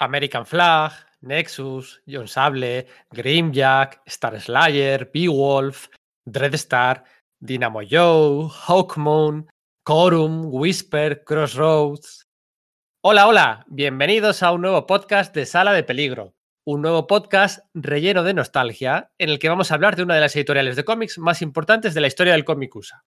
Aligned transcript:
American 0.00 0.46
Flag, 0.46 0.92
Nexus, 1.20 2.02
John 2.06 2.26
Sable, 2.26 2.86
Grimjack, 3.10 4.00
Star 4.06 4.40
Slayer, 4.40 5.10
Beowulf, 5.12 5.88
Dreadstar, 6.24 7.04
Dynamo 7.38 7.82
Joe, 7.88 8.48
Hawkmoon, 8.50 9.50
Corum, 9.84 10.46
Whisper, 10.46 11.22
Crossroads. 11.24 12.26
Hola, 13.02 13.28
hola, 13.28 13.66
bienvenidos 13.68 14.42
a 14.42 14.52
un 14.52 14.62
nuevo 14.62 14.86
podcast 14.86 15.34
de 15.34 15.44
Sala 15.44 15.74
de 15.74 15.82
Peligro, 15.82 16.34
un 16.64 16.80
nuevo 16.80 17.06
podcast 17.06 17.60
relleno 17.74 18.22
de 18.22 18.34
nostalgia 18.34 19.10
en 19.18 19.28
el 19.28 19.38
que 19.38 19.50
vamos 19.50 19.70
a 19.70 19.74
hablar 19.74 19.96
de 19.96 20.02
una 20.02 20.14
de 20.14 20.22
las 20.22 20.34
editoriales 20.34 20.76
de 20.76 20.84
cómics 20.84 21.18
más 21.18 21.42
importantes 21.42 21.92
de 21.92 22.00
la 22.00 22.06
historia 22.06 22.32
del 22.32 22.46
cómic 22.46 22.74
USA. 22.74 23.04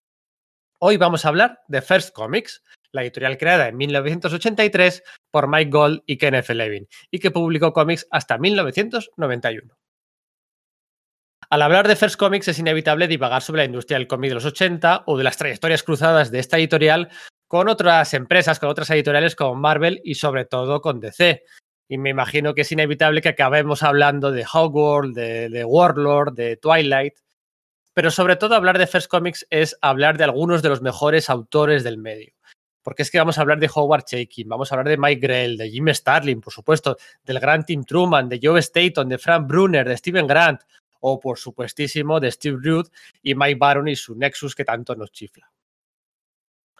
Hoy 0.80 0.98
vamos 0.98 1.26
a 1.26 1.30
hablar 1.30 1.62
de 1.68 1.82
First 1.82 2.14
Comics, 2.14 2.64
la 2.94 3.02
editorial 3.02 3.38
creada 3.38 3.68
en 3.68 3.76
1983 3.76 5.04
por 5.32 5.50
Mike 5.50 5.72
Gold 5.72 6.04
y 6.06 6.18
Kenneth 6.18 6.50
Levin, 6.50 6.88
y 7.12 7.20
que 7.20 7.32
publicó 7.32 7.74
cómics 7.74 8.08
hasta 8.12 8.38
1991. 8.38 9.74
Al 11.50 11.62
hablar 11.62 11.88
de 11.88 11.96
First 11.96 12.16
Comics 12.16 12.48
es 12.48 12.60
inevitable 12.60 13.08
divagar 13.08 13.42
sobre 13.42 13.62
la 13.62 13.66
industria 13.66 13.98
del 13.98 14.08
cómic 14.08 14.30
de 14.30 14.36
los 14.36 14.46
80 14.46 15.04
o 15.08 15.18
de 15.18 15.24
las 15.24 15.38
trayectorias 15.38 15.84
cruzadas 15.84 16.32
de 16.32 16.40
esta 16.40 16.58
editorial 16.58 17.10
con 17.48 17.68
otras 17.68 18.14
empresas, 18.14 18.60
con 18.60 18.70
otras 18.70 18.90
editoriales 18.90 19.36
como 19.36 19.56
Marvel 19.56 20.02
y 20.04 20.16
sobre 20.16 20.46
todo 20.46 20.82
con 20.82 21.00
DC. 21.00 21.44
Y 21.90 21.98
me 21.98 22.10
imagino 22.10 22.54
que 22.54 22.62
es 22.62 22.72
inevitable 22.72 23.22
que 23.22 23.30
acabemos 23.30 23.84
hablando 23.84 24.32
de 24.32 24.46
Hogwarts, 24.52 25.14
de, 25.14 25.50
de 25.50 25.66
Warlord, 25.66 26.34
de 26.34 26.58
Twilight. 26.58 27.16
Pero 27.94 28.10
sobre 28.10 28.38
todo 28.38 28.56
hablar 28.56 28.80
de 28.80 28.88
First 28.88 29.10
Comics 29.10 29.46
es 29.52 29.78
hablar 29.82 30.18
de 30.18 30.24
algunos 30.24 30.64
de 30.64 30.70
los 30.70 30.82
mejores 30.82 31.30
autores 31.30 31.84
del 31.84 32.00
medio 32.00 32.34
porque 32.84 33.02
es 33.02 33.10
que 33.10 33.18
vamos 33.18 33.38
a 33.38 33.42
hablar 33.42 33.60
de 33.60 33.70
Howard 33.74 34.04
Chaykin, 34.04 34.48
vamos 34.48 34.72
a 34.72 34.76
hablar 34.76 34.90
de 34.90 34.98
Mike 34.98 35.22
Grell, 35.22 35.58
de 35.58 35.70
Jim 35.70 35.88
Starlin, 35.90 36.42
por 36.42 36.54
supuesto, 36.54 36.98
del 37.24 37.40
gran 37.40 37.66
Tim 37.66 37.84
Truman, 37.84 38.30
de 38.30 38.40
Joe 38.42 38.60
Staton, 38.60 39.10
de 39.10 39.18
Frank 39.18 39.48
Brunner, 39.48 39.88
de 39.88 39.98
Steven 39.98 40.28
Grant, 40.28 40.62
o 41.00 41.20
por 41.20 41.38
supuestísimo 41.38 42.20
de 42.20 42.32
Steve 42.32 42.60
Ruth 42.62 42.88
y 43.22 43.36
Mike 43.36 43.58
Baron 43.60 43.88
y 43.88 43.96
su 43.96 44.16
Nexus 44.16 44.56
que 44.56 44.66
tanto 44.66 44.96
nos 44.96 45.12
chifla. 45.12 45.52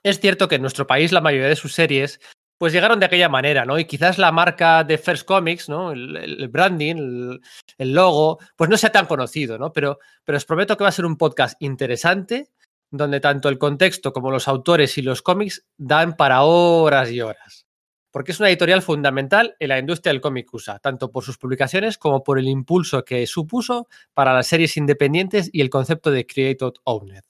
Es 0.04 0.20
cierto 0.20 0.48
que 0.48 0.56
en 0.56 0.62
nuestro 0.62 0.86
país 0.86 1.12
la 1.12 1.22
mayoría 1.22 1.48
de 1.48 1.56
sus 1.56 1.74
series 1.74 2.20
pues 2.58 2.72
llegaron 2.72 3.00
de 3.00 3.06
aquella 3.06 3.28
manera, 3.28 3.66
¿no? 3.66 3.78
Y 3.78 3.84
quizás 3.84 4.18
la 4.18 4.32
marca 4.32 4.86
de 4.86 4.98
First 4.98 5.26
Comics, 5.26 5.68
¿no? 5.68 5.92
El, 5.92 6.48
branding, 6.48 6.96
el, 6.96 7.42
el, 7.78 7.94
logo, 7.94 8.40
pues 8.56 8.70
no 8.70 8.78
sea 8.78 8.92
tan 8.92 9.06
conocido, 9.06 9.58
¿no? 9.58 9.74
Pero, 9.74 10.00
pero 10.24 10.38
os 10.38 10.46
prometo 10.46 10.78
que 10.78 10.84
va 10.84 10.90
a 10.90 10.94
ser 10.94 11.06
un 11.06 11.18
podcast 11.18 11.62
interesante 11.62 12.52
donde 12.94 13.20
tanto 13.20 13.50
el 13.50 13.58
contexto 13.58 14.14
como 14.14 14.30
los 14.30 14.48
autores 14.48 15.00
y 15.00 15.02
los 15.02 15.24
cómics 15.24 15.66
dan 15.78 16.16
para 16.16 16.44
horas 16.44 17.10
y 17.10 17.22
horas. 17.22 17.66
Porque 18.12 18.32
es 18.32 18.40
una 18.40 18.50
editorial 18.50 18.84
fundamental 18.84 19.56
en 19.60 19.70
la 19.70 19.80
industria 19.80 20.14
del 20.14 20.22
cómic 20.22 20.54
USA, 20.54 20.78
tanto 20.78 21.10
por 21.10 21.24
sus 21.24 21.40
publicaciones 21.40 21.98
como 21.98 22.24
por 22.24 22.38
el 22.38 22.48
impulso 22.48 23.04
que 23.04 23.26
supuso 23.26 23.88
para 24.14 24.36
las 24.36 24.46
series 24.46 24.78
independientes 24.78 25.50
y 25.52 25.62
el 25.62 25.72
concepto 25.72 26.12
de 26.12 26.28
Created 26.28 26.74
Owned. 26.84 27.24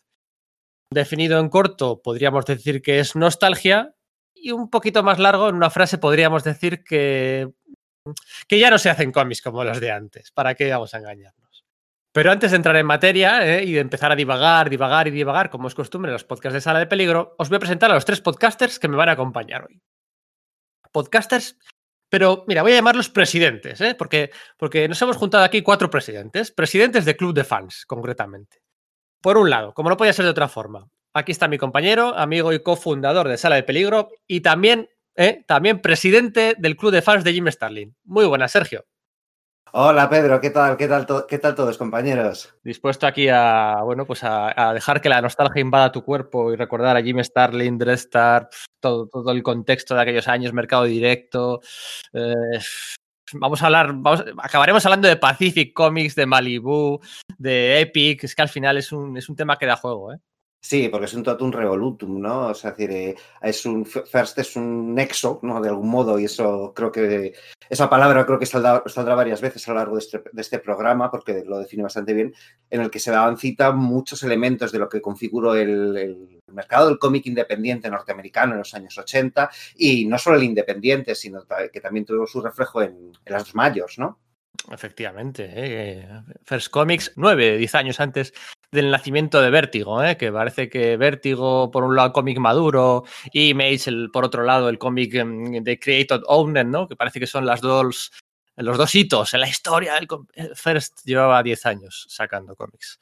Definido 0.92 1.40
en 1.40 1.48
corto, 1.48 2.02
podríamos 2.02 2.46
decir 2.46 2.82
que 2.82 3.00
es 3.00 3.16
nostalgia, 3.16 3.96
y 4.36 4.52
un 4.52 4.70
poquito 4.70 5.02
más 5.02 5.18
largo, 5.18 5.48
en 5.48 5.56
una 5.56 5.70
frase 5.70 5.98
podríamos 5.98 6.44
decir 6.44 6.84
que, 6.84 7.48
que 8.50 8.60
ya 8.60 8.70
no 8.70 8.78
se 8.78 8.90
hacen 8.90 9.14
cómics 9.14 9.42
como 9.42 9.64
los 9.64 9.80
de 9.80 9.92
antes. 9.92 10.32
¿Para 10.32 10.56
qué 10.56 10.70
vamos 10.70 10.94
a 10.94 10.98
engañar? 10.98 11.34
Pero 12.14 12.32
antes 12.32 12.52
de 12.52 12.58
entrar 12.58 12.76
en 12.76 12.86
materia 12.86 13.58
¿eh? 13.58 13.64
y 13.64 13.74
de 13.74 13.80
empezar 13.80 14.12
a 14.12 14.16
divagar, 14.16 14.70
divagar 14.70 15.08
y 15.08 15.12
divagar, 15.12 15.50
como 15.50 15.68
es 15.68 15.74
costumbre 15.74 16.10
en 16.10 16.14
los 16.14 16.24
podcasts 16.24 16.54
de 16.54 16.62
Sala 16.62 16.78
de 16.78 16.86
Peligro, 16.86 17.36
os 17.40 17.50
voy 17.50 17.56
a 17.56 17.60
presentar 17.60 17.90
a 17.90 17.96
los 17.96 18.06
tres 18.06 18.22
podcasters 18.22 18.78
que 18.78 18.88
me 18.88 18.96
van 18.96 19.10
a 19.10 19.14
acompañar 19.14 19.66
hoy. 19.68 19.82
Podcasters, 20.92 21.58
pero 22.10 22.46
mira, 22.48 22.62
voy 22.62 22.74
a 22.74 22.76
llamarlos 22.76 23.10
presidentes, 23.10 23.82
¿eh? 23.82 23.96
porque, 23.98 24.30
porque 24.58 24.88
nos 24.88 25.02
hemos 25.02 25.18
juntado 25.18 25.44
aquí 25.44 25.64
cuatro 25.64 25.90
presidentes, 25.90 26.52
presidentes 26.52 27.04
de 27.04 27.18
club 27.18 27.34
de 27.34 27.44
fans, 27.44 27.84
concretamente. 27.88 28.62
Por 29.20 29.38
un 29.38 29.50
lado, 29.50 29.74
como 29.74 29.90
no 29.90 29.98
podía 29.98 30.14
ser 30.14 30.26
de 30.26 30.32
otra 30.32 30.48
forma, 30.48 30.88
aquí 31.16 31.32
está 31.32 31.48
mi 31.48 31.58
compañero, 31.58 32.16
amigo 32.16 32.54
y 32.54 32.62
cofundador 32.62 33.28
de 33.28 33.38
Sala 33.38 33.56
de 33.56 33.64
Peligro 33.64 34.10
y 34.28 34.42
también, 34.42 34.88
¿eh? 35.16 35.44
también 35.48 35.82
presidente 35.82 36.54
del 36.60 36.78
club 36.78 36.92
de 36.92 37.02
fans 37.02 37.24
de 37.24 37.34
Jim 37.34 37.50
Starlin. 37.50 37.96
Muy 38.04 38.28
buenas, 38.28 38.52
Sergio. 38.52 38.86
Hola 39.72 40.10
Pedro, 40.10 40.40
¿qué 40.40 40.50
tal? 40.50 40.78
¿Qué 40.78 40.88
tal, 40.88 41.08
¿Qué 41.28 41.40
tal 41.40 41.56
todos, 41.56 41.78
compañeros? 41.78 42.54
Dispuesto 42.64 43.08
aquí 43.08 43.28
a, 43.30 43.78
bueno, 43.84 44.06
pues 44.06 44.20
a, 44.24 44.72
dejar 44.74 45.02
que 45.02 45.10
la 45.10 45.22
nostalgia 45.22 45.62
invada 45.62 45.92
tu 45.92 46.04
cuerpo 46.04 46.54
y 46.54 46.56
recordar 46.56 46.96
a 46.96 47.02
Jim 47.02 47.24
Starlin, 47.24 47.78
Dreadstar, 47.78 48.50
todo, 48.80 49.08
todo 49.08 49.32
el 49.32 49.42
contexto 49.42 49.96
de 49.96 50.02
aquellos 50.02 50.28
años, 50.28 50.54
mercado 50.54 50.84
directo. 50.84 51.62
Eh, 52.14 52.60
vamos 53.34 53.62
a 53.64 53.66
hablar, 53.66 53.94
vamos, 53.96 54.24
acabaremos 54.38 54.86
hablando 54.86 55.08
de 55.08 55.18
Pacific 55.18 55.74
Comics, 55.74 56.16
de 56.16 56.26
Malibu, 56.26 57.00
de 57.38 57.82
Epic. 57.82 58.24
Es 58.26 58.36
que 58.36 58.42
al 58.42 58.50
final 58.50 58.78
es 58.78 58.92
un, 58.92 59.18
es 59.18 59.28
un 59.28 59.36
tema 59.36 59.58
que 59.58 59.66
da 59.66 59.76
juego, 59.76 60.14
¿eh? 60.14 60.18
Sí, 60.66 60.88
porque 60.88 61.08
es 61.08 61.14
un 61.14 61.24
totum 61.24 61.52
revolutum, 61.52 62.22
¿no? 62.22 62.48
O 62.48 62.54
sea, 62.54 62.72
es 62.72 62.78
decir, 62.78 62.96
eh, 62.96 63.16
es 63.42 63.66
un 63.66 63.86
first 63.86 64.40
es 64.40 64.56
un 64.56 64.96
nexo, 64.96 65.42
¿no? 65.44 65.60
De 65.60 65.68
algún 65.68 65.90
modo, 65.90 66.18
y 66.18 66.24
eso 66.24 66.72
creo 66.74 66.90
que 66.90 67.34
esa 67.70 67.90
palabra 67.90 68.26
creo 68.26 68.40
que 68.40 68.46
saldrá, 68.46 68.82
saldrá 68.86 69.14
varias 69.14 69.42
veces 69.42 69.68
a 69.68 69.72
lo 69.72 69.80
largo 69.80 69.98
de 69.98 70.04
este, 70.04 70.24
este, 70.38 70.60
programa, 70.60 71.12
porque 71.12 71.44
lo 71.46 71.60
define 71.60 71.84
bastante 71.84 72.14
bien, 72.14 72.34
en 72.70 72.80
el 72.80 72.90
que 72.90 73.00
se 73.00 73.12
daban 73.12 73.38
cita 73.38 73.74
muchos 73.74 74.24
elementos 74.24 74.72
de 74.72 74.80
lo 74.80 74.88
que 74.88 75.02
configuró 75.02 75.54
el, 75.54 76.42
mercado 76.48 76.88
del 76.88 77.00
cómic 77.00 77.26
independiente 77.26 77.90
norteamericano 77.90 78.54
en 78.54 78.60
los 78.60 78.74
años 78.74 78.98
80, 78.98 79.50
y 79.76 80.06
no 80.06 80.18
solo 80.18 80.38
el 80.38 80.44
independiente, 80.44 81.14
sino 81.14 81.42
que 81.74 81.82
también 81.82 82.06
tuvo 82.06 82.26
su 82.26 82.42
reflejo 82.42 82.82
en, 82.82 83.12
las 83.26 83.54
mayores, 83.54 84.00
¿no? 84.00 84.20
Efectivamente, 84.72 85.50
¿eh? 85.54 86.08
First 86.46 86.70
Comics, 86.70 87.12
nueve, 87.16 87.58
diez 87.58 87.76
años 87.76 88.00
antes 88.00 88.34
del 88.72 88.90
nacimiento 88.92 89.42
de 89.42 89.50
Vértigo, 89.50 90.04
¿eh? 90.04 90.18
que 90.18 90.32
parece 90.32 90.70
que 90.70 90.98
Vértigo, 90.98 91.70
por 91.70 91.84
un 91.84 91.96
lado, 91.96 92.14
cómic 92.14 92.40
maduro, 92.40 93.04
y 93.32 93.50
Image, 93.50 93.90
el, 93.90 94.10
por 94.12 94.26
otro 94.26 94.44
lado, 94.44 94.70
el 94.70 94.80
cómic 94.80 95.14
em, 95.16 95.64
de 95.64 95.80
Created 95.80 96.22
Owner, 96.28 96.66
¿no? 96.66 96.88
que 96.88 96.96
parece 96.96 97.20
que 97.20 97.28
son 97.28 97.46
las 97.46 97.62
dos, 97.62 98.12
los 98.56 98.78
dos 98.78 98.96
hitos 98.96 99.34
en 99.34 99.42
la 99.42 99.48
historia. 99.48 99.98
El 99.98 100.56
First 100.56 101.02
llevaba 101.04 101.44
10 101.44 101.66
años 101.66 102.06
sacando 102.10 102.56
cómics. 102.56 103.00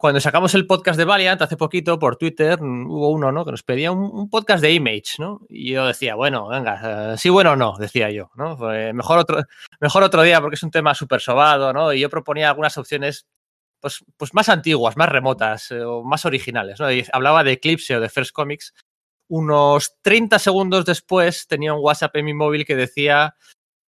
Cuando 0.00 0.18
sacamos 0.18 0.54
el 0.54 0.66
podcast 0.66 0.98
de 0.98 1.04
Valiant 1.04 1.42
hace 1.42 1.58
poquito 1.58 1.98
por 1.98 2.16
Twitter, 2.16 2.58
hubo 2.62 3.10
uno 3.10 3.32
¿no? 3.32 3.44
que 3.44 3.50
nos 3.50 3.62
pedía 3.62 3.92
un, 3.92 4.30
podcast 4.30 4.62
de 4.62 4.72
Image, 4.72 5.16
¿no? 5.18 5.42
Y 5.46 5.72
yo 5.72 5.86
decía, 5.86 6.14
bueno, 6.14 6.48
venga, 6.48 7.12
uh, 7.12 7.18
sí, 7.18 7.28
bueno 7.28 7.52
o 7.52 7.56
no, 7.56 7.76
decía 7.78 8.10
yo, 8.10 8.30
¿no? 8.34 8.56
Mejor, 8.94 9.18
otro, 9.18 9.42
mejor 9.78 10.02
otro 10.02 10.22
día 10.22 10.40
porque 10.40 10.54
es 10.54 10.62
un 10.62 10.70
tema 10.70 10.94
súper 10.94 11.20
sobado, 11.20 11.74
¿no? 11.74 11.92
Y 11.92 12.00
yo 12.00 12.08
proponía 12.08 12.48
algunas 12.48 12.78
opciones 12.78 13.26
pues, 13.78 14.02
pues 14.16 14.32
más 14.32 14.48
antiguas, 14.48 14.96
más 14.96 15.10
remotas 15.10 15.70
eh, 15.70 15.82
o 15.82 16.02
más 16.02 16.24
originales. 16.24 16.80
¿no? 16.80 16.86
Hablaba 17.12 17.44
de 17.44 17.52
Eclipse 17.52 17.94
o 17.94 18.00
de 18.00 18.08
First 18.08 18.32
Comics. 18.32 18.72
Unos 19.28 19.98
30 20.00 20.38
segundos 20.38 20.86
después 20.86 21.46
tenía 21.46 21.74
un 21.74 21.84
WhatsApp 21.84 22.16
en 22.16 22.24
mi 22.24 22.32
móvil 22.32 22.64
que 22.64 22.74
decía, 22.74 23.34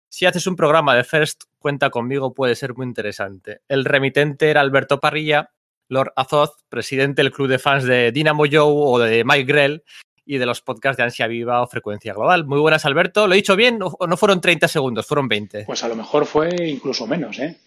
si 0.09 0.25
haces 0.25 0.45
un 0.45 0.57
programa 0.57 0.93
de 0.93 1.05
First, 1.05 1.43
cuenta 1.57 1.89
conmigo, 1.89 2.33
puede 2.33 2.55
ser 2.55 2.75
muy 2.75 2.85
interesante. 2.85 3.61
El 3.69 3.85
remitente 3.85 4.49
era 4.49 4.59
Alberto 4.59 4.99
Parrilla, 4.99 5.51
Lord 5.91 6.13
Azoth, 6.15 6.61
presidente 6.69 7.21
del 7.21 7.33
club 7.33 7.49
de 7.49 7.59
fans 7.59 7.83
de 7.83 8.13
Dynamo 8.13 8.45
Joe 8.49 8.63
o 8.63 8.97
de 8.97 9.25
Mike 9.25 9.43
Grell 9.43 9.83
y 10.25 10.37
de 10.37 10.45
los 10.45 10.61
podcasts 10.61 10.95
de 10.95 11.03
Ansia 11.03 11.27
Viva 11.27 11.61
o 11.61 11.67
Frecuencia 11.67 12.13
Global. 12.13 12.45
Muy 12.45 12.61
buenas, 12.61 12.85
Alberto. 12.85 13.27
¿Lo 13.27 13.33
he 13.33 13.37
dicho 13.37 13.57
bien 13.57 13.79
o 13.81 14.07
no 14.07 14.15
fueron 14.15 14.39
30 14.39 14.69
segundos, 14.69 15.05
fueron 15.05 15.27
20? 15.27 15.65
Pues 15.65 15.83
a 15.83 15.89
lo 15.89 15.97
mejor 15.97 16.25
fue 16.25 16.49
incluso 16.65 17.05
menos, 17.07 17.39
¿eh? 17.39 17.57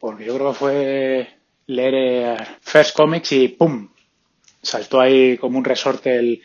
Porque 0.00 0.24
yo 0.24 0.34
creo 0.34 0.50
que 0.50 0.58
fue 0.58 1.28
leer 1.66 1.94
eh, 1.94 2.36
First 2.60 2.96
Comics 2.96 3.30
y 3.32 3.48
¡pum! 3.48 3.88
Saltó 4.60 5.00
ahí 5.00 5.38
como 5.38 5.56
un 5.56 5.64
resorte 5.64 6.16
el, 6.16 6.42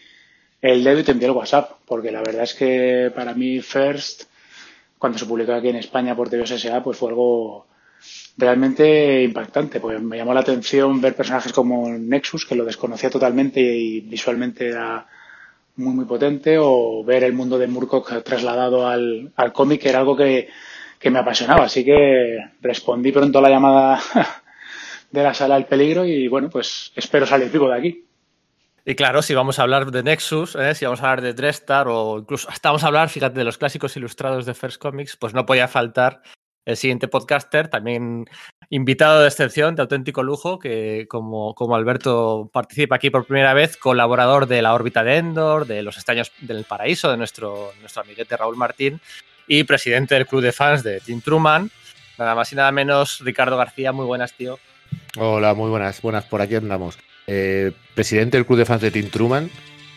el 0.61 0.83
dedo 0.83 0.99
y 0.99 1.03
te 1.03 1.11
envió 1.11 1.29
el 1.29 1.35
WhatsApp, 1.35 1.71
porque 1.87 2.11
la 2.11 2.19
verdad 2.19 2.43
es 2.43 2.53
que 2.53 3.11
para 3.15 3.33
mí 3.33 3.61
First, 3.61 4.25
cuando 4.99 5.17
se 5.17 5.25
publicó 5.25 5.53
aquí 5.53 5.69
en 5.69 5.77
España 5.77 6.15
por 6.15 6.29
TVSA, 6.29 6.83
pues 6.83 6.99
fue 6.99 7.09
algo 7.09 7.65
realmente 8.37 9.23
impactante, 9.23 9.79
pues 9.79 10.01
me 10.01 10.17
llamó 10.17 10.33
la 10.33 10.41
atención 10.41 10.99
ver 11.01 11.15
personajes 11.15 11.53
como 11.53 11.89
Nexus, 11.89 12.45
que 12.45 12.55
lo 12.55 12.65
desconocía 12.65 13.09
totalmente 13.09 13.61
y 13.61 14.01
visualmente 14.01 14.67
era 14.67 15.07
muy 15.77 15.93
muy 15.93 16.05
potente, 16.05 16.57
o 16.59 17.03
ver 17.03 17.23
el 17.23 17.33
mundo 17.33 17.57
de 17.57 17.67
Murkoch 17.67 18.23
trasladado 18.23 18.87
al, 18.87 19.31
al 19.35 19.53
cómic, 19.53 19.81
que 19.81 19.89
era 19.89 19.99
algo 19.99 20.15
que, 20.15 20.49
que 20.99 21.09
me 21.09 21.19
apasionaba, 21.19 21.65
así 21.65 21.83
que 21.83 22.39
respondí 22.61 23.11
pronto 23.11 23.39
a 23.39 23.41
la 23.41 23.49
llamada 23.49 23.99
de 25.11 25.23
la 25.23 25.33
sala 25.33 25.55
del 25.55 25.65
peligro 25.65 26.05
y 26.05 26.27
bueno, 26.27 26.49
pues 26.49 26.91
espero 26.95 27.25
salir 27.25 27.51
vivo 27.51 27.69
de 27.69 27.77
aquí. 27.77 28.05
Y 28.87 28.95
claro, 28.95 29.21
si 29.21 29.33
vamos 29.33 29.57
a 29.57 29.63
hablar 29.63 29.89
de 29.89 30.03
Nexus, 30.03 30.55
¿eh? 30.55 30.75
si 30.75 30.85
vamos 30.85 31.01
a 31.01 31.05
hablar 31.09 31.21
de 31.21 31.33
Dreadstar 31.33 31.87
o 31.87 32.19
incluso 32.19 32.47
hasta 32.49 32.69
vamos 32.69 32.83
a 32.83 32.87
hablar, 32.87 33.09
fíjate, 33.09 33.39
de 33.39 33.43
los 33.43 33.57
clásicos 33.57 33.97
ilustrados 33.97 34.45
de 34.45 34.53
First 34.53 34.79
Comics, 34.79 35.17
pues 35.17 35.33
no 35.33 35.45
podía 35.45 35.67
faltar 35.67 36.21
el 36.65 36.77
siguiente 36.77 37.07
podcaster, 37.07 37.67
también 37.67 38.25
invitado 38.69 39.21
de 39.21 39.27
excepción, 39.27 39.75
de 39.75 39.83
auténtico 39.83 40.23
lujo, 40.23 40.59
que 40.59 41.05
como, 41.07 41.53
como 41.53 41.75
Alberto 41.75 42.49
participa 42.51 42.95
aquí 42.95 43.09
por 43.09 43.25
primera 43.25 43.53
vez, 43.53 43.77
colaborador 43.77 44.47
de 44.47 44.61
la 44.61 44.73
órbita 44.73 45.03
de 45.03 45.17
Endor, 45.17 45.67
de 45.67 45.83
los 45.83 45.95
extraños 45.97 46.31
del 46.41 46.65
paraíso, 46.65 47.11
de 47.11 47.17
nuestro, 47.17 47.71
nuestro 47.81 48.01
amiguete 48.01 48.35
Raúl 48.35 48.57
Martín, 48.57 48.99
y 49.47 49.63
presidente 49.63 50.15
del 50.15 50.25
club 50.25 50.41
de 50.41 50.51
fans 50.51 50.83
de 50.83 50.99
Team 50.99 51.21
Truman. 51.21 51.69
Nada 52.17 52.33
más 52.33 52.51
y 52.51 52.55
nada 52.55 52.71
menos, 52.71 53.19
Ricardo 53.19 53.57
García, 53.57 53.91
muy 53.91 54.05
buenas, 54.05 54.33
tío. 54.33 54.57
Hola, 55.17 55.53
muy 55.53 55.69
buenas, 55.69 56.01
buenas, 56.01 56.25
por 56.25 56.41
aquí 56.41 56.55
andamos. 56.55 56.97
Eh, 57.27 57.71
presidente 57.93 58.37
del 58.37 58.45
club 58.45 58.59
de 58.59 58.65
fans 58.65 58.81
de 58.81 58.91
Team 58.91 59.09
Truman, 59.09 59.49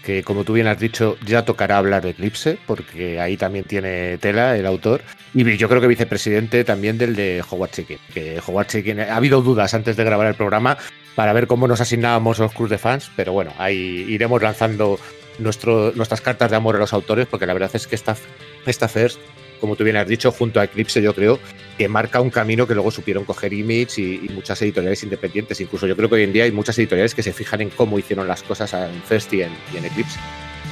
que 0.08 0.24
como 0.24 0.42
tú 0.42 0.54
bien 0.54 0.66
has 0.68 0.78
dicho, 0.78 1.18
ya 1.26 1.44
tocará 1.44 1.76
hablar 1.76 2.02
de 2.02 2.12
Eclipse, 2.12 2.58
porque 2.66 3.20
ahí 3.20 3.36
también 3.36 3.66
tiene 3.66 4.16
tela 4.16 4.56
el 4.56 4.64
autor. 4.64 5.02
Y 5.34 5.58
yo 5.58 5.68
creo 5.68 5.82
que 5.82 5.86
vicepresidente 5.86 6.64
también 6.64 6.96
del 6.96 7.14
de 7.14 7.44
Howard 7.46 7.72
Chicken, 7.72 7.98
que 8.14 8.40
Howard 8.46 8.68
Chicken, 8.68 9.00
ha 9.00 9.16
habido 9.16 9.42
dudas 9.42 9.74
antes 9.74 9.98
de 9.98 10.04
grabar 10.04 10.26
el 10.28 10.34
programa 10.34 10.78
para 11.14 11.34
ver 11.34 11.46
cómo 11.46 11.68
nos 11.68 11.82
asignábamos 11.82 12.38
los 12.38 12.54
clubs 12.54 12.70
de 12.70 12.78
fans, 12.78 13.10
pero 13.16 13.34
bueno, 13.34 13.52
ahí 13.58 14.06
iremos 14.08 14.40
lanzando 14.40 14.98
nuestras 15.38 16.22
cartas 16.22 16.52
de 16.52 16.56
amor 16.56 16.76
a 16.76 16.78
los 16.78 16.94
autores, 16.94 17.26
porque 17.26 17.44
la 17.44 17.52
verdad 17.52 17.70
es 17.74 17.86
que 17.86 17.94
esta, 17.94 18.16
esta 18.64 18.88
First, 18.88 19.20
como 19.58 19.76
tú 19.76 19.84
bien 19.84 19.96
has 19.96 20.08
dicho, 20.08 20.30
junto 20.32 20.60
a 20.60 20.64
Eclipse, 20.64 21.02
yo 21.02 21.14
creo 21.14 21.38
que 21.76 21.88
marca 21.88 22.20
un 22.20 22.30
camino 22.30 22.66
que 22.66 22.74
luego 22.74 22.90
supieron 22.90 23.24
coger 23.24 23.52
Image 23.52 24.00
y, 24.00 24.28
muchas 24.30 24.60
editoriales 24.62 25.02
independientes. 25.02 25.60
Incluso 25.60 25.86
yo 25.86 25.96
creo 25.96 26.08
que 26.08 26.16
hoy 26.16 26.22
en 26.24 26.32
día 26.32 26.44
hay 26.44 26.52
muchas 26.52 26.78
editoriales 26.78 27.14
que 27.14 27.22
se 27.22 27.32
fijan 27.32 27.60
en 27.60 27.70
cómo 27.70 27.98
hicieron 27.98 28.26
las 28.28 28.42
cosas 28.42 28.72
en 28.74 29.02
First 29.02 29.32
y 29.32 29.42
en, 29.42 29.52
Eclipse. 29.84 30.18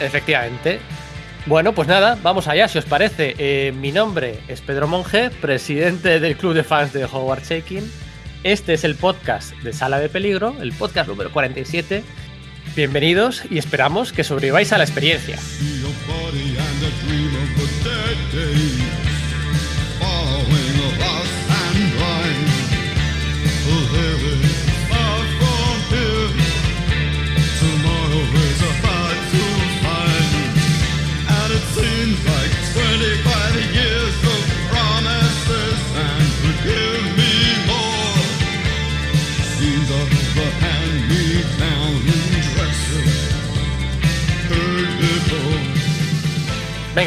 Efectivamente. 0.01 0.79
Bueno, 1.47 1.73
pues 1.73 1.87
nada, 1.87 2.19
vamos 2.23 2.49
allá, 2.49 2.69
si 2.69 2.79
os 2.79 2.85
parece. 2.85 3.35
Eh, 3.39 3.73
mi 3.73 3.93
nombre 3.93 4.39
es 4.49 4.61
Pedro 4.61 4.89
Monge, 4.89 5.31
presidente 5.31 6.19
del 6.19 6.37
club 6.37 6.55
de 6.55 6.65
fans 6.65 6.93
de 6.93 7.05
Howard 7.05 7.45
Shaking. 7.45 7.89
Este 8.43 8.75
es 8.75 8.85
el 8.85 8.97
podcast 8.97 9.53
de 9.63 9.73
Sala 9.73 9.99
de 10.01 10.09
Peligro, 10.09 10.55
el 10.61 10.73
podcast 10.73 11.09
número 11.09 11.33
47 11.33 12.03
Bienvenidos 12.77 13.43
y 13.49 13.57
esperamos 13.57 14.13
que 14.13 14.23
sobreviváis 14.23 14.71
a 14.75 14.77
la 14.77 14.85
experiencia. 14.85 15.39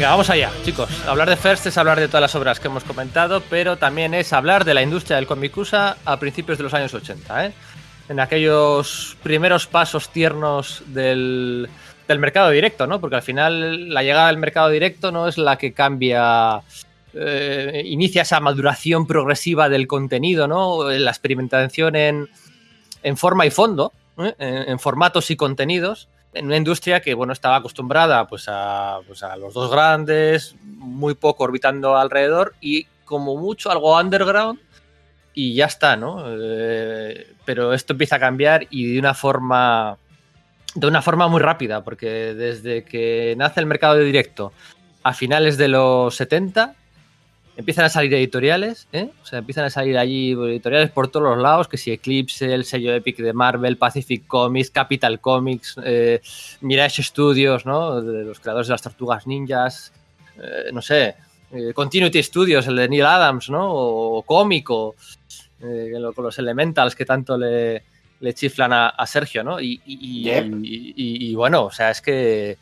Venga, 0.00 0.12
vamos 0.12 0.30
allá, 0.30 0.50
chicos. 0.64 0.88
Hablar 1.06 1.28
de 1.28 1.36
First 1.36 1.66
es 1.66 1.76
hablar 1.76 2.00
de 2.00 2.08
todas 2.08 2.22
las 2.22 2.34
obras 2.34 2.58
que 2.58 2.68
hemos 2.68 2.84
comentado, 2.84 3.42
pero 3.50 3.76
también 3.76 4.14
es 4.14 4.32
hablar 4.32 4.64
de 4.64 4.72
la 4.72 4.80
industria 4.80 5.16
del 5.16 5.26
comicusa 5.26 5.98
a 6.06 6.18
principios 6.18 6.56
de 6.56 6.64
los 6.64 6.72
años 6.72 6.94
80, 6.94 7.44
¿eh? 7.44 7.52
En 8.08 8.18
aquellos 8.18 9.18
primeros 9.22 9.66
pasos 9.66 10.08
tiernos 10.08 10.82
del, 10.86 11.68
mercado 12.08 12.48
directo, 12.48 12.86
¿no? 12.86 12.98
Porque 12.98 13.16
al 13.16 13.22
final 13.22 13.92
la 13.92 14.02
llegada 14.02 14.28
del 14.28 14.38
mercado 14.38 14.70
directo 14.70 15.12
no 15.12 15.28
es 15.28 15.36
la 15.36 15.58
que 15.58 15.74
cambia, 15.74 16.62
eh, 17.12 17.82
inicia 17.84 18.22
esa 18.22 18.40
maduración 18.40 19.06
progresiva 19.06 19.68
del 19.68 19.86
contenido, 19.86 20.48
¿no? 20.48 20.88
La 20.88 21.10
experimentación 21.10 21.94
en, 21.94 23.16
forma 23.18 23.44
y 23.44 23.50
fondo, 23.50 23.92
¿eh? 24.16 24.32
en 24.38 24.78
formatos 24.78 25.30
y 25.30 25.36
contenidos 25.36 26.08
en 26.32 26.46
una 26.46 26.56
industria 26.56 27.00
que 27.00 27.14
bueno 27.14 27.32
estaba 27.32 27.56
acostumbrada 27.56 28.26
pues 28.26 28.46
a, 28.48 28.98
pues 29.06 29.22
a, 29.22 29.36
los 29.36 29.54
dos 29.54 29.70
grandes, 29.70 30.54
muy 30.62 31.14
poco 31.14 31.44
orbitando 31.44 31.96
alrededor 31.96 32.54
y 32.60 32.86
como 33.04 33.36
mucho 33.36 33.70
algo 33.70 33.98
underground 33.98 34.60
y 35.32 35.54
ya 35.54 35.66
está, 35.66 35.96
¿no? 35.96 36.24
Eh, 36.26 37.34
pero 37.44 37.72
esto 37.72 37.92
empieza 37.92 38.16
a 38.16 38.20
cambiar 38.20 38.66
y 38.70 38.92
de 38.92 38.98
una 38.98 39.14
forma 39.14 39.96
de 40.74 40.86
una 40.86 41.02
forma 41.02 41.26
muy 41.26 41.40
rápida, 41.40 41.82
porque 41.82 42.34
desde 42.34 42.84
que 42.84 43.34
nace 43.36 43.60
el 43.60 43.66
mercado 43.66 43.96
de 43.96 44.04
directo 44.04 44.52
a 45.02 45.12
finales 45.14 45.56
de 45.56 45.68
los 45.68 46.14
70 46.14 46.76
empiezan 47.60 47.84
a 47.84 47.88
salir 47.88 48.12
editoriales, 48.14 48.88
¿eh? 48.92 49.10
O 49.22 49.26
sea, 49.26 49.38
empiezan 49.38 49.66
a 49.66 49.70
salir 49.70 49.96
allí 49.96 50.32
editoriales 50.32 50.90
por 50.90 51.08
todos 51.08 51.34
los 51.34 51.42
lados, 51.42 51.68
que 51.68 51.76
si 51.76 51.92
Eclipse, 51.92 52.52
el 52.52 52.64
sello 52.64 52.94
Epic 52.94 53.18
de 53.18 53.32
Marvel, 53.32 53.76
Pacific 53.76 54.26
Comics, 54.26 54.70
Capital 54.70 55.20
Comics, 55.20 55.76
eh, 55.84 56.20
Mirage 56.62 57.02
Studios, 57.02 57.66
¿no? 57.66 58.00
De 58.00 58.24
los 58.24 58.40
creadores 58.40 58.66
de 58.66 58.72
las 58.72 58.82
Tortugas 58.82 59.26
Ninjas, 59.26 59.92
eh, 60.42 60.70
no 60.72 60.82
sé, 60.82 61.14
eh, 61.52 61.72
Continuity 61.74 62.22
Studios, 62.22 62.66
el 62.66 62.76
de 62.76 62.88
Neil 62.88 63.04
Adams, 63.04 63.50
¿no? 63.50 63.68
O 63.70 64.22
Cómico, 64.22 64.96
con 65.60 66.24
los 66.24 66.38
Elementals 66.38 66.96
que 66.96 67.04
tanto 67.04 67.36
le, 67.36 67.82
chiflan 68.32 68.72
a, 68.72 69.06
Sergio, 69.06 69.44
¿no? 69.44 69.58
y 69.60 71.34
bueno, 71.34 71.64
o 71.64 71.70
sea, 71.70 71.90
es 71.90 72.00
que 72.00 72.56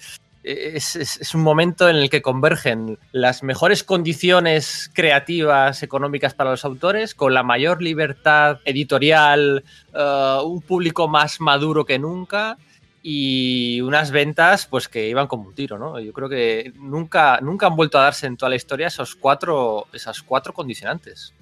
es, 0.48 1.34
un 1.34 1.42
momento 1.42 1.88
en 1.88 1.96
el 1.96 2.08
que 2.08 2.22
convergen 2.22 2.98
las 3.12 3.42
mejores 3.42 3.84
condiciones 3.84 4.90
creativas, 4.94 5.82
económicas 5.82 6.34
para 6.34 6.50
los 6.50 6.64
autores, 6.64 7.14
con 7.14 7.34
la 7.34 7.42
mayor 7.42 7.82
libertad 7.82 8.60
editorial, 8.64 9.64
eh, 9.94 10.38
un 10.44 10.62
público 10.62 11.06
más 11.08 11.40
maduro 11.40 11.84
que 11.84 11.98
nunca 11.98 12.56
y 13.02 13.80
unas 13.82 14.10
ventas 14.10 14.66
pues 14.66 14.88
que 14.88 15.08
iban 15.08 15.26
como 15.26 15.48
un 15.48 15.54
tiro, 15.54 15.78
¿no? 15.78 16.00
Yo 16.00 16.12
creo 16.12 16.28
que 16.28 16.72
nunca, 16.76 17.40
nunca 17.42 17.66
han 17.66 17.76
vuelto 17.76 17.98
a 17.98 18.04
darse 18.04 18.26
en 18.26 18.36
toda 18.36 18.50
la 18.50 18.56
historia 18.56 18.86
esos 18.86 19.14
cuatro, 19.14 19.86
esas 19.92 20.22
cuatro 20.22 20.52
condicionantes. 20.52 21.34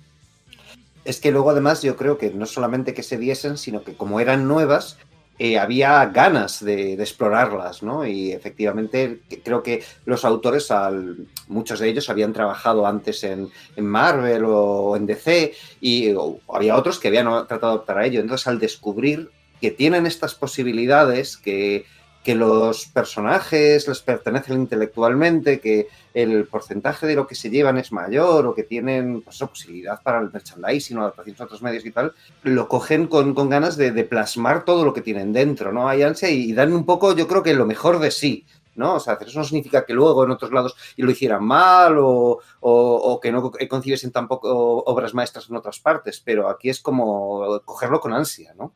Es 1.05 1.21
que 1.21 1.31
luego 1.31 1.51
además 1.51 1.83
yo 1.83 1.97
creo 1.97 2.19
que 2.19 2.31
no 2.31 2.47
solamente 2.47 2.93
que 2.93 3.05
se 3.05 3.17
diesen, 3.17 3.59
sino 3.59 3.85
que 3.85 3.95
como 3.95 4.19
eran 4.19 4.49
nuevas, 4.49 4.99
eh, 5.39 5.59
había 5.59 6.07
ganas 6.07 6.65
de, 6.65 6.95
explorarlas, 6.95 7.83
¿no? 7.83 8.07
Y 8.07 8.33
efectivamente 8.33 9.21
creo 9.45 9.63
que 9.63 9.85
los 10.07 10.25
autores, 10.25 10.71
al, 10.71 11.27
muchos 11.49 11.81
de 11.81 11.89
ellos 11.89 12.09
habían 12.09 12.33
trabajado 12.33 12.87
antes 12.87 13.23
en, 13.25 13.51
Marvel 13.77 14.45
o 14.47 14.97
en 14.97 15.07
DC 15.07 15.53
y 15.81 16.15
había 16.49 16.77
otros 16.77 16.99
que 16.99 17.09
habían 17.09 17.27
tratado 17.47 17.73
de 17.73 17.79
optar 17.81 17.99
a 17.99 18.07
ello. 18.07 18.21
Entonces, 18.21 18.47
al 18.47 18.59
descubrir 18.59 19.31
que 19.61 19.71
tienen 19.71 20.07
estas 20.07 20.35
posibilidades, 20.35 21.37
que 21.37 21.85
que 22.27 22.35
los 22.35 22.87
personajes 22.87 23.87
les 23.87 24.03
pertenecen 24.03 24.57
intelectualmente, 24.57 25.61
que 25.61 25.87
el 26.13 26.45
porcentaje 26.49 27.07
de 27.07 27.15
lo 27.15 27.25
que 27.25 27.37
se 27.37 27.51
llevan 27.51 27.79
es 27.79 27.93
mayor 27.93 28.49
o 28.49 28.53
que 28.53 28.65
tienen 28.65 29.23
pues, 29.23 29.39
posibilidad 29.39 30.03
para 30.03 30.19
el 30.19 30.33
merchandising 30.33 30.99
o 30.99 31.03
adaptaciones 31.03 31.41
a 31.41 31.45
otros 31.45 31.63
medios 31.63 31.87
y 31.87 31.93
tal, 31.93 32.13
lo 32.43 32.67
cogen 32.67 33.07
con, 33.07 33.33
ganas 33.49 33.77
de, 33.77 33.93
plasmar 34.03 34.65
todo 34.65 34.85
lo 34.85 34.93
que 34.93 35.03
tienen 35.03 35.33
dentro, 35.33 35.71
¿no? 35.71 35.89
Hay 35.89 36.03
ansia 36.03 36.29
y, 36.29 36.53
dan 36.53 36.73
un 36.73 36.85
poco, 36.85 37.15
yo 37.15 37.29
creo 37.29 37.45
que 37.45 37.55
lo 37.55 37.65
mejor 37.65 38.01
de 38.01 38.11
sí. 38.11 38.45
¿no? 38.75 38.97
O 38.97 39.01
sea, 39.01 39.17
eso 39.25 39.39
no 39.39 39.45
significa 39.45 39.87
que 39.87 39.95
luego 39.95 40.25
en 40.25 40.33
otros 40.33 40.51
lados 40.51 40.75
lo 40.97 41.11
hicieran 41.11 41.45
mal 41.45 41.97
o, 42.01 43.21
que 43.23 43.31
no 43.31 43.53
concibiesen 43.71 44.11
tampoco 44.11 44.83
obras 44.85 45.15
maestras 45.15 45.49
en 45.49 45.55
otras 45.55 45.79
partes, 45.79 46.21
pero 46.23 46.51
aquí 46.51 46.71
es 46.71 46.81
como 46.81 47.61
cogerlo 47.65 48.01
con 48.01 48.13
ansia, 48.13 48.53
¿no? 48.55 48.75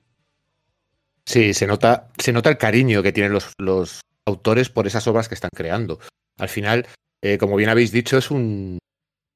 Sí, 1.24 1.54
se 1.54 1.66
nota, 1.66 2.08
se 2.18 2.32
nota 2.32 2.50
el 2.50 2.58
cariño 2.58 3.02
que 3.02 3.12
tienen 3.12 3.32
los, 3.32 4.00
autores 4.26 4.68
por 4.68 4.86
esas 4.86 5.06
obras 5.06 5.28
que 5.28 5.34
están 5.34 5.50
creando. 5.54 5.98
Al 6.38 6.48
final, 6.48 6.86
eh, 7.22 7.38
como 7.38 7.56
bien 7.56 7.70
habéis 7.70 7.92
dicho, 7.92 8.18
es 8.18 8.30
un, 8.30 8.78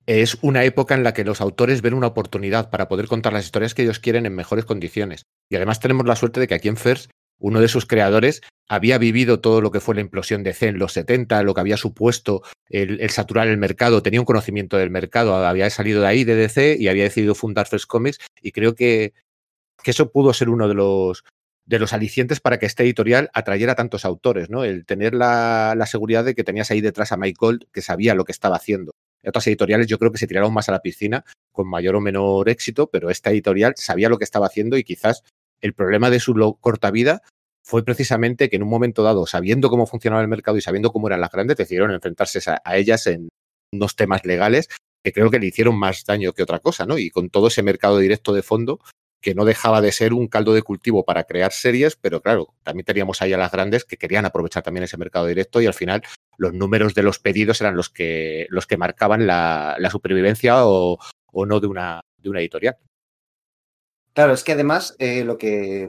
es 0.07 0.37
una 0.43 0.65
época 0.65 0.95
en 0.95 1.03
la 1.03 1.15
que 1.15 1.25
los 1.25 1.41
autores 1.41 1.83
ven 1.83 1.95
una 1.95 2.09
oportunidad 2.09 2.71
para 2.71 2.89
poder 2.89 3.07
contar 3.09 3.33
las 3.33 3.45
historias 3.45 3.75
que 3.75 3.83
ellos 3.83 3.99
quieren 3.99 4.27
en 4.27 4.35
mejores 4.35 4.65
condiciones. 4.65 5.23
Y 5.51 5.57
además 5.57 5.81
tenemos 5.81 6.07
la 6.07 6.17
suerte 6.17 6.41
de 6.41 6.49
que 6.49 6.55
aquí 6.55 6.69
en 6.69 6.77
FIRST, 6.77 7.11
uno 7.39 7.61
de 7.61 7.69
sus 7.69 7.87
creadores 7.87 8.43
había 8.69 8.99
vivido 8.99 9.41
todo 9.41 9.61
lo 9.61 9.71
que 9.71 9.81
fue 9.81 9.95
la 9.95 10.01
implosión 10.01 10.43
de 10.43 10.53
C 10.53 10.69
en 10.69 10.79
los 10.79 10.93
70, 10.93 11.43
lo 11.43 11.55
que 11.55 11.61
había 11.61 11.77
supuesto 11.77 12.43
el, 12.69 13.11
saturar 13.11 13.49
el 13.49 13.59
mercado, 13.59 14.03
tenía 14.03 14.21
un 14.21 14.27
conocimiento 14.27 14.77
del 14.77 14.91
mercado, 14.91 15.35
había 15.37 15.69
salido 15.71 16.01
de 16.01 16.07
ahí, 16.07 16.25
de 16.25 16.35
DC, 16.35 16.77
y 16.79 16.89
había 16.89 17.05
decidido 17.05 17.35
fundar 17.35 17.67
First 17.67 17.87
Comics, 17.87 18.19
y 18.41 18.53
creo 18.53 18.75
que, 18.75 19.13
que 19.83 19.91
eso 19.91 20.11
pudo 20.11 20.33
ser 20.33 20.49
uno 20.49 20.69
de 20.69 20.75
los, 20.75 21.25
de 21.67 21.79
los 21.79 21.93
alicientes 21.93 22.41
para 22.41 22.59
que 22.59 22.67
este 22.67 22.83
editorial 22.83 23.31
atrayera 23.33 23.75
tantos 23.75 24.05
autores, 24.05 24.51
¿no? 24.51 24.65
El 24.65 24.85
tener 24.85 25.15
la, 25.15 25.83
seguridad 25.87 26.25
de 26.25 26.35
que 26.35 26.45
tenías 26.45 26.71
ahí 26.71 26.81
detrás 26.81 27.13
a 27.13 27.17
Mike 27.17 27.39
Gold, 27.39 27.67
que 27.73 27.83
sabía 27.83 28.15
lo 28.15 28.25
que 28.25 28.33
estaba 28.33 28.57
haciendo. 28.57 28.93
Otras 29.27 29.47
editoriales 29.47 29.87
yo 29.87 29.99
creo 29.99 30.13
que 30.13 30.19
se 30.19 30.27
tiraron 30.27 30.53
más 30.53 30.69
a 30.69 30.73
la 30.73 30.83
piscina 30.83 31.25
con 31.53 31.69
mayor 31.69 31.97
o 31.97 32.01
menor 32.01 32.49
éxito, 32.49 32.91
pero 32.91 33.09
esta 33.09 33.31
editorial 33.31 33.75
sabía 33.77 34.11
lo 34.11 34.19
que 34.19 34.25
estaba 34.25 34.47
haciendo 34.47 34.77
y 34.77 34.85
quizás 34.85 35.23
el 35.63 35.73
problema 35.73 36.11
de 36.11 36.21
su 36.21 36.35
corta 36.61 36.91
vida 36.91 37.23
fue 37.65 37.83
precisamente 37.83 38.51
que 38.51 38.57
en 38.57 38.63
un 38.63 38.69
momento 38.69 39.03
dado, 39.03 39.27
sabiendo 39.27 39.71
cómo 39.71 39.87
funcionaba 39.87 40.21
el 40.21 40.29
mercado 40.29 40.59
y 40.59 40.61
sabiendo 40.61 40.93
cómo 40.93 41.07
eran 41.07 41.23
las 41.23 41.31
grandes, 41.31 41.57
decidieron 41.57 41.93
enfrentarse 41.93 42.39
a, 42.51 42.77
ellas 42.77 43.07
en 43.07 43.31
unos 43.73 43.97
temas 43.97 44.27
legales 44.27 44.69
que 45.03 45.13
creo 45.13 45.31
que 45.31 45.39
le 45.39 45.47
hicieron 45.47 45.77
más 45.77 46.05
daño 46.05 46.35
que 46.35 46.43
otra 46.43 46.59
cosa, 46.59 46.85
¿no? 46.85 46.99
Y 46.99 47.11
con 47.11 47.31
todo 47.31 47.49
ese 47.49 47.63
mercado 47.63 47.99
directo 47.99 48.35
de 48.35 48.43
fondo, 48.43 48.81
que 49.25 49.35
no 49.35 49.47
dejaba 49.47 49.81
de 49.81 49.91
ser 49.91 50.13
un 50.13 50.29
caldo 50.29 50.53
de 50.53 50.61
cultivo 50.61 51.07
para 51.07 51.25
crear 51.25 51.51
series, 51.51 51.97
pero 51.97 52.21
claro, 52.21 52.55
también 52.63 52.85
teníamos 52.85 53.23
ahí 53.23 53.33
a 53.33 53.39
las 53.39 53.51
grandes 53.51 53.87
que 53.87 53.97
querían 53.97 54.27
aprovechar 54.27 54.63
también 54.63 54.85
ese 54.85 54.99
mercado 54.99 55.27
directo 55.27 55.63
y 55.63 55.67
al 55.67 55.73
final 55.73 56.03
los 56.37 56.53
números 56.53 56.95
de 56.95 57.03
los 57.03 57.19
pedidos 57.19 57.59
eran 57.63 57.75
los 57.75 57.89
que, 57.89 58.47
los 58.51 58.67
que 58.67 58.77
marcaban 58.77 59.27
la, 59.27 59.77
la 59.79 59.89
supervivencia 59.89 60.67
o, 60.67 60.99
o, 61.33 61.47
no 61.47 61.59
de 61.59 61.67
una, 61.67 62.03
de 62.19 62.29
una 62.29 62.41
editorial. 62.41 62.77
Claro, 64.13 64.35
es 64.35 64.45
que 64.45 64.53
además 64.53 64.95
eh, 64.99 65.25
lo 65.25 65.39
que, 65.39 65.89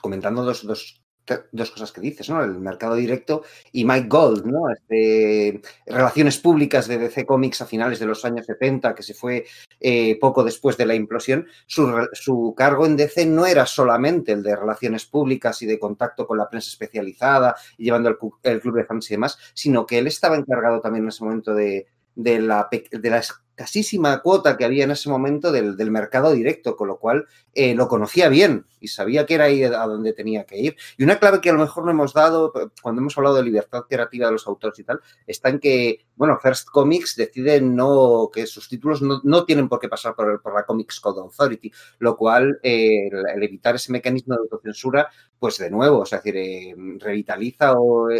comentando 0.00 0.42
dos, 0.42 0.66
dos, 0.66 1.03
dos 1.52 1.70
cosas 1.70 1.92
que 1.92 2.00
dices, 2.00 2.28
¿no? 2.28 2.42
El 2.42 2.58
mercado 2.58 2.94
directo 2.94 3.42
y 3.72 3.84
Mike 3.84 4.08
Gold, 4.08 4.44
¿no? 4.44 4.70
Este, 4.70 5.60
relaciones 5.86 6.38
públicas 6.38 6.86
de 6.86 6.98
DC 6.98 7.24
Comics 7.24 7.62
a 7.62 7.66
finales 7.66 7.98
de 7.98 8.06
los 8.06 8.24
años 8.24 8.46
70, 8.46 8.94
que 8.94 9.02
se 9.02 9.14
fue 9.14 9.44
eh, 9.80 10.18
poco 10.20 10.44
después 10.44 10.76
de 10.76 10.86
la 10.86 10.94
implosión. 10.94 11.46
Su, 11.66 12.08
su, 12.12 12.54
cargo 12.56 12.86
en 12.86 12.96
DC 12.96 13.26
no 13.26 13.46
era 13.46 13.66
solamente 13.66 14.32
el 14.32 14.42
de 14.42 14.56
relaciones 14.56 15.06
públicas 15.06 15.60
y 15.62 15.66
de 15.66 15.78
contacto 15.78 16.26
con 16.26 16.38
la 16.38 16.48
prensa 16.48 16.68
especializada 16.68 17.56
y 17.78 17.84
llevando 17.84 18.08
el, 18.10 18.16
el 18.42 18.60
club 18.60 18.76
de 18.76 18.84
fans 18.84 19.10
y 19.10 19.14
demás, 19.14 19.38
sino 19.54 19.86
que 19.86 19.98
él 19.98 20.06
estaba 20.06 20.36
encargado 20.36 20.80
también 20.80 21.04
en 21.04 21.08
ese 21.08 21.24
momento 21.24 21.54
de, 21.54 21.86
de 22.14 22.38
la, 22.40 22.68
de 22.70 23.10
la 23.10 23.22
escasísima 23.54 24.20
cuota 24.20 24.56
que 24.56 24.64
había 24.64 24.84
en 24.84 24.90
ese 24.90 25.08
momento 25.08 25.52
del, 25.52 25.76
del 25.76 25.90
mercado 25.92 26.32
directo, 26.32 26.76
con 26.76 26.88
lo 26.88 26.98
cual 26.98 27.26
eh, 27.54 27.74
lo 27.74 27.86
conocía 27.86 28.28
bien 28.28 28.66
y 28.80 28.88
sabía 28.88 29.26
que 29.26 29.34
era 29.34 29.44
ahí 29.44 29.62
a 29.62 29.86
donde 29.86 30.12
tenía 30.12 30.44
que 30.44 30.58
ir. 30.58 30.76
Y 30.98 31.04
una 31.04 31.20
clave 31.20 31.40
que 31.40 31.50
a 31.50 31.52
lo 31.52 31.60
mejor 31.60 31.84
no 31.84 31.92
hemos 31.92 32.12
dado 32.12 32.52
cuando 32.82 33.00
hemos 33.00 33.16
hablado 33.16 33.36
de 33.36 33.44
libertad 33.44 33.84
creativa 33.88 34.26
de 34.26 34.32
los 34.32 34.46
autores 34.48 34.78
y 34.80 34.84
tal, 34.84 35.00
está 35.26 35.50
en 35.50 35.60
que, 35.60 36.04
bueno, 36.16 36.36
First 36.42 36.68
Comics 36.68 37.14
decide 37.14 37.60
no, 37.60 38.28
que 38.32 38.46
sus 38.46 38.68
títulos 38.68 39.00
no, 39.02 39.20
no 39.22 39.44
tienen 39.44 39.68
por 39.68 39.78
qué 39.78 39.88
pasar 39.88 40.16
por, 40.16 40.30
el, 40.30 40.40
por, 40.40 40.52
la 40.52 40.64
Comics 40.64 40.98
Code 40.98 41.20
Authority, 41.20 41.70
lo 42.00 42.16
cual 42.16 42.58
eh, 42.62 43.06
el, 43.06 43.42
evitar 43.42 43.76
ese 43.76 43.92
mecanismo 43.92 44.34
de 44.34 44.40
autocensura, 44.40 45.08
pues 45.38 45.58
de 45.58 45.70
nuevo, 45.70 46.02
es 46.02 46.10
decir, 46.10 46.36
eh, 46.36 46.74
revitaliza 46.98 47.74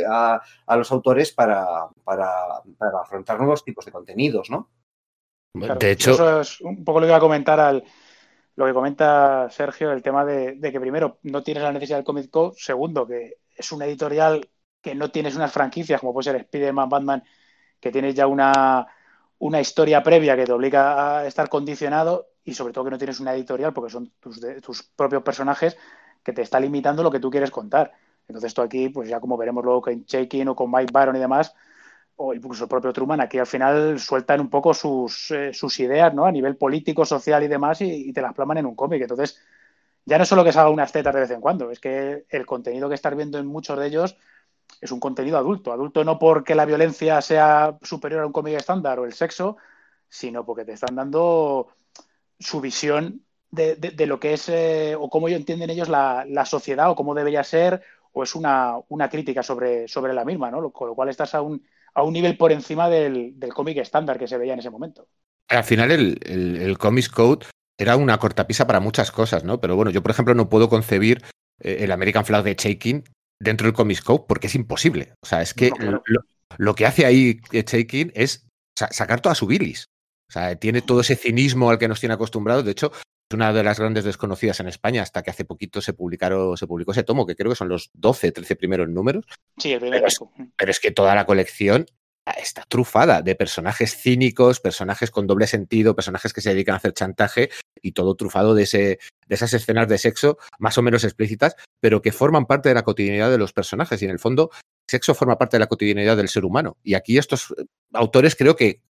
a, 0.08 0.40
a, 0.66 0.76
los 0.76 0.92
autores 0.92 1.32
para, 1.32 1.66
para 2.04 2.28
afrontar 3.02 3.38
nuevos 3.38 3.64
tipos 3.64 3.84
de 3.84 3.92
contenidos, 3.92 4.48
¿no? 4.48 4.70
Claro, 5.54 5.76
de 5.76 5.90
hecho, 5.92 6.12
eso 6.12 6.40
es 6.40 6.61
un 6.61 6.84
poco 6.84 7.00
lo 7.00 7.06
que 7.06 7.11
iba 7.11 7.16
a 7.16 7.20
comentar 7.20 7.61
al 7.61 7.84
lo 8.56 8.66
que 8.66 8.73
comenta 8.73 9.49
Sergio, 9.50 9.90
el 9.90 10.02
tema 10.02 10.25
de, 10.25 10.52
de, 10.52 10.70
que 10.70 10.80
primero 10.80 11.18
no 11.23 11.42
tienes 11.42 11.62
la 11.62 11.73
necesidad 11.73 11.99
del 11.99 12.04
Comic 12.04 12.30
Code, 12.30 12.54
segundo 12.56 13.06
que 13.06 13.38
es 13.56 13.73
una 13.73 13.87
editorial 13.87 14.49
que 14.80 14.94
no 14.94 15.11
tienes 15.11 15.34
unas 15.34 15.50
franquicias 15.50 16.00
como 16.00 16.12
puede 16.12 16.25
ser 16.25 16.37
Spider-Man, 16.37 16.88
Batman, 16.88 17.25
que 17.80 17.90
tienes 17.90 18.14
ya 18.14 18.26
una, 18.26 18.87
una 19.38 19.61
historia 19.61 20.02
previa 20.02 20.37
que 20.37 20.44
te 20.44 20.52
obliga 20.52 21.18
a 21.18 21.26
estar 21.26 21.49
condicionado 21.49 22.28
y 22.44 22.54
sobre 22.54 22.73
todo 22.73 22.84
que 22.84 22.90
no 22.90 22.99
tienes 22.99 23.18
una 23.18 23.34
editorial 23.34 23.73
porque 23.73 23.90
son 23.90 24.12
tus, 24.20 24.40
de, 24.40 24.61
tus 24.61 24.82
propios 24.82 25.23
personajes 25.23 25.76
que 26.23 26.32
te 26.32 26.42
está 26.42 26.61
limitando 26.61 27.02
lo 27.02 27.11
que 27.11 27.20
tú 27.20 27.30
quieres 27.30 27.50
contar. 27.50 27.92
Entonces 28.28 28.49
esto 28.49 28.62
aquí, 28.62 28.88
pues 28.88 29.08
ya 29.08 29.20
como 29.20 29.37
veremos 29.37 29.64
luego 29.64 29.82
con 29.82 30.04
Shaking 30.04 30.49
o 30.49 30.56
con 30.56 30.70
Mike 30.70 30.92
Byron 30.92 31.16
y 31.16 31.20
demás, 31.20 31.54
o 32.16 32.35
incluso 32.35 32.64
el 32.64 32.68
propio 32.68 32.92
Truman, 32.92 33.21
aquí 33.21 33.38
al 33.38 33.47
final 33.47 33.99
sueltan 33.99 34.40
un 34.40 34.49
poco 34.49 34.73
sus, 34.73 35.30
eh, 35.30 35.52
sus 35.52 35.78
ideas, 35.80 36.14
¿no? 36.14 36.26
A 36.26 36.33
nivel 36.33 36.56
político, 36.56 37.04
social 37.04 37.42
y 37.42 37.49
demás, 37.49 37.80
y, 37.80 38.12
te 38.12 38.23
las 38.23 38.35
plaman 38.35 38.59
en 38.59 38.66
un 38.66 38.76
cómic. 38.76 39.02
Entonces, 39.02 39.40
ya 40.04 40.18
no 40.18 40.25
solo 40.25 40.44
que 40.44 40.52
salga 40.52 40.71
unas 40.71 40.92
tetas 40.92 41.14
de 41.14 41.21
vez 41.21 41.30
en 41.30 41.40
cuando, 41.40 41.71
es 41.71 41.80
que 41.80 42.26
el 42.28 42.47
contenido 42.47 42.88
que 42.88 42.94
estás 42.94 43.16
viendo 43.16 43.38
en 43.38 43.47
muchos 43.47 43.78
de 43.78 43.87
ellos 43.87 44.16
es 44.80 44.92
un 44.92 45.00
contenido 45.00 45.38
adulto. 45.38 45.73
Adulto 45.73 46.04
no 46.04 46.18
porque 46.18 46.54
la 46.54 46.66
violencia 46.66 47.21
sea 47.21 47.78
superior 47.83 48.23
a 48.23 48.26
un 48.26 48.33
cómic 48.33 48.54
estándar 48.54 48.99
o 48.99 49.04
el 49.04 49.12
sexo, 49.12 49.56
sino 50.09 50.44
porque 50.44 50.64
te 50.64 50.73
están 50.73 50.94
dando 50.94 51.68
su 52.38 52.61
visión 52.61 53.25
de, 53.50 53.76
de, 53.76 53.90
de 53.92 54.06
lo 54.06 54.21
que 54.21 54.35
es 54.35 54.49
eh, 54.49 54.97
o 54.99 55.09
cómo 55.09 55.28
entienden 55.28 55.71
ellos 55.71 55.88
la, 55.88 56.25
la, 56.28 56.44
sociedad 56.44 56.90
o 56.90 56.97
cómo 56.97 57.14
debería 57.14 57.44
ser, 57.44 57.83
o 58.12 58.23
es 58.23 58.35
una, 58.35 58.76
una 58.88 59.09
crítica 59.09 59.42
sobre, 59.42 59.88
sobre 59.88 60.12
la 60.12 60.25
misma, 60.25 60.50
¿no? 60.50 60.71
Con 60.71 60.88
lo 60.88 60.94
cual 60.94 61.09
estás 61.09 61.35
a 61.35 61.42
un 61.42 61.64
a 61.94 62.02
un 62.02 62.12
nivel 62.12 62.36
por 62.36 62.52
encima 62.52 62.88
del, 62.88 63.38
del 63.38 63.54
cómic 63.54 63.78
estándar 63.78 64.18
que 64.18 64.28
se 64.28 64.38
veía 64.38 64.52
en 64.52 64.58
ese 64.58 64.70
momento. 64.70 65.08
Al 65.48 65.64
final 65.64 65.90
el, 65.90 66.18
el, 66.24 66.56
el 66.56 66.78
Comics 66.78 67.08
Code 67.08 67.46
era 67.78 67.96
una 67.96 68.18
cortapisa 68.18 68.66
para 68.66 68.80
muchas 68.80 69.10
cosas, 69.10 69.44
¿no? 69.44 69.60
Pero 69.60 69.76
bueno, 69.76 69.90
yo 69.90 70.02
por 70.02 70.10
ejemplo 70.10 70.34
no 70.34 70.48
puedo 70.48 70.68
concebir 70.68 71.22
eh, 71.60 71.78
el 71.80 71.92
American 71.92 72.24
Flag 72.24 72.44
de 72.44 72.54
Shaking 72.54 73.04
dentro 73.40 73.66
del 73.66 73.74
Comics 73.74 74.02
Code 74.02 74.24
porque 74.28 74.46
es 74.46 74.54
imposible. 74.54 75.14
O 75.22 75.26
sea, 75.26 75.42
es 75.42 75.54
que 75.54 75.70
no, 75.70 75.76
claro. 75.76 76.02
lo, 76.06 76.20
lo, 76.56 76.74
que 76.74 76.86
hace 76.86 77.06
ahí 77.06 77.40
Shaking 77.52 78.12
es 78.14 78.46
sa 78.78 78.88
sacar 78.92 79.20
toda 79.20 79.34
su 79.34 79.46
bilis. 79.46 79.86
O 80.28 80.32
sea, 80.32 80.56
tiene 80.56 80.82
todo 80.82 81.00
ese 81.00 81.16
cinismo 81.16 81.70
al 81.70 81.78
que 81.78 81.88
nos 81.88 82.00
tiene 82.00 82.14
acostumbrados. 82.14 82.64
De 82.64 82.72
hecho, 82.72 82.90
es 82.90 83.02
una 83.34 83.52
de 83.52 83.62
las 83.62 83.78
grandes 83.78 84.04
desconocidas 84.04 84.60
en 84.60 84.68
España 84.68 85.02
hasta 85.02 85.22
que 85.22 85.30
hace 85.30 85.44
poquito 85.44 85.80
se 85.80 85.92
publicaron, 85.92 86.56
se 86.56 86.66
publicó 86.66 86.92
ese 86.92 87.02
tomo, 87.02 87.26
que 87.26 87.36
creo 87.36 87.50
que 87.50 87.56
son 87.56 87.68
los 87.68 87.90
12, 87.94 88.32
13 88.32 88.56
primeros 88.56 88.88
números. 88.88 89.26
Sí, 89.58 89.72
el 89.72 89.80
primer 89.80 90.00
pero, 90.00 90.08
es, 90.08 90.18
pero 90.56 90.70
es 90.70 90.80
que 90.80 90.90
toda 90.90 91.14
la 91.14 91.26
colección 91.26 91.86
está 92.38 92.64
trufada 92.68 93.22
de 93.22 93.34
personajes 93.34 93.96
cínicos, 93.96 94.60
personajes 94.60 95.10
con 95.10 95.26
doble 95.26 95.46
sentido, 95.46 95.94
personajes 95.94 96.32
que 96.32 96.40
se 96.40 96.50
dedican 96.50 96.74
a 96.74 96.78
hacer 96.78 96.94
chantaje 96.94 97.50
y 97.82 97.92
todo 97.92 98.14
trufado 98.14 98.54
de, 98.54 98.62
ese, 98.62 98.98
de 99.26 99.34
esas 99.34 99.52
escenas 99.52 99.88
de 99.88 99.98
sexo 99.98 100.38
más 100.58 100.78
o 100.78 100.82
menos 100.82 101.04
explícitas, 101.04 101.56
pero 101.80 102.00
que 102.00 102.12
forman 102.12 102.46
parte 102.46 102.70
de 102.70 102.74
la 102.74 102.82
cotidianidad 102.82 103.30
de 103.30 103.38
los 103.38 103.52
personajes 103.52 104.00
y 104.00 104.06
en 104.06 104.10
el 104.10 104.18
fondo 104.18 104.50
sexo 104.88 105.14
forma 105.14 105.38
parte 105.38 105.56
de 105.56 105.60
la 105.60 105.66
cotidianidad 105.66 106.16
del 106.16 106.28
ser 106.28 106.44
humano. 106.44 106.78
Y 106.82 106.94
aquí 106.94 107.18
estos 107.18 107.54
autores 107.92 108.36
creo 108.36 108.56
que 108.56 108.82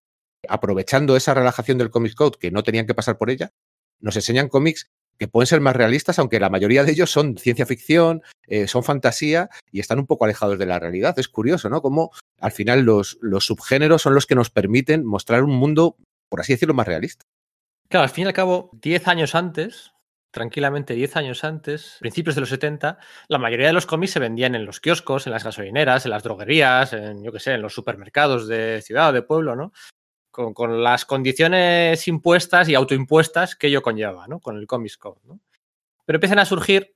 aprovechando 0.47 1.15
esa 1.15 1.33
relajación 1.33 1.77
del 1.77 1.89
Comics 1.89 2.15
Code, 2.15 2.37
que 2.39 2.51
no 2.51 2.63
tenían 2.63 2.85
que 2.85 2.93
pasar 2.93 3.17
por 3.17 3.29
ella, 3.29 3.51
nos 4.03 4.15
enseñan 4.15 4.49
cómics 4.49 4.91
que 5.17 5.27
pueden 5.27 5.47
ser 5.47 5.61
más 5.61 5.75
realistas, 5.75 6.19
aunque 6.19 6.39
la 6.39 6.49
mayoría 6.49 6.83
de 6.83 6.91
ellos 6.91 7.11
son 7.11 7.37
ciencia 7.37 7.65
ficción, 7.65 8.21
eh, 8.47 8.67
son 8.67 8.83
fantasía 8.83 9.49
y 9.71 9.79
están 9.79 9.99
un 9.99 10.07
poco 10.07 10.25
alejados 10.25 10.59
de 10.59 10.65
la 10.65 10.79
realidad. 10.79 11.17
Es 11.17 11.29
curioso, 11.29 11.69
¿no? 11.69 11.81
Como 11.81 12.11
al 12.39 12.51
final 12.51 12.81
los, 12.81 13.17
los 13.21 13.45
subgéneros 13.45 14.01
son 14.01 14.15
los 14.15 14.25
que 14.25 14.35
nos 14.35 14.49
permiten 14.49 15.05
mostrar 15.05 15.43
un 15.43 15.55
mundo, 15.55 15.97
por 16.29 16.41
así 16.41 16.53
decirlo, 16.53 16.73
más 16.73 16.87
realista. 16.87 17.23
Claro, 17.89 18.03
al 18.03 18.09
fin 18.09 18.25
y 18.25 18.27
al 18.27 18.33
cabo, 18.33 18.71
10 18.73 19.07
años 19.07 19.35
antes, 19.35 19.93
tranquilamente 20.31 20.95
10 20.95 21.15
años 21.15 21.43
antes, 21.43 21.97
principios 21.99 22.35
de 22.35 22.41
los 22.41 22.49
70, 22.49 22.97
la 23.27 23.37
mayoría 23.37 23.67
de 23.67 23.73
los 23.73 23.85
cómics 23.85 24.13
se 24.13 24.19
vendían 24.19 24.55
en 24.55 24.65
los 24.65 24.79
kioscos, 24.79 25.27
en 25.27 25.33
las 25.33 25.43
gasolineras, 25.43 26.05
en 26.05 26.11
las 26.11 26.23
droguerías, 26.23 26.91
en, 26.93 27.23
yo 27.23 27.31
qué 27.31 27.39
sé, 27.39 27.53
en 27.53 27.61
los 27.61 27.73
supermercados 27.73 28.47
de 28.47 28.81
ciudad 28.81 29.09
o 29.09 29.13
de 29.13 29.21
pueblo, 29.21 29.55
¿no? 29.55 29.71
Con, 30.33 30.81
las 30.81 31.05
condiciones 31.05 32.07
impuestas 32.07 32.67
y 32.67 32.73
autoimpuestas 32.73 33.55
que 33.55 33.67
ello 33.67 33.83
conlleva, 33.83 34.27
¿no? 34.27 34.39
Con 34.39 34.57
el 34.57 34.65
Comics 34.65 34.97
Code, 34.97 35.21
¿no? 35.25 35.39
Pero 36.05 36.17
empiezan 36.17 36.39
a 36.39 36.45
surgir 36.45 36.95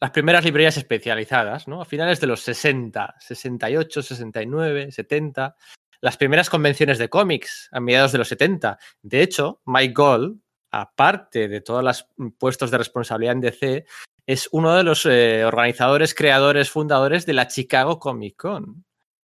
las 0.00 0.10
primeras 0.10 0.42
librerías 0.42 0.78
especializadas, 0.78 1.68
¿no? 1.68 1.82
A 1.82 1.84
finales 1.84 2.18
de 2.18 2.28
los 2.28 2.40
60, 2.40 3.16
68, 3.20 4.02
69, 4.02 4.90
70, 4.90 5.54
las 6.00 6.16
primeras 6.16 6.48
convenciones 6.48 6.96
de 6.96 7.10
cómics 7.10 7.68
a 7.72 7.80
mediados 7.80 8.12
de 8.12 8.18
los 8.18 8.28
70. 8.28 8.78
De 9.02 9.20
hecho, 9.20 9.60
Mike 9.66 9.92
Gold, 9.92 10.40
aparte 10.70 11.48
de 11.48 11.60
todos 11.60 11.84
los 11.84 12.08
puestos 12.38 12.70
de 12.70 12.78
responsabilidad 12.78 13.34
en 13.34 13.40
DC, 13.42 13.84
es 14.26 14.48
uno 14.50 14.74
de 14.74 14.82
los 14.82 15.04
eh, 15.04 15.44
organizadores, 15.44 16.14
creadores, 16.14 16.70
fundadores 16.70 17.26
de 17.26 17.34
la 17.34 17.48
Chicago 17.48 17.98
Comic 17.98 18.36
Con. 18.36 18.86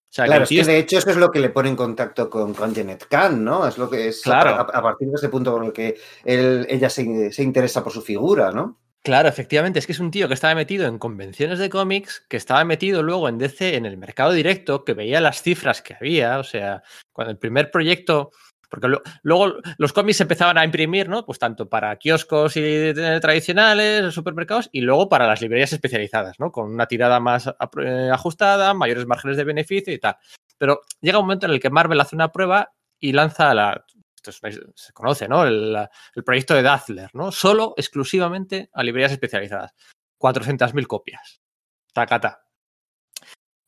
O 0.10 0.12
sea, 0.12 0.26
claro, 0.26 0.46
que 0.48 0.60
es 0.60 0.66
que 0.66 0.74
de 0.74 0.80
hecho 0.80 0.98
eso 0.98 1.12
es 1.12 1.18
lo 1.18 1.30
que 1.30 1.40
le 1.40 1.50
pone 1.50 1.70
en 1.70 1.76
contacto 1.76 2.32
con, 2.32 2.56
con 2.56 2.74
Janet 2.74 3.06
Kahn, 3.08 3.44
¿no? 3.44 3.68
Es 3.68 3.78
lo 3.78 3.88
que 3.88 4.08
es 4.08 4.24
claro. 4.24 4.50
a, 4.50 4.62
a, 4.62 4.82
partir 4.82 5.08
de 5.08 5.16
ese 5.16 5.30
punto 5.30 5.52
con 5.52 5.66
el 5.66 5.72
que 5.72 5.98
él, 6.26 6.66
ella 6.68 6.90
se, 6.90 7.32
se, 7.32 7.44
interesa 7.44 7.84
por 7.84 7.94
su 7.94 8.02
figura, 8.02 8.52
¿no? 8.52 8.80
Claro, 9.04 9.30
efectivamente, 9.30 9.78
es 9.78 9.86
que 9.86 9.92
es 9.92 10.00
un 10.00 10.12
tío 10.12 10.28
que 10.28 10.34
estaba 10.34 10.56
metido 10.56 10.88
en 10.88 10.98
convenciones 10.98 11.60
de 11.60 11.70
cómics, 11.70 12.26
que 12.28 12.38
estaba 12.38 12.66
metido 12.66 13.02
luego 13.02 13.30
en 13.30 13.38
DC, 13.38 13.76
en 13.76 13.86
el 13.86 13.98
mercado 13.98 14.34
directo, 14.34 14.84
que 14.84 14.94
veía 14.94 15.22
las 15.22 15.42
cifras 15.42 15.82
que 15.82 15.94
había, 15.94 16.40
o 16.40 16.44
sea, 16.44 16.84
cuando 17.14 17.32
el 17.32 17.38
primer 17.38 17.72
proyecto, 17.72 18.32
porque 18.70 18.88
luego 19.24 19.56
los 19.78 19.94
cómics 19.94 20.22
empezaban 20.22 20.58
a 20.58 20.64
imprimir, 20.64 21.10
¿no? 21.10 21.26
Pues 21.26 21.40
tanto 21.40 21.68
para 21.68 21.96
kioscos 21.98 22.56
y 22.56 22.94
tradicionales, 22.94 24.14
supermercados, 24.14 24.70
y 24.72 24.82
luego 24.82 25.10
para 25.10 25.28
las 25.28 25.42
librerías 25.42 25.74
especializadas, 25.74 26.40
¿no? 26.40 26.52
Con 26.52 26.72
una 26.72 26.86
tirada 26.86 27.20
más 27.20 27.48
eh, 27.48 28.10
ajustada, 28.14 28.74
mayores 28.74 29.06
márgenes 29.06 29.38
de 29.38 29.44
beneficio 29.44 29.94
y 29.94 30.00
tal. 30.00 30.18
Pero 30.58 30.82
llega 31.02 31.20
un 31.20 31.26
momento 31.26 31.48
en 31.48 31.54
el 31.54 31.60
que 31.60 31.70
Marvel 31.70 32.00
hace 32.00 32.16
una 32.16 32.32
prueba 32.32 32.74
y 33.00 33.14
lanza 33.14 33.54
la, 33.54 33.86
esto 34.16 34.48
es, 34.48 34.60
se 34.76 34.94
conoce, 34.94 35.28
¿no? 35.28 35.46
El, 35.46 35.76
el, 36.16 36.24
proyecto 36.24 36.54
de 36.54 36.62
Dazzler, 36.62 37.10
¿no? 37.14 37.32
Solo, 37.32 37.74
exclusivamente 37.78 38.70
a 38.74 38.84
librerías 38.84 39.12
especializadas. 39.12 39.74
400.000 40.20 40.86
copias. 40.86 41.42
Tacata. 41.94 42.46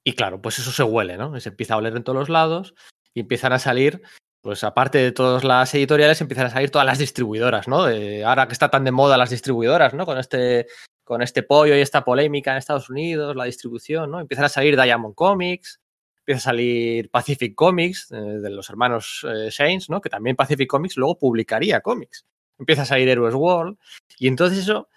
Y 0.03 0.13
claro, 0.13 0.41
pues 0.41 0.60
eso 0.60 0.72
se 0.72 0.84
huele, 0.84 1.17
¿no? 1.17 1.39
Se 1.39 1.50
empieza 1.50 1.75
a 1.75 1.77
oler 1.77 1.96
en 1.96 2.03
todos 2.03 2.17
los 2.17 2.29
lados 2.29 2.75
y 3.13 3.22
empiezan 3.22 3.53
a 3.53 3.60
salir, 3.60 4.01
pues 4.41 4.63
aparte 4.63 4.98
de 4.98 5.12
todas 5.12 5.43
las 5.43 5.74
editoriales, 5.75 6.19
empiezan 6.19 6.48
a 6.48 6.50
salir 6.50 6.71
todas 6.71 6.86
las 6.86 6.98
distribuidoras, 6.98 7.67
¿no? 7.67 7.86
De, 7.86 8.25
ahora 8.25 8.48
que 8.48 8.53
está 8.53 8.69
tan 8.69 8.83
de 8.83 8.91
moda 8.91 9.17
las 9.17 9.29
distribuidoras, 9.29 9.93
¿no? 9.93 10.05
Con 10.05 10.17
este, 10.17 10.67
con 11.03 11.21
este 11.21 11.43
pollo 11.43 11.75
y 11.75 11.81
esta 11.81 12.03
polémica 12.03 12.51
en 12.51 12.57
Estados 12.57 12.89
Unidos, 12.89 13.36
la 13.36 13.45
distribución, 13.45 14.10
¿no? 14.12 14.19
Empiezan 14.19 14.45
a 14.45 14.50
salir 14.50 14.75
Diamond 14.81 15.13
Comics, 15.15 15.79
empieza 16.19 16.39
a 16.39 16.51
salir 16.51 17.10
Pacific 17.12 17.53
Comics, 17.55 18.12
eh, 18.12 18.15
de 18.15 18.50
los 18.50 18.69
hermanos 18.69 19.25
eh, 19.29 19.51
Saints, 19.51 19.89
¿no? 19.89 20.01
Que 20.01 20.10
también 20.10 20.36
Pacific 20.36 20.67
Comics 20.67 20.98
luego 20.98 21.19
publicaría 21.19 21.81
cómics. 21.81 22.25
Empieza 22.57 22.81
a 22.81 22.86
salir 22.86 23.10
Heroes 23.10 23.36
World. 23.36 23.77
Y 24.17 24.27
entonces 24.27 24.60
eso 24.60 24.89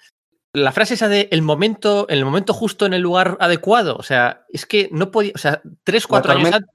la 0.54 0.70
frase 0.70 0.94
esa 0.94 1.08
de 1.08 1.28
el 1.32 1.42
momento, 1.42 2.06
en 2.08 2.18
el 2.18 2.24
momento 2.24 2.54
justo 2.54 2.86
en 2.86 2.94
el 2.94 3.02
lugar 3.02 3.36
adecuado, 3.40 3.96
o 3.96 4.02
sea, 4.04 4.46
es 4.48 4.66
que 4.66 4.88
no 4.92 5.10
podía, 5.10 5.32
o 5.34 5.38
sea, 5.38 5.60
tres, 5.82 6.06
cuatro 6.06 6.32
años 6.32 6.52
antes. 6.52 6.70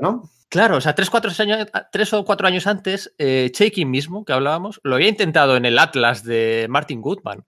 ¿no? 0.00 0.28
Claro, 0.50 0.78
o 0.78 0.80
sea, 0.80 0.96
tres, 0.96 1.10
cuatro 1.10 1.30
años, 1.38 1.68
tres 1.92 2.12
o 2.12 2.24
cuatro 2.24 2.48
años 2.48 2.66
antes, 2.66 3.14
eh, 3.18 3.52
mismo, 3.86 4.24
que 4.24 4.32
hablábamos, 4.32 4.80
lo 4.82 4.96
había 4.96 5.08
intentado 5.08 5.56
en 5.56 5.64
el 5.64 5.78
Atlas 5.78 6.24
de 6.24 6.66
Martin 6.68 7.00
Goodman. 7.00 7.46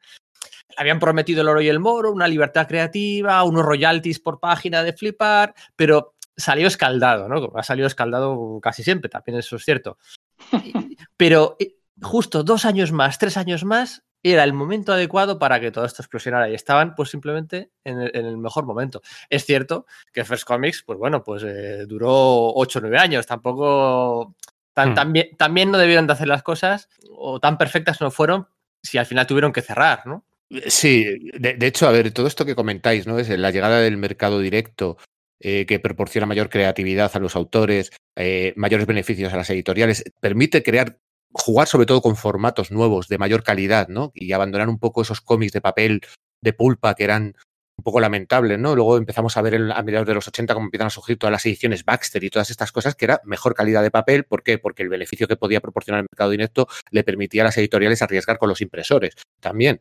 Habían 0.76 1.00
prometido 1.00 1.42
el 1.42 1.49
oro 1.49 1.61
y 1.61 1.68
el 1.68 1.80
moro, 1.80 2.12
una 2.12 2.28
libertad 2.28 2.68
creativa, 2.68 3.42
unos 3.42 3.64
royalties 3.64 4.21
por 4.21 4.38
página 4.38 4.85
de 4.85 4.92
flipar, 4.92 5.52
pero 5.75 6.14
salió 6.37 6.68
escaldado, 6.68 7.28
¿no? 7.28 7.52
Ha 7.56 7.64
salido 7.64 7.88
escaldado 7.88 8.61
casi 8.62 8.85
siempre, 8.85 9.11
también 9.11 9.37
eso 9.38 9.56
es 9.56 9.64
cierto. 9.64 9.99
Pero 11.16 11.56
eh, 11.59 11.76
justo 12.00 12.44
dos 12.44 12.64
años 12.64 12.92
más, 12.92 13.18
tres 13.18 13.37
años 13.37 13.64
más, 13.64 14.04
era 14.23 14.45
el 14.45 14.52
momento 14.52 14.93
adecuado 14.93 15.38
para 15.38 15.61
que 15.61 15.71
todo 15.71 15.85
esto 15.85 16.02
explosionara 16.02 16.49
y 16.49 16.55
estaban 16.55 16.95
pues 16.95 17.11
simplemente 17.11 17.71
en 17.85 18.00
el, 18.00 18.37
mejor 18.38 18.64
momento. 18.64 19.02
Es 19.29 19.45
cierto 19.45 19.87
que 20.12 20.25
First 20.25 20.45
Comics, 20.45 20.83
pues 20.85 20.99
bueno, 20.99 21.25
pues 21.25 21.43
eh, 21.45 21.87
duró 21.87 22.55
8 22.55 22.79
o 22.79 22.83
9 22.83 22.99
años, 22.99 23.26
tampoco 23.26 24.35
tan, 24.75 24.93
hmm. 24.93 25.37
también, 25.37 25.71
no 25.71 25.79
debieron 25.79 26.07
de 26.07 26.12
hacer 26.12 26.29
las 26.29 26.43
cosas 26.43 26.88
o 27.11 27.41
tan 27.41 27.59
perfectas 27.59 28.00
no 28.00 28.11
fueron 28.11 28.47
si 28.83 28.99
al 28.99 29.07
final 29.07 29.26
tuvieron 29.26 29.52
que 29.52 29.62
cerrar, 29.62 30.07
¿no? 30.07 30.25
Sí, 30.67 31.05
de, 31.38 31.67
hecho, 31.67 31.88
a 31.88 31.93
ver, 31.93 32.11
todo 32.11 32.26
esto 32.26 32.45
que 32.45 32.55
comentáis, 32.55 33.07
¿no? 33.07 33.19
Es 33.19 33.29
la 33.31 33.50
llegada 33.50 33.81
del 33.81 33.97
mercado 33.97 34.38
directo, 34.38 34.99
eh, 35.41 35.64
que 35.67 35.81
proporciona 35.81 36.26
mayor 36.26 36.50
creatividad 36.50 37.11
a 37.14 37.19
los 37.19 37.37
autores, 37.37 37.91
eh, 38.17 38.52
mayores 38.57 38.87
beneficios 38.87 39.33
a 39.33 39.37
las 39.37 39.49
editoriales, 39.49 40.05
permite 40.21 40.62
crear 40.62 40.99
jugar 41.35 41.69
sobre 41.69 41.87
todo 41.87 42.03
con 42.03 42.17
formatos 42.17 42.71
nuevos 42.71 43.09
de 43.09 43.19
mayor 43.19 43.43
calidad, 43.43 43.89
¿no? 43.89 44.12
Y 44.15 44.33
abandonar 44.33 44.69
un 44.69 44.79
poco 44.79 45.03
esos 45.03 45.21
cómics 45.21 45.53
de 45.53 45.61
papel 45.61 46.03
de 46.43 46.53
pulpa 46.53 46.95
que 46.95 47.05
eran 47.05 47.37
un 47.79 47.85
poco 47.85 48.01
lamentables, 48.01 48.59
¿no? 48.59 48.75
Luego 48.75 48.99
empezamos 48.99 49.37
a 49.37 49.43
ver 49.43 49.55
a 49.73 49.83
mediados 49.83 50.07
de 50.07 50.15
los 50.15 50.29
80 50.29 50.55
cómo 50.55 50.67
empiezan 50.67 50.89
a 50.89 50.91
surgir 50.91 51.19
todas 51.19 51.33
las 51.33 51.45
ediciones 51.47 51.85
Baxter 51.85 52.23
y 52.23 52.31
todas 52.31 52.51
estas 52.51 52.71
cosas 52.71 52.95
que 52.95 53.07
era 53.07 53.21
mejor 53.25 53.55
calidad 53.55 53.83
de 53.83 53.91
papel. 53.91 54.25
¿Por 54.25 54.43
qué? 54.43 54.59
Porque 54.59 54.83
el 54.83 54.89
beneficio 54.89 55.27
que 55.27 55.37
podía 55.37 55.61
proporcionar 55.61 56.01
el 56.01 56.07
mercado 56.11 56.31
directo 56.31 56.69
le 56.91 57.03
permitía 57.03 57.43
a 57.43 57.47
las 57.47 57.57
editoriales 57.57 58.03
arriesgar 58.03 58.39
con 58.39 58.49
los 58.49 58.61
impresores 58.61 59.15
también. 59.41 59.81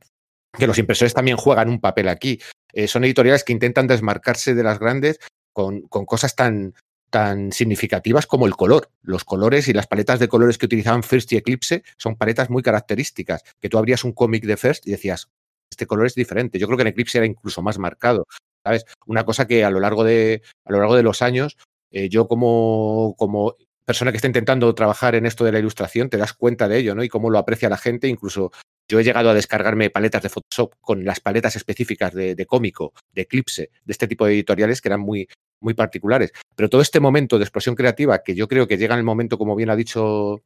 Que 0.57 0.67
los 0.67 0.77
impresores 0.77 1.13
también 1.13 1.37
juegan 1.37 1.69
un 1.69 1.79
papel 1.79 2.07
aquí. 2.07 2.39
Eh, 2.73 2.87
son 2.87 3.03
editoriales 3.03 3.43
que 3.43 3.53
intentan 3.53 3.87
desmarcarse 3.87 4.55
de 4.55 4.63
las 4.63 4.79
grandes 4.79 5.19
con, 5.53 5.81
con 5.81 6.05
cosas 6.05 6.35
tan, 6.35 6.73
tan 7.11 7.51
significativas 7.51 8.25
como 8.25 8.47
el 8.47 8.55
color. 8.55 8.89
Los 9.03 9.23
colores 9.23 9.67
y 9.67 9.73
las 9.73 9.85
paletas 9.85 10.19
de 10.19 10.27
colores 10.27 10.57
que 10.57 10.65
utilizaban 10.65 11.03
First 11.03 11.31
y 11.33 11.37
Eclipse 11.37 11.83
son 11.97 12.15
paletas 12.15 12.49
muy 12.49 12.63
características, 12.63 13.43
que 13.59 13.69
tú 13.69 13.77
abrías 13.77 14.03
un 14.03 14.13
cómic 14.13 14.45
de 14.45 14.57
First 14.57 14.87
y 14.87 14.91
decías, 14.91 15.29
este 15.69 15.85
color 15.85 16.07
es 16.07 16.15
diferente. 16.15 16.57
Yo 16.57 16.67
creo 16.67 16.77
que 16.77 16.81
en 16.81 16.87
Eclipse 16.87 17.19
era 17.19 17.27
incluso 17.27 17.61
más 17.61 17.77
marcado. 17.77 18.27
¿Sabes? 18.63 18.85
Una 19.05 19.25
cosa 19.25 19.47
que 19.47 19.63
a 19.65 19.69
lo 19.69 19.79
largo 19.79 20.03
de, 20.03 20.41
a 20.65 20.71
lo 20.71 20.79
largo 20.79 20.95
de 20.95 21.03
los 21.03 21.21
años, 21.21 21.57
eh, 21.91 22.09
yo 22.09 22.27
como, 22.27 23.15
como 23.17 23.55
persona 23.85 24.11
que 24.11 24.17
está 24.17 24.27
intentando 24.27 24.73
trabajar 24.75 25.15
en 25.15 25.25
esto 25.25 25.43
de 25.43 25.51
la 25.51 25.59
ilustración, 25.59 26.09
te 26.09 26.17
das 26.17 26.33
cuenta 26.33 26.67
de 26.67 26.77
ello, 26.77 26.95
¿no? 26.95 27.03
Y 27.03 27.09
cómo 27.09 27.29
lo 27.29 27.39
aprecia 27.39 27.69
la 27.69 27.77
gente. 27.77 28.07
Incluso 28.07 28.51
yo 28.89 28.99
he 28.99 29.03
llegado 29.03 29.29
a 29.29 29.33
descargarme 29.33 29.89
paletas 29.89 30.23
de 30.23 30.29
Photoshop 30.29 30.73
con 30.81 31.05
las 31.05 31.19
paletas 31.19 31.55
específicas 31.55 32.13
de, 32.13 32.45
cómico, 32.45 32.93
de 33.13 33.21
Eclipse, 33.21 33.71
de 33.85 33.91
este 33.91 34.07
tipo 34.07 34.25
de 34.25 34.33
editoriales 34.33 34.81
que 34.81 34.89
eran 34.89 35.01
muy, 35.01 35.27
muy 35.61 35.73
particulares. 35.73 36.31
Pero 36.55 36.69
todo 36.69 36.81
este 36.81 36.99
momento 36.99 37.37
de 37.37 37.43
explosión 37.43 37.75
creativa, 37.75 38.21
que 38.23 38.35
yo 38.35 38.47
creo 38.47 38.67
que 38.67 38.77
llega 38.77 38.95
en 38.95 38.99
el 38.99 39.05
momento, 39.05 39.37
como 39.37 39.55
bien 39.55 39.69
ha 39.69 39.75
dicho, 39.75 40.43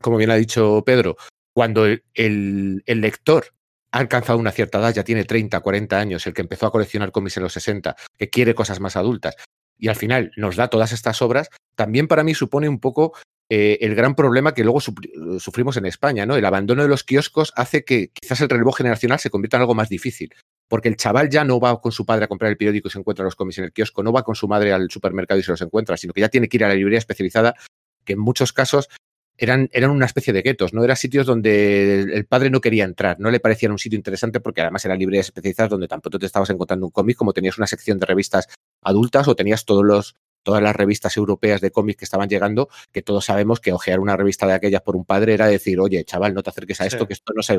como 0.00 0.16
bien 0.16 0.30
ha 0.30 0.36
dicho 0.36 0.82
Pedro, 0.86 1.16
cuando 1.54 1.86
el, 1.86 2.82
lector 2.86 3.46
ha 3.92 3.98
alcanzado 3.98 4.38
una 4.38 4.50
cierta 4.50 4.78
edad, 4.78 4.94
ya 4.94 5.04
tiene 5.04 5.24
30, 5.24 5.60
40 5.60 5.98
años, 5.98 6.26
el 6.26 6.34
que 6.34 6.42
empezó 6.42 6.66
a 6.66 6.72
coleccionar 6.72 7.12
cómics 7.12 7.36
en 7.36 7.42
los 7.44 7.52
60, 7.52 7.94
que 8.18 8.30
quiere 8.30 8.54
cosas 8.54 8.80
más 8.80 8.96
adultas, 8.96 9.36
y 9.78 9.88
al 9.88 9.96
final 9.96 10.32
nos 10.36 10.56
da 10.56 10.68
todas 10.68 10.92
estas 10.92 11.22
obras, 11.22 11.48
también 11.76 12.08
para 12.08 12.24
mí 12.24 12.34
supone 12.34 12.68
un 12.68 12.80
poco 12.80 13.14
eh, 13.50 13.78
el 13.80 13.94
gran 13.94 14.14
problema 14.14 14.54
que 14.54 14.64
luego 14.64 14.80
sufrimos 14.80 15.76
en 15.76 15.86
España, 15.86 16.26
¿no? 16.26 16.36
El 16.36 16.44
abandono 16.44 16.82
de 16.82 16.88
los 16.88 17.04
kioscos 17.04 17.52
hace 17.56 17.84
que 17.84 18.08
quizás 18.08 18.40
el 18.40 18.48
relevo 18.48 18.72
generacional 18.72 19.18
se 19.18 19.30
convierta 19.30 19.58
en 19.58 19.62
algo 19.62 19.74
más 19.74 19.88
difícil 19.88 20.34
porque 20.68 20.88
el 20.88 20.96
chaval 20.96 21.28
ya 21.28 21.44
no 21.44 21.60
va 21.60 21.80
con 21.80 21.92
su 21.92 22.04
padre 22.04 22.24
a 22.24 22.28
comprar 22.28 22.50
el 22.50 22.56
periódico 22.56 22.88
y 22.88 22.90
se 22.90 22.98
encuentra 22.98 23.24
los 23.24 23.36
cómics 23.36 23.58
en 23.58 23.64
el 23.64 23.72
kiosco, 23.72 24.02
no 24.02 24.12
va 24.12 24.22
con 24.22 24.34
su 24.34 24.48
madre 24.48 24.72
al 24.72 24.90
supermercado 24.90 25.38
y 25.38 25.42
se 25.42 25.50
los 25.50 25.62
encuentra, 25.62 25.96
sino 25.96 26.12
que 26.12 26.20
ya 26.20 26.28
tiene 26.28 26.48
que 26.48 26.56
ir 26.56 26.64
a 26.64 26.68
la 26.68 26.74
librería 26.74 26.98
especializada, 26.98 27.54
que 28.04 28.14
en 28.14 28.18
muchos 28.18 28.52
casos 28.52 28.88
eran, 29.36 29.68
eran 29.72 29.90
una 29.90 30.06
especie 30.06 30.32
de 30.32 30.42
guetos, 30.42 30.72
¿no? 30.72 30.84
Eran 30.84 30.96
sitios 30.96 31.26
donde 31.26 32.00
el 32.00 32.26
padre 32.26 32.50
no 32.50 32.60
quería 32.60 32.84
entrar, 32.84 33.18
no 33.18 33.30
le 33.30 33.40
parecía 33.40 33.70
un 33.70 33.78
sitio 33.78 33.96
interesante 33.96 34.40
porque 34.40 34.62
además 34.62 34.84
eran 34.84 34.98
librerías 34.98 35.26
especializadas 35.26 35.70
donde 35.70 35.88
tampoco 35.88 36.18
te 36.18 36.26
estabas 36.26 36.50
encontrando 36.50 36.86
un 36.86 36.92
cómic, 36.92 37.16
como 37.16 37.32
tenías 37.32 37.58
una 37.58 37.66
sección 37.66 37.98
de 37.98 38.06
revistas 38.06 38.48
adultas 38.82 39.28
o 39.28 39.34
tenías 39.34 39.64
todos 39.64 39.84
los, 39.84 40.16
todas 40.44 40.62
las 40.62 40.76
revistas 40.76 41.16
europeas 41.16 41.60
de 41.60 41.72
cómics 41.72 41.98
que 41.98 42.04
estaban 42.04 42.28
llegando, 42.28 42.68
que 42.92 43.02
todos 43.02 43.24
sabemos 43.24 43.58
que 43.58 43.72
ojear 43.72 43.98
una 43.98 44.16
revista 44.16 44.46
de 44.46 44.52
aquellas 44.52 44.82
por 44.82 44.94
un 44.94 45.04
padre 45.04 45.34
era 45.34 45.48
decir, 45.48 45.80
oye, 45.80 46.04
chaval, 46.04 46.34
no 46.34 46.42
te 46.42 46.50
acerques 46.50 46.80
a 46.80 46.86
esto, 46.86 47.08
que 47.08 47.14
esto 47.14 47.32
no 47.34 47.42
se... 47.42 47.58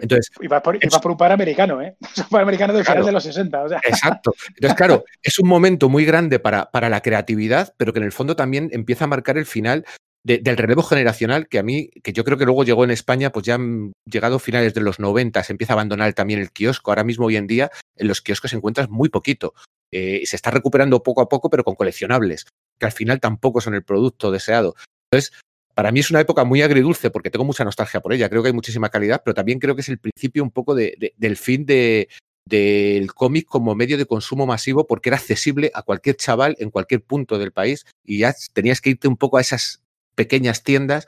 Entonces, 0.00 0.30
iba 0.40 0.62
por, 0.62 0.78
por 0.78 1.10
un 1.10 1.16
par 1.16 1.32
americano, 1.32 1.80
¿eh? 1.82 1.96
Un 2.18 2.28
par 2.28 2.42
americano 2.42 2.74
del 2.74 2.84
final 2.84 3.06
de 3.06 3.12
los 3.12 3.24
60. 3.24 3.64
Exacto. 3.84 4.32
Entonces, 4.48 4.76
claro, 4.76 5.04
es 5.22 5.38
un 5.38 5.48
momento 5.48 5.88
muy 5.88 6.04
grande 6.04 6.38
para, 6.38 6.70
para 6.70 6.90
la 6.90 7.00
creatividad, 7.00 7.74
pero 7.78 7.92
que 7.92 7.98
en 7.98 8.04
el 8.04 8.12
fondo 8.12 8.36
también 8.36 8.68
empieza 8.72 9.04
a 9.04 9.08
marcar 9.08 9.38
el 9.38 9.46
final 9.46 9.86
del 10.24 10.56
relevo 10.56 10.82
generacional 10.82 11.48
que 11.48 11.58
a 11.58 11.62
mí, 11.62 11.90
que 12.02 12.12
yo 12.12 12.24
creo 12.24 12.36
que 12.36 12.44
luego 12.44 12.64
llegó 12.64 12.84
en 12.84 12.90
España, 12.90 13.30
pues 13.30 13.46
ya 13.46 13.54
han 13.54 13.92
llegado 14.04 14.38
finales 14.38 14.74
de 14.74 14.80
los 14.80 14.98
90, 14.98 15.42
se 15.42 15.52
empieza 15.52 15.72
a 15.72 15.76
abandonar 15.76 16.12
también 16.12 16.40
el 16.40 16.50
kiosco. 16.50 16.90
Ahora 16.90 17.04
mismo, 17.04 17.26
hoy 17.26 17.36
en 17.36 17.46
día, 17.46 17.70
en 17.96 18.08
los 18.08 18.20
kioscos 18.20 18.52
encuentras 18.52 18.90
muy 18.90 19.08
poquito. 19.08 19.54
Eh, 19.90 20.22
se 20.24 20.36
está 20.36 20.50
recuperando 20.50 21.02
poco 21.02 21.22
a 21.22 21.28
poco, 21.28 21.48
pero 21.48 21.64
con 21.64 21.76
coleccionables, 21.76 22.46
que 22.78 22.86
al 22.86 22.92
final 22.92 23.20
tampoco 23.20 23.60
son 23.60 23.74
el 23.74 23.84
producto 23.84 24.30
deseado. 24.30 24.74
Entonces, 25.10 25.32
para 25.74 25.92
mí 25.92 26.00
es 26.00 26.10
una 26.10 26.20
época 26.20 26.44
muy 26.44 26.60
agridulce 26.60 27.10
porque 27.10 27.30
tengo 27.30 27.44
mucha 27.44 27.64
nostalgia 27.64 28.00
por 28.00 28.12
ella. 28.12 28.28
Creo 28.28 28.42
que 28.42 28.48
hay 28.48 28.54
muchísima 28.54 28.90
calidad, 28.90 29.22
pero 29.24 29.34
también 29.34 29.60
creo 29.60 29.74
que 29.74 29.82
es 29.82 29.88
el 29.88 29.98
principio 29.98 30.42
un 30.42 30.50
poco 30.50 30.74
del 30.74 31.36
fin 31.36 31.64
de, 31.64 32.08
del 32.48 33.12
cómic 33.14 33.46
como 33.46 33.74
medio 33.74 33.98
de 33.98 34.06
consumo 34.06 34.46
masivo 34.46 34.86
porque 34.86 35.10
era 35.10 35.18
accesible 35.18 35.70
a 35.74 35.82
cualquier 35.82 36.16
chaval 36.16 36.56
en 36.58 36.70
cualquier 36.70 37.02
punto 37.02 37.38
del 37.38 37.52
país 37.52 37.86
y 38.04 38.18
ya 38.18 38.34
tenías 38.52 38.80
que 38.80 38.90
irte 38.90 39.06
un 39.06 39.16
poco 39.16 39.36
a 39.36 39.40
esas 39.40 39.82
pequeñas 40.18 40.64
tiendas 40.64 41.06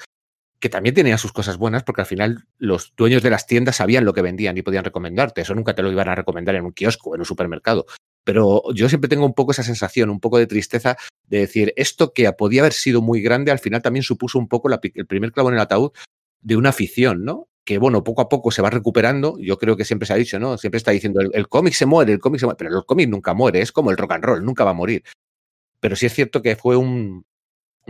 que 0.61 0.69
también 0.69 0.95
tenían 0.95 1.19
sus 1.19 1.33
cosas 1.33 1.57
buenas 1.57 1.83
porque 1.83 2.03
al 2.03 2.07
final 2.07 2.45
los 2.59 2.93
dueños 2.97 3.25
de 3.25 3.31
las 3.31 3.47
tiendas 3.47 3.77
sabían 3.77 4.05
lo 4.05 4.13
que 4.13 4.23
vendían 4.23 4.57
y 4.57 4.63
podían 4.63 4.85
recomendarte. 4.85 5.41
Eso 5.41 5.55
nunca 5.55 5.75
te 5.75 5.83
lo 5.83 5.91
iban 5.91 6.09
a 6.09 6.15
recomendar 6.15 6.55
en 6.55 6.65
un 6.65 6.73
kiosco 6.73 7.15
en 7.15 7.23
un 7.23 7.25
supermercado. 7.25 7.87
Pero 8.23 8.63
yo 8.73 8.89
siempre 8.89 9.09
tengo 9.09 9.27
un 9.27 9.35
poco 9.35 9.51
esa 9.51 9.65
sensación, 9.65 10.11
un 10.11 10.21
poco 10.21 10.39
de 10.39 10.47
tristeza 10.47 10.97
de 11.27 11.39
decir, 11.39 11.73
esto 11.77 12.13
que 12.13 12.31
podía 12.35 12.61
haber 12.61 12.75
sido 12.75 13.03
muy 13.03 13.21
grande, 13.21 13.51
al 13.51 13.59
final 13.59 13.83
también 13.83 14.05
supuso 14.05 14.39
un 14.39 14.47
poco 14.47 14.69
el 14.71 15.07
primer 15.07 15.33
clavo 15.33 15.49
en 15.49 15.57
el 15.57 15.61
ataúd 15.61 15.91
de 16.41 16.57
una 16.57 16.69
afición, 16.69 17.25
¿no? 17.25 17.49
Que 17.65 17.79
bueno, 17.79 18.05
poco 18.05 18.21
a 18.23 18.29
poco 18.29 18.51
se 18.53 18.63
va 18.63 18.71
recuperando. 18.71 19.39
Yo 19.41 19.59
creo 19.59 19.77
que 19.77 19.85
siempre 19.85 20.07
se 20.07 20.13
ha 20.13 20.17
dicho, 20.17 20.39
¿no? 20.39 20.57
Siempre 20.59 20.77
está 20.77 20.93
diciendo, 20.93 21.21
el, 21.21 21.49
cómic 21.49 21.73
se 21.73 21.87
muere, 21.87 22.13
el 22.13 22.21
cómic 22.21 22.39
se 22.39 22.47
muere, 22.47 22.59
pero 22.59 22.79
el 22.79 22.85
cómic 22.85 23.09
nunca 23.09 23.35
muere, 23.35 23.61
es 23.63 23.73
como 23.73 23.91
el 23.91 23.97
rock 23.97 24.13
and 24.13 24.25
roll, 24.25 24.45
nunca 24.45 24.65
va 24.65 24.71
a 24.71 24.75
morir. 24.75 25.03
Pero 25.81 25.97
sí 25.97 26.07
es 26.07 26.15
cierto 26.15 26.43
que 26.43 26.55
fue 26.57 26.77
un, 26.77 27.25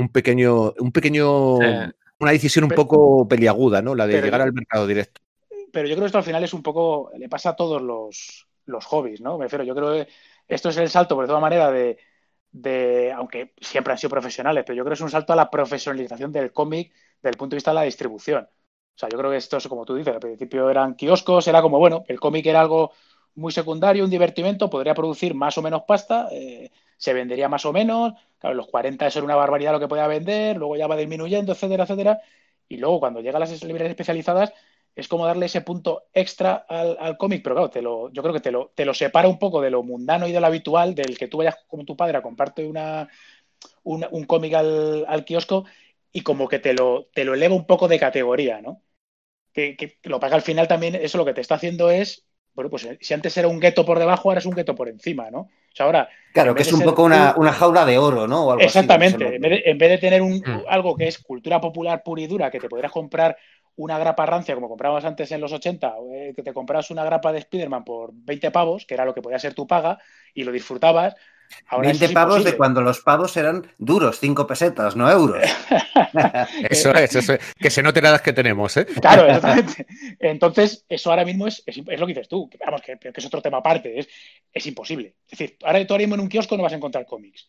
un 0.01 0.09
pequeño, 0.09 0.73
un 0.79 0.93
pequeño, 0.93 1.55
una 1.57 2.31
decisión 2.33 2.65
un 2.65 2.71
poco 2.71 3.29
peliaguda, 3.29 3.83
¿no? 3.83 3.95
La 3.95 4.07
de 4.07 4.21
llegar 4.21 4.41
al 4.41 4.53
mercado 4.53 4.87
directo. 4.87 5.21
Pero 5.73 5.89
yo 5.89 5.95
creo 5.95 6.05
que 6.05 6.07
esto 6.07 6.19
al 6.19 6.25
final 6.25 6.43
es 6.43 6.53
un 6.53 6.63
poco, 6.63 7.11
le 7.17 7.29
pasa 7.29 7.51
a 7.51 7.57
todos 7.57 7.81
los, 7.81 8.47
los 8.67 8.85
hobbies, 8.87 9.21
¿no? 9.21 9.39
Me 9.39 9.45
refiero, 9.45 9.65
yo 9.65 9.75
creo 9.75 9.93
que 9.93 10.09
esto 10.49 10.71
es 10.71 10.77
el 10.79 10.89
salto, 10.91 11.15
por 11.15 11.27
toda 11.27 11.41
manera, 11.41 11.71
de, 11.71 11.99
de, 12.51 13.13
aunque 13.13 13.55
siempre 13.61 13.93
han 13.93 13.99
sido 13.99 14.11
profesionales, 14.11 14.65
pero 14.67 14.77
yo 14.77 14.83
creo 14.83 14.91
que 14.91 14.95
es 14.95 15.01
un 15.01 15.11
salto 15.11 15.33
a 15.33 15.37
la 15.37 15.51
profesionalización 15.51 16.33
del 16.33 16.53
cómic 16.53 16.93
desde 17.23 17.31
el 17.31 17.37
punto 17.37 17.55
de 17.55 17.59
vista 17.59 17.71
de 17.71 17.77
la 17.77 17.83
distribución. 17.83 18.45
O 18.45 18.99
sea, 19.01 19.09
yo 19.09 19.17
creo 19.17 19.31
que 19.31 19.37
esto 19.37 19.57
es 19.57 19.69
como 19.69 19.85
tú 19.85 19.95
dices, 19.95 20.13
al 20.13 20.21
principio 20.21 20.69
eran 20.69 20.95
kioscos, 20.95 21.47
era 21.47 21.63
como, 21.63 21.79
bueno, 21.79 22.05
el 22.09 22.19
cómic 22.19 22.45
era 22.47 22.61
algo 22.61 22.93
muy 23.35 23.53
secundario, 23.53 24.05
un 24.05 24.11
divertimento, 24.11 24.69
podría 24.69 24.95
producir 24.95 25.35
más 25.35 25.57
o 25.57 25.63
menos 25.63 25.83
pasta, 25.87 26.29
eh, 26.33 26.71
se 27.01 27.15
vendería 27.15 27.49
más 27.49 27.65
o 27.65 27.73
menos, 27.73 28.13
claro, 28.39 28.55
los 28.55 28.67
40 28.69 29.07
eso 29.07 29.21
era 29.21 29.25
una 29.25 29.35
barbaridad 29.35 29.73
lo 29.73 29.81
que 29.81 29.89
podía 29.89 30.07
vender, 30.07 30.57
luego 30.59 30.77
ya 30.77 30.87
va 30.87 30.97
disminuyendo, 30.97 31.53
etcétera, 31.53 31.85
etcétera, 31.85 32.21
y 32.69 32.77
luego 32.77 33.01
cuando 33.01 33.21
llegan 33.23 33.41
las 33.41 33.65
librerías 33.65 33.91
especializadas, 33.91 34.53
es 34.95 35.09
como 35.09 35.25
darle 35.25 35.47
ese 35.47 35.63
punto 35.63 36.05
extra 36.13 36.67
al, 36.69 37.17
cómic, 37.17 37.43
pero 37.43 37.55
claro, 37.55 37.71
te 37.71 37.81
lo, 37.81 38.13
yo 38.13 38.23
creo 38.23 38.35
que 38.35 38.41
te 38.41 38.51
lo, 38.51 38.73
te 38.75 38.85
lo 38.85 38.93
separa 38.93 39.29
un 39.29 39.39
poco 39.39 39.63
de 39.63 39.71
lo 39.71 39.83
mundano 39.83 40.29
y 40.29 40.33
de 40.33 40.41
lo 40.41 40.47
habitual, 40.47 40.95
del 40.95 41.17
que 41.17 41.27
tú 41.27 41.39
vayas 41.39 41.57
con 41.69 41.87
tu 41.87 41.97
padre 41.97 42.19
a 42.19 42.23
comprarte 42.23 42.67
una, 42.67 43.09
un 43.85 44.25
cómic 44.25 44.55
al, 44.55 45.25
kiosco 45.25 45.65
y 46.13 46.21
como 46.23 46.49
que 46.49 46.59
te 46.59 46.75
lo, 46.75 47.07
te 47.15 47.25
lo 47.25 47.33
eleva 47.33 47.55
un 47.55 47.67
poco 47.67 47.89
de 47.89 47.99
categoría, 47.99 48.61
¿no? 48.61 48.83
Que, 49.53 49.77
que 49.77 49.99
lo 50.05 50.21
paga 50.21 50.37
al 50.37 50.43
final 50.43 50.69
también, 50.69 50.95
eso 50.97 51.19
lo 51.19 51.25
que 51.25 51.35
te 51.35 51.41
está 51.41 51.57
haciendo 51.57 51.91
es, 51.91 52.27
bueno, 52.55 52.71
pues 52.71 52.89
si 53.01 53.15
antes 53.15 53.37
era 53.39 53.49
un 53.49 53.61
gueto 53.61 53.87
por 53.87 53.99
debajo, 53.99 54.29
ahora 54.29 54.41
es 54.41 54.47
un 54.47 54.55
gueto 54.55 54.75
por 54.75 54.89
encima, 54.89 55.31
¿no? 55.31 55.49
O 55.73 55.77
sea, 55.77 55.87
ahora... 55.87 56.09
Claro, 56.33 56.55
que 56.55 56.63
es 56.63 56.73
un 56.73 56.83
poco 56.83 57.03
una, 57.03 57.53
jaula 57.53 57.85
de 57.85 57.99
oro, 57.99 58.29
¿no? 58.29 58.57
exactamente, 58.59 59.37
en, 59.37 59.79
vez 59.79 59.91
de, 59.91 59.99
tener 59.99 60.23
un, 60.23 60.37
mm. 60.37 60.63
algo 60.69 60.97
que 60.97 61.09
es 61.09 61.19
cultura 61.19 61.61
popular 61.61 62.05
pura 62.05 62.23
y 62.23 62.29
dura, 62.29 62.51
que 62.53 62.61
te 62.61 62.69
podrías 62.69 62.93
comprar 62.93 63.37
una 63.77 63.99
grapa 63.99 64.27
rancia 64.27 64.55
como 64.55 64.69
comprabas 64.69 65.05
antes 65.05 65.33
en 65.33 65.41
los 65.41 65.53
80, 65.53 65.95
eh, 66.13 66.33
que 66.37 66.43
te 66.43 66.53
comprabas 66.53 66.91
una 66.91 67.05
grapa 67.05 67.33
de 67.33 67.39
Spider-Man 67.39 67.83
por 67.83 68.11
20 68.13 68.51
pavos, 68.51 68.87
que 68.87 68.95
era 68.95 69.05
lo 69.05 69.15
que 69.15 69.23
podía 69.23 69.39
ser 69.39 69.55
tu 69.55 69.67
paga, 69.67 69.99
y 70.35 70.45
lo 70.45 70.53
disfrutabas. 70.53 71.17
Ahora 71.69 71.89
20 71.89 72.05
eso 72.05 72.11
es 72.11 72.15
pavos 72.15 72.45
de 72.45 72.57
cuando 72.57 72.81
los 72.83 73.01
pavos 73.01 73.37
eran 73.37 73.67
duros, 73.79 74.19
5 74.21 74.47
pesetas, 74.47 74.97
no 74.97 75.11
euros. 75.11 75.43
Eso 76.71 76.93
es, 76.95 77.15
eso 77.17 77.35
es. 77.35 77.41
Que 77.59 77.71
se 77.71 77.83
note 77.83 78.01
la 78.03 78.11
edad 78.11 78.21
que 78.21 78.33
tenemos, 78.33 78.77
¿eh? 78.77 78.87
Claro, 79.01 79.27
exactamente. 79.27 79.87
Entonces, 80.19 80.85
eso 80.89 81.11
ahora 81.11 81.25
mismo 81.25 81.47
es, 81.47 81.63
es, 81.67 81.79
es 81.87 82.01
lo 82.01 82.07
que 82.07 82.15
dices 82.15 82.29
tú, 82.29 82.49
que, 82.49 82.59
vamos, 82.65 82.83
que, 82.83 82.99
que 82.99 83.13
es 83.15 83.27
otro 83.27 83.43
tema 83.43 83.59
aparte, 83.59 83.99
es, 83.99 84.09
es 84.53 84.67
imposible. 84.67 85.15
Es 85.29 85.39
decir, 85.39 85.57
ahora 85.65 85.85
tú 85.87 85.95
ahora 85.95 86.03
mismo 86.03 86.15
en 86.17 86.21
un 86.23 86.29
kiosco 86.29 86.57
no 86.57 86.63
vas 86.63 86.73
a 86.73 86.77
encontrar 86.77 87.07
cómics. 87.07 87.49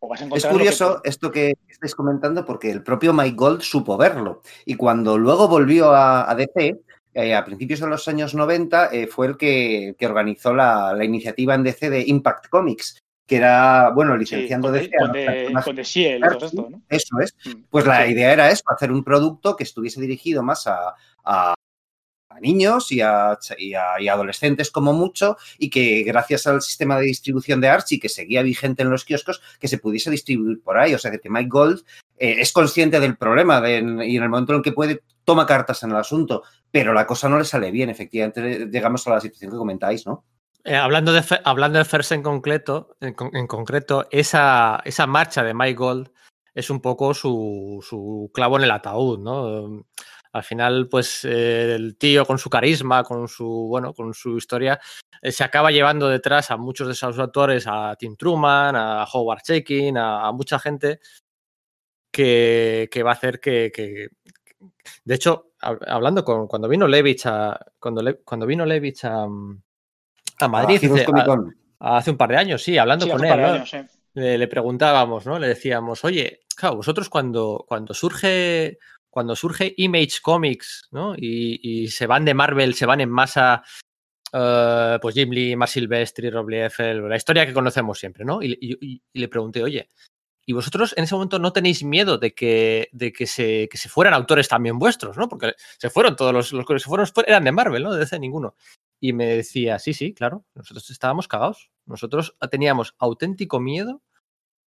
O 0.00 0.08
vas 0.08 0.22
a 0.22 0.26
Es 0.34 0.44
que- 0.44 0.48
curioso 0.50 1.00
esto 1.04 1.30
que 1.30 1.54
estáis 1.68 1.94
comentando 1.94 2.44
porque 2.44 2.70
el 2.70 2.82
propio 2.82 3.12
Mike 3.12 3.36
Gold 3.36 3.62
supo 3.62 3.96
verlo 3.96 4.42
y 4.64 4.74
cuando 4.74 5.18
luego 5.18 5.48
volvió 5.48 5.90
a, 5.92 6.30
a 6.30 6.34
DC, 6.34 6.76
eh, 7.14 7.34
a 7.34 7.44
principios 7.44 7.80
de 7.80 7.88
los 7.88 8.06
años 8.08 8.34
90, 8.34 8.90
eh, 8.92 9.06
fue 9.08 9.26
el 9.26 9.36
que, 9.36 9.96
que 9.98 10.06
organizó 10.06 10.54
la, 10.54 10.92
la 10.94 11.04
iniciativa 11.04 11.54
en 11.54 11.64
DC 11.64 11.90
de 11.90 12.04
Impact 12.06 12.46
Comics, 12.48 12.98
que 13.28 13.36
era, 13.36 13.90
bueno, 13.90 14.14
Sí, 14.14 14.18
licenciando 14.20 14.68
con, 14.68 14.78
de, 14.78 14.86
a 14.86 14.98
con, 14.98 15.12
de, 15.12 15.52
con 15.62 15.76
de 15.76 15.84
todo 16.32 16.46
esto, 16.46 16.68
¿no? 16.70 16.82
Eso 16.88 17.20
es. 17.20 17.36
Mm. 17.44 17.62
Pues 17.70 17.86
la 17.86 18.06
Sí. 18.06 18.12
idea 18.12 18.32
era 18.32 18.50
eso, 18.50 18.62
hacer 18.66 18.90
un 18.90 19.04
producto 19.04 19.54
que 19.54 19.62
estuviese 19.64 20.00
dirigido 20.00 20.42
más 20.42 20.66
a, 20.66 20.94
a- 21.24 21.54
a 22.30 22.40
niños 22.40 22.90
y 22.92 23.00
a, 23.00 23.32
ch- 23.38 23.56
y 23.58 23.74
a- 23.74 24.00
y 24.00 24.08
a 24.08 24.14
adolescentes 24.14 24.70
como 24.70 24.92
mucho 24.92 25.36
y 25.58 25.68
que 25.70 26.02
gracias 26.04 26.46
al 26.46 26.62
sistema 26.62 26.96
de 26.98 27.04
distribución 27.06 27.60
de 27.60 27.68
Archie 27.68 28.00
que 28.00 28.08
seguía 28.08 28.42
vigente 28.42 28.82
en 28.82 28.90
los 28.90 29.04
kioscos, 29.04 29.42
que 29.60 29.68
se 29.68 29.78
pudiese 29.78 30.10
distribuir 30.10 30.62
por 30.62 30.78
ahí. 30.78 30.94
O 30.94 30.98
sea 30.98 31.10
que 31.10 31.28
Mike 31.28 31.48
Gold 31.50 31.80
eh, 32.18 32.36
es 32.38 32.50
consciente 32.52 32.98
del 33.00 33.16
problema 33.16 33.60
de- 33.60 33.78
y 34.06 34.16
en 34.16 34.22
el 34.22 34.28
momento 34.30 34.52
en 34.52 34.56
el 34.58 34.62
que 34.62 34.72
puede 34.72 35.02
toma 35.24 35.44
cartas 35.46 35.82
en 35.82 35.90
el 35.90 35.96
asunto, 35.96 36.42
pero 36.70 36.94
la 36.94 37.06
cosa 37.06 37.28
no 37.28 37.38
le 37.38 37.44
sale 37.44 37.70
bien. 37.70 37.90
Efectivamente, 37.90 38.66
llegamos 38.70 39.06
a 39.06 39.10
la 39.10 39.20
situación 39.20 39.50
que 39.50 39.56
comentáis, 39.58 40.06
¿no? 40.06 40.24
Eh, 40.68 40.76
hablando, 40.76 41.12
de, 41.12 41.22
hablando 41.44 41.78
de 41.78 41.84
First 41.86 42.12
en 42.12 42.22
concreto, 42.22 42.94
en, 43.00 43.14
con- 43.14 43.34
en 43.34 43.46
concreto 43.46 44.06
esa, 44.10 44.80
esa 44.84 45.06
marcha 45.06 45.42
de 45.42 45.54
Mike 45.54 45.74
Gold 45.78 46.10
es 46.54 46.68
un 46.68 46.80
poco 46.82 47.14
su, 47.14 47.78
su 47.88 48.30
clavo 48.34 48.58
en 48.58 48.64
el 48.64 48.70
ataúd, 48.70 49.18
¿no? 49.18 49.84
Al 50.32 50.42
final, 50.44 50.88
pues 50.90 51.24
eh, 51.24 51.74
el 51.74 51.96
tío 51.96 52.26
con 52.26 52.38
su 52.38 52.50
carisma, 52.50 53.02
con 53.02 53.28
su, 53.28 53.46
bueno, 53.68 53.94
con 53.94 54.12
su 54.12 54.36
historia, 54.36 54.78
eh, 55.22 55.32
se 55.32 55.42
acaba 55.42 55.70
llevando 55.70 56.06
detrás 56.08 56.50
a 56.50 56.58
muchos 56.58 56.86
de 56.86 56.92
esos 56.92 57.18
autores, 57.18 57.64
a 57.66 57.96
Tim 57.98 58.14
Truman, 58.16 58.76
a 58.76 59.04
Howard 59.10 59.40
Chaykin, 59.42 59.96
a, 59.96 60.30
mucha 60.32 60.58
gente 60.58 61.00
que, 62.12 62.88
que 62.92 63.02
va 63.02 63.10
a 63.12 63.14
hacer 63.14 63.40
que, 63.40 63.70
de 65.04 65.14
hecho, 65.14 65.52
hab- 65.60 65.84
hablando 65.88 66.24
con 66.24 66.46
cuando 66.46 66.68
vino 66.68 66.86
Levitch 66.86 67.26
a 67.26 67.58
cuando, 67.78 68.02
cuando 68.24 68.46
vino 68.46 68.64
Levitch 68.66 69.04
a, 69.04 69.26
a 70.38 70.48
Madrid 70.48 70.76
A 70.76 70.78
hace, 70.78 72.08
a- 72.08 72.10
un 72.10 72.16
par 72.16 72.30
de 72.30 72.36
años, 72.36 72.62
sí, 72.62 72.76
hablando 72.78 73.04
Sí, 73.06 73.10
con 73.12 73.22
él, 73.24 73.28
par 73.30 73.38
de 73.38 73.46
¿no? 73.46 73.52
años, 73.54 73.70
sí. 73.70 73.78
le, 74.14 74.38
le 74.38 74.48
preguntábamos, 74.48 75.26
¿no? 75.26 75.38
Le 75.38 75.48
decíamos, 75.48 76.04
oye, 76.04 76.40
claro, 76.56 76.76
vosotros 76.76 77.08
cuando, 77.08 77.64
cuando 77.68 77.94
surge 77.94 78.78
cuando 79.10 79.34
surge 79.34 79.74
Image 79.78 80.20
Comics, 80.22 80.82
¿no? 80.92 81.14
Y, 81.16 81.60
y 81.62 81.88
se 81.88 82.06
van 82.06 82.24
de 82.24 82.34
Marvel, 82.34 82.74
se 82.74 82.86
van 82.86 83.00
en 83.00 83.10
masa, 83.10 83.62
eh, 84.32 84.98
pues 85.00 85.14
Jim 85.14 85.30
Lee, 85.30 85.56
Mark 85.56 85.70
Silvestri, 85.70 86.30
Rob 86.30 86.48
Liefeld, 86.48 87.08
la 87.08 87.16
historia 87.16 87.46
que 87.46 87.54
conocemos 87.54 87.98
siempre, 87.98 88.24
¿no? 88.24 88.42
Y, 88.42 88.52
y- 88.60 88.78
y- 88.80 89.02
y 89.12 89.18
le 89.18 89.28
pregunté, 89.28 89.62
oye, 89.62 89.88
¿y 90.46 90.52
vosotros 90.52 90.94
en 90.96 91.04
ese 91.04 91.14
momento 91.14 91.38
no 91.38 91.52
tenéis 91.52 91.82
miedo 91.82 92.18
de 92.18 92.32
que, 92.34 92.88
de 92.92 93.12
que, 93.12 93.26
se, 93.26 93.68
que 93.68 93.78
se 93.78 93.88
fueran 93.88 94.14
autores 94.14 94.46
también 94.46 94.78
vuestros, 94.78 95.16
¿no? 95.16 95.28
Porque 95.28 95.54
se 95.78 95.90
fueron 95.90 96.14
todos 96.14 96.32
los, 96.32 96.52
los 96.52 96.66
que 96.66 96.78
se 96.78 96.88
fueron 96.88 97.06
eran 97.26 97.44
de 97.44 97.52
Marvel, 97.52 97.82
¿no? 97.82 97.92
De 97.92 98.00
DC 98.00 98.18
ninguno. 98.20 98.54
Y 99.00 99.12
me 99.12 99.26
decía, 99.26 99.78
sí, 99.78 99.94
sí, 99.94 100.12
claro, 100.12 100.44
nosotros 100.54 100.90
estábamos 100.90 101.28
cagados. 101.28 101.70
Nosotros 101.86 102.36
teníamos 102.50 102.94
auténtico 102.98 103.60
miedo 103.60 104.02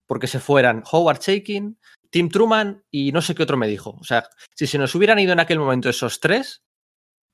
porque 0.06 0.26
se 0.26 0.40
fueran 0.40 0.82
Howard 0.90 1.18
Chaykin, 1.18 1.78
Tim 2.10 2.28
Truman 2.28 2.84
y 2.90 3.12
no 3.12 3.22
sé 3.22 3.34
qué 3.34 3.42
otro 3.42 3.56
me 3.56 3.68
dijo. 3.68 3.96
O 4.00 4.04
sea, 4.04 4.24
si 4.54 4.66
se 4.66 4.78
nos 4.78 4.94
hubieran 4.94 5.18
ido 5.18 5.32
en 5.32 5.40
aquel 5.40 5.58
momento 5.58 5.88
esos 5.88 6.20
tres, 6.20 6.62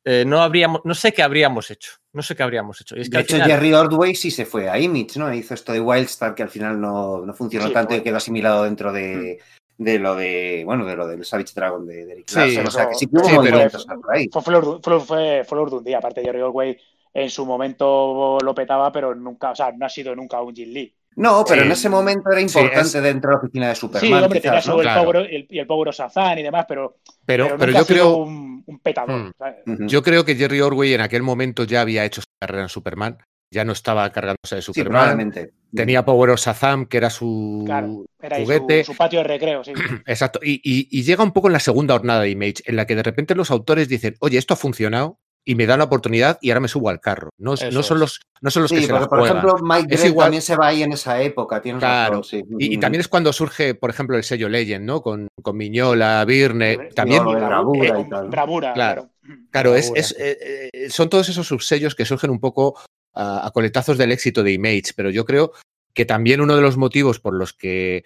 eh, 0.04 0.24
no 0.26 0.40
habríamos, 0.40 0.82
no 0.84 0.94
sé 0.94 1.12
qué 1.12 1.22
habríamos 1.22 1.70
hecho. 1.70 1.92
No 2.12 2.22
sé 2.22 2.34
qué 2.36 2.42
habríamos 2.42 2.80
hecho. 2.80 2.96
Y 2.96 3.00
es 3.02 3.10
que 3.10 3.16
De 3.18 3.22
hecho, 3.22 3.34
final- 3.34 3.50
Jerry 3.50 3.72
Ordway 3.74 4.14
sí 4.14 4.30
se 4.30 4.46
fue 4.46 4.68
a 4.68 4.78
Image, 4.78 5.18
¿no? 5.18 5.32
Hizo 5.32 5.54
esto 5.54 5.72
de 5.72 5.80
Wildstar 5.80 6.34
que 6.34 6.42
al 6.42 6.50
final 6.50 6.80
no, 6.80 7.24
no 7.26 7.34
funcionó 7.34 7.66
Sí, 7.68 7.72
tanto 7.72 7.94
y 7.94 8.02
quedó 8.02 8.16
asimilado 8.16 8.64
dentro 8.64 8.92
de, 8.92 9.40
de 9.78 9.98
lo 9.98 10.14
de, 10.16 10.62
bueno, 10.66 10.84
de 10.84 10.96
lo 10.96 11.06
del 11.06 11.24
Savage 11.24 11.52
Dragon 11.54 11.86
de, 11.86 12.04
de 12.04 12.12
Eric 12.12 12.28
Sí, 12.28 12.36
Larson. 12.36 12.66
O 12.66 12.70
sea, 12.70 12.88
que 12.88 12.94
sí 12.96 13.06
que 13.06 13.12
hubo 13.16 13.24
sí, 13.24 13.30
pero- 13.30 13.42
movimientos 13.42 13.86
por 13.86 14.14
ahí. 14.14 14.28
Fue 14.30 14.42
flor, 14.42 14.80
fue, 14.82 15.00
fue 15.00 15.44
flor 15.44 15.70
de 15.70 15.76
un 15.76 15.84
día. 15.84 15.98
Aparte, 15.98 16.22
Jerry 16.22 16.40
Orway 16.42 16.76
en 17.14 17.30
su 17.30 17.46
momento 17.46 18.38
lo 18.44 18.54
petaba, 18.54 18.92
pero 18.92 19.14
nunca, 19.14 19.52
o 19.52 19.54
sea, 19.56 19.72
no 19.72 19.86
ha 19.86 19.88
sido 19.88 20.14
nunca 20.14 20.42
un 20.42 20.54
Jim 20.54 20.68
Lee. 20.70 20.94
No, 21.16 21.44
pero 21.48 21.62
Sí. 21.62 21.66
en 21.66 21.72
ese 21.72 21.88
momento 21.88 22.30
era 22.30 22.38
Sí, 22.38 22.44
importante 22.58 22.80
es- 22.98 23.02
dentro 23.02 23.30
de 23.30 23.34
la 23.34 23.38
oficina 23.40 23.68
de 23.70 23.74
Superman. 23.74 24.08
sí, 24.18 24.24
hombre, 24.24 24.40
tenía 24.40 24.60
¿no? 24.66 24.74
el, 24.76 24.82
Claro. 24.82 25.02
Power, 25.02 25.16
el, 25.16 25.46
y 25.50 25.58
el 25.58 25.66
Power 25.66 25.88
y 26.36 26.42
demás, 26.42 26.64
pero, 26.68 26.96
Pero, 27.24 27.56
pero, 27.58 27.72
yo 27.72 27.78
ha 27.78 27.84
sido 27.84 27.86
creo, 27.86 28.16
un, 28.18 28.62
un 28.66 28.78
petador. 28.78 29.32
Hmm. 29.66 29.86
yo 29.86 30.02
creo 30.02 30.24
que 30.24 30.36
Jerry 30.36 30.60
Orway 30.60 30.94
en 30.94 31.00
aquel 31.00 31.22
momento 31.22 31.64
ya 31.64 31.80
había 31.80 32.04
hecho 32.04 32.20
su 32.20 32.26
carrera 32.40 32.62
en 32.64 32.68
Superman. 32.68 33.18
Ya 33.50 33.64
no 33.64 33.72
estaba 33.72 34.08
cargándose 34.10 34.56
de 34.56 34.62
Sí, 34.62 34.66
Superman. 34.66 34.92
probablemente. 34.92 35.52
Tenía 35.74 36.04
Power 36.04 36.30
of 36.30 36.40
Shazam, 36.40 36.86
que 36.86 36.96
era 36.96 37.10
su 37.10 37.62
Claro, 37.66 38.04
era 38.22 38.38
juguete. 38.38 38.84
su, 38.84 38.92
su 38.92 38.96
patio 38.98 39.18
de 39.20 39.24
recreo, 39.24 39.62
sí. 39.64 39.72
Exacto. 40.06 40.40
Y, 40.42 40.60
y- 40.64 40.88
y 40.90 41.02
llega 41.02 41.22
un 41.22 41.32
poco 41.32 41.48
en 41.48 41.52
la 41.52 41.60
segunda 41.60 41.94
jornada 41.94 42.22
de 42.22 42.30
Image, 42.30 42.62
en 42.66 42.76
la 42.76 42.86
que 42.86 42.94
de 42.96 43.02
repente 43.02 43.34
los 43.34 43.50
autores 43.50 43.88
dicen, 43.88 44.16
oye, 44.20 44.38
esto 44.38 44.54
ha 44.54 44.56
funcionado 44.56 45.18
y 45.44 45.54
me 45.54 45.66
dan 45.66 45.78
la 45.78 45.84
oportunidad 45.86 46.38
y 46.42 46.50
ahora 46.50 46.60
me 46.60 46.68
subo 46.68 46.90
al 46.90 47.00
carro. 47.00 47.30
No, 47.38 47.54
no 47.72 47.82
son 47.82 48.00
los, 48.00 48.20
no 48.42 48.50
son 48.50 48.62
los 48.64 48.70
que 48.72 48.80
Sí, 48.80 48.84
se 48.86 48.92
la 48.92 48.98
porque 49.00 49.08
por 49.08 49.18
juegan. 49.20 49.36
ejemplo 49.38 49.56
Mike 49.66 49.94
Es 49.94 50.04
igual- 50.04 50.26
también 50.26 50.42
se 50.42 50.56
va 50.56 50.66
ahí 50.66 50.82
en 50.82 50.92
esa 50.92 51.22
época, 51.22 51.62
tienes 51.62 51.80
Claro. 51.80 52.16
razón, 52.18 52.24
sí. 52.24 52.42
Y, 52.58 52.74
y 52.74 52.78
también 52.78 53.00
es 53.00 53.08
cuando 53.08 53.32
surge, 53.32 53.74
por 53.74 53.88
ejemplo, 53.90 54.16
el 54.16 54.24
sello 54.24 54.48
Legend, 54.50 54.84
¿no? 54.84 55.00
Con, 55.00 55.28
con 55.42 55.56
Miñola, 55.56 56.22
Birne. 56.26 56.90
También, 56.94 57.24
de 57.24 57.34
bravura 57.36 57.98
Eh, 57.98 58.04
y 58.06 58.10
tal. 58.10 58.28
Bravura, 58.28 58.72
Claro. 58.74 59.08
claro. 59.22 59.40
claro, 59.50 59.74
es, 59.74 59.86
Bravura. 59.86 60.00
es, 60.00 60.16
eh, 60.18 60.70
eh, 60.72 60.90
son 60.90 61.08
todos 61.08 61.28
esos 61.30 61.46
subsellos 61.46 61.94
que 61.94 62.04
surgen 62.04 62.30
un 62.30 62.40
poco 62.40 62.78
a, 63.18 63.50
coletazos 63.52 63.98
del 63.98 64.12
éxito 64.12 64.42
de 64.42 64.52
Image, 64.52 64.92
pero 64.96 65.10
yo 65.10 65.24
creo 65.24 65.52
que 65.92 66.04
también 66.04 66.40
uno 66.40 66.54
de 66.54 66.62
los 66.62 66.76
motivos 66.76 67.18
por 67.18 67.34
los 67.34 67.52
que 67.52 68.04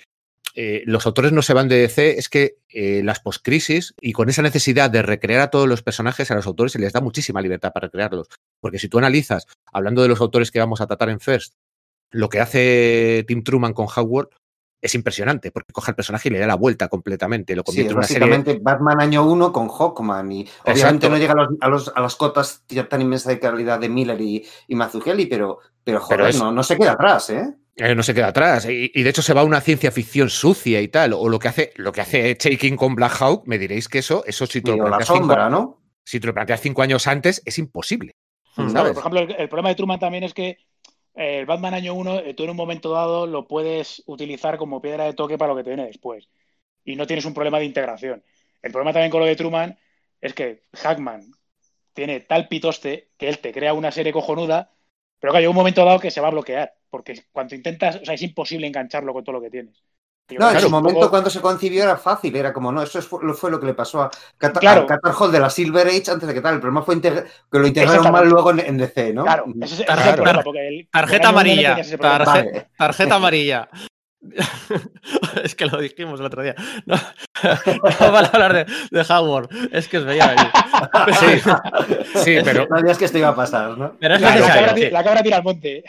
eh, 0.55 0.83
los 0.87 1.07
autores 1.07 1.33
no 1.33 1.42
se 1.42 1.55
van 1.55 1.68
de 1.68 1.79
DC 1.79 2.18
es 2.18 2.29
que 2.29 2.57
eh, 2.68 3.03
las 3.05 3.20
postcrisis 3.20 3.94
y 4.01 4.12
con 4.12 4.29
esa 4.29 4.42
necesidad 4.42 4.90
de 4.90 5.03
recrear 5.03 5.40
a 5.40 5.51
todos 5.51 5.68
los 5.68 5.83
personajes, 5.83 6.31
a 6.31 6.35
los 6.35 6.46
autores 6.46 6.72
se 6.72 6.79
les 6.79 6.92
da 6.92 7.01
muchísima 7.01 7.40
libertad 7.40 7.72
para 7.72 7.87
recrearlos. 7.87 8.29
Porque 8.61 8.79
si 8.79 8.88
tú 8.88 8.98
analizas, 8.98 9.46
hablando 9.72 10.03
de 10.03 10.09
los 10.09 10.20
autores 10.20 10.51
que 10.51 10.59
vamos 10.59 10.81
a 10.81 10.87
tratar 10.87 11.11
en 11.11 11.20
First, 11.20 11.55
lo 12.11 12.29
que 12.29 12.40
hace 12.40 13.25
Tim 13.27 13.42
Truman 13.42 13.72
con 13.72 13.87
Howard 13.94 14.31
es 14.83 14.95
impresionante, 14.97 15.51
porque 15.53 15.73
coge 15.73 15.92
al 15.92 15.97
personaje 15.97 16.29
y 16.29 16.33
le 16.33 16.38
da 16.40 16.47
la 16.49 16.57
vuelta 16.57 16.88
completamente, 16.88 17.57
lo 17.57 17.64
convierte 17.64 17.92
es 17.92 17.92
en 17.92 17.99
una 17.99 18.07
serie. 18.09 18.31
básicamente 18.31 18.59
Batman 18.61 19.01
año 19.01 19.25
1 19.25 19.53
con 19.53 19.68
Hawkman 19.68 20.33
y 20.33 20.49
obviamente 20.66 21.07
Exacto. 21.07 21.09
no 21.09 21.16
llega 21.18 21.33
a, 21.35 21.37
los- 21.37 21.49
a 21.61 21.68
los- 21.68 21.92
a 21.95 22.01
las 22.01 22.16
cotas 22.16 22.64
tan 22.90 23.01
inmensas 23.01 23.29
de 23.33 23.40
calidad 23.40 23.79
de 23.79 23.88
Miller 23.88 24.21
y, 24.21 24.47
y 24.68 24.75
Mazzucchelli, 24.75 25.27
pero, 25.27 25.59
pero 25.85 26.01
joder, 26.01 26.18
Pero 26.18 26.29
es- 26.29 26.38
no, 26.38 26.53
no 26.53 26.62
se 26.62 26.77
queda 26.77 26.92
atrás, 26.92 27.31
¿eh? 27.31 27.55
Eh, 27.77 27.95
no 27.95 28.03
se 28.03 28.12
queda 28.14 28.29
atrás. 28.29 28.66
Y, 28.68 28.90
y 28.95 29.03
de 29.03 29.11
hecho 29.11 29.23
se 29.23 29.33
va 29.33 29.40
a 29.40 29.45
una 29.45 29.61
ciencia 29.62 29.90
ficción 29.90 30.29
sucia 30.29 30.81
y 30.83 30.88
tal. 30.88 31.14
O 31.14 31.29
lo 31.29 31.38
que 31.38 31.49
hace, 31.49 31.73
lo 31.77 31.90
que 31.92 32.03
hace 32.03 32.37
Shaking 32.38 32.77
con 32.77 32.95
Black 32.95 33.16
Hawk, 33.21 33.45
me 33.47 33.59
diréis 33.59 33.88
que 33.88 33.99
eso, 34.01 34.25
eso 34.27 34.47
si 34.47 34.61
te, 34.61 34.73
lo 34.73 34.85
planteas 34.85 35.09
cinco, 35.09 35.21
sombra, 35.21 35.49
¿no? 35.49 35.81
si 36.05 36.21
te 36.21 36.27
lo 36.27 36.35
planteas 36.35 36.61
cinco 36.61 36.83
años 36.83 37.07
antes, 37.07 37.40
es 37.47 37.59
imposible. 37.59 38.12
Hmm. 38.57 38.73
Por 38.73 38.88
ejemplo, 38.88 39.21
el, 39.21 39.31
el 39.33 39.49
problema 39.49 39.71
de 39.71 39.75
Truman 39.77 39.99
también 39.99 40.25
es 40.25 40.35
que 40.35 40.59
el 41.14 41.46
Batman 41.46 41.75
año 41.75 41.94
1, 41.94 42.35
tú 42.35 42.44
en 42.44 42.51
un 42.51 42.57
momento 42.57 42.90
dado 42.92 43.27
lo 43.27 43.46
puedes 43.46 44.03
utilizar 44.07 44.57
como 44.59 44.81
piedra 44.81 45.05
de 45.05 45.14
toque 45.14 45.38
para 45.38 45.51
lo 45.53 45.57
que 45.57 45.64
te 45.64 45.70
viene 45.70 45.87
después. 45.87 46.29
Y 46.85 46.96
no 46.96 47.07
tienes 47.07 47.25
un 47.25 47.35
problema 47.35 47.59
de 47.59 47.66
integración. 47.66 48.25
El 48.62 48.72
problema 48.72 48.92
también 48.92 49.11
con 49.11 49.20
lo 49.20 49.27
de 49.27 49.37
Truman 49.37 49.79
es 50.20 50.35
que 50.35 50.62
Hackman 50.75 51.33
tiene 51.92 52.20
tal 52.20 52.48
pitoste 52.48 53.11
que 53.18 53.29
él 53.29 53.38
te 53.38 53.53
crea 53.53 53.75
una 53.75 53.92
serie 53.92 54.12
cojonuda, 54.12 54.72
pero 55.20 55.33
que 55.33 55.38
hay 55.40 55.46
un 55.46 55.55
momento 55.55 55.85
dado 55.85 56.01
que 56.01 56.11
se 56.11 56.20
va 56.20 56.29
a 56.29 56.31
bloquear. 56.33 56.75
Porque 56.90 57.25
cuando 57.33 57.55
intentas, 57.55 57.96
o 57.96 58.05
sea, 58.05 58.14
es 58.14 58.22
imposible 58.22 58.66
engancharlo 58.66 59.12
con 59.12 59.25
todo 59.25 59.35
lo 59.35 59.42
que 59.42 59.51
tienes. 59.51 59.83
No, 60.31 60.51
en 60.51 60.61
su 60.61 60.71
momento 60.71 61.11
cuando 61.11 61.29
se 61.29 61.41
concibió 61.41 61.83
era 61.83 61.97
fácil, 61.99 62.35
era 62.37 62.53
como, 62.55 62.73
no, 62.73 62.83
eso 62.83 62.99
es- 62.99 63.07
fue, 63.07 63.23
lo- 63.23 63.35
fue 63.35 63.51
lo 63.51 63.61
que 63.61 63.67
le 63.67 63.75
pasó 63.75 64.03
a, 64.03 64.11
Cata- 64.39 64.61
Claro. 64.61 64.83
a 64.83 64.87
Catar 64.87 65.13
Hall 65.19 65.31
de 65.33 65.41
la 65.41 65.51
Silver 65.51 65.87
Age 65.89 66.11
antes 66.11 66.27
de 66.27 66.33
que 66.35 66.41
tal. 66.41 66.55
El 66.55 66.61
problema 66.61 66.83
fue 66.83 66.99
que 67.03 67.25
lo 67.59 67.67
integraron 67.67 68.11
mal 68.11 68.29
luego 68.29 68.51
en, 68.53 68.61
en 68.61 68.79
DC, 68.79 69.13
¿no? 69.13 69.25
Claro, 69.25 69.45
ese 69.61 69.75
es, 69.75 69.81
ese 69.81 69.83
es 69.83 69.89
el 69.89 69.95
Tarjeta- 69.97 70.15
problema. 70.17 70.43
Porque 70.43 70.69
el, 70.69 70.89
tarjeta 70.91 71.23
no 71.25 71.29
amarilla, 71.31 71.77
Vale. 71.99 72.69
Tarjeta 72.79 73.15
amarilla. 73.17 73.69
es 75.43 75.55
que 75.55 75.67
lo 75.67 75.79
dijimos 75.81 76.21
el 76.21 76.27
otro 76.27 76.43
día. 76.43 76.55
No, 76.87 76.95
no 78.01 78.13
van 78.13 78.25
a 78.25 78.29
hablar 78.29 78.53
de, 78.55 78.67
de 78.91 79.13
Howard. 79.13 79.49
Es 79.73 79.89
que 79.89 79.99
os 79.99 80.05
veía 80.05 80.29
venir. 80.29 80.47
Sí, 81.19 82.21
sí, 82.21 82.37
pero 82.45 82.67
No 82.71 82.77
sabías 82.79 82.99
que 82.99 83.05
esto 83.07 83.19
iba 83.19 83.29
a 83.29 83.35
pasar, 83.35 83.77
¿no? 83.77 83.97
Pero 83.99 84.15
es 84.15 84.21
La, 84.21 84.29
la 84.31 84.35
necesario. 84.37 84.67
cabra, 84.69 84.81
sí. 84.83 84.91
la 84.91 85.05
cabra 85.05 85.23
tira 85.23 85.37
al 85.39 85.43
monte. 85.43 85.83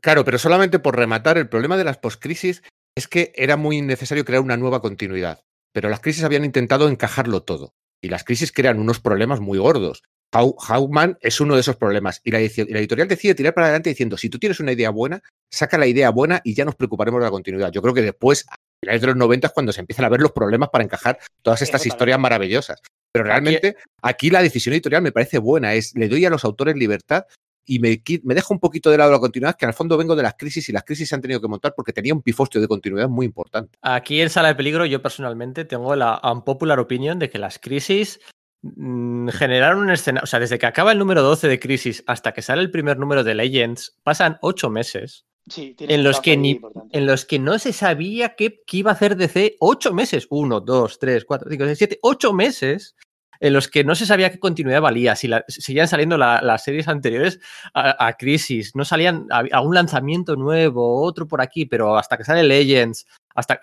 claro, 0.00 0.24
pero 0.24 0.38
solamente 0.38 0.78
por 0.78 0.96
rematar, 0.96 1.38
el 1.38 1.48
problema 1.48 1.76
de 1.76 1.84
las 1.84 1.96
postcrisis 1.98 2.62
es 2.96 3.06
que 3.06 3.32
era 3.36 3.56
muy 3.56 3.82
necesario 3.82 4.24
crear 4.24 4.42
una 4.42 4.56
nueva 4.56 4.80
continuidad. 4.80 5.44
Pero 5.72 5.90
las 5.90 6.00
crisis 6.00 6.24
habían 6.24 6.44
intentado 6.44 6.88
encajarlo 6.88 7.42
todo. 7.42 7.74
Y 8.02 8.08
las 8.08 8.24
crisis 8.24 8.52
crean 8.52 8.78
unos 8.78 9.00
problemas 9.00 9.40
muy 9.40 9.58
gordos. 9.58 10.02
Hawkman 10.32 11.18
es 11.20 11.40
uno 11.40 11.54
de 11.54 11.60
esos 11.60 11.76
problemas. 11.76 12.20
Y 12.24 12.30
la, 12.30 12.40
editorial 12.40 13.08
decide 13.08 13.34
tirar 13.34 13.54
para 13.54 13.66
adelante 13.66 13.90
diciendo, 13.90 14.16
si 14.16 14.28
tú 14.28 14.38
tienes 14.38 14.60
una 14.60 14.72
idea 14.72 14.90
buena, 14.90 15.22
saca 15.50 15.78
la 15.78 15.86
idea 15.86 16.10
buena 16.10 16.40
y 16.44 16.54
ya 16.54 16.64
nos 16.64 16.74
preocuparemos 16.74 17.20
de 17.20 17.26
la 17.26 17.30
continuidad. 17.30 17.70
Yo 17.72 17.82
creo 17.82 17.94
que 17.94 18.02
después, 18.02 18.44
a 18.50 18.56
finales 18.80 19.00
de 19.00 19.06
los 19.08 19.16
90 19.16 19.46
es 19.46 19.52
cuando 19.52 19.72
se 19.72 19.80
empiezan 19.80 20.04
a 20.04 20.08
ver 20.08 20.20
los 20.20 20.32
problemas 20.32 20.70
para 20.70 20.84
encajar 20.84 21.18
todas 21.42 21.62
estas 21.62 21.86
historias 21.86 22.18
maravillosas. 22.18 22.80
Pero 23.12 23.24
realmente 23.24 23.76
aquí 24.02 24.30
la 24.30 24.42
decisión 24.42 24.74
editorial 24.74 25.02
me 25.02 25.12
parece 25.12 25.38
buena, 25.38 25.74
es 25.74 25.94
le 25.94 26.08
doy 26.08 26.24
a 26.26 26.30
los 26.30 26.44
autores 26.44 26.76
libertad 26.76 27.24
y 27.66 27.80
me, 27.80 28.02
me 28.22 28.34
dejo 28.34 28.54
un 28.54 28.60
poquito 28.60 28.90
de 28.90 28.98
lado 28.98 29.10
la 29.10 29.18
continuidad, 29.18 29.56
que 29.56 29.66
al 29.66 29.74
fondo 29.74 29.96
vengo 29.96 30.14
de 30.14 30.22
las 30.22 30.34
crisis 30.34 30.68
y 30.68 30.72
las 30.72 30.84
crisis 30.84 31.08
se 31.08 31.14
han 31.14 31.20
tenido 31.20 31.40
que 31.40 31.48
montar 31.48 31.74
porque 31.76 31.92
tenía 31.92 32.14
un 32.14 32.22
pifostio 32.22 32.60
de 32.60 32.68
continuidad 32.68 33.08
muy 33.08 33.26
importante. 33.26 33.78
Aquí 33.82 34.20
en 34.20 34.30
Sala 34.30 34.48
de 34.48 34.54
Peligro 34.54 34.86
yo 34.86 35.02
personalmente 35.02 35.64
tengo 35.64 35.94
la 35.96 36.20
unpopular 36.22 36.78
opinion 36.78 37.18
de 37.18 37.28
que 37.28 37.38
las 37.38 37.58
crisis 37.58 38.20
mm, 38.62 39.28
generaron 39.28 39.80
un 39.80 39.90
escenario, 39.90 40.24
o 40.24 40.26
sea, 40.26 40.40
desde 40.40 40.58
que 40.58 40.66
acaba 40.66 40.92
el 40.92 40.98
número 40.98 41.22
12 41.22 41.48
de 41.48 41.58
Crisis 41.58 42.04
hasta 42.06 42.32
que 42.32 42.42
sale 42.42 42.62
el 42.62 42.70
primer 42.70 42.98
número 42.98 43.24
de 43.24 43.34
Legends, 43.34 43.98
pasan 44.02 44.38
ocho 44.42 44.70
meses. 44.70 45.26
en, 45.56 46.04
los 46.04 46.20
que 46.20 46.36
ni, 46.36 46.60
en 46.92 47.06
los 47.06 47.24
que 47.24 47.38
no 47.38 47.58
se 47.58 47.72
sabía 47.72 48.34
qué, 48.34 48.62
qué, 48.66 48.78
iba 48.78 48.92
a 48.92 48.94
hacer 48.94 49.16
DC 49.16 49.56
ocho 49.60 49.92
meses. 49.92 50.26
Uno, 50.30 50.60
dos, 50.60 50.98
tres, 50.98 51.24
cuatro, 51.24 51.50
cinco, 51.50 51.64
seis, 51.64 51.78
siete, 51.78 51.98
ocho 52.02 52.32
meses 52.32 52.94
en 53.40 53.52
los 53.52 53.68
que 53.68 53.84
no 53.84 53.94
se 53.94 54.06
sabía 54.06 54.30
qué 54.30 54.38
continuidad 54.38 54.80
valía, 54.80 55.16
si 55.16 55.28
seguían 55.48 55.88
saliendo 55.88 56.16
las 56.18 56.64
series 56.64 56.88
anteriores 56.88 57.40
a, 57.74 58.12
Crisis, 58.18 58.74
no 58.74 58.84
salían 58.84 59.26
a, 59.30 59.60
un 59.60 59.74
lanzamiento 59.74 60.36
nuevo, 60.36 61.02
otro 61.02 61.26
por 61.26 61.40
aquí, 61.40 61.66
pero 61.66 61.96
hasta 61.96 62.16
que 62.16 62.24
sale 62.24 62.42
Legends, 62.42 63.06
hasta 63.36 63.60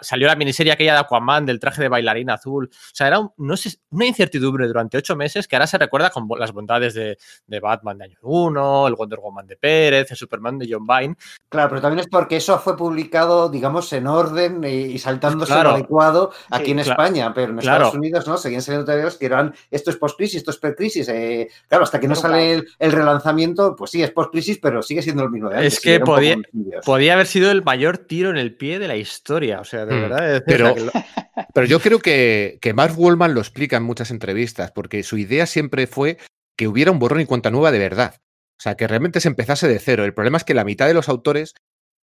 salió 0.00 0.26
la 0.26 0.36
miniserie 0.36 0.72
aquella 0.72 0.94
de 0.94 1.00
Aquaman 1.00 1.46
del 1.46 1.60
traje 1.60 1.82
de 1.82 1.88
bailarina 1.88 2.34
azul. 2.34 2.70
O 2.72 2.94
sea, 2.94 3.06
era 3.06 3.20
no 3.36 3.56
sé, 3.56 3.78
una 3.90 4.06
incertidumbre 4.06 4.66
durante 4.66 4.98
ocho 4.98 5.14
meses 5.16 5.46
que 5.46 5.56
ahora 5.56 5.66
se 5.66 5.78
recuerda 5.78 6.10
con 6.10 6.26
las 6.38 6.52
bondades 6.52 6.94
de, 6.94 7.16
Batman 7.60 7.98
de 7.98 8.04
año 8.04 8.18
1, 8.22 8.88
el 8.88 8.94
Wonder 8.94 9.20
Woman 9.20 9.46
de 9.46 9.56
Pérez, 9.56 10.10
el 10.10 10.16
Superman 10.16 10.58
de 10.58 10.68
John 10.68 10.86
Byrne. 10.86 11.16
Claro, 11.48 11.68
pero 11.68 11.80
también 11.80 12.00
es 12.00 12.08
porque 12.08 12.36
eso 12.36 12.58
fue 12.58 12.76
publicado, 12.76 13.48
digamos, 13.48 13.92
en 13.92 14.06
orden 14.06 14.64
y, 14.64 14.98
saltándose 14.98 15.52
lo 15.62 15.70
adecuado 15.70 16.32
aquí 16.50 16.72
en 16.72 16.80
España, 16.80 17.32
pero 17.34 17.52
en 17.52 17.58
Estados 17.58 17.94
Unidos 17.94 18.26
no 18.26 18.36
seguían 18.36 18.62
saliendo 18.62 18.86
teorías 18.86 19.16
que 19.16 19.26
eran 19.26 19.54
esto 19.70 19.90
es 19.90 19.96
post-crisis, 19.96 20.38
esto 20.38 20.50
es 20.50 20.58
pre-crisis. 20.58 21.08
Eh, 21.08 21.48
claro, 21.68 21.84
hasta 21.84 22.00
que 22.00 22.08
no 22.08 22.14
sale 22.14 22.62
el, 22.78 22.92
relanzamiento, 22.92 23.76
pues 23.76 23.90
sí, 23.90 24.02
es 24.02 24.10
post-crisis, 24.10 24.58
pero 24.60 24.82
sigue 24.82 25.02
siendo 25.02 25.22
el 25.24 25.30
mismo 25.30 25.50
de 25.50 25.56
antes. 25.56 25.74
Es 25.74 25.80
que 25.80 26.00
podía, 26.00 26.36
podía 26.84 27.14
haber 27.14 27.26
sido 27.26 27.50
el 27.50 27.62
mayor 27.62 27.98
tiro 27.98 28.30
en 28.30 28.38
el 28.38 28.56
pie 28.56 28.78
de 28.78 28.88
la 28.88 28.96
historia. 29.02 29.60
O 29.60 29.64
sea, 29.64 29.84
de 29.84 29.94
hmm. 29.94 30.00
verdad. 30.00 30.42
pero, 30.46 30.74
pero 31.54 31.66
yo 31.66 31.80
creo 31.80 31.98
que, 31.98 32.58
que 32.60 32.72
Mark 32.72 32.94
Wallman 32.96 33.34
lo 33.34 33.40
explica 33.40 33.76
en 33.76 33.82
muchas 33.82 34.10
entrevistas, 34.10 34.72
porque 34.72 35.02
su 35.02 35.18
idea 35.18 35.46
siempre 35.46 35.86
fue 35.86 36.18
que 36.56 36.68
hubiera 36.68 36.90
un 36.90 36.98
borrón 36.98 37.20
y 37.20 37.26
cuenta 37.26 37.50
nueva 37.50 37.70
de 37.70 37.78
verdad. 37.78 38.14
O 38.58 38.62
sea, 38.62 38.76
que 38.76 38.86
realmente 38.86 39.20
se 39.20 39.28
empezase 39.28 39.68
de 39.68 39.78
cero. 39.78 40.04
El 40.04 40.14
problema 40.14 40.38
es 40.38 40.44
que 40.44 40.54
la 40.54 40.64
mitad 40.64 40.86
de 40.86 40.94
los 40.94 41.08
autores 41.08 41.54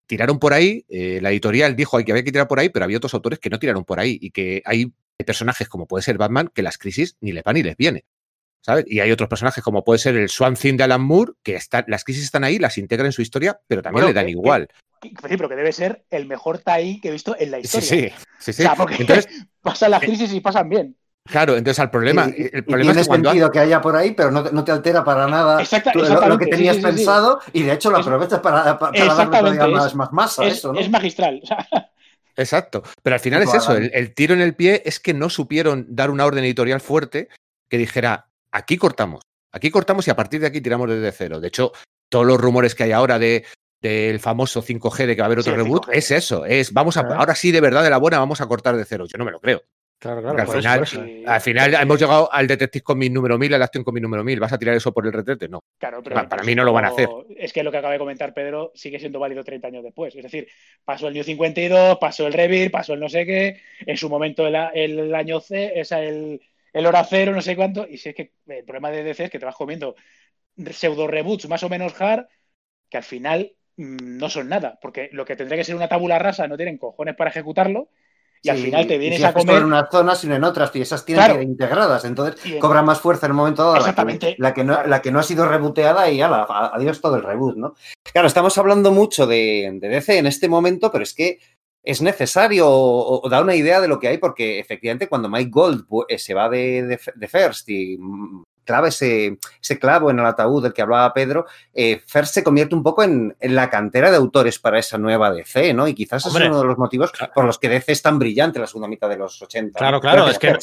tiraron 0.06 0.40
por 0.40 0.54
ahí, 0.54 0.86
eh, 0.90 1.20
la 1.22 1.32
editorial 1.32 1.76
dijo 1.76 1.98
que 2.04 2.12
había 2.12 2.24
que 2.24 2.32
tirar 2.32 2.48
por 2.48 2.60
ahí, 2.60 2.70
pero 2.70 2.86
había 2.86 2.98
otros 2.98 3.14
autores 3.14 3.40
que 3.40 3.50
no 3.50 3.60
tiraron 3.60 3.86
por 3.86 4.00
ahí 4.00 4.18
y 4.22 4.32
que 4.32 4.62
hay 4.66 4.94
personajes 5.26 5.70
como 5.70 5.88
puede 5.88 6.04
ser 6.04 6.18
Batman 6.18 6.52
que 6.54 6.62
las 6.62 6.78
crisis 6.78 7.18
ni 7.22 7.32
les 7.32 7.44
van 7.44 7.56
ni 7.56 7.64
les 7.64 7.78
viene. 7.78 8.06
¿sabes? 8.64 8.86
Y 8.88 9.02
hay 9.02 9.12
otros 9.12 9.30
personajes 9.30 9.64
como 9.64 9.84
puede 9.84 10.00
ser 10.00 10.16
el 10.16 10.30
Swan 10.30 10.56
Thing 10.56 10.78
de 10.78 10.86
Alan 10.86 11.02
Moore, 11.02 11.34
que 11.44 11.60
las 11.88 12.04
crisis 12.04 12.24
están 12.24 12.44
ahí, 12.44 12.58
las 12.60 12.78
integran 12.78 13.08
en 13.08 13.12
su 13.12 13.22
historia, 13.22 13.60
pero 13.68 13.82
también 13.82 14.06
le 14.06 14.14
dan 14.14 14.30
igual. 14.30 14.70
Sí, 15.10 15.38
pero 15.38 15.50
que 15.50 15.56
debe 15.56 15.72
ser 15.72 16.06
el 16.10 16.26
mejor 16.26 16.60
tie 16.60 17.00
que 17.02 17.10
he 17.10 17.12
visto 17.12 17.36
en 17.38 17.52
la 17.52 17.60
historia. 17.60 17.88
Sí, 17.88 18.10
sí, 18.40 18.54
sí. 18.54 18.64
O 18.64 18.66
sea, 18.66 18.76
porque 18.76 18.96
entonces, 19.00 19.28
pasan 19.62 19.92
las 19.92 20.02
crisis 20.02 20.34
y 20.34 20.42
pasan 20.42 20.70
bien. 20.70 20.98
Claro, 21.26 21.56
entonces 21.56 21.80
al 21.80 21.90
problema, 21.90 22.26
el 22.26 22.66
problema 22.66 22.92
es 22.92 22.98
que 22.98 23.04
sentido 23.06 23.50
que 23.50 23.60
haya 23.60 23.80
por 23.80 23.96
ahí, 23.96 24.12
pero 24.12 24.30
no, 24.30 24.64
te 24.64 24.72
altera 24.74 25.06
para 25.06 25.26
nada 25.26 25.64
lo, 26.28 26.38
que 26.38 26.48
tenías 26.48 26.78
pensado 26.78 27.40
y 27.54 27.64
de 27.64 27.72
hecho 27.72 27.90
lo 27.90 27.98
aprovechas 27.98 28.42
para, 28.42 28.74
darle 28.74 29.68
más, 29.70 29.96
más 29.96 30.12
masa. 30.12 30.44
Es, 30.44 30.56
eso, 30.58 30.74
es 30.74 30.90
magistral. 30.90 31.42
Exacto, 32.36 32.84
pero 33.02 33.14
al 33.14 33.20
final 33.20 33.44
es 33.44 33.54
eso, 33.54 33.78
el, 33.78 34.14
tiro 34.14 34.34
en 34.34 34.42
el 34.42 34.56
pie 34.56 34.82
es 34.86 35.00
que 35.00 35.14
no 35.14 35.30
supieron 35.30 35.86
dar 35.88 36.10
una 36.10 36.26
orden 36.26 36.44
editorial 36.44 36.82
fuerte 36.82 37.30
que 37.70 37.78
dijera, 37.78 38.28
aquí 38.52 38.76
cortamos, 38.76 39.22
aquí 39.52 39.70
cortamos 39.70 40.08
y 40.08 40.12
a 40.12 40.16
partir 40.16 40.42
de 40.42 40.48
aquí 40.48 40.60
tiramos 40.60 40.90
desde 40.90 41.12
cero. 41.12 41.40
De 41.40 41.48
hecho, 41.48 41.72
todos 42.10 42.26
los 42.26 42.42
rumores 42.42 42.76
que 42.76 42.84
hay 42.84 42.92
ahora 42.92 43.18
de 43.20 43.46
del 43.84 44.22
famoso 44.22 44.64
5G 44.64 45.06
de 45.06 45.16
que 45.16 45.22
va 45.22 45.26
a 45.26 45.28
haber 45.28 45.40
otro 45.40 45.56
reboot, 45.56 45.90
es 45.92 46.10
eso, 46.10 46.46
es 46.46 46.72
vamos 46.72 46.96
a, 46.96 47.02
ahora 47.02 47.36
sí 47.36 47.52
de 47.52 47.60
verdad 47.60 47.84
de 47.84 47.90
la 47.90 47.98
buena 47.98 48.18
vamos 48.18 48.40
a 48.40 48.48
cortar 48.48 48.78
de 48.78 48.86
cero. 48.86 49.06
Yo 49.06 49.18
no 49.18 49.26
me 49.26 49.32
lo 49.32 49.42
creo. 49.42 49.62
Claro, 50.00 50.22
claro. 50.22 50.42
Al 50.42 50.48
final, 50.48 51.26
al 51.26 51.42
final 51.42 51.74
hemos 51.76 52.00
llegado 52.00 52.32
al 52.32 52.46
Detective 52.46 52.84
con 52.84 52.98
mi 52.98 53.10
número 53.10 53.38
1000, 53.38 53.54
al 53.54 53.62
Action 53.62 53.84
con 53.84 53.94
mi 53.94 54.02
número 54.02 54.24
1000. 54.24 54.40
¿Vas 54.40 54.52
a 54.52 54.58
tirar 54.58 54.76
eso 54.76 54.94
por 54.94 55.06
el 55.06 55.14
retrete? 55.14 55.48
No. 55.48 55.64
Claro, 55.78 56.02
pero 56.04 56.28
para, 56.28 56.44
mí 56.44 56.56
no 56.56 56.66
lo 56.66 56.74
van 56.74 56.86
a 56.86 56.90
hacer. 56.90 57.08
Es 57.38 57.54
que 57.54 57.64
lo 57.64 57.72
que 57.72 57.78
acaba 57.78 57.94
de 57.94 58.00
comentar 58.00 58.34
Pedro 58.34 58.72
sigue 58.76 59.00
siendo 59.00 59.20
válido 59.20 59.44
30 59.44 59.68
años 59.68 59.84
después. 59.84 60.16
Es 60.16 60.24
decir, 60.24 60.48
pasó 60.84 61.08
el 61.08 61.14
New 61.14 61.24
52, 61.24 61.98
pasó 62.00 62.28
el 62.28 62.34
Revir, 62.34 62.70
pasó 62.72 62.94
el 62.94 63.00
no 63.00 63.08
sé 63.08 63.26
qué, 63.26 63.62
en 63.86 63.96
su 63.96 64.10
momento 64.10 64.46
el, 64.46 64.56
el 64.56 65.16
año 65.16 65.40
C, 65.40 65.72
es 65.80 65.92
el, 65.94 66.42
el 66.74 66.86
hora 66.86 67.06
cero, 67.10 67.34
no 67.34 67.42
sé 67.42 67.56
cuánto. 67.56 67.88
Y 67.88 67.98
si 67.98 68.10
es 68.10 68.16
que 68.16 68.34
el 68.48 68.66
problema 68.66 68.92
de 68.92 69.04
DC 69.04 69.26
es 69.26 69.30
que 69.30 69.40
te 69.40 69.46
vas 69.46 69.56
comiendo 69.56 69.96
pseudo 70.72 71.08
reboots 71.08 71.48
más 71.48 71.64
o 71.64 71.70
menos 71.70 72.00
hard 72.00 72.28
que 72.90 72.98
al 72.98 73.04
final 73.04 73.56
no 73.78 74.30
son 74.30 74.50
nada, 74.50 74.78
porque 74.82 75.10
lo 75.12 75.26
que 75.26 75.36
tendría 75.36 75.58
que 75.58 75.64
ser 75.64 75.76
una 75.76 75.88
tabula 75.88 76.20
rasa 76.20 76.48
no 76.48 76.58
tienen 76.58 76.78
cojones 76.78 77.16
para 77.16 77.30
ejecutarlo 77.30 77.90
y 78.46 78.50
al 78.50 78.58
final 78.58 78.86
te 78.86 78.98
vienes 78.98 79.24
a 79.24 79.34
comer. 79.34 79.56
en 79.56 79.64
unas 79.64 79.90
zonas, 79.90 80.20
sino 80.20 80.36
en 80.36 80.44
otras, 80.44 80.76
y 80.76 80.82
esas 80.82 81.06
tienen 81.06 81.26
que 81.28 81.44
ir 81.44 81.44
integradas. 81.44 82.04
Entonces 82.04 82.36
cobra 82.60 82.82
más 82.82 83.00
fuerza 83.00 83.26
en 83.26 83.32
el 83.32 83.38
momento 83.38 83.64
dado 83.64 83.78
Exactamente. 83.78 84.36
La, 84.38 84.54
que, 84.54 84.66
no, 84.66 84.86
la 84.86 85.02
que 85.02 85.12
no 85.12 85.20
ha 85.20 85.24
sido 85.24 85.48
reboteada 85.48 86.12
y 86.12 86.22
ala, 86.22 86.46
adiós 86.74 87.00
todo 87.00 87.16
el 87.16 87.24
reboot, 87.24 87.56
¿no? 87.56 87.76
Claro, 88.12 88.28
estamos 88.28 88.58
hablando 88.58 88.92
mucho 88.92 89.26
de, 89.26 89.80
DC 89.82 90.18
en 90.18 90.28
este 90.28 90.50
momento, 90.50 90.92
pero 90.92 91.04
es 91.04 91.14
que 91.14 91.40
es 91.84 92.02
necesario 92.02 92.68
o, 92.70 93.28
da 93.30 93.42
una 93.42 93.56
idea 93.56 93.80
de 93.80 93.88
lo 93.88 93.98
que 93.98 94.10
hay, 94.10 94.18
porque 94.18 94.60
efectivamente 94.60 95.08
cuando 95.08 95.30
Mike 95.30 95.50
Gold 95.50 95.86
eh, 96.10 96.18
se 96.18 96.34
va 96.34 96.50
de, 96.50 97.00
de 97.16 97.28
First 97.30 97.70
y 97.70 97.98
mm, 97.98 98.44
clava 98.64 98.88
ese, 98.90 99.38
ese, 99.62 99.80
clavo 99.80 100.10
en 100.10 100.20
el 100.20 100.26
ataúd 100.26 100.64
del 100.64 100.74
que 100.74 100.82
hablaba 100.82 101.14
Pedro, 101.14 101.46
eh, 101.74 102.02
First 102.06 102.34
se 102.34 102.44
convierte 102.44 102.76
un 102.76 102.84
poco 102.84 103.04
en, 103.04 103.36
la 103.40 103.70
cantera 103.70 104.10
de 104.10 104.18
autores 104.18 104.60
para 104.60 104.80
esa 104.80 104.98
nueva 104.98 105.32
DC, 105.32 105.74
¿no? 105.74 105.88
Y 105.88 105.94
quizás 105.94 106.26
es 106.26 106.34
uno 106.34 106.60
de 106.60 106.66
los 106.66 106.78
motivos 106.78 107.12
por 107.34 107.46
los 107.46 107.60
que 107.60 107.70
DC 107.70 107.92
es 107.92 108.02
tan 108.02 108.20
brillante 108.20 108.60
la 108.60 108.68
segunda 108.68 108.88
mitad 108.88 109.10
de 109.10 109.18
los 109.18 109.42
80. 109.42 109.78
Claro, 109.78 110.00
claro, 110.00 110.28
es 110.28 110.40
que, 110.40 110.58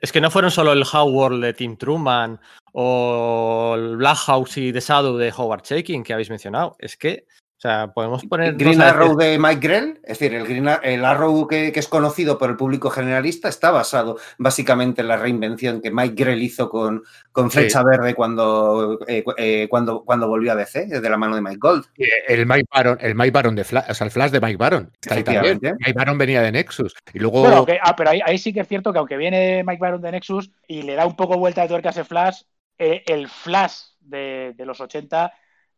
es 0.00 0.12
que, 0.12 0.20
no 0.20 0.30
fueron 0.30 0.50
solo 0.50 0.72
el 0.72 0.84
Howard 0.90 1.40
de 1.40 1.54
Tim 1.54 1.76
Truman 1.76 2.40
o 2.72 3.74
el 3.76 3.96
Black 3.96 4.18
House 4.18 4.56
y 4.58 4.72
The 4.72 4.80
Shadow 4.80 5.16
de 5.16 5.32
Howard 5.36 5.62
Shaking 5.62 6.02
que 6.02 6.12
habéis 6.12 6.30
mencionado, 6.30 6.76
es 6.78 6.96
que 6.96 7.26
sea, 7.64 7.92
podemos 7.92 8.24
poner. 8.26 8.56
Green 8.56 8.82
Arrow 8.82 9.16
de 9.16 9.38
Mike 9.38 9.60
Grell, 9.66 10.00
es 10.02 10.18
decir, 10.18 10.34
el, 10.34 10.46
Green, 10.46 10.68
el 10.82 11.04
Arrow 11.04 11.46
que, 11.46 11.72
es 11.74 11.88
conocido 11.88 12.36
por 12.36 12.50
el 12.50 12.56
público 12.56 12.90
generalista 12.90 13.48
está 13.48 13.70
basado 13.70 14.18
básicamente 14.36 15.00
en 15.00 15.08
la 15.08 15.16
reinvención 15.16 15.80
que 15.80 15.90
Mike 15.90 16.14
Grell 16.14 16.42
hizo 16.42 16.68
con, 16.68 17.02
con 17.32 17.50
Flecha 17.50 17.82
Verde 17.82 18.14
cuando, 18.14 18.98
eh, 19.08 19.24
eh, 19.38 19.66
cuando, 19.70 20.04
cuando 20.04 20.28
volvió 20.28 20.52
a 20.52 20.56
DC, 20.56 21.00
de 21.00 21.10
la 21.10 21.16
mano 21.16 21.36
de 21.36 21.40
Mike 21.40 21.58
Gold. 21.58 21.86
El 22.28 22.46
Mike 22.46 22.66
Baron, 22.70 22.98
el 23.00 23.14
Mike 23.14 23.30
Baron 23.30 23.54
de 23.54 23.64
Flash, 23.64 23.84
o 23.88 23.94
sea, 23.94 24.04
el 24.04 24.10
Flash 24.10 24.30
de 24.30 24.40
Mike 24.40 24.58
Baron. 24.58 24.92
Mike 25.10 25.92
Baron 25.94 26.18
venía 26.18 26.42
de 26.42 26.52
Nexus. 26.52 26.94
Y 27.14 27.18
luego... 27.18 27.40
Bueno, 27.40 27.66
ah, 27.82 27.96
pero 27.96 28.10
ahí, 28.10 28.38
sí 28.38 28.52
que 28.52 28.60
es 28.60 28.68
cierto 28.68 28.92
que 28.92 28.98
aunque 28.98 29.16
viene 29.16 29.64
Mike 29.64 29.80
Baron 29.80 30.02
de 30.02 30.12
Nexus 30.12 30.50
y 30.68 30.82
le 30.82 30.94
da 30.94 31.06
un 31.06 31.16
poco 31.16 31.38
vuelta 31.38 31.62
de 31.62 31.68
tuerca 31.68 31.88
a 31.88 31.92
ese 31.92 32.04
Flash, 32.04 32.42
eh, 32.78 33.02
el 33.06 33.28
Flash 33.28 33.78
de, 34.00 34.52
de 34.54 34.66
los 34.66 34.80
80 34.80 35.32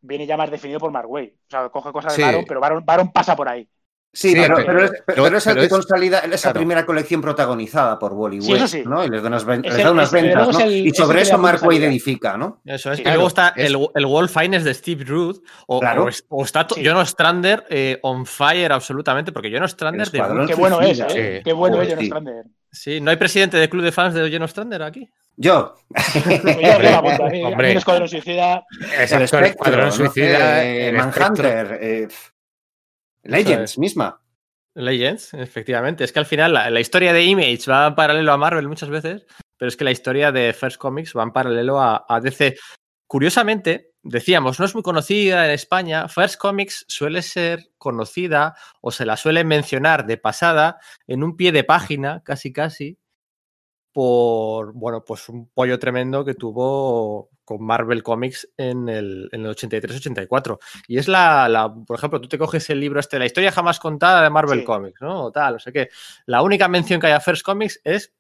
viene 0.07 0.27
ya 0.27 0.37
más 0.37 0.51
definido 0.51 0.81
por 0.81 0.90
Mark 0.90 1.11
Way. 1.11 1.27
O 1.27 1.51
sea, 1.51 1.69
coge 1.69 1.92
cosas 1.92 2.16
de 2.16 2.23
Baron, 2.23 2.45
pero 2.47 2.61
Baron, 2.61 3.12
pasa 3.12 3.37
por 3.37 3.49
ahí. 3.49 3.69
Sí, 4.12 4.33
pero, 4.35 4.57
pero, 4.57 4.85
es, 4.85 4.92
pero, 5.05 5.27
es 5.37 5.47
el 5.47 5.57
que 5.59 5.69
consolida 5.69 6.21
esa 6.21 6.51
primera 6.55 6.87
colección 6.87 7.21
protagonizada 7.21 7.99
por 7.99 8.14
Wally 8.14 8.40
West, 8.40 8.75
¿no? 8.87 9.05
Y 9.05 9.11
les 9.11 9.21
da 9.21 9.29
unas, 9.29 9.45
unas 9.45 10.11
ventas, 10.11 10.59
¿no? 10.59 10.71
y 10.71 10.90
sobre 10.92 11.21
eso 11.21 11.37
Mark 11.37 11.61
Wade 11.62 11.85
edifica, 11.85 12.38
¿no? 12.38 12.62
Eso 12.64 12.92
es. 12.92 13.01
y 13.01 13.05
luego 13.05 13.27
está 13.27 13.53
el, 13.55 13.77
el 13.95 14.07
Wall 14.07 14.31
Finest 14.31 14.64
de 14.64 14.73
Steve 14.73 15.05
Ruth, 15.05 15.42
o, 15.66 15.83
o, 16.31 16.45
está 16.45 16.66
John 16.83 17.05
Strander 17.05 17.66
eh, 17.69 17.99
on 18.01 18.25
fire 18.25 18.73
absolutamente, 18.73 19.33
porque 19.33 19.51
John 19.53 19.69
Strander... 19.69 20.09
De... 20.11 20.47
Qué 20.47 20.55
bueno 20.55 20.81
es, 20.81 20.99
¿eh? 21.11 21.42
Qué 21.45 21.53
bueno 21.53 21.83
es 21.83 21.95
John 21.95 22.07
Strander. 22.07 22.45
Sí, 22.73 23.03
¿no 23.03 23.11
hay 23.11 23.19
presidente 23.19 23.59
de 23.59 23.69
club 23.69 23.85
de 23.85 23.92
fans 23.92 24.14
de 24.14 24.31
John 24.33 24.49
Strander 24.49 24.83
aquí? 24.83 25.11
Yo. 25.37 25.75
Hombre, 27.44 27.70
el 27.72 27.77
Escuadrón 27.77 28.09
Suicida. 28.09 28.64
Es 28.99 29.12
el 29.12 29.22
Escuadrón 29.22 29.92
Suicida. 29.92 30.92
Manhunter. 30.92 31.79
Eh, 31.81 32.09
Legends 33.22 33.79
misma. 33.79 34.20
Legends, 34.75 35.35
efectivamente. 35.35 36.05
Es 36.05 36.12
que 36.12 36.18
al 36.18 36.27
final 36.27 36.53
la, 36.53 36.81
historia 36.81 37.12
de 37.12 37.25
Image 37.25 37.70
va 37.70 37.88
en 37.88 37.94
paralelo 37.94 38.33
a 38.33 38.37
Marvel 38.37 38.68
muchas 38.68 38.88
veces, 38.88 39.27
pero 39.57 39.68
es 39.68 39.77
que 39.77 39.85
la 39.85 39.90
historia 39.90 40.33
de 40.33 40.53
First 40.53 40.79
Comics 40.79 41.16
va 41.16 41.22
en 41.22 41.33
paralelo 41.33 41.81
a, 41.81 42.05
a 42.09 42.20
DC. 42.20 42.57
Curiosamente, 43.07 43.92
decíamos, 44.03 44.59
no 44.59 44.66
es 44.66 44.75
muy 44.75 44.83
conocida 44.83 45.46
en 45.46 45.53
España. 45.53 46.09
First 46.09 46.38
Comics 46.38 46.85
suele 46.88 47.22
ser 47.22 47.70
conocida 47.79 48.55
o 48.81 48.90
se 48.90 49.07
la 49.07 49.16
suele 49.16 49.44
mencionar 49.44 50.07
de 50.07 50.16
pasada 50.16 50.79
en 51.07 51.22
un 51.22 51.37
pie 51.37 51.53
de 51.53 51.64
página, 51.64 52.22
casi 52.25 52.53
casi, 52.53 52.99
por, 53.96 54.74
bueno, 54.74 55.02
pues 55.02 55.26
un 55.30 55.48
pollo 55.48 55.78
tremendo 55.78 56.22
que 56.22 56.35
tuvo 56.35 57.30
con 57.46 57.64
Marvel 57.64 58.02
Comics 58.02 58.46
en 58.59 58.90
el, 58.90 59.26
en 59.32 59.46
el 59.46 59.56
83-84. 59.56 60.59
Y 60.87 60.98
es 60.98 61.09
la, 61.09 61.48
la, 61.48 61.72
por 61.72 61.96
ejemplo, 61.96 62.20
tú 62.20 62.28
te 62.28 62.37
coges 62.37 62.68
el 62.68 62.78
libro 62.78 63.00
este, 63.00 63.18
la 63.18 63.24
historia 63.24 63.50
jamás 63.52 63.80
contada 63.80 64.22
de 64.22 64.28
Marvel 64.28 64.59
Sí. 64.59 64.64
Comics, 64.66 65.00
¿no? 65.00 65.24
O 65.24 65.32
tal, 65.32 65.54
o 65.54 65.59
sea 65.59 65.72
que 65.72 65.88
la 66.26 66.42
única 66.42 66.68
mención 66.68 67.00
que 67.00 67.06
hay 67.06 67.14
a 67.14 67.20
First 67.20 67.42
Comics 67.42 67.80
es 67.85 68.12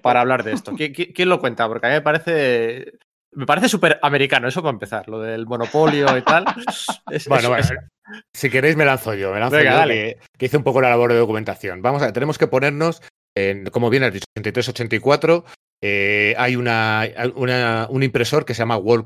para 0.00 0.22
hablar 0.22 0.42
de 0.42 0.52
esto. 0.52 0.72
¿Qui- 0.72 0.94
qui- 0.94 1.12
¿Quién, 1.14 1.28
lo 1.28 1.38
cuenta? 1.38 1.68
Porque 1.68 1.86
a 1.86 1.90
mí 1.90 1.94
me 1.96 2.00
parece... 2.00 2.92
Me 3.32 3.44
parece 3.44 3.68
súper 3.68 3.98
americano, 4.00 4.48
eso 4.48 4.62
para 4.62 4.72
empezar, 4.72 5.06
lo 5.10 5.20
del 5.20 5.44
monopolio 5.46 6.16
y 6.16 6.22
tal. 6.22 6.46
Es- 7.10 7.28
Bueno, 7.28 7.54
es- 7.58 7.68
bueno, 7.68 7.82
si 8.32 8.48
queréis 8.48 8.76
me 8.76 8.86
lanzo 8.86 9.12
yo, 9.12 9.34
me 9.34 9.40
lanzo 9.40 9.56
Venga, 9.56 9.72
yo 9.72 9.76
dale. 9.76 9.94
que, 9.94 10.38
que 10.38 10.46
hice 10.46 10.56
un 10.56 10.62
poco 10.64 10.80
la 10.80 10.88
labor 10.88 11.12
de 11.12 11.18
documentación. 11.18 11.82
Vamos 11.82 12.00
a 12.00 12.06
ver, 12.06 12.14
tenemos 12.14 12.38
que 12.38 12.46
ponernos, 12.46 13.02
como 13.70 13.90
bien 13.90 14.04
has 14.04 14.12
dicho, 14.12 14.24
83-84, 14.38 15.44
eh, 15.82 16.34
hay 16.38 16.56
una, 16.56 17.08
un 17.90 18.02
impresor 18.02 18.44
que 18.44 18.54
se 18.54 18.60
llama 18.60 18.78
World 18.78 19.04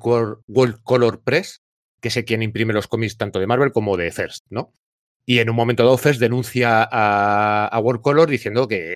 Color, 0.82 1.22
Press, 1.22 1.62
que 2.00 2.08
es 2.08 2.24
quien 2.24 2.42
imprime 2.42 2.72
los 2.72 2.86
cómics 2.86 3.16
tanto 3.16 3.40
de 3.40 3.46
Marvel 3.46 3.72
como 3.72 3.96
de 3.96 4.10
First, 4.10 4.46
¿no? 4.50 4.72
Y 5.26 5.38
en 5.38 5.50
un 5.50 5.56
momento 5.56 5.84
dado 5.84 5.98
First 5.98 6.20
denuncia 6.20 6.82
a, 6.90 7.66
a 7.66 7.78
World 7.80 8.02
Color 8.02 8.30
diciendo 8.30 8.68
que 8.68 8.94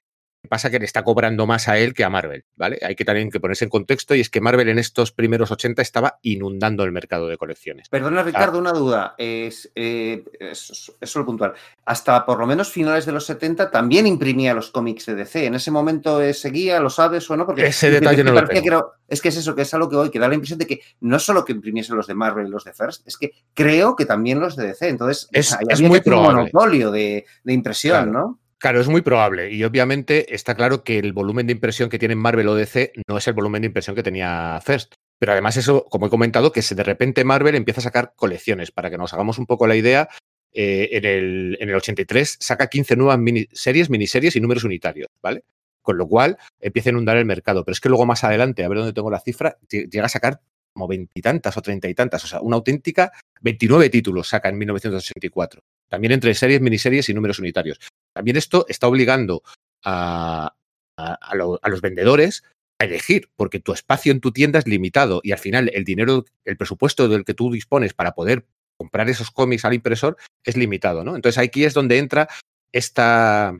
pasa 0.48 0.70
que 0.70 0.78
le 0.78 0.84
está 0.84 1.02
cobrando 1.04 1.46
más 1.46 1.68
a 1.68 1.78
él 1.78 1.94
que 1.94 2.04
a 2.04 2.10
Marvel, 2.10 2.44
¿vale? 2.56 2.78
Hay 2.82 2.94
que 2.94 3.04
también 3.04 3.30
que 3.30 3.40
ponerse 3.40 3.64
en 3.64 3.70
contexto 3.70 4.14
y 4.14 4.20
es 4.20 4.30
que 4.30 4.40
Marvel 4.40 4.68
en 4.68 4.78
estos 4.78 5.12
primeros 5.12 5.50
80 5.50 5.82
estaba 5.82 6.18
inundando 6.22 6.84
el 6.84 6.92
mercado 6.92 7.28
de 7.28 7.36
colecciones. 7.36 7.88
Perdona, 7.88 8.22
Ricardo, 8.22 8.58
una 8.58 8.72
duda. 8.72 9.14
Es, 9.18 9.70
eh, 9.74 10.24
es, 10.38 10.92
es 11.00 11.10
solo 11.10 11.26
puntual. 11.26 11.54
Hasta 11.84 12.24
por 12.26 12.38
lo 12.38 12.46
menos 12.46 12.70
finales 12.70 13.06
de 13.06 13.12
los 13.12 13.26
70 13.26 13.70
también 13.70 14.06
imprimía 14.06 14.54
los 14.54 14.70
cómics 14.70 15.06
de 15.06 15.14
DC. 15.14 15.46
¿En 15.46 15.54
ese 15.54 15.70
momento 15.70 16.20
eh, 16.22 16.34
seguía, 16.34 16.80
lo 16.80 16.90
sabes 16.90 17.28
o 17.30 17.36
no? 17.36 17.46
Porque 17.46 17.66
Ese 17.66 17.90
detalle 17.90 18.18
me 18.24 18.30
no 18.30 18.34
lo 18.34 18.36
parecía 18.46 18.62
tengo. 18.62 18.62
que 18.62 18.68
era- 18.86 18.98
es 19.08 19.20
que 19.20 19.28
es 19.28 19.36
eso, 19.36 19.54
que 19.54 19.62
es 19.62 19.74
algo 19.74 19.88
que 19.90 19.96
hoy, 19.96 20.10
que 20.10 20.18
da 20.18 20.28
la 20.28 20.34
impresión 20.34 20.58
de 20.58 20.66
que 20.66 20.80
no 21.00 21.18
solo 21.18 21.44
que 21.44 21.52
imprimiesen 21.52 21.94
los 21.96 22.06
de 22.06 22.14
Marvel 22.14 22.46
y 22.46 22.50
los 22.50 22.64
de 22.64 22.72
First, 22.72 23.06
es 23.06 23.16
que 23.18 23.32
creo 23.52 23.94
que 23.96 24.06
también 24.06 24.40
los 24.40 24.56
de 24.56 24.68
DC. 24.68 24.88
Entonces, 24.88 25.28
Es- 25.30 25.52
había 25.52 25.88
muy 25.88 26.00
que 26.00 26.10
un 26.10 26.22
monopolio 26.22 26.90
de, 26.90 27.26
de 27.44 27.52
impresión, 27.52 27.96
Claro. 28.04 28.12
¿no? 28.12 28.40
Claro, 28.64 28.80
es 28.80 28.88
muy 28.88 29.02
probable. 29.02 29.52
Y 29.52 29.62
obviamente 29.62 30.34
está 30.34 30.54
claro 30.54 30.84
que 30.84 30.98
el 30.98 31.12
volumen 31.12 31.46
de 31.46 31.52
impresión 31.52 31.90
que 31.90 31.98
tienen 31.98 32.16
Marvel 32.16 32.48
o 32.48 32.54
DC 32.54 32.92
no 33.06 33.18
es 33.18 33.28
el 33.28 33.34
volumen 33.34 33.60
de 33.60 33.66
impresión 33.66 33.94
que 33.94 34.02
tenía 34.02 34.58
First. 34.64 34.94
Pero 35.18 35.32
además 35.32 35.58
eso, 35.58 35.84
como 35.90 36.06
he 36.06 36.08
comentado, 36.08 36.50
que 36.50 36.62
de 36.62 36.82
repente 36.82 37.24
Marvel 37.24 37.56
empieza 37.56 37.80
a 37.82 37.84
sacar 37.84 38.14
colecciones. 38.16 38.70
Para 38.70 38.88
que 38.88 38.96
nos 38.96 39.12
hagamos 39.12 39.36
un 39.38 39.44
poco 39.44 39.66
la 39.66 39.76
idea, 39.76 40.08
eh, 40.54 40.88
en, 40.92 41.04
el, 41.04 41.58
en 41.60 41.68
el 41.68 41.74
83 41.74 42.38
saca 42.40 42.68
15 42.68 42.96
nuevas 42.96 43.18
miniseries, 43.18 43.90
miniseries 43.90 44.34
y 44.34 44.40
números 44.40 44.64
unitarios, 44.64 45.08
¿vale? 45.22 45.44
Con 45.82 45.98
lo 45.98 46.08
cual 46.08 46.38
empieza 46.58 46.88
a 46.88 46.92
inundar 46.92 47.18
el 47.18 47.26
mercado. 47.26 47.66
Pero 47.66 47.74
es 47.74 47.80
que 47.80 47.90
luego 47.90 48.06
más 48.06 48.24
adelante, 48.24 48.64
a 48.64 48.68
ver 48.70 48.78
dónde 48.78 48.94
tengo 48.94 49.10
la 49.10 49.20
cifra, 49.20 49.58
lle- 49.70 49.90
llega 49.90 50.06
a 50.06 50.08
sacar 50.08 50.40
como 50.74 50.88
veintitantas 50.88 51.56
o 51.56 51.62
treinta 51.62 51.88
y 51.88 51.94
tantas. 51.94 52.24
O 52.24 52.26
sea, 52.26 52.40
una 52.40 52.56
auténtica 52.56 53.12
29 53.40 53.88
títulos 53.90 54.28
saca 54.28 54.48
en 54.48 54.58
1984. 54.58 55.60
También 55.88 56.12
entre 56.12 56.34
series, 56.34 56.60
miniseries 56.60 57.08
y 57.08 57.14
números 57.14 57.38
unitarios. 57.38 57.78
También 58.12 58.36
esto 58.36 58.66
está 58.68 58.88
obligando 58.88 59.42
a, 59.84 60.54
a- 60.98 61.34
lo- 61.34 61.58
a 61.62 61.68
los 61.68 61.80
vendedores 61.80 62.42
a 62.80 62.84
elegir, 62.86 63.30
porque 63.36 63.60
tu 63.60 63.72
espacio 63.72 64.10
en 64.12 64.20
tu 64.20 64.32
tienda 64.32 64.58
es 64.58 64.66
limitado 64.66 65.20
y 65.22 65.30
al 65.32 65.38
final 65.38 65.70
el 65.72 65.84
dinero, 65.84 66.24
el 66.44 66.56
presupuesto 66.56 67.08
del 67.08 67.24
que 67.24 67.34
tú 67.34 67.52
dispones 67.52 67.94
para 67.94 68.14
poder 68.14 68.46
comprar 68.76 69.08
esos 69.08 69.30
cómics 69.30 69.64
al 69.64 69.74
impresor 69.74 70.16
es 70.44 70.56
limitado, 70.56 71.04
¿no? 71.04 71.14
Entonces 71.14 71.38
aquí 71.40 71.64
es 71.64 71.74
donde 71.74 71.98
entra 71.98 72.28
esta, 72.72 73.56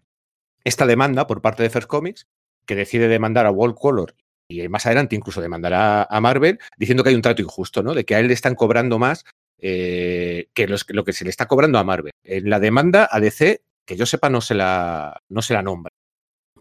esta 0.65 0.87
demanda 0.87 1.29
por 1.29 1.41
parte 1.43 1.63
de 1.63 1.71
First 1.71 1.87
Comics, 1.89 2.27
que 2.67 2.75
decide 2.75 3.07
demandar 3.07 3.47
a 3.47 3.53
World 3.53 3.77
Color 3.79 4.15
y 4.49 4.69
más 4.69 4.87
adelante 4.87 5.17
incluso 5.17 5.41
demandará 5.41 6.05
a 6.05 6.21
Marvel, 6.21 6.59
diciendo 6.77 7.03
que 7.03 7.11
hay 7.11 7.15
un 7.17 7.23
trato 7.23 7.43
injusto, 7.43 7.83
¿no? 7.83 7.95
De 7.95 8.05
que 8.05 8.15
a 8.15 8.21
él 8.21 8.29
le 8.29 8.35
están 8.35 8.55
cobrando 8.55 8.99
más 8.99 9.25
eh, 9.59 10.49
que 10.53 10.67
los- 10.69 10.85
lo 10.89 11.05
que 11.05 11.13
se 11.15 11.25
le 11.25 11.31
está 11.31 11.47
cobrando 11.47 11.79
a 11.79 11.85
Marvel. 11.85 12.13
En 12.25 12.51
la 12.51 12.61
demanda 12.61 13.09
a 13.11 13.21
DC, 13.21 13.63
que 13.87 13.97
yo 13.97 14.05
sepa, 14.07 14.29
no 14.29 14.41
se 14.43 14.55
la, 14.55 15.23
no 15.29 15.41
se 15.43 15.55
la 15.55 15.63
nombra. 15.63 15.91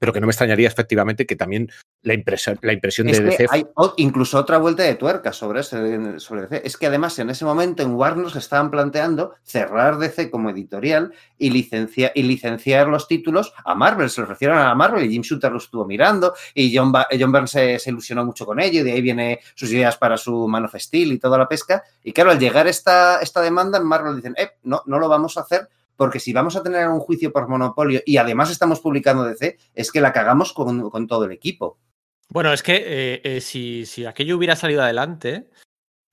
Pero 0.04 0.12
que 0.12 0.20
no 0.20 0.28
me 0.28 0.32
extrañaría 0.32 0.68
efectivamente 0.68 1.26
que 1.26 1.38
también 1.38 1.72
la 2.02 2.14
impresión, 2.14 2.60
la 2.62 2.74
impresión 2.74 3.08
Es 3.08 3.20
de 3.20 3.24
DC 3.24 3.46
hay 3.50 3.66
incluso 3.96 4.38
otra 4.38 4.58
vuelta 4.58 4.84
de 4.84 4.96
tuerca 4.96 5.32
sobre, 5.32 5.62
ese- 5.62 6.20
sobre 6.20 6.42
DC. 6.42 6.62
Es 6.68 6.76
que 6.76 6.88
además 6.88 7.18
en 7.20 7.30
ese 7.30 7.46
momento 7.46 7.84
en 7.84 7.92
Warner 7.94 8.30
se 8.30 8.40
estaban 8.40 8.70
planteando 8.70 9.36
cerrar 9.44 9.98
DC 10.00 10.30
como 10.30 10.50
editorial 10.50 11.14
y, 11.38 11.52
licencia- 11.52 12.12
y 12.14 12.24
licenciar 12.24 12.90
los 12.90 13.08
títulos 13.08 13.54
a 13.64 13.76
Marvel. 13.76 14.10
Se 14.10 14.20
lo 14.20 14.26
ofrecieron 14.26 14.58
a 14.58 14.76
Marvel 14.76 15.06
y 15.06 15.10
Jim 15.10 15.22
Shooter 15.22 15.54
lo 15.54 15.60
estuvo 15.60 15.86
mirando 15.86 16.34
y 16.54 16.76
John, 16.76 16.92
Ba- 16.92 17.08
John 17.18 17.32
Byrne 17.32 17.48
se, 17.48 17.80
se 17.80 17.90
ilusionó 17.90 18.26
mucho 18.26 18.46
con 18.46 18.60
ello 18.60 18.82
y 18.82 18.84
de 18.84 18.92
ahí 18.92 19.02
viene 19.02 19.40
sus 19.56 19.72
ideas 19.72 19.96
para 19.96 20.18
su 20.18 20.50
Man 20.50 20.66
of 20.66 20.76
Steel 20.76 21.14
y 21.14 21.18
toda 21.18 21.38
la 21.38 21.48
pesca. 21.48 21.82
Y 22.04 22.12
claro, 22.12 22.32
al 22.32 22.40
llegar 22.40 22.68
esta, 22.68 23.20
esta 23.22 23.40
demanda 23.40 23.78
en 23.78 23.86
Marvel 23.86 24.18
dicen, 24.18 24.36
eh, 24.38 24.50
no, 24.64 24.82
no 24.86 25.00
lo 25.00 25.08
vamos 25.08 25.38
a 25.38 25.42
hacer 25.44 25.70
porque 26.04 26.20
si 26.20 26.34
vamos 26.34 26.58
a 26.58 26.62
tener 26.62 26.86
un 26.90 27.00
juicio 27.00 27.32
por 27.32 27.48
monopolio 27.48 28.02
y 28.06 28.18
además 28.18 28.52
estamos 28.52 28.82
publicando 28.82 29.24
DC, 29.24 29.58
es 29.74 29.90
que 29.90 30.02
la 30.02 30.12
cagamos 30.12 30.52
con, 30.52 30.90
con 30.90 31.08
todo 31.08 31.24
el 31.24 31.32
equipo. 31.32 31.80
Bueno, 32.28 32.52
es 32.52 32.62
que 32.62 32.76
eh, 32.76 33.22
eh, 33.24 33.40
si, 33.40 33.86
si 33.86 34.06
aquello 34.06 34.36
hubiera 34.36 34.58
salido 34.58 34.82
adelante, 34.84 35.50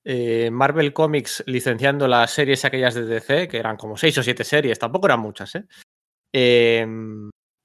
eh, 0.05 0.49
Marvel 0.53 0.93
Comics 0.93 1.43
licenciando 1.49 2.07
las 2.07 2.31
series 2.31 2.65
aquellas 2.65 2.95
de 2.95 3.05
DC, 3.05 3.49
que 3.49 3.59
eran 3.59 3.77
como 3.77 3.97
seis 3.97 4.17
o 4.17 4.23
siete 4.23 4.45
series, 4.45 4.79
tampoco 4.79 5.09
eran 5.09 5.19
muchas, 5.19 5.57
¿eh? 5.57 5.65
Eh, 6.33 6.87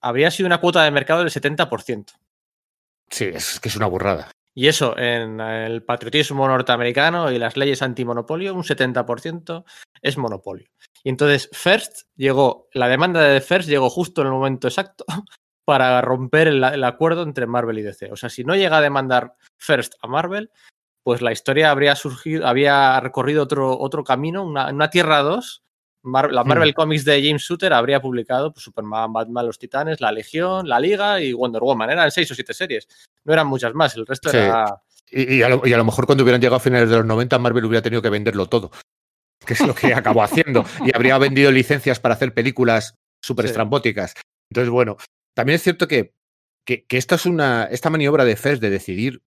habría 0.01 0.31
sido 0.31 0.47
una 0.47 0.59
cuota 0.59 0.83
de 0.83 0.89
mercado 0.89 1.19
del 1.19 1.29
70%. 1.29 2.11
Sí, 3.07 3.25
es 3.25 3.59
que 3.59 3.69
es 3.69 3.75
una 3.75 3.85
burrada. 3.85 4.31
Y 4.57 4.69
eso, 4.69 4.97
en 4.97 5.41
el 5.41 5.83
patriotismo 5.83 6.47
norteamericano 6.47 7.29
y 7.29 7.37
las 7.37 7.57
leyes 7.57 7.81
antimonopolio, 7.81 8.55
un 8.55 8.63
70% 8.63 9.65
es 10.01 10.17
monopolio. 10.17 10.69
Y 11.03 11.09
entonces 11.09 11.49
First 11.51 12.07
llegó, 12.15 12.69
la 12.73 12.87
demanda 12.87 13.21
de 13.21 13.41
First 13.41 13.67
llegó 13.67 13.89
justo 13.89 14.21
en 14.21 14.27
el 14.27 14.33
momento 14.33 14.69
exacto 14.69 15.03
para 15.65 15.99
romper 16.01 16.47
el, 16.47 16.83
acuerdo 16.85 17.23
entre 17.23 17.47
Marvel 17.47 17.79
y 17.79 17.81
DC. 17.81 18.13
O 18.13 18.15
sea, 18.15 18.29
si 18.29 18.45
no 18.45 18.55
llega 18.55 18.77
a 18.77 18.81
demandar 18.81 19.35
First 19.57 19.95
a 20.01 20.07
Marvel, 20.07 20.49
pues 21.03 21.21
la 21.21 21.33
historia 21.33 21.69
habría 21.69 21.95
surgido, 21.97 22.47
había 22.47 22.97
recorrido 23.01 23.43
otro, 23.43 23.77
otro 23.77 24.05
camino, 24.05 24.45
una, 24.45 24.69
una 24.69 24.89
Tierra 24.89 25.21
2. 25.21 25.64
Mar- 26.05 26.31
la 26.31 26.43
Marvel 26.43 26.73
Comics 26.73 27.03
de 27.05 27.21
James 27.25 27.41
Shooter 27.41 27.73
habría 27.73 28.01
publicado 28.01 28.53
pues, 28.53 28.63
Superman, 28.63 29.11
Batman, 29.11 29.45
Los 29.45 29.59
Titanes, 29.59 29.99
La 30.01 30.11
Legión, 30.11 30.67
La 30.69 30.79
Liga 30.79 31.19
y 31.21 31.33
Wonder 31.33 31.61
Woman. 31.61 31.89
Eran 31.89 32.11
seis 32.11 32.29
o 32.31 32.35
siete 32.35 32.53
series. 32.53 32.87
No 33.23 33.33
eran 33.33 33.47
muchas 33.47 33.73
más, 33.73 33.95
el 33.95 34.05
resto 34.05 34.29
Sí. 34.29 34.37
era. 34.37 34.81
Y, 35.11 35.35
y 35.35 35.41
a 35.43 35.49
lo, 35.49 35.61
y 35.67 35.73
a 35.73 35.77
lo 35.77 35.85
mejor 35.85 36.05
cuando 36.05 36.23
hubieran 36.23 36.41
llegado 36.41 36.55
a 36.57 36.59
finales 36.59 36.89
de 36.89 36.97
los 36.97 37.05
90, 37.05 37.37
Marvel 37.39 37.65
hubiera 37.65 37.81
tenido 37.81 38.01
que 38.01 38.09
venderlo 38.09 38.47
todo. 38.47 38.71
Que 39.45 39.53
es 39.53 39.61
lo 39.65 39.75
que 39.75 39.93
acabó 39.93 40.23
haciendo. 40.23 40.65
Y 40.85 40.95
habría 40.95 41.17
vendido 41.17 41.51
licencias 41.51 41.99
para 41.99 42.15
hacer 42.15 42.33
películas 42.33 42.95
súper 43.23 43.45
Sí. 43.45 43.49
estrambóticas. 43.49 44.13
Entonces, 44.49 44.69
bueno, 44.69 44.97
también 45.35 45.55
es 45.55 45.63
cierto 45.63 45.87
que, 45.87 46.13
que, 46.65 46.85
que 46.85 46.97
esta 46.97 47.15
es 47.15 47.25
una. 47.25 47.65
Esta 47.65 47.89
maniobra 47.89 48.25
de 48.25 48.35
Fest 48.35 48.61
de 48.61 48.69
decidir 48.69 49.21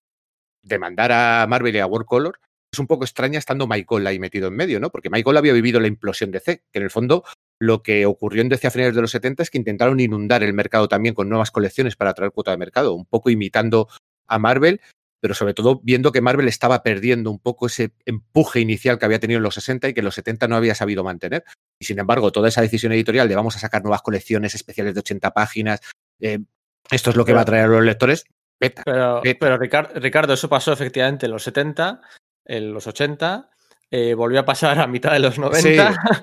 demandar 0.64 1.12
a 1.12 1.46
Marvel 1.48 1.76
y 1.76 1.80
a 1.80 1.86
World 1.88 2.08
Color 2.08 2.40
es 2.72 2.80
un 2.80 2.88
poco 2.88 3.04
extraña 3.06 3.40
estando 3.40 3.68
Michael 3.68 4.08
ahí 4.08 4.20
metido 4.20 4.48
en 4.48 4.56
medio, 4.56 4.80
¿no? 4.80 4.90
Porque 4.90 5.10
Michael 5.10 5.38
había 5.38 5.54
vivido 5.54 5.80
la 5.80 5.88
implosión 5.88 6.32
de 6.32 6.40
C, 6.40 6.64
que 6.72 6.80
en 6.80 6.84
el 6.84 6.90
fondo 6.90 7.24
lo 7.60 7.82
que 7.82 8.06
ocurrió 8.06 8.42
en 8.42 8.50
DC 8.50 8.68
a 8.68 8.72
finales 8.72 8.94
de 8.96 9.02
los 9.02 9.12
70 9.12 9.44
es 9.44 9.50
que 9.50 9.58
intentaron 9.58 10.00
inundar 10.00 10.44
el 10.44 10.54
mercado 10.54 10.88
también 10.88 11.16
con 11.16 11.30
nuevas 11.30 11.50
colecciones 11.52 11.96
para 11.96 12.12
atraer 12.12 12.32
cuota 12.32 12.52
de 12.52 12.58
mercado, 12.58 12.94
un 12.94 13.06
poco 13.06 13.30
imitando 13.30 13.88
a 14.28 14.38
Marvel, 14.38 14.82
pero 15.20 15.34
sobre 15.34 15.56
todo 15.56 15.80
viendo 15.84 16.12
que 16.12 16.22
Marvel 16.22 16.48
estaba 16.48 16.84
perdiendo 16.84 17.32
un 17.32 17.40
poco 17.40 17.66
ese 17.66 17.94
empuje 18.06 18.60
inicial 18.60 19.00
que 19.00 19.06
había 19.06 19.20
tenido 19.20 19.38
en 19.38 19.44
los 19.44 19.56
60 19.56 19.90
y 19.90 19.94
que 19.96 20.02
en 20.02 20.06
los 20.06 20.14
70 20.16 20.48
no 20.48 20.56
había 20.56 20.76
sabido 20.76 21.04
mantener. 21.04 21.44
Y 21.82 21.86
sin 21.86 21.98
embargo, 21.98 22.32
toda 22.32 22.50
esa 22.50 22.62
decisión 22.62 22.92
editorial 22.92 23.28
de 23.28 23.36
vamos 23.36 23.56
a 23.56 23.60
sacar 23.60 23.82
nuevas 23.82 24.04
colecciones 24.04 24.54
especiales 24.54 24.94
de 24.94 25.00
80 25.00 25.32
páginas, 25.32 25.80
eh, 26.20 26.40
esto 26.92 27.10
es 27.10 27.16
lo 27.16 27.26
que 27.26 27.34
va 27.34 27.40
a 27.40 27.42
atraer 27.44 27.66
a 27.66 27.68
los 27.70 27.84
lectores, 27.84 28.26
peta. 28.60 28.84
Pero, 28.86 29.22
pero 29.40 29.58
Ricar- 29.58 29.92
Ricardo, 29.96 30.34
eso 30.34 30.48
pasó 30.50 30.72
efectivamente 30.72 31.26
en 31.26 31.32
los 31.32 31.44
70, 31.44 32.02
en 32.48 32.74
los 32.74 32.88
80, 32.88 33.50
eh, 33.92 34.14
volvió 34.16 34.40
a 34.40 34.46
pasar 34.46 34.80
a 34.80 34.88
mitad 34.88 35.12
de 35.14 35.20
los 35.20 35.38
90, 35.38 35.62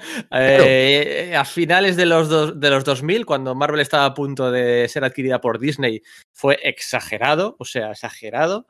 eh, 0.33 1.35
a 1.37 1.45
finales 1.45 1.97
de 1.97 2.07
los, 2.07 2.29
dos- 2.29 2.59
de 2.61 2.71
los 2.71 2.85
2000, 2.85 3.25
cuando 3.27 3.55
Marvel 3.55 3.81
estaba 3.81 4.05
a 4.07 4.15
punto 4.15 4.51
de 4.51 4.89
ser 4.89 5.05
adquirida 5.05 5.41
por 5.41 5.59
Disney, 5.59 6.03
fue 6.33 6.59
exagerado, 6.63 7.57
o 7.59 7.65
sea, 7.65 7.93
exagerado. 7.93 8.67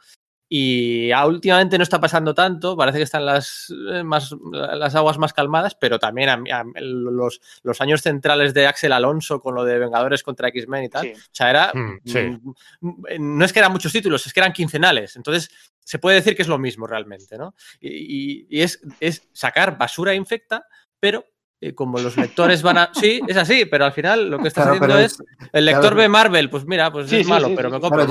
Y 0.56 1.10
últimamente 1.12 1.76
no 1.78 1.82
está 1.82 2.00
pasando 2.00 2.32
tanto, 2.32 2.76
parece 2.76 2.98
que 2.98 3.02
están 3.02 3.26
las, 3.26 3.74
eh, 3.90 4.04
más, 4.04 4.32
las 4.52 4.94
aguas 4.94 5.18
más 5.18 5.32
calmadas, 5.32 5.74
pero 5.74 5.98
también 5.98 6.28
a 6.28 6.36
mí- 6.36 6.48
a- 6.48 6.62
los, 6.76 7.40
los 7.64 7.80
años 7.80 8.02
centrales 8.02 8.54
de 8.54 8.68
Axel 8.68 8.92
Alonso 8.92 9.40
con 9.40 9.56
lo 9.56 9.64
de 9.64 9.80
Vengadores 9.80 10.22
contra 10.22 10.46
X-Men 10.50 10.84
y 10.84 10.88
tal, 10.88 11.02
Sí. 11.06 11.12
o 11.12 11.28
sea, 11.32 11.50
era. 11.50 11.72
Mm, 11.74 12.00
sí. 12.04 12.18
mm, 12.80 12.92
No 13.38 13.44
es 13.44 13.52
que 13.52 13.58
eran 13.58 13.72
muchos 13.72 13.90
títulos, 13.90 14.24
es 14.26 14.32
que 14.32 14.38
eran 14.38 14.52
quincenales. 14.52 15.16
Entonces, 15.16 15.50
se 15.80 15.98
puede 15.98 16.18
decir 16.18 16.36
que 16.36 16.42
es 16.42 16.48
lo 16.48 16.58
mismo 16.58 16.86
realmente, 16.86 17.36
¿no? 17.36 17.56
Y, 17.80 17.88
y- 17.88 18.46
y 18.48 18.60
es, 18.60 18.80
es 19.00 19.28
sacar 19.32 19.76
basura 19.76 20.14
infecta, 20.14 20.68
pero 21.00 21.24
como 21.72 21.98
los 21.98 22.16
lectores 22.16 22.62
van 22.62 22.78
a. 22.78 22.90
Sí, 23.04 23.20
es 23.26 23.36
así, 23.36 23.64
pero 23.64 23.84
al 23.84 23.92
final 23.92 24.30
lo 24.30 24.38
que 24.38 24.48
estás 24.48 24.66
haciendo 24.66 24.98
es. 24.98 25.22
El 25.52 25.64
lector 25.64 25.94
ve 25.94 26.08
Marvel, 26.08 26.50
pues 26.50 26.66
mira, 26.66 26.90
pues 26.90 27.12
es 27.12 27.26
malo, 27.26 27.50
pero 27.54 27.70
me 27.70 27.80
compro. 27.80 28.06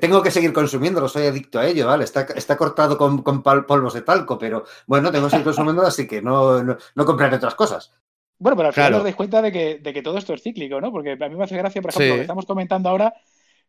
tengo 0.00 0.22
que 0.22 0.30
seguir 0.30 0.52
consumiéndolo, 0.52 1.08
soy 1.08 1.26
adicto 1.26 1.58
a 1.58 1.66
ello, 1.66 1.86
¿vale? 1.86 2.04
Está, 2.04 2.22
está 2.34 2.56
cortado 2.56 2.96
con, 2.96 3.22
con, 3.22 3.42
polvos 3.42 3.94
de 3.94 4.02
talco, 4.02 4.38
pero 4.38 4.64
bueno, 4.86 5.10
tengo 5.10 5.26
que 5.26 5.30
seguir 5.30 5.44
consumiéndolo, 5.44 5.88
así 5.88 6.06
que 6.06 6.22
no, 6.22 6.62
no, 6.62 7.04
compraré 7.04 7.36
otras 7.36 7.54
cosas. 7.54 7.92
Bueno, 8.38 8.56
pero 8.56 8.68
al 8.68 8.74
final 8.74 8.94
os 8.94 9.02
dais 9.02 9.16
cuenta 9.16 9.40
de 9.40 9.50
que, 9.50 9.78
de 9.78 9.92
que, 9.92 10.02
todo 10.02 10.18
esto 10.18 10.34
es 10.34 10.42
cíclico, 10.42 10.80
¿no? 10.80 10.92
Porque 10.92 11.12
a 11.12 11.28
mí 11.28 11.36
me 11.36 11.44
hace 11.44 11.56
gracia, 11.56 11.80
por 11.80 11.90
ejemplo, 11.90 12.08
lo 12.08 12.16
que 12.16 12.22
estamos 12.22 12.46
comentando 12.46 12.88
ahora 12.90 13.14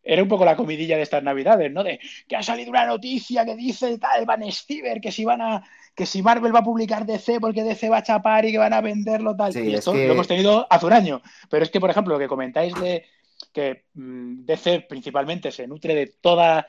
era 0.08 0.24
un 0.24 0.30
poco 0.30 0.46
la 0.46 0.56
comidilla 0.56 0.96
de 0.96 1.04
estas 1.04 1.22
navidades, 1.22 1.72
¿no? 1.72 1.84
De 1.84 2.00
que 2.28 2.36
ha 2.36 2.44
salido 2.44 2.72
una 2.72 2.86
noticia 2.86 3.46
que 3.46 3.56
dice 3.56 3.98
tal 3.98 4.26
Van 4.26 4.50
Stever 4.52 5.02
que 5.02 5.12
si 5.12 5.26
van 5.26 5.42
a 5.42 5.64
que 5.98 6.06
si 6.06 6.22
Marvel 6.22 6.54
va 6.54 6.60
a 6.60 6.64
publicar 6.64 7.08
DC 7.08 7.40
porque 7.40 7.64
DC 7.64 7.90
va 7.90 7.98
a 7.98 8.04
chapar 8.04 8.46
y 8.46 8.52
que 8.52 8.60
van 8.60 8.72
a 8.72 8.82
venderlo 8.82 9.36
tal. 9.36 9.58
y 9.58 9.74
esto 9.74 9.96
lo 9.96 10.00
hemos 10.00 10.28
tenido 10.28 10.68
hace 10.70 10.86
un 10.86 10.94
año. 10.94 11.24
Pero 11.50 11.64
es 11.64 11.72
que, 11.72 11.80
por 11.80 11.90
ejemplo, 11.90 12.14
lo 12.14 12.20
que 12.20 12.28
comentáis 12.28 12.76
de 12.76 13.04
que 13.52 13.86
mm, 13.96 14.46
DC 14.46 14.82
principalmente 14.82 15.52
se 15.52 15.66
nutre 15.66 15.96
de 15.96 16.06
todas 16.22 16.68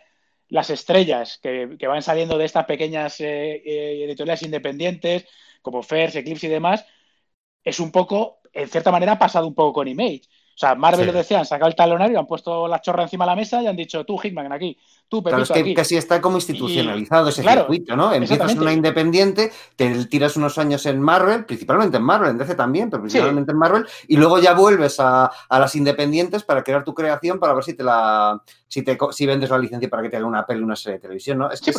las 0.49 0.70
estrellas 0.70 1.39
que, 1.43 1.66
van 1.87 2.01
saliendo 2.01 2.39
de 2.39 2.47
estas 2.47 2.64
pequeñas 2.64 3.20
eh, 3.20 3.57
eh, 3.66 4.05
editoriales 4.07 4.45
independientes, 4.45 5.26
como 5.61 5.83
First, 5.83 6.16
Eclipse 6.16 6.47
y 6.47 6.51
demás, 6.51 6.87
es 7.62 7.81
un 7.81 7.93
poco, 7.93 8.41
en 8.55 8.66
cierta 8.66 8.91
manera, 8.91 9.18
pasado 9.18 9.47
un 9.47 9.55
poco 9.55 9.74
con 9.74 9.89
Image. 9.89 10.22
O 10.59 10.61
sea, 10.61 10.74
Marvel 10.74 11.06
lo 11.06 11.12
decía, 11.12 11.38
han 11.38 11.46
sacado 11.46 11.68
el 11.68 11.76
talonario, 11.76 12.18
han 12.18 12.26
puesto 12.26 12.66
la 12.66 12.80
chorra 12.80 13.04
encima 13.04 13.24
de 13.24 13.30
la 13.30 13.36
mesa 13.36 13.62
y 13.62 13.68
han 13.68 13.76
dicho, 13.76 14.04
tú, 14.04 14.18
Hitman, 14.18 14.52
aquí, 14.52 14.76
tú, 15.06 15.22
Pepito, 15.22 15.44
Claro, 15.44 15.61
es 15.61 15.64
que 15.64 15.72
casi 15.72 15.96
está 15.96 16.20
como 16.20 16.36
institucionalizado 16.36 17.28
ese 17.28 17.44
circuito, 17.44 17.94
¿no? 17.94 18.12
Empiezas 18.12 18.56
una 18.56 18.72
independiente, 18.72 19.52
te 19.76 20.06
tiras 20.06 20.36
unos 20.36 20.59
años 20.59 20.84
en 20.86 21.00
Marvel, 21.00 21.44
principalmente 21.44 21.98
en 21.98 22.02
Marvel, 22.02 22.30
en 22.30 22.38
DC 22.38 22.56
también, 22.56 22.90
pero 22.90 23.04
principalmente 23.04 23.52
en 23.52 23.56
Marvel, 23.56 23.86
y 24.09 24.16
luego 24.16 24.40
ya 24.40 24.52
vuelves 24.52 24.96
a, 24.98 25.30
las 25.48 25.76
independientes 25.76 26.42
para 26.42 26.64
crear 26.64 26.82
tu 26.82 26.92
creación 26.92 27.38
para 27.38 27.54
ver 27.54 27.62
si 27.62 27.74
te 27.74 27.84
la 27.84 28.42
si 28.66 28.82
te 28.82 28.98
si 29.12 29.26
vendes 29.26 29.50
la 29.50 29.59
licencia 29.59 29.88
para 29.88 30.02
que 30.02 30.09
te 30.09 30.16
haga 30.16 30.26
una 30.26 30.44
peli, 30.44 30.61
una 30.61 30.74
serie 30.74 30.94
de 30.94 31.02
televisión, 31.02 31.38
¿no? 31.38 31.52
Es 31.52 31.61
que 31.61 31.72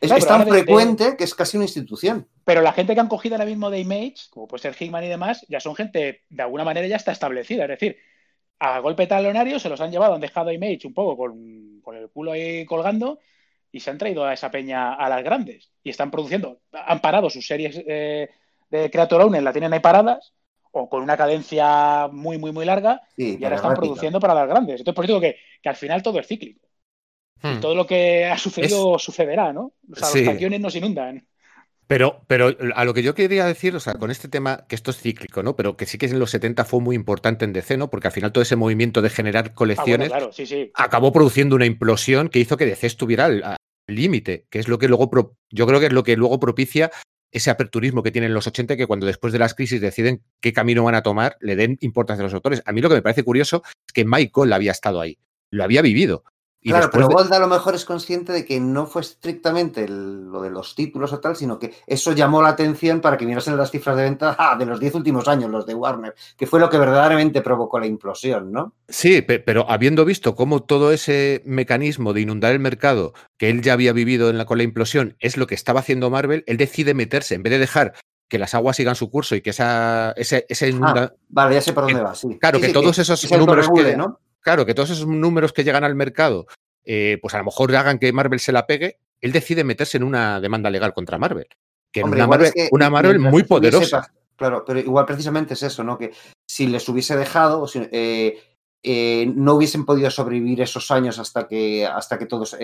es, 0.00 0.26
tan 0.26 0.46
frecuente 0.46 1.16
que 1.16 1.24
es 1.24 1.34
casi 1.34 1.56
una 1.56 1.64
institución. 1.64 2.26
Pero 2.44 2.62
la 2.62 2.72
gente 2.72 2.94
que 2.94 3.00
han 3.00 3.08
cogido 3.08 3.34
ahora 3.34 3.44
mismo 3.44 3.70
de 3.70 3.80
Image, 3.80 4.28
como 4.30 4.48
puede 4.48 4.62
ser 4.62 4.76
Hickman 4.78 5.04
y 5.04 5.08
demás, 5.08 5.44
ya 5.48 5.60
son 5.60 5.74
gente, 5.74 6.22
de 6.28 6.42
alguna 6.42 6.64
manera 6.64 6.86
ya 6.86 6.96
está 6.96 7.12
establecida. 7.12 7.64
Es 7.64 7.70
decir, 7.70 7.96
a 8.58 8.78
golpe 8.80 9.06
talonario 9.06 9.58
se 9.58 9.68
los 9.68 9.80
han 9.80 9.90
llevado, 9.90 10.14
han 10.14 10.20
dejado 10.20 10.50
a 10.50 10.54
Image 10.54 10.86
un 10.86 10.94
poco 10.94 11.16
con, 11.16 11.96
el 11.96 12.08
culo 12.10 12.32
ahí 12.32 12.64
colgando 12.66 13.18
y 13.72 13.80
se 13.80 13.90
han 13.90 13.98
traído 13.98 14.24
a 14.24 14.32
esa 14.32 14.50
peña 14.50 14.94
a 14.94 15.08
las 15.08 15.22
grandes. 15.22 15.70
Y 15.82 15.90
están 15.90 16.10
produciendo, 16.10 16.60
han 16.72 17.00
parado 17.00 17.28
sus 17.28 17.46
series 17.46 17.82
eh, 17.86 18.30
de 18.70 18.90
Creator 18.90 19.22
Owner, 19.22 19.42
la 19.42 19.52
tienen 19.52 19.72
ahí 19.72 19.80
paradas, 19.80 20.32
o 20.72 20.88
con 20.88 21.02
una 21.02 21.16
cadencia 21.16 22.08
muy, 22.12 22.38
muy, 22.38 22.52
muy 22.52 22.64
larga, 22.64 23.02
y 23.16 23.42
ahora 23.42 23.56
están 23.56 23.74
produciendo 23.74 24.20
para 24.20 24.34
las 24.34 24.48
grandes. 24.48 24.80
Entonces, 24.80 24.94
por 24.94 25.04
eso 25.04 25.14
digo 25.14 25.20
que, 25.20 25.36
que 25.60 25.68
al 25.68 25.76
final 25.76 26.02
todo 26.02 26.20
es 26.20 26.26
cíclico. 26.26 26.69
Y 27.42 27.48
hmm. 27.48 27.60
todo 27.60 27.74
lo 27.74 27.86
que 27.86 28.26
ha 28.26 28.36
sucedido 28.36 28.98
sucederá, 28.98 29.52
¿no? 29.52 29.72
O 29.90 29.96
sea, 29.96 30.08
los 30.14 30.28
canciones 30.28 30.60
nos 30.60 30.74
inundan. 30.76 31.26
Pero, 31.90 32.22
pero 32.28 32.56
a 32.76 32.84
lo 32.84 32.94
que 32.94 33.02
yo 33.02 33.16
quería 33.16 33.44
decir, 33.46 33.74
o 33.74 33.80
sea, 33.80 33.94
con 33.94 34.12
este 34.12 34.28
tema, 34.28 34.64
que 34.68 34.76
esto 34.76 34.92
es 34.92 34.98
cíclico, 34.98 35.42
¿no? 35.42 35.56
Pero 35.56 35.76
que 35.76 35.86
sí 35.86 35.98
que 35.98 36.06
en 36.06 36.20
los 36.20 36.30
70 36.30 36.64
fue 36.64 36.80
muy 36.80 36.94
importante 36.94 37.44
en 37.44 37.52
DC, 37.52 37.76
¿no? 37.76 37.90
Porque 37.90 38.06
al 38.06 38.12
final 38.12 38.30
todo 38.30 38.42
ese 38.42 38.54
movimiento 38.54 39.02
de 39.02 39.10
generar 39.10 39.46
ah, 39.48 39.54
colecciones 39.54 40.12
acabó 40.74 41.12
produciendo 41.12 41.56
una 41.56 41.66
implosión 41.66 42.28
que 42.28 42.38
hizo 42.38 42.56
que 42.56 42.66
DC 42.66 42.86
estuviera 42.86 43.24
al 43.24 43.56
límite, 43.88 44.46
que 44.50 44.60
es 44.60 44.68
lo 44.68 44.78
que 44.78 44.86
luego, 44.86 45.10
yo 45.50 45.66
creo 45.66 45.80
que 45.80 45.86
es 45.86 45.92
lo 45.92 46.04
que 46.04 46.16
luego 46.16 46.38
propicia 46.38 46.92
ese 47.32 47.50
aperturismo 47.50 48.04
que 48.04 48.12
tienen 48.12 48.34
los 48.34 48.46
80, 48.46 48.76
que 48.76 48.86
cuando 48.86 49.06
después 49.06 49.32
de 49.32 49.40
las 49.40 49.54
crisis 49.54 49.80
deciden 49.80 50.22
qué 50.40 50.52
camino 50.52 50.84
van 50.84 50.94
a 50.94 51.02
tomar, 51.02 51.36
le 51.40 51.56
den 51.56 51.76
importancia 51.80 52.22
a 52.22 52.26
los 52.26 52.34
autores. 52.34 52.62
A 52.66 52.72
mí 52.72 52.80
lo 52.80 52.88
que 52.88 52.94
me 52.94 53.02
parece 53.02 53.24
curioso 53.24 53.64
es 53.66 53.92
que 53.92 54.04
Michael 54.04 54.52
había 54.52 54.70
estado 54.70 55.00
ahí, 55.00 55.18
lo 55.50 55.64
había 55.64 55.82
vivido 55.82 56.22
claro, 56.62 56.90
pero 56.92 57.08
Gold 57.08 57.32
a 57.32 57.38
lo 57.38 57.46
mejor 57.46 57.74
es 57.74 57.84
consciente 57.84 58.32
de 58.32 58.44
que 58.44 58.60
no 58.60 58.86
fue 58.86 59.02
estrictamente 59.02 59.88
lo 59.88 60.42
de 60.42 60.50
los 60.50 60.74
títulos 60.74 61.12
o 61.12 61.20
tal, 61.20 61.36
sino 61.36 61.58
que 61.58 61.74
eso 61.86 62.12
llamó 62.12 62.42
la 62.42 62.50
atención 62.50 63.00
para 63.00 63.16
que 63.16 63.26
mirasen 63.26 63.56
las 63.56 63.70
cifras 63.70 63.96
de 63.96 64.02
venta 64.02 64.34
ah, 64.38 64.56
de 64.58 64.66
los 64.66 64.80
10 64.80 64.96
últimos 64.96 65.28
años, 65.28 65.50
los 65.50 65.66
de 65.66 65.74
Warner, 65.74 66.14
que 66.36 66.46
fue 66.46 66.60
lo 66.60 66.68
que 66.68 66.78
verdaderamente 66.78 67.40
provocó 67.42 67.78
la 67.80 67.86
implosión, 67.86 68.52
¿no? 68.52 68.74
Sí, 68.88 69.22
pero 69.22 69.70
habiendo 69.70 70.04
visto 70.04 70.34
cómo 70.34 70.62
todo 70.62 70.92
ese 70.92 71.42
mecanismo 71.44 72.12
de 72.12 72.20
inundar 72.20 72.52
el 72.52 72.60
mercado 72.60 73.14
que 73.38 73.50
él 73.50 73.62
ya 73.62 73.72
había 73.72 73.92
vivido 73.92 74.30
en 74.30 74.38
la, 74.38 74.44
con 74.44 74.58
la 74.58 74.64
implosión 74.64 75.16
es 75.18 75.36
lo 75.36 75.46
que 75.46 75.54
estaba 75.54 75.80
haciendo 75.80 76.10
Marvel, 76.10 76.44
él 76.46 76.56
decide 76.56 76.94
meterse, 76.94 77.34
en 77.34 77.42
vez 77.42 77.52
de 77.52 77.58
dejar 77.58 77.94
que 78.28 78.38
las 78.38 78.54
aguas 78.54 78.76
sigan 78.76 78.94
su 78.94 79.10
curso 79.10 79.34
y 79.34 79.40
que 79.40 79.50
esa, 79.50 80.12
ese, 80.12 80.46
ese 80.48 80.72
ah, 80.80 81.12
vale, 81.28 81.54
ya 81.56 81.60
sé 81.60 81.72
por 81.72 81.84
dónde 81.84 82.00
va, 82.00 82.14
sí. 82.14 82.38
Claro, 82.40 82.60
que 82.60 82.68
todos 82.68 82.98
esos 82.98 83.30
números 83.32 83.68
que, 83.74 83.96
¿no? 83.96 84.20
Claro, 84.40 84.66
que 84.66 84.74
todos 84.74 84.90
esos 84.90 85.06
números 85.06 85.52
que 85.52 85.64
llegan 85.64 85.84
al 85.84 85.94
mercado, 85.94 86.46
eh, 86.84 87.18
pues 87.20 87.34
a 87.34 87.38
lo 87.38 87.44
mejor 87.44 87.74
hagan 87.74 87.98
que 87.98 88.12
Marvel 88.12 88.40
se 88.40 88.52
la 88.52 88.66
pegue, 88.66 88.98
él 89.20 89.32
decide 89.32 89.64
meterse 89.64 89.96
en 89.96 90.04
una 90.04 90.40
demanda 90.40 90.70
legal 90.70 90.94
contra 90.94 91.18
Marvel. 91.18 91.48
Que 91.92 92.02
una, 92.04 92.26
Marvel, 92.26 92.52
una 92.70 92.90
Marvel 92.90 93.18
muy 93.18 93.42
poderosa. 93.42 94.12
claro, 94.36 94.64
pero 94.64 94.78
igual 94.78 95.06
precisamente 95.06 95.54
es 95.54 95.62
eso, 95.62 95.82
¿no? 95.82 95.98
Que 95.98 96.12
si 96.48 96.66
les 96.66 96.88
hubiese 96.88 97.16
dejado, 97.16 97.66
eh, 97.74 98.40
eh, 98.82 99.32
no 99.34 99.54
hubiesen 99.54 99.84
podido 99.84 100.10
sobrevivir 100.10 100.60
esos 100.60 100.90
años 100.90 101.18
hasta 101.18 101.48
que, 101.48 101.86
hasta 101.86 102.18
que 102.18 102.26
todos 102.26 102.56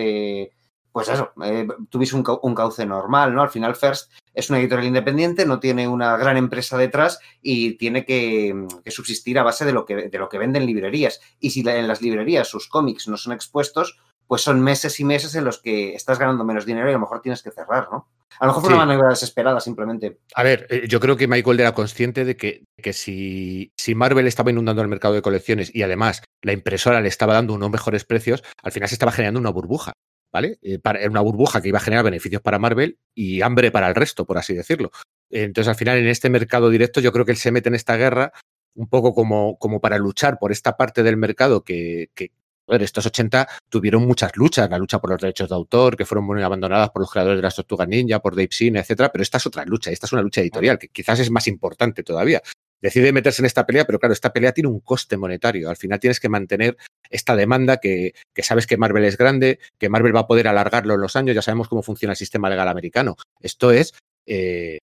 pues 0.97 1.11
eso, 1.11 1.31
eh, 1.45 1.69
tuviese 1.91 2.17
un, 2.17 2.55
cauce 2.55 2.87
normal, 2.87 3.35
¿no? 3.35 3.43
Al 3.43 3.51
final 3.51 3.77
First 3.77 4.11
es 4.37 4.51
una 4.51 4.61
editorial 4.61 4.87
independiente, 4.87 5.47
no 5.47 5.59
tiene 5.59 5.89
una 5.89 6.17
gran 6.19 6.37
empresa 6.37 6.77
detrás 6.77 7.19
y 7.41 7.79
tiene 7.79 8.05
que, 8.05 8.55
subsistir 8.87 9.39
a 9.39 9.43
base 9.43 9.65
de 9.65 9.73
lo 9.73 9.87
que, 9.87 10.09
de 10.09 10.19
lo 10.19 10.29
que 10.29 10.39
venden 10.39 10.67
librerías. 10.67 11.21
Y 11.41 11.51
si 11.51 11.67
en 11.67 11.89
las 11.89 12.03
librerías 12.03 12.47
sus 12.47 12.69
cómics 12.69 13.09
no 13.09 13.17
son 13.17 13.33
expuestos, 13.33 13.99
pues 14.27 14.43
son 14.43 14.61
meses 14.61 15.01
y 15.01 15.05
meses 15.05 15.35
en 15.37 15.45
los 15.45 15.61
que 15.63 15.95
estás 15.95 16.19
ganando 16.19 16.45
menos 16.45 16.67
dinero 16.67 16.89
y 16.89 16.91
a 16.91 16.95
lo 16.95 17.01
mejor 17.01 17.23
tienes 17.23 17.43
que 17.43 17.51
cerrar, 17.51 17.89
¿no? 17.91 18.09
A 18.39 18.45
lo 18.45 18.51
mejor 18.51 18.65
fue 18.65 18.75
una 18.75 18.85
manera 18.85 19.09
desesperada 19.09 19.61
simplemente. 19.61 20.19
A 20.35 20.43
ver, 20.43 20.67
eh, 20.69 20.87
yo 20.87 21.01
creo 21.01 21.17
que 21.17 21.27
Michael 21.27 21.61
era 21.61 21.73
consciente 21.73 22.27
de 22.27 22.37
que, 22.37 22.65
que 22.83 22.93
si, 22.93 23.73
si, 23.79 23.95
Marvel 23.95 24.27
estaba 24.27 24.51
inundando 24.51 24.83
el 24.83 24.89
mercado 24.89 25.15
de 25.15 25.23
colecciones 25.23 25.75
y 25.75 25.83
además 25.83 26.23
la 26.43 26.53
impresora 26.53 27.01
le 27.01 27.09
estaba 27.09 27.33
dando 27.33 27.55
unos 27.55 27.71
mejores 27.71 28.05
precios, 28.05 28.45
al 28.63 28.73
final 28.73 28.91
se 28.91 28.97
estaba 28.97 29.13
generando 29.13 29.41
una 29.41 29.49
burbuja. 29.49 29.93
¿Vale? 30.37 30.59
Eh, 30.61 30.79
era 30.85 31.09
una 31.09 31.23
burbuja 31.23 31.63
que 31.63 31.69
iba 31.69 31.79
a 31.79 31.81
generar 31.81 32.05
beneficios 32.05 32.43
para 32.43 32.59
Marvel 32.59 32.99
y 33.15 33.41
hambre 33.41 33.71
para 33.71 33.89
el 33.89 33.95
resto, 33.95 34.27
por 34.27 34.37
así 34.37 34.53
decirlo. 34.53 34.91
Entonces, 35.31 35.69
al 35.69 35.77
final, 35.77 35.97
en 35.97 36.09
este 36.09 36.29
mercado 36.29 36.69
directo, 36.69 37.01
yo 37.01 37.11
creo 37.11 37.25
que 37.25 37.33
él 37.33 37.39
se 37.39 37.51
mete 37.51 37.71
en 37.71 37.75
esta 37.75 37.97
guerra 37.97 38.33
un 38.75 38.87
poco 38.87 39.15
como, 39.15 39.59
como 39.59 39.81
para 39.81 39.97
luchar 39.97 40.39
por 40.39 40.53
esta 40.53 40.77
parte 40.77 41.03
del 41.03 41.17
mercado 41.17 41.65
que, 41.65 42.11
que 42.15 42.33
ver, 42.69 42.83
estos 42.83 43.07
80 43.07 43.49
tuvieron 43.71 44.07
muchas 44.07 44.37
luchas, 44.37 44.69
la 44.69 44.77
lucha 44.77 44.99
por 44.99 45.09
los 45.09 45.23
derechos 45.23 45.49
de 45.49 45.55
autor, 45.55 45.97
que 45.97 46.05
fueron 46.05 46.27
muy 46.27 46.43
abandonadas 46.43 46.91
por 46.91 47.01
los 47.01 47.11
creadores 47.11 47.39
de 47.39 47.43
las 47.43 47.57
tortugas 47.57 47.89
ninja, 47.89 48.21
por 48.21 48.37
Dave 48.37 48.51
Sin, 48.51 48.77
etcétera, 48.77 49.11
pero 49.11 49.23
esta 49.23 49.39
es 49.39 49.47
otra 49.47 49.65
lucha, 49.65 49.91
esta 49.91 50.05
es 50.05 50.13
una 50.13 50.21
lucha 50.21 50.43
editorial, 50.43 50.79
que 50.79 50.89
quizás 50.89 51.19
es 51.19 51.31
más 51.31 51.47
importante 51.47 52.03
todavía 52.03 52.43
decide 52.81 53.13
meterse 53.13 53.43
en 53.43 53.47
esta 53.47 53.67
pelea, 53.67 53.85
pero 53.85 53.99
claro, 53.99 54.13
esta 54.13 54.33
pelea 54.33 54.53
tiene 54.53 54.69
un 54.69 54.81
coste 54.81 55.17
monetario. 55.17 55.71
Al 55.71 55.77
final 55.77 56.01
tienes 56.01 56.21
que 56.21 56.29
mantener 56.29 56.77
esta 57.11 57.37
demanda 57.37 57.79
que, 57.79 58.15
sabes 58.39 58.67
que 58.67 58.77
Marvel 58.77 59.05
es 59.05 59.17
grande, 59.17 59.59
que 59.79 59.89
Marvel 59.89 60.15
va 60.15 60.21
a 60.21 60.27
poder 60.27 60.49
alargarlo 60.49 60.95
en 60.95 61.01
los 61.01 61.17
años, 61.17 61.35
ya 61.35 61.43
sabemos 61.43 61.69
cómo 61.69 61.83
funciona 61.83 62.13
el 62.13 62.17
sistema 62.17 62.51
legal 62.51 62.69
americano. 62.69 63.17
Esto 63.41 63.71
es 63.71 63.95
eh, 64.27 64.79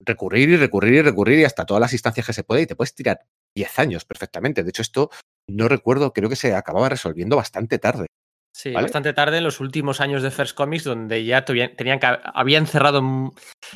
recurrir 0.00 0.50
y 0.50 0.56
recurrir 0.56 0.94
y 0.94 1.02
recurrir 1.02 1.38
y 1.40 1.44
hasta 1.44 1.66
todas 1.66 1.80
las 1.80 1.92
instancias 1.92 2.26
que 2.26 2.32
se 2.32 2.44
puede 2.44 2.62
y 2.62 2.66
te 2.66 2.76
puedes 2.76 2.94
tirar 2.94 3.20
10 3.54 3.78
años 3.78 4.04
perfectamente. 4.04 4.62
De 4.62 4.70
hecho, 4.70 4.82
esto 4.82 5.10
no 5.48 5.68
recuerdo, 5.68 6.12
creo 6.12 6.28
que 6.28 6.36
se 6.36 6.54
acababa 6.54 6.88
resolviendo 6.88 7.36
bastante 7.36 7.78
tarde. 7.78 8.06
Sí, 8.58 8.72
bastante 8.72 9.12
tarde 9.12 9.38
en 9.38 9.44
los 9.44 9.60
últimos 9.60 10.00
años 10.00 10.20
de 10.20 10.32
First 10.32 10.56
Comics, 10.56 10.82
donde 10.82 11.24
ya 11.24 11.44
tenían 11.44 12.00
que, 12.00 12.08
habían 12.34 12.66
cerrado 12.66 13.32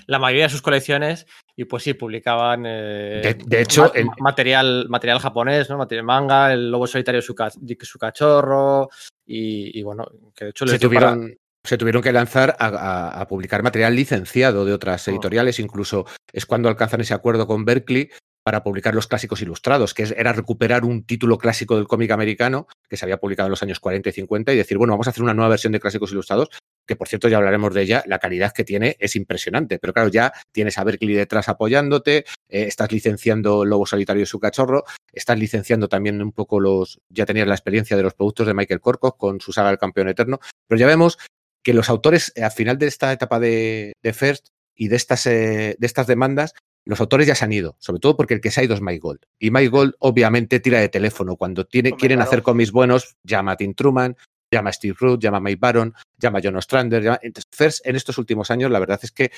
la 0.09 0.19
mayoría 0.19 0.47
de 0.47 0.49
sus 0.49 0.61
colecciones 0.61 1.25
y 1.55 1.67
pues 1.67 1.85
sí, 1.85 1.95
publicaban 1.95 2.65
eh, 2.67 3.37
de, 3.47 3.61
hecho, 3.63 3.93
material, 4.19 4.87
material 4.89 5.21
japonés, 5.21 5.71
¿no? 5.71 5.79
Material 5.79 6.05
manga, 6.05 6.53
el 6.53 6.69
lobo 6.69 6.89
solitario 6.89 7.23
su, 7.23 7.33
su 7.81 7.99
cachorro 8.01 8.89
y, 9.25 9.81
bueno, 9.85 10.05
que 10.35 10.47
de 10.47 10.51
hecho 10.51 10.67
se 10.67 10.81
tuvieron, 10.81 11.33
se 11.63 11.79
tuvieron 11.79 12.03
que 12.03 12.11
lanzar 12.11 12.57
a, 12.59 13.25
publicar 13.29 13.63
material 13.63 13.95
licenciado 13.95 14.65
de 14.65 14.73
otras 14.73 15.07
oh. 15.07 15.13
editoriales, 15.13 15.61
incluso 15.61 16.07
es 16.33 16.45
cuando 16.45 16.69
alcanzan 16.69 17.03
ese 17.03 17.15
acuerdo 17.15 17.47
con 17.47 17.65
Berkeley 17.65 18.11
para 18.45 18.63
publicar 18.63 18.95
los 18.95 19.07
clásicos 19.07 19.41
ilustrados, 19.43 19.95
que 19.95 20.03
era 20.17 20.33
recuperar 20.33 20.85
un 20.85 21.05
título 21.05 21.39
clásico 21.39 21.77
del 21.77 21.87
cómic 21.87 22.11
americano 22.11 22.67
que 22.89 22.97
se 22.97 23.05
había 23.05 23.19
publicado 23.19 23.47
en 23.47 23.51
los 23.51 23.63
años 23.63 23.81
40 23.81 24.09
y 24.09 24.13
50 24.13 24.53
y 24.53 24.57
decir, 24.57 24.79
bueno, 24.79 24.93
vamos 24.93 25.07
a 25.07 25.11
hacer 25.11 25.23
una 25.23 25.35
nueva 25.35 25.51
versión 25.51 25.73
de 25.73 25.81
clásicos 25.81 26.13
ilustrados, 26.13 26.49
que 26.87 26.97
por 26.97 27.09
cierto 27.09 27.29
ya 27.29 27.37
hablaremos 27.37 27.73
de 27.75 27.83
ella, 27.83 28.03
la 28.07 28.19
calidad 28.19 28.53
que 28.53 28.65
tiene 28.65 28.97
es 28.99 29.17
impresionante, 29.17 29.79
pero 29.79 29.93
claro, 29.93 30.09
ya 30.09 30.33
tienes 30.51 30.79
a 30.79 30.85
Berkeley 30.85 31.15
detrás 31.15 31.49
apoyándote, 31.49 32.19
eh, 32.19 32.25
estás 32.49 32.91
licenciando 32.91 33.65
Lobo 33.65 33.87
Solitario 33.87 34.25
y 34.25 34.27
su 34.27 34.41
cachorro, 34.41 34.85
estás 35.13 35.39
licenciando 35.39 35.89
también 35.89 36.21
un 36.21 36.33
poco 36.33 36.59
los, 36.59 37.01
ya 37.09 37.27
tenías 37.27 37.47
la 37.47 37.55
experiencia 37.55 37.97
de 37.97 38.03
los 38.03 38.15
productos 38.15 38.47
de 38.47 38.55
Michael 38.55 38.81
Corcock 38.81 39.17
con 39.17 39.41
su 39.41 39.53
saga 39.53 39.71
El 39.71 39.79
Campeón 39.79 40.09
Eterno, 40.09 40.41
pero 40.67 40.79
ya 40.79 40.87
vemos 40.87 41.19
que 41.63 41.75
los 41.75 41.89
autores 41.89 42.33
eh, 42.35 42.43
al 42.43 42.51
final 42.51 42.79
de 42.79 42.89
esta 42.89 43.13
etapa 43.13 43.39
de, 43.39 43.93
First 44.13 44.49
y 44.75 44.89
de 44.89 44.97
estas, 44.97 45.27
eh, 45.27 45.77
de 45.79 45.87
estas 45.87 46.07
demandas 46.07 46.55
los 46.85 47.01
autores 47.01 47.27
ya 47.27 47.35
se 47.35 47.45
han 47.45 47.53
ido, 47.53 47.77
sobre 47.79 48.01
todo 48.01 48.17
porque 48.17 48.35
el 48.35 48.41
que 48.41 48.51
se 48.51 48.61
ha 48.61 48.65
ido 48.65 48.75
es 48.75 48.81
Mike 48.81 49.01
Gold. 49.01 49.21
Y 49.39 49.51
Mike 49.51 49.69
Gold 49.69 49.95
obviamente 50.01 50.61
tira 50.61 50.81
de 50.81 50.89
teléfono. 50.89 51.37
Cuando 51.37 51.65
tiene, 51.65 51.91
Hombre, 51.91 52.01
quieren 52.01 52.19
claro. 52.19 52.29
hacer 52.29 52.43
cómics 52.43 52.73
buenos, 52.73 53.17
llama 53.23 53.53
a 53.53 53.57
Tim 53.57 53.75
Truman, 53.75 54.17
llama 54.51 54.71
a 54.71 54.73
Steve 54.73 54.97
Root, 54.99 55.21
llama 55.21 55.39
a 55.39 55.41
Mike 55.41 55.59
Baron, 55.61 55.95
llama 56.19 56.39
a 56.39 56.43
John 56.43 56.57
Ostrander. 56.57 57.03
Llama... 57.03 57.21
Entonces, 57.23 57.49
First, 57.53 57.87
en 57.87 57.97
estos 57.97 58.19
últimos 58.19 58.51
años, 58.51 58.71
la 58.71 58.79
verdad 58.79 59.01
es 59.03 59.13
que 59.13 59.31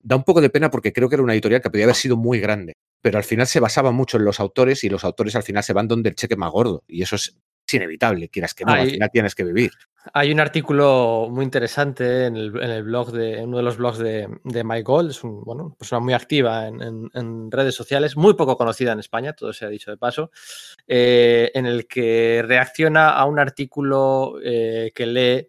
da 0.00 0.16
un 0.16 0.24
poco 0.24 0.40
de 0.40 0.50
pena 0.50 0.70
porque 0.70 0.92
creo 0.92 1.08
que 1.08 1.16
era 1.16 1.22
una 1.22 1.34
editorial 1.34 1.60
que 1.60 1.70
podía 1.70 1.84
haber 1.84 1.96
sido 1.96 2.16
muy 2.16 2.40
grande. 2.40 2.74
Pero 3.00 3.18
al 3.18 3.24
final 3.24 3.46
se 3.46 3.60
basaba 3.60 3.92
mucho 3.92 4.16
en 4.16 4.24
los 4.24 4.40
autores 4.40 4.82
y 4.84 4.88
los 4.88 5.04
autores 5.04 5.36
al 5.36 5.42
final 5.42 5.62
se 5.62 5.72
van 5.72 5.88
donde 5.88 6.10
el 6.10 6.16
cheque 6.16 6.36
más 6.36 6.50
gordo. 6.50 6.82
Y 6.88 7.02
eso 7.02 7.16
es, 7.16 7.36
es 7.68 7.74
inevitable, 7.74 8.28
quieras 8.28 8.54
que 8.54 8.64
no, 8.64 8.72
al 8.72 8.80
Ay. 8.80 8.90
final 8.92 9.10
tienes 9.12 9.34
que 9.34 9.44
vivir. 9.44 9.70
Hay 10.14 10.32
un 10.32 10.40
artículo 10.40 11.28
muy 11.30 11.44
interesante 11.44 12.26
en 12.26 12.36
el, 12.36 12.46
en 12.62 12.70
el 12.70 12.82
blog 12.82 13.12
de 13.12 13.38
en 13.40 13.48
uno 13.48 13.58
de 13.58 13.62
los 13.62 13.76
blogs 13.76 13.98
de, 13.98 14.26
de 14.44 14.64
Mike 14.64 14.82
Gold, 14.84 15.10
es 15.10 15.22
un, 15.22 15.42
bueno, 15.44 15.66
una 15.66 15.74
persona 15.74 16.00
muy 16.00 16.14
activa 16.14 16.66
en, 16.66 16.80
en- 16.80 17.10
en 17.12 17.50
redes 17.50 17.74
sociales, 17.74 18.16
muy 18.16 18.34
poco 18.34 18.56
conocida 18.56 18.92
en 18.92 19.00
España, 19.00 19.34
todo 19.34 19.52
se 19.52 19.66
ha 19.66 19.68
dicho 19.68 19.90
de 19.90 19.98
paso, 19.98 20.30
eh, 20.86 21.50
en 21.52 21.66
el 21.66 21.86
que 21.86 22.42
reacciona 22.46 23.10
a 23.10 23.24
un 23.26 23.38
artículo 23.38 24.38
eh, 24.42 24.92
que 24.94 25.06
lee 25.06 25.48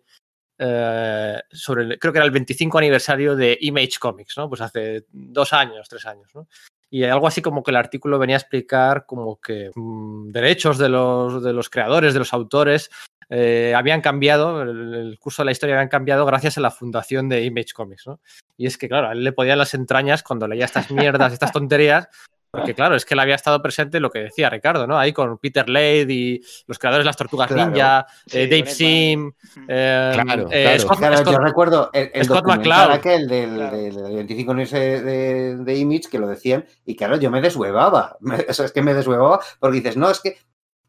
eh, 0.58 1.40
sobre, 1.52 1.84
el- 1.84 2.00
creo 2.00 2.12
que 2.12 2.20
era 2.20 2.26
el 2.26 2.32
25 2.32 2.78
aniversario 2.80 3.36
de 3.38 3.58
Image 3.62 3.98
Comics, 4.00 4.38
¿no? 4.38 4.50
Pues 4.50 4.60
hace 4.60 5.06
dos 5.10 5.54
años, 5.54 5.88
tres 5.88 6.06
años, 6.06 6.30
¿no? 6.36 6.48
Y 6.90 7.04
algo 7.04 7.28
así 7.28 7.42
como 7.42 7.64
que 7.64 7.72
el 7.72 7.78
artículo 7.78 8.18
venía 8.18 8.36
a 8.36 8.40
explicar 8.40 9.06
como 9.06 9.40
que 9.40 9.72
mm, 9.76 10.32
derechos 10.32 10.78
de 10.78 10.90
los, 10.90 11.44
de 11.44 11.54
los 11.54 11.70
creadores, 11.70 12.14
de 12.14 12.20
los 12.20 12.34
autores, 12.34 12.90
eh, 13.30 13.74
habían 13.76 14.02
cambiado, 14.02 14.64
el, 14.64 14.96
el 14.96 15.20
curso 15.20 15.44
de 15.44 15.46
la 15.46 15.52
historia 15.52 15.76
habían 15.76 15.90
cambiado 15.90 16.26
gracias 16.26 16.58
a 16.58 16.62
la 16.62 16.72
fundación 16.72 17.30
de 17.30 17.44
Image 17.44 17.74
Comics, 17.76 18.08
¿no? 18.08 18.20
Y 18.58 18.66
es 18.66 18.78
que, 18.78 18.90
claro, 18.90 19.10
a 19.10 19.12
él 19.12 19.24
le 19.24 19.32
podían 19.32 19.60
las 19.60 19.76
entrañas 19.76 20.24
cuando 20.24 20.48
leía 20.48 20.66
estas 20.66 20.90
mierdas, 20.90 21.32
estas 21.32 21.52
tonterías, 21.54 22.10
porque, 22.52 22.74
claro, 22.74 22.96
es 22.96 23.06
que 23.06 23.14
él 23.14 23.20
había 23.20 23.36
estado 23.36 23.62
presente 23.62 24.00
lo 24.00 24.10
que 24.10 24.20
decía 24.20 24.50
Ricardo, 24.50 24.88
¿no? 24.88 24.98
Ahí 24.98 25.14
con 25.14 25.38
Peter 25.38 25.70
Lade 25.70 26.08
y 26.10 26.42
los 26.68 26.80
creadores 26.80 27.04
de 27.04 27.08
las 27.08 27.18
Tortugas 27.18 27.48
Claro. 27.48 27.70
Ninja, 27.72 28.08
Sí, 28.26 28.40
eh, 28.40 28.48
Dave 28.48 28.66
Sim, 28.72 29.32
Edman. 29.56 29.66
eh, 29.70 30.12
Claro, 30.14 30.48
eh, 30.52 30.64
claro. 30.64 30.80
Scott- 30.80 30.98
Claro, 31.00 31.18
Scott- 31.18 31.32
yo 31.34 31.40
recuerdo 31.40 31.90
el, 31.94 32.12
el 32.14 32.26
Scott 32.26 32.38
documental 32.38 32.92
aquel 32.92 33.28
del, 33.28 33.58
del- 33.58 33.94
del 33.96 34.16
25 34.16 34.52
aniversario 34.52 35.04
de, 35.04 35.58
de 35.58 35.76
Image 35.78 36.10
que 36.10 36.18
lo 36.20 36.28
decían 36.28 36.66
y 36.86 36.96
claro, 36.96 37.18
yo 37.18 37.30
me 37.30 37.42
deshuevaba. 37.42 38.18
Me- 38.20 38.46
o 38.50 38.54
sea, 38.54 38.66
es 38.66 38.72
que 38.72 38.82
me 38.82 38.94
deshuevaba 38.94 39.40
porque 39.60 39.78
dices, 39.78 39.96
no, 39.98 40.10
es 40.10 40.20
que 40.20 40.38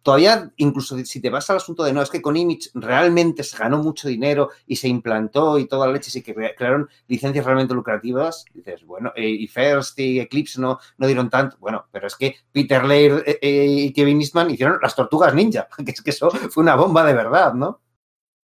todavía, 0.02 0.50
incluso 0.56 0.98
si 1.04 1.20
te 1.20 1.30
vas 1.30 1.48
al 1.50 1.56
asunto 1.56 1.84
de 1.84 1.92
no, 1.92 2.02
es 2.02 2.10
que 2.10 2.22
con 2.22 2.36
Image 2.36 2.70
realmente 2.74 3.42
se 3.44 3.56
ganó 3.56 3.78
mucho 3.82 4.08
dinero 4.08 4.50
y 4.66 4.76
se 4.76 4.88
implantó 4.88 5.58
y 5.58 5.66
toda 5.66 5.86
la 5.86 5.92
leche, 5.92 6.10
sí 6.10 6.22
que 6.22 6.34
cre- 6.34 6.54
crearon 6.56 6.88
licencias 7.08 7.44
realmente 7.44 7.74
lucrativas, 7.74 8.44
dices, 8.54 8.84
bueno, 8.84 9.12
eh, 9.16 9.28
y 9.28 9.46
First 9.48 9.98
y 9.98 10.20
Eclipse 10.20 10.60
no, 10.60 10.78
no 10.98 11.06
dieron 11.06 11.28
tanto, 11.30 11.56
bueno, 11.60 11.86
pero 11.92 12.06
es 12.06 12.16
que 12.16 12.36
Peter 12.52 12.84
Laird 12.84 13.22
eh, 13.28 13.38
eh, 13.42 13.66
y 13.66 13.92
Kevin 13.92 14.20
Eastman 14.20 14.50
hicieron 14.50 14.78
las 14.82 14.94
tortugas 14.96 15.34
ninja, 15.34 15.68
que 15.84 15.90
es 15.92 16.00
que 16.02 16.10
eso 16.10 16.30
fue 16.30 16.62
una 16.62 16.76
bomba 16.76 17.04
de 17.04 17.14
verdad, 17.14 17.54
¿no? 17.54 17.80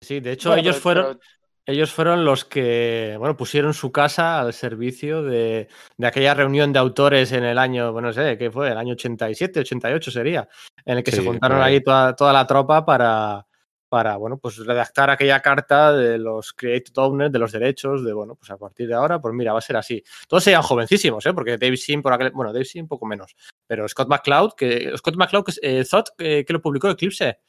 Sí, 0.02 0.20
de 0.20 0.34
hecho, 0.34 0.50
Bueno, 0.50 0.62
ellos 0.62 0.76
pero- 0.76 0.82
fueron. 0.84 1.06
pero- 1.20 1.20
Ellos 1.68 1.92
fueron 1.92 2.26
los 2.26 2.46
que, 2.46 3.16
bueno, 3.18 3.36
pusieron 3.36 3.74
su 3.74 3.92
casa 3.92 4.40
al 4.40 4.54
servicio 4.54 5.24
de, 5.24 5.68
de 5.98 6.08
aquella 6.08 6.36
reunión 6.36 6.72
de 6.72 6.78
autores 6.78 7.32
en 7.32 7.44
el 7.44 7.58
año, 7.58 7.92
bueno, 7.92 8.10
no 8.10 8.14
sé, 8.14 8.38
¿qué 8.38 8.52
fue? 8.52 8.70
El 8.70 8.78
año 8.78 8.94
87, 8.94 9.62
88 9.62 10.12
sería, 10.12 10.48
en 10.86 10.98
el 10.98 11.04
que 11.04 11.12
se 11.12 11.24
juntaron 11.24 11.62
ahí. 11.64 11.82
toda, 11.82 12.16
toda 12.16 12.32
la 12.34 12.46
tropa 12.46 12.86
para, 12.86 13.48
para, 13.90 14.18
bueno, 14.18 14.38
pues 14.38 14.58
redactar 14.58 15.10
aquella 15.10 15.42
carta 15.42 15.92
de 15.92 16.20
los 16.20 16.54
creative 16.54 17.02
owners, 17.02 17.32
de 17.32 17.40
los 17.40 17.52
derechos, 17.52 18.06
de, 18.06 18.14
bueno, 18.14 18.36
pues 18.36 18.52
a 18.52 18.58
partir 18.58 18.88
de 18.88 18.94
ahora, 18.94 19.20
pues 19.20 19.34
mira, 19.34 19.52
va 19.52 19.58
a 19.58 19.62
ser 19.62 19.78
así. 19.78 20.04
Todos 20.28 20.46
eran 20.46 20.62
jovencísimos, 20.62 21.26
¿eh? 21.26 21.34
Porque 21.34 21.58
Dave 21.58 21.78
Sim, 21.78 22.04
por 22.04 22.14
aquel, 22.14 22.30
bueno, 22.30 22.54
Dave 22.54 22.66
Sim 22.66 22.84
un 22.84 22.88
poco 22.90 23.08
menos, 23.08 23.36
pero 23.66 23.88
Scott 23.88 24.08
McCloud, 24.08 24.52
que, 24.56 24.96
Scott 24.98 25.16
McCloud, 25.16 25.46
que, 25.46 25.54
eh, 25.64 25.84
Thought, 25.84 26.10
que 26.16 26.46
lo 26.50 26.62
publicó 26.62 26.92
Eclipse. 26.92 27.40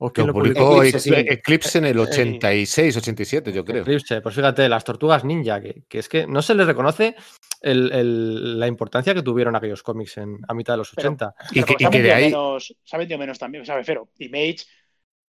¿O 0.00 0.12
quién 0.12 0.28
Lo 0.28 0.32
lo 0.32 0.38
publicó? 0.38 0.82
Eclipse, 0.82 1.00
sí. 1.00 1.10
Eclipse, 1.14 1.78
en 1.78 1.84
el 1.86 1.98
Eh, 1.98 2.02
86, 2.02 2.96
87, 2.98 3.52
yo 3.52 3.64
creo. 3.64 3.82
Eclipse, 3.82 4.20
pues 4.20 4.34
fíjate, 4.34 4.68
las 4.68 4.84
tortugas 4.84 5.24
ninja, 5.24 5.60
que, 5.60 5.82
que 5.88 5.98
es 5.98 6.08
que 6.08 6.26
no 6.26 6.40
se 6.40 6.54
les 6.54 6.66
reconoce 6.66 7.16
el- 7.62 7.90
el- 7.92 8.60
la 8.60 8.68
importancia 8.68 9.12
que 9.12 9.22
tuvieron 9.22 9.56
aquellos 9.56 9.82
cómics 9.82 10.18
en, 10.18 10.38
a 10.46 10.54
mitad 10.54 10.74
de 10.74 10.78
los 10.78 10.90
Pero- 10.94 11.08
80. 11.08 11.34
Y 11.50 11.54
Pero 11.62 11.66
que, 11.66 11.84
y 11.84 11.90
que 11.90 12.02
de 12.02 12.12
ahí. 12.12 12.24
menos, 12.26 12.74
se 12.84 12.96
ha 12.96 12.98
vendido 12.98 13.18
menos 13.18 13.38
también, 13.38 13.66
¿sabes? 13.66 13.84
Pero 13.86 14.08
Image 14.18 14.58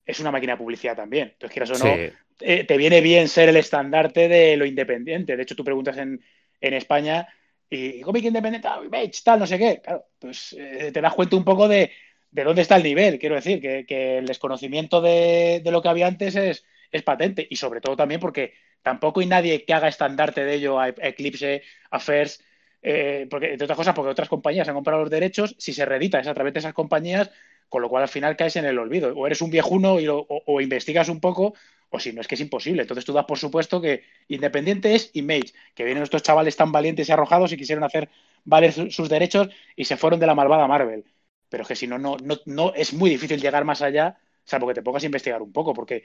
es 0.06 0.20
una 0.20 0.32
máquina 0.32 0.54
de 0.54 0.58
publicidad 0.58 0.96
también. 0.98 1.30
Entonces, 1.34 1.54
quieras 1.54 1.82
o 1.82 1.86
no, 1.86 1.96
Sí, 1.96 2.10
eh, 2.42 2.64
te 2.66 2.78
viene 2.78 3.00
bien 3.02 3.30
ser 3.30 3.48
el 3.50 3.58
estandarte 3.58 4.28
de 4.28 4.58
lo 4.58 4.66
independiente. 4.66 5.38
De 5.38 5.44
hecho, 5.44 5.56
tú 5.56 5.64
preguntas 5.64 5.98
en, 5.98 6.22
en 6.60 6.74
España 6.74 7.26
y 7.70 8.02
cómic 8.02 8.26
independiente, 8.26 8.68
ah, 8.68 8.82
Image, 8.86 9.22
tal, 9.24 9.40
no 9.40 9.48
sé 9.48 9.58
qué. 9.58 9.82
Claro, 9.84 10.06
pues 10.20 10.54
eh, 10.58 10.92
te 10.94 11.00
das 11.02 11.14
cuenta 11.14 11.36
un 11.38 11.44
poco 11.46 11.68
de, 11.70 11.92
de 12.38 12.44
dónde 12.44 12.62
está 12.62 12.76
el 12.76 12.84
nivel. 12.84 13.18
Quiero 13.18 13.36
decir, 13.36 13.60
que, 13.60 14.18
el 14.20 14.28
desconocimiento 14.28 15.02
de, 15.02 15.62
lo 15.66 15.82
que 15.82 15.90
había 15.90 16.06
antes 16.06 16.36
es, 16.36 16.64
patente. 17.04 17.48
Y 17.50 17.56
sobre 17.56 17.82
todo 17.82 17.96
también 17.96 18.22
porque 18.22 18.54
tampoco 18.84 19.20
hay 19.22 19.26
nadie 19.26 19.66
que 19.66 19.74
haga 19.74 19.88
estandarte 19.88 20.46
de 20.46 20.54
ello 20.54 20.80
a 20.80 20.90
Eclipse, 20.90 21.64
a 21.90 22.00
First, 22.00 22.42
eh, 22.84 23.26
porque, 23.30 23.54
entre 23.54 23.66
otras 23.66 23.78
cosas, 23.78 23.96
porque 23.96 24.12
otras 24.12 24.30
compañías 24.30 24.68
han 24.68 24.76
comprado 24.76 25.02
los 25.02 25.10
derechos, 25.10 25.56
si 25.58 25.74
se 25.74 25.84
reedita 25.86 26.20
es 26.20 26.28
a 26.28 26.34
través 26.36 26.54
de 26.54 26.60
esas 26.60 26.74
compañías, 26.74 27.32
con 27.70 27.82
lo 27.82 27.90
cual 27.90 28.04
al 28.04 28.10
final 28.10 28.36
caes 28.38 28.56
en 28.56 28.66
el 28.66 28.78
olvido. 28.78 29.14
O 29.16 29.26
eres 29.26 29.42
un 29.42 29.50
viejuno 29.50 30.00
y 30.00 30.06
lo- 30.06 30.26
o, 30.30 30.62
investigas 30.62 31.10
un 31.10 31.20
poco, 31.20 31.56
o 31.90 32.00
si 32.00 32.14
no 32.14 32.22
es 32.22 32.28
que 32.28 32.36
es 32.36 32.42
imposible. 32.42 32.84
Entonces 32.84 33.04
tú 33.04 33.14
das 33.14 33.26
por 33.26 33.40
supuesto 33.40 33.82
que 33.82 34.04
Independiente 34.28 34.94
es 34.94 35.10
Image, 35.14 35.54
que 35.74 35.84
vienen 35.86 36.04
estos 36.04 36.22
chavales 36.22 36.56
tan 36.56 36.72
valientes 36.72 37.10
y 37.10 37.12
arrojados 37.12 37.52
y 37.52 37.58
quisieron 37.58 37.84
hacer 37.84 38.10
valer 38.46 38.72
su- 38.74 38.92
sus 38.92 39.10
derechos 39.10 39.50
y 39.76 39.86
se 39.86 39.98
fueron 39.98 40.20
de 40.20 40.28
la 40.28 40.36
malvada 40.36 40.68
Marvel. 40.68 41.04
Pero 41.50 41.64
es 41.64 41.68
que 41.68 41.76
si 41.76 41.88
no, 41.88 41.98
no, 41.98 42.18
no, 42.18 42.38
no 42.46 42.74
es 42.74 42.94
muy 42.94 43.10
difícil 43.10 43.42
llegar 43.42 43.64
más 43.66 43.82
allá, 43.82 44.18
salvo 44.44 44.68
que 44.68 44.74
te 44.74 44.82
pongas 44.82 45.04
a 45.04 45.08
investigar 45.08 45.42
un 45.42 45.52
poco, 45.52 45.74
porque, 45.74 46.04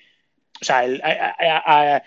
o 0.61 0.65
sea, 0.65 0.85
el- 0.85 1.01
a- 1.03 1.35
a- 1.39 1.97
a- 1.97 2.03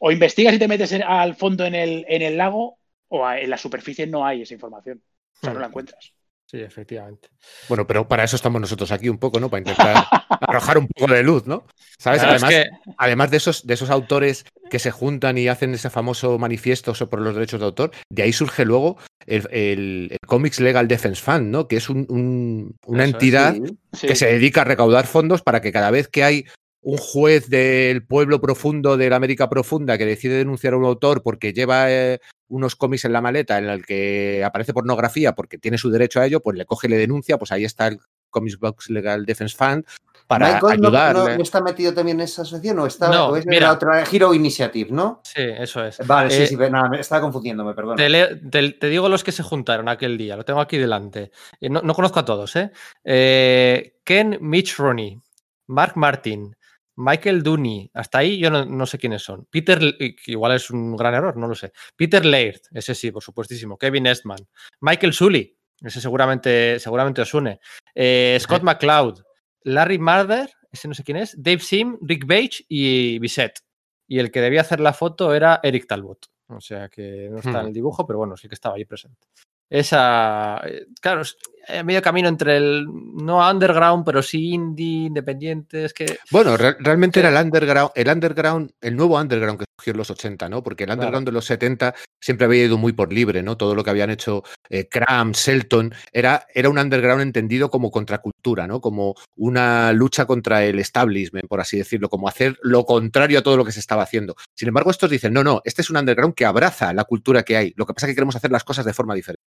o 0.00 0.10
investigas 0.10 0.54
y 0.54 0.58
te 0.58 0.68
metes 0.68 0.92
en- 0.92 1.02
al 1.02 1.34
fondo 1.34 1.64
en 1.66 1.74
el, 1.74 2.04
en 2.08 2.22
el 2.22 2.36
lago, 2.36 2.78
o 3.08 3.26
a- 3.26 3.40
en 3.40 3.50
la 3.50 3.58
superficie 3.58 4.06
no 4.06 4.24
hay 4.24 4.42
esa 4.42 4.54
información. 4.54 5.02
O 5.34 5.44
sea, 5.44 5.52
no 5.54 5.60
la 5.60 5.66
encuentras. 5.66 6.12
Sí, 6.50 6.58
efectivamente. 6.60 7.28
Bueno, 7.68 7.86
pero 7.86 8.08
para 8.08 8.24
eso 8.24 8.36
estamos 8.36 8.58
nosotros 8.58 8.90
aquí 8.90 9.10
un 9.10 9.18
poco, 9.18 9.38
¿no? 9.38 9.50
Para 9.50 9.58
intentar 9.60 10.06
arrojar 10.40 10.78
un 10.78 10.88
poco 10.88 11.12
de 11.12 11.22
luz, 11.22 11.46
¿no? 11.46 11.66
¿Sabes? 11.98 12.20
Claro, 12.20 12.36
es 12.36 12.42
además, 12.42 12.64
que- 12.64 12.92
además 12.96 13.30
de 13.30 13.36
esos, 13.36 13.66
de 13.66 13.74
esos 13.74 13.90
autores 13.90 14.46
que 14.70 14.78
se 14.78 14.90
juntan 14.90 15.36
y 15.36 15.48
hacen 15.48 15.74
ese 15.74 15.90
famoso 15.90 16.38
manifiesto 16.38 16.94
sobre 16.94 17.20
los 17.20 17.34
derechos 17.34 17.60
de 17.60 17.66
autor, 17.66 17.90
de 18.10 18.22
ahí 18.22 18.32
surge 18.32 18.64
luego 18.64 18.96
el, 19.26 19.46
el- 19.50 20.08
el 20.10 20.18
Comics 20.26 20.60
Legal 20.60 20.88
Defense 20.88 21.20
Fund, 21.20 21.48
¿no? 21.50 21.68
Que 21.68 21.76
es 21.76 21.90
un- 21.90 22.06
un- 22.08 22.76
una 22.86 23.04
Eso 23.04 23.08
es, 23.10 23.14
entidad 23.14 23.54
Sí. 23.54 23.78
Sí. 23.92 24.06
que 24.06 24.16
se 24.16 24.26
dedica 24.26 24.62
a 24.62 24.64
recaudar 24.64 25.06
fondos 25.06 25.42
para 25.42 25.60
que 25.60 25.70
cada 25.70 25.90
vez 25.90 26.08
que 26.08 26.24
hay 26.24 26.44
un 26.90 26.96
juez 26.96 27.50
del 27.50 28.02
pueblo 28.06 28.40
profundo 28.40 28.96
de 28.96 29.10
la 29.10 29.16
América 29.16 29.50
profunda 29.50 29.98
que 29.98 30.06
decide 30.06 30.38
denunciar 30.38 30.72
a 30.72 30.78
un 30.78 30.86
autor 30.86 31.22
porque 31.22 31.52
lleva 31.52 31.90
eh, 31.92 32.18
unos 32.48 32.76
cómics 32.76 33.04
en 33.04 33.12
la 33.12 33.20
maleta 33.20 33.58
en 33.58 33.66
el 33.68 33.84
que 33.84 34.42
aparece 34.42 34.72
pornografía 34.72 35.34
porque 35.34 35.58
tiene 35.58 35.76
su 35.76 35.90
derecho 35.90 36.18
a 36.18 36.24
ello, 36.24 36.40
pues 36.40 36.56
le 36.56 36.64
coge 36.64 36.86
y 36.86 36.90
le 36.90 36.96
denuncia, 36.96 37.36
pues 37.36 37.52
ahí 37.52 37.64
está 37.66 37.88
el 37.88 37.98
Comics 38.30 38.58
Box 38.58 38.88
Legal 38.88 39.26
Defense 39.26 39.54
Fund 39.54 39.84
para 40.26 40.54
Michael 40.54 40.80
no- 40.80 40.88
ayudarle. 40.88 41.30
no, 41.32 41.36
no 41.36 41.42
está 41.42 41.60
metido 41.60 41.92
también 41.92 42.20
en 42.20 42.24
esa 42.24 42.40
asociación 42.40 42.78
o 42.78 42.86
está 42.86 43.10
No, 43.10 43.28
o 43.28 43.36
es 43.36 43.44
de 43.44 43.50
mira. 43.50 43.66
la 43.66 43.72
otra 43.74 44.04
Hero 44.10 44.32
Initiative, 44.32 44.88
¿no? 44.90 45.20
Sí, 45.24 45.42
eso 45.42 45.84
es. 45.84 45.98
Vale, 46.06 46.30
sí, 46.30 46.42
Eh, 46.44 46.46
sí, 46.46 46.56
nada, 46.56 46.88
me 46.88 47.00
estaba 47.00 47.20
confundiéndome, 47.20 47.74
perdón. 47.74 47.96
Te, 47.96 48.36
te- 48.50 48.72
te 48.72 48.88
digo 48.88 49.10
los 49.10 49.22
que 49.24 49.32
se 49.32 49.42
juntaron 49.42 49.90
aquel 49.90 50.16
día, 50.16 50.36
lo 50.36 50.44
tengo 50.46 50.62
aquí 50.62 50.78
delante. 50.78 51.32
Eh, 51.60 51.68
No, 51.68 51.82
no 51.82 51.92
conozco 51.92 52.20
a 52.20 52.24
todos, 52.24 52.56
¿eh? 52.56 52.70
Eh, 53.04 53.96
Ken 54.04 54.38
Mitch 54.40 54.76
Rooney, 54.78 55.20
Mark 55.66 55.92
Martin, 55.96 56.56
Michael 56.98 57.44
Dooney, 57.44 57.90
hasta 57.94 58.18
ahí 58.18 58.38
yo 58.38 58.50
no, 58.50 58.64
no 58.64 58.84
sé 58.84 58.98
quiénes 58.98 59.22
son. 59.22 59.46
Peter, 59.50 59.80
igual 60.26 60.56
es 60.56 60.68
un 60.68 60.96
gran 60.96 61.14
error, 61.14 61.36
no 61.36 61.46
lo 61.46 61.54
sé. 61.54 61.72
Peter 61.94 62.24
Laird, 62.24 62.60
ese 62.72 62.92
sí, 62.94 63.12
por 63.12 63.22
supuestísimo. 63.22 63.78
Kevin 63.78 64.08
Estman, 64.08 64.48
Michael 64.80 65.12
Sully, 65.12 65.56
ese 65.80 66.00
seguramente, 66.00 66.80
seguramente 66.80 67.22
os 67.22 67.32
une. 67.32 67.60
Eh, 67.94 68.36
Scott 68.40 68.64
McCloud, 68.64 69.22
Larry 69.62 69.98
Marder, 69.98 70.50
ese 70.72 70.88
no 70.88 70.94
sé 70.94 71.04
quién 71.04 71.18
es, 71.18 71.40
Dave 71.40 71.60
Sim, 71.60 71.98
Rick 72.02 72.26
Page 72.26 72.64
y 72.68 73.20
Bissett. 73.20 73.60
Y 74.08 74.18
el 74.18 74.32
que 74.32 74.40
debía 74.40 74.62
hacer 74.62 74.80
la 74.80 74.92
foto 74.92 75.32
era 75.34 75.60
Eric 75.62 75.86
Talbot. 75.86 76.26
O 76.48 76.60
sea 76.60 76.88
que 76.88 77.28
no 77.30 77.38
está 77.38 77.60
en 77.60 77.68
el 77.68 77.72
dibujo, 77.72 78.06
pero 78.06 78.18
bueno, 78.18 78.36
sí 78.36 78.48
que 78.48 78.54
estaba 78.54 78.74
ahí 78.74 78.84
presente. 78.84 79.28
Esa, 79.70 80.62
eh, 80.66 80.86
claro, 81.00 81.20
es 81.20 81.36
medio 81.84 82.02
camino 82.02 82.28
entre 82.28 82.56
el 82.56 82.86
no 82.86 83.48
underground, 83.50 84.04
pero 84.04 84.22
sí 84.22 84.50
indie, 84.54 85.06
independiente. 85.06 85.84
Es 85.84 85.92
que 85.94 86.18
Bueno, 86.30 86.56
re- 86.56 86.76
realmente 86.80 87.20
Sí. 87.20 87.26
era 87.26 87.38
el 87.38 87.44
underground, 87.46 87.90
el 87.94 88.08
underground, 88.08 88.70
el 88.80 88.96
nuevo 88.96 89.18
underground 89.20 89.58
que 89.58 89.64
surgió 89.78 89.90
en 89.92 89.96
los 89.98 90.10
80, 90.10 90.48
¿no? 90.48 90.62
Porque 90.62 90.84
el 90.84 90.88
Claro. 90.88 91.00
underground 91.00 91.26
de 91.26 91.32
los 91.32 91.44
70 91.44 91.94
siempre 92.20 92.46
había 92.46 92.64
ido 92.64 92.78
muy 92.78 92.92
por 92.92 93.12
libre, 93.12 93.42
¿no? 93.42 93.56
Todo 93.56 93.74
lo 93.74 93.84
que 93.84 93.90
habían 93.90 94.10
hecho 94.10 94.42
eh, 94.70 94.86
Cram, 94.88 95.32
Selton, 95.34 95.94
era, 96.12 96.46
era 96.54 96.68
un 96.68 96.78
underground 96.78 97.22
entendido 97.22 97.70
como 97.70 97.90
contracultura, 97.90 98.66
¿no? 98.66 98.80
Como 98.82 99.14
una 99.36 99.92
lucha 99.92 100.26
contra 100.26 100.64
el 100.64 100.78
establishment, 100.78 101.46
por 101.48 101.60
así 101.60 101.78
decirlo, 101.78 102.08
como 102.10 102.28
hacer 102.28 102.58
lo 102.62 102.84
contrario 102.84 103.38
a 103.38 103.42
todo 103.42 103.56
lo 103.56 103.64
que 103.64 103.72
se 103.72 103.80
estaba 103.80 104.02
haciendo. 104.02 104.34
Sin 104.54 104.68
embargo, 104.68 104.90
estos 104.90 105.08
dicen, 105.10 105.32
no, 105.32 105.42
no, 105.42 105.62
este 105.64 105.80
es 105.82 105.90
un 105.90 105.96
underground 105.96 106.34
que 106.34 106.44
abraza 106.44 106.92
la 106.92 107.04
cultura 107.04 107.42
que 107.44 107.56
hay. 107.56 107.72
Lo 107.76 107.86
que 107.86 107.94
pasa 107.94 108.06
es 108.06 108.10
que 108.10 108.14
queremos 108.16 108.36
hacer 108.36 108.50
las 108.50 108.64
cosas 108.64 108.84
de 108.84 108.92
forma 108.92 109.14
diferente. 109.14 109.42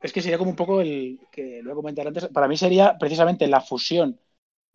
Es 0.00 0.12
que 0.12 0.22
sería 0.22 0.38
como 0.38 0.50
un 0.50 0.56
poco 0.56 0.80
el 0.80 1.20
que 1.32 1.60
lo 1.62 1.70
voy 1.70 1.72
a 1.72 1.76
comentar 1.76 2.06
antes. 2.06 2.28
Para 2.28 2.48
mí 2.48 2.56
sería 2.56 2.96
precisamente 2.98 3.46
la 3.48 3.60
fusión 3.60 4.20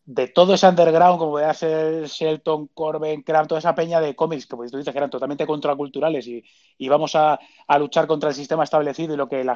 de 0.05 0.27
todo 0.27 0.53
ese 0.53 0.67
underground, 0.67 1.17
como 1.17 1.31
voy 1.31 1.43
a 1.43 1.51
hacer 1.51 2.05
Shelton, 2.07 2.67
Corben, 2.73 3.21
Cram, 3.21 3.47
toda 3.47 3.59
esa 3.59 3.75
peña 3.75 4.01
de 4.01 4.15
cómics 4.15 4.45
que 4.47 4.55
pues, 4.55 4.71
tú 4.71 4.77
dices 4.77 4.91
que 4.91 4.97
eran 4.97 5.09
totalmente 5.09 5.47
contraculturales 5.47 6.27
y, 6.27 6.43
y 6.77 6.89
vamos 6.89 7.15
a, 7.15 7.39
a, 7.67 7.79
luchar 7.79 8.05
contra 8.07 8.29
el 8.29 8.35
sistema 8.35 8.63
establecido 8.65 9.13
y 9.13 9.17
lo 9.17 9.29
que 9.29 9.43
la, 9.43 9.55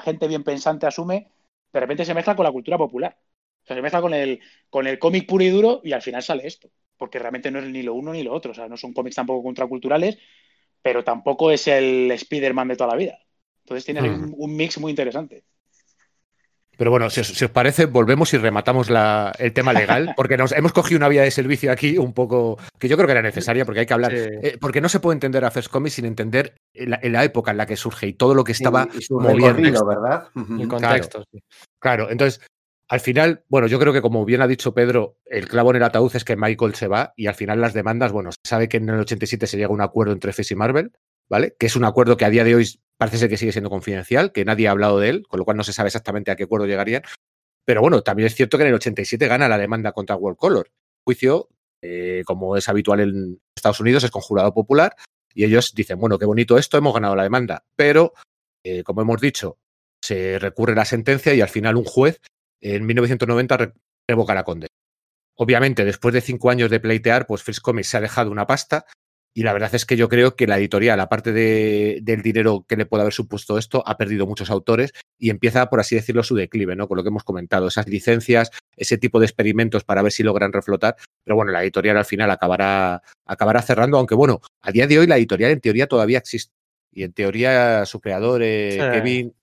gente 0.00 0.28
bien 0.28 0.44
pensante 0.44 0.86
asume, 0.86 1.30
de 1.72 1.80
repente 1.80 2.04
se 2.04 2.14
mezcla 2.14 2.36
con 2.36 2.44
la 2.44 2.52
cultura 2.52 2.76
popular. 2.78 3.18
O 3.64 3.66
sea, 3.66 3.76
se 3.76 3.82
mezcla 3.82 4.00
con 4.00 4.14
el, 4.14 4.40
con 4.70 4.86
el 4.86 4.98
cómic 4.98 5.26
puro 5.26 5.44
y 5.44 5.50
duro 5.50 5.80
y 5.82 5.92
al 5.92 6.02
final 6.02 6.22
sale 6.22 6.46
esto. 6.46 6.70
Porque 6.98 7.18
realmente 7.18 7.50
no 7.50 7.58
es 7.58 7.66
ni 7.66 7.82
lo 7.82 7.94
uno 7.94 8.12
ni 8.12 8.22
lo 8.22 8.32
otro. 8.32 8.52
O 8.52 8.54
sea, 8.54 8.68
no 8.68 8.76
son 8.76 8.92
cómics 8.92 9.16
tampoco 9.16 9.42
contraculturales, 9.42 10.18
pero 10.82 11.04
tampoco 11.04 11.50
es 11.50 11.66
el 11.68 12.10
Spider-Man 12.12 12.68
de 12.68 12.76
toda 12.76 12.90
la 12.90 12.96
vida. 12.96 13.18
Entonces 13.66 13.84
tiene 13.84 14.00
mm. 14.00 14.22
un, 14.22 14.34
un 14.36 14.56
mix 14.56 14.78
muy 14.78 14.90
interesante. 14.90 15.42
Pero 16.76 16.90
bueno, 16.90 17.10
si 17.10 17.20
os, 17.20 17.28
si 17.28 17.44
os, 17.44 17.50
parece, 17.50 17.86
volvemos 17.86 18.32
y 18.34 18.38
rematamos 18.38 18.90
la, 18.90 19.32
el 19.38 19.52
tema 19.52 19.72
legal, 19.72 20.12
porque 20.16 20.36
nos 20.36 20.52
hemos 20.52 20.72
cogido 20.72 20.98
una 20.98 21.08
vía 21.08 21.22
de 21.22 21.30
servicio 21.30 21.72
aquí 21.72 21.98
un 21.98 22.12
poco 22.12 22.58
que 22.78 22.88
yo 22.88 22.96
creo 22.96 23.06
que 23.06 23.12
era 23.12 23.22
necesaria, 23.22 23.64
porque 23.64 23.80
hay 23.80 23.86
que 23.86 23.94
hablar. 23.94 24.12
Sí. 24.12 24.28
Eh, 24.42 24.58
porque 24.60 24.80
no 24.80 24.88
se 24.88 25.00
puede 25.00 25.14
entender 25.14 25.44
a 25.44 25.50
First 25.50 25.70
Comics 25.70 25.94
sin 25.94 26.04
entender 26.04 26.54
en 26.74 26.90
la, 26.90 27.00
la, 27.02 27.24
época 27.24 27.50
en 27.50 27.56
la 27.56 27.66
que 27.66 27.76
surge 27.76 28.06
y 28.06 28.12
todo 28.12 28.34
lo 28.34 28.44
que 28.44 28.52
estaba 28.52 28.88
y, 28.92 28.98
y 28.98 29.14
moviendo. 29.14 29.84
¿verdad? 29.84 30.28
El 30.36 30.68
contexto. 30.68 31.24
Claro, 31.24 32.06
claro, 32.06 32.10
entonces, 32.10 32.40
al 32.88 33.00
final, 33.00 33.42
bueno, 33.48 33.66
yo 33.66 33.78
creo 33.80 33.92
que 33.92 34.02
como 34.02 34.24
bien 34.24 34.42
ha 34.42 34.46
dicho 34.46 34.74
Pedro, 34.74 35.16
el 35.24 35.48
clavo 35.48 35.70
en 35.70 35.76
el 35.76 35.82
ataúd 35.82 36.14
es 36.14 36.24
que 36.24 36.36
Michael 36.36 36.74
se 36.74 36.88
va 36.88 37.14
y 37.16 37.26
al 37.26 37.34
final 37.34 37.60
las 37.60 37.74
demandas, 37.74 38.12
bueno, 38.12 38.30
se 38.30 38.38
sabe 38.44 38.68
que 38.68 38.76
en 38.76 38.88
el 38.88 39.00
87 39.00 39.46
se 39.46 39.56
llega 39.56 39.68
a 39.68 39.72
un 39.72 39.80
acuerdo 39.80 40.12
entre 40.12 40.32
FES 40.32 40.52
y 40.52 40.54
Marvel, 40.54 40.92
¿vale? 41.28 41.56
Que 41.58 41.66
es 41.66 41.74
un 41.74 41.84
acuerdo 41.84 42.16
que 42.16 42.24
a 42.24 42.30
día 42.30 42.44
de 42.44 42.54
hoy 42.54 42.68
parece 42.98 43.18
ser 43.18 43.28
que 43.28 43.36
sigue 43.36 43.52
siendo 43.52 43.70
confidencial, 43.70 44.32
que 44.32 44.44
nadie 44.44 44.68
ha 44.68 44.70
hablado 44.70 44.98
de 44.98 45.10
él, 45.10 45.26
con 45.28 45.38
lo 45.38 45.44
cual 45.44 45.56
no 45.56 45.64
se 45.64 45.72
sabe 45.72 45.88
exactamente 45.88 46.30
a 46.30 46.36
qué 46.36 46.44
acuerdo 46.44 46.66
llegarían. 46.66 47.02
Pero 47.64 47.80
bueno, 47.80 48.02
también 48.02 48.26
es 48.28 48.34
cierto 48.34 48.56
que 48.56 48.62
en 48.62 48.68
el 48.68 48.74
87 48.74 49.26
gana 49.26 49.48
la 49.48 49.58
demanda 49.58 49.92
contra 49.92 50.16
World 50.16 50.38
Color. 50.38 50.70
Juicio, 51.04 51.48
eh, 51.82 52.22
como 52.24 52.56
es 52.56 52.68
habitual 52.68 53.00
en 53.00 53.40
Estados 53.54 53.80
Unidos, 53.80 54.04
es 54.04 54.10
con 54.10 54.22
jurado 54.22 54.54
popular 54.54 54.96
y 55.34 55.44
ellos 55.44 55.74
dicen, 55.74 55.98
bueno, 55.98 56.18
qué 56.18 56.24
bonito 56.24 56.56
esto, 56.56 56.78
hemos 56.78 56.94
ganado 56.94 57.14
la 57.14 57.24
demanda. 57.24 57.64
Pero, 57.76 58.14
eh, 58.64 58.82
como 58.82 59.02
hemos 59.02 59.20
dicho, 59.20 59.58
se 60.02 60.38
recurre 60.38 60.74
la 60.74 60.84
sentencia 60.84 61.34
y 61.34 61.40
al 61.40 61.48
final 61.48 61.76
un 61.76 61.84
juez 61.84 62.20
en 62.60 62.86
1990 62.86 63.74
revoca 64.08 64.34
la 64.34 64.44
condena. 64.44 64.68
Obviamente, 65.36 65.84
después 65.84 66.14
de 66.14 66.22
cinco 66.22 66.48
años 66.50 66.70
de 66.70 66.80
pleitear, 66.80 67.26
pues 67.26 67.42
First 67.42 67.60
Comics 67.60 67.88
se 67.88 67.96
ha 67.98 68.00
dejado 68.00 68.30
una 68.30 68.46
pasta 68.46 68.86
y 69.36 69.42
la 69.42 69.52
verdad 69.52 69.74
es 69.74 69.84
que 69.84 69.98
yo 69.98 70.08
creo 70.08 70.34
que 70.34 70.46
la 70.46 70.56
editorial, 70.56 70.98
aparte 70.98 71.30
de, 71.30 71.98
del 72.00 72.22
dinero 72.22 72.64
que 72.66 72.74
le 72.74 72.86
puede 72.86 73.02
haber 73.02 73.12
supuesto 73.12 73.58
esto, 73.58 73.82
ha 73.86 73.98
perdido 73.98 74.26
muchos 74.26 74.48
autores 74.48 74.94
y 75.18 75.28
empieza, 75.28 75.68
por 75.68 75.78
así 75.78 75.94
decirlo, 75.94 76.22
su 76.22 76.34
declive, 76.34 76.74
¿no? 76.74 76.88
Con 76.88 76.96
lo 76.96 77.02
que 77.02 77.10
hemos 77.10 77.22
comentado, 77.22 77.68
esas 77.68 77.86
licencias, 77.86 78.50
ese 78.78 78.96
tipo 78.96 79.20
de 79.20 79.26
experimentos 79.26 79.84
para 79.84 80.00
ver 80.00 80.10
si 80.10 80.22
logran 80.22 80.54
reflotar. 80.54 80.96
Pero 81.22 81.36
bueno, 81.36 81.52
la 81.52 81.62
editorial 81.62 81.98
al 81.98 82.06
final 82.06 82.30
acabará, 82.30 83.02
acabará 83.26 83.60
cerrando, 83.60 83.98
aunque 83.98 84.14
bueno, 84.14 84.40
a 84.62 84.72
día 84.72 84.86
de 84.86 85.00
hoy 85.00 85.06
la 85.06 85.18
editorial 85.18 85.50
en 85.50 85.60
teoría 85.60 85.86
todavía 85.86 86.16
existe. 86.16 86.54
Y 86.90 87.02
en 87.02 87.12
teoría 87.12 87.84
su 87.84 88.00
creador, 88.00 88.40
eh, 88.42 88.70
sí. 88.72 88.78
Kevin, 88.78 89.34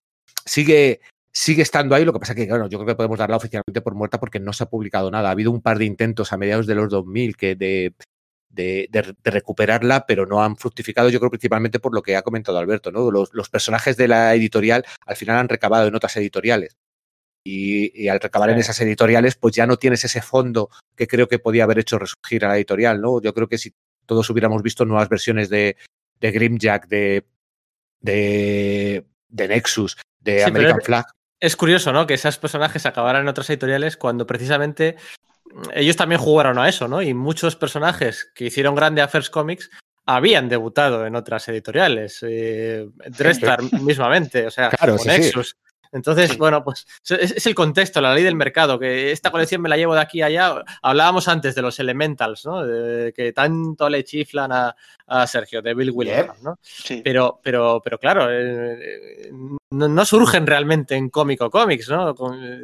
sigue, 0.43 1.01
sigue 1.31 1.61
estando 1.61 1.93
ahí. 1.93 2.03
Lo 2.03 2.13
que 2.13 2.19
pasa 2.19 2.33
que, 2.33 2.47
bueno, 2.47 2.67
yo 2.67 2.79
creo 2.79 2.87
que 2.87 2.95
podemos 2.95 3.19
darla 3.19 3.37
oficialmente 3.37 3.81
por 3.81 3.93
muerta 3.93 4.19
porque 4.19 4.39
no 4.39 4.53
se 4.53 4.63
ha 4.63 4.69
publicado 4.71 5.11
nada. 5.11 5.29
Ha 5.29 5.33
habido 5.33 5.51
un 5.51 5.61
par 5.61 5.77
de 5.77 5.85
intentos 5.85 6.33
a 6.33 6.37
mediados 6.37 6.65
de 6.65 6.73
los 6.73 6.89
2000 6.89 7.37
que 7.37 7.53
de 7.53 7.93
de, 8.53 8.87
de, 8.91 9.15
de, 9.23 9.31
recuperarla, 9.31 10.05
pero 10.05 10.25
no 10.25 10.43
han 10.43 10.55
fructificado, 10.55 11.09
yo 11.09 11.19
creo, 11.19 11.31
principalmente 11.31 11.79
por 11.79 11.93
lo 11.93 12.03
que 12.03 12.15
ha 12.15 12.21
comentado 12.21 12.59
Alberto, 12.59 12.91
¿no? 12.91 13.09
Los, 13.09 13.33
los 13.33 13.49
personajes 13.49 13.97
de 13.97 14.07
la 14.07 14.33
editorial 14.35 14.85
al 15.05 15.15
final 15.15 15.37
han 15.37 15.49
recabado 15.49 15.87
en 15.87 15.95
otras 15.95 16.15
editoriales. 16.17 16.77
Y, 17.45 18.01
y 18.01 18.07
al 18.07 18.21
recabar 18.21 18.49
sí. 18.49 18.53
en 18.53 18.59
esas 18.59 18.79
editoriales, 18.79 19.35
pues 19.35 19.53
ya 19.55 19.65
no 19.65 19.77
tienes 19.77 20.05
ese 20.05 20.21
fondo 20.21 20.69
que 20.95 21.07
creo 21.07 21.27
que 21.27 21.39
podía 21.39 21.65
haber 21.65 21.79
hecho 21.79 21.99
resurgir 21.99 22.45
a 22.45 22.49
la 22.49 22.55
editorial, 22.55 23.01
¿no? 23.01 23.21
Yo 23.21 23.33
creo 23.33 23.49
que 23.49 23.57
si 23.57 23.73
todos 24.05 24.29
hubiéramos 24.29 24.61
visto 24.61 24.85
nuevas 24.85 25.09
versiones 25.09 25.49
de, 25.49 25.75
de 26.19 26.31
Grimjack, 26.31 26.87
de, 26.87 27.25
de, 27.99 29.05
de 29.29 29.47
Nexus, 29.47 29.97
de 30.21 30.39
sí, 30.39 30.43
American 30.43 30.81
Flag. 30.81 31.05
Es 31.39 31.57
curioso, 31.57 31.91
¿no? 31.91 32.07
Que 32.07 32.13
esos 32.13 32.37
personajes 32.37 32.85
acabaran 32.85 33.23
en 33.23 33.27
otras 33.27 33.49
editoriales 33.49 33.97
cuando 33.97 34.25
precisamente 34.25 34.95
ellos 35.73 35.95
también 35.95 36.19
jugaron 36.19 36.57
a 36.57 36.67
eso, 36.69 36.87
¿no? 36.87 37.01
Y 37.01 37.13
muchos 37.13 37.55
personajes 37.55 38.31
que 38.35 38.45
hicieron 38.45 38.75
grande 38.75 39.01
a 39.01 39.07
First 39.07 39.31
Comics 39.31 39.69
habían 40.05 40.49
debutado 40.49 41.05
en 41.05 41.15
otras 41.15 41.47
editoriales. 41.47 42.19
Eh, 42.23 42.87
Drestar 43.17 43.61
mismamente, 43.81 44.47
o 44.47 44.51
sea, 44.51 44.69
claro, 44.69 44.97
con 44.97 45.03
sí, 45.03 45.09
Nexus. 45.09 45.49
Sí. 45.49 45.62
Entonces, 45.93 46.37
bueno, 46.37 46.63
pues 46.63 46.87
es, 47.07 47.31
es, 47.31 47.45
el 47.45 47.53
contexto, 47.53 48.01
la 48.01 48.13
ley 48.13 48.23
del 48.23 48.35
mercado, 48.35 48.79
que 48.79 49.11
esta 49.11 49.29
colección 49.29 49.61
me 49.61 49.69
la 49.69 49.77
llevo 49.77 49.93
de 49.93 50.01
aquí 50.01 50.21
a 50.21 50.25
allá. 50.25 50.63
Hablábamos 50.81 51.27
antes 51.27 51.53
de 51.53 51.61
los 51.61 51.79
elementals, 51.79 52.45
¿no? 52.45 52.65
De, 52.65 53.13
que 53.13 53.31
tanto 53.31 53.87
le 53.89 54.03
chiflan 54.03 54.51
a, 54.51 54.75
a 55.05 55.27
Sergio, 55.27 55.61
de 55.61 55.75
Bill 55.75 55.91
Williams, 55.91 56.41
¿no? 56.41 56.57
Sí. 56.61 57.01
Pero, 57.03 57.39
pero, 57.43 57.79
pero 57.83 57.99
claro, 57.99 58.27
eh, 58.29 59.31
no, 59.69 59.87
no, 59.87 60.05
surgen 60.05 60.47
realmente 60.47 60.95
en 60.95 61.09
cómico 61.09 61.51
cómics, 61.51 61.87
¿no? 61.89 62.15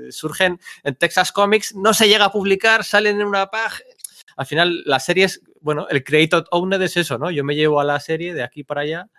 Surgen 0.09 0.59
en 0.83 0.95
Texas 0.95 1.31
Comics, 1.31 1.75
no 1.75 1.93
se 1.93 2.07
llega 2.07 2.25
a 2.25 2.31
publicar, 2.31 2.83
salen 2.83 3.21
en 3.21 3.27
una 3.27 3.51
página. 3.51 3.89
Al 4.37 4.45
final, 4.45 4.83
las 4.85 5.05
series, 5.05 5.41
bueno, 5.61 5.85
el 5.89 6.03
creator 6.03 6.45
owner 6.51 6.81
es 6.81 6.97
eso, 6.97 7.17
¿no? 7.17 7.29
Yo 7.29 7.43
me 7.43 7.55
llevo 7.55 7.79
a 7.79 7.83
la 7.83 7.99
serie 7.99 8.33
de 8.33 8.41
aquí 8.41 8.63
para 8.63 8.81
allá 8.81 9.09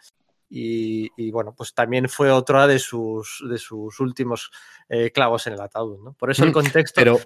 y, 0.51 1.09
y, 1.17 1.31
bueno, 1.31 1.55
pues 1.57 1.73
también 1.73 2.09
fue 2.09 2.31
otra 2.33 2.67
de 2.67 2.81
sus, 2.81 3.43
de 3.49 3.57
sus 3.57 4.01
últimos 4.01 4.51
eh, 4.89 5.13
clavos 5.13 5.47
en 5.47 5.53
el 5.53 5.61
ataúd, 5.61 6.03
¿no? 6.03 6.13
Por 6.15 6.31
eso 6.31 6.45
el 6.45 6.53
contexto... 6.53 6.97
Pero, 6.97 7.21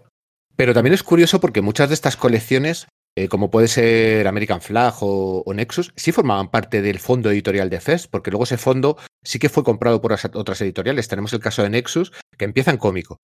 pero 0.55 0.75
también 0.75 0.93
es 0.93 1.03
curioso 1.03 1.41
porque 1.41 1.63
muchas 1.63 1.89
de 1.89 1.95
estas 1.95 2.19
colecciones, 2.19 2.87
eh, 3.17 3.29
como 3.29 3.51
puede 3.51 3.69
ser 3.69 4.29
American 4.29 4.61
Flag 4.61 4.95
o, 5.01 5.43
o, 5.45 5.55
Nexus, 5.55 5.93
sí 5.97 6.13
formaban 6.13 6.51
parte 6.51 6.83
del 6.83 6.99
fondo 6.99 7.31
editorial 7.31 7.71
de 7.71 7.81
FES, 7.81 8.09
porque 8.09 8.31
luego 8.31 8.45
ese 8.45 8.59
fondo 8.59 8.99
sí 9.23 9.39
que 9.39 9.49
fue 9.49 9.65
comprado 9.65 10.03
por 10.03 10.13
otras 10.13 10.61
editoriales. 10.61 11.09
Tenemos 11.09 11.33
el 11.33 11.41
caso 11.41 11.63
de 11.63 11.71
Nexus, 11.71 12.13
que 12.37 12.45
empieza 12.45 12.71
en 12.73 12.77
cómico. 12.77 13.17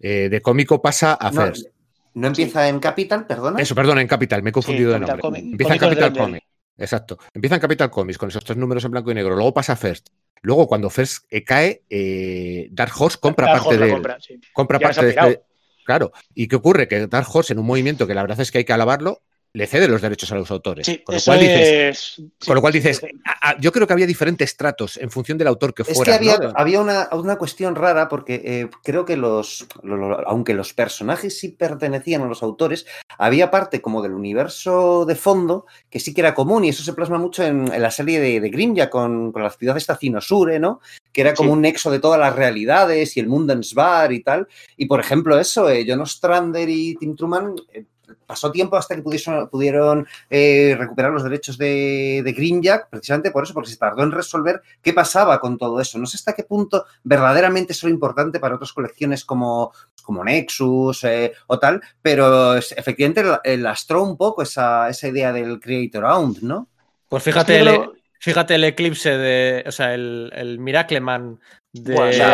Eh, 0.00 0.30
de 0.30 0.40
cómico 0.40 0.80
pasa 0.80 1.18
a 1.20 1.30
no, 1.30 1.42
FES. 1.42 1.68
¿No 2.14 2.28
empieza 2.28 2.62
sí. 2.62 2.70
en 2.70 2.80
Capital, 2.80 3.26
perdona? 3.26 3.60
Eso, 3.60 3.74
perdón, 3.74 3.98
en 3.98 4.08
Capital, 4.08 4.42
me 4.42 4.50
he 4.50 4.52
confundido 4.52 4.90
sí, 4.90 4.94
de 4.94 5.00
nombre. 5.00 5.20
Comic. 5.20 5.44
Empieza 5.44 5.74
en 5.74 5.80
Capital 5.80 6.16
Comics. 6.16 6.53
Exacto. 6.76 7.18
Empieza 7.32 7.54
en 7.54 7.60
Capital 7.60 7.90
Comics 7.90 8.18
con 8.18 8.28
esos 8.28 8.44
tres 8.44 8.56
números 8.56 8.84
en 8.84 8.90
blanco 8.90 9.10
y 9.10 9.14
negro. 9.14 9.34
Luego 9.34 9.54
pasa 9.54 9.76
First. 9.76 10.08
Luego, 10.42 10.66
cuando 10.66 10.90
First 10.90 11.24
eh, 11.30 11.42
cae, 11.42 11.82
eh, 11.88 12.68
Dark 12.70 12.92
Horse 12.98 13.18
compra 13.18 13.46
Dark 13.46 13.62
parte 13.62 13.76
Horse 13.76 13.84
de. 13.84 13.92
Compra, 13.92 14.18
sí. 14.20 14.40
compra 14.52 14.78
parte 14.78 15.04
de 15.04 15.10
este. 15.10 15.42
Claro. 15.84 16.12
¿Y 16.34 16.48
qué 16.48 16.56
ocurre? 16.56 16.88
Que 16.88 17.06
Dark 17.06 17.28
Horse, 17.32 17.52
en 17.52 17.58
un 17.58 17.66
movimiento 17.66 18.06
que 18.06 18.14
la 18.14 18.22
verdad 18.22 18.40
es 18.40 18.50
que 18.50 18.58
hay 18.58 18.64
que 18.64 18.72
alabarlo, 18.72 19.22
le 19.54 19.68
cede 19.68 19.86
los 19.86 20.02
derechos 20.02 20.32
a 20.32 20.34
los 20.34 20.50
autores. 20.50 20.84
Sí, 20.84 20.98
con, 21.04 21.14
lo 21.14 21.20
cual 21.22 21.38
dices, 21.38 22.18
es... 22.18 22.22
con 22.44 22.56
lo 22.56 22.60
cual 22.60 22.72
dices, 22.72 23.00
a, 23.24 23.50
a, 23.50 23.60
yo 23.60 23.70
creo 23.70 23.86
que 23.86 23.92
había 23.92 24.06
diferentes 24.06 24.56
tratos 24.56 24.96
en 24.96 25.10
función 25.12 25.38
del 25.38 25.46
autor 25.46 25.72
que 25.72 25.84
fuera. 25.84 26.14
Es 26.14 26.18
que 26.18 26.28
había, 26.28 26.38
¿no? 26.38 26.52
había 26.56 26.80
una, 26.80 27.08
una, 27.12 27.36
cuestión 27.36 27.76
rara 27.76 28.08
porque 28.08 28.42
eh, 28.44 28.68
creo 28.82 29.04
que 29.04 29.16
los, 29.16 29.66
lo, 29.84 29.96
lo, 29.96 30.28
aunque 30.28 30.54
los 30.54 30.74
personajes 30.74 31.38
sí 31.38 31.50
pertenecían 31.50 32.22
a 32.22 32.26
los 32.26 32.42
autores, 32.42 32.84
había 33.16 33.52
parte 33.52 33.80
como 33.80 34.02
del 34.02 34.12
universo 34.12 35.04
de 35.06 35.14
fondo 35.14 35.66
que 35.88 36.00
sí 36.00 36.12
que 36.12 36.22
era 36.22 36.34
común 36.34 36.64
y 36.64 36.70
eso 36.70 36.82
se 36.82 36.92
plasma 36.92 37.18
mucho 37.18 37.44
en, 37.44 37.72
en 37.72 37.80
la 37.80 37.92
serie 37.92 38.18
de, 38.18 38.40
de 38.40 38.48
Grimja 38.50 38.90
con, 38.90 39.30
con 39.30 39.44
la 39.44 39.50
ciudad 39.50 39.76
esta 39.76 39.96
Cinosure, 39.96 40.58
¿no? 40.58 40.80
Que 41.12 41.20
era 41.20 41.32
como 41.32 41.50
sí. 41.50 41.52
un 41.52 41.60
nexo 41.60 41.92
de 41.92 42.00
todas 42.00 42.18
las 42.18 42.34
realidades 42.34 43.16
y 43.16 43.20
el 43.20 43.28
Mundens 43.28 43.72
Bar 43.72 44.12
y 44.12 44.20
tal. 44.20 44.48
Y 44.76 44.86
por 44.86 44.98
ejemplo 44.98 45.38
eso, 45.38 45.70
eh, 45.70 45.84
John 45.86 46.00
Ostrander 46.00 46.68
y 46.68 46.96
Tim 46.96 47.14
Truman 47.14 47.54
eh, 47.72 47.84
pasó 48.26 48.50
tiempo 48.50 48.76
hasta 48.76 48.94
que 48.96 49.02
pudieron, 49.02 49.48
pudieron 49.48 50.06
eh, 50.30 50.74
recuperar 50.78 51.12
los 51.12 51.24
derechos 51.24 51.58
de, 51.58 52.22
de 52.24 52.32
Grimjack, 52.32 52.88
precisamente 52.88 53.30
por 53.30 53.44
eso, 53.44 53.54
porque 53.54 53.70
se 53.70 53.76
tardó 53.76 54.02
en 54.02 54.12
resolver 54.12 54.62
qué 54.82 54.92
pasaba 54.92 55.40
con 55.40 55.58
todo 55.58 55.80
eso. 55.80 55.98
No 55.98 56.06
sé 56.06 56.16
hasta 56.16 56.32
qué 56.32 56.44
punto 56.44 56.86
verdaderamente 57.02 57.72
es 57.72 57.82
lo 57.82 57.90
importante 57.90 58.40
para 58.40 58.56
otras 58.56 58.72
colecciones 58.72 59.24
como, 59.24 59.72
como 60.02 60.24
Nexus 60.24 61.04
eh, 61.04 61.32
o 61.46 61.58
tal, 61.58 61.80
pero 62.02 62.54
es, 62.54 62.72
efectivamente 62.72 63.24
lastró 63.58 64.02
un 64.02 64.16
poco 64.16 64.42
esa, 64.42 64.88
esa 64.88 65.08
idea 65.08 65.32
del 65.32 65.60
Creator 65.60 66.04
Owned, 66.04 66.42
¿no? 66.42 66.68
Pues 67.08 67.22
fíjate, 67.22 67.60
el, 67.60 67.90
fíjate 68.18 68.54
el 68.56 68.64
eclipse 68.64 69.16
de, 69.16 69.64
o 69.66 69.72
sea, 69.72 69.94
el, 69.94 70.30
el 70.34 70.58
Miracleman 70.58 71.38
de... 71.72 71.94
Bueno. 71.94 72.24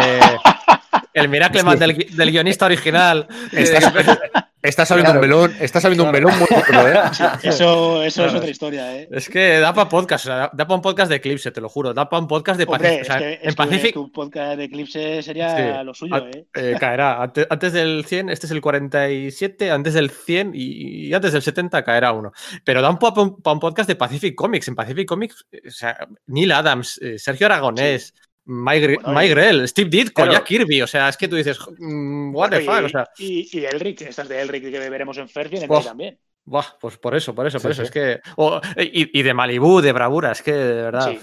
El 1.13 1.29
Miracleman 1.29 1.75
sí. 1.75 1.81
del, 1.81 2.17
del, 2.17 2.31
guionista 2.31 2.67
original. 2.67 3.27
Estás, 3.53 3.93
Estás 4.63 4.91
abriendo 4.91 5.13
claro. 5.13 5.21
un 5.21 5.29
melón, 5.29 5.57
estás 5.61 5.85
abriendo 5.85 6.05
claro. 6.05 6.19
un 6.19 6.25
melón 6.25 6.39
muy 6.39 6.49
duro, 6.67 6.89
¿eh? 6.89 7.01
Eso, 7.43 8.03
eso 8.03 8.23
claro. 8.23 8.31
es 8.31 8.35
otra 8.37 8.51
historia, 8.51 8.97
¿eh? 8.97 9.09
Es 9.11 9.29
que 9.29 9.59
da 9.59 9.73
para 9.73 9.89
podcast, 9.89 10.27
o 10.27 10.29
sea, 10.29 10.51
da 10.53 10.67
para 10.67 10.75
un 10.75 10.83
podcast 10.83 11.09
de 11.09 11.17
Eclipse, 11.17 11.51
te 11.51 11.61
lo 11.61 11.69
juro, 11.69 11.95
da 11.95 12.09
para 12.09 12.21
un 12.21 12.29
podcast 12.29 12.59
de 12.59 12.67
Pacific. 12.67 13.01
O 13.01 13.05
sea, 13.05 13.17
es 13.19 13.39
que, 13.39 13.49
en 13.49 13.55
Pacific. 13.55 13.95
Tu 13.95 14.13
podcast 14.13 14.59
de 14.59 14.65
Eclipse 14.65 15.23
sería 15.23 15.79
sí. 15.79 15.85
lo 15.85 15.95
suyo, 15.95 16.27
¿eh? 16.27 16.47
eh 16.55 16.77
caerá. 16.79 17.23
Antes, 17.23 17.47
antes, 17.49 17.73
del 17.73 18.05
100, 18.05 18.29
este 18.29 18.47
es 18.47 18.53
el 18.53 18.61
47, 18.61 19.71
antes 19.71 19.95
del 19.95 20.11
100 20.11 20.53
y, 20.55 21.07
y 21.09 21.15
antes 21.15 21.33
del 21.33 21.43
70 21.43 21.83
caerá 21.83 22.13
uno. 22.13 22.33
Pero 22.65 22.83
da 22.83 22.91
un 22.91 22.99
para 22.99 23.23
un, 23.23 23.37
un, 23.43 23.61
podcast 23.61 23.89
de 23.89 23.97
Pacific 23.97 24.35
Comics. 24.35 24.69
En 24.69 24.75
Pacific 24.75 25.09
Comics, 25.09 25.47
o 25.67 25.71
sea, 25.71 26.07
Neil 26.27 26.53
Adams, 26.53 26.99
eh, 27.03 27.19
Sergio 27.19 27.47
Aragonés. 27.47 28.13
Sí 28.15 28.30
Mike, 28.53 28.97
Bueno, 29.03 29.13
Mike 29.19 29.27
y- 29.27 29.31
Grell, 29.31 29.69
Steve 29.69 29.91
Ditko, 29.91 30.15
Claro. 30.23 30.33
Jack 30.33 30.45
Kirby. 30.45 30.83
O 30.83 30.87
sea, 30.87 31.09
es 31.09 31.17
que 31.17 31.29
tú 31.29 31.37
dices, 31.37 31.59
mm, 31.79 32.35
what 32.35 32.51
the 32.51 32.61
fuck. 32.61 32.81
y, 32.81 32.85
O 32.85 32.89
sea, 32.89 33.09
y, 33.19 33.59
y 33.59 33.65
Elric, 33.65 34.01
estas 34.03 34.29
de 34.29 34.41
Elric 34.41 34.63
que 34.71 34.91
veremos 34.91 35.17
en 35.19 35.27
de 35.27 35.67
Buah. 35.67 35.79
ahí 35.81 35.85
también. 35.85 36.19
buah, 36.45 36.65
pues 36.81 36.97
por 36.99 37.15
eso, 37.15 37.35
por 37.35 37.47
eso, 37.47 37.61
por 37.61 37.73
Sí, 37.75 37.81
eso. 37.81 37.83
sí. 37.83 37.87
Es 37.87 37.91
que. 37.91 38.21
o- 38.37 38.61
y, 38.77 39.19
y 39.19 39.23
de 39.23 39.35
Malibu, 39.35 39.81
de 39.81 39.93
bravura, 39.93 40.33
es 40.33 40.43
que 40.43 40.53
de 40.53 40.83
verdad. 40.83 41.11
Sí. 41.13 41.21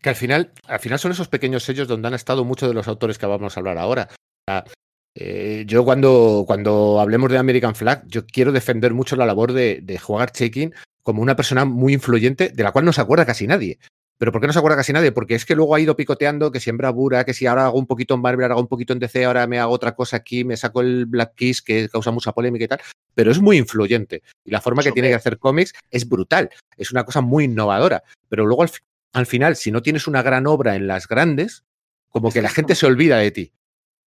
Que 0.00 0.08
al 0.10 0.14
final, 0.16 0.52
al 0.66 0.78
final 0.80 0.98
son 0.98 1.12
esos 1.12 1.28
pequeños 1.28 1.62
sellos 1.64 1.88
donde 1.88 2.08
han 2.08 2.14
estado 2.14 2.44
muchos 2.44 2.68
de 2.68 2.74
los 2.74 2.86
autores 2.88 3.18
que 3.18 3.26
vamos 3.26 3.56
a 3.56 3.60
hablar 3.60 3.78
ahora. 3.78 4.08
O 4.10 4.50
sea, 4.50 4.64
eh, 5.14 5.64
yo 5.66 5.84
cuando, 5.84 6.44
cuando 6.46 7.00
hablemos 7.00 7.30
de 7.30 7.38
American 7.38 7.74
Flag, 7.74 8.04
yo 8.06 8.24
quiero 8.26 8.50
defender 8.52 8.94
mucho 8.94 9.14
la 9.16 9.26
labor 9.26 9.52
de, 9.52 9.80
de 9.82 9.98
jugar 9.98 10.32
Shaking 10.32 10.72
como 11.02 11.22
una 11.22 11.36
persona 11.36 11.64
muy 11.64 11.92
influyente, 11.94 12.48
de 12.50 12.62
la 12.62 12.72
cual 12.72 12.84
no 12.84 12.92
se 12.92 13.00
acuerda 13.00 13.26
casi 13.26 13.46
nadie. 13.46 13.78
¿Pero 14.22 14.30
por 14.30 14.40
qué 14.40 14.46
no 14.46 14.52
se 14.52 14.60
acuerda 14.60 14.76
casi 14.76 14.92
nadie? 14.92 15.10
Porque 15.10 15.34
es 15.34 15.44
que 15.44 15.56
luego 15.56 15.74
ha 15.74 15.80
ido 15.80 15.96
picoteando, 15.96 16.52
que 16.52 16.60
siembra 16.60 16.90
Bura, 16.90 17.24
que 17.24 17.34
si 17.34 17.46
ahora 17.46 17.66
hago 17.66 17.76
un 17.76 17.88
poquito 17.88 18.14
en 18.14 18.20
Marvel, 18.20 18.44
ahora 18.44 18.52
hago 18.52 18.60
un 18.60 18.68
poquito 18.68 18.92
en 18.92 19.00
DC, 19.00 19.24
ahora 19.24 19.48
me 19.48 19.58
hago 19.58 19.72
otra 19.72 19.96
cosa 19.96 20.18
aquí, 20.18 20.44
me 20.44 20.56
saco 20.56 20.80
el 20.80 21.06
Black 21.06 21.34
Kiss, 21.34 21.60
que 21.60 21.88
causa 21.88 22.12
mucha 22.12 22.30
polémica 22.30 22.64
y 22.64 22.68
tal. 22.68 22.80
Pero 23.14 23.32
es 23.32 23.40
muy 23.40 23.56
influyente. 23.56 24.22
Y 24.44 24.52
la 24.52 24.60
forma 24.60 24.84
que 24.84 24.92
tiene 24.92 25.08
de 25.08 25.16
hacer 25.16 25.38
cómics 25.38 25.72
es 25.90 26.08
brutal. 26.08 26.50
Es 26.76 26.92
una 26.92 27.04
cosa 27.04 27.20
muy 27.20 27.46
innovadora. 27.46 28.04
Pero 28.28 28.46
luego 28.46 28.64
al 29.12 29.26
final, 29.26 29.56
si 29.56 29.72
no 29.72 29.82
tienes 29.82 30.06
una 30.06 30.22
gran 30.22 30.46
obra 30.46 30.76
en 30.76 30.86
las 30.86 31.08
grandes, 31.08 31.64
como 32.08 32.30
que 32.30 32.42
la 32.42 32.48
gente 32.48 32.76
se 32.76 32.86
olvida 32.86 33.16
de 33.16 33.32
ti. 33.32 33.52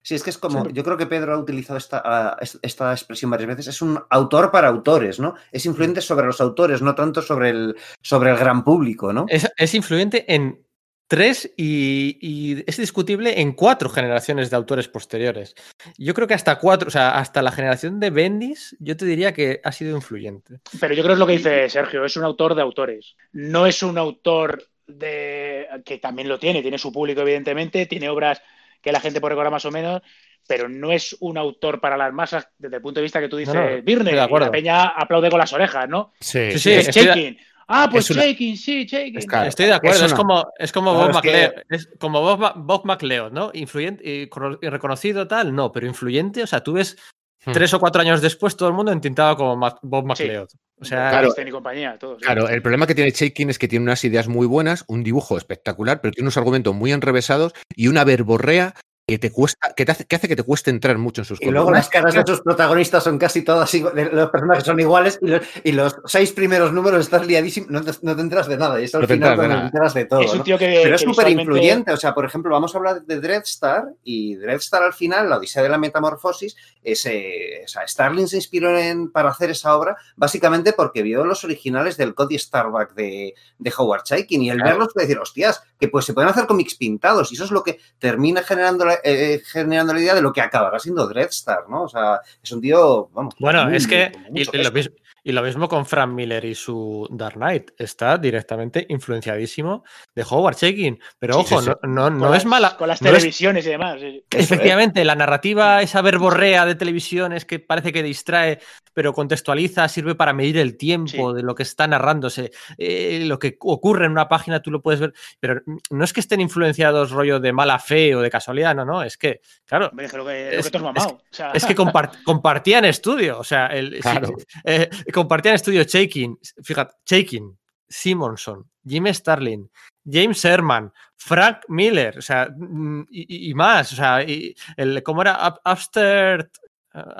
Sí, 0.06 0.14
es 0.14 0.22
que 0.22 0.30
es 0.30 0.38
como, 0.38 0.64
Sí. 0.64 0.70
yo 0.72 0.84
creo 0.84 0.96
que 0.96 1.06
Pedro 1.06 1.34
ha 1.34 1.38
utilizado 1.38 1.76
esta, 1.78 2.36
es- 2.40 2.60
esta 2.62 2.92
expresión 2.92 3.28
varias 3.28 3.48
veces, 3.48 3.66
es 3.66 3.82
un 3.82 3.98
autor 4.08 4.52
para 4.52 4.68
autores, 4.68 5.18
¿no? 5.18 5.34
Es 5.50 5.66
influyente 5.66 6.00
sobre 6.00 6.26
los 6.26 6.40
autores, 6.40 6.80
no 6.80 6.94
tanto 6.94 7.22
sobre 7.22 7.50
el, 7.50 7.74
sobre 8.00 8.30
el 8.30 8.36
gran 8.36 8.62
público, 8.62 9.12
¿no? 9.12 9.26
Es, 9.28 9.50
es 9.56 9.74
influyente 9.74 10.32
en 10.32 10.64
tres 11.08 11.52
y, 11.56 12.18
y 12.20 12.62
es 12.68 12.76
discutible 12.76 13.40
en 13.40 13.52
cuatro 13.54 13.88
generaciones 13.90 14.48
de 14.48 14.54
autores 14.54 14.86
posteriores. 14.86 15.56
Yo 15.98 16.14
creo 16.14 16.28
que 16.28 16.34
hasta 16.34 16.60
cuatro, 16.60 16.86
o 16.86 16.90
sea, 16.92 17.18
hasta 17.18 17.42
la 17.42 17.50
generación 17.50 17.98
de 17.98 18.10
Bendis, 18.10 18.76
yo 18.78 18.96
te 18.96 19.06
diría 19.06 19.32
que 19.34 19.60
ha 19.64 19.72
sido 19.72 19.96
influyente. 19.96 20.60
Pero 20.80 20.94
yo 20.94 21.02
creo 21.02 21.08
que 21.10 21.12
es 21.14 21.18
lo 21.18 21.26
que 21.26 21.32
dice 21.32 21.68
Sergio, 21.68 22.04
es 22.04 22.16
un 22.16 22.22
autor 22.22 22.54
de 22.54 22.62
autores. 22.62 23.16
No 23.32 23.66
es 23.66 23.82
un 23.82 23.98
autor 23.98 24.62
de 24.86 25.66
que 25.84 25.98
también 25.98 26.28
lo 26.28 26.38
tiene, 26.38 26.62
tiene 26.62 26.78
su 26.78 26.92
público, 26.92 27.22
evidentemente, 27.22 27.86
tiene 27.86 28.08
obras 28.08 28.40
que 28.86 28.92
la 28.92 29.00
gente 29.00 29.20
puede 29.20 29.30
recordar 29.32 29.50
más 29.50 29.64
o 29.64 29.72
menos, 29.72 30.00
pero 30.46 30.68
no 30.68 30.92
es 30.92 31.16
un 31.18 31.36
autor 31.36 31.80
para 31.80 31.96
las 31.96 32.12
masas 32.12 32.46
desde 32.56 32.76
el 32.76 32.82
punto 32.82 33.00
de 33.00 33.02
vista 33.02 33.18
que 33.20 33.28
tú 33.28 33.36
dices, 33.36 33.52
No, 33.52 33.68
no, 33.68 33.82
Birne, 33.82 34.12
de 34.12 34.20
acuerdo. 34.20 34.46
la 34.46 34.52
peña 34.52 34.84
aplaude 34.90 35.28
con 35.28 35.40
las 35.40 35.52
orejas, 35.52 35.88
¿no? 35.88 36.12
Sí, 36.20 36.52
Sí, 36.52 36.58
sí, 36.60 36.72
es 36.72 36.88
Shaking. 36.94 37.36
Ah, 37.66 37.88
pues 37.90 38.04
es 38.08 38.16
una- 38.16 38.24
Shaking, 38.26 38.56
sí, 38.56 38.84
Shaking. 38.84 39.18
Es 39.18 39.26
claro. 39.26 39.48
Estoy 39.48 39.66
de 39.66 39.72
acuerdo, 39.74 40.06
es 40.06 40.14
como, 40.14 40.46
es 40.56 40.70
como 40.70 40.94
Claro, 40.94 41.12
Bob 41.14 41.20
que- 41.22 41.52
es 41.68 41.88
como 41.98 42.20
Bob, 42.20 42.38
Ma- 42.38 42.52
Bob 42.54 42.84
McLeod, 42.84 43.32
¿no? 43.32 43.50
Influyente 43.54 44.04
y 44.08 44.68
reconocido 44.68 45.26
tal, 45.26 45.52
no, 45.52 45.72
pero 45.72 45.88
influyente, 45.88 46.44
o 46.44 46.46
sea, 46.46 46.62
tú 46.62 46.74
ves 46.74 46.96
Hmm. 47.44 47.52
tres 47.52 47.72
o 47.74 47.80
cuatro 47.80 48.00
años 48.02 48.20
después 48.20 48.56
todo 48.56 48.68
el 48.68 48.74
mundo 48.74 48.92
intentaba 48.92 49.36
como 49.36 49.56
Bob 49.82 50.02
Sí. 50.16 50.24
McLeod. 50.24 50.48
O 50.80 50.84
sea, 50.84 51.10
Claro. 51.10 51.32
Y 51.36 51.50
compañía, 51.50 51.96
todos. 51.98 52.20
Claro, 52.20 52.48
el 52.48 52.60
problema 52.60 52.86
que 52.86 52.94
tiene 52.94 53.10
Shaking 53.10 53.50
es 53.50 53.58
que 53.58 53.68
tiene 53.68 53.84
unas 53.84 54.04
ideas 54.04 54.28
muy 54.28 54.46
buenas, 54.46 54.84
un 54.88 55.02
dibujo 55.02 55.38
espectacular, 55.38 56.00
pero 56.00 56.12
tiene 56.12 56.26
unos 56.26 56.36
argumentos 56.36 56.74
muy 56.74 56.92
enrevesados 56.92 57.52
y 57.74 57.88
una 57.88 58.04
verborrea 58.04 58.74
que 59.08 59.18
te 59.20 59.30
cuesta, 59.30 59.72
que 59.76 59.84
te 59.84 59.92
hace, 59.92 60.04
que 60.04 60.16
hace 60.16 60.26
que 60.26 60.34
te 60.34 60.42
cueste 60.42 60.68
entrar 60.70 60.98
mucho 60.98 61.20
en 61.20 61.26
sus 61.26 61.40
Y 61.40 61.48
luego 61.48 61.70
las 61.70 61.88
caras 61.88 62.12
de 62.12 62.24
sus 62.26 62.40
protagonistas 62.40 63.04
son 63.04 63.18
casi 63.18 63.42
todas 63.42 63.72
iguales, 63.72 64.12
los 64.12 64.30
personajes 64.30 64.64
son 64.64 64.80
iguales 64.80 65.18
y 65.22 65.28
los, 65.28 65.42
y 65.62 65.72
los 65.72 65.96
seis 66.06 66.32
primeros 66.32 66.72
números 66.72 67.02
estás 67.02 67.24
liadísimo, 67.24 67.68
no 67.70 67.84
te, 67.84 67.92
no 68.02 68.16
te 68.16 68.22
enteras 68.22 68.48
de 68.48 68.56
nada 68.56 68.80
y 68.80 68.84
es 68.84 68.94
al 68.96 69.02
No 69.02 69.06
te 69.06 69.14
final 69.14 69.30
de 69.30 69.36
cuando 69.36 69.54
te 69.54 69.56
nada. 69.58 69.66
enteras 69.68 69.94
de 69.94 70.04
todo. 70.06 70.20
es 70.22 70.32
un 70.32 70.38
¿no? 70.38 70.44
tío 70.44 70.58
que. 70.58 70.80
Pero 70.82 70.96
es 70.96 71.00
súper 71.02 71.26
visualmente- 71.26 71.42
influyente. 71.42 71.92
O 71.92 71.96
sea, 71.96 72.14
por 72.14 72.24
ejemplo, 72.24 72.50
vamos 72.50 72.74
a 72.74 72.78
hablar 72.78 73.02
de 73.02 73.20
Dreadstar 73.20 73.84
y 74.02 74.34
Dreadstar 74.34 74.82
al 74.82 74.92
final, 74.92 75.30
la 75.30 75.36
Odisea 75.38 75.62
de 75.62 75.68
la 75.68 75.78
Metamorfosis, 75.78 76.56
ese, 76.82 77.62
o 77.64 77.68
sea, 77.68 77.86
Starling 77.86 78.26
se 78.26 78.36
inspiró 78.36 78.76
en, 78.76 79.12
para 79.12 79.28
hacer 79.30 79.50
esa 79.50 79.76
obra 79.76 79.96
básicamente 80.16 80.72
porque 80.72 81.02
vio 81.02 81.24
los 81.24 81.44
originales 81.44 81.96
del 81.96 82.14
Cody 82.14 82.38
Starbuck 82.38 82.92
de, 82.94 83.34
de 83.58 83.72
Howard 83.78 84.02
Chaykin 84.02 84.42
y 84.42 84.50
el 84.50 84.56
Claro. 84.56 84.70
verlos 84.72 84.92
puede 84.94 85.06
decir, 85.06 85.20
hostias, 85.20 85.62
que 85.78 85.86
pues 85.86 86.04
se 86.04 86.12
pueden 86.12 86.28
hacer 86.30 86.46
cómics 86.48 86.74
pintados 86.74 87.30
y 87.30 87.36
eso 87.36 87.44
es 87.44 87.52
lo 87.52 87.62
que 87.62 87.78
termina 88.00 88.42
generando 88.42 88.84
la, 88.84 88.95
eh, 89.04 89.40
generando 89.44 89.92
la 89.94 90.00
idea 90.00 90.14
de 90.14 90.22
lo 90.22 90.32
que 90.32 90.40
acabará 90.40 90.78
siendo 90.78 91.06
Dreadstar, 91.06 91.68
¿no? 91.68 91.82
O 91.84 91.88
sea, 91.88 92.20
es 92.42 92.52
un 92.52 92.60
tío, 92.60 93.08
vamos. 93.12 93.34
Bueno, 93.38 93.64
muy- 93.66 93.76
es 93.76 93.86
que, 93.86 94.12
y, 94.34 94.44
lo 94.62 94.70
mismo, 94.72 94.94
y 95.24 95.32
lo 95.32 95.42
mismo 95.42 95.68
con 95.68 95.84
Frank 95.86 96.10
Miller 96.12 96.44
y 96.44 96.54
su 96.54 97.06
Dark 97.10 97.34
Knight, 97.34 97.70
está 97.78 98.16
directamente 98.18 98.86
influenciadísimo 98.88 99.84
de 100.14 100.24
Howard 100.28 100.56
Shaking. 100.56 100.98
Pero 101.18 101.34
Sí, 101.34 101.40
ojo, 101.54 101.60
sí, 101.62 101.66
sí. 101.66 101.72
no, 101.82 101.88
no, 102.10 102.10
con 102.10 102.18
no 102.18 102.30
las- 102.30 102.38
es 102.38 102.44
mala. 102.46 102.76
Con 102.76 102.88
las 102.88 103.02
no 103.02 103.08
es- 103.08 103.14
televisiones 103.14 103.66
y 103.66 103.70
demás. 103.70 104.00
¿eh? 104.02 104.24
efectivamente, 104.30 105.04
la 105.04 105.14
narrativa, 105.16 105.82
esa 105.82 106.00
verborrea 106.02 106.64
de 106.66 106.74
televisiones 106.74 107.44
que 107.44 107.58
parece 107.58 107.92
que 107.92 108.02
distrae, 108.02 108.60
pero 108.96 109.12
contextualiza, 109.12 109.86
sirve 109.88 110.14
para 110.14 110.32
medir 110.32 110.56
el 110.56 110.78
tiempo 110.78 111.30
Sí. 111.32 111.36
de 111.36 111.42
lo 111.42 111.54
que 111.54 111.64
está 111.64 111.86
narrándose. 111.86 112.50
Eh, 112.78 113.24
lo 113.26 113.38
que 113.38 113.58
ocurre 113.60 114.06
en 114.06 114.12
una 114.12 114.26
página 114.26 114.62
tú 114.62 114.70
lo 114.70 114.80
puedes 114.80 115.00
ver, 115.00 115.12
pero 115.38 115.60
no 115.90 116.02
es 116.02 116.14
que 116.14 116.20
estén 116.20 116.40
influenciados 116.40 117.10
rollo 117.10 117.38
de 117.38 117.52
mala 117.52 117.78
fe 117.78 118.14
o 118.14 118.22
de 118.22 118.30
casualidad, 118.30 118.74
no, 118.74 118.86
no, 118.86 119.02
es 119.02 119.18
que, 119.18 119.42
claro, 119.66 119.88
Hombre, 119.88 120.08
que, 120.08 120.56
Es- 120.56 120.70
que. 120.70 120.78
O 120.78 121.14
sea, 121.30 121.50
es 121.52 121.66
que 121.66 121.76
compart- 121.76 122.22
compartían 122.24 122.86
estudio, 122.86 123.38
o 123.38 123.44
sea, 123.44 123.66
el, 123.66 123.96
sí, 123.96 124.00
Claro. 124.00 124.30
eh, 124.64 124.88
compartían 125.12 125.56
estudio 125.56 125.82
Shaking, 125.82 126.38
fíjate, 126.64 126.94
Shaking, 127.04 127.54
Simonson, 127.86 128.64
Jim 128.82 129.06
Starlin, 129.12 129.70
James 130.10 130.42
Herman, 130.42 130.90
Frank 131.16 131.58
Miller, 131.68 132.16
o 132.18 132.22
sea, 132.22 132.48
mm, 132.56 133.06
y, 133.10 133.52
más, 133.54 133.92
o 133.92 133.96
sea, 133.96 134.22
y 134.22 134.54
el, 134.78 135.02
¿cómo 135.02 135.20
era? 135.20 135.36
Up- 135.48 135.60
Upstart, 135.70 136.48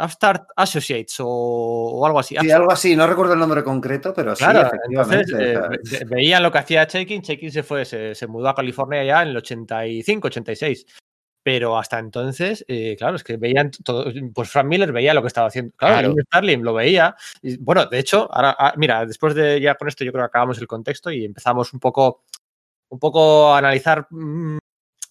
Upstart 0.02 0.48
Associates 0.56 1.16
o, 1.20 1.26
o 1.28 2.06
algo 2.06 2.18
así. 2.18 2.36
Sí, 2.40 2.50
algo 2.50 2.70
así, 2.72 2.96
no 2.96 3.06
recuerdo 3.06 3.34
el 3.34 3.38
nombre 3.38 3.62
concreto, 3.64 4.12
pero 4.14 4.34
sí, 4.36 4.44
efectivamente. 4.44 4.86
entonces 4.90 5.34
eh, 5.38 5.58
ve- 5.90 6.04
veían 6.16 6.42
lo 6.42 6.50
que 6.52 6.58
hacía 6.58 6.84
Shaking, 6.84 7.20
Shaking 7.22 7.50
se 7.52 7.62
fue, 7.62 7.84
se, 7.84 8.14
se 8.14 8.26
mudó 8.26 8.48
a 8.48 8.54
California 8.54 9.04
ya 9.04 9.22
en 9.22 9.28
el 9.28 9.36
85, 9.36 10.28
86. 10.28 10.86
Pero 11.42 11.78
hasta 11.78 12.00
entonces, 12.00 12.64
eh, 12.66 12.96
claro, 12.98 13.14
es 13.14 13.22
que 13.22 13.36
veían 13.36 13.70
todo, 13.84 14.06
pues 14.34 14.50
Frank 14.50 14.66
Miller 14.66 14.90
veía 14.90 15.14
lo 15.14 15.22
que 15.22 15.28
estaba 15.28 15.46
haciendo. 15.46 15.72
Claro, 15.76 15.94
Claro. 15.94 16.08
Jim 16.14 16.24
Starlin 16.26 16.64
lo 16.64 16.74
veía. 16.74 17.14
Y, 17.40 17.56
bueno, 17.58 17.86
de 17.86 18.00
hecho, 18.00 18.28
ahora, 18.32 18.56
ah, 18.58 18.74
mira, 18.76 19.06
después 19.06 19.32
de 19.36 19.60
ya 19.60 19.76
con 19.76 19.86
esto 19.86 20.04
yo 20.04 20.10
creo 20.10 20.24
que 20.24 20.28
acabamos 20.28 20.58
el 20.58 20.66
contexto 20.66 21.08
y 21.12 21.24
empezamos 21.24 21.72
un 21.72 21.78
poco, 21.78 22.24
un 22.88 22.98
poco 22.98 23.54
a 23.54 23.58
analizar 23.58 24.08
mm, 24.10 24.58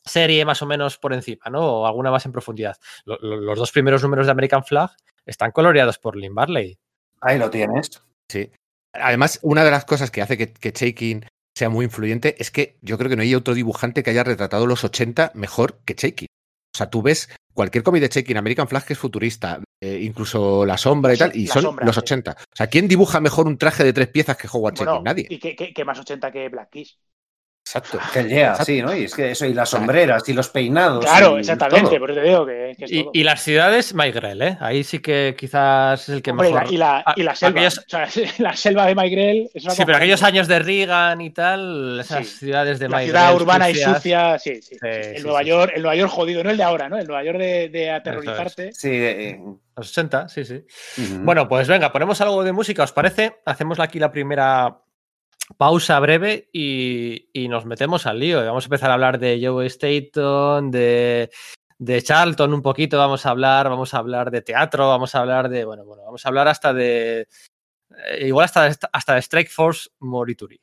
serie 0.05 0.45
más 0.45 0.61
o 0.61 0.65
menos 0.65 0.97
por 0.97 1.13
encima, 1.13 1.45
¿no? 1.49 1.61
O 1.81 1.85
alguna 1.87 2.11
más 2.11 2.25
en 2.25 2.31
profundidad. 2.31 2.77
Lo- 3.05 3.17
lo- 3.21 3.37
los 3.37 3.57
dos 3.57 3.71
primeros 3.71 4.01
números 4.03 4.25
de 4.27 4.31
American 4.31 4.63
Flag 4.63 4.91
están 5.25 5.51
coloreados 5.51 5.97
por 5.97 6.15
Lynn 6.15 6.35
Barley. 6.35 6.77
ahí 7.21 7.39
lo 7.39 7.49
tienes. 7.49 7.89
Sí. 8.31 8.51
Además, 8.93 9.39
una 9.41 9.63
de 9.63 9.71
las 9.71 9.85
cosas 9.85 10.11
que 10.11 10.21
hace 10.21 10.37
que, 10.37 10.53
que 10.53 10.71
Shaking 10.71 11.25
sea 11.57 11.69
muy 11.69 11.85
influyente 11.85 12.35
es 12.39 12.51
que 12.51 12.77
yo 12.81 12.97
creo 12.97 13.09
que 13.09 13.15
no 13.15 13.23
hay 13.23 13.33
otro 13.33 13.53
dibujante 13.53 14.03
que 14.03 14.11
haya 14.11 14.23
retratado 14.23 14.67
los 14.67 14.83
80 14.83 15.31
mejor 15.33 15.79
que 15.85 15.95
Shaking. 15.95 16.27
O 16.27 16.77
sea, 16.77 16.89
tú 16.89 17.01
ves 17.01 17.29
cualquier 17.53 17.83
cómic 17.83 18.01
de 18.01 18.09
Shaking, 18.09 18.37
American 18.37 18.67
Flag 18.67 18.85
que 18.85 18.93
es 18.93 18.99
futurista, 18.99 19.61
eh, 19.81 19.99
incluso 20.01 20.65
La 20.65 20.77
Sombra 20.77 21.13
y 21.13 21.17
tal, 21.17 21.31
y 21.35 21.47
La 21.47 21.53
son 21.53 21.63
Sombra, 21.63 21.85
los 21.85 21.95
sí. 21.95 22.01
80. 22.01 22.31
O 22.31 22.55
sea, 22.55 22.67
¿quién 22.67 22.87
dibuja 22.87 23.19
mejor 23.21 23.47
un 23.47 23.57
traje 23.57 23.83
de 23.83 23.93
tres 23.93 24.09
piezas 24.09 24.37
que 24.37 24.47
Howard 24.51 24.75
bueno, 24.75 24.91
Shaking? 24.91 25.03
Nadie. 25.03 25.27
¿Y 25.29 25.39
qué, 25.39 25.55
qué- 25.55 25.73
qué 25.73 25.85
más 25.85 25.97
80 25.99 26.31
que 26.31 26.49
Black 26.49 26.69
Kiss? 26.69 26.99
Exacto. 27.67 27.97
Que 28.13 28.23
llega, 28.23 28.41
Exacto. 28.51 28.65
sí, 28.65 28.81
¿no? 28.83 28.95
Y 28.95 29.05
es 29.05 29.15
que 29.15 29.31
eso, 29.31 29.43
y 29.47 29.53
las 29.53 29.69
sombreras, 29.69 30.29
y 30.29 30.33
los 30.33 30.49
peinados. 30.49 31.03
Claro, 31.03 31.37
y 31.37 31.39
exactamente, 31.39 31.89
todo. 31.89 31.99
por 31.99 32.11
eso 32.11 32.21
te 32.21 32.27
digo 32.27 32.45
que, 32.45 32.75
que 32.77 32.85
es 32.85 32.91
Y, 32.91 33.01
todo. 33.01 33.11
y 33.15 33.23
las 33.23 33.41
ciudades, 33.41 33.95
Mike 33.95 34.11
Grell, 34.19 34.41
¿eh? 34.43 34.57
Ahí 34.61 34.83
sí 34.83 34.99
que 34.99 35.35
quizás 35.35 36.03
es 36.03 36.09
el 36.09 36.21
que 36.21 36.29
Hombre, 36.29 36.51
mejor. 36.53 36.71
y, 36.71 36.77
la, 36.77 37.03
y 37.15 37.23
la 37.23 37.35
selva. 37.35 37.59
aquellos- 37.61 37.79
O 37.79 37.83
sea, 37.87 38.07
la 38.37 38.55
selva 38.55 38.85
de 38.85 38.93
Maigrel 38.93 39.49
es 39.51 39.63
una 39.63 39.73
Sí, 39.73 39.83
pero 39.83 39.97
aquellos 39.97 40.21
años 40.21 40.47
de 40.47 40.59
Reagan 40.59 41.21
y 41.21 41.31
tal, 41.31 41.99
esas 42.01 42.27
Sí. 42.27 42.37
ciudades 42.45 42.77
de 42.77 42.87
La 42.87 43.01
ciudad 43.01 43.35
urbana 43.35 43.65
sucias. 43.67 43.89
y 43.89 43.93
sucia, 43.95 44.37
sí, 44.39 44.61
sí. 44.61 44.75
Sí, 44.75 44.87
el, 44.87 45.17
sí, 45.17 45.23
Nueva 45.23 45.39
sí. 45.41 45.47
York, 45.49 45.71
el 45.75 45.81
Nueva 45.81 45.95
York 45.95 46.11
jodido, 46.11 46.43
no 46.43 46.51
el 46.51 46.57
de 46.57 46.63
ahora, 46.63 46.87
¿no? 46.87 46.97
El 46.99 47.07
Nueva 47.07 47.23
York 47.23 47.39
de, 47.39 47.69
de 47.69 47.89
aterrorizarte. 47.91 48.73
Sí, 48.73 48.89
eh, 48.91 49.39
Los 49.75 49.89
80, 49.89 50.29
sí, 50.29 50.45
sí. 50.45 50.63
Bueno, 51.21 51.47
pues 51.49 51.67
venga, 51.67 51.91
ponemos 51.91 52.21
algo 52.21 52.43
de 52.43 52.51
música, 52.53 52.83
¿os 52.83 52.91
parece? 52.91 53.37
Hacemos 53.43 53.79
aquí 53.79 53.97
la 53.99 54.11
primera 54.11 54.77
pausa 55.57 55.99
breve 55.99 56.49
y, 56.51 57.29
y 57.33 57.47
nos 57.47 57.65
metemos 57.65 58.05
al 58.05 58.19
lío. 58.19 58.45
Vamos 58.45 58.65
a 58.65 58.67
empezar 58.67 58.91
a 58.91 58.95
hablar 58.95 59.19
de 59.19 59.39
Joe 59.41 59.65
Staton, 59.67 60.71
de, 60.71 61.29
de 61.77 62.01
Charlton 62.01 62.53
un 62.53 62.61
poquito, 62.61 62.97
vamos 62.97 63.25
a 63.25 63.31
hablar, 63.31 63.69
vamos 63.69 63.93
a 63.93 63.97
hablar 63.97 64.31
de 64.31 64.41
teatro, 64.41 64.87
vamos 64.87 65.13
a 65.15 65.19
hablar 65.19 65.49
de, 65.49 65.65
bueno, 65.65 65.85
bueno, 65.85 66.03
vamos 66.03 66.25
a 66.25 66.29
hablar 66.29 66.47
hasta 66.47 66.73
de, 66.73 67.27
eh, 68.09 68.27
igual 68.27 68.45
hasta, 68.45 68.71
hasta 68.91 69.15
de 69.15 69.21
Strike 69.21 69.49
Force 69.49 69.89
Morituri. 69.99 70.59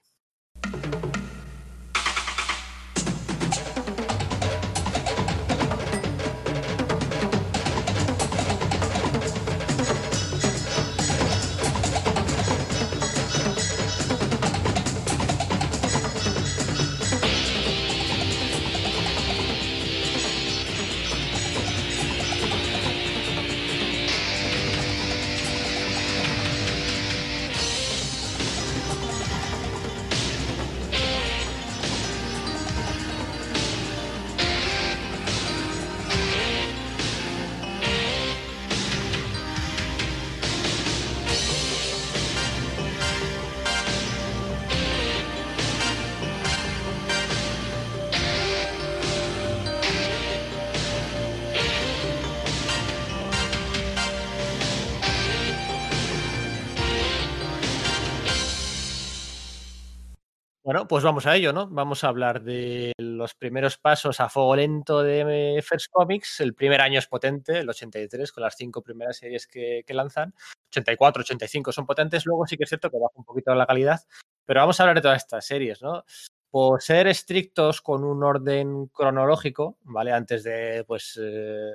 Bueno, 60.73 60.89
pues 60.89 61.05
vamos 61.05 61.27
a 61.27 61.37
ello, 61.37 61.53
¿no? 61.53 61.69
Vamos 61.69 62.03
a 62.03 62.09
hablar 62.09 62.43
de 62.43 62.95
los 62.97 63.35
primeros 63.35 63.77
pasos 63.77 64.21
a 64.21 64.31
fuego 64.31 64.57
lento 64.57 65.03
de 65.03 65.63
First 65.63 65.89
Comics. 65.91 66.41
El 66.41 66.55
primer 66.55 66.81
año 66.81 66.99
es 66.99 67.07
potente, 67.07 67.59
el 67.59 67.69
83, 67.69 68.33
con 68.33 68.43
las 68.43 68.57
cinco 68.57 68.81
primeras 68.81 69.19
series 69.19 69.47
que, 69.47 69.85
lanzan. 69.89 70.33
84, 70.71 71.21
85 71.25 71.73
son 71.73 71.85
potentes. 71.85 72.25
Luego 72.25 72.47
sí 72.47 72.57
que 72.57 72.65
es 72.65 72.71
cierto 72.71 72.91
que 72.91 72.97
baja 72.97 73.13
un 73.17 73.25
poquito 73.27 73.55
la 73.55 73.67
calidad. 73.67 74.01
Pero 74.47 74.61
vamos 74.61 74.81
a 74.81 74.85
hablar 74.85 74.97
de 74.97 75.03
todas 75.03 75.19
estas 75.19 75.45
series, 75.45 75.83
¿no? 75.83 76.05
Por 76.51 76.81
ser 76.81 77.07
estrictos 77.07 77.83
con 77.83 78.03
un 78.03 78.25
orden 78.25 78.87
cronológico, 78.87 79.77
¿vale? 79.83 80.11
Antes 80.13 80.43
de, 80.43 80.85
pues, 80.87 81.21
eh, 81.23 81.73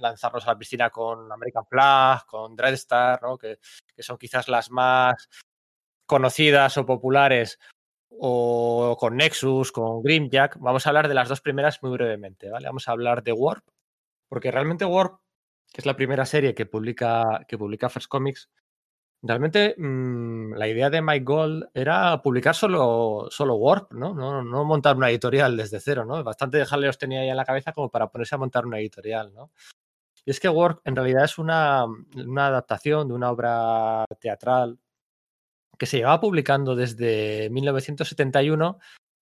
lanzarnos 0.00 0.46
a 0.46 0.52
la 0.52 0.58
piscina 0.58 0.88
con 0.88 1.30
American 1.30 1.66
Flag, 1.66 2.24
con 2.24 2.56
Dreadstar, 2.56 3.20
¿no? 3.20 3.36
Que 3.36 3.58
son 3.98 4.16
quizás 4.16 4.48
las 4.48 4.70
más 4.70 5.28
conocidas 6.06 6.78
o 6.78 6.86
populares 6.86 7.58
o 8.10 8.96
con 8.98 9.16
Nexus, 9.16 9.72
con 9.72 10.02
Grimjack. 10.02 10.58
Vamos 10.60 10.86
a 10.86 10.90
hablar 10.90 11.08
de 11.08 11.14
las 11.14 11.28
dos 11.28 11.40
primeras 11.40 11.82
muy 11.82 11.92
brevemente, 11.92 12.50
¿vale? 12.50 12.66
Vamos 12.66 12.88
a 12.88 12.92
hablar 12.92 13.22
de 13.22 13.32
Warp, 13.32 13.64
porque 14.28 14.50
realmente 14.50 14.84
Warp, 14.84 15.20
que 15.72 15.80
es 15.80 15.86
la 15.86 15.96
primera 15.96 16.26
serie 16.26 16.54
que 16.54 16.66
publica, 16.66 17.44
que 17.46 17.58
publica 17.58 17.88
First 17.88 18.08
Comics, 18.08 18.50
realmente 19.22 19.74
mmm, 19.78 20.54
la 20.54 20.68
idea 20.68 20.90
de 20.90 21.02
Mike 21.02 21.24
Gold 21.24 21.68
era 21.74 22.20
publicar 22.22 22.54
solo, 22.54 23.28
solo 23.30 23.56
Warp, 23.56 23.92
¿no? 23.92 24.14
¿no? 24.14 24.42
No 24.42 24.64
montar 24.64 24.96
una 24.96 25.10
editorial 25.10 25.56
desde 25.56 25.80
cero, 25.80 26.04
¿no? 26.04 26.22
Bastante 26.24 26.58
dejarle 26.58 26.86
los 26.86 26.98
tenía 26.98 27.20
ahí 27.20 27.30
en 27.30 27.36
la 27.36 27.44
cabeza 27.44 27.72
como 27.72 27.90
para 27.90 28.08
ponerse 28.08 28.34
a 28.34 28.38
montar 28.38 28.66
una 28.66 28.78
editorial, 28.78 29.32
¿no? 29.34 29.50
Y 30.24 30.30
es 30.30 30.40
que 30.40 30.48
Warp 30.48 30.80
en 30.84 30.96
realidad 30.96 31.24
es 31.24 31.38
una, 31.38 31.84
una 31.86 32.46
adaptación 32.48 33.08
de 33.08 33.14
una 33.14 33.30
obra 33.30 34.04
teatral 34.20 34.78
que 35.78 35.86
se 35.86 35.98
llevaba 35.98 36.20
publicando 36.20 36.74
desde 36.74 37.48
1971 37.50 38.78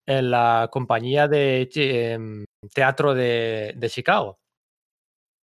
en 0.06 0.30
la 0.30 0.68
compañía 0.72 1.28
de 1.28 1.68
eh, 1.74 2.18
teatro 2.72 3.14
de, 3.14 3.74
de, 3.76 3.90
Chicago. 3.90 4.38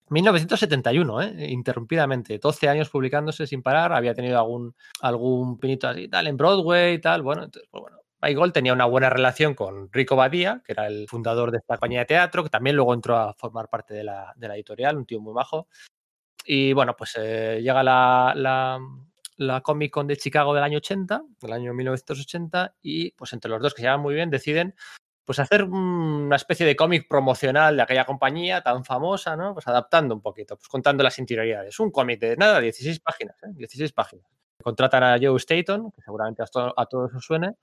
1971, 0.09 1.21
¿eh? 1.21 1.47
interrumpidamente, 1.49 2.39
12 2.39 2.69
años 2.69 2.89
publicándose 2.89 3.45
sin 3.45 3.61
parar, 3.61 3.91
había 3.93 4.13
tenido 4.13 4.37
algún, 4.39 4.73
algún 5.01 5.59
pinito 5.59 5.87
así 5.87 6.07
tal 6.07 6.27
en 6.27 6.37
Broadway 6.37 6.95
y 6.95 6.99
tal. 7.01 7.23
Bueno, 7.23 7.43
entonces, 7.43 7.69
pues 7.69 7.81
bueno, 7.81 8.51
tenía 8.53 8.73
una 8.73 8.85
buena 8.85 9.09
relación 9.09 9.53
con 9.53 9.91
Rico 9.91 10.15
Badía, 10.15 10.61
que 10.65 10.71
era 10.73 10.87
el 10.87 11.07
fundador 11.09 11.51
de 11.51 11.57
esta 11.57 11.75
compañía 11.75 11.99
de 11.99 12.05
teatro, 12.05 12.43
que 12.43 12.49
también 12.49 12.75
luego 12.75 12.93
entró 12.93 13.17
a 13.17 13.33
formar 13.33 13.69
parte 13.69 13.93
de 13.93 14.03
la, 14.03 14.33
editorial, 14.39 14.97
un 14.97 15.05
tío 15.05 15.19
muy 15.19 15.33
majo. 15.33 15.67
Y 16.45 16.71
bueno, 16.73 16.95
pues 16.97 17.15
eh, 17.17 17.59
llega 17.61 17.83
la, 17.83 18.79
la 19.37 19.61
Comic 19.61 19.91
Con 19.91 20.07
de 20.07 20.17
Chicago 20.17 20.53
del 20.53 20.63
año 20.63 20.77
80, 20.79 21.23
del 21.39 21.53
año 21.53 21.73
1980, 21.73 22.75
y 22.81 23.11
pues 23.11 23.33
entre 23.33 23.49
los 23.49 23.61
dos 23.61 23.73
que 23.73 23.81
se 23.81 23.87
llaman 23.87 24.01
muy 24.01 24.15
bien 24.15 24.29
deciden 24.29 24.75
pues 25.27 25.39
hacer 25.39 25.65
una 25.65 26.37
especie 26.37 26.65
de 26.65 26.77
cómic 26.77 27.05
promocional 27.09 27.75
de 27.75 27.81
aquella 27.83 28.05
compañía 28.05 28.61
tan 28.61 28.85
famosa, 28.85 29.35
¿no? 29.35 29.53
Pues 29.53 29.67
adaptando 29.67 30.15
un 30.15 30.21
poquito, 30.21 30.55
pues 30.55 30.69
contando 30.69 31.03
las 31.03 31.19
interioridades. 31.19 31.77
Un 31.81 31.91
cómic 31.91 32.21
de 32.21 32.37
nada, 32.37 32.61
16 32.61 33.01
páginas, 33.01 33.35
¿eh? 33.43 33.47
16 33.53 33.91
páginas. 33.91 34.25
Contratan 34.63 35.03
a 35.03 35.17
Joe 35.21 35.35
Staton, 35.35 35.91
que 35.91 36.01
seguramente 36.01 36.43
a, 36.43 36.45
to 36.45 36.73
a 36.77 36.85
todos 36.85 37.13
os 37.13 37.25
suene. 37.25 37.55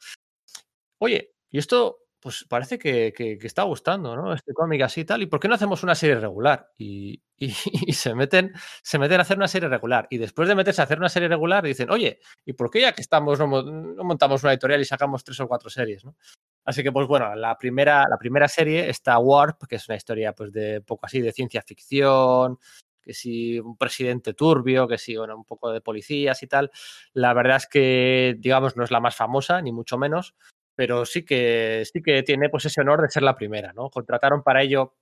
Oye, 0.99 1.33
y 1.51 1.59
esto 1.59 2.04
pues 2.25 2.47
parece 2.49 2.79
que, 2.79 3.13
que, 3.15 3.37
está 3.43 3.65
gustando, 3.65 4.17
¿no? 4.17 4.33
Este 4.33 4.55
cómic 4.55 4.81
así 4.81 5.03
y 5.03 5.05
tal. 5.05 5.21
¿Y 5.21 5.27
por 5.27 5.39
qué 5.39 5.47
no 5.47 5.57
hacemos 5.57 5.83
una 5.83 5.95
serie 5.95 6.19
regular? 6.19 6.71
Y, 6.79 7.21
y, 7.37 7.93
se, 7.93 8.15
meten, 8.15 8.53
se 8.83 8.99
meten 8.99 9.19
a 9.19 9.23
hacer 9.23 9.37
una 9.37 9.49
serie 9.49 9.69
regular. 9.69 10.07
Y 10.09 10.17
después 10.17 10.49
de 10.49 10.55
meterse 10.55 10.81
a 10.81 10.85
hacer 10.85 10.99
una 10.99 11.11
serie 11.11 11.29
regular, 11.29 11.63
dicen, 11.63 11.91
oye, 11.91 12.21
¿y 12.47 12.55
por 12.55 12.71
qué 12.71 12.81
ya 12.81 12.93
que 12.93 13.03
estamos, 13.03 13.39
no, 13.39 13.47
no 13.63 14.05
montamos 14.05 14.43
una 14.43 14.53
editorial 14.53 14.81
y 14.81 14.87
sacamos 14.87 15.23
tres 15.25 15.41
o 15.41 15.49
cuatro 15.49 15.69
series, 15.69 16.05
¿no? 16.05 16.17
Así 16.65 16.83
que, 16.83 16.93
pues 16.93 17.07
bueno, 17.07 17.35
la 17.35 17.59
primera, 17.59 18.07
la 18.09 18.17
primera 18.17 18.49
serie 18.49 18.89
está 18.89 19.19
Warp, 19.19 19.67
que 19.69 19.77
es 19.77 19.87
una 19.89 19.97
historia, 19.97 20.33
pues, 20.33 20.53
de 20.53 20.81
poco 20.81 21.05
así, 21.05 21.21
de 21.21 21.33
ciencia 21.33 21.61
ficción, 21.61 22.59
que 23.03 23.13
si 23.13 23.59
un 23.59 23.77
presidente 23.77 24.33
turbio, 24.33 24.89
que 24.89 24.97
si, 24.97 25.17
bueno, 25.17 25.37
un 25.37 25.45
poco 25.45 25.71
de 25.73 25.83
policías 25.83 26.43
y 26.43 26.47
tal. 26.47 26.71
La 27.13 27.35
verdad 27.35 27.59
es 27.59 27.67
que, 27.67 28.37
digamos, 28.39 28.77
no 28.77 28.85
es 28.85 28.91
la 28.91 29.01
más 29.01 29.17
famosa, 29.17 29.61
ni 29.61 29.73
mucho 29.73 29.99
menos, 29.99 30.35
pero 30.75 31.05
sí 31.07 31.25
que, 31.25 31.85
sí 31.91 32.03
que 32.03 32.23
tiene 32.23 32.49
pues 32.49 32.65
ese 32.67 32.81
honor 32.81 33.03
de 33.03 33.11
ser 33.11 33.23
la 33.23 33.37
primera, 33.37 33.73
¿no? 33.73 33.91
Contrataron 33.91 34.43
para 34.43 34.63
ello 34.63 34.95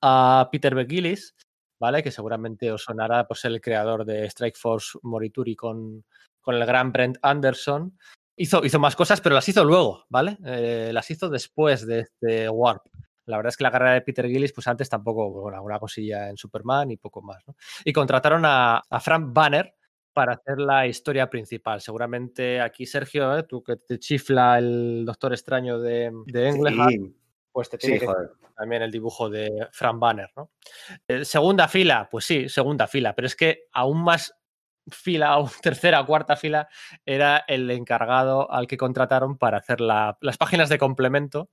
a 0.00 0.48
Peter 0.50 0.74
McGillis, 0.74 1.34
¿vale? 1.80 2.02
Que 2.02 2.10
seguramente 2.10 2.70
os 2.72 2.84
sonará 2.84 3.26
pues 3.26 3.44
el 3.44 3.60
creador 3.60 4.04
de 4.04 4.26
Strike 4.26 4.56
Force 4.56 4.98
Morituri 5.02 5.54
con, 5.56 6.04
con 6.40 6.54
el 6.54 6.66
gran 6.66 6.92
Brent 6.92 7.18
Anderson. 7.22 7.98
Hizo, 8.36 8.64
hizo 8.64 8.78
más 8.78 8.94
cosas, 8.94 9.20
pero 9.20 9.34
las 9.34 9.48
hizo 9.48 9.64
luego, 9.64 10.04
¿vale? 10.08 10.38
Eh, 10.44 10.90
las 10.92 11.10
hizo 11.10 11.28
después 11.28 11.86
de 11.86 12.00
este 12.00 12.48
Warp. 12.48 12.84
La 13.26 13.36
verdad 13.36 13.50
es 13.50 13.56
que 13.56 13.64
la 13.64 13.70
carrera 13.70 13.92
de 13.94 14.00
Peter 14.00 14.26
Gillis, 14.26 14.52
pues 14.52 14.66
antes 14.68 14.88
tampoco, 14.88 15.30
bueno, 15.30 15.62
una 15.62 15.78
cosilla 15.78 16.30
en 16.30 16.36
Superman 16.36 16.90
y 16.90 16.96
poco 16.96 17.20
más, 17.20 17.46
¿no? 17.46 17.56
Y 17.84 17.92
contrataron 17.92 18.44
a, 18.44 18.78
a 18.88 19.00
Frank 19.00 19.32
Banner, 19.32 19.74
para 20.18 20.32
hacer 20.32 20.58
la 20.58 20.84
historia 20.84 21.30
principal. 21.30 21.80
Seguramente 21.80 22.60
aquí, 22.60 22.86
Sergio, 22.86 23.38
¿eh? 23.38 23.44
tú 23.44 23.62
que 23.62 23.76
te 23.76 24.00
chifla 24.00 24.58
el 24.58 25.04
Doctor 25.06 25.32
Extraño 25.32 25.78
de, 25.78 26.10
de 26.26 26.48
Englehart, 26.48 26.90
sí. 26.90 27.16
pues 27.52 27.70
te 27.70 27.78
tiene 27.78 28.00
sí, 28.00 28.04
que 28.04 28.12
también 28.56 28.82
el 28.82 28.90
dibujo 28.90 29.30
de 29.30 29.68
Frank 29.70 30.00
Banner, 30.00 30.28
¿no? 30.34 30.50
Eh, 31.06 31.24
segunda 31.24 31.68
fila, 31.68 32.08
pues 32.10 32.24
sí, 32.24 32.48
segunda 32.48 32.88
fila, 32.88 33.14
pero 33.14 33.26
es 33.26 33.36
que 33.36 33.66
aún 33.70 34.02
más 34.02 34.34
fila 34.88 35.38
o 35.38 35.48
tercera 35.62 36.00
o 36.00 36.06
cuarta 36.06 36.34
fila 36.34 36.68
era 37.06 37.44
el 37.46 37.70
encargado 37.70 38.50
al 38.50 38.66
que 38.66 38.76
contrataron 38.76 39.38
para 39.38 39.58
hacer 39.58 39.80
la, 39.80 40.18
las 40.20 40.36
páginas 40.36 40.68
de 40.68 40.78
complemento 40.78 41.48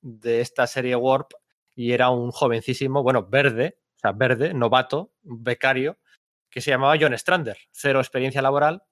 de 0.00 0.40
esta 0.40 0.66
serie 0.66 0.96
Warp 0.96 1.32
y 1.76 1.92
era 1.92 2.08
un 2.08 2.30
jovencísimo, 2.30 3.02
bueno, 3.02 3.26
verde, 3.26 3.76
o 3.96 3.98
sea, 3.98 4.12
verde, 4.12 4.54
novato, 4.54 5.12
becario, 5.20 5.98
que 6.52 6.60
se 6.60 6.70
llamaba 6.70 6.96
John 7.00 7.16
Strander, 7.18 7.56
cero 7.72 7.98
experiencia 7.98 8.42
laboral. 8.42 8.82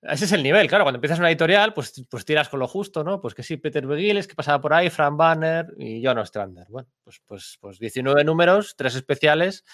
Ese 0.00 0.24
es 0.24 0.32
el 0.32 0.42
nivel, 0.42 0.68
claro, 0.68 0.84
cuando 0.84 0.96
empiezas 0.96 1.18
una 1.18 1.28
editorial, 1.28 1.74
pues, 1.74 2.04
pues 2.08 2.24
tiras 2.24 2.48
con 2.48 2.60
lo 2.60 2.68
justo, 2.68 3.04
¿no? 3.04 3.20
Pues 3.20 3.34
que 3.34 3.42
sí, 3.42 3.56
Peter 3.56 3.86
Begiles, 3.86 4.26
que 4.26 4.36
pasaba 4.36 4.60
por 4.60 4.72
ahí, 4.72 4.90
Frank 4.90 5.16
Banner 5.16 5.74
y 5.76 6.04
John 6.04 6.24
Strander. 6.24 6.66
Bueno, 6.70 6.88
pues, 7.04 7.20
pues, 7.26 7.58
pues 7.60 7.78
19 7.78 8.24
números, 8.24 8.74
tres 8.76 8.94
especiales 8.94 9.64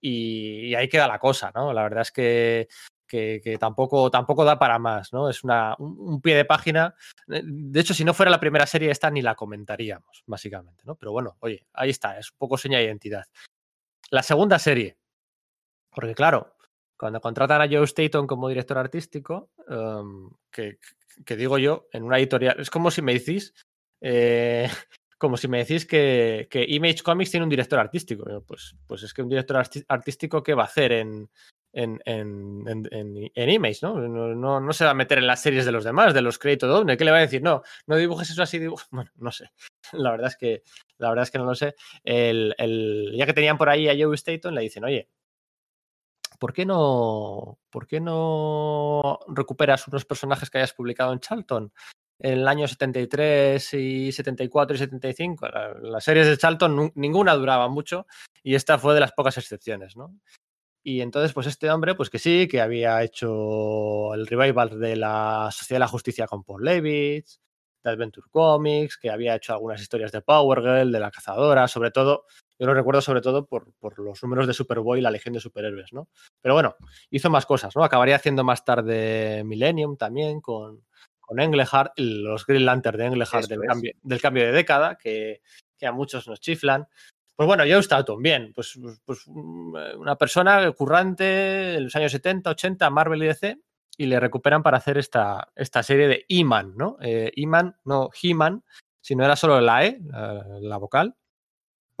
y, 0.00 0.74
ahí 0.74 0.88
queda 0.88 1.08
la 1.08 1.18
cosa, 1.18 1.50
¿no? 1.54 1.72
La 1.72 1.82
verdad 1.82 2.02
es 2.02 2.12
que, 2.12 2.68
que, 3.08 3.56
tampoco, 3.58 4.10
tampoco 4.10 4.44
da 4.44 4.58
para 4.58 4.78
más, 4.78 5.12
¿no? 5.12 5.28
Es 5.28 5.42
una, 5.42 5.74
un, 5.78 5.96
un, 5.98 6.20
pie 6.20 6.36
de 6.36 6.44
página. 6.44 6.94
De 7.26 7.80
hecho, 7.80 7.94
si 7.94 8.04
no 8.04 8.14
fuera 8.14 8.30
la 8.30 8.38
primera 8.38 8.66
serie 8.66 8.90
esta, 8.90 9.10
ni 9.10 9.22
la 9.22 9.34
comentaríamos, 9.34 10.22
básicamente, 10.26 10.84
¿no? 10.86 10.94
Pero 10.94 11.10
bueno, 11.12 11.36
oye, 11.40 11.66
ahí 11.72 11.90
está, 11.90 12.18
es 12.18 12.30
un 12.30 12.38
poco 12.38 12.58
seña 12.58 12.78
de 12.78 12.84
identidad. 12.84 13.24
La 14.10 14.22
segunda 14.22 14.58
serie, 14.58 14.98
porque 15.90 16.14
claro, 16.14 16.56
cuando 17.00 17.18
contratan 17.18 17.62
a 17.62 17.66
Joe 17.66 17.84
Staton 17.84 18.26
como 18.26 18.50
director 18.50 18.76
artístico, 18.76 19.48
um, 19.68 20.30
que, 20.50 20.76
digo 21.34 21.56
yo, 21.56 21.88
en 21.92 22.02
una 22.02 22.18
editorial, 22.18 22.60
es 22.60 22.68
como 22.68 22.90
si 22.90 23.00
me 23.00 23.14
decís, 23.14 23.54
eh, 24.02 24.68
como 25.18 25.38
si 25.38 25.48
me 25.48 25.64
decís 25.64 25.86
que, 25.86 26.46
Image 26.68 27.02
Comics 27.02 27.30
tiene 27.30 27.44
un 27.44 27.50
director 27.50 27.78
artístico. 27.78 28.44
Pues, 28.46 28.76
pues 28.86 29.02
es 29.02 29.14
que 29.14 29.22
un 29.22 29.30
director 29.30 29.62
artístico, 29.88 30.42
¿qué 30.42 30.52
va 30.52 30.64
a 30.64 30.66
hacer 30.66 30.92
en, 30.92 31.30
en, 31.72 32.02
en, 32.04 33.30
en, 33.34 33.48
Image? 33.48 33.78
¿no? 33.80 33.94
No, 34.06 34.60
¿no? 34.60 34.72
Se 34.74 34.84
va 34.84 34.90
a 34.90 34.94
meter 34.94 35.16
en 35.20 35.26
las 35.26 35.40
series 35.40 35.64
de 35.64 35.72
los 35.72 35.84
demás, 35.84 36.12
de 36.12 36.20
los 36.20 36.38
créditos 36.38 36.68
doble. 36.68 36.98
¿Qué 36.98 37.06
le 37.06 37.12
va 37.12 37.16
a 37.16 37.22
decir? 37.22 37.42
No, 37.42 37.62
no 37.86 37.96
dibujes 37.96 38.28
eso 38.28 38.42
así. 38.42 38.58
Dibuj... 38.58 38.82
Bueno, 38.90 39.10
no 39.16 39.32
sé. 39.32 39.48
La 39.92 40.10
verdad 40.10 40.28
es 40.28 40.36
que, 40.36 40.62
la 40.98 41.08
verdad 41.08 41.22
es 41.22 41.30
que 41.30 41.38
no 41.38 41.46
lo 41.46 41.54
sé. 41.54 41.76
El, 42.04 42.54
el, 42.58 43.14
ya 43.16 43.24
que 43.24 43.32
tenían 43.32 43.56
por 43.56 43.70
ahí 43.70 43.88
a 43.88 43.96
Joe 43.98 44.14
Staton, 44.14 44.54
le 44.54 44.60
dicen, 44.60 44.84
oye, 44.84 45.08
¿por 46.40 46.54
qué 46.54 46.64
no, 46.66 47.60
por 47.70 47.86
qué 47.86 48.00
no 48.00 49.20
recuperas 49.28 49.86
unos 49.86 50.06
personajes 50.06 50.50
que 50.50 50.58
hayas 50.58 50.72
publicado 50.72 51.12
en 51.12 51.20
Charlton? 51.20 51.72
En 52.18 52.32
el 52.38 52.48
año 52.48 52.66
73 52.66 53.74
y 53.74 54.10
74 54.10 54.74
y 54.74 54.78
75, 54.78 55.48
las 55.82 56.02
series 56.02 56.26
de 56.26 56.36
Charlton 56.36 56.92
ninguna 56.96 57.34
duraba 57.34 57.68
mucho 57.68 58.06
y 58.42 58.54
esta 58.54 58.78
fue 58.78 58.94
de 58.94 59.00
las 59.00 59.12
pocas 59.12 59.38
excepciones, 59.38 59.96
¿no? 59.96 60.18
Y 60.82 61.02
entonces, 61.02 61.34
pues 61.34 61.46
este 61.46 61.70
hombre, 61.70 61.94
pues 61.94 62.08
que 62.08 62.18
sí, 62.18 62.48
que 62.48 62.60
había 62.60 63.02
hecho 63.02 64.14
el 64.14 64.26
revival 64.26 64.80
de 64.80 64.96
la 64.96 65.50
Sociedad 65.52 65.76
de 65.76 65.80
la 65.80 65.88
Justicia 65.88 66.26
con 66.26 66.42
Paul 66.42 66.64
Levitz, 66.64 67.38
de 67.84 67.90
Adventure 67.90 68.28
Comics, 68.30 68.96
que 68.96 69.10
había 69.10 69.36
hecho 69.36 69.52
algunas 69.52 69.80
historias 69.80 70.10
de 70.10 70.22
Power 70.22 70.60
Girl, 70.60 70.92
de 70.92 71.00
la 71.00 71.10
cazadora, 71.10 71.68
sobre 71.68 71.90
todo 71.90 72.24
yo 72.60 72.66
lo 72.66 72.74
recuerdo 72.74 73.00
sobre 73.00 73.22
todo 73.22 73.46
por, 73.46 73.72
por, 73.80 73.98
los 73.98 74.22
números 74.22 74.46
de 74.46 74.52
Superboy 74.52 74.98
y 74.98 75.02
la 75.02 75.10
Legión 75.10 75.32
de 75.32 75.40
Superhéroes, 75.40 75.94
¿no? 75.94 76.08
Pero 76.42 76.54
bueno, 76.54 76.76
hizo 77.10 77.30
más 77.30 77.46
cosas, 77.46 77.74
¿no? 77.74 77.82
Acabaría 77.82 78.16
haciendo 78.16 78.44
más 78.44 78.66
tarde 78.66 79.42
Millennium 79.46 79.96
también 79.96 80.42
con, 80.42 80.84
con 81.18 81.40
Englehart, 81.40 81.92
los 81.96 82.44
Green 82.44 82.66
Lantern 82.66 82.98
de 82.98 83.06
Englehart 83.06 83.48
del 83.48 83.60
cambio, 83.62 83.92
del 84.02 84.20
cambio, 84.20 84.44
de 84.44 84.52
década, 84.52 84.96
que, 84.96 85.40
que, 85.78 85.86
a 85.86 85.92
muchos 85.92 86.28
nos 86.28 86.38
chiflan. 86.38 86.86
Pues 87.34 87.46
bueno, 87.46 87.62
Joe 87.62 87.78
Staton, 87.78 88.20
bien, 88.20 88.52
pues, 88.54 88.78
pues 89.06 89.26
una 89.26 90.16
persona 90.16 90.70
currante 90.72 91.76
en 91.76 91.84
los 91.84 91.96
años 91.96 92.12
70, 92.12 92.50
80, 92.50 92.90
Marvel 92.90 93.22
y 93.22 93.26
DC, 93.28 93.58
y 93.96 94.04
le 94.04 94.20
recuperan 94.20 94.62
para 94.62 94.76
hacer 94.76 94.98
esta, 94.98 95.48
esta 95.56 95.82
serie 95.82 96.08
de 96.08 96.26
E-Man, 96.28 96.74
¿no? 96.76 96.98
Eh, 97.00 97.32
E-Man, 97.34 97.74
no 97.86 98.10
He-Man, 98.22 98.62
sino 99.00 99.24
era 99.24 99.34
solo 99.34 99.62
la 99.62 99.86
E, 99.86 99.98
la, 100.04 100.44
la 100.60 100.76
vocal. 100.76 101.16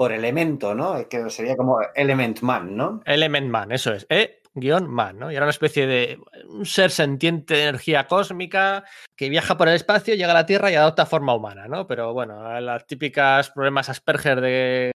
Por 0.00 0.12
elemento, 0.12 0.74
¿no? 0.74 1.06
Que 1.10 1.28
sería 1.28 1.56
como 1.58 1.78
Element 1.94 2.40
Man, 2.40 2.74
¿no? 2.74 3.02
Element 3.04 3.50
Man, 3.50 3.70
eso 3.70 3.92
es. 3.92 4.06
E-Man, 4.08 5.18
¿no? 5.18 5.30
Y 5.30 5.34
era 5.36 5.44
una 5.44 5.50
especie 5.50 5.86
de 5.86 6.18
un 6.48 6.64
ser 6.64 6.90
sentiente 6.90 7.52
de 7.52 7.62
energía 7.64 8.06
cósmica 8.06 8.82
que 9.14 9.28
viaja 9.28 9.58
por 9.58 9.68
el 9.68 9.74
espacio, 9.74 10.14
llega 10.14 10.30
a 10.30 10.34
la 10.34 10.46
Tierra 10.46 10.70
y 10.70 10.74
adopta 10.74 11.04
forma 11.04 11.34
humana, 11.34 11.68
¿no? 11.68 11.86
Pero 11.86 12.14
bueno, 12.14 12.58
las 12.62 12.86
típicas 12.86 13.50
problemas 13.50 13.90
Asperger 13.90 14.40
de, 14.40 14.92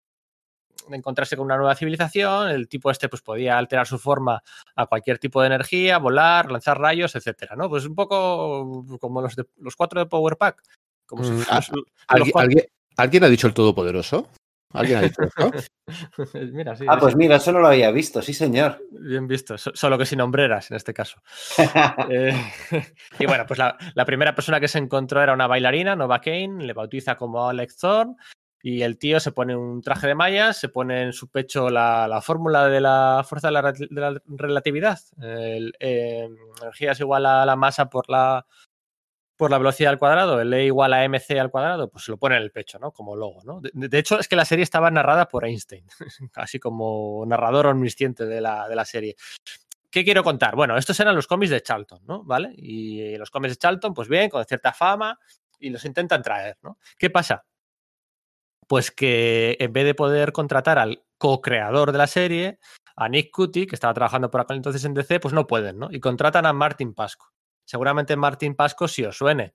de 0.90 0.98
encontrarse 0.98 1.38
con 1.38 1.46
una 1.46 1.58
nueva 1.58 1.76
civilización, 1.76 2.50
el 2.50 2.68
tipo 2.68 2.90
este 2.90 3.08
pues 3.08 3.22
podía 3.22 3.60
alterar 3.60 3.86
su 3.86 4.00
forma 4.00 4.42
a 4.76 4.88
cualquier 4.88 5.20
tipo 5.20 5.40
de 5.40 5.46
energía, 5.48 6.00
volar, 6.00 6.52
lanzar 6.52 6.80
rayos, 6.80 7.16
etcétera, 7.16 7.56
¿no? 7.56 7.70
Pues 7.70 7.86
un 7.86 7.94
poco 7.94 8.84
como 9.00 9.22
los, 9.22 9.36
de, 9.36 9.46
los 9.58 9.76
cuatro 9.76 10.00
de 10.00 10.08
Power 10.08 10.36
Pack. 10.36 10.64
Como 11.06 11.22
Mm, 11.22 11.38
los- 11.38 11.50
¿a- 11.52 11.56
los 11.58 11.68
¿Alguien, 12.08 12.32
cuatro- 12.32 12.40
alguien- 12.50 12.66
alguien 12.98 13.24
ha 13.24 13.30
dicho 13.30 13.46
el 13.46 13.54
Todopoderoso? 13.54 14.30
¿Alguien 14.76 14.98
ha 15.00 15.02
dicho 15.02 15.22
eso? 15.24 15.52
Mira, 16.54 16.76
sí, 16.76 16.86
Ah, 16.88 16.96
sí, 16.96 17.00
pues 17.02 17.16
mira, 17.16 17.36
eso 17.36 17.52
no 17.52 17.60
lo 17.60 17.68
había 17.68 17.92
visto, 17.92 18.22
sí, 18.22 18.34
señor. 18.34 18.80
bien 18.92 19.28
visto. 19.28 19.58
So- 19.58 19.72
Solo 19.76 19.98
que 19.98 20.06
sin 20.06 20.22
hombreras 20.22 20.72
en 20.72 20.78
este 20.78 20.94
caso. 20.94 21.22
Eh, 22.10 22.34
y 23.20 23.26
bueno, 23.26 23.46
pues 23.48 23.58
la, 23.60 23.78
la 23.94 24.06
primera 24.06 24.34
persona 24.36 24.60
que 24.60 24.68
se 24.68 24.78
encontró 24.80 25.22
era 25.22 25.34
una 25.34 25.48
bailarina, 25.48 25.96
Nova 25.96 26.22
Kane, 26.22 26.66
le 26.66 26.74
bautiza 26.74 27.16
como 27.16 27.48
Alex 27.50 27.78
Thorne 27.78 28.16
y 28.62 28.82
el 28.82 28.98
tío 28.98 29.20
se 29.20 29.32
pone 29.32 29.56
un 29.56 29.82
traje 29.82 30.08
de 30.08 30.16
mallas, 30.16 30.58
se 30.58 30.70
pone 30.70 31.04
en 31.04 31.14
su 31.14 31.30
pecho 31.30 31.70
la, 31.70 32.08
la 32.08 32.22
fórmula 32.22 32.68
de 32.68 32.82
la 32.82 33.24
fuerza 33.28 33.50
de 33.50 33.52
la, 33.54 33.72
de 33.72 33.88
la 33.92 34.20
relatividad. 34.26 34.98
El, 35.22 35.74
eh, 35.80 36.28
energía 36.62 36.94
es 36.94 37.00
igual 37.00 37.28
a 37.28 37.46
la 37.46 37.56
masa 37.56 37.90
por 37.90 38.10
la, 38.10 38.44
por 39.38 39.52
la 39.52 39.58
velocidad 39.58 39.92
al 39.92 40.00
cuadrado, 40.00 40.40
el 40.40 40.54
E 40.54 40.66
igual 40.66 40.94
a 40.94 41.08
mc 41.08 41.40
al 41.40 41.52
cuadrado, 41.52 41.90
pues 41.90 42.06
se 42.06 42.12
lo 42.12 42.18
pone 42.18 42.38
en 42.38 42.44
el 42.44 42.52
pecho, 42.52 42.80
¿no? 42.80 42.92
Como 42.92 43.16
logo, 43.16 43.44
¿no? 43.44 43.60
De, 43.62 44.00
hecho, 44.00 44.20
es 44.20 44.28
que 44.28 44.36
la 44.36 44.46
serie 44.46 44.64
estaba 44.64 44.90
narrada 44.92 45.28
por 45.28 45.46
Einstein, 45.46 45.86
así 46.36 46.60
como 46.60 47.24
narrador 47.28 47.68
omnisciente 47.68 48.26
de 48.26 48.42
la, 48.42 48.68
de 48.68 48.76
la 48.76 48.86
serie. 48.86 49.16
¿Qué 49.90 50.04
quiero 50.04 50.24
contar? 50.24 50.56
Bueno, 50.56 50.78
estos 50.78 51.00
eran 51.00 51.16
los 51.16 51.28
cómics 51.28 51.52
de 51.52 51.62
Charlton, 51.62 52.02
¿no? 52.06 52.24
¿Vale? 52.24 52.54
Y 52.58 53.18
los 53.18 53.30
cómics 53.30 53.54
de 53.54 53.58
Charlton, 53.58 53.94
pues 53.94 54.10
bien, 54.10 54.30
con 54.30 54.44
cierta 54.46 54.74
fama, 54.74 55.18
y 55.60 55.70
los 55.70 55.86
intentan 55.86 56.22
traer, 56.22 56.58
¿no? 56.62 56.78
¿Qué 56.98 57.10
pasa? 57.10 57.46
Pues 58.68 58.92
que 58.92 59.58
en 59.60 59.72
vez 59.74 59.86
de 59.86 59.96
poder 59.96 60.32
contratar 60.32 60.80
al 60.80 61.04
co-creador 61.18 61.92
de 61.92 61.98
la 61.98 62.08
serie, 62.08 62.60
a 62.96 63.10
Nick 63.10 63.32
Cutty, 63.32 63.68
que 63.68 63.76
estaba 63.76 63.94
trabajando 63.94 64.30
por 64.30 64.42
aquel 64.42 64.58
entonces 64.58 64.84
en 64.86 64.94
DC, 64.94 65.20
pues 65.20 65.34
no 65.34 65.48
pueden, 65.48 65.80
¿no? 65.80 65.90
Y 65.92 66.00
contratan 66.00 66.46
a 66.46 66.54
Martin 66.54 66.94
Pasco. 66.94 67.32
Seguramente 67.66 68.16
Martin 68.16 68.56
Pasco 68.56 68.88
sí 68.88 69.04
os 69.04 69.18
suene. 69.18 69.54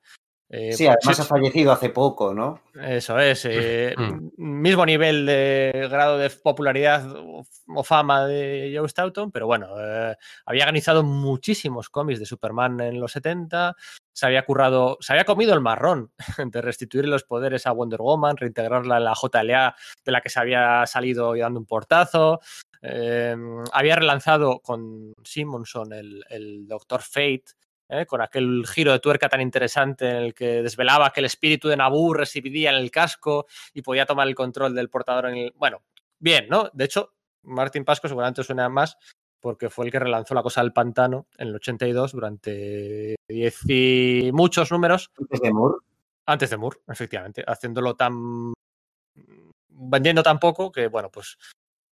Eh, 0.53 0.73
Sí, 0.73 0.85
además 0.89 1.17
sí- 1.17 1.23
ha 1.23 1.25
fallecido 1.25 1.71
hace 1.71 1.91
poco, 1.91 2.35
¿no? 2.35 2.61
eso 2.83 3.19
es. 3.21 3.45
eh, 3.45 3.95
Mm. 4.37 4.61
Mismo 4.63 4.85
nivel 4.85 5.25
de 5.27 5.89
grado 5.91 6.19
de 6.19 6.29
popularidad 6.31 7.05
o, 7.17 7.85
fama 7.85 8.27
de 8.27 8.73
Joe 8.77 8.89
Staunton, 8.89 9.31
pero 9.31 9.47
bueno, 9.47 9.69
eh, 9.79 10.17
había 10.47 10.65
organizado 10.65 11.05
muchísimos 11.05 11.89
cómics 11.89 12.19
de 12.19 12.27
Superman 12.27 12.81
en 12.81 12.99
los 13.01 13.13
70, 13.13 13.77
se 14.13 14.27
había 14.27 14.45
currado, 14.45 14.97
se 15.01 15.13
había 15.13 15.25
comido 15.25 15.55
el 15.55 15.61
marrón 15.61 16.11
de 16.53 16.61
restituir 16.63 17.07
los 17.07 17.23
poderes 17.23 17.67
a 17.69 17.73
Wonder 17.73 18.01
Woman, 18.01 18.37
reintegrarla 18.37 18.97
en 18.97 19.05
la 19.05 19.15
JLA 19.15 19.77
de 20.05 20.13
la 20.13 20.21
que 20.21 20.31
se 20.31 20.41
había 20.41 20.85
salido 20.87 21.37
y 21.37 21.41
dando 21.41 21.61
un 21.61 21.67
portazo. 21.67 22.41
eh, 22.83 23.37
había 23.73 23.95
relanzado 23.97 24.59
con 24.61 25.13
Simonson 25.23 25.93
el, 25.93 26.25
el 26.29 26.67
Doctor 26.67 27.03
Fate, 27.03 27.45
¿eh? 27.91 28.07
con 28.07 28.23
aquel 28.23 28.65
giro 28.67 28.93
de 28.93 29.01
tuerca 29.01 29.29
tan 29.29 29.41
interesante 29.41 30.09
en 30.09 30.17
el 30.17 30.35
que 30.35 30.63
desvelaba 30.63 31.13
que 31.13 31.21
el 31.21 31.27
espíritu 31.27 31.69
de 31.69 31.77
Naboo 31.77 32.15
residía 32.15 32.71
en 32.71 32.77
el 32.77 32.91
casco 32.91 33.47
y 33.75 33.83
podía 33.83 34.07
tomar 34.07 34.29
el 34.29 34.35
control 34.35 34.75
del 34.75 34.89
portador 34.89 35.27
en 35.27 35.37
el... 35.37 35.53
Bueno, 35.57 35.83
bien, 36.19 36.47
¿no? 36.49 36.71
De 36.73 36.85
hecho, 36.85 37.15
Martin 37.43 37.85
Pasco 37.85 38.09
seguramente 38.09 38.45
suena 38.45 38.69
más 38.69 38.97
porque 39.41 39.71
fue 39.71 39.87
el 39.87 39.93
que 39.93 39.99
relanzó 39.99 40.35
la 40.35 40.43
cosa 40.43 40.63
del 40.63 40.73
pantano 40.73 41.27
en 41.39 41.49
el 41.49 41.55
82 41.57 42.13
durante 42.13 43.17
10 43.27 43.61
y 43.69 44.31
muchos 44.33 44.71
números 44.71 45.11
Antes 45.19 45.41
de 45.41 45.53
Moore. 45.53 45.79
antes 46.27 46.51
de 46.51 46.57
Moore, 46.57 46.79
efectivamente, 46.89 47.43
haciéndolo 47.47 47.97
tan... 47.97 48.53
vendiendo 49.69 50.23
tan 50.23 50.39
poco 50.39 50.71
que, 50.71 50.89
bueno, 50.89 51.11
pues 51.11 51.39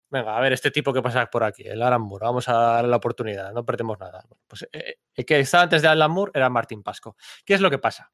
venga, 0.10 0.38
a 0.38 0.40
ver 0.42 0.54
este 0.54 0.72
tipo 0.72 0.94
que 0.94 1.02
pasa 1.02 1.26
por 1.28 1.44
aquí, 1.44 1.64
el 1.64 1.82
Alan 1.82 2.02
Moore, 2.02 2.26
vamos 2.26 2.48
a 2.50 2.54
darle 2.54 2.90
la 2.90 2.98
oportunidad, 2.98 3.54
no 3.54 3.66
perdemos 3.66 4.00
nada. 4.00 4.24
Pues 4.48 4.68
eh, 4.72 4.96
el 5.16 5.26
que 5.26 5.40
estaba 5.40 5.64
antes 5.64 5.82
de 5.82 5.88
Alan 5.88 6.12
Moore 6.12 6.32
era 6.36 6.50
Martin 6.50 6.84
Pasco. 6.84 7.16
¿Qué 7.46 7.54
es 7.54 7.62
lo 7.62 7.70
que 7.70 7.80
pasa? 7.80 8.12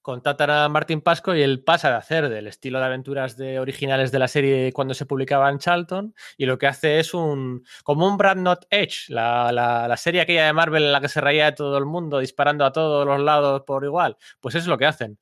Contactan 0.00 0.48
a 0.48 0.68
Martin 0.70 1.02
Pasco 1.02 1.34
y 1.34 1.42
él 1.42 1.62
pasa 1.62 1.90
de 1.90 1.96
hacer 1.96 2.28
del 2.30 2.46
estilo 2.46 2.78
de 2.78 2.86
aventuras 2.86 3.36
de 3.36 3.60
originales 3.60 4.10
de 4.10 4.18
la 4.18 4.28
serie 4.28 4.72
cuando 4.72 4.94
se 4.94 5.04
publicaba 5.04 5.50
en 5.50 5.58
Charlton 5.58 6.14
y 6.38 6.46
lo 6.46 6.56
que 6.56 6.66
hace 6.66 6.98
es 6.98 7.12
un 7.12 7.62
como 7.84 8.06
un 8.06 8.16
Brad 8.16 8.36
Not 8.36 8.66
Edge, 8.70 9.12
la, 9.12 9.52
la, 9.52 9.86
la 9.86 9.96
serie 9.98 10.22
aquella 10.22 10.46
de 10.46 10.52
Marvel 10.54 10.84
en 10.84 10.92
la 10.92 11.02
que 11.02 11.08
se 11.08 11.20
reía 11.20 11.46
de 11.46 11.52
todo 11.52 11.76
el 11.76 11.84
mundo 11.84 12.20
disparando 12.20 12.64
a 12.64 12.72
todos 12.72 13.04
los 13.06 13.20
lados 13.20 13.64
por 13.66 13.84
igual. 13.84 14.16
Pues 14.40 14.54
eso 14.54 14.62
es 14.62 14.68
lo 14.68 14.78
que 14.78 14.86
hacen 14.86 15.18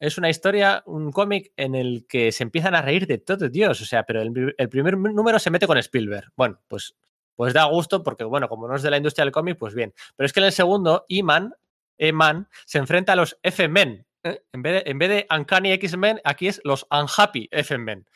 es 0.00 0.16
una 0.16 0.30
historia, 0.30 0.82
un 0.86 1.12
cómic 1.12 1.52
en 1.56 1.74
el 1.74 2.06
que 2.08 2.32
se 2.32 2.42
empiezan 2.42 2.74
a 2.74 2.80
reír 2.80 3.06
de 3.06 3.18
todo 3.18 3.50
Dios. 3.50 3.80
O 3.82 3.84
sea, 3.84 4.04
pero 4.04 4.22
el, 4.22 4.68
primer 4.70 4.96
número 4.96 5.38
se 5.38 5.50
mete 5.50 5.66
con 5.66 5.76
Spielberg. 5.76 6.32
Bueno, 6.34 6.58
pues, 6.66 6.96
pues 7.36 7.52
da 7.52 7.64
gusto 7.66 8.02
porque, 8.02 8.24
bueno, 8.24 8.48
como 8.48 8.66
no 8.66 8.74
es 8.74 8.82
de 8.82 8.90
la 8.90 8.96
industria 8.96 9.26
del 9.26 9.32
cómic, 9.32 9.58
pues 9.58 9.74
bien. 9.74 9.92
Pero 10.16 10.24
es 10.24 10.32
que 10.32 10.40
en 10.40 10.46
el 10.46 10.52
segundo, 10.52 11.04
E-Man, 11.08 11.54
E-Man 11.98 12.48
se 12.64 12.78
enfrenta 12.78 13.12
a 13.12 13.16
los 13.16 13.38
F-Men. 13.42 14.06
¿eh? 14.24 14.42
En, 14.52 14.62
vez 14.62 15.08
de, 15.08 15.26
Uncanny 15.30 15.72
X-Men, 15.72 16.22
aquí 16.24 16.48
es 16.48 16.62
los 16.64 16.86
Unhappy 16.90 17.48
F-Men. 17.52 18.06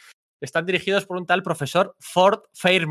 Están 0.41 0.65
dirigidos 0.65 1.05
por 1.05 1.19
un 1.19 1.27
tal 1.27 1.43
profesor 1.43 1.95
Ford 1.99 2.41
Fair, 2.55 2.87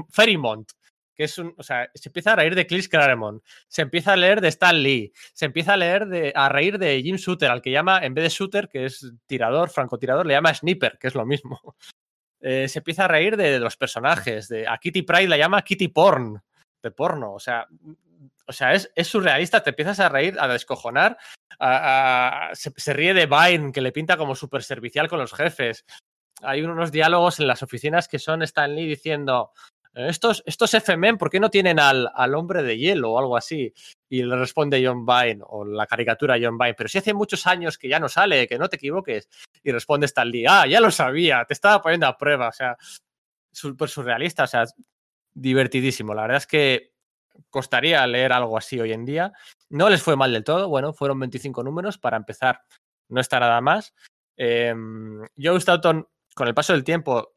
que 1.15 1.25
es 1.25 1.37
un, 1.37 1.53
o 1.57 1.63
sea, 1.63 1.89
se 1.93 2.09
empieza 2.09 2.33
a 2.33 2.35
reír 2.35 2.55
de 2.55 2.67
Chris 2.67 2.89
Claremont, 2.89 3.43
se 3.67 3.81
empieza 3.81 4.13
a 4.13 4.15
leer 4.15 4.41
de 4.41 4.47
Stan 4.49 4.81
Lee, 4.81 5.11
se 5.33 5.45
empieza 5.45 5.73
a 5.73 5.77
leer 5.77 6.07
de, 6.07 6.31
a 6.35 6.49
reír 6.49 6.77
de 6.77 7.01
Jim 7.01 7.17
Shooter, 7.17 7.49
al 7.49 7.61
que 7.61 7.71
llama, 7.71 7.99
en 8.03 8.13
vez 8.13 8.23
de 8.23 8.29
Shooter, 8.29 8.69
que 8.69 8.85
es 8.85 9.13
tirador, 9.25 9.69
francotirador, 9.69 10.25
le 10.25 10.33
llama 10.33 10.53
Sniper, 10.53 10.97
que 10.99 11.07
es 11.07 11.15
lo 11.15 11.25
mismo. 11.25 11.59
Eh, 12.45 12.67
se 12.67 12.79
empieza 12.79 13.05
a 13.05 13.07
reír 13.07 13.37
de, 13.37 13.57
los 13.57 13.77
personajes, 13.77 14.49
de, 14.49 14.67
a 14.67 14.77
Kitty 14.77 15.03
Pride 15.03 15.29
la 15.29 15.37
llama 15.37 15.61
Kitty 15.61 15.87
Porn, 15.87 16.43
de 16.81 16.91
porno, 16.91 17.35
o 17.35 17.39
sea, 17.39 17.65
o 18.45 18.51
sea 18.51 18.73
es, 18.73 18.91
es 18.95 19.07
surrealista, 19.07 19.63
te 19.63 19.69
empiezas 19.69 20.01
a 20.01 20.09
reír, 20.09 20.35
a 20.37 20.49
descojonar, 20.49 21.17
a, 21.57 22.49
se, 22.51 22.73
se, 22.75 22.91
ríe 22.91 23.13
de 23.13 23.27
Vine, 23.27 23.71
que 23.71 23.79
le 23.79 23.93
pinta 23.93 24.17
como 24.17 24.35
súper 24.35 24.61
servicial 24.61 25.07
con 25.07 25.19
los 25.19 25.33
jefes. 25.33 25.85
Hay 26.41 26.61
unos 26.63 26.91
diálogos 26.91 27.39
en 27.39 27.47
las 27.47 27.63
oficinas 27.63 28.09
que 28.09 28.19
son 28.19 28.41
Stan 28.41 28.75
Lee 28.75 28.87
diciendo, 28.87 29.53
estos, 29.95 30.41
estos 30.47 30.73
F-Men, 30.73 31.17
¿por 31.17 31.29
qué 31.29 31.39
no 31.39 31.49
tienen 31.51 31.79
al, 31.79 32.09
al, 32.15 32.33
hombre 32.33 32.63
de 32.63 32.77
hielo 32.77 33.11
o 33.11 33.19
algo 33.19 33.37
así? 33.37 33.71
Y 34.09 34.23
le 34.23 34.35
responde 34.35 34.83
John 34.83 35.05
Vine, 35.05 35.43
o 35.45 35.63
la 35.65 35.85
caricatura 35.85 36.37
John 36.41 36.57
Vine, 36.57 36.73
pero 36.73 36.89
si 36.89 36.97
hace 36.97 37.13
muchos 37.13 37.45
años 37.45 37.77
que 37.77 37.87
ya 37.87 37.99
no 37.99 38.09
sale, 38.09 38.47
que 38.47 38.57
no 38.57 38.69
te 38.69 38.77
equivoques. 38.77 39.29
Y 39.61 39.71
responde 39.71 40.07
Stan 40.07 40.27
Lee, 40.27 40.45
ah, 40.47 40.65
ya 40.65 40.79
lo 40.79 40.89
sabía, 40.89 41.45
te 41.45 41.53
estaba 41.53 41.81
poniendo 41.81 42.07
a 42.07 42.17
prueba, 42.17 42.49
o 42.49 42.51
sea, 42.51 42.75
súper 43.51 43.87
surrealista, 43.87 44.45
o 44.45 44.47
sea, 44.47 44.65
divertidísimo. 45.33 46.15
La 46.15 46.23
verdad 46.23 46.37
es 46.37 46.47
que 46.47 46.93
costaría 47.51 48.05
leer 48.07 48.33
algo 48.33 48.57
así 48.57 48.79
hoy 48.79 48.93
en 48.93 49.05
día. 49.05 49.31
No 49.69 49.89
les 49.89 50.01
fue 50.01 50.15
mal 50.15 50.33
del 50.33 50.43
todo, 50.43 50.69
bueno, 50.69 50.93
fueron 50.93 51.19
25 51.19 51.63
números, 51.63 51.99
para 51.99 52.17
empezar, 52.17 52.61
no 53.09 53.21
está 53.21 53.39
nada 53.39 53.61
más. 53.61 53.93
Eh, 54.37 54.73
Joe 55.37 55.59
Staunton, 55.59 56.07
con 56.33 56.47
el 56.47 56.55
paso 56.55 56.73
del 56.73 56.83
tiempo, 56.83 57.32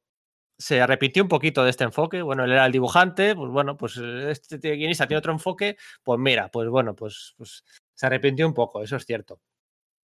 se 0.58 0.80
arrepintió 0.80 1.22
un 1.22 1.28
poquito 1.28 1.64
de 1.64 1.70
este 1.70 1.84
enfoque. 1.84 2.22
Bueno, 2.22 2.44
él 2.44 2.52
era 2.52 2.66
el 2.66 2.72
dibujante, 2.72 3.34
pues 3.34 3.50
bueno, 3.50 3.76
pues 3.76 3.96
este 3.98 4.58
guionista 4.76 5.06
tiene 5.06 5.18
otro 5.18 5.32
enfoque, 5.32 5.76
pues 6.02 6.18
mira, 6.18 6.50
pues 6.50 6.68
bueno, 6.68 6.94
pues, 6.94 7.34
pues, 7.36 7.64
se 7.94 8.06
arrepintió 8.06 8.46
un 8.46 8.54
poco, 8.54 8.82
eso 8.82 8.96
es 8.96 9.04
cierto. 9.04 9.40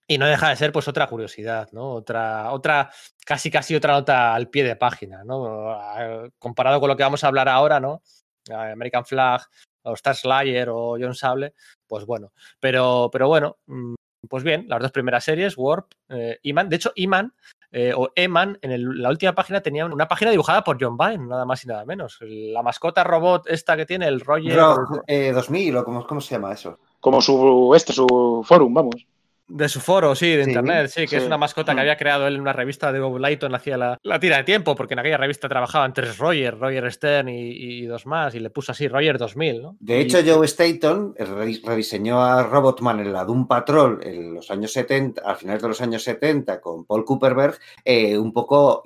Y 0.06 0.18
no 0.18 0.26
deja 0.26 0.50
de 0.50 0.56
ser 0.56 0.72
pues 0.72 0.88
otra 0.88 1.06
curiosidad, 1.06 1.68
¿no? 1.72 1.90
Otra, 1.92 2.52
otra, 2.52 2.90
casi 3.24 3.50
casi 3.50 3.74
otra 3.74 3.94
nota 3.94 4.34
al 4.34 4.50
pie 4.50 4.64
de 4.64 4.76
página, 4.76 5.24
¿no? 5.24 5.78
Comparado 6.38 6.80
con 6.80 6.88
lo 6.88 6.96
que 6.96 7.04
vamos 7.04 7.24
a 7.24 7.28
hablar 7.28 7.48
ahora, 7.48 7.80
¿no? 7.80 8.02
American 8.50 9.06
Flag, 9.06 9.42
o 9.82 9.94
Star 9.94 10.16
Slayer 10.16 10.68
o 10.70 10.96
John 11.00 11.14
Sable, 11.14 11.54
pues 11.86 12.04
bueno. 12.04 12.32
Pero, 12.60 13.10
pero 13.12 13.28
bueno, 13.28 13.58
pues 14.28 14.44
bien, 14.44 14.66
las 14.68 14.80
dos 14.80 14.92
primeras 14.92 15.24
series, 15.24 15.56
Warp, 15.56 15.92
eh, 16.08 16.38
Iman. 16.42 16.68
De 16.68 16.76
hecho, 16.76 16.92
Iman 16.94 17.34
eh, 17.72 17.92
o 17.96 18.10
Eman, 18.14 18.58
en 18.60 18.70
el, 18.70 19.02
la 19.02 19.08
última 19.08 19.34
página 19.34 19.62
tenía 19.62 19.86
una 19.86 20.06
página 20.06 20.30
dibujada 20.30 20.62
por 20.62 20.76
John 20.78 20.98
Vine, 20.98 21.26
nada 21.26 21.46
más 21.46 21.64
y 21.64 21.68
nada 21.68 21.86
menos. 21.86 22.18
La 22.20 22.62
mascota 22.62 23.02
robot 23.02 23.48
esta 23.48 23.76
que 23.76 23.86
tiene, 23.86 24.06
el 24.06 24.20
Roger... 24.20 24.56
Rock, 24.56 25.02
eh, 25.06 25.32
2000 25.32 25.78
o 25.78 25.84
cómo, 25.84 26.06
cómo 26.06 26.20
se 26.20 26.34
llama 26.34 26.52
eso. 26.52 26.78
Como 27.00 27.22
su, 27.22 27.72
este, 27.74 27.94
su 27.94 28.44
forum, 28.46 28.74
vamos. 28.74 29.06
De 29.54 29.68
su 29.68 29.80
foro, 29.80 30.14
sí, 30.14 30.30
de 30.30 30.44
Sí, 30.44 30.50
internet, 30.50 30.86
sí, 30.88 31.02
que 31.02 31.08
sí. 31.08 31.16
es 31.16 31.24
una 31.24 31.36
mascota 31.36 31.74
que 31.74 31.80
había 31.80 31.96
creado 31.98 32.26
él 32.26 32.36
en 32.36 32.40
una 32.40 32.54
revista 32.54 32.90
de 32.90 33.00
Bob 33.00 33.18
Layton, 33.18 33.54
hacía 33.54 33.76
la, 33.76 33.98
la 34.02 34.18
tira 34.18 34.38
de 34.38 34.44
tiempo, 34.44 34.74
porque 34.74 34.94
en 34.94 35.00
aquella 35.00 35.18
revista 35.18 35.46
trabajaban 35.48 35.92
tres 35.92 36.16
Roger, 36.16 36.58
Roger 36.58 36.90
Stern 36.90 37.28
y, 37.28 37.50
y 37.50 37.86
dos 37.86 38.06
más, 38.06 38.34
y 38.34 38.40
le 38.40 38.48
puso 38.48 38.72
así 38.72 38.88
Roger 38.88 39.18
2000, 39.18 39.60
¿no? 39.62 39.76
De 39.78 39.98
Y- 39.98 40.02
hecho, 40.04 40.18
Joe 40.24 40.46
Staton 40.46 41.14
re- 41.18 41.60
rediseñó 41.64 42.22
a 42.24 42.42
Robotman 42.44 43.00
en 43.00 43.12
la 43.12 43.24
Doom 43.24 43.46
Patrol 43.46 44.00
en 44.02 44.32
los 44.34 44.50
años 44.50 44.72
70, 44.72 45.20
a 45.24 45.34
finales 45.34 45.60
de 45.60 45.68
los 45.68 45.80
años 45.82 46.02
70, 46.02 46.58
con 46.60 46.86
Paul 46.86 47.04
Cooperberg, 47.04 47.58
eh, 47.84 48.16
un 48.16 48.32
poco 48.32 48.82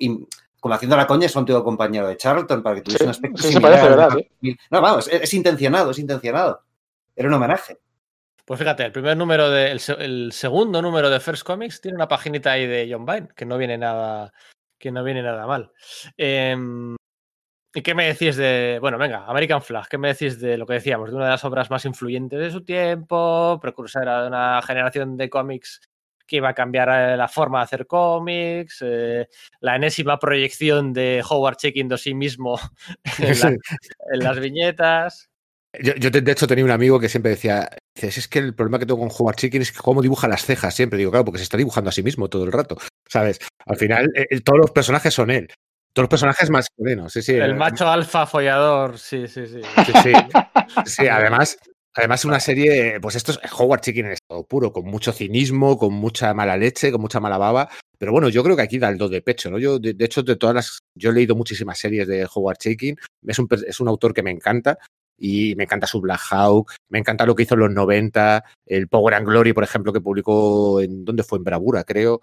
como 0.59 0.73
haciendo 0.73 0.97
la 0.97 1.07
coña, 1.07 1.27
es 1.27 1.35
un 1.35 1.41
antiguo 1.41 1.63
compañero 1.63 2.07
de 2.09 2.17
Charlton, 2.17 2.61
para 2.61 2.75
que 2.75 2.81
tuviese 2.81 2.99
Sí, 2.99 3.05
un 3.05 3.11
aspecto 3.11 3.41
sí 3.43 3.53
se 3.53 3.61
parece, 3.61 3.87
¿verdad? 3.87 4.09
Meal. 4.41 4.57
No, 4.69 4.81
vamos, 4.81 5.07
es, 5.07 5.21
es 5.21 5.33
intencionado, 5.33 5.91
es 5.91 5.99
intencionado. 5.99 6.61
Era 7.15 7.29
un 7.29 7.35
homenaje. 7.35 7.77
Pues 8.47 8.61
fíjate, 8.61 8.85
el 8.85 8.93
primer 8.93 9.17
número 9.17 9.49
de, 9.49 9.71
el, 9.71 9.81
se- 9.81 10.01
el 10.01 10.31
segundo 10.31 10.81
número 10.81 11.09
de 11.09 11.19
First 11.19 11.43
Comics 11.45 11.81
tiene 11.81 11.97
una 11.97 12.07
paginita 12.07 12.53
ahí 12.53 12.65
de 12.65 12.87
John 12.89 13.05
Byrne, 13.05 13.27
que 13.35 13.45
no 13.45 13.57
viene 13.57 13.77
nada, 13.77 14.31
que 14.79 14.89
no 14.89 15.03
viene 15.03 15.21
nada 15.21 15.45
mal. 15.45 15.73
Em, 16.15 16.95
¿Y 17.75 17.81
qué 17.81 17.93
me 17.93 18.07
decís 18.07 18.37
de, 18.37 18.77
bueno, 18.79 18.97
venga, 18.97 19.25
American 19.27 19.61
Flag, 19.61 19.89
qué 19.89 19.97
me 19.97 20.07
decís 20.07 20.39
de 20.39 20.57
lo 20.57 20.65
que 20.65 20.75
decíamos, 20.75 21.09
de 21.09 21.17
una 21.17 21.25
de 21.25 21.31
las 21.31 21.43
obras 21.43 21.69
más 21.69 21.83
influyentes 21.83 22.39
de 22.39 22.49
su 22.49 22.63
tiempo, 22.63 23.59
precursora 23.61 24.21
de 24.21 24.27
una 24.29 24.61
generación 24.65 25.17
de 25.17 25.29
cómics 25.29 25.81
que 26.25 26.37
iba 26.37 26.47
a 26.49 26.53
cambiar 26.53 26.87
eh, 26.89 27.17
la 27.17 27.27
forma 27.27 27.59
de 27.59 27.63
hacer 27.65 27.85
cómics, 27.85 28.77
eh, 28.81 29.27
la 29.59 29.75
enésima 29.75 30.17
proyección 30.19 30.93
de 30.93 31.21
Howard 31.29 31.57
Checking 31.57 31.89
de 31.89 31.97
sí 31.97 32.13
mismo 32.13 32.57
en, 33.19 33.39
la- 33.41 33.49
en 34.13 34.19
las 34.23 34.39
viñetas. 34.39 35.29
Yo, 35.79 35.93
yo, 35.95 36.09
de 36.09 36.31
hecho 36.31 36.47
tenía 36.47 36.63
un 36.65 36.71
amigo 36.71 36.99
que 36.99 37.09
siempre 37.09 37.31
decía, 37.31 37.69
dices, 38.01 38.17
es 38.17 38.27
que 38.27 38.39
el 38.39 38.53
problema 38.53 38.79
que 38.79 38.85
tengo 38.85 38.99
con 38.99 39.09
Howard 39.11 39.35
Chicken 39.35 39.61
es 39.61 39.71
que 39.71 39.79
cómo 39.79 40.01
dibuja 40.01 40.27
las 40.27 40.45
cejas 40.45 40.75
siempre. 40.75 40.97
Digo, 40.97 41.11
claro, 41.11 41.25
porque 41.25 41.39
se 41.39 41.43
está 41.43 41.57
dibujando 41.57 41.89
a 41.89 41.93
sí 41.93 42.03
mismo 42.03 42.29
todo 42.29 42.45
el 42.45 42.51
rato, 42.51 42.77
¿sabes? 43.07 43.39
Al 43.65 43.77
final, 43.77 44.11
eh, 44.15 44.41
todos 44.41 44.59
los 44.59 44.71
personajes 44.71 45.13
son 45.13 45.29
él. 45.31 45.47
Todos 45.93 46.03
los 46.03 46.09
personajes 46.09 46.49
masculinos, 46.49 47.11
sí, 47.11 47.21
sí. 47.21 47.33
El 47.33 47.51
eh, 47.51 47.55
macho 47.55 47.87
alfa 47.87 48.27
follador, 48.27 48.99
sí, 48.99 49.27
sí, 49.27 49.47
sí. 49.47 49.61
Sí, 49.85 49.93
sí. 50.03 50.11
Sí, 50.85 51.07
además, 51.07 51.57
además 51.95 52.25
una 52.25 52.39
serie, 52.39 52.99
pues 52.99 53.15
esto 53.15 53.31
es 53.31 53.39
Howard 53.57 53.81
Chicken 53.81 54.05
en 54.07 54.11
estado 54.11 54.45
puro, 54.45 54.71
con 54.71 54.85
mucho 54.85 55.11
cinismo, 55.11 55.77
con 55.77 55.93
mucha 55.93 56.33
mala 56.33 56.57
leche, 56.57 56.91
con 56.91 57.01
mucha 57.01 57.19
mala 57.19 57.37
baba. 57.37 57.69
Pero 57.97 58.11
bueno, 58.11 58.29
yo 58.29 58.43
creo 58.43 58.55
que 58.55 58.61
aquí 58.61 58.77
da 58.77 58.89
el 58.89 58.97
do 58.97 59.09
de 59.09 59.21
pecho, 59.21 59.49
¿no? 59.49 59.57
Yo, 59.57 59.79
de, 59.79 59.93
de 59.93 60.05
hecho, 60.05 60.21
de 60.21 60.35
todas 60.35 60.55
las. 60.55 60.79
Yo 60.93 61.09
he 61.09 61.13
leído 61.13 61.35
muchísimas 61.35 61.79
series 61.79 62.07
de 62.07 62.27
Howard 62.31 62.57
Chicken. 62.57 62.95
Es 63.25 63.39
un, 63.39 63.47
es 63.65 63.79
un 63.79 63.87
autor 63.87 64.13
que 64.13 64.23
me 64.23 64.29
encanta. 64.31 64.77
Y 65.17 65.55
me 65.55 65.63
encanta 65.63 65.87
su 65.87 65.99
Black 65.99 66.21
Hawk, 66.29 66.73
me 66.89 66.99
encanta 66.99 67.25
lo 67.25 67.35
que 67.35 67.43
hizo 67.43 67.55
en 67.55 67.61
los 67.61 67.71
90, 67.71 68.43
el 68.65 68.87
Power 68.87 69.15
and 69.15 69.27
Glory, 69.27 69.53
por 69.53 69.63
ejemplo, 69.63 69.91
que 69.91 70.01
publicó 70.01 70.81
en. 70.81 71.03
¿Dónde 71.05 71.23
fue? 71.23 71.39
En 71.39 71.43
Bravura, 71.43 71.83
creo. 71.83 72.21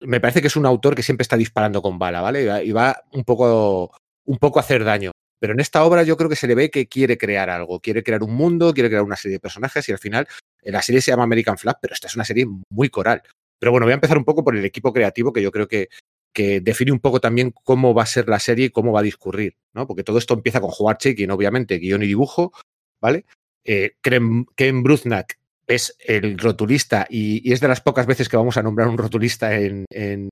Me 0.00 0.20
parece 0.20 0.40
que 0.40 0.48
es 0.48 0.56
un 0.56 0.66
autor 0.66 0.94
que 0.94 1.02
siempre 1.02 1.22
está 1.22 1.36
disparando 1.36 1.82
con 1.82 1.98
bala, 1.98 2.20
¿vale? 2.20 2.64
Y 2.64 2.72
va, 2.72 3.02
un 3.12 3.24
poco 3.24 3.90
un 4.26 4.38
poco 4.38 4.58
a 4.58 4.62
hacer 4.62 4.84
daño. 4.84 5.12
Pero 5.40 5.52
en 5.52 5.60
esta 5.60 5.84
obra 5.84 6.02
yo 6.02 6.16
creo 6.16 6.30
que 6.30 6.36
se 6.36 6.46
le 6.46 6.54
ve 6.54 6.70
que 6.70 6.86
quiere 6.86 7.18
crear 7.18 7.50
algo, 7.50 7.80
quiere 7.80 8.02
crear 8.02 8.22
un 8.22 8.34
mundo, 8.34 8.72
quiere 8.72 8.88
crear 8.88 9.02
una 9.02 9.16
serie 9.16 9.36
de 9.36 9.40
personajes 9.40 9.88
y 9.88 9.92
al 9.92 9.98
final 9.98 10.26
eh, 10.62 10.72
la 10.72 10.80
serie 10.80 11.00
se 11.00 11.10
llama 11.10 11.24
American 11.24 11.58
Flag, 11.58 11.76
pero 11.80 11.94
esta 11.94 12.06
es 12.06 12.14
una 12.14 12.24
serie 12.24 12.46
muy 12.70 12.88
coral. 12.88 13.22
Pero 13.58 13.70
bueno, 13.70 13.86
voy 13.86 13.92
a 13.92 13.94
empezar 13.94 14.16
un 14.16 14.24
poco 14.24 14.42
por 14.42 14.56
el 14.56 14.64
equipo 14.64 14.92
creativo 14.92 15.32
que 15.32 15.42
yo 15.42 15.50
creo 15.50 15.68
que, 15.68 15.88
que 16.34 16.60
define 16.60 16.92
un 16.92 16.98
poco 17.00 17.20
también 17.20 17.52
cómo 17.62 17.94
va 17.94 18.02
a 18.02 18.06
ser 18.06 18.28
la 18.28 18.40
serie 18.40 18.66
y 18.66 18.70
cómo 18.70 18.92
va 18.92 19.00
a 19.00 19.04
discurrir, 19.04 19.56
¿no? 19.72 19.86
Porque 19.86 20.02
todo 20.04 20.18
esto 20.18 20.34
empieza 20.34 20.60
con 20.60 20.70
Howard 20.76 20.98
Chaykin, 20.98 21.30
obviamente, 21.30 21.78
guion 21.78 22.02
y 22.02 22.06
dibujo, 22.06 22.52
¿vale? 23.00 23.24
Eh, 23.64 23.92
Ken, 24.02 24.44
Ken 24.56 24.82
Bruznack 24.82 25.38
es 25.66 25.96
el 26.00 26.36
rotulista 26.38 27.06
y, 27.08 27.48
y, 27.48 27.52
es 27.54 27.60
de 27.60 27.68
las 27.68 27.80
pocas 27.80 28.06
veces 28.06 28.28
que 28.28 28.36
vamos 28.36 28.56
a 28.58 28.62
nombrar 28.62 28.88
un 28.88 28.98
rotulista 28.98 29.56
en, 29.58 29.86
en 29.90 30.28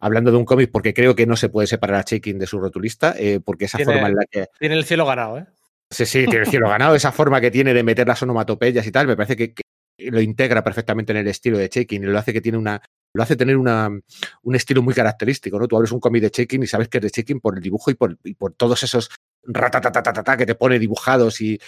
hablando 0.00 0.30
de 0.30 0.36
un 0.36 0.44
cómic 0.44 0.70
porque 0.70 0.92
creo 0.92 1.14
que 1.14 1.24
no 1.26 1.36
se 1.36 1.48
puede 1.48 1.66
separar 1.66 2.00
a 2.00 2.04
Chaykin 2.04 2.38
de 2.38 2.46
su 2.46 2.58
rotulista, 2.60 3.14
eh, 3.16 3.40
porque 3.42 3.64
esa 3.66 3.78
Tiene- 3.78 3.92
forma 3.92 4.08
en 4.08 4.14
la 4.16 4.24
que... 4.30 4.46
Tiene 4.58 4.74
el 4.74 4.84
cielo 4.84 5.06
ganado, 5.06 5.38
¿eh? 5.38 5.46
Sí, 5.90 6.04
sí, 6.04 6.24
tiene 6.26 6.40
el 6.40 6.46
cielo 6.50 6.68
ganado, 6.68 6.94
esa 6.94 7.12
forma 7.12 7.40
que 7.40 7.50
tiene 7.50 7.72
de 7.72 7.82
meter 7.82 8.06
las 8.06 8.22
onomatopeyas 8.22 8.86
y 8.86 8.90
tal, 8.90 9.06
me 9.06 9.16
parece 9.16 9.36
que, 9.36 9.54
que 9.54 9.62
lo 10.10 10.20
integra 10.20 10.62
perfectamente 10.64 11.12
en 11.12 11.18
el 11.18 11.28
estilo 11.28 11.56
de 11.56 11.68
Chaykin 11.68 12.02
y 12.02 12.06
lo 12.06 12.18
hace 12.18 12.32
que 12.32 12.40
tiene 12.40 12.58
una 12.58 12.82
lo 13.14 13.22
hace 13.22 13.36
tener 13.36 13.56
un 13.56 14.54
estilo 14.54 14.82
muy 14.82 14.92
característico, 14.92 15.58
¿no? 15.58 15.68
Tú 15.68 15.76
abres 15.76 15.92
un 15.92 16.00
cómic 16.00 16.22
de 16.22 16.30
Chaykin 16.30 16.64
y 16.64 16.66
sabes 16.66 16.88
que 16.88 16.98
es 16.98 17.02
de 17.02 17.10
Chaykin 17.10 17.40
por 17.40 17.56
el 17.56 17.62
dibujo 17.62 17.90
y 17.90 17.94
por, 17.94 18.16
todos 18.56 18.82
esos 18.82 19.10
ratatatatata 19.44 20.36
que 20.36 20.46
te 20.46 20.56
pone 20.56 20.78
dibujados 20.80 21.40
y, 21.40 21.60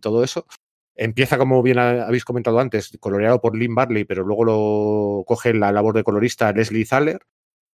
todo 0.00 0.22
eso. 0.22 0.46
Empieza, 0.94 1.38
como 1.38 1.62
bien 1.62 1.78
ha- 1.78 2.06
habéis 2.06 2.24
comentado 2.24 2.60
antes, 2.60 2.96
coloreado 3.00 3.40
por 3.40 3.56
Lynn 3.56 3.74
Barley, 3.74 4.04
pero 4.04 4.24
luego 4.24 4.44
lo 4.44 5.24
coge 5.26 5.54
la 5.54 5.72
labor 5.72 5.94
de 5.94 6.04
colorista 6.04 6.52
Leslie 6.52 6.84
Thaler. 6.84 7.20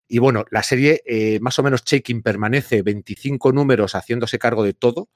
Y 0.08 0.20
bueno, 0.20 0.46
la 0.52 0.64
serie, 0.64 1.02
eh, 1.06 1.40
más 1.42 1.58
o 1.60 1.64
menos, 1.64 1.84
Chaykin 1.84 2.22
permanece 2.22 2.84
25 2.84 3.52
números 3.52 3.96
haciéndose 3.96 4.40
cargo 4.40 4.64
de 4.64 4.74
todo. 4.74 5.10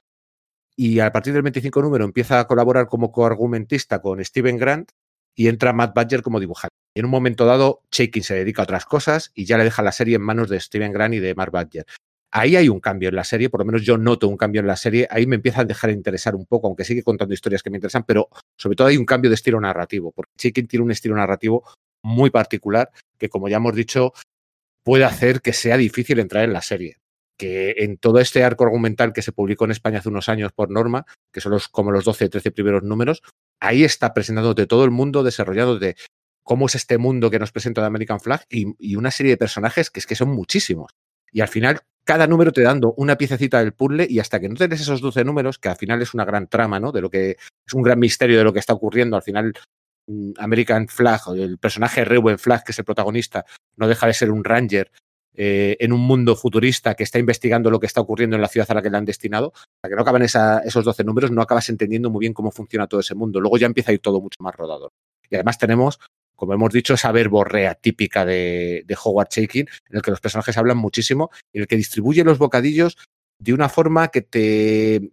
Y 0.75 0.99
a 0.99 1.11
partir 1.11 1.33
del 1.33 1.43
25 1.43 1.81
número 1.81 2.03
empieza 2.05 2.39
a 2.39 2.47
colaborar 2.47 2.87
como 2.87 3.11
coargumentista 3.11 4.01
con 4.01 4.23
Steven 4.23 4.57
Grant 4.57 4.91
y 5.35 5.47
entra 5.47 5.73
Matt 5.73 5.93
Badger 5.93 6.21
como 6.21 6.39
dibujante. 6.39 6.73
En 6.95 7.05
un 7.05 7.11
momento 7.11 7.45
dado, 7.45 7.81
Chaykin 7.91 8.23
se 8.23 8.35
dedica 8.35 8.61
a 8.61 8.63
otras 8.63 8.85
cosas 8.85 9.31
y 9.35 9.45
ya 9.45 9.57
le 9.57 9.65
deja 9.65 9.83
la 9.83 9.91
serie 9.91 10.15
en 10.15 10.21
manos 10.21 10.49
de 10.49 10.59
Steven 10.59 10.93
Grant 10.93 11.15
y 11.15 11.19
de 11.19 11.35
Matt 11.35 11.51
Badger. 11.51 11.85
Ahí 12.31 12.55
hay 12.55 12.69
un 12.69 12.79
cambio 12.79 13.09
en 13.09 13.15
la 13.15 13.23
serie, 13.23 13.49
por 13.49 13.61
lo 13.61 13.65
menos 13.65 13.83
yo 13.83 13.97
noto 13.97 14.27
un 14.27 14.37
cambio 14.37 14.59
en 14.59 14.67
la 14.67 14.75
serie, 14.75 15.07
ahí 15.09 15.25
me 15.25 15.35
empieza 15.35 15.61
a 15.61 15.65
dejar 15.65 15.89
de 15.89 15.95
interesar 15.95 16.35
un 16.35 16.45
poco, 16.45 16.67
aunque 16.67 16.83
sigue 16.83 17.03
contando 17.03 17.33
historias 17.33 17.63
que 17.63 17.69
me 17.69 17.77
interesan, 17.77 18.03
pero 18.03 18.29
sobre 18.57 18.75
todo 18.75 18.87
hay 18.87 18.97
un 18.97 19.05
cambio 19.05 19.29
de 19.29 19.35
estilo 19.35 19.59
narrativo, 19.59 20.11
porque 20.11 20.33
Chaykin 20.37 20.67
tiene 20.67 20.83
un 20.83 20.91
estilo 20.91 21.15
narrativo 21.15 21.63
muy 22.03 22.29
particular 22.29 22.91
que, 23.17 23.29
como 23.29 23.47
ya 23.47 23.57
hemos 23.57 23.75
dicho, 23.75 24.13
puede 24.83 25.03
hacer 25.03 25.41
que 25.41 25.53
sea 25.53 25.77
difícil 25.77 26.19
entrar 26.19 26.43
en 26.43 26.53
la 26.53 26.61
serie. 26.61 26.97
Que 27.37 27.75
en 27.79 27.97
todo 27.97 28.19
este 28.19 28.43
arco 28.43 28.63
argumental 28.63 29.11
que 29.11 29.21
se 29.21 29.33
publicó 29.33 29.65
en 29.65 29.71
España 29.71 29.99
hace 29.99 30.09
unos 30.09 30.29
años 30.29 30.53
por 30.53 30.69
norma, 30.69 31.05
que 31.33 31.41
son 31.41 31.51
los, 31.51 31.67
como 31.67 31.91
los 31.91 32.05
12, 32.05 32.29
13 32.29 32.51
primeros 32.51 32.83
números, 32.83 33.21
ahí 33.59 33.83
está 33.83 34.13
presentándote 34.13 34.67
todo 34.67 34.85
el 34.85 34.91
mundo, 34.91 35.23
desarrollándote 35.23 35.95
cómo 36.43 36.67
es 36.67 36.75
este 36.75 36.97
mundo 36.97 37.31
que 37.31 37.39
nos 37.39 37.51
presenta 37.51 37.81
de 37.81 37.87
American 37.87 38.19
Flag 38.19 38.45
y, 38.49 38.95
una 38.95 39.11
serie 39.11 39.31
de 39.31 39.37
personajes 39.37 39.89
que 39.89 39.99
es 39.99 40.05
que 40.05 40.15
son 40.15 40.29
muchísimos. 40.29 40.91
Y 41.31 41.41
al 41.41 41.47
final, 41.47 41.79
cada 42.03 42.27
número 42.27 42.51
te 42.51 42.61
dando 42.61 42.93
una 42.97 43.17
piececita 43.17 43.59
del 43.59 43.73
puzzle 43.73 44.05
y 44.09 44.19
hasta 44.19 44.39
que 44.39 44.47
no 44.47 44.55
tenés 44.55 44.81
esos 44.81 45.01
12 45.01 45.25
números, 45.25 45.57
que 45.57 45.69
al 45.69 45.75
final 45.75 46.01
es 46.01 46.13
una 46.13 46.23
gran 46.23 46.47
trama, 46.47 46.79
¿no? 46.79 46.91
De 46.91 47.01
lo 47.01 47.09
que 47.09 47.31
es 47.31 47.73
un 47.73 47.81
gran 47.81 47.99
misterio 47.99 48.37
de 48.37 48.43
lo 48.43 48.53
que 48.53 48.59
está 48.59 48.73
ocurriendo. 48.73 49.15
Al 49.15 49.23
final, 49.23 49.53
mm, 50.07 50.33
American 50.37 50.87
Flag, 50.87 51.21
el 51.35 51.57
personaje 51.57 52.05
Rewen 52.05 52.37
Flag, 52.37 52.63
que 52.63 52.71
es 52.73 52.79
el 52.79 52.85
protagonista, 52.85 53.43
no 53.75 53.87
deja 53.87 54.05
de 54.05 54.13
ser 54.13 54.29
un 54.31 54.43
ranger 54.43 54.91
eh, 55.37 55.75
en 55.79 55.91
un 55.91 56.01
mundo 56.01 56.35
futurista 56.35 56.95
que 56.95 57.03
está 57.03 57.19
investigando 57.19 57.69
lo 57.69 57.79
que 57.79 57.87
está 57.87 58.01
ocurriendo 58.01 58.35
en 58.35 58.41
la 58.41 58.47
ciudad 58.47 58.67
a 58.71 58.75
la 58.75 58.81
que 58.81 58.89
le 58.89 58.97
han 58.97 59.05
destinado. 59.05 59.53
Hasta 59.55 59.89
que 59.89 59.95
no 59.95 60.01
acaban 60.01 60.23
esos 60.23 60.85
12 60.85 61.03
números, 61.03 61.31
no 61.31 61.41
acabas 61.41 61.69
entendiendo 61.69 62.09
muy 62.09 62.21
bien 62.21 62.33
cómo 62.33 62.51
funciona 62.51 62.87
todo 62.87 62.99
ese 62.99 63.15
mundo. 63.15 63.39
Luego 63.41 63.57
ya 63.57 63.65
empieza 63.65 63.91
a 63.91 63.93
ir 63.93 63.99
todo 63.99 64.21
mucho 64.21 64.37
más 64.39 64.55
rodado. 64.55 64.93
Y 65.29 65.35
además 65.35 65.57
tenemos, 65.57 65.99
como 66.35 66.53
hemos 66.53 66.71
dicho, 66.71 66.93
esa 66.93 67.11
verborrea 67.11 67.75
típica 67.75 68.25
de, 68.25 68.83
de 68.85 68.97
Howard 69.03 69.27
Chaykin, 69.29 69.67
en 69.89 69.95
el 69.95 70.01
que 70.01 70.11
los 70.11 70.21
personajes 70.21 70.57
hablan 70.57 70.77
muchísimo, 70.77 71.31
en 71.53 71.61
el 71.61 71.67
que 71.67 71.75
distribuye 71.75 72.23
los 72.23 72.37
bocadillos 72.37 72.97
de 73.37 73.53
una 73.53 73.67
forma 73.67 74.07
que 74.07 74.21
te, 74.21 75.11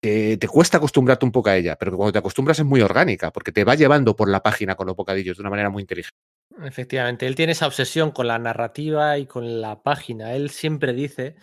te 0.00 0.48
cuesta 0.48 0.78
acostumbrarte 0.78 1.24
un 1.24 1.32
poco 1.32 1.50
a 1.50 1.56
ella, 1.56 1.76
pero 1.76 1.92
que 1.92 1.96
cuando 1.96 2.12
te 2.12 2.18
acostumbras 2.18 2.58
es 2.58 2.64
muy 2.64 2.80
orgánica, 2.80 3.30
porque 3.30 3.52
te 3.52 3.64
va 3.64 3.74
llevando 3.74 4.16
por 4.16 4.28
la 4.28 4.42
página 4.42 4.74
con 4.74 4.86
los 4.86 4.96
bocadillos 4.96 5.36
de 5.36 5.42
una 5.42 5.50
manera 5.50 5.70
muy 5.70 5.82
inteligente. 5.82 6.18
Efectivamente, 6.62 7.26
él 7.26 7.34
tiene 7.34 7.52
esa 7.52 7.66
obsesión 7.66 8.10
con 8.12 8.28
la 8.28 8.38
narrativa 8.38 9.18
y 9.18 9.26
con 9.26 9.60
la 9.60 9.82
página. 9.82 10.34
Él 10.34 10.50
siempre 10.50 10.92
dice 10.92 11.36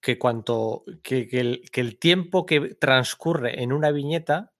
que 0.00 0.18
cuanto 0.18 0.84
que, 1.02 1.28
el, 1.32 1.62
que 1.70 1.80
el 1.80 1.98
tiempo 1.98 2.44
que 2.44 2.74
transcurre 2.74 3.62
en 3.62 3.72
una 3.72 3.90
viñeta 3.90 4.52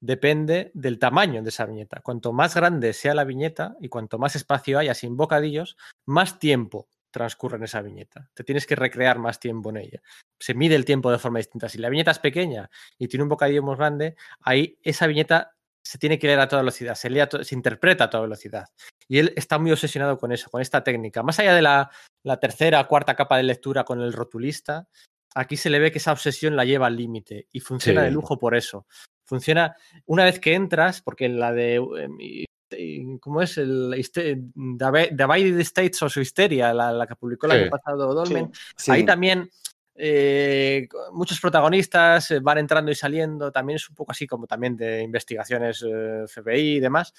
depende 0.00 0.70
del 0.74 0.98
tamaño 0.98 1.42
de 1.42 1.50
esa 1.50 1.66
viñeta. 1.66 2.00
Cuanto 2.00 2.32
más 2.32 2.54
grande 2.54 2.92
sea 2.92 3.14
la 3.14 3.24
viñeta 3.24 3.76
y 3.80 3.88
cuanto 3.88 4.18
más 4.18 4.34
espacio 4.34 4.78
haya 4.78 4.94
sin 4.94 5.16
bocadillos, 5.16 5.76
más 6.06 6.38
tiempo 6.38 6.88
transcurre 7.12 7.56
en 7.58 7.64
esa 7.64 7.82
viñeta. 7.82 8.28
Te 8.34 8.42
tienes 8.42 8.66
que 8.66 8.74
recrear 8.74 9.18
más 9.18 9.38
tiempo 9.38 9.70
en 9.70 9.76
ella. 9.76 10.02
Se 10.40 10.54
mide 10.54 10.74
el 10.74 10.84
tiempo 10.84 11.10
de 11.12 11.18
forma 11.18 11.38
distinta. 11.38 11.68
Si 11.68 11.78
la 11.78 11.88
viñeta 11.88 12.10
es 12.10 12.18
pequeña 12.18 12.68
y 12.98 13.06
tiene 13.06 13.22
un 13.22 13.28
bocadillo 13.28 13.62
más 13.62 13.78
grande, 13.78 14.16
ahí 14.40 14.78
esa 14.82 15.06
viñeta 15.06 15.54
se 15.84 15.98
tiene 15.98 16.18
que 16.18 16.26
leer 16.26 16.40
a 16.40 16.48
toda 16.48 16.62
velocidad, 16.62 16.94
se, 16.94 17.10
lee 17.10 17.20
a 17.20 17.28
to- 17.28 17.44
se 17.44 17.54
interpreta 17.54 18.04
a 18.04 18.10
toda 18.10 18.22
velocidad. 18.22 18.66
Y 19.08 19.18
él 19.18 19.32
está 19.36 19.58
muy 19.58 19.72
obsesionado 19.72 20.16
con 20.18 20.32
eso, 20.32 20.48
con 20.50 20.62
esta 20.62 20.82
técnica. 20.84 21.22
Más 21.22 21.38
allá 21.38 21.54
de 21.54 21.62
la, 21.62 21.90
la 22.24 22.38
tercera 22.38 22.80
o 22.80 22.88
cuarta 22.88 23.14
capa 23.16 23.36
de 23.36 23.42
lectura 23.42 23.84
con 23.84 24.00
el 24.00 24.12
rotulista, 24.12 24.86
aquí 25.34 25.56
se 25.56 25.70
le 25.70 25.78
ve 25.80 25.90
que 25.92 25.98
esa 25.98 26.12
obsesión 26.12 26.56
la 26.56 26.64
lleva 26.64 26.86
al 26.86 26.96
límite 26.96 27.48
y 27.52 27.60
funciona 27.60 28.02
Sí. 28.02 28.04
de 28.06 28.10
lujo 28.12 28.38
por 28.38 28.54
eso. 28.54 28.86
Funciona 29.26 29.76
una 30.06 30.24
vez 30.24 30.38
que 30.40 30.54
entras, 30.54 31.02
porque 31.02 31.24
en 31.26 31.38
la 31.40 31.52
de. 31.52 31.80
y- 32.20 32.44
y- 32.76 33.18
¿Cómo 33.18 33.42
es? 33.42 33.58
El 33.58 33.90
Divi- 33.92 35.10
Divided 35.10 35.60
States 35.60 36.02
of 36.02 36.16
Hysteria, 36.16 36.72
la, 36.72 36.92
la 36.92 37.06
que 37.06 37.16
publicó 37.16 37.46
el 37.46 37.52
Sí. 37.52 37.58
año 37.58 37.70
pasado 37.70 38.14
Dolmen. 38.14 38.50
Sí. 38.76 38.90
Ahí 38.92 39.04
también 39.04 39.50
eh, 39.94 40.88
muchos 41.12 41.40
protagonistas 41.40 42.30
eh, 42.30 42.40
van 42.40 42.58
entrando 42.58 42.90
y 42.90 42.94
saliendo. 42.94 43.52
También 43.52 43.76
es 43.76 43.88
un 43.88 43.94
poco 43.94 44.12
así 44.12 44.26
como 44.26 44.46
también 44.46 44.76
de 44.76 45.02
investigaciones 45.02 45.84
eh, 45.86 46.24
FBI 46.26 46.76
y 46.76 46.80
demás. 46.80 47.12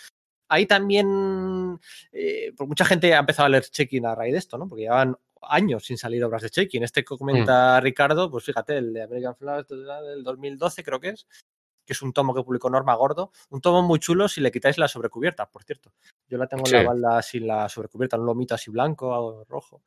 ahí 0.50 0.66
también, 0.66 1.80
eh, 2.12 2.54
pues 2.56 2.68
mucha 2.68 2.86
gente 2.86 3.14
ha 3.14 3.20
empezado 3.20 3.48
a 3.48 3.50
leer 3.50 3.66
Check-in 3.66 4.06
a 4.06 4.16
raíz 4.16 4.34
de 4.34 4.40
esto, 4.40 4.58
¿no? 4.58 4.68
Porque 4.68 4.84
llevan 4.84 5.18
años 5.42 5.86
sin 5.86 5.98
salir 5.98 6.24
obras 6.24 6.44
de 6.44 6.50
Check-in. 6.50 6.84
Este 6.84 7.04
que 7.04 7.18
comenta 7.18 7.80
Ricardo, 7.82 8.30
pues 8.30 8.46
fíjate, 8.46 8.78
el 8.78 8.94
de 8.94 9.04
American 9.04 9.36
Flag 9.36 9.68
del 9.68 10.24
2012 10.24 10.84
creo 10.84 11.00
que 11.00 11.10
es, 11.10 11.28
que 11.86 11.94
es 11.94 12.02
un 12.02 12.14
tomo 12.14 12.34
que 12.34 12.44
publicó 12.44 12.70
Norma 12.70 12.94
Gordo. 12.96 13.32
Un 13.50 13.62
tomo 13.62 13.82
muy 13.82 14.00
chulo 14.00 14.28
si 14.28 14.42
le 14.42 14.52
quitáis 14.52 14.78
la 14.78 14.88
sobrecubierta, 14.88 15.46
por 15.50 15.64
cierto. 15.64 15.94
Yo 16.28 16.38
la 16.38 16.48
tengo 16.48 16.64
en 16.66 16.72
la 16.72 16.84
balda 16.84 17.22
sin 17.22 17.46
la 17.48 17.68
sobrecubierta, 17.70 18.18
un 18.18 18.26
lomito 18.26 18.56
así 18.56 18.72
blanco 18.72 19.08
o 19.10 19.44
rojo. 19.46 19.84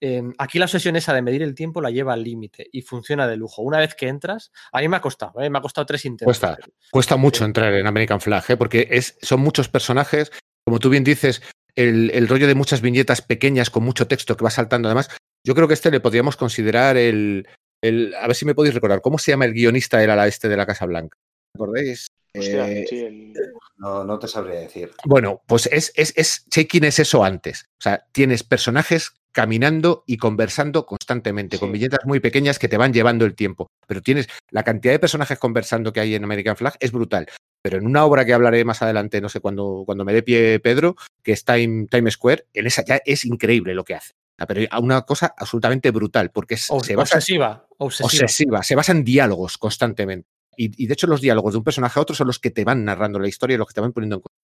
Eh, 0.00 0.22
aquí 0.38 0.58
la 0.58 0.66
obsesión 0.66 0.96
esa 0.96 1.14
de 1.14 1.22
medir 1.22 1.42
el 1.42 1.54
tiempo 1.54 1.80
la 1.80 1.90
lleva 1.90 2.12
al 2.12 2.22
límite 2.22 2.68
y 2.72 2.82
funciona 2.82 3.26
de 3.26 3.36
lujo. 3.36 3.62
Una 3.62 3.78
vez 3.78 3.94
que 3.94 4.08
entras, 4.08 4.52
a 4.72 4.80
mí 4.80 4.88
me 4.88 4.96
ha 4.96 5.00
costado, 5.00 5.40
¿eh? 5.40 5.48
me 5.50 5.58
ha 5.58 5.62
costado 5.62 5.86
tres 5.86 6.04
intentos. 6.04 6.38
Cuesta. 6.38 6.58
Cuesta 6.90 7.16
mucho 7.16 7.38
Sí. 7.38 7.44
entrar 7.44 7.72
en 7.74 7.86
American 7.86 8.20
Flag, 8.20 8.44
¿eh? 8.50 8.56
porque 8.56 8.88
es, 8.90 9.16
son 9.22 9.40
muchos 9.40 9.68
personajes, 9.68 10.30
como 10.66 10.78
tú 10.78 10.90
bien 10.90 11.04
dices, 11.04 11.42
el, 11.74 12.10
el 12.12 12.28
rollo 12.28 12.46
de 12.46 12.54
muchas 12.54 12.80
viñetas 12.80 13.22
pequeñas 13.22 13.70
con 13.70 13.84
mucho 13.84 14.06
texto 14.08 14.36
que 14.36 14.44
va 14.44 14.50
saltando. 14.50 14.88
Además, 14.88 15.08
yo 15.46 15.54
creo 15.54 15.68
que 15.68 15.74
este 15.74 15.90
le 15.90 16.00
podríamos 16.00 16.36
considerar 16.36 16.96
el, 16.96 17.46
el- 17.82 18.14
A 18.16 18.26
ver 18.26 18.34
si 18.36 18.44
me 18.44 18.54
podéis 18.54 18.74
recordar, 18.74 19.00
¿cómo 19.00 19.18
se 19.18 19.30
llama 19.30 19.44
el 19.44 19.52
guionista 19.54 19.98
del 19.98 20.10
ala 20.10 20.26
este 20.26 20.48
de 20.48 20.56
la 20.56 20.66
Casa 20.66 20.86
Blanca? 20.86 21.16
¿Recordáis? 21.54 22.06
Hostia, 22.36 22.70
Eh, 22.70 22.86
sí, 22.88 22.98
el- 23.00 23.32
no, 23.78 24.04
no 24.04 24.18
te 24.18 24.28
sabría 24.28 24.60
decir. 24.60 24.90
Bueno, 25.04 25.42
pues 25.46 25.66
es, 25.66 25.92
es, 25.96 26.12
es 26.16 26.44
Check-in 26.50 26.84
es 26.84 26.98
eso 26.98 27.24
antes. 27.24 27.64
O 27.78 27.82
sea, 27.82 28.06
tienes 28.12 28.42
personajes 28.44 29.12
caminando 29.32 30.04
y 30.06 30.16
conversando 30.18 30.84
constantemente, 30.84 31.58
con 31.58 31.72
viñetas 31.72 32.00
muy 32.04 32.20
pequeñas 32.20 32.58
que 32.58 32.68
te 32.68 32.76
van 32.76 32.92
llevando 32.92 33.24
el 33.24 33.34
tiempo. 33.34 33.68
Pero 33.86 34.02
tienes 34.02 34.28
la 34.50 34.62
cantidad 34.62 34.92
de 34.92 34.98
personajes 34.98 35.38
conversando 35.38 35.92
que 35.92 36.00
hay 36.00 36.14
en 36.14 36.24
American 36.24 36.56
Flag 36.56 36.76
es 36.80 36.92
brutal. 36.92 37.28
Pero 37.62 37.78
en 37.78 37.86
una 37.86 38.04
obra 38.04 38.24
que 38.24 38.34
hablaré 38.34 38.64
más 38.64 38.82
adelante, 38.82 39.20
no 39.20 39.28
sé 39.28 39.40
cuándo 39.40 39.82
cuando 39.86 40.04
me 40.04 40.12
dé 40.12 40.22
pie 40.22 40.60
Pedro, 40.60 40.96
que 41.22 41.32
está 41.32 41.56
en 41.58 41.86
Times 41.88 42.14
Square, 42.14 42.46
en 42.52 42.66
esa 42.66 42.84
ya 42.84 43.00
es 43.04 43.24
increíble 43.24 43.74
lo 43.74 43.84
que 43.84 43.94
hace. 43.94 44.12
Pero 44.46 44.60
una 44.80 45.02
cosa 45.02 45.34
absolutamente 45.36 45.90
brutal, 45.90 46.30
porque 46.30 46.54
es- 46.54 46.70
Obs- 46.70 46.84
se 46.84 46.94
basa 46.96 47.16
obsesiva, 47.16 47.66
obsesiva. 47.78 48.06
obsesiva, 48.24 48.62
se 48.62 48.74
basa 48.76 48.92
en 48.92 49.04
diálogos 49.04 49.58
constantemente. 49.58 50.28
Y, 50.60 50.72
y 50.82 50.86
de 50.88 50.92
hecho 50.92 51.06
los 51.06 51.20
diálogos 51.20 51.54
de 51.54 51.58
un 51.58 51.64
personaje 51.64 51.98
a 51.98 52.02
otro 52.02 52.16
son 52.16 52.26
los 52.26 52.40
que 52.40 52.50
te 52.50 52.64
van 52.64 52.84
narrando 52.84 53.20
la 53.20 53.28
historia 53.28 53.54
y 53.54 53.58
los 53.58 53.68
que 53.68 53.74
te 53.74 53.80
van 53.80 53.92
poniendo 53.92 54.16
en 54.16 54.22
cuenta. 54.22 54.38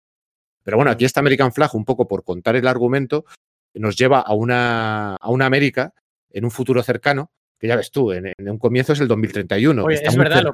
Pero 0.63 0.77
bueno, 0.77 0.91
aquí 0.93 1.05
está 1.05 1.21
American 1.21 1.53
Flag, 1.53 1.75
un 1.75 1.85
poco 1.85 2.07
por 2.07 2.25
contar 2.25 2.57
el 2.57 2.67
argumento, 2.69 3.25
nos 3.75 3.97
lleva 3.97 4.21
a 4.21 4.33
una, 4.33 5.17
a 5.17 5.31
una 5.31 5.47
América 5.47 5.93
en 6.31 6.45
un 6.45 6.51
futuro 6.51 6.83
cercano, 6.83 7.33
que 7.59 7.67
ya 7.67 7.77
ves 7.77 7.91
tú, 7.91 8.13
en, 8.13 8.33
en 8.37 8.51
un 8.51 8.59
comienzo 8.59 8.93
es 8.93 9.01
el 9.01 9.09
2031. 9.09 9.83
que 9.83 9.87
Oye, 9.87 9.97
está 9.97 10.11
es 10.11 10.17
muy 10.17 10.25
verdad 10.25 10.43
lo. 10.43 10.53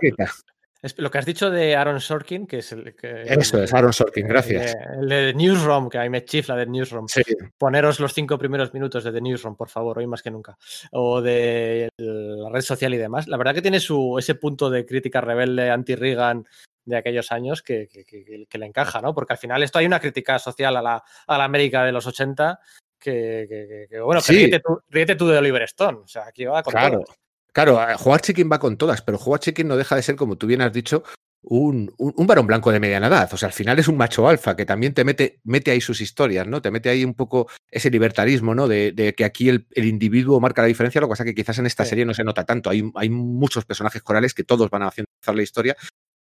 Es 0.82 0.98
lo 0.98 1.10
que 1.10 1.18
has 1.18 1.26
dicho 1.26 1.50
de 1.50 1.76
Aaron 1.76 2.00
Sorkin, 2.00 2.46
que 2.46 2.58
es 2.58 2.72
el 2.72 2.94
que. 2.94 3.22
Eso 3.26 3.62
es, 3.62 3.74
Aaron 3.74 3.92
Sorkin, 3.92 4.26
gracias. 4.26 4.74
El 4.98 5.08
de, 5.08 5.18
el 5.20 5.26
de 5.26 5.34
Newsroom, 5.34 5.90
que 5.90 5.98
a 5.98 6.02
mí 6.02 6.08
me 6.08 6.24
chifla 6.24 6.56
de 6.56 6.64
Newsroom. 6.66 7.06
Sí, 7.06 7.20
Poneros 7.58 8.00
los 8.00 8.14
cinco 8.14 8.38
primeros 8.38 8.72
minutos 8.72 9.04
de 9.04 9.12
The 9.12 9.20
Newsroom, 9.20 9.56
por 9.56 9.68
favor, 9.68 9.98
hoy 9.98 10.06
más 10.06 10.22
que 10.22 10.30
nunca. 10.30 10.56
O 10.92 11.20
de 11.20 11.90
la 11.98 12.48
red 12.50 12.62
social 12.62 12.94
y 12.94 12.96
demás. 12.96 13.28
La 13.28 13.36
verdad 13.36 13.54
que 13.54 13.62
tiene 13.62 13.78
su, 13.78 14.16
ese 14.18 14.34
punto 14.36 14.70
de 14.70 14.86
crítica 14.86 15.20
rebelde 15.20 15.70
anti-Reagan 15.70 16.46
de 16.86 16.96
aquellos 16.96 17.30
años 17.30 17.62
que, 17.62 17.86
que- 17.86 18.04
que- 18.06 18.46
que 18.48 18.58
le 18.58 18.66
encaja, 18.66 19.02
¿no? 19.02 19.12
Porque 19.14 19.34
al 19.34 19.38
final 19.38 19.62
esto 19.62 19.78
hay 19.78 19.86
una 19.86 20.00
crítica 20.00 20.38
social 20.38 20.74
a 20.78 20.82
la, 20.82 21.04
a 21.26 21.38
la 21.38 21.44
América 21.44 21.84
de 21.84 21.92
los 21.92 22.06
80 22.06 22.58
que, 22.98 23.86
bueno, 24.02 24.20
Sí. 24.22 24.32
ríete, 24.34 24.60
tú, 24.60 24.80
ríete 24.88 25.14
tú 25.14 25.28
de 25.28 25.38
Oliver 25.38 25.62
Stone. 25.62 25.98
O 26.04 26.08
sea, 26.08 26.26
aquí 26.26 26.46
va 26.46 26.62
con 26.62 26.72
claro. 26.72 27.00
todo. 27.00 27.14
Claro, 27.52 27.80
a- 27.80 27.96
jugar 27.96 28.20
chicken 28.20 28.48
va 28.50 28.58
con 28.58 28.76
todas, 28.76 29.02
pero 29.02 29.18
jugar 29.18 29.40
chicken 29.40 29.68
no 29.68 29.76
deja 29.76 29.96
de 29.96 30.02
ser, 30.02 30.16
como 30.16 30.36
tú 30.36 30.46
bien 30.46 30.60
has 30.62 30.72
dicho, 30.72 31.02
un, 31.42 31.92
un, 31.96 32.12
un 32.16 32.26
varón 32.26 32.46
blanco 32.46 32.70
de 32.70 32.80
mediana 32.80 33.06
edad. 33.06 33.28
O 33.32 33.36
sea, 33.36 33.46
al 33.48 33.52
final 33.54 33.78
es 33.78 33.88
un 33.88 33.96
macho 33.96 34.28
alfa 34.28 34.54
que 34.56 34.66
también 34.66 34.92
te 34.92 35.04
mete, 35.04 35.40
mete 35.44 35.70
ahí 35.70 35.80
sus 35.80 36.00
historias, 36.00 36.46
¿no? 36.46 36.60
Te 36.60 36.70
mete 36.70 36.90
ahí 36.90 37.04
un 37.04 37.14
poco 37.14 37.48
ese 37.70 37.90
libertarismo, 37.90 38.54
¿no? 38.54 38.68
De, 38.68 38.92
de 38.92 39.14
que 39.14 39.24
aquí 39.24 39.48
el, 39.48 39.66
el 39.70 39.86
individuo 39.86 40.38
marca 40.38 40.60
la 40.62 40.68
diferencia, 40.68 41.00
lo 41.00 41.06
que 41.08 41.12
pasa 41.12 41.24
que 41.24 41.34
quizás 41.34 41.58
en 41.58 41.66
esta 41.66 41.84
Sí. 41.84 41.90
serie 41.90 42.04
no 42.04 42.12
se 42.14 42.24
nota 42.24 42.44
tanto. 42.44 42.68
Hay, 42.70 42.88
hay 42.94 43.08
muchos 43.08 43.64
personajes 43.64 44.02
corales 44.02 44.34
que 44.34 44.44
todos 44.44 44.68
van 44.70 44.82
a 44.82 44.88
hacer 44.88 45.06
la 45.34 45.42
historia. 45.42 45.76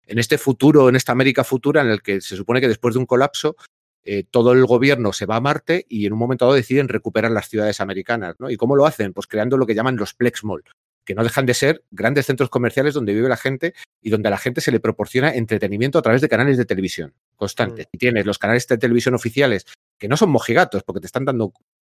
En 0.08 0.20
este 0.20 0.38
futuro, 0.38 0.88
en 0.90 0.96
esta 0.96 1.12
América 1.12 1.44
futura, 1.44 1.82
en 1.82 1.90
el 1.90 2.02
que 2.02 2.22
se 2.22 2.36
supone 2.38 2.62
que 2.62 2.68
después 2.70 2.94
de 2.96 3.00
un 3.00 3.06
colapso, 3.06 3.56
eh, 4.04 4.24
todo 4.24 4.54
el 4.54 4.66
gobierno 4.66 5.12
se 5.12 5.26
va 5.26 5.36
a 5.36 5.42
Marte 5.42 5.86
y 5.90 6.06
en 6.06 6.14
un 6.14 6.20
momento 6.20 6.46
dado 6.46 6.56
deciden 6.56 6.88
recuperar 6.88 7.30
las 7.32 7.50
ciudades 7.50 7.82
americanas, 7.82 8.36
¿no? 8.40 8.50
¿Y 8.50 8.56
cómo 8.56 8.76
lo 8.78 8.86
hacen? 8.86 9.12
Pues 9.14 9.28
creando 9.28 9.58
lo 9.58 9.66
que 9.68 9.76
llaman 9.76 9.98
los 9.98 10.14
Plex 10.14 10.46
Mall, 10.46 10.64
que 11.10 11.16
no 11.16 11.24
dejan 11.24 11.48
de 11.48 11.56
ser 11.56 11.84
grandes 11.90 12.28
centros 12.28 12.52
comerciales 12.52 12.94
donde 12.94 13.16
vive 13.16 13.28
la 13.28 13.36
gente 13.36 13.74
y 14.00 14.12
donde 14.12 14.28
a 14.28 14.30
la 14.30 14.38
gente 14.38 14.62
se 14.62 14.72
le 14.72 14.80
proporciona 14.80 15.34
entretenimiento 15.34 15.98
a 15.98 16.04
través 16.04 16.22
de 16.22 16.30
canales 16.30 16.56
de 16.56 16.66
televisión 16.66 17.16
constantes. 17.36 17.88
Mm. 17.88 17.90
Y 17.94 17.98
tienes 17.98 18.26
los 18.28 18.38
canales 18.38 18.68
de 18.68 18.78
televisión 18.78 19.16
oficiales 19.16 19.66
que 19.98 20.08
no 20.08 20.18
son 20.18 20.30
mojigatos 20.30 20.84
porque 20.84 21.00
te 21.00 21.08
están 21.08 21.26
dando 21.26 21.52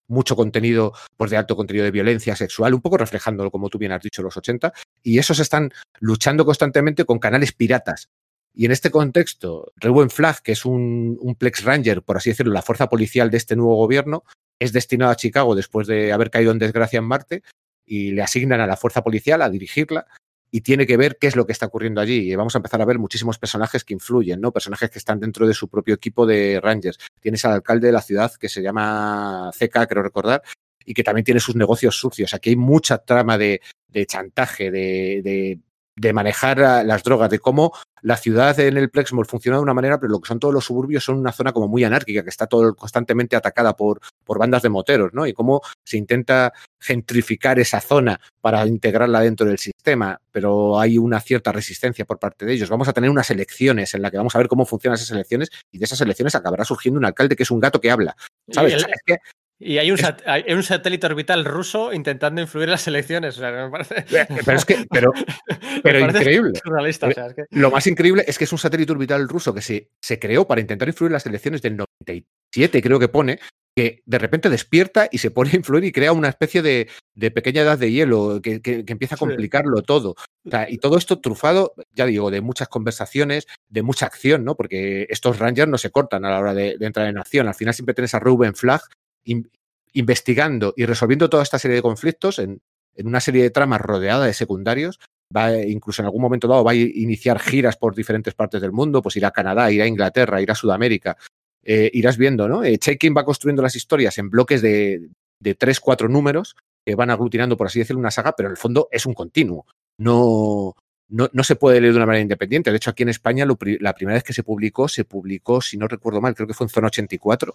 mucho 0.09 0.35
contenido 0.35 0.95
pues 1.19 1.31
de 1.31 1.37
alto 1.37 1.57
contenido 1.57 1.85
de 1.85 1.91
violencia 1.91 2.35
sexual, 2.37 2.73
un 2.73 2.81
poco 2.81 2.97
reflejándolo 2.97 3.51
como 3.51 3.69
tú 3.69 3.77
bien 3.77 3.93
has 3.93 4.01
dicho 4.01 4.23
los 4.23 4.35
80, 4.35 4.73
y 5.03 5.19
esos 5.19 5.41
están 5.41 5.75
luchando 6.01 6.47
constantemente 6.47 7.05
con 7.05 7.19
canales 7.19 7.53
piratas. 7.53 8.09
Y 8.55 8.65
en 8.65 8.73
este 8.73 8.91
contexto, 8.91 9.75
Rewen 9.77 10.09
Flag, 10.09 10.41
que 10.41 10.53
es 10.53 10.65
un, 10.65 11.19
un 11.21 11.35
Plex 11.35 11.65
Ranger, 11.65 12.01
por 12.01 12.17
así 12.17 12.31
decirlo, 12.31 12.55
la 12.55 12.63
fuerza 12.63 12.89
policial 12.89 13.31
de 13.31 13.37
este 13.37 13.57
nuevo 13.57 13.77
gobierno, 13.77 14.25
es 14.59 14.73
destinado 14.73 15.13
a 15.13 15.17
Chicago 15.17 15.55
después 15.55 15.87
de 15.87 16.13
haber 16.13 16.31
caído 16.31 16.51
en 16.51 16.59
desgracia 16.59 16.99
en 16.99 17.05
Marte 17.05 17.43
y 17.85 18.13
le 18.13 18.23
asignan 18.23 18.61
a 18.61 18.67
la 18.67 18.77
fuerza 18.77 19.03
policial 19.03 19.43
a 19.43 19.51
dirigirla 19.51 20.07
y 20.55 20.61
tiene 20.61 20.87
que 20.87 20.99
ver 20.99 21.17
qué 21.19 21.27
es 21.27 21.35
lo 21.35 21.47
que 21.47 21.53
está 21.53 21.67
ocurriendo 21.67 22.01
allí. 22.01 22.31
Y 22.31 22.37
vamos 22.37 22.55
a 22.55 22.59
empezar 22.59 22.83
a 22.83 22.85
ver 22.85 22.99
muchísimos 22.99 23.39
personajes 23.39 23.85
que 23.85 23.95
influyen, 23.95 24.41
¿no? 24.41 24.53
Personajes 24.53 24.91
que 24.91 24.99
están 24.99 25.19
dentro 25.19 25.47
de 25.47 25.55
su 25.55 25.69
propio 25.69 25.95
equipo 25.95 26.27
de 26.27 26.61
Rangers. 26.63 26.99
Tienes 27.21 27.45
al 27.47 27.53
alcalde 27.53 27.87
de 27.87 27.93
la 27.95 28.03
ciudad 28.03 28.31
que 28.39 28.51
se 28.51 28.61
llama 28.61 29.51
CK, 29.59 29.89
creo 29.89 30.03
recordar, 30.03 30.43
y 30.85 30.93
que 30.93 31.03
también 31.03 31.25
tiene 31.25 31.41
sus 31.41 31.57
negocios 31.57 31.97
sucios. 31.97 32.35
Aquí 32.35 32.51
hay 32.51 32.57
mucha 32.57 32.99
trama 32.99 33.39
de, 33.39 33.63
de 33.89 34.05
chantaje, 34.05 34.71
de, 34.71 35.23
de, 35.25 35.59
de 35.97 36.13
manejar 36.13 36.59
las 36.59 37.03
drogas, 37.03 37.31
de 37.31 37.39
cómo 37.39 37.73
la 38.01 38.17
ciudad 38.17 38.59
en 38.59 38.77
el 38.77 38.91
Plexmore 38.91 39.29
funciona 39.29 39.59
de 39.59 39.63
una 39.63 39.75
manera, 39.75 40.01
pero 40.01 40.11
lo 40.11 40.21
que 40.21 40.27
son 40.29 40.41
todos 40.41 40.53
los 40.53 40.65
suburbios 40.65 41.05
son 41.05 41.19
una 41.19 41.33
zona 41.33 41.53
como 41.53 41.69
muy 41.69 41.85
anárquica, 41.85 42.23
que 42.23 42.31
está 42.31 42.47
todo 42.47 42.75
constantemente 42.75 43.37
atacada 43.37 43.77
por, 43.77 44.01
por 44.25 44.39
bandas 44.39 44.63
de 44.63 44.71
moteros, 44.71 45.13
¿no? 45.13 45.27
Y 45.27 45.33
cómo 45.33 45.61
se 45.85 45.99
intenta 45.99 46.53
gentrificar 46.81 47.59
esa 47.61 47.81
zona 47.81 48.21
para 48.41 48.67
integrarla 48.67 49.21
dentro 49.21 49.47
del 49.47 49.59
sistema, 49.59 50.21
pero 50.33 50.81
hay 50.81 50.99
una 50.99 51.21
cierta 51.21 51.53
resistencia 51.53 52.05
por 52.05 52.19
parte 52.19 52.45
de 52.45 52.55
ellos. 52.55 52.69
Vamos 52.71 52.89
a 52.89 52.93
tener 52.93 53.11
unas 53.11 53.31
elecciones 53.31 53.95
en 53.95 54.03
las 54.03 54.11
que 54.11 54.17
vamos 54.17 54.35
a 54.35 54.39
ver 54.39 54.49
cómo 54.49 54.67
funcionan 54.67 54.97
esas 54.97 55.11
elecciones 55.13 55.51
y 55.71 55.79
de 55.79 55.85
esas 55.85 56.01
elecciones 56.01 56.35
acabará 56.35 56.65
surgiendo 56.65 56.99
un 56.99 57.05
alcalde 57.05 57.37
que 57.37 57.45
es 57.45 57.51
un 57.51 57.61
gato 57.61 57.81
que 57.81 57.91
habla. 57.91 58.17
¿Sabes? 58.51 58.73
El- 58.75 58.79
O 58.81 58.83
sea, 58.83 58.95
es 58.95 59.03
que 59.05 59.17
Y 59.65 59.79
hay 59.79 59.91
un, 59.91 59.99
Es- 59.99 60.05
sat- 60.05 60.23
hay 60.27 60.45
un 60.53 60.63
satélite 60.63 61.07
orbital 61.07 61.45
ruso 61.45 61.93
intentando 61.93 62.41
influir 62.41 62.65
en 62.65 62.73
las 62.73 62.87
elecciones. 62.89 63.37
O 63.37 63.41
sea, 63.41 63.51
me 63.53 63.71
parece, 63.71 64.05
pero 64.45 64.57
es 64.59 64.65
que, 64.65 64.85
pero, 64.91 65.13
pero 65.83 66.01
increíble. 66.01 66.53
surrealista, 66.63 67.09
o 67.09 67.13
sea, 67.13 67.27
es 67.27 67.35
que- 67.35 67.45
Lo 67.51 67.71
más 67.71 67.87
increíble 67.87 68.25
es 68.27 68.39
que 68.39 68.45
es 68.45 68.53
un 68.53 68.59
satélite 68.59 68.93
orbital 68.93 69.29
ruso 69.29 69.55
que 69.55 69.63
se, 69.63 69.91
se 70.01 70.19
creó 70.19 70.47
para 70.47 70.61
intentar 70.61 70.89
influir 70.89 71.11
en 71.11 71.15
las 71.15 71.27
elecciones 71.27 71.63
del 71.63 71.77
97, 71.77 72.83
creo 72.83 72.99
que 72.99 73.09
pone, 73.09 73.39
que 73.75 74.03
de 74.05 74.19
repente 74.19 74.51
despierta 74.51 75.09
y 75.11 75.19
se 75.19 75.31
pone 75.31 75.51
a 75.53 75.57
influir 75.57 75.85
y 75.85 75.93
crea 75.93 76.13
una 76.13 76.29
especie 76.29 76.61
de, 76.61 76.89
de 77.15 77.31
pequeña 77.31 77.63
edad 77.63 77.79
de 77.79 77.91
hielo 77.91 78.41
que, 78.43 78.61
que- 78.61 78.85
que 78.85 78.93
empieza 78.93 79.15
a 79.15 79.19
Sí. 79.19 79.25
complicarlo 79.25 79.83
todo. 79.83 80.11
O 80.45 80.51
sea, 80.51 80.69
y 80.69 80.79
todo 80.79 80.99
esto 80.99 81.21
trufado, 81.21 81.73
ya 81.93 82.05
digo, 82.05 82.31
de 82.31 82.41
muchas 82.41 82.69
conversaciones, 82.69 83.47
de 83.69 83.83
mucha 83.83 84.07
acción, 84.07 84.45
¿no? 84.45 84.57
Porque 84.57 85.07
estos 85.09 85.39
Rangers 85.39 85.71
no 85.71 85.79
se 85.79 85.91
cortan 85.91 86.25
a 86.25 86.31
la 86.31 86.41
hora 86.41 86.53
de, 86.53 86.77
de 86.79 86.87
entrar 86.87 87.07
en 87.07 87.17
acción. 87.19 87.49
Al 87.49 87.55
final 87.55 87.73
siempre 87.75 87.95
tienes 87.95 88.13
a 88.15 88.19
Ruben 88.19 88.55
Flag 88.55 88.83
in- 89.25 89.51
investigando 89.93 90.75
y 90.77 90.87
resolviendo 90.87 91.29
toda 91.29 91.43
esta 91.43 91.59
serie 91.59 91.77
de 91.77 91.83
conflictos 91.83 92.39
en, 92.39 92.61
una 93.05 93.21
serie 93.21 93.43
de 93.43 93.51
tramas 93.51 93.81
rodeada 93.81 94.27
de 94.27 94.35
secundarios 94.35 95.01
va 95.35 95.57
incluso 95.57 96.03
en 96.03 96.07
algún 96.07 96.21
momento 96.21 96.47
dado 96.47 96.63
va 96.65 96.73
a 96.73 96.75
iniciar 96.75 97.39
giras 97.39 97.77
por 97.77 97.95
diferentes 97.95 98.35
partes 98.35 98.61
del 98.61 98.73
mundo, 98.73 99.01
pues 99.01 99.17
irá 99.17 99.29
a 99.29 99.33
Canadá, 99.33 99.71
irá 99.71 99.85
a 99.85 99.89
Inglaterra, 99.89 100.43
irá 100.43 100.53
a 100.53 100.57
Sudamérica. 100.57 101.17
Eh, 101.65 101.91
irás 101.95 102.19
viendo, 102.19 102.49
¿no? 102.49 102.65
Eh, 102.65 102.79
va 103.17 103.25
construyendo 103.25 103.63
las 103.63 103.77
historias 103.77 104.19
en 104.19 104.29
bloques 104.29 104.61
de, 104.61 105.09
de 105.39 105.55
tres, 105.55 105.79
cuatro 105.81 106.09
números 106.09 106.57
que 106.85 106.97
van 106.97 107.11
aglutinando, 107.11 107.57
por 107.57 107.69
así 107.69 107.79
decirlo, 107.79 108.01
una 108.01 108.11
saga, 108.11 108.35
pero 108.37 108.49
en 108.49 108.53
el 108.53 108.57
fondo 108.57 108.89
es 108.91 109.07
un 109.07 109.15
continuo. 109.15 109.65
No, 109.99 110.75
no, 111.13 111.29
no 111.33 111.45
se 111.45 111.57
puede 111.57 111.81
leer 111.81 111.93
de 111.93 111.99
una 111.99 112.07
manera 112.07 112.23
independiente. 112.23 112.71
De 112.71 112.77
hecho, 112.79 112.91
aquí 112.91 113.03
en 113.03 113.11
España, 113.11 113.45
lo 113.47 113.57
la 113.81 113.95
primera 113.95 114.15
vez 114.15 114.25
que 114.25 114.33
se 114.33 114.43
publicó, 114.43 114.89
se 114.89 115.05
publicó, 115.05 115.61
si 115.61 115.77
no 115.77 115.87
recuerdo 115.87 116.21
mal, 116.21 116.35
creo 116.35 116.47
que 116.49 116.55
fue 116.55 116.65
en 116.65 116.71
Zona 116.71 116.89
84. 116.89 117.55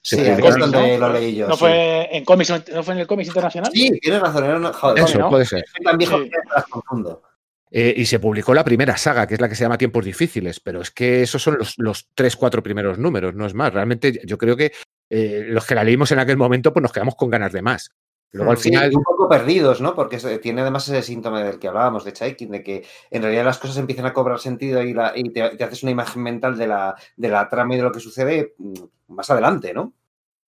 Se 0.00 0.16
Sí, 0.16 0.22
publicó- 0.30 0.48
es 0.48 0.56
donde 0.56 0.98
¿no? 0.98 1.08
lo 1.08 1.12
leí 1.12 1.34
yo. 1.36 1.48
¿No 1.48 1.54
sí. 1.54 1.60
fue, 1.60 2.08
en 2.16 2.24
cómics, 2.24 2.50
¿No 2.72 2.82
fue 2.82 2.94
en 2.94 3.00
el 3.00 3.06
cómics 3.06 3.28
internacional? 3.28 3.70
Sí, 3.74 3.98
tienes 4.00 4.20
razón. 4.20 4.44
era 4.44 4.56
una- 4.56 4.72
Joder, 4.72 5.04
Eso, 5.04 5.18
¿no? 5.18 5.28
puede 5.30 5.44
ser. 5.46 5.64
soy 5.74 5.84
tan 5.84 5.98
viejo 5.98 6.18
Sí. 6.22 6.30
que 6.30 6.36
me 6.38 6.54
las 6.54 6.64
confundo. 6.66 7.22
Eh, 7.74 7.94
y 7.96 8.04
se 8.04 8.18
publicó 8.18 8.52
la 8.52 8.64
primera 8.64 8.96
saga, 8.98 9.26
que 9.26 9.32
es 9.34 9.40
la 9.40 9.48
que 9.48 9.54
se 9.54 9.64
llama 9.64 9.78
Tiempos 9.78 10.04
Difíciles, 10.04 10.60
pero 10.60 10.82
es 10.82 10.90
que 10.90 11.22
esos 11.22 11.42
son 11.42 11.56
los, 11.58 11.74
los 11.78 12.08
tres, 12.14 12.36
cuatro 12.36 12.62
primeros 12.62 12.98
números, 12.98 13.34
no 13.34 13.46
es 13.46 13.54
más. 13.54 13.72
Realmente 13.72 14.20
yo 14.26 14.36
creo 14.36 14.56
que 14.56 14.72
eh, 15.08 15.44
los 15.48 15.66
que 15.66 15.74
la 15.74 15.82
leímos 15.82 16.12
en 16.12 16.18
aquel 16.18 16.36
momento, 16.36 16.72
pues 16.72 16.82
nos 16.82 16.92
quedamos 16.92 17.14
con 17.16 17.30
ganas 17.30 17.52
de 17.52 17.62
más. 17.62 17.90
Luego 18.32 18.50
al 18.52 18.56
Sí, 18.58 18.70
final. 18.70 18.90
y 18.92 18.96
un 18.96 19.02
poco 19.02 19.28
perdidos, 19.28 19.80
¿no? 19.82 19.94
Porque 19.94 20.16
tiene 20.40 20.62
además 20.62 20.88
ese 20.88 21.02
síntoma 21.02 21.42
del 21.42 21.58
que 21.58 21.68
hablábamos 21.68 22.04
de 22.04 22.12
Chaikin, 22.14 22.50
de 22.50 22.62
que 22.62 22.84
en 23.10 23.22
realidad 23.22 23.44
las 23.44 23.58
cosas 23.58 23.76
empiezan 23.76 24.06
a 24.06 24.12
cobrar 24.14 24.38
sentido 24.38 24.82
y, 24.82 24.94
la- 24.94 25.12
y 25.14 25.30
te, 25.32 25.50
te 25.56 25.64
haces 25.64 25.82
una 25.82 25.92
imagen 25.92 26.22
mental 26.22 26.56
de 26.56 26.66
la, 26.66 26.94
de 27.16 27.28
la 27.28 27.48
trama 27.48 27.74
y 27.74 27.76
de 27.76 27.82
lo 27.82 27.92
que 27.92 28.00
sucede 28.00 28.54
mm, 28.58 28.72
más 29.08 29.28
adelante, 29.30 29.74
¿no? 29.74 29.92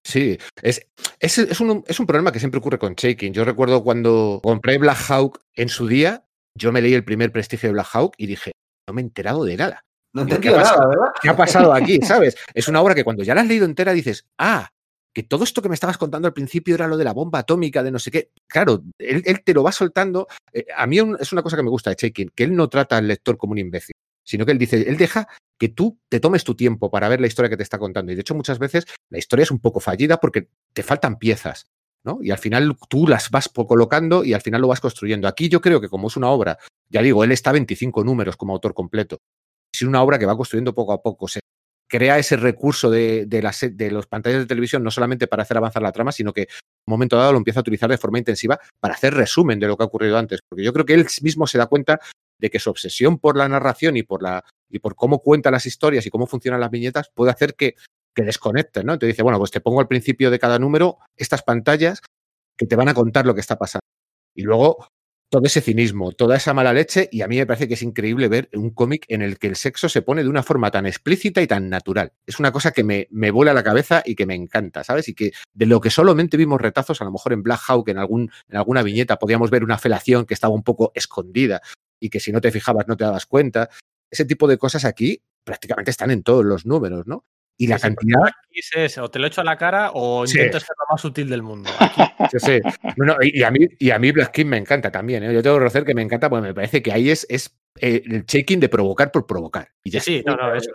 Sí, 0.04 0.36
es, 0.62 0.86
es, 1.20 1.38
es 1.38 1.60
un, 1.60 1.84
es 1.86 2.00
un 2.00 2.06
problema 2.06 2.32
que 2.32 2.38
siempre 2.40 2.58
ocurre 2.58 2.78
con 2.78 2.94
Shaking. 2.94 3.32
Yo 3.32 3.44
recuerdo 3.44 3.82
cuando 3.82 4.40
compré 4.42 4.78
Black 4.78 4.98
Hawk 5.08 5.40
en 5.54 5.68
su 5.68 5.86
día, 5.86 6.24
yo 6.56 6.72
me 6.72 6.82
leí 6.82 6.94
el 6.94 7.04
primer 7.04 7.30
prestigio 7.32 7.68
de 7.68 7.74
Black 7.74 7.88
Hawk 7.92 8.14
y 8.16 8.26
dije, 8.26 8.52
no 8.88 8.94
me 8.94 9.00
he 9.00 9.04
enterado 9.04 9.44
de 9.44 9.56
nada. 9.56 9.84
No 10.14 10.26
¿qué 10.26 10.34
ha 10.34 10.52
nada? 10.56 10.86
¿verdad? 10.88 11.06
¿Qué 11.22 11.28
ha 11.30 11.36
pasado 11.36 11.72
aquí? 11.72 11.98
¿Sabes? 12.02 12.36
Es 12.52 12.68
una 12.68 12.82
obra 12.82 12.94
que 12.94 13.04
cuando 13.04 13.22
ya 13.22 13.34
la 13.34 13.40
has 13.42 13.46
leído 13.46 13.64
entera 13.64 13.92
dices, 13.92 14.26
ah, 14.38 14.68
que 15.14 15.22
todo 15.22 15.44
esto 15.44 15.62
que 15.62 15.68
me 15.68 15.74
estabas 15.74 15.98
contando 15.98 16.26
al 16.26 16.34
principio 16.34 16.74
era 16.74 16.88
lo 16.88 16.96
de 16.96 17.04
la 17.04 17.12
bomba 17.12 17.40
atómica, 17.40 17.82
de 17.82 17.90
no 17.90 17.98
sé 17.98 18.10
qué. 18.10 18.30
Claro, 18.46 18.82
él, 18.98 19.22
él 19.26 19.42
te 19.44 19.54
lo 19.54 19.62
va 19.62 19.72
soltando. 19.72 20.26
Eh, 20.52 20.66
a 20.76 20.86
mí 20.86 20.98
es 21.20 21.32
una 21.32 21.42
cosa 21.42 21.56
que 21.56 21.62
me 21.62 21.70
gusta 21.70 21.90
de 21.90 21.96
Shaking, 21.98 22.30
que 22.34 22.44
él 22.44 22.54
no 22.54 22.68
trata 22.68 22.96
al 22.96 23.08
lector 23.08 23.36
como 23.36 23.52
un 23.52 23.58
imbécil, 23.58 23.94
sino 24.24 24.46
que 24.46 24.52
él 24.52 24.58
dice, 24.58 24.88
él 24.88 24.96
deja 24.96 25.28
que 25.58 25.68
tú 25.68 25.98
te 26.08 26.20
tomes 26.20 26.44
tu 26.44 26.54
tiempo 26.54 26.90
para 26.90 27.08
ver 27.08 27.20
la 27.20 27.26
historia 27.26 27.48
que 27.48 27.56
te 27.56 27.62
está 27.62 27.78
contando. 27.78 28.12
Y 28.12 28.14
de 28.14 28.22
hecho, 28.22 28.34
muchas 28.34 28.58
veces 28.58 28.84
la 29.10 29.18
historia 29.18 29.44
es 29.44 29.50
un 29.50 29.60
poco 29.60 29.80
fallida 29.80 30.18
porque 30.18 30.48
te 30.72 30.82
faltan 30.82 31.18
piezas. 31.18 31.66
¿no? 32.04 32.18
Y 32.20 32.30
al 32.30 32.38
final 32.38 32.76
tú 32.88 33.06
las 33.06 33.30
vas 33.30 33.48
colocando 33.48 34.24
y 34.24 34.34
al 34.34 34.40
final 34.40 34.60
lo 34.60 34.68
vas 34.68 34.80
construyendo. 34.80 35.28
Aquí 35.28 35.48
yo 35.48 35.60
creo 35.60 35.80
que 35.80 35.88
como 35.88 36.08
es 36.08 36.16
una 36.16 36.30
obra, 36.30 36.58
ya 36.88 37.00
digo, 37.02 37.22
él 37.24 37.32
está 37.32 37.50
a 37.50 37.52
25 37.52 38.02
números 38.04 38.36
como 38.36 38.52
autor 38.52 38.74
completo. 38.74 39.18
Es 39.72 39.82
una 39.82 40.02
obra 40.02 40.18
que 40.18 40.26
va 40.26 40.36
construyendo 40.36 40.74
poco 40.74 40.92
a 40.92 41.02
poco. 41.02 41.26
Crea 41.92 42.16
ese 42.16 42.36
recurso 42.36 42.88
de, 42.88 43.26
de, 43.26 43.42
las, 43.42 43.60
de 43.70 43.90
los 43.90 44.06
pantallas 44.06 44.40
de 44.40 44.46
televisión 44.46 44.82
no 44.82 44.90
solamente 44.90 45.26
para 45.26 45.42
hacer 45.42 45.58
avanzar 45.58 45.82
la 45.82 45.92
trama, 45.92 46.10
sino 46.10 46.32
que 46.32 46.42
en 46.42 46.48
un 46.86 46.92
momento 46.92 47.18
dado 47.18 47.32
lo 47.32 47.38
empieza 47.38 47.60
a 47.60 47.62
utilizar 47.62 47.90
de 47.90 47.98
forma 47.98 48.16
intensiva 48.16 48.58
para 48.80 48.94
hacer 48.94 49.12
resumen 49.12 49.60
de 49.60 49.66
lo 49.66 49.76
que 49.76 49.82
ha 49.82 49.86
ocurrido 49.88 50.16
antes. 50.16 50.40
Porque 50.48 50.64
yo 50.64 50.72
creo 50.72 50.86
que 50.86 50.94
él 50.94 51.06
mismo 51.20 51.46
se 51.46 51.58
da 51.58 51.66
cuenta 51.66 52.00
de 52.40 52.48
que 52.48 52.58
su 52.58 52.70
obsesión 52.70 53.18
por 53.18 53.36
la 53.36 53.46
narración 53.46 53.98
y 53.98 54.04
por, 54.04 54.22
la, 54.22 54.42
y 54.70 54.78
por 54.78 54.94
cómo 54.94 55.18
cuenta 55.18 55.50
las 55.50 55.66
historias 55.66 56.06
y 56.06 56.10
cómo 56.10 56.26
funcionan 56.26 56.60
las 56.60 56.70
viñetas 56.70 57.10
puede 57.14 57.30
hacer 57.30 57.56
que, 57.56 57.74
que 58.14 58.22
desconecten, 58.22 58.86
¿no? 58.86 58.98
Te 58.98 59.04
dice, 59.04 59.22
bueno, 59.22 59.38
pues 59.38 59.50
te 59.50 59.60
pongo 59.60 59.80
al 59.80 59.86
principio 59.86 60.30
de 60.30 60.38
cada 60.38 60.58
número 60.58 60.96
estas 61.14 61.42
pantallas 61.42 62.00
que 62.56 62.66
te 62.66 62.74
van 62.74 62.88
a 62.88 62.94
contar 62.94 63.26
lo 63.26 63.34
que 63.34 63.42
está 63.42 63.58
pasando. 63.58 63.84
Y 64.34 64.44
luego 64.44 64.86
todo 65.32 65.46
ese 65.46 65.62
cinismo, 65.62 66.12
toda 66.12 66.36
esa 66.36 66.52
mala 66.52 66.74
leche, 66.74 67.08
y 67.10 67.22
a 67.22 67.26
mí 67.26 67.38
me 67.38 67.46
parece 67.46 67.66
que 67.66 67.72
es 67.72 67.82
increíble 67.82 68.28
ver 68.28 68.50
un 68.52 68.68
cómic 68.68 69.06
en 69.08 69.22
el 69.22 69.38
que 69.38 69.46
el 69.46 69.56
sexo 69.56 69.88
se 69.88 70.02
pone 70.02 70.22
de 70.22 70.28
una 70.28 70.42
forma 70.42 70.70
tan 70.70 70.84
explícita 70.84 71.40
y 71.40 71.46
tan 71.46 71.70
natural. 71.70 72.12
Es 72.26 72.38
una 72.38 72.52
cosa 72.52 72.72
que 72.72 72.84
me, 72.84 73.08
me 73.10 73.30
vuela 73.30 73.54
la 73.54 73.62
cabeza 73.62 74.02
y 74.04 74.14
que 74.14 74.26
me 74.26 74.34
encanta, 74.34 74.84
¿sabes? 74.84 75.08
Y 75.08 75.14
que 75.14 75.32
de 75.54 75.64
lo 75.64 75.80
que 75.80 75.88
solamente 75.88 76.36
vimos 76.36 76.60
retazos, 76.60 77.00
a 77.00 77.04
lo 77.04 77.12
mejor 77.12 77.32
en 77.32 77.42
Black 77.42 77.62
Hawk, 77.66 77.88
en, 77.88 77.96
algún, 77.96 78.30
en 78.46 78.58
alguna 78.58 78.82
viñeta, 78.82 79.18
podíamos 79.18 79.50
ver 79.50 79.64
una 79.64 79.78
felación 79.78 80.26
que 80.26 80.34
estaba 80.34 80.52
un 80.52 80.64
poco 80.64 80.92
escondida 80.94 81.62
y 81.98 82.10
que 82.10 82.20
si 82.20 82.30
no 82.30 82.42
te 82.42 82.50
fijabas 82.50 82.86
no 82.86 82.98
te 82.98 83.04
dabas 83.04 83.24
cuenta. 83.24 83.70
Ese 84.10 84.26
tipo 84.26 84.46
de 84.46 84.58
cosas 84.58 84.84
aquí 84.84 85.22
prácticamente 85.44 85.90
están 85.90 86.10
en 86.10 86.22
todos 86.22 86.44
los 86.44 86.66
números, 86.66 87.06
¿no? 87.06 87.24
Y 87.58 87.66
la 87.66 87.78
Sí, 87.78 87.88
sí, 87.88 87.94
cantidad. 87.94 89.02
O 89.04 89.10
te 89.10 89.18
lo 89.18 89.26
echo 89.26 89.40
a 89.40 89.44
la 89.44 89.56
cara 89.56 89.90
o 89.94 90.26
Sí. 90.26 90.36
intento 90.38 90.58
ser 90.60 90.68
lo 90.78 90.92
más 90.94 91.00
sutil 91.00 91.28
del 91.28 91.42
mundo. 91.42 91.70
Aquí, 91.78 92.00
Sí, 92.32 92.38
sí. 92.40 92.60
No, 92.96 93.04
no, 93.06 93.16
y, 93.22 93.38
y 93.38 93.42
a 93.42 93.50
mí, 93.50 93.66
y 93.78 93.90
a 93.90 93.98
mí 93.98 94.10
Black 94.10 94.32
King 94.32 94.46
me 94.46 94.56
encanta 94.58 94.90
también. 94.90 95.22
¿eh? 95.24 95.32
Yo 95.32 95.42
tengo 95.42 95.56
que 95.56 95.60
reconocer 95.60 95.84
que 95.84 95.94
me 95.94 96.02
encanta 96.02 96.28
porque 96.28 96.48
me 96.48 96.54
parece 96.54 96.82
que 96.82 96.92
ahí 96.92 97.10
es, 97.10 97.26
es 97.30 97.54
eh, 97.80 98.02
el 98.04 98.24
shaking 98.26 98.60
de 98.60 98.68
provocar 98.68 99.10
por 99.12 99.26
provocar. 99.26 99.68
Y 99.82 99.90
sí, 99.90 99.94
ya 99.94 100.00
sí, 100.00 100.22
no, 100.26 100.36
no, 100.36 100.54
eso. 100.54 100.70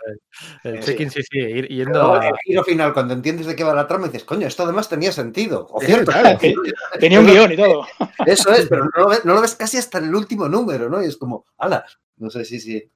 El, 0.64 0.76
el 0.76 0.82
Sí. 0.82 0.90
check-in, 0.92 1.10
sí, 1.10 1.20
sí, 1.22 1.38
ir- 1.38 1.68
yendo 1.68 2.14
a... 2.14 2.26
el 2.28 2.34
giro 2.44 2.64
final, 2.64 2.92
cuando 2.92 3.14
entiendes 3.14 3.46
de 3.46 3.54
qué 3.54 3.64
va 3.64 3.74
la 3.74 3.86
trama, 3.86 4.06
dices, 4.06 4.24
coño, 4.24 4.46
esto 4.46 4.62
además 4.64 4.88
tenía 4.88 5.12
sentido. 5.12 5.66
O 5.70 5.80
Sí, 5.80 5.86
cierto, 5.86 6.10
claro. 6.12 6.38
Tenía 7.00 7.20
un 7.20 7.26
guion 7.26 7.52
y 7.52 7.56
todo. 7.56 7.86
Eso 8.26 8.52
es, 8.52 8.66
pero 8.68 8.84
no 8.84 9.02
lo, 9.04 9.08
ves, 9.10 9.24
no 9.24 9.34
lo 9.34 9.40
ves 9.42 9.54
casi 9.56 9.76
hasta 9.76 9.98
el 9.98 10.14
último 10.14 10.48
número, 10.48 10.88
¿no? 10.88 11.02
Y 11.02 11.06
es 11.06 11.16
como, 11.16 11.44
ala, 11.58 11.84
no 12.16 12.30
sé 12.30 12.44
si 12.44 12.58
sí. 12.60 12.90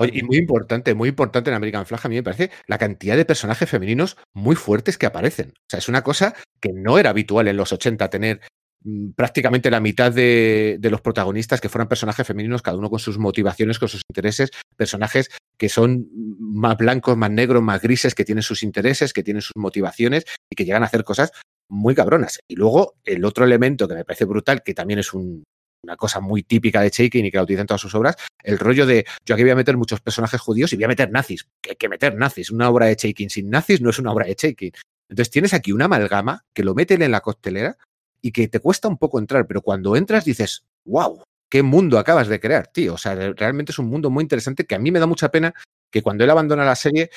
Oye, 0.00 0.12
y 0.14 0.22
muy 0.22 0.36
importante, 0.38 0.94
muy 0.94 1.08
importante 1.10 1.50
en 1.50 1.56
American 1.56 1.86
Flag, 1.86 2.00
a 2.04 2.08
mí 2.08 2.14
me 2.16 2.22
parece 2.22 2.50
la 2.66 2.78
cantidad 2.78 3.16
de 3.16 3.24
personajes 3.24 3.68
femeninos 3.68 4.16
muy 4.34 4.56
fuertes 4.56 4.96
que 4.98 5.06
aparecen. 5.06 5.50
O 5.50 5.64
sea, 5.68 5.78
es 5.78 5.88
una 5.88 6.02
cosa 6.02 6.34
que 6.60 6.72
no 6.72 6.98
era 6.98 7.10
habitual 7.10 7.48
en 7.48 7.56
los 7.58 7.72
80 7.72 8.08
tener 8.08 8.40
mm, 8.84 9.10
prácticamente 9.10 9.70
la 9.70 9.80
mitad 9.80 10.10
de, 10.12 10.76
de 10.80 10.90
los 10.90 11.02
protagonistas 11.02 11.60
que 11.60 11.68
fueran 11.68 11.88
personajes 11.88 12.26
femeninos, 12.26 12.62
cada 12.62 12.78
uno 12.78 12.88
con 12.88 12.98
sus 12.98 13.18
motivaciones, 13.18 13.78
con 13.78 13.88
sus 13.88 14.00
intereses, 14.08 14.50
personajes 14.76 15.28
que 15.58 15.68
son 15.68 16.08
más 16.38 16.76
blancos, 16.78 17.16
más 17.16 17.30
negros, 17.30 17.62
más 17.62 17.80
grises, 17.82 18.14
que 18.14 18.24
tienen 18.24 18.42
sus 18.42 18.62
intereses, 18.62 19.12
que 19.12 19.22
tienen 19.22 19.42
sus 19.42 19.56
motivaciones 19.56 20.24
y 20.50 20.56
que 20.56 20.64
llegan 20.64 20.82
a 20.82 20.86
hacer 20.86 21.04
cosas 21.04 21.32
muy 21.68 21.94
cabronas. 21.94 22.38
Y 22.48 22.56
luego 22.56 22.94
el 23.04 23.24
otro 23.24 23.44
elemento 23.44 23.88
que 23.88 23.94
me 23.94 24.04
parece 24.04 24.24
brutal, 24.24 24.62
que 24.62 24.74
también 24.74 25.00
es 25.00 25.12
un- 25.12 25.44
una 25.86 25.96
cosa 25.96 26.20
muy 26.20 26.42
típica 26.42 26.80
de 26.80 26.90
Shaking 26.90 27.26
y 27.26 27.30
que 27.30 27.36
la 27.36 27.44
utiliza 27.44 27.60
en 27.62 27.66
todas 27.68 27.80
sus 27.80 27.94
obras, 27.94 28.16
el 28.42 28.58
rollo 28.58 28.86
de 28.86 29.06
yo 29.24 29.34
aquí 29.34 29.42
voy 29.44 29.52
a 29.52 29.56
meter 29.56 29.76
muchos 29.76 30.00
personajes 30.00 30.40
judíos 30.40 30.72
y 30.72 30.76
voy 30.76 30.84
a 30.84 30.88
meter 30.88 31.10
nazis. 31.10 31.46
Hay 31.68 31.76
que 31.76 31.88
meter 31.88 32.14
nazis. 32.16 32.50
Una 32.50 32.68
obra 32.68 32.86
de 32.86 32.96
Shaking 32.96 33.30
sin 33.30 33.48
nazis 33.50 33.80
no 33.80 33.90
es 33.90 33.98
una 33.98 34.12
obra 34.12 34.26
de 34.26 34.34
Shaking. 34.34 34.72
Entonces 35.08 35.30
tienes 35.30 35.54
aquí 35.54 35.70
una 35.72 35.84
amalgama 35.84 36.44
que 36.52 36.64
lo 36.64 36.74
meten 36.74 37.02
en 37.02 37.12
la 37.12 37.20
costelera 37.20 37.76
y 38.20 38.32
que 38.32 38.48
te 38.48 38.58
cuesta 38.58 38.88
un 38.88 38.98
poco 38.98 39.20
entrar, 39.20 39.46
pero 39.46 39.62
cuando 39.62 39.94
entras 39.94 40.24
dices, 40.24 40.64
wow, 40.84 41.22
qué 41.48 41.62
mundo 41.62 41.98
acabas 41.98 42.26
de 42.26 42.40
crear, 42.40 42.66
tío. 42.66 42.94
O 42.94 42.98
sea, 42.98 43.14
re- 43.14 43.32
realmente 43.34 43.70
es 43.70 43.78
un 43.78 43.86
mundo 43.86 44.10
muy 44.10 44.22
interesante 44.22 44.66
que 44.66 44.74
a 44.74 44.80
mí 44.80 44.90
me 44.90 44.98
da 44.98 45.06
mucha 45.06 45.30
pena 45.30 45.54
que 45.92 46.02
cuando 46.02 46.24
él 46.24 46.30
abandona 46.30 46.64
la 46.64 46.74
serie, 46.74 47.10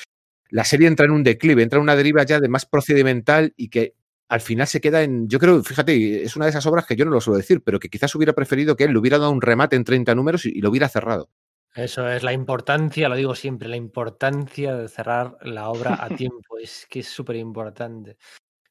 la 0.50 0.64
serie 0.64 0.86
entra 0.86 1.06
en 1.06 1.12
un 1.12 1.24
declive, 1.24 1.62
entra 1.64 1.78
en 1.78 1.82
una 1.82 1.96
deriva 1.96 2.22
ya 2.22 2.38
de 2.38 2.48
más 2.48 2.64
procedimental 2.66 3.52
y 3.56 3.68
que 3.68 3.94
al 4.30 4.40
final 4.40 4.66
se 4.66 4.80
queda 4.80 5.02
en. 5.02 5.28
Yo 5.28 5.38
creo, 5.38 5.62
fíjate, 5.62 6.22
es 6.22 6.36
una 6.36 6.46
de 6.46 6.50
esas 6.50 6.64
obras 6.66 6.86
que 6.86 6.96
yo 6.96 7.04
no 7.04 7.10
lo 7.10 7.20
suelo 7.20 7.36
decir, 7.36 7.62
pero 7.62 7.78
que 7.78 7.88
quizás 7.90 8.14
hubiera 8.14 8.32
preferido 8.32 8.76
que 8.76 8.84
él 8.84 8.92
le 8.92 8.98
hubiera 8.98 9.18
dado 9.18 9.30
un 9.32 9.42
remate 9.42 9.76
en 9.76 9.84
30 9.84 10.14
números 10.14 10.46
y, 10.46 10.50
y 10.56 10.60
lo 10.60 10.70
hubiera 10.70 10.88
cerrado. 10.88 11.28
Eso 11.74 12.08
es 12.08 12.22
la 12.22 12.32
importancia, 12.32 13.08
lo 13.08 13.14
digo 13.14 13.34
siempre, 13.34 13.68
la 13.68 13.76
importancia 13.76 14.74
de 14.74 14.88
cerrar 14.88 15.36
la 15.42 15.68
obra 15.68 15.98
a 16.00 16.08
tiempo. 16.16 16.58
Es 16.58 16.86
que 16.88 17.00
es 17.00 17.08
súper 17.08 17.36
importante. 17.36 18.16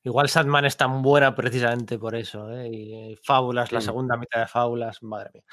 Igual 0.03 0.29
Sandman 0.29 0.63
es 0.63 0.77
tan 0.77 1.01
buena 1.01 1.35
precisamente 1.35 1.99
por 1.99 2.15
eso. 2.15 2.49
¿eh? 2.51 2.69
Y 2.71 2.93
eh, 3.13 3.17
Fábulas, 3.21 3.71
la 3.73 3.79
segunda 3.81 4.15
mitad 4.17 4.39
de 4.39 4.47
Fábulas, 4.47 5.03
madre 5.03 5.29
mía. 5.33 5.43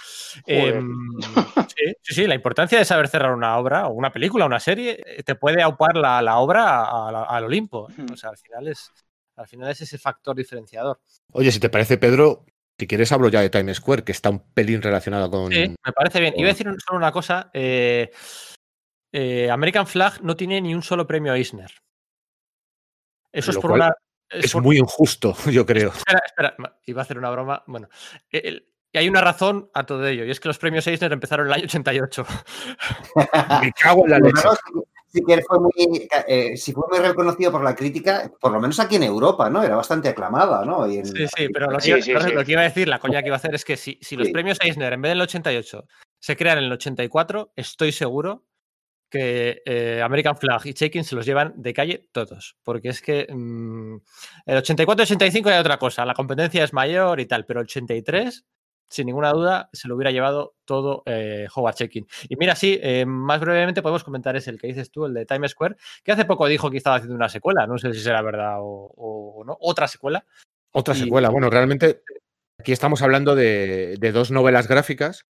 Em, 0.46 0.94
sí, 1.76 1.92
sí, 2.00 2.14
sí, 2.14 2.26
la 2.28 2.36
importancia 2.36 2.78
de 2.78 2.84
saber 2.84 3.08
cerrar 3.08 3.32
una 3.34 3.58
obra 3.58 3.88
o 3.88 3.92
una 3.92 4.12
película, 4.12 4.46
una 4.46 4.60
serie, 4.60 5.02
eh, 5.04 5.22
te 5.24 5.34
puede 5.34 5.62
aupar 5.62 5.96
la, 5.96 6.22
la 6.22 6.38
obra 6.38 6.80
a- 6.84 7.08
a- 7.10 7.24
al 7.24 7.44
Olimpo. 7.44 7.88
¿eh? 7.90 8.06
O 8.12 8.16
sea, 8.16 8.30
al 8.30 8.38
final 8.38 8.68
es, 8.68 8.92
al 9.36 9.46
final 9.48 9.70
es 9.70 9.80
ese 9.80 9.98
factor 9.98 10.34
diferenciador. 10.36 11.00
Oye, 11.32 11.52
si 11.52 11.60
te 11.60 11.68
parece, 11.70 11.98
Pedro, 11.98 12.44
si 12.78 12.86
quieres 12.86 13.10
hablo 13.12 13.28
ya 13.28 13.40
de 13.40 13.50
Times 13.50 13.76
Square, 13.78 14.04
que 14.04 14.12
está 14.12 14.30
un 14.30 14.40
pelín 14.52 14.82
relacionado 14.82 15.30
con. 15.30 15.52
Sí, 15.52 15.68
me 15.84 15.92
parece 15.92 16.20
bien. 16.20 16.34
Iba 16.36 16.48
a 16.48 16.52
decir 16.52 16.66
solo 16.86 16.98
una 16.98 17.12
cosa. 17.12 17.50
eh, 17.54 18.10
eh, 19.12 19.50
American 19.50 19.86
Flag 19.86 20.22
no 20.22 20.36
tiene 20.36 20.60
ni 20.60 20.74
un 20.74 20.82
solo 20.82 21.06
premio 21.06 21.32
Eisner. 21.34 21.70
Eso 23.32 23.50
es 23.50 23.58
por 23.58 23.72
una. 23.72 23.92
Es 24.28 24.52
por- 24.52 24.62
muy 24.62 24.78
injusto, 24.78 25.34
yo 25.50 25.64
creo. 25.64 25.90
Espera, 25.90 26.20
espera, 26.26 26.56
iba 26.84 27.00
a 27.00 27.04
hacer 27.04 27.18
una 27.18 27.30
broma. 27.30 27.62
Bueno, 27.66 27.88
el- 28.30 28.68
y 28.92 28.98
hay 28.98 29.08
una 29.10 29.20
razón 29.20 29.70
a 29.74 29.84
todo 29.84 30.06
ello, 30.06 30.24
y 30.24 30.30
es 30.30 30.40
que 30.40 30.48
los 30.48 30.58
premios 30.58 30.86
Eisner 30.86 31.12
empezaron 31.12 31.46
en 31.46 31.52
el 31.52 31.58
año 31.58 31.64
88. 31.66 32.26
Me 33.62 33.72
cago 33.72 34.04
en 34.06 34.10
la 34.10 34.18
leche. 34.18 34.40
Claro, 35.22 35.42
sí 35.42 35.44
que 35.44 35.46
fue 35.46 35.60
muy, 35.60 36.08
eh, 36.28 36.56
si 36.56 36.72
fue 36.72 36.84
muy 36.90 36.98
reconocido 36.98 37.52
por 37.52 37.62
la 37.64 37.74
crítica, 37.74 38.30
por 38.40 38.52
lo 38.52 38.60
menos 38.60 38.78
aquí 38.80 38.96
en 38.96 39.02
Europa, 39.04 39.48
¿no? 39.50 39.62
Era 39.62 39.76
bastante 39.76 40.08
aclamada, 40.08 40.64
¿no? 40.64 40.86
Y 40.90 40.98
en- 40.98 41.06
Sí, 41.06 41.26
sí, 41.36 41.48
pero 41.52 41.70
lo 41.70 41.78
que, 41.78 41.82
Sí, 41.84 41.90
iba, 41.90 42.00
sí, 42.02 42.12
lo- 42.12 42.20
sí. 42.20 42.32
lo 42.32 42.44
que 42.44 42.52
iba 42.52 42.60
a 42.60 42.64
decir, 42.64 42.88
la 42.88 42.98
coña 42.98 43.20
que 43.22 43.28
iba 43.28 43.36
a 43.36 43.38
hacer 43.38 43.54
es 43.54 43.64
que 43.64 43.76
si, 43.76 43.98
si 44.02 44.16
los 44.16 44.26
Sí. 44.28 44.32
premios 44.32 44.58
Eisner 44.62 44.92
en 44.92 45.02
vez 45.02 45.10
del 45.10 45.20
88 45.20 45.84
se 46.18 46.36
crean 46.36 46.58
en 46.58 46.64
el 46.64 46.72
84, 46.72 47.52
estoy 47.56 47.92
seguro 47.92 48.44
que 49.08 49.62
eh, 49.64 50.02
American 50.02 50.36
Flag 50.36 50.66
y 50.66 50.72
Shaking 50.72 51.04
se 51.04 51.14
los 51.14 51.24
llevan 51.24 51.54
de 51.56 51.72
calle 51.72 52.08
todos. 52.12 52.56
Porque 52.64 52.88
es 52.88 53.00
que 53.00 53.26
mm, 53.32 53.96
el 54.46 54.56
84-85 54.58 55.46
hay 55.50 55.58
otra 55.60 55.78
cosa, 55.78 56.04
la 56.04 56.14
competencia 56.14 56.64
es 56.64 56.72
mayor 56.72 57.20
y 57.20 57.26
tal, 57.26 57.46
pero 57.46 57.60
el 57.60 57.66
83, 57.66 58.44
sin 58.88 59.06
ninguna 59.06 59.32
duda, 59.32 59.68
se 59.72 59.88
lo 59.88 59.96
hubiera 59.96 60.10
llevado 60.10 60.54
todo 60.64 61.02
eh, 61.06 61.46
Howard 61.54 61.76
Shaking. 61.76 62.06
Y 62.28 62.36
mira, 62.36 62.54
sí, 62.54 62.78
eh, 62.82 63.04
más 63.06 63.40
brevemente 63.40 63.82
podemos 63.82 64.04
comentar 64.04 64.36
es 64.36 64.48
el 64.48 64.58
que 64.60 64.68
dices 64.68 64.90
tú, 64.90 65.06
el 65.06 65.14
de 65.14 65.26
Times 65.26 65.52
Square, 65.52 65.76
que 66.04 66.12
hace 66.12 66.24
poco 66.24 66.46
dijo 66.46 66.70
que 66.70 66.76
estaba 66.76 66.96
haciendo 66.96 67.14
una 67.16 67.28
secuela, 67.28 67.66
no 67.66 67.78
sé 67.78 67.92
si 67.92 68.00
será 68.00 68.22
verdad 68.22 68.56
o, 68.60 68.92
o 68.96 69.44
no, 69.44 69.56
otra 69.60 69.88
secuela. 69.88 70.24
Otra 70.72 70.94
Y- 70.94 71.00
secuela. 71.00 71.30
Bueno, 71.30 71.50
realmente 71.50 72.02
aquí 72.58 72.72
estamos 72.72 73.02
hablando 73.02 73.34
de, 73.34 73.96
de 73.98 74.12
dos 74.12 74.30
novelas 74.30 74.68
gráficas 74.68 75.22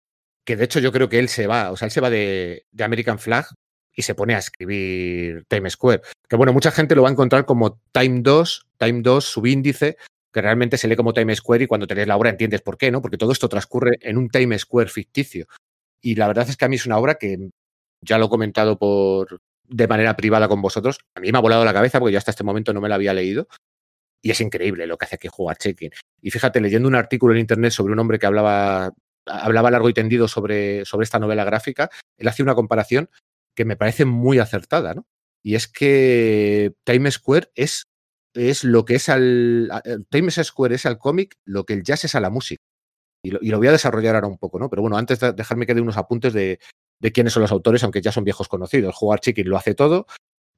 que 0.45 0.55
de 0.55 0.65
hecho 0.65 0.79
yo 0.79 0.91
creo 0.91 1.09
que 1.09 1.17
él 1.19 1.27
se 1.27 1.47
va, 1.47 1.71
o 1.71 1.75
sea, 1.77 1.87
él 1.87 1.91
se 1.91 2.01
va 2.01 2.09
de, 2.11 2.65
de 2.71 2.83
American 2.83 3.17
Flag 3.17 3.47
y 3.95 4.03
se 4.03 4.13
pone 4.13 4.35
a 4.35 4.39
escribir 4.39 5.43
Time 5.47 5.69
Square. 5.69 6.01
Que 6.29 6.35
bueno, 6.35 6.53
mucha 6.53 6.69
gente 6.71 6.95
lo 6.95 7.01
va 7.03 7.09
a 7.09 7.11
encontrar 7.11 7.45
como 7.45 7.79
Time 7.91 8.19
2, 8.21 8.67
Time 8.77 9.01
2, 9.01 9.25
subíndice, 9.25 9.97
que 10.35 10.41
realmente 10.41 10.77
se 10.77 10.89
lee 10.89 10.97
como 10.97 11.13
Time 11.13 11.33
Square 11.33 11.63
y 11.63 11.67
cuando 11.67 11.87
te 11.87 12.05
la 12.05 12.17
obra 12.17 12.29
entiendes 12.29 12.61
por 12.61 12.77
qué, 12.77 12.91
¿no? 12.91 13.01
Porque 13.01 13.15
todo 13.15 13.31
esto 13.31 13.47
transcurre 13.47 13.91
en 14.01 14.17
un 14.17 14.27
Time 14.27 14.59
Square 14.59 14.89
ficticio. 14.89 15.47
Y 16.01 16.15
la 16.15 16.27
verdad 16.27 16.49
es 16.49 16.57
que 16.57 16.65
a 16.65 16.67
mí 16.67 16.75
es 16.75 16.85
una 16.85 16.97
obra 16.97 17.15
que 17.15 17.51
ya 18.01 18.17
lo 18.17 18.25
he 18.25 18.29
comentado 18.29 18.77
por 18.77 19.39
de 19.63 19.87
manera 19.87 20.17
privada 20.17 20.49
con 20.49 20.61
vosotros. 20.61 20.99
A 21.15 21.21
mí 21.21 21.31
me 21.31 21.37
ha 21.37 21.41
volado 21.41 21.63
la 21.63 21.71
cabeza 21.71 22.01
porque 22.01 22.11
yo 22.11 22.17
hasta 22.17 22.31
este 22.31 22.43
momento 22.43 22.73
no 22.73 22.81
me 22.81 22.89
la 22.89 22.95
había 22.95 23.13
leído. 23.13 23.47
y 24.21 24.31
es 24.31 24.41
increíble 24.41 24.87
lo 24.87 24.97
que 24.97 25.05
hace 25.05 25.15
aquí 25.15 25.29
jugar 25.29 25.57
Check-in. 25.57 25.91
Y 26.21 26.31
fíjate, 26.31 26.59
leyendo 26.59 26.89
un 26.89 26.95
artículo 26.95 27.33
en 27.33 27.39
internet 27.39 27.71
sobre 27.71 27.93
un 27.93 27.99
hombre 27.99 28.19
que 28.19 28.25
hablaba, 28.25 28.91
hablaba 29.25 29.71
largo 29.71 29.87
y 29.87 29.93
tendido 29.93 30.27
sobre, 30.27 30.83
sobre 30.83 31.05
esta 31.05 31.19
novela 31.19 31.45
gráfica, 31.45 31.89
él 32.17 32.27
hacía 32.27 32.43
una 32.43 32.55
comparación 32.55 33.09
que 33.55 33.63
me 33.63 33.77
parece 33.77 34.03
muy 34.03 34.39
acertada, 34.39 34.95
¿no? 34.95 35.05
Y 35.43 35.55
es 35.55 35.69
que 35.69 36.73
Times 36.83 37.15
Square 37.15 37.51
es, 37.55 37.87
es 38.35 38.63
lo 38.63 38.85
que 38.85 38.95
es 38.95 39.09
al. 39.09 39.69
Times 40.09 40.39
Square 40.43 40.75
es 40.75 40.85
al 40.85 40.97
cómic 40.97 41.35
lo 41.45 41.65
que 41.65 41.73
el 41.73 41.83
jazz 41.83 42.05
es 42.05 42.15
a 42.15 42.19
la 42.19 42.29
música. 42.29 42.61
Y 43.23 43.31
lo, 43.31 43.57
voy 43.57 43.67
a 43.67 43.71
desarrollar 43.71 44.15
ahora 44.15 44.27
un 44.27 44.37
poco, 44.37 44.59
¿no? 44.59 44.69
Pero 44.69 44.83
bueno, 44.83 44.97
antes 44.97 45.19
de 45.19 45.33
dejarme 45.33 45.65
que 45.65 45.73
dé 45.73 45.81
unos 45.81 45.97
apuntes 45.97 46.31
de, 46.33 46.59
quiénes 47.11 47.33
son 47.33 47.41
los 47.41 47.51
autores, 47.51 47.83
aunque 47.83 48.01
ya 48.01 48.11
son 48.11 48.23
viejos 48.23 48.47
conocidos. 48.47 48.93
Jugar 48.93 49.19
Chicken 49.19 49.49
lo 49.49 49.57
hace 49.57 49.73
todo. 49.73 50.05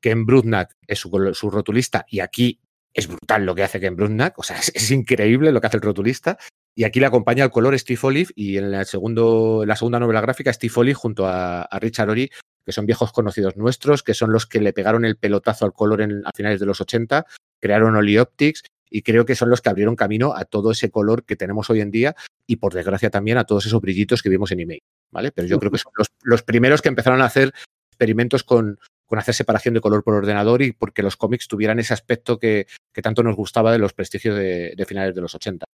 Ken 0.01 0.25
Brudnak 0.25 0.73
es 0.85 0.99
su, 0.99 1.49
rotulista 1.49 2.05
y 2.09 2.19
aquí 2.19 2.59
es 2.93 3.07
brutal 3.07 3.45
lo 3.45 3.55
que 3.55 3.63
hace 3.63 3.79
Ken 3.79 3.95
Brudnak. 3.95 4.37
O 4.37 4.43
sea, 4.43 4.57
es, 4.57 4.91
increíble 4.91 5.53
lo 5.53 5.61
que 5.61 5.67
hace 5.67 5.77
el 5.77 5.83
rotulista. 5.83 6.37
Y 6.75 6.83
aquí 6.83 6.99
le 6.99 7.05
acompaña 7.05 7.45
el 7.45 7.51
color 7.51 7.77
Steve 7.79 7.99
Olive 8.03 8.31
y 8.35 8.57
en, 8.57 8.73
el 8.73 8.85
segundo, 8.85 9.63
la 9.65 9.75
segunda 9.77 9.99
novela 9.99 10.21
gráfica 10.21 10.51
Steve 10.51 10.73
Olive 10.75 10.93
junto 10.93 11.25
a, 11.25 11.61
a 11.61 11.79
Richard 11.79 12.09
Ori 12.09 12.29
que 12.67 12.73
son 12.73 12.85
viejos 12.85 13.13
conocidos 13.13 13.55
nuestros, 13.55 14.03
que 14.03 14.13
son 14.13 14.33
los 14.33 14.45
que 14.45 14.59
le 14.59 14.73
pegaron 14.73 15.05
el 15.05 15.15
pelotazo 15.15 15.63
al 15.63 15.71
color 15.71 16.01
en, 16.01 16.21
a 16.25 16.31
finales 16.35 16.59
de 16.59 16.65
los 16.65 16.81
80, 16.81 17.25
crearon 17.59 17.95
Oli 17.95 18.17
Optics 18.17 18.63
y 18.89 19.01
creo 19.01 19.25
que 19.25 19.35
son 19.35 19.49
los 19.49 19.61
que 19.61 19.69
abrieron 19.69 19.95
camino 19.95 20.33
a 20.35 20.45
todo 20.45 20.71
ese 20.71 20.89
color 20.89 21.25
que 21.25 21.35
tenemos 21.35 21.69
hoy 21.69 21.81
en 21.81 21.91
día 21.91 22.15
y 22.45 22.57
por 22.57 22.73
desgracia 22.73 23.09
también 23.09 23.37
a 23.37 23.43
todos 23.43 23.65
esos 23.65 23.81
brillitos 23.81 24.21
que 24.21 24.29
vimos 24.29 24.51
en 24.51 24.61
email, 24.61 24.83
¿vale? 25.11 25.31
Pero 25.31 25.47
yo 25.47 25.59
creo 25.59 25.71
que 25.71 25.77
son 25.77 25.91
los, 25.97 26.07
los 26.23 26.43
primeros 26.43 26.81
que 26.81 26.89
empezaron 26.89 27.21
a 27.21 27.25
hacer 27.25 27.53
experimentos 27.91 28.43
con, 28.43 28.79
con, 29.05 29.19
hacer 29.19 29.33
separación 29.33 29.73
de 29.73 29.81
color 29.81 30.03
por 30.03 30.13
ordenador 30.13 30.61
y 30.61 30.71
porque 30.71 31.03
los 31.03 31.17
cómics 31.17 31.47
tuvieran 31.47 31.79
ese 31.79 31.93
aspecto 31.93 32.39
que, 32.39 32.67
que 32.93 33.01
tanto 33.01 33.23
nos 33.23 33.35
gustaba 33.35 33.71
de 33.71 33.79
los 33.79 33.93
prestigios 33.93 34.37
de, 34.37 34.73
de 34.77 34.85
finales 34.85 35.13
de 35.15 35.21
los 35.21 35.35
80. 35.35 35.65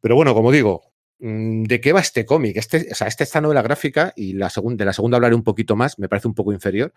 Pero 0.00 0.16
bueno, 0.16 0.34
como 0.34 0.52
digo, 0.52 0.92
mm, 1.20 1.62
¿de 1.64 1.80
qué 1.80 1.92
va 1.92 2.00
este 2.00 2.26
cómic? 2.26 2.56
Este, 2.56 2.88
o 2.90 2.94
sea, 2.94 3.06
este, 3.06 3.24
esta 3.24 3.40
novela 3.40 3.62
gráfica, 3.62 4.12
y 4.16 4.34
la 4.34 4.50
segunda, 4.50 4.82
de 4.82 4.86
la 4.86 4.92
segunda 4.92 5.16
hablaré 5.16 5.34
un 5.34 5.44
poquito 5.44 5.76
más, 5.76 5.98
me 5.98 6.08
parece 6.08 6.28
un 6.28 6.34
poco 6.34 6.52
inferior. 6.52 6.92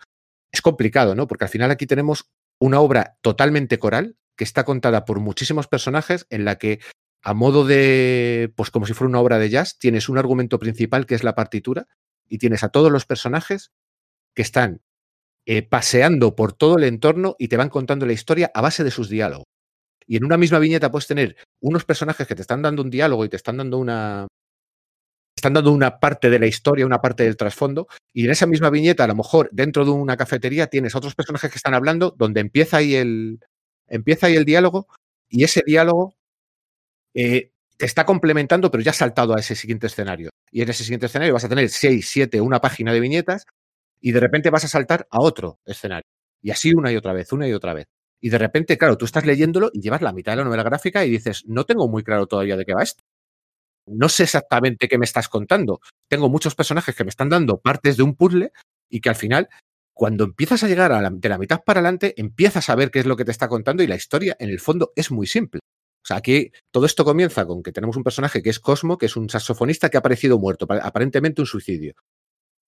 Es 0.52 0.60
complicado, 0.60 1.14
¿no? 1.14 1.26
Porque 1.26 1.44
al 1.44 1.50
final 1.50 1.70
aquí 1.70 1.86
tenemos 1.86 2.28
una 2.58 2.80
obra 2.80 3.18
totalmente 3.22 3.78
coral 3.78 4.16
que 4.36 4.44
está 4.44 4.64
contada 4.64 5.04
por 5.04 5.20
muchísimos 5.20 5.66
personajes 5.66 6.26
en 6.30 6.44
la 6.44 6.56
que 6.56 6.80
a 7.22 7.34
modo 7.34 7.64
de, 7.64 8.52
pues 8.56 8.70
como 8.70 8.86
si 8.86 8.92
fuera 8.92 9.08
una 9.08 9.20
obra 9.20 9.38
de 9.38 9.50
jazz, 9.50 9.78
tienes 9.78 10.08
un 10.08 10.18
argumento 10.18 10.58
principal 10.58 11.06
que 11.06 11.14
es 11.14 11.24
la 11.24 11.34
partitura 11.34 11.86
y 12.28 12.38
tienes 12.38 12.62
a 12.62 12.68
todos 12.68 12.92
los 12.92 13.04
personajes 13.04 13.72
que 14.34 14.42
están 14.42 14.82
eh, 15.44 15.62
paseando 15.62 16.36
por 16.36 16.52
todo 16.52 16.76
el 16.76 16.84
entorno 16.84 17.36
y 17.38 17.48
te 17.48 17.56
van 17.56 17.68
contando 17.68 18.06
la 18.06 18.12
historia 18.12 18.50
a 18.54 18.60
base 18.60 18.84
de 18.84 18.90
sus 18.90 19.08
diálogos. 19.08 19.44
Y 20.06 20.16
en 20.16 20.24
una 20.24 20.36
misma 20.36 20.58
viñeta 20.58 20.90
puedes 20.90 21.08
tener 21.08 21.36
unos 21.60 21.84
personajes 21.84 22.26
que 22.26 22.34
te 22.34 22.42
están 22.42 22.62
dando 22.62 22.82
un 22.82 22.90
diálogo 22.90 23.24
y 23.24 23.28
te 23.28 23.36
están 23.36 23.56
dando 23.56 23.78
una. 23.78 24.28
Están 25.46 25.54
dando 25.54 25.70
una 25.70 26.00
parte 26.00 26.28
de 26.28 26.40
la 26.40 26.48
historia, 26.48 26.84
una 26.84 27.00
parte 27.00 27.22
del 27.22 27.36
trasfondo, 27.36 27.86
y 28.12 28.24
en 28.24 28.32
esa 28.32 28.46
misma 28.46 28.68
viñeta, 28.68 29.04
a 29.04 29.06
lo 29.06 29.14
mejor 29.14 29.48
dentro 29.52 29.84
de 29.84 29.92
una 29.92 30.16
cafetería, 30.16 30.66
tienes 30.66 30.96
otros 30.96 31.14
personajes 31.14 31.52
que 31.52 31.56
están 31.56 31.72
hablando, 31.72 32.12
donde 32.18 32.40
empieza 32.40 32.78
ahí 32.78 32.96
el, 32.96 33.38
empieza 33.86 34.26
ahí 34.26 34.34
el 34.34 34.44
diálogo, 34.44 34.88
y 35.28 35.44
ese 35.44 35.62
diálogo 35.64 36.16
eh, 37.14 37.52
te 37.76 37.86
está 37.86 38.04
complementando, 38.04 38.72
pero 38.72 38.82
ya 38.82 38.90
has 38.90 38.96
saltado 38.96 39.36
a 39.36 39.38
ese 39.38 39.54
siguiente 39.54 39.86
escenario. 39.86 40.30
Y 40.50 40.62
en 40.62 40.68
ese 40.68 40.82
siguiente 40.82 41.06
escenario 41.06 41.34
vas 41.34 41.44
a 41.44 41.48
tener 41.48 41.68
seis, 41.68 42.08
siete, 42.08 42.40
una 42.40 42.60
página 42.60 42.92
de 42.92 42.98
viñetas, 42.98 43.44
y 44.00 44.10
de 44.10 44.18
repente 44.18 44.50
vas 44.50 44.64
a 44.64 44.68
saltar 44.68 45.06
a 45.12 45.20
otro 45.20 45.60
escenario. 45.64 46.10
Y 46.42 46.50
así 46.50 46.74
una 46.74 46.90
y 46.90 46.96
otra 46.96 47.12
vez, 47.12 47.32
una 47.32 47.46
y 47.46 47.52
otra 47.52 47.72
vez. 47.72 47.86
Y 48.20 48.30
de 48.30 48.38
repente, 48.38 48.76
claro, 48.76 48.98
tú 48.98 49.04
estás 49.04 49.24
leyéndolo 49.24 49.70
y 49.72 49.80
llevas 49.80 50.02
la 50.02 50.12
mitad 50.12 50.32
de 50.32 50.38
la 50.38 50.44
novela 50.44 50.64
gráfica 50.64 51.04
y 51.04 51.10
dices, 51.10 51.44
no 51.46 51.62
tengo 51.62 51.86
muy 51.86 52.02
claro 52.02 52.26
todavía 52.26 52.56
de 52.56 52.64
qué 52.64 52.74
va 52.74 52.82
esto. 52.82 53.04
No 53.86 54.08
sé 54.08 54.24
exactamente 54.24 54.88
qué 54.88 54.98
me 54.98 55.04
estás 55.04 55.28
contando. 55.28 55.80
Tengo 56.08 56.28
muchos 56.28 56.54
personajes 56.54 56.94
que 56.94 57.04
me 57.04 57.10
están 57.10 57.28
dando 57.28 57.58
partes 57.58 57.96
de 57.96 58.02
un 58.02 58.14
puzzle 58.14 58.52
y 58.90 59.00
que 59.00 59.08
al 59.08 59.16
final, 59.16 59.48
cuando 59.94 60.24
empiezas 60.24 60.62
a 60.62 60.68
llegar 60.68 60.92
a 60.92 61.00
la, 61.00 61.10
de 61.10 61.28
la 61.28 61.38
mitad 61.38 61.62
para 61.64 61.80
adelante, 61.80 62.14
empiezas 62.16 62.68
a 62.68 62.74
ver 62.74 62.90
qué 62.90 63.00
es 63.00 63.06
lo 63.06 63.16
que 63.16 63.24
te 63.24 63.30
está 63.30 63.48
contando 63.48 63.82
y 63.82 63.86
la 63.86 63.96
historia, 63.96 64.36
en 64.38 64.50
el 64.50 64.60
fondo, 64.60 64.92
es 64.96 65.10
muy 65.10 65.26
simple. 65.26 65.60
O 66.04 66.06
sea, 66.06 66.18
aquí 66.18 66.52
todo 66.70 66.86
esto 66.86 67.04
comienza 67.04 67.46
con 67.46 67.62
que 67.62 67.72
tenemos 67.72 67.96
un 67.96 68.04
personaje 68.04 68.42
que 68.42 68.50
es 68.50 68.60
Cosmo, 68.60 68.98
que 68.98 69.06
es 69.06 69.16
un 69.16 69.28
saxofonista 69.28 69.88
que 69.88 69.96
ha 69.96 70.00
aparecido 70.00 70.38
muerto, 70.38 70.66
aparentemente 70.70 71.40
un 71.42 71.46
suicidio 71.46 71.94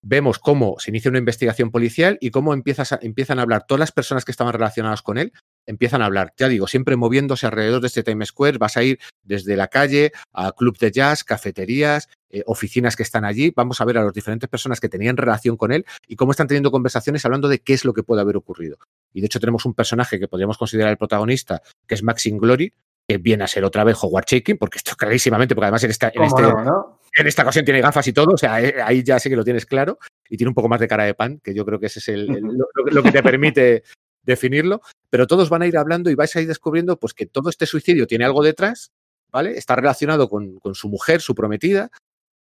vemos 0.03 0.39
cómo 0.39 0.77
se 0.79 0.91
inicia 0.91 1.11
una 1.11 1.19
investigación 1.19 1.71
policial 1.71 2.19
y 2.21 2.31
cómo 2.31 2.55
empiezas 2.55 2.99
empiezan 3.03 3.39
a 3.39 3.43
hablar 3.43 3.67
todas 3.67 3.81
las 3.81 3.93
personas 3.93 4.25
que 4.25 4.31
estaban 4.31 4.53
relacionadas 4.53 5.03
con 5.03 5.19
él, 5.19 5.33
empiezan 5.67 6.03
a 6.03 6.07
hablar, 6.07 6.33
ya 6.37 6.49
digo, 6.49 6.67
siempre 6.67 6.97
moviéndose 6.97 7.47
alrededor 7.47 7.81
de 7.81 7.89
este 7.89 8.03
Times 8.03 8.29
Square, 8.29 8.59
vas 8.59 8.77
a 8.77 8.83
ir 8.83 8.99
desde 9.23 9.57
la 9.57 9.69
calle 9.69 10.13
a 10.33 10.53
club 10.53 10.79
de 10.79 10.91
jazz, 10.91 11.25
cafeterías, 11.25 12.09
eh, 12.31 12.43
oficinas 12.47 12.97
que 12.97 13.03
están 13.03 13.25
allí, 13.25 13.53
vamos 13.55 13.81
a 13.81 13.85
ver 13.85 13.99
a 13.99 14.05
las 14.05 14.13
diferentes 14.13 14.49
personas 14.49 14.81
que 14.81 14.89
tenían 14.89 15.17
relación 15.17 15.57
con 15.57 15.73
él 15.73 15.85
y 16.07 16.17
cómo 16.17 16.33
están 16.33 16.47
teniendo 16.47 16.71
conversaciones 16.71 17.25
hablando 17.25 17.49
de 17.49 17.59
qué 17.61 17.75
es 17.75 17.85
lo 17.85 17.93
que 17.93 18.03
puede 18.03 18.21
haber 18.23 18.37
ocurrido. 18.37 18.79
Y 19.13 19.21
de 19.21 19.27
hecho 19.27 19.41
tenemos 19.41 19.65
un 19.65 19.75
personaje 19.75 20.19
que 20.19 20.29
podríamos 20.29 20.59
considerar 20.59 20.91
el 20.91 20.99
protagonista, 20.99 21.63
que 21.87 21.95
es 21.95 22.03
Maxine 22.03 22.39
Glory, 22.39 22.73
que 23.09 23.19
viene 23.19 23.43
a 23.43 23.49
ser 23.49 23.65
otra 23.65 23.85
vez 23.85 23.97
Howard 24.03 24.27
Shaking, 24.27 24.59
porque 24.59 24.79
esto 24.79 24.95
clarísimamente, 24.95 25.55
porque 25.55 25.67
además 25.67 25.85
en 25.85 25.91
esta, 25.91 26.13
en, 26.15 26.23
este, 26.23 26.43
no, 26.43 26.63
no? 26.63 27.01
en 27.15 27.27
esta 27.27 27.43
ocasión 27.43 27.65
tiene 27.65 27.81
gafas 27.81 28.07
y 28.07 28.13
todo, 28.13 28.35
o 28.35 28.37
sea, 28.37 28.63
eh, 28.63 28.75
ahí 28.85 29.03
ya 29.03 29.19
sé 29.19 29.31
que 29.31 29.37
lo 29.37 29.45
tienes 29.45 29.65
claro, 29.65 29.99
y 30.29 30.37
tiene 30.37 30.49
un 30.49 30.55
poco 30.55 30.69
más 30.69 30.79
de 30.79 30.89
cara 30.89 31.05
de 31.05 31.15
pan, 31.15 31.41
que 31.43 31.55
yo 31.55 31.65
creo 31.65 31.81
que 31.81 31.87
ese 31.87 32.01
es 32.01 32.09
el, 32.09 32.31
el, 32.31 32.43
lo, 32.43 32.67
lo, 32.75 33.03
que 33.03 33.11
te 33.11 33.23
permite 33.23 33.83
definirlo, 34.23 34.83
pero 35.09 35.27
todos 35.27 35.49
van 35.49 35.63
a 35.63 35.67
ir 35.67 35.79
hablando 35.79 36.11
y 36.11 36.15
vais 36.15 36.37
a 36.37 36.43
ir 36.43 36.49
descubriendo 36.49 36.99
pues 36.99 37.15
que 37.15 37.25
todo 37.25 37.49
este 37.49 37.65
suicidio 37.65 38.07
tiene 38.07 38.27
algo 38.27 38.45
detrás, 38.45 38.93
¿vale? 39.31 39.57
Está 39.57 39.75
relacionado 39.75 40.29
con, 40.29 40.59
con 40.59 40.75
su 40.75 40.91
mujer, 40.91 41.23
su 41.23 41.35
prometida, 41.35 41.91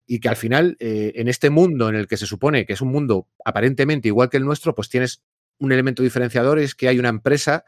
y 0.04 0.18
que 0.18 0.28
al 0.28 0.36
final, 0.36 0.76
eh, 0.80 1.12
en 1.14 1.28
este 1.28 1.48
mundo 1.50 1.88
en 1.88 1.94
el 1.94 2.08
que 2.08 2.16
se 2.16 2.26
supone 2.26 2.66
que 2.66 2.72
es 2.72 2.80
un 2.80 2.88
mundo 2.88 3.28
aparentemente 3.44 4.08
igual 4.08 4.30
que 4.30 4.36
el 4.36 4.44
nuestro, 4.44 4.74
pues 4.74 4.88
tienes 4.88 5.22
un 5.58 5.70
elemento 5.70 6.02
diferenciador, 6.02 6.58
es 6.58 6.74
que 6.74 6.88
hay 6.88 6.98
una 6.98 7.08
empresa 7.08 7.64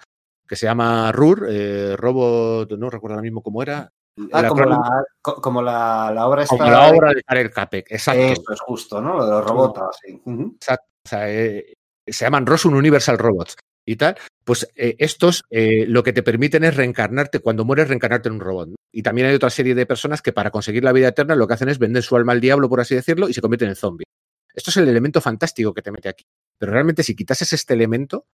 que 0.49 0.57
se 0.57 0.66
llama 0.66 1.12
RUR, 1.12 1.47
eh, 1.51 1.95
Robot, 1.97 2.73
no 2.73 2.91
recuerdo 2.91 3.15
ahora 3.15 3.23
mismo 3.23 3.43
cómo 3.43 3.62
era. 3.62 3.93
Ah, 4.33 4.49
como, 4.49 4.65
la, 4.65 5.05
como 5.23 5.62
la, 5.62 6.11
la, 6.12 6.27
obra 6.27 6.45
Como 6.47 6.65
la 6.65 6.89
obra 6.89 7.12
de 7.12 7.23
Karel 7.23 7.53
Capek, 7.53 7.93
exacto. 7.93 8.20
Eso 8.20 8.53
es 8.53 8.61
justo, 8.61 9.01
¿no? 9.01 9.16
Lo 9.16 9.25
de 9.25 9.31
los 9.31 9.45
robots, 9.47 9.81
sí. 10.03 10.20
Uh 10.25 10.33
-huh. 10.33 10.55
Exacto. 10.57 10.87
O 11.05 11.09
sea, 11.09 11.31
eh, 11.31 11.75
se 12.05 12.25
llaman 12.25 12.45
Rosun 12.45 12.75
Universal 12.75 13.16
Robots 13.16 13.57
y 13.87 13.95
tal. 13.95 14.16
Pues 14.43 14.69
eh, 14.75 14.97
estos 14.99 15.45
lo 15.51 16.03
que 16.03 16.12
te 16.12 16.25
permiten 16.25 16.65
es 16.65 16.75
reencarnarte, 16.75 17.39
cuando 17.39 17.65
mueres, 17.65 17.87
reencarnarte 17.87 18.29
en 18.29 18.35
un 18.37 18.41
robot. 18.41 18.69
¿no? 18.70 18.77
Y 18.91 19.03
también 19.03 19.29
hay 19.29 19.35
otra 19.35 19.51
serie 19.51 19.75
de 19.77 19.87
personas 19.87 20.20
que 20.20 20.33
para 20.33 20.51
conseguir 20.51 20.83
la 20.83 20.93
vida 20.93 21.09
eterna 21.09 21.37
lo 21.37 21.47
que 21.47 21.55
hacen 21.55 21.69
es 21.69 21.79
vender 21.79 22.03
su 22.03 22.16
alma 22.16 22.33
al 22.33 22.41
diablo, 22.41 22.69
por 22.69 22.81
así 22.81 22.97
decirlo, 22.97 23.29
y 23.29 23.35
se 23.35 23.41
convierten 23.41 23.69
en 23.69 23.77
zombies. 23.77 24.09
Esto 24.53 24.70
es 24.70 24.77
el 24.79 24.89
elemento 24.89 25.20
fantástico 25.20 25.73
que 25.73 25.83
te 25.83 25.93
mete 25.93 26.09
aquí. 26.09 26.25
Pero 26.59 26.73
realmente 26.73 27.05
si 27.05 27.15
quitases 27.15 27.53
este 27.53 27.75
elemento, 27.75 28.27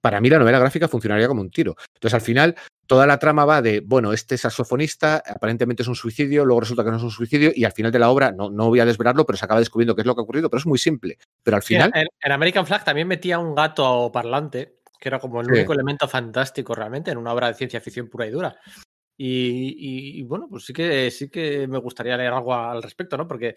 para 0.00 0.20
mí 0.20 0.28
la 0.28 0.38
novela 0.38 0.58
gráfica 0.58 0.88
funcionaría 0.88 1.28
como 1.28 1.40
un 1.40 1.50
tiro. 1.50 1.76
Entonces, 1.94 2.14
al 2.14 2.20
final, 2.20 2.54
toda 2.86 3.06
la 3.06 3.18
trama 3.18 3.44
va 3.44 3.62
de, 3.62 3.80
bueno, 3.80 4.12
este 4.12 4.38
saxofonista 4.38 5.22
aparentemente 5.26 5.82
es 5.82 5.88
un 5.88 5.96
suicidio, 5.96 6.44
luego 6.44 6.60
resulta 6.60 6.84
que 6.84 6.90
no 6.90 6.96
es 6.96 7.02
un 7.02 7.10
suicidio, 7.10 7.52
y 7.54 7.64
al 7.64 7.72
final 7.72 7.92
de 7.92 7.98
la 7.98 8.10
obra, 8.10 8.32
no, 8.32 8.50
no 8.50 8.68
voy 8.68 8.80
a 8.80 8.86
desvelarlo, 8.86 9.26
pero 9.26 9.36
se 9.36 9.44
acaba 9.44 9.60
descubriendo 9.60 9.94
qué 9.94 10.02
es 10.02 10.06
lo 10.06 10.14
que 10.14 10.20
ha 10.20 10.24
ocurrido, 10.24 10.48
pero 10.50 10.58
es 10.58 10.66
muy 10.66 10.78
simple. 10.78 11.18
Pero 11.42 11.56
al 11.56 11.62
final... 11.62 11.90
En, 11.94 12.06
en 12.20 12.32
American 12.32 12.66
Flag 12.66 12.84
también 12.84 13.08
metía 13.08 13.38
un 13.38 13.54
gato 13.54 14.10
parlante, 14.12 14.78
que 14.98 15.08
era 15.08 15.18
como 15.18 15.40
el 15.40 15.46
sí. 15.46 15.52
único 15.52 15.72
elemento 15.72 16.08
fantástico 16.08 16.74
realmente 16.74 17.10
en 17.10 17.18
una 17.18 17.32
obra 17.32 17.48
de 17.48 17.54
ciencia 17.54 17.80
ficción 17.80 18.08
pura 18.08 18.26
y 18.26 18.30
dura. 18.30 18.56
Y, 19.16 19.74
y, 19.76 20.20
y, 20.20 20.22
bueno, 20.22 20.46
pues 20.48 20.64
sí 20.64 20.72
que 20.72 21.10
sí 21.10 21.28
que 21.28 21.66
me 21.66 21.78
gustaría 21.78 22.16
leer 22.16 22.32
algo 22.32 22.54
al 22.54 22.82
respecto, 22.82 23.16
¿no? 23.16 23.26
Porque 23.26 23.56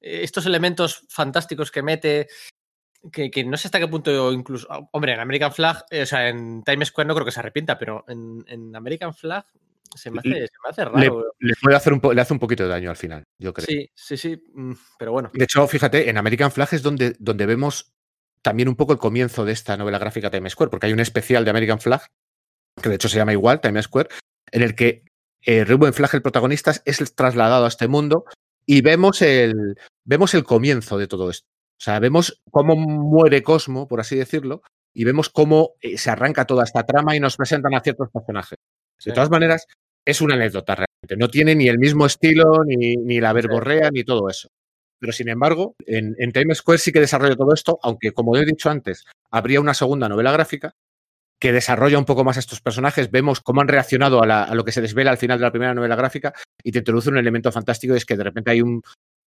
estos 0.00 0.46
elementos 0.46 1.06
fantásticos 1.08 1.70
que 1.70 1.82
mete, 1.82 2.28
que, 3.12 3.30
que, 3.30 3.44
no 3.44 3.56
sé 3.56 3.68
hasta 3.68 3.78
qué 3.78 3.88
punto 3.88 4.32
incluso. 4.32 4.68
Hombre, 4.92 5.14
en 5.14 5.20
American 5.20 5.52
Flag, 5.52 5.84
eh, 5.90 6.02
o 6.02 6.06
sea, 6.06 6.28
en 6.28 6.62
Times 6.62 6.88
Square 6.88 7.08
no 7.08 7.14
creo 7.14 7.24
que 7.24 7.32
se 7.32 7.40
arrepienta, 7.40 7.78
pero 7.78 8.04
en, 8.08 8.44
en 8.48 8.74
American 8.74 9.14
Flag 9.14 9.46
se 9.94 10.10
me 10.10 10.18
hace, 10.18 10.30
se 10.30 10.58
me 10.62 10.70
hace 10.70 10.84
raro. 10.84 10.98
Le, 10.98 11.48
le, 11.48 11.54
puede 11.60 11.76
hacer 11.76 11.92
un 11.92 12.00
le 12.14 12.20
hace 12.20 12.32
un 12.32 12.38
poquito 12.38 12.64
de 12.64 12.68
daño 12.68 12.90
al 12.90 12.96
final, 12.96 13.24
yo 13.38 13.52
creo. 13.52 13.66
Sí, 13.66 13.90
sí, 13.94 14.16
sí, 14.16 14.42
mm, 14.54 14.72
pero 14.98 15.12
bueno. 15.12 15.30
De 15.32 15.44
hecho, 15.44 15.66
fíjate, 15.66 16.10
en 16.10 16.18
American 16.18 16.50
Flag 16.50 16.68
es 16.72 16.82
donde, 16.82 17.16
donde 17.18 17.46
vemos 17.46 17.92
también 18.42 18.68
un 18.68 18.76
poco 18.76 18.92
el 18.92 18.98
comienzo 18.98 19.44
de 19.44 19.52
esta 19.52 19.76
novela 19.76 19.98
gráfica 19.98 20.30
Times 20.30 20.52
Square, 20.52 20.70
porque 20.70 20.86
hay 20.86 20.92
un 20.92 21.00
especial 21.00 21.44
de 21.44 21.50
American 21.50 21.80
Flag, 21.80 22.02
que 22.80 22.88
de 22.88 22.94
hecho 22.96 23.08
se 23.08 23.16
llama 23.16 23.32
igual, 23.32 23.60
Times 23.60 23.86
Square, 23.86 24.08
en 24.52 24.62
el 24.62 24.74
que 24.74 25.04
eh, 25.42 25.64
Ruben 25.64 25.94
Flag, 25.94 26.14
el 26.14 26.22
protagonista, 26.22 26.72
es 26.84 27.14
trasladado 27.14 27.64
a 27.64 27.68
este 27.68 27.88
mundo 27.88 28.24
y 28.66 28.82
vemos 28.82 29.22
el, 29.22 29.76
vemos 30.04 30.34
el 30.34 30.44
comienzo 30.44 30.98
de 30.98 31.06
todo 31.06 31.30
esto. 31.30 31.48
O 31.78 31.82
sea, 31.82 31.98
vemos 31.98 32.40
cómo 32.50 32.74
muere 32.74 33.42
Cosmo, 33.42 33.86
por 33.86 34.00
así 34.00 34.16
decirlo, 34.16 34.62
y 34.94 35.04
vemos 35.04 35.28
cómo 35.28 35.74
eh, 35.80 35.98
se 35.98 36.10
arranca 36.10 36.46
toda 36.46 36.64
esta 36.64 36.84
trama 36.84 37.14
y 37.14 37.20
nos 37.20 37.36
presentan 37.36 37.74
a 37.74 37.80
ciertos 37.80 38.08
personajes. 38.10 38.58
De 39.04 39.12
todas 39.12 39.30
maneras, 39.30 39.66
es 40.06 40.20
una 40.20 40.34
anécdota 40.34 40.74
realmente. 40.74 41.16
No 41.18 41.28
tiene 41.28 41.54
ni 41.54 41.68
el 41.68 41.78
mismo 41.78 42.06
estilo, 42.06 42.64
ni, 42.64 42.96
ni 42.96 43.20
la 43.20 43.34
verborrea, 43.34 43.90
ni 43.90 44.04
todo 44.04 44.30
eso. 44.30 44.48
Pero 44.98 45.12
sin 45.12 45.28
embargo, 45.28 45.74
en, 45.86 46.14
en, 46.18 46.32
Times 46.32 46.58
Square 46.58 46.78
sí 46.78 46.92
que 46.92 47.00
desarrolla 47.00 47.36
todo 47.36 47.52
esto, 47.52 47.78
aunque 47.82 48.12
como 48.12 48.36
he 48.36 48.46
dicho 48.46 48.70
antes, 48.70 49.04
habría 49.30 49.60
una 49.60 49.74
segunda 49.74 50.08
novela 50.08 50.32
gráfica 50.32 50.74
que 51.38 51.52
desarrolla 51.52 51.98
un 51.98 52.04
poco 52.04 52.24
más 52.24 52.36
a 52.36 52.40
estos 52.40 52.60
personajes. 52.60 53.10
Vemos 53.10 53.40
cómo 53.40 53.60
han 53.60 53.68
reaccionado 53.68 54.22
a, 54.22 54.54
lo 54.54 54.64
que 54.64 54.72
se 54.72 54.80
desvela 54.80 55.10
al 55.10 55.18
final 55.18 55.38
de 55.38 55.44
la 55.44 55.50
primera 55.50 55.74
novela 55.74 55.96
gráfica 55.96 56.32
y 56.62 56.72
te 56.72 56.78
introduce 56.78 57.10
un 57.10 57.18
elemento 57.18 57.52
fantástico 57.52 57.94
y 57.94 57.98
es 57.98 58.06
que 58.06 58.16
de 58.16 58.24
repente 58.24 58.50
hay 58.50 58.62
un, 58.62 58.82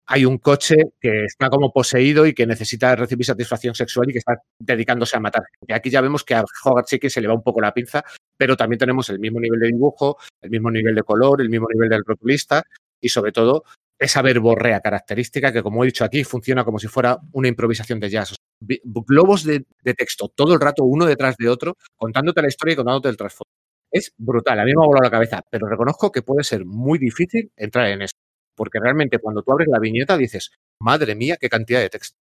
hay 0.08 0.26
un 0.26 0.38
coche 0.38 0.76
que 1.00 1.26
está 1.26 1.50
como 1.50 1.72
poseído 1.72 2.26
y 2.26 2.34
que 2.34 2.46
necesita 2.46 2.96
recibir 2.96 3.26
satisfacción 3.26 3.74
sexual 3.74 4.10
y 4.10 4.14
que 4.14 4.20
está 4.20 4.42
dedicándose 4.60 5.18
a 5.18 5.20
matar. 5.20 5.44
Y 5.68 5.74
aquí 5.74 5.90
ya 5.90 6.02
vemos 6.02 6.24
que 6.24 6.36
a 6.36 6.46
Howard 6.64 6.86
Chicken 6.86 7.10
se 7.10 7.22
le 7.22 7.28
va 7.28 7.34
un 7.34 7.44
poco 7.44 7.62
la 7.62 7.74
pinza, 7.74 8.04
pero 8.38 8.56
también 8.56 8.80
tenemos 8.80 9.10
el 9.10 9.20
mismo 9.20 9.40
nivel 9.40 9.60
de 9.60 9.68
dibujo, 9.68 10.18
el 10.42 10.50
mismo 10.50 10.70
nivel 10.70 10.96
de 10.96 11.04
color, 11.04 11.42
el 11.42 11.50
mismo 11.50 11.68
nivel 11.74 11.90
del 11.90 12.04
rotulista 12.06 12.64
y 13.02 13.10
sobre 13.10 13.32
todo 13.32 13.64
esa 13.98 14.22
verborrea 14.22 14.82
característica 14.82 15.52
que, 15.52 15.64
como 15.64 15.84
he 15.84 15.88
dicho 15.88 16.04
aquí, 16.04 16.24
funciona 16.24 16.64
como 16.64 16.80
si 16.80 16.88
fuera 16.88 17.18
una 17.32 17.48
improvisación 17.48 18.00
de 18.00 18.10
jazz. 18.10 18.36
globos 18.60 19.44
de, 19.44 19.66
texto 19.98 20.30
todo 20.30 20.54
el 20.54 20.60
rato, 20.60 20.84
uno 20.84 21.06
detrás 21.06 21.36
de 21.38 21.50
otro, 21.50 21.78
contándote 21.96 22.42
la 22.42 22.50
historia 22.50 22.74
y 22.74 22.76
contándote 22.76 23.10
el 23.10 23.18
trasfondo. 23.18 23.50
Es 23.92 24.12
brutal, 24.18 24.60
a 24.60 24.66
mí 24.66 24.74
me 24.76 24.84
ha 24.84 24.88
volado 24.88 25.04
la 25.06 25.12
cabeza, 25.12 25.42
pero 25.50 25.68
reconozco 25.68 26.12
que 26.12 26.22
puede 26.22 26.44
ser 26.44 26.66
muy 26.66 27.00
difícil 27.00 27.52
entrar 27.56 27.88
en 27.88 28.02
eso, 28.02 28.16
porque 28.56 28.80
realmente 28.80 29.20
cuando 29.20 29.44
tú 29.44 29.52
abres 29.52 29.68
la 29.68 29.80
viñeta 29.80 30.18
dices, 30.18 30.52
madre 30.80 31.16
mía, 31.16 31.38
qué 31.40 31.50
cantidad 31.50 31.80
de 31.80 31.90
texto. 31.90 32.18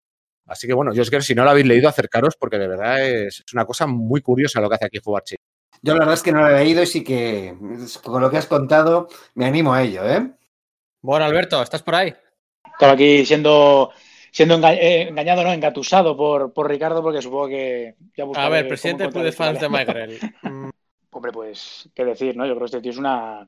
Así 0.46 0.66
que 0.66 0.74
bueno, 0.74 0.92
yo 0.92 1.02
es 1.02 1.10
que 1.10 1.20
si 1.20 1.34
no 1.34 1.44
lo 1.44 1.50
habéis 1.50 1.66
leído, 1.66 1.88
acercaros 1.88 2.36
porque 2.36 2.58
de 2.58 2.68
verdad 2.68 3.04
es, 3.06 3.44
una 3.52 3.64
cosa 3.64 3.86
muy 3.86 4.20
curiosa 4.20 4.60
lo 4.60 4.68
que 4.68 4.74
hace 4.76 4.86
aquí 4.86 5.00
Fubarchi. 5.00 5.36
Yo 5.82 5.94
la 5.94 6.00
verdad 6.00 6.14
es 6.14 6.22
que 6.22 6.32
no 6.32 6.40
lo 6.40 6.48
he 6.48 6.64
leído 6.64 6.82
y 6.82 6.86
sí 6.86 7.02
que 7.02 7.54
con 8.02 8.20
lo 8.20 8.30
que 8.30 8.36
has 8.38 8.46
contado 8.46 9.08
me 9.34 9.46
animo 9.46 9.72
a 9.72 9.82
ello, 9.82 10.08
¿eh? 10.08 10.30
Bueno, 11.00 11.24
Alberto, 11.24 11.62
¿estás 11.62 11.82
por 11.82 11.96
ahí? 11.96 12.14
Estaba 12.64 12.92
aquí 12.92 13.24
siendo 13.24 13.90
siendo 14.32 14.56
eh, 14.68 15.08
engañado, 15.08 15.44
no, 15.44 15.52
engatusado 15.52 16.16
por, 16.16 16.52
por 16.52 16.68
Ricardo, 16.68 17.02
porque 17.02 17.22
supongo 17.22 17.48
que 17.48 17.94
ya 18.16 18.24
A 18.34 18.48
ver, 18.48 18.66
presidente 18.66 19.06
de 19.06 19.32
fans 19.32 19.60
de 19.60 19.68
Michael. 19.68 20.18
Hombre, 21.10 21.30
pues, 21.30 21.88
qué 21.94 22.04
decir, 22.06 22.36
¿no? 22.36 22.46
Yo 22.46 22.54
creo 22.54 22.60
que 22.60 22.76
este 22.76 22.80
tío 22.80 22.92
es 22.92 22.96
una, 22.96 23.46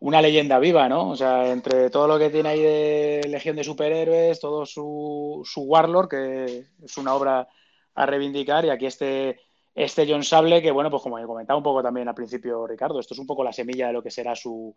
una 0.00 0.22
leyenda 0.22 0.58
viva, 0.58 0.88
¿no? 0.88 1.10
O 1.10 1.16
sea, 1.16 1.50
entre 1.50 1.90
todo 1.90 2.08
lo 2.08 2.18
que 2.18 2.30
tiene 2.30 2.48
ahí 2.48 2.60
de 2.60 3.26
Legión 3.28 3.56
de 3.56 3.64
Superhéroes, 3.64 4.40
todo 4.40 4.66
su, 4.66 5.42
su 5.44 5.62
Warlord, 5.62 6.08
que 6.08 6.66
es 6.82 6.98
una 6.98 7.14
obra 7.14 7.48
a 7.94 8.06
reivindicar, 8.06 8.64
y 8.64 8.70
aquí 8.70 8.86
este, 8.86 9.40
este 9.74 10.06
John 10.08 10.24
Sable, 10.24 10.62
que 10.62 10.70
bueno, 10.70 10.90
pues 10.90 11.02
como 11.02 11.18
he 11.18 11.26
comentado 11.26 11.58
un 11.58 11.64
poco 11.64 11.82
también 11.82 12.08
al 12.08 12.14
principio 12.14 12.66
Ricardo, 12.66 12.98
esto 12.98 13.14
es 13.14 13.20
un 13.20 13.26
poco 13.26 13.44
la 13.44 13.52
semilla 13.52 13.88
de 13.88 13.92
lo 13.92 14.02
que 14.02 14.10
será 14.10 14.34
su, 14.34 14.74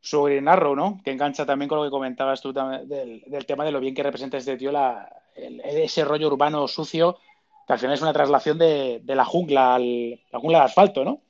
su 0.00 0.22
Green 0.24 0.48
Arrow, 0.48 0.76
¿no? 0.76 1.00
Que 1.02 1.12
engancha 1.12 1.46
también 1.46 1.68
con 1.68 1.78
lo 1.78 1.84
que 1.84 1.90
comentabas 1.90 2.40
tú 2.42 2.52
del, 2.52 3.22
del 3.26 3.46
tema 3.46 3.64
de 3.64 3.72
lo 3.72 3.80
bien 3.80 3.94
que 3.94 4.02
representa 4.02 4.36
este 4.36 4.56
tío 4.56 4.70
la, 4.70 5.08
ese 5.34 6.04
rollo 6.04 6.26
urbano 6.26 6.68
sucio, 6.68 7.18
que 7.66 7.72
al 7.72 7.78
final 7.78 7.94
es 7.94 8.02
una 8.02 8.12
traslación 8.12 8.58
de, 8.58 9.02
la 9.06 9.24
jungla 9.24 9.74
al 9.74 10.20
la 10.30 10.38
jungla 10.38 10.58
de 10.58 10.64
asfalto, 10.64 11.04
¿no? 11.04 11.22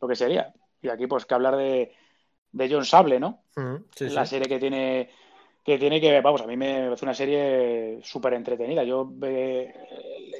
Lo 0.00 0.08
que 0.08 0.16
sería. 0.16 0.52
Y 0.80 0.88
aquí, 0.88 1.06
pues, 1.06 1.26
que 1.26 1.34
hablar 1.34 1.56
de, 1.56 1.92
de 2.52 2.68
John 2.70 2.84
Sable, 2.84 3.20
¿no? 3.20 3.42
Mm, 3.56 3.76
la 4.00 4.26
serie 4.26 4.48
que 4.48 4.58
tiene 4.58 5.10
que 5.64 5.78
tiene 5.78 6.00
que, 6.00 6.20
vamos, 6.22 6.40
a 6.40 6.46
mí 6.46 6.56
me 6.56 6.84
parece 6.84 7.04
una 7.04 7.14
serie 7.14 7.98
súper 8.02 8.32
entretenida. 8.32 8.84
Yo 8.84 9.12
eh, 9.22 9.74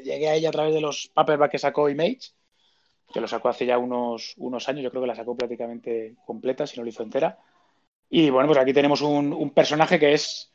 llegué 0.03 0.29
a 0.29 0.35
ella 0.35 0.49
a 0.49 0.53
través 0.53 0.73
de 0.73 0.81
los 0.81 1.11
paperbacks 1.13 1.53
que 1.53 1.59
sacó 1.59 1.91
Image, 1.91 2.31
que 3.13 3.21
lo 3.21 3.29
sacó 3.29 3.51
hace 3.51 3.67
ya 3.67 3.77
unos, 3.77 4.33
unos 4.39 4.67
años, 4.71 4.83
yo 4.83 4.91
creo 4.91 5.03
que 5.03 5.09
la 5.09 5.15
sacó 5.15 5.37
prácticamente 5.37 6.17
completa, 6.25 6.67
si 6.67 6.79
no 6.79 6.83
lo 6.83 6.89
hizo 6.89 7.03
entera. 7.03 7.39
Y 8.09 8.31
bueno, 8.31 8.49
pues 8.49 8.59
aquí 8.59 8.73
tenemos 8.73 9.03
un, 9.03 9.51
personaje 9.51 9.99
que 9.99 10.15
es 10.15 10.51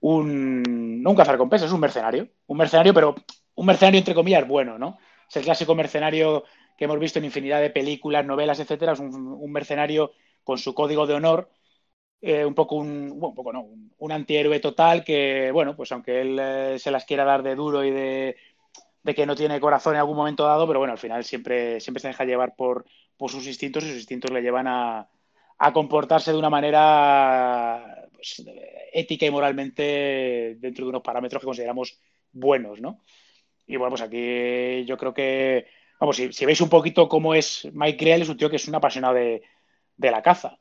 un, 0.00 1.02
no 1.02 1.10
un 1.10 1.16
cazarcompensas, 1.16 1.68
es 1.68 1.74
un 1.74 1.80
mercenario. 1.80 2.28
Un 2.46 2.56
mercenario, 2.56 2.94
pero 2.94 3.14
un 3.54 3.66
mercenario 3.66 3.98
entre 3.98 4.14
comillas 4.14 4.46
bueno, 4.48 4.78
¿no? 4.78 4.98
Es 5.28 5.36
el 5.36 5.44
clásico 5.44 5.74
mercenario 5.74 6.44
que 6.76 6.86
hemos 6.86 6.98
visto 6.98 7.18
en 7.18 7.26
infinidad 7.26 7.60
de 7.60 7.70
películas, 7.70 8.24
novelas, 8.24 8.58
etcétera. 8.60 8.92
Es 8.92 9.00
un, 9.00 9.52
mercenario 9.52 10.12
con 10.44 10.58
su 10.58 10.74
código 10.74 11.06
de 11.06 11.14
honor, 11.14 11.50
eh, 12.20 12.44
un 12.44 12.54
poco 12.54 12.76
un, 12.76 13.10
bueno, 13.10 13.28
un 13.28 13.34
poco 13.34 13.52
no, 13.52 13.68
un, 13.98 14.12
antihéroe 14.12 14.60
total 14.60 15.04
que, 15.04 15.50
bueno, 15.52 15.76
pues 15.76 15.92
aunque 15.92 16.20
él 16.20 16.38
eh, 16.40 16.78
se 16.78 16.90
las 16.90 17.04
quiera 17.04 17.24
dar 17.24 17.42
de 17.42 17.54
duro 17.54 17.84
y 17.84 17.90
de, 17.90 18.36
de, 19.02 19.14
que 19.14 19.26
no 19.26 19.36
tiene 19.36 19.60
corazón 19.60 19.94
en 19.94 20.00
algún 20.00 20.16
momento 20.16 20.44
dado, 20.44 20.66
pero 20.66 20.78
bueno, 20.78 20.92
al 20.92 20.98
final 20.98 21.24
siempre, 21.24 21.80
siempre 21.80 22.00
se 22.00 22.08
deja 22.08 22.24
llevar 22.24 22.56
por, 22.56 22.86
por 23.16 23.30
sus 23.30 23.46
instintos 23.46 23.84
y 23.84 23.88
sus 23.88 23.98
instintos 23.98 24.30
le 24.30 24.42
llevan 24.42 24.66
a, 24.68 25.08
a 25.58 25.72
comportarse 25.72 26.32
de 26.32 26.38
una 26.38 26.50
manera 26.50 28.08
pues, 28.12 28.42
ética 28.92 29.26
y 29.26 29.30
moralmente 29.30 30.56
dentro 30.58 30.84
de 30.84 30.90
unos 30.90 31.02
parámetros 31.02 31.40
que 31.40 31.46
consideramos 31.46 31.98
buenos, 32.32 32.80
¿no? 32.80 33.00
Y 33.66 33.76
bueno, 33.76 33.90
pues 33.90 34.02
aquí 34.02 34.84
yo 34.86 34.96
creo 34.96 35.14
que, 35.14 35.66
vamos, 36.00 36.16
si, 36.16 36.44
veis 36.46 36.60
un 36.60 36.68
poquito 36.68 37.08
cómo 37.08 37.34
es 37.34 37.68
Mike 37.72 38.04
Grell, 38.04 38.22
es 38.22 38.28
un 38.28 38.36
tío 38.36 38.50
que 38.50 38.56
es 38.56 38.68
un 38.68 38.74
apasionado 38.74 39.14
de, 39.14 39.42
la 39.98 40.22
caza. 40.22 40.58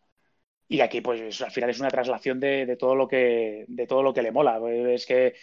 Y 0.67 0.81
aquí, 0.81 1.01
pues, 1.01 1.41
al 1.41 1.51
final 1.51 1.69
es 1.69 1.79
una 1.79 1.89
traslación 1.89 2.39
de, 2.39 2.75
todo 2.79 2.95
lo 2.95 3.07
que, 3.07 3.65
de 3.67 3.87
todo 3.87 4.03
lo 4.03 4.13
que 4.13 4.21
le 4.21 4.31
mola. 4.31 4.59
Es 4.69 5.05
que 5.05 5.35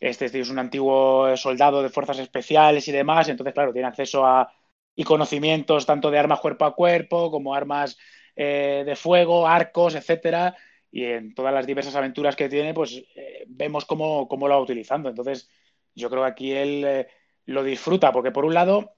este 0.00 0.26
es 0.26 0.50
un 0.50 0.58
antiguo 0.58 1.36
soldado 1.36 1.82
de 1.82 1.88
fuerzas 1.88 2.18
especiales 2.18 2.86
y 2.88 2.92
demás, 2.92 3.28
entonces, 3.28 3.54
claro, 3.54 3.72
tiene 3.72 3.88
acceso 3.88 4.24
a 4.24 4.52
y 4.94 5.04
conocimientos 5.04 5.86
tanto 5.86 6.10
de 6.10 6.18
armas 6.18 6.40
cuerpo 6.40 6.64
a 6.64 6.74
cuerpo 6.74 7.30
como 7.30 7.54
armas 7.54 7.98
eh, 8.36 8.82
de 8.86 8.96
fuego, 8.96 9.46
arcos, 9.46 9.94
etcétera, 9.94 10.56
y 10.90 11.04
en 11.04 11.34
todas 11.34 11.54
las 11.54 11.66
diversas 11.66 11.94
aventuras 11.96 12.36
que 12.36 12.48
tiene, 12.48 12.74
pues 12.74 13.02
eh, 13.16 13.44
vemos 13.48 13.84
cómo, 13.84 14.28
lo 14.30 14.48
va 14.48 14.60
utilizando. 14.60 15.08
Entonces, 15.08 15.50
yo 15.94 16.10
creo 16.10 16.22
que 16.22 16.30
aquí 16.30 16.52
él 16.52 16.84
eh, 16.86 17.08
lo 17.46 17.62
disfruta, 17.64 18.12
porque 18.12 18.30
por 18.30 18.44
un 18.44 18.54
lado 18.54 18.94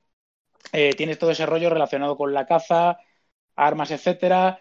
tiene 0.72 1.16
todo 1.16 1.30
ese 1.30 1.46
rollo 1.46 1.68
relacionado 1.70 2.16
con 2.16 2.32
la 2.32 2.46
caza, 2.46 2.96
armas, 3.56 3.90
etcétera. 3.90 4.60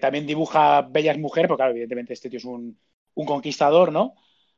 también 0.00 0.26
dibuja 0.26 0.82
bellas 0.82 1.18
mujeres, 1.18 1.48
porque 1.48 1.60
claro, 1.60 1.72
evidentemente 1.72 2.12
este 2.12 2.30
tío 2.30 2.38
es 2.38 2.44
un, 2.44 2.78
conquistador, 3.14 3.92
¿no? 3.92 4.14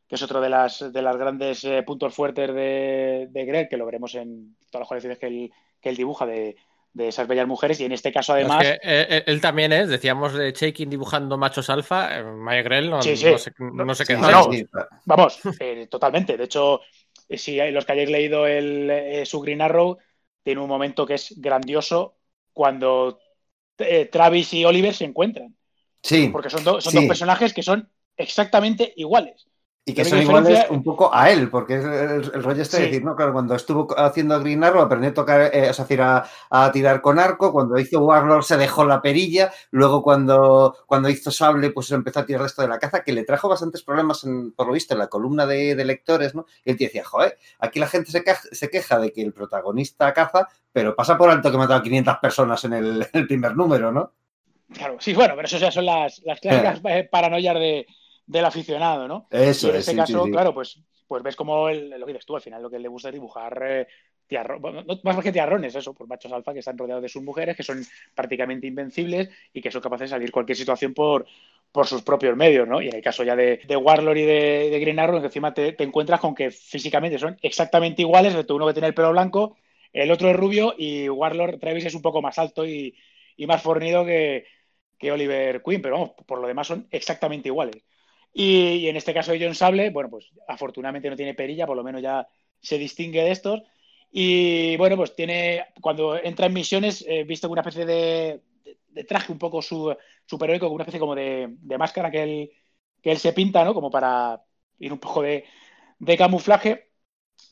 que 0.08 0.14
es 0.14 0.22
otro 0.22 0.40
de 0.40 0.48
las, 0.48 0.92
de 0.92 1.02
las 1.02 1.16
grandes 1.16 1.66
puntos 1.84 2.14
fuertes 2.14 2.54
de, 2.54 3.28
de 3.30 3.44
Greg, 3.44 3.68
que 3.68 3.76
lo 3.76 3.86
veremos 3.86 4.14
en 4.14 4.56
todas 4.70 4.82
las 4.82 4.88
colecciones 4.88 5.18
que 5.18 5.26
él, 5.26 5.52
que 5.80 5.88
él 5.88 5.96
dibuja 5.96 6.26
de, 6.26 6.56
de 6.96 7.08
esas 7.08 7.28
bellas 7.28 7.46
mujeres 7.46 7.78
y 7.80 7.84
en 7.84 7.92
este 7.92 8.10
caso 8.10 8.32
además... 8.32 8.64
Eh, 8.64 8.78
eh, 8.82 9.22
él 9.26 9.38
también 9.38 9.70
es, 9.70 9.90
decíamos 9.90 10.32
de 10.32 10.52
Shaking 10.52 10.88
dibujando 10.88 11.36
machos 11.36 11.68
alfa, 11.68 12.18
eh, 12.18 12.24
Maya 12.24 12.62
Grell 12.62 12.88
no, 12.88 13.02
sí, 13.02 13.14
sí. 13.18 13.26
no, 13.58 13.94
sé, 13.94 14.06
qué 14.06 14.16
Vamos, 15.04 15.38
totalmente. 15.90 16.38
De 16.38 16.44
hecho, 16.44 16.80
si 17.28 17.58
los 17.70 17.84
que 17.84 17.92
hayáis 17.92 18.08
leído 18.08 18.46
el, 18.46 19.22
su 19.26 19.42
Green 19.42 19.60
Arrow, 19.60 19.98
tiene 20.42 20.62
un 20.62 20.68
momento 20.68 21.04
que 21.04 21.14
es 21.14 21.34
grandioso 21.36 22.16
cuando 22.54 23.18
Travis 24.10 24.52
y 24.54 24.64
Oliver 24.64 24.94
se 24.94 25.04
encuentran. 25.04 25.54
Sí. 26.02 26.28
Porque 26.32 26.50
son, 26.50 26.64
son 26.64 26.94
dos 26.94 27.04
personajes 27.04 27.52
que 27.52 27.62
son 27.62 27.90
exactamente 28.16 28.92
iguales. 28.96 29.46
Y 29.88 29.94
que 29.94 30.04
son 30.04 30.20
iguales 30.20 30.66
un 30.68 30.82
poco 30.82 31.14
a 31.14 31.30
él, 31.30 31.48
porque 31.48 31.76
es 31.76 31.84
el, 31.84 32.42
rollo 32.42 32.60
este 32.60 32.78
de 32.78 32.86
decir, 32.86 33.04
¿no? 33.04 33.14
Claro, 33.14 33.32
cuando 33.32 33.54
estuvo 33.54 33.86
haciendo 33.96 34.40
Green 34.40 34.64
Arrow 34.64 34.82
aprendió 34.82 35.10
a 35.10 35.14
tocar, 35.14 35.48
eh, 35.54 35.70
o 35.70 35.72
sea, 35.72 36.24
a, 36.50 36.72
tirar 36.72 37.00
con 37.00 37.20
arco, 37.20 37.52
cuando 37.52 37.78
hizo 37.78 38.00
Warlord 38.00 38.42
se 38.42 38.56
dejó 38.56 38.84
la 38.84 39.00
perilla, 39.00 39.52
luego 39.70 40.02
cuando, 40.02 40.76
cuando 40.86 41.08
hizo 41.08 41.30
Sable, 41.30 41.70
pues 41.70 41.92
empezó 41.92 42.18
a 42.18 42.26
tirar 42.26 42.44
esto 42.44 42.62
de 42.62 42.68
la 42.68 42.80
caza, 42.80 43.04
que 43.04 43.12
le 43.12 43.22
trajo 43.22 43.48
bastantes 43.48 43.84
problemas, 43.84 44.26
por 44.56 44.66
lo 44.66 44.72
visto, 44.72 44.94
en 44.94 44.98
la 44.98 45.06
columna 45.06 45.46
de, 45.46 45.76
lectores, 45.84 46.34
¿no? 46.34 46.46
Y 46.64 46.72
él 46.72 46.76
te 46.76 46.86
decía, 46.86 47.04
joder, 47.04 47.38
aquí 47.60 47.78
la 47.78 47.86
gente 47.86 48.10
se 48.10 48.24
queja, 48.24 48.42
se 48.50 48.68
queja, 48.68 48.98
de 48.98 49.12
que 49.12 49.22
el 49.22 49.32
protagonista 49.32 50.12
caza, 50.12 50.48
pero 50.72 50.96
pasa 50.96 51.16
por 51.16 51.30
alto 51.30 51.48
que 51.48 51.54
ha 51.54 51.60
matado 51.60 51.78
a 51.78 51.84
500 51.84 52.16
personas 52.16 52.64
en 52.64 52.72
el, 53.12 53.26
primer 53.28 53.54
número, 53.54 53.92
¿no? 53.92 54.10
Claro, 54.72 54.96
sí, 54.98 55.14
bueno, 55.14 55.34
pero 55.36 55.46
eso 55.46 55.58
ya 55.58 55.70
son 55.70 55.86
las, 55.86 56.20
las 56.24 56.40
clásicas 56.40 56.80
eh. 56.86 57.08
paranoias 57.08 57.54
de 57.54 57.86
del 58.26 58.44
aficionado, 58.44 59.06
¿no? 59.06 59.26
Eso 59.30 59.68
y 59.68 59.70
en 59.70 59.76
este 59.76 59.96
caso, 59.96 60.24
claro, 60.24 60.52
pues, 60.52 60.78
pues 61.06 61.22
ves 61.22 61.36
como 61.36 61.68
lo 61.70 62.06
que 62.06 62.12
dices 62.12 62.26
tú, 62.26 62.34
al 62.36 62.42
final 62.42 62.62
lo 62.62 62.70
que 62.70 62.78
le 62.78 62.88
gusta 62.88 63.08
es 63.08 63.14
dibujar 63.14 63.62
eh, 63.64 63.86
más 65.04 65.22
que 65.22 65.32
tiarrones, 65.32 65.74
eso, 65.74 65.94
por 65.94 66.08
machos 66.08 66.32
alfa 66.32 66.52
que 66.52 66.58
están 66.58 66.76
rodeados 66.76 67.02
de 67.02 67.08
sus 67.08 67.22
mujeres, 67.22 67.56
que 67.56 67.62
son 67.62 67.84
prácticamente 68.14 68.66
invencibles 68.66 69.30
y 69.52 69.60
que 69.60 69.70
son 69.70 69.80
capaces 69.80 70.10
de 70.10 70.16
salir 70.16 70.32
cualquier 70.32 70.56
situación 70.56 70.94
por, 70.94 71.26
por 71.70 71.86
sus 71.86 72.02
propios 72.02 72.36
medios, 72.36 72.66
¿no? 72.66 72.82
Y 72.82 72.88
en 72.88 72.96
el 72.96 73.02
caso 73.02 73.22
ya 73.22 73.36
de, 73.36 73.60
de 73.66 73.76
Warlord 73.76 74.16
y 74.16 74.24
de, 74.24 74.70
de, 74.70 74.80
Green 74.80 74.98
Arrow, 74.98 75.22
encima 75.22 75.54
te, 75.54 75.80
encuentras 75.82 76.20
con 76.20 76.34
que 76.34 76.50
físicamente 76.50 77.18
son 77.18 77.36
exactamente 77.40 78.02
iguales, 78.02 78.34
de 78.34 78.52
uno 78.52 78.66
que 78.66 78.72
tiene 78.72 78.88
el 78.88 78.94
pelo 78.94 79.12
blanco, 79.12 79.56
el 79.92 80.10
otro 80.10 80.28
es 80.28 80.36
rubio 80.36 80.74
y 80.76 81.08
Warlord 81.08 81.58
Travis 81.60 81.86
es 81.86 81.94
un 81.94 82.02
poco 82.02 82.20
más 82.20 82.38
alto 82.38 82.66
y, 82.66 82.94
y 83.36 83.46
más 83.46 83.62
fornido 83.62 84.04
que, 84.04 84.46
que 84.98 85.12
Oliver 85.12 85.62
Queen, 85.62 85.80
pero 85.80 85.94
vamos, 85.94 86.10
por 86.26 86.40
lo 86.40 86.48
demás 86.48 86.66
son 86.66 86.88
exactamente 86.90 87.48
iguales. 87.48 87.82
Y, 88.38 88.86
en 88.88 88.96
este 88.96 89.14
caso 89.14 89.32
de 89.32 89.42
John 89.42 89.54
Sable, 89.54 89.88
bueno, 89.88 90.10
pues 90.10 90.30
afortunadamente 90.46 91.08
no 91.08 91.16
tiene 91.16 91.32
perilla, 91.32 91.66
por 91.66 91.74
lo 91.74 91.82
menos 91.82 92.02
ya 92.02 92.28
se 92.60 92.76
distingue 92.76 93.22
de 93.22 93.30
estos. 93.30 93.62
Y 94.12 94.76
bueno, 94.76 94.94
pues 94.96 95.16
tiene, 95.16 95.64
cuando 95.80 96.22
entra 96.22 96.44
en 96.44 96.52
misiones, 96.52 97.02
eh, 97.08 97.24
visto 97.24 97.48
una 97.48 97.62
especie 97.62 97.86
de, 97.86 98.42
traje 99.08 99.32
un 99.32 99.38
poco 99.38 99.62
su, 99.62 99.96
superhéroico, 100.26 100.68
una 100.68 100.82
especie 100.84 101.00
como 101.00 101.14
de, 101.14 101.48
máscara 101.78 102.10
que 102.10 102.22
él, 102.22 102.52
que 103.02 103.12
él 103.12 103.18
se 103.18 103.32
pinta, 103.32 103.64
¿no? 103.64 103.72
Como 103.72 103.90
para 103.90 104.42
ir 104.80 104.92
un 104.92 104.98
poco 104.98 105.22
de, 105.22 105.44
camuflaje. 106.18 106.90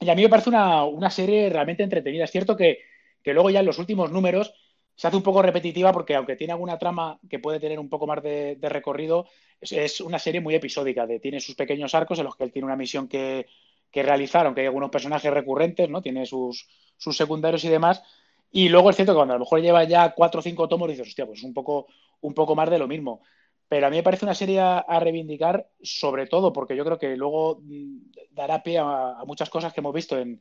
Y 0.00 0.10
a 0.10 0.14
mí 0.14 0.22
me 0.22 0.28
parece 0.28 0.50
una, 0.50 1.10
serie 1.10 1.48
realmente 1.48 1.82
entretenida. 1.82 2.24
Es 2.24 2.30
cierto 2.30 2.58
que, 2.58 2.80
que 3.22 3.32
luego 3.32 3.48
ya 3.48 3.60
en 3.60 3.66
los 3.66 3.78
últimos 3.78 4.12
números 4.12 4.52
se 4.96 5.08
hace 5.08 5.16
un 5.16 5.22
poco 5.22 5.42
repetitiva 5.42 5.92
porque 5.92 6.14
aunque 6.14 6.36
tiene 6.36 6.52
alguna 6.52 6.78
trama 6.78 7.18
que 7.28 7.38
puede 7.38 7.58
tener 7.58 7.78
un 7.78 7.88
poco 7.88 8.06
más 8.06 8.22
de, 8.22 8.56
recorrido, 8.62 9.26
es, 9.60 10.00
una 10.00 10.18
serie 10.18 10.40
muy 10.40 10.54
episódica, 10.54 11.06
tiene 11.20 11.40
sus 11.40 11.54
pequeños 11.54 11.94
arcos 11.94 12.18
en 12.18 12.24
los 12.24 12.36
que 12.36 12.44
él 12.44 12.52
tiene 12.52 12.66
una 12.66 12.76
misión 12.76 13.08
que, 13.08 13.46
realizar, 13.92 14.44
aunque 14.44 14.62
hay 14.62 14.66
algunos 14.66 14.90
personajes 14.90 15.32
recurrentes, 15.32 15.88
¿no? 15.88 16.02
Tiene 16.02 16.26
sus, 16.26 16.66
secundarios 16.98 17.64
y 17.64 17.68
demás. 17.68 18.02
Y 18.50 18.68
luego 18.68 18.90
es 18.90 18.96
cierto 18.96 19.12
que 19.12 19.16
cuando 19.16 19.34
a 19.34 19.36
lo 19.36 19.44
mejor 19.44 19.60
lleva 19.60 19.84
ya 19.84 20.14
cuatro 20.14 20.40
o 20.40 20.42
cinco 20.42 20.68
tomos, 20.68 20.88
dices, 20.88 21.06
hostia, 21.06 21.26
pues 21.26 21.44
un 21.44 21.54
poco, 21.54 21.86
un 22.20 22.34
poco 22.34 22.56
más 22.56 22.70
de 22.70 22.78
lo 22.78 22.88
mismo. 22.88 23.20
Pero 23.68 23.86
a 23.86 23.90
mí 23.90 23.96
me 23.96 24.02
parece 24.02 24.24
una 24.24 24.34
serie 24.34 24.60
a, 24.60 24.84
reivindicar, 25.00 25.68
sobre 25.80 26.26
todo 26.26 26.52
porque 26.52 26.76
yo 26.76 26.84
creo 26.84 26.98
que 26.98 27.16
luego 27.16 27.60
mm, 27.62 28.10
dará 28.32 28.62
pie 28.64 28.78
a, 28.78 29.22
muchas 29.26 29.48
cosas 29.48 29.72
que 29.72 29.80
hemos 29.80 29.94
visto 29.94 30.18
en, 30.18 30.40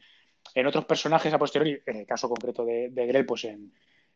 otros 0.66 0.86
personajes 0.86 1.32
a 1.32 1.40
posteriori, 1.40 1.80
en 1.86 1.98
el 1.98 2.06
caso 2.08 2.28
concreto 2.28 2.66
de, 2.66 2.90
de 2.90 3.06
Grell, 3.06 3.26
pues 3.26 3.46
en, 3.46 3.72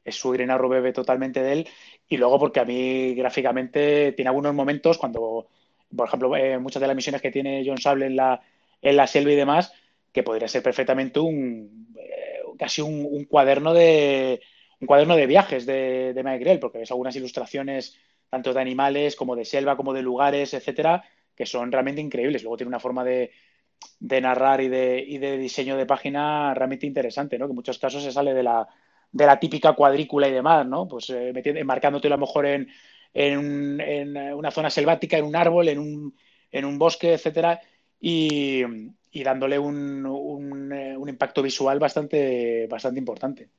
es 0.08 0.16
su 0.16 0.32
Green 0.32 0.50
Arrow 0.50 0.70
bebe 0.70 0.94
totalmente 0.94 1.44
de 1.44 1.52
él. 1.52 1.68
Y 2.08 2.18
luego 2.18 2.40
porque 2.40 2.62
a 2.62 2.66
mí 2.66 3.14
gráficamente 3.14 4.14
tiene 4.14 4.30
algunos 4.30 4.54
momentos 4.54 4.98
cuando, 4.98 5.48
por 5.96 6.08
ejemplo, 6.08 6.36
eh, 6.38 6.58
muchas 6.58 6.82
de 6.82 6.88
las 6.88 6.96
misiones 6.96 7.22
que 7.22 7.32
tiene 7.32 7.64
John 7.66 7.78
Sable 7.78 8.06
en 8.06 8.16
la, 8.16 8.42
en 8.82 8.96
la 8.96 9.06
selva 9.06 9.34
y 9.34 9.36
demás, 9.36 9.74
que 10.14 10.24
podría 10.24 10.48
ser 10.48 10.64
perfectamente 10.64 11.20
un 11.20 11.94
eh, 11.98 12.40
casi 12.58 12.82
un, 12.82 13.26
cuaderno 13.26 13.74
de 13.74 14.42
un 14.80 14.88
cuaderno 14.88 15.16
de 15.18 15.26
viajes 15.28 15.66
de, 15.66 16.14
de 16.14 16.24
Mike 16.24 16.40
Grell, 16.40 16.60
porque 16.60 16.78
ves 16.78 16.92
algunas 16.92 17.16
ilustraciones 17.16 17.98
tanto 18.30 18.54
de 18.54 18.62
animales 18.62 19.16
como 19.16 19.36
de 19.36 19.44
selva, 19.44 19.76
como 19.76 19.94
de 19.94 20.02
lugares, 20.02 20.54
etcétera, 20.54 21.04
que 21.36 21.46
son 21.46 21.72
realmente 21.72 22.02
increíbles. 22.02 22.44
Luego 22.44 22.58
tiene 22.58 22.70
una 22.70 22.80
forma 22.80 23.04
de, 23.04 23.32
de 24.00 24.22
narrar 24.22 24.62
y 24.62 24.70
de, 24.70 25.04
y 25.06 25.18
de 25.18 25.38
diseño 25.38 25.76
de 25.76 25.86
página 25.86 26.54
realmente 26.54 26.86
interesante, 26.86 27.38
¿no? 27.38 27.48
Que 27.48 27.52
en 27.52 27.56
muchos 27.56 27.80
casos 27.80 28.04
se 28.04 28.12
sale 28.12 28.34
de 28.34 28.44
la, 28.44 28.68
de 29.12 29.26
la 29.26 29.40
típica 29.40 29.74
cuadrícula 29.74 30.28
y 30.28 30.32
demás, 30.32 30.66
¿no? 30.68 30.88
Pues 30.88 31.10
eh, 31.10 31.34
marcándote 31.64 32.08
a 32.08 32.12
lo 32.12 32.18
mejor 32.18 32.46
en, 32.46 32.68
en, 33.14 34.18
una 34.34 34.52
zona 34.52 34.70
selvática, 34.70 35.18
en 35.18 35.26
un 35.26 35.36
árbol, 35.36 35.70
en 35.70 35.80
un, 35.80 36.16
en 36.52 36.66
un 36.66 36.78
bosque, 36.78 37.14
etcétera, 37.14 37.60
y, 38.00 38.64
dándole 39.24 39.58
un, 39.58 40.06
un, 40.06 40.72
eh, 40.72 40.96
un, 40.96 41.10
impacto 41.10 41.42
visual 41.42 41.80
bastante, 41.80 42.68
bastante 42.68 43.00
importante. 43.00 43.50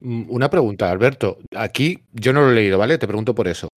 Mm, 0.00 0.30
una 0.30 0.48
pregunta, 0.48 0.90
Alberto. 0.90 1.38
Aquí 1.54 2.04
yo 2.12 2.32
no 2.32 2.42
lo 2.42 2.52
he 2.52 2.54
leído, 2.54 2.78
¿vale? 2.78 2.96
Te 2.96 3.06
pregunto 3.06 3.34
por 3.34 3.48
eso. 3.48 3.68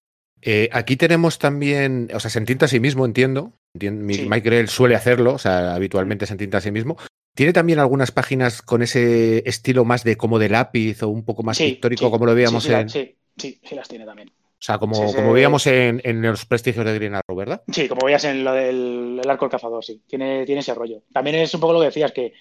Eh, 0.42 0.70
aquí 0.72 0.96
tenemos 0.96 1.40
también, 1.40 2.10
o 2.14 2.20
sea, 2.20 2.30
se 2.30 2.40
entinta 2.40 2.66
a 2.66 2.70
sí 2.70 2.80
mismo, 2.80 3.06
entiendo. 3.06 3.54
Mike 3.74 4.42
Grell 4.42 4.70
suele 4.70 4.96
hacerlo, 4.96 5.34
o 5.34 5.38
sea, 5.38 5.76
habitualmente 5.76 6.26
se 6.26 6.34
entinta 6.34 6.60
a 6.60 6.62
sí 6.62 6.72
mismo. 6.72 6.98
¿Tiene 7.38 7.54
también 7.54 7.78
algunas 7.78 8.12
páginas 8.12 8.64
con 8.64 8.82
ese 8.82 9.48
estilo 9.48 9.86
más 9.86 10.04
de 10.04 10.18
como 10.18 10.40
de 10.40 10.50
lápiz 10.50 11.04
o 11.04 11.10
un 11.10 11.24
poco 11.24 11.44
más 11.44 11.60
pictórico, 11.60 12.10
como 12.10 12.26
lo 12.26 12.34
veíamos 12.34 12.68
en. 12.68 12.90
Sí, 12.90 13.16
sí, 13.38 13.60
sí, 13.64 13.76
las 13.76 13.88
tiene 13.88 14.06
también. 14.06 14.30
O 14.30 14.60
sea, 14.60 14.80
como, 14.80 15.14
como 15.14 15.34
veíamos 15.34 15.68
en, 15.68 16.02
los 16.24 16.48
prestigios 16.48 16.84
de 16.84 16.96
Green 16.96 17.14
Arrow, 17.14 17.38
¿verdad? 17.38 17.62
Sí, 17.72 17.88
como 17.88 18.08
veías 18.08 18.24
en 18.24 18.44
lo 18.44 18.54
del 18.54 19.22
arco 19.30 19.46
del 19.46 19.52
cazador, 19.52 19.86
sí. 19.86 20.02
Tiene, 20.08 20.48
tiene 20.48 20.62
ese 20.62 20.74
rollo. 20.74 21.04
También 21.14 21.36
es 21.36 21.54
un 21.54 21.62
poco 21.62 21.74
lo 21.74 21.80
que 21.82 21.86
decías, 21.86 22.12
que 22.12 22.34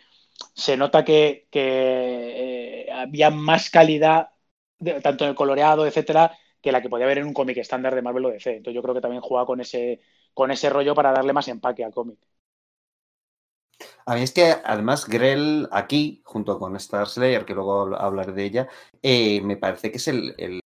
se 0.54 0.78
nota 0.78 1.04
que, 1.04 1.46
eh, 1.52 2.88
había 2.90 3.28
más 3.28 3.68
calidad, 3.68 4.30
tanto 5.02 5.24
en 5.24 5.30
el 5.30 5.36
coloreado, 5.36 5.86
etcétera, 5.86 6.38
que 6.62 6.72
la 6.72 6.80
que 6.80 6.88
podía 6.88 7.04
haber 7.04 7.18
en 7.18 7.26
un 7.26 7.34
cómic 7.34 7.58
estándar 7.58 7.94
de 7.94 8.00
Marvel 8.00 8.24
o 8.24 8.30
DC. 8.30 8.56
Entonces 8.56 8.74
yo 8.74 8.82
creo 8.82 8.94
que 8.94 9.02
también 9.02 9.20
juega 9.20 9.44
con 9.44 9.60
ese, 9.60 10.00
con 10.32 10.50
ese 10.50 10.70
rollo 10.70 10.94
para 10.94 11.12
darle 11.12 11.34
más 11.34 11.48
empaque 11.48 11.84
al 11.84 11.92
cómic. 11.92 12.18
A 14.06 14.14
mí 14.14 14.22
es 14.22 14.32
que 14.32 14.54
además 14.64 15.06
Grell 15.06 15.68
aquí, 15.72 16.22
junto 16.24 16.58
con 16.58 16.76
Star 16.76 17.08
Slayer, 17.08 17.44
que 17.44 17.54
luego 17.54 17.96
hablaré 17.96 18.32
de 18.32 18.44
ella, 18.44 18.68
eh, 19.02 19.40
me 19.42 19.56
parece 19.56 19.90
que 19.90 19.98
es 19.98 20.08
el, 20.08 20.60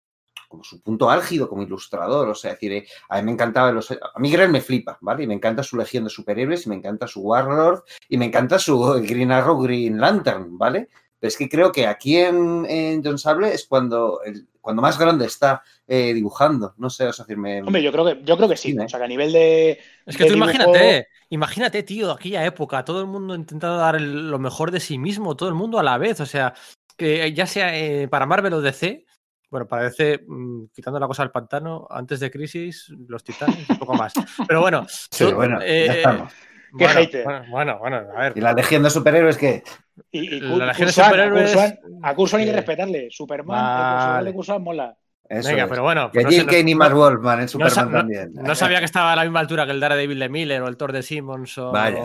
como 0.49 0.65
su 0.65 0.83
punto 0.83 1.11
álgido 1.11 1.49
como 1.49 1.63
ilustrador. 1.63 2.29
O 2.29 2.35
sea, 2.35 2.53
decir, 2.53 2.73
eh, 2.73 2.87
a 3.09 3.17
mí 3.19 3.23
me 3.23 3.33
encantaba 3.33 3.71
los. 3.73 3.91
A 3.91 4.19
mí 4.19 4.31
Grell 4.31 4.51
me 4.51 4.61
flipa, 4.61 4.99
¿vale? 5.01 5.25
Y 5.25 5.27
me 5.27 5.35
encanta 5.35 5.63
su 5.63 5.77
legión 5.77 6.05
de 6.05 6.11
superhéroes, 6.11 6.67
y 6.67 6.69
me 6.71 6.77
encanta 6.77 7.07
su 7.07 7.21
Warlord, 7.21 7.83
y 8.09 8.19
me 8.19 8.27
encanta 8.27 8.59
su 8.59 8.79
Green 9.03 9.33
Arrow 9.33 9.61
Green 9.61 10.01
Lantern, 10.01 10.59
¿vale? 10.59 10.89
Pero 11.19 11.29
es 11.29 11.37
que 11.37 11.49
creo 11.49 11.73
que 11.73 11.87
aquí 11.87 12.17
en, 12.17 12.65
en 12.69 13.03
John 13.05 13.19
Sable 13.19 13.53
es 13.53 13.67
cuando, 13.67 14.21
cuando 14.61 14.83
más 14.83 14.99
grande 14.99 15.27
está 15.27 15.63
eh, 15.87 16.13
dibujando. 16.15 16.75
No 16.77 16.91
sé, 16.91 17.07
o 17.07 17.13
sea, 17.13 17.25
decirme. 17.25 17.63
Hombre, 17.63 17.83
yo 17.83 17.91
creo 17.91 18.05
que, 18.05 18.21
yo 18.23 18.37
creo 18.37 18.49
que 18.49 18.57
sí. 18.57 18.79
O 18.79 18.89
sea, 18.89 18.99
que 18.99 19.05
a 19.05 19.09
nivel 19.09 19.33
de. 19.33 19.81
Es 20.07 20.17
que 20.17 20.27
tú 20.27 20.35
imagínate, 20.35 21.09
imagínate, 21.31 21.83
tío, 21.83 22.13
aquella 22.13 22.45
época, 22.45 22.85
todo 22.85 23.01
el 23.01 23.07
mundo 23.07 23.35
intentando 23.35 23.79
dar 23.79 24.01
lo 24.01 24.39
mejor 24.39 24.71
de 24.71 24.81
sí 24.81 24.99
mismo, 24.99 25.37
todo 25.37 25.49
el 25.49 25.55
mundo 25.55 25.79
a 25.79 25.83
la 25.83 25.99
vez. 25.99 26.21
O 26.21 26.27
sea, 26.27 26.55
que 26.97 27.33
ya 27.33 27.47
sea 27.47 27.77
eh, 27.77 28.09
para 28.09 28.27
Marvel 28.27 28.55
o 28.55 28.61
DC, 28.61 29.07
bueno, 29.51 29.67
para 29.67 29.85
DC, 29.85 30.25
mm, 30.27 30.67
quitando 30.75 31.01
la 31.01 31.07
cosa 31.07 31.23
del 31.23 31.31
pantano, 31.31 31.87
antes 31.91 32.21
de 32.21 32.31
Crisis, 32.31 32.93
los 33.09 33.25
titanes, 33.25 33.69
un 33.71 33.79
poco 33.79 33.95
más. 33.95 34.13
Pero 34.47 34.61
bueno, 34.61 34.87
sí, 35.11 35.25
bueno 35.33 35.61
ya 35.61 35.67
eh, 35.67 35.87
estamos. 35.87 36.33
Qué 36.77 36.89
hater. 36.89 37.25
Bueno, 37.51 37.79
bueno, 37.79 37.97
a 37.97 38.21
ver. 38.21 38.33
¿Y 38.37 38.41
la 38.41 38.53
legión 38.53 38.83
de 38.83 38.91
superhéroes 38.91 39.37
qué? 39.37 39.63
Y, 40.11 40.41
la 40.41 40.67
legión 40.67 40.87
de 40.87 40.93
superhéroes. 40.93 41.57
A 42.03 42.15
Curso 42.15 42.37
hay 42.37 42.47
que 42.47 42.53
respetarle. 42.53 43.09
Superman, 43.11 44.27
el 44.27 44.35
de 44.35 44.59
mola. 44.59 44.97
Venga, 45.31 45.67
pero 45.69 45.83
bueno. 45.83 46.11
Que 46.11 46.25
Jim 46.25 46.47
Kane 46.47 46.71
y 46.71 46.75
Mark 46.75 46.95
Wolfman 46.95 47.41
en 47.41 47.49
Superman 47.49 47.93
también. 47.93 48.33
No, 48.35 48.55
sabía 48.55 48.79
que 48.79 48.87
estaba 48.87 49.13
a 49.13 49.17
la 49.17 49.25
misma 49.25 49.41
altura 49.41 49.67
que 49.67 49.73
el 49.73 49.81
Daredevil 49.81 50.19
de 50.19 50.29
Miller 50.29 50.63
o 50.63 50.69
el 50.69 50.77
Thor 50.77 50.93
de 50.93 51.03
Simmons. 51.03 51.59
O... 51.59 51.71
Vaya. 51.71 52.03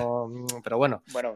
Pero 0.64 0.78
bueno. 0.78 1.04
Bueno, 1.12 1.36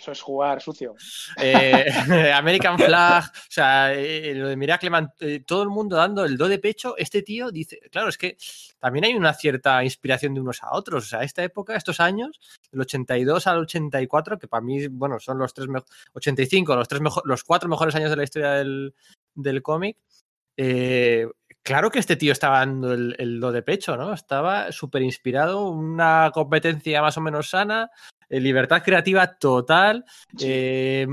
eso 0.00 0.12
es 0.12 0.22
jugar 0.22 0.62
sucio. 0.62 0.94
Eh, 1.36 1.84
American 2.34 2.78
Flag, 2.78 3.24
o 3.24 3.50
sea, 3.50 3.92
eh, 3.92 4.34
lo 4.34 4.48
de 4.48 4.56
Miracle 4.56 4.90
eh, 5.20 5.40
todo 5.46 5.62
el 5.62 5.68
mundo 5.68 5.96
dando 5.96 6.24
el 6.24 6.38
do 6.38 6.48
de 6.48 6.58
pecho. 6.58 6.96
Este 6.96 7.22
tío 7.22 7.50
dice, 7.50 7.78
claro, 7.92 8.08
es 8.08 8.16
que 8.16 8.38
también 8.78 9.04
hay 9.04 9.14
una 9.14 9.34
cierta 9.34 9.84
inspiración 9.84 10.32
de 10.32 10.40
unos 10.40 10.62
a 10.62 10.72
otros. 10.72 11.04
O 11.04 11.06
sea, 11.06 11.22
esta 11.22 11.44
época, 11.44 11.76
estos 11.76 12.00
años, 12.00 12.40
del 12.72 12.80
82 12.80 13.46
al 13.46 13.58
84, 13.58 14.38
que 14.38 14.48
para 14.48 14.62
mí, 14.62 14.88
bueno, 14.88 15.20
son 15.20 15.38
los 15.38 15.52
tres 15.52 15.68
85, 16.14 16.76
los 16.76 16.88
tres 16.88 17.02
los 17.24 17.44
cuatro 17.44 17.68
mejores 17.68 17.94
años 17.94 18.10
de 18.10 18.16
la 18.16 18.24
historia 18.24 18.52
del, 18.52 18.94
del 19.34 19.62
cómic. 19.62 19.98
claro 21.62 21.90
que 21.90 21.98
este 21.98 22.16
tío 22.16 22.32
estaba 22.32 22.60
dando 22.60 22.94
el, 22.94 23.14
el 23.18 23.38
do 23.38 23.52
de 23.52 23.62
pecho, 23.62 23.98
¿no? 23.98 24.14
Estaba 24.14 24.72
súper 24.72 25.02
inspirado, 25.02 25.68
una 25.68 26.30
competencia 26.32 27.02
más 27.02 27.18
o 27.18 27.20
menos 27.20 27.50
sana, 27.50 27.90
eh, 28.30 28.40
libertad 28.40 28.82
creativa 28.82 29.36
total. 29.36 30.04
Eh, 30.40 31.06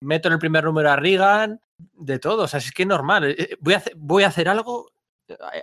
meto 0.00 0.28
en 0.28 0.32
el 0.32 0.38
primer 0.40 0.64
número 0.64 0.90
a 0.90 0.96
Reagan, 0.96 1.60
de 1.76 2.18
todo. 2.18 2.44
O 2.44 2.48
sea, 2.48 2.58
es 2.58 2.72
que 2.72 2.82
es 2.82 2.88
normal. 2.88 3.24
Eh, 3.24 3.56
voy 3.60 3.74
a 3.74 3.76
hacer, 3.76 3.92
voy 3.96 4.22
a 4.24 4.28
hacer 4.28 4.48
algo. 4.48 4.90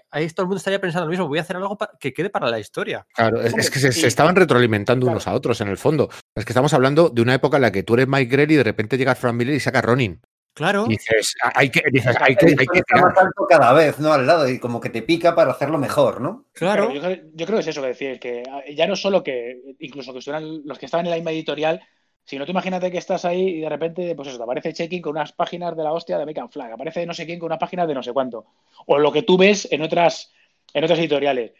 Ahí 0.09 0.27
todo 0.29 0.43
el 0.43 0.47
mundo 0.47 0.57
estaría 0.57 0.79
pensando 0.79 1.05
lo 1.05 1.11
mismo. 1.11 1.27
Voy 1.27 1.39
a 1.39 1.41
hacer 1.41 1.57
algo 1.57 1.77
que 1.99 2.13
quede 2.13 2.29
para 2.29 2.49
la 2.49 2.59
historia. 2.59 3.05
Claro, 3.13 3.41
es, 3.41 3.69
que 3.69 3.79
se, 3.79 4.07
estaban 4.07 4.35
retroalimentando 4.35 5.07
unos 5.07 5.27
a 5.27 5.33
otros 5.33 5.59
en 5.61 5.67
el 5.67 5.77
fondo. 5.77 6.09
Es 6.35 6.45
que 6.45 6.53
estamos 6.53 6.73
hablando 6.73 7.09
de 7.09 7.21
una 7.21 7.33
época 7.33 7.57
en 7.57 7.63
la 7.63 7.71
que 7.71 7.83
tú 7.83 7.95
eres 7.95 8.07
Mike 8.07 8.31
Grell 8.31 8.51
y 8.51 8.55
de 8.55 8.63
repente 8.63 8.97
llega 8.97 9.15
Frank 9.15 9.35
Miller 9.35 9.55
y 9.55 9.59
saca 9.59 9.81
Ronin. 9.81 10.21
Claro. 10.59 10.87
Dices, 10.87 11.35
hay 11.55 11.69
que, 11.69 11.81
dices, 11.89 12.17
hay 12.19 12.35
que, 12.35 12.47
hay 12.47 12.67
que 12.67 13.01
más 13.01 13.17
alto 13.17 13.45
cada 13.47 13.71
vez, 13.71 13.97
¿no? 13.97 14.11
Al 14.11 14.27
lado, 14.27 14.49
y 14.49 14.59
como 14.59 14.81
que 14.81 14.89
te 14.89 15.01
pica 15.01 15.33
para 15.33 15.51
hacerlo 15.51 15.77
mejor, 15.77 16.19
¿no? 16.19 16.47
Claro. 16.51 16.91
yo, 16.91 16.99
creo 17.45 17.55
que 17.55 17.59
es 17.59 17.67
eso 17.67 17.81
que 17.81 17.87
decir, 17.87 18.19
que 18.19 18.43
ya 18.75 18.85
no 18.85 18.97
solo 18.97 19.23
que, 19.23 19.77
incluso 19.79 20.11
que 20.11 20.19
estuvieran 20.19 20.63
los 20.65 20.77
que 20.77 20.87
estaban 20.87 21.05
en 21.05 21.11
la 21.11 21.15
misma 21.15 21.31
editorial, 21.31 21.81
sino 22.25 22.45
tú 22.45 22.51
imagínate 22.51 22.91
que 22.91 22.97
estás 22.97 23.23
ahí 23.23 23.41
y 23.41 23.61
de 23.61 23.69
repente, 23.69 24.13
pues 24.15 24.27
eso, 24.27 24.37
te 24.37 24.43
aparece 24.43 24.73
checking 24.73 25.01
con 25.01 25.11
unas 25.11 25.31
páginas 25.31 25.77
de 25.77 25.83
la 25.85 25.93
hostia 25.93 26.17
de 26.17 26.25
Make 26.25 26.49
Flag, 26.51 26.73
aparece 26.73 27.05
no 27.05 27.13
sé 27.13 27.25
quién 27.25 27.39
con 27.39 27.45
una 27.47 27.57
página 27.57 27.87
de 27.87 27.93
no 27.93 28.03
sé 28.03 28.11
cuánto. 28.11 28.47
O 28.85 28.97
lo 28.97 29.13
que 29.13 29.23
tú 29.23 29.37
ves 29.37 29.65
en 29.71 29.81
otras, 29.81 30.33
en 30.73 30.83
otras 30.83 30.99
editoriales. 30.99 31.53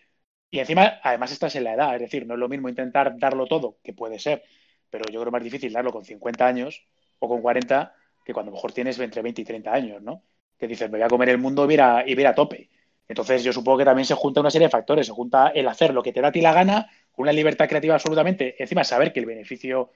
Y 0.52 0.60
encima, 0.60 1.00
además, 1.02 1.32
estás 1.32 1.56
en 1.56 1.64
la 1.64 1.74
edad, 1.76 1.96
es 1.96 2.02
decir, 2.02 2.28
no 2.28 2.34
es 2.34 2.40
lo 2.42 2.50
mismo 2.50 2.68
intentar 2.68 3.18
darlo 3.18 3.46
todo, 3.48 3.78
que 3.82 3.94
puede 3.94 4.20
ser, 4.20 4.44
pero 4.90 5.06
yo 5.10 5.22
creo 5.22 5.32
más 5.32 5.44
difícil 5.44 5.72
darlo 5.72 5.94
con 5.94 6.04
50 6.04 6.46
años 6.46 6.86
o 7.20 7.30
con 7.30 7.42
40 7.42 7.96
que 8.30 8.34
cuando 8.34 8.51
a 8.51 8.53
lo 8.53 8.57
mejor 8.57 8.72
tienes 8.72 8.99
entre 8.99 9.23
20 9.23 9.41
y 9.41 9.43
30 9.43 9.73
años, 9.73 10.01
¿no? 10.03 10.23
Que 10.56 10.68
dices, 10.68 10.88
me 10.91 10.99
voy 10.99 11.06
a 11.06 11.07
comer 11.07 11.30
el 11.30 11.39
mundo 11.39 11.68
y 11.68 11.73
ir 11.73 12.27
a, 12.27 12.35
tope. 12.35 12.69
Entonces 13.07 13.43
yo 13.43 13.51
supongo 13.51 13.80
que 13.80 13.85
también 13.85 14.06
se 14.06 14.14
junta 14.14 14.39
una 14.39 14.51
serie 14.51 14.68
de 14.68 14.72
factores, 14.72 15.07
se 15.07 15.14
junta 15.14 15.47
el 15.47 15.68
hacer 15.68 15.95
lo 15.95 16.03
que 16.03 16.14
te 16.14 16.22
da 16.22 16.27
a 16.27 16.31
ti 16.31 16.39
la 16.39 16.53
gana, 16.53 16.88
una 17.18 17.31
libertad 17.31 17.68
creativa 17.68 17.95
absolutamente, 17.95 18.56
encima 18.61 18.84
saber 18.84 19.11
que 19.11 19.19
el 19.19 19.26
beneficio 19.26 19.89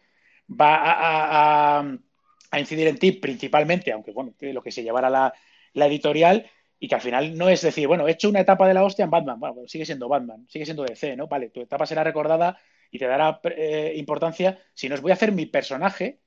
va 0.49 1.79
a, 1.79 2.57
incidir 2.57 2.87
en 2.87 2.97
ti 2.97 3.11
principalmente, 3.11 3.91
aunque 3.91 4.11
bueno, 4.11 4.33
lo 4.39 4.63
que 4.63 4.71
se 4.71 4.81
llevara 4.81 5.11
la, 5.11 5.33
editorial, 5.85 6.49
y 6.79 6.87
que 6.87 6.95
al 6.95 7.01
final 7.01 7.37
no 7.37 7.49
es 7.49 7.61
decir, 7.61 7.87
bueno, 7.87 8.07
he 8.07 8.11
hecho 8.13 8.29
una 8.29 8.39
etapa 8.39 8.67
de 8.67 8.73
la 8.73 8.83
hostia 8.83 9.05
en 9.05 9.11
Batman, 9.11 9.39
bueno, 9.39 9.67
sigue 9.67 9.85
siendo 9.85 10.09
Batman, 10.09 10.47
sigue 10.49 10.65
siendo 10.65 10.83
DC, 10.83 11.15
¿no? 11.15 11.27
Vale, 11.27 11.49
tu 11.49 11.61
etapa 11.61 11.85
será 11.85 12.03
recordada 12.03 12.57
y 12.89 12.97
te 12.97 13.05
dará 13.05 13.39
eh, 13.43 13.93
importancia, 13.95 14.59
si 14.73 14.89
no 14.89 14.95
os 14.95 15.01
voy 15.01 15.11
a 15.11 15.13
hacer 15.13 15.31
mi 15.31 15.45
personaje 15.45 16.22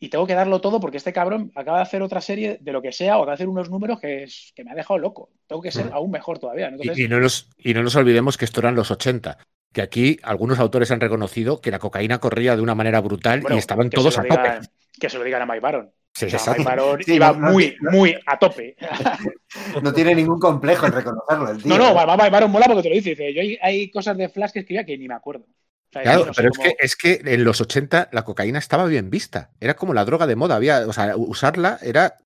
y 0.00 0.08
tengo 0.08 0.26
que 0.26 0.34
darlo 0.34 0.60
todo 0.60 0.80
porque 0.80 0.98
este 0.98 1.12
cabrón 1.12 1.52
acaba 1.54 1.78
de 1.78 1.82
hacer 1.84 2.02
otra 2.02 2.20
serie 2.20 2.58
de 2.60 2.72
lo 2.72 2.82
que 2.82 2.92
sea 2.92 3.18
o 3.18 3.26
de 3.26 3.32
hacer 3.32 3.48
unos 3.48 3.70
números 3.70 4.00
que, 4.00 4.24
es, 4.24 4.52
que 4.54 4.64
me 4.64 4.70
ha 4.72 4.74
dejado 4.74 4.98
loco. 4.98 5.30
Tengo 5.46 5.62
que 5.62 5.70
ser 5.70 5.90
aún 5.92 6.10
mejor 6.10 6.38
todavía. 6.38 6.70
Y, 6.96 7.08
no 7.08 7.20
nos, 7.20 7.48
y 7.56 7.74
no 7.74 7.82
nos 7.82 7.96
olvidemos 7.96 8.36
que 8.36 8.44
esto 8.44 8.60
eran 8.60 8.74
los 8.74 8.90
80 8.90 9.38
que 9.74 9.82
aquí 9.82 10.18
algunos 10.22 10.60
autores 10.60 10.90
han 10.92 11.00
reconocido 11.00 11.60
que 11.60 11.72
la 11.72 11.80
cocaína 11.80 12.20
corría 12.20 12.54
de 12.54 12.62
una 12.62 12.76
manera 12.76 13.00
brutal 13.00 13.44
y 13.50 13.58
estaban 13.58 13.90
todos 13.90 14.16
a 14.18 14.22
tope. 14.22 14.60
Que 14.98 15.10
se 15.10 15.18
lo 15.18 15.24
digan 15.24 15.42
a 15.42 15.46
Mike 15.46 15.60
Baron. 15.60 15.90
Sí, 16.14 16.26
O 16.26 16.30
sea, 16.30 16.38
exacto. 16.38 16.60
Mike 16.60 16.70
Baron 16.70 17.02
Sí, 17.02 17.14
iba 17.14 17.32
no- 17.32 17.50
muy, 17.50 17.76
no- 17.80 17.90
muy 17.90 18.16
a 18.24 18.38
tope. 18.38 18.76
No 19.82 19.92
tiene 19.92 20.14
ningún 20.14 20.38
complejo 20.40 20.86
en 20.86 20.92
reconocerlo 20.92 21.50
el 21.50 21.62
tío. 21.62 21.76
No, 21.76 21.94
no. 21.94 22.16
Mike 22.16 22.30
Baron 22.30 22.50
mola 22.50 22.66
porque 22.66 22.82
te 22.82 22.88
lo 22.88 22.94
dice. 22.94 23.10
dice 23.10 23.34
yo 23.34 23.40
hay, 23.40 23.58
hay 23.60 23.90
cosas 23.90 24.16
de 24.16 24.28
Flash 24.28 24.52
que 24.52 24.60
escribía 24.60 24.84
que 24.84 24.96
ni 24.96 25.08
me 25.08 25.14
acuerdo. 25.14 25.46
Claro, 26.02 26.30
pero 26.34 26.50
es 26.50 26.58
que, 26.58 26.76
es 26.78 26.96
que 26.96 27.20
en 27.24 27.44
los 27.44 27.60
80 27.60 28.08
la 28.12 28.24
cocaína 28.24 28.58
estaba 28.58 28.86
bien 28.86 29.10
vista. 29.10 29.50
Era 29.60 29.74
como 29.74 29.94
la 29.94 30.04
droga 30.04 30.26
de 30.26 30.36
moda. 30.36 30.56
Había, 30.56 30.86
o 30.86 30.92
sea, 30.92 31.16
usarla 31.16 31.78
era. 31.82 32.16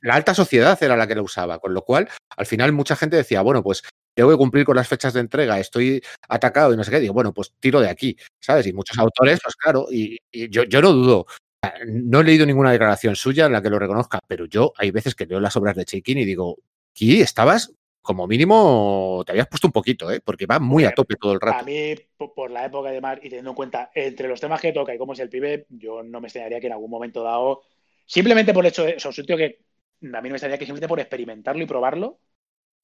La 0.00 0.16
alta 0.16 0.34
sociedad 0.34 0.76
era 0.82 0.96
la 0.96 1.06
que 1.06 1.14
la 1.14 1.22
usaba. 1.22 1.58
Con 1.60 1.74
lo 1.74 1.82
cual, 1.82 2.08
al 2.36 2.46
final, 2.46 2.72
mucha 2.72 2.96
gente 2.96 3.16
decía, 3.16 3.40
bueno, 3.42 3.62
pues 3.62 3.82
tengo 4.14 4.30
que 4.30 4.36
cumplir 4.36 4.64
con 4.64 4.76
las 4.76 4.88
fechas 4.88 5.14
de 5.14 5.20
entrega, 5.20 5.58
estoy 5.58 6.02
atacado 6.28 6.74
y 6.74 6.76
no 6.76 6.84
sé 6.84 6.90
qué. 6.90 7.00
Digo, 7.00 7.14
bueno, 7.14 7.32
pues 7.32 7.52
tiro 7.60 7.80
de 7.80 7.88
aquí, 7.88 8.16
¿sabes? 8.40 8.66
Y 8.66 8.72
muchos 8.72 8.98
autores, 8.98 9.40
pues 9.42 9.56
claro, 9.56 9.86
y, 9.90 10.18
y 10.30 10.50
yo, 10.50 10.64
yo 10.64 10.82
no 10.82 10.92
dudo. 10.92 11.26
No 11.86 12.20
he 12.20 12.24
leído 12.24 12.44
ninguna 12.44 12.72
declaración 12.72 13.14
suya 13.14 13.46
en 13.46 13.52
la 13.52 13.62
que 13.62 13.70
lo 13.70 13.78
reconozca, 13.78 14.18
pero 14.26 14.46
yo 14.46 14.72
hay 14.76 14.90
veces 14.90 15.14
que 15.14 15.26
leo 15.26 15.38
las 15.40 15.56
obras 15.56 15.76
de 15.76 15.84
Chaikin 15.84 16.18
y 16.18 16.24
digo, 16.24 16.58
aquí 16.92 17.20
estabas, 17.20 17.72
como 18.02 18.26
mínimo, 18.26 19.22
te 19.26 19.32
habías 19.32 19.48
puesto 19.48 19.68
un 19.68 19.72
poquito, 19.72 20.10
¿eh? 20.10 20.20
Porque 20.24 20.46
va 20.46 20.58
muy 20.60 20.84
a 20.84 20.92
tope 20.92 21.16
todo 21.16 21.32
el 21.32 21.40
A 21.44 21.62
rato. 21.62 21.66
mí, 21.66 21.94
po- 22.16 22.34
por 22.34 22.50
la 22.50 22.64
época 22.66 22.90
de 22.90 23.00
Mar 23.00 23.18
y 23.22 23.28
teniendo 23.28 23.50
en 23.50 23.56
cuenta 23.56 23.90
entre 23.94 24.28
los 24.28 24.40
temas 24.40 24.60
que 24.60 24.72
toca 24.72 24.94
y 24.94 24.98
cómo 24.98 25.12
es 25.12 25.18
el 25.20 25.28
pibe, 25.28 25.66
yo 25.70 26.02
no 26.02 26.20
me 26.20 26.28
extrañaría 26.28 26.60
que 26.60 26.68
en 26.68 26.72
algún 26.72 26.90
momento 26.90 27.22
dado, 27.22 27.62
simplemente 28.06 28.54
por 28.54 28.64
el 28.64 28.70
hecho 28.70 28.84
de, 28.84 28.94
o 28.96 29.00
sea, 29.00 29.08
un 29.10 29.14
sitio 29.14 29.36
que 29.36 29.44
a 30.02 30.06
mí 30.06 30.10
no 30.12 30.20
me 30.22 30.28
extrañaría 30.30 30.58
que 30.58 30.64
simplemente 30.66 30.88
por 30.88 31.00
experimentarlo 31.00 31.62
y 31.62 31.66
probarlo, 31.66 32.20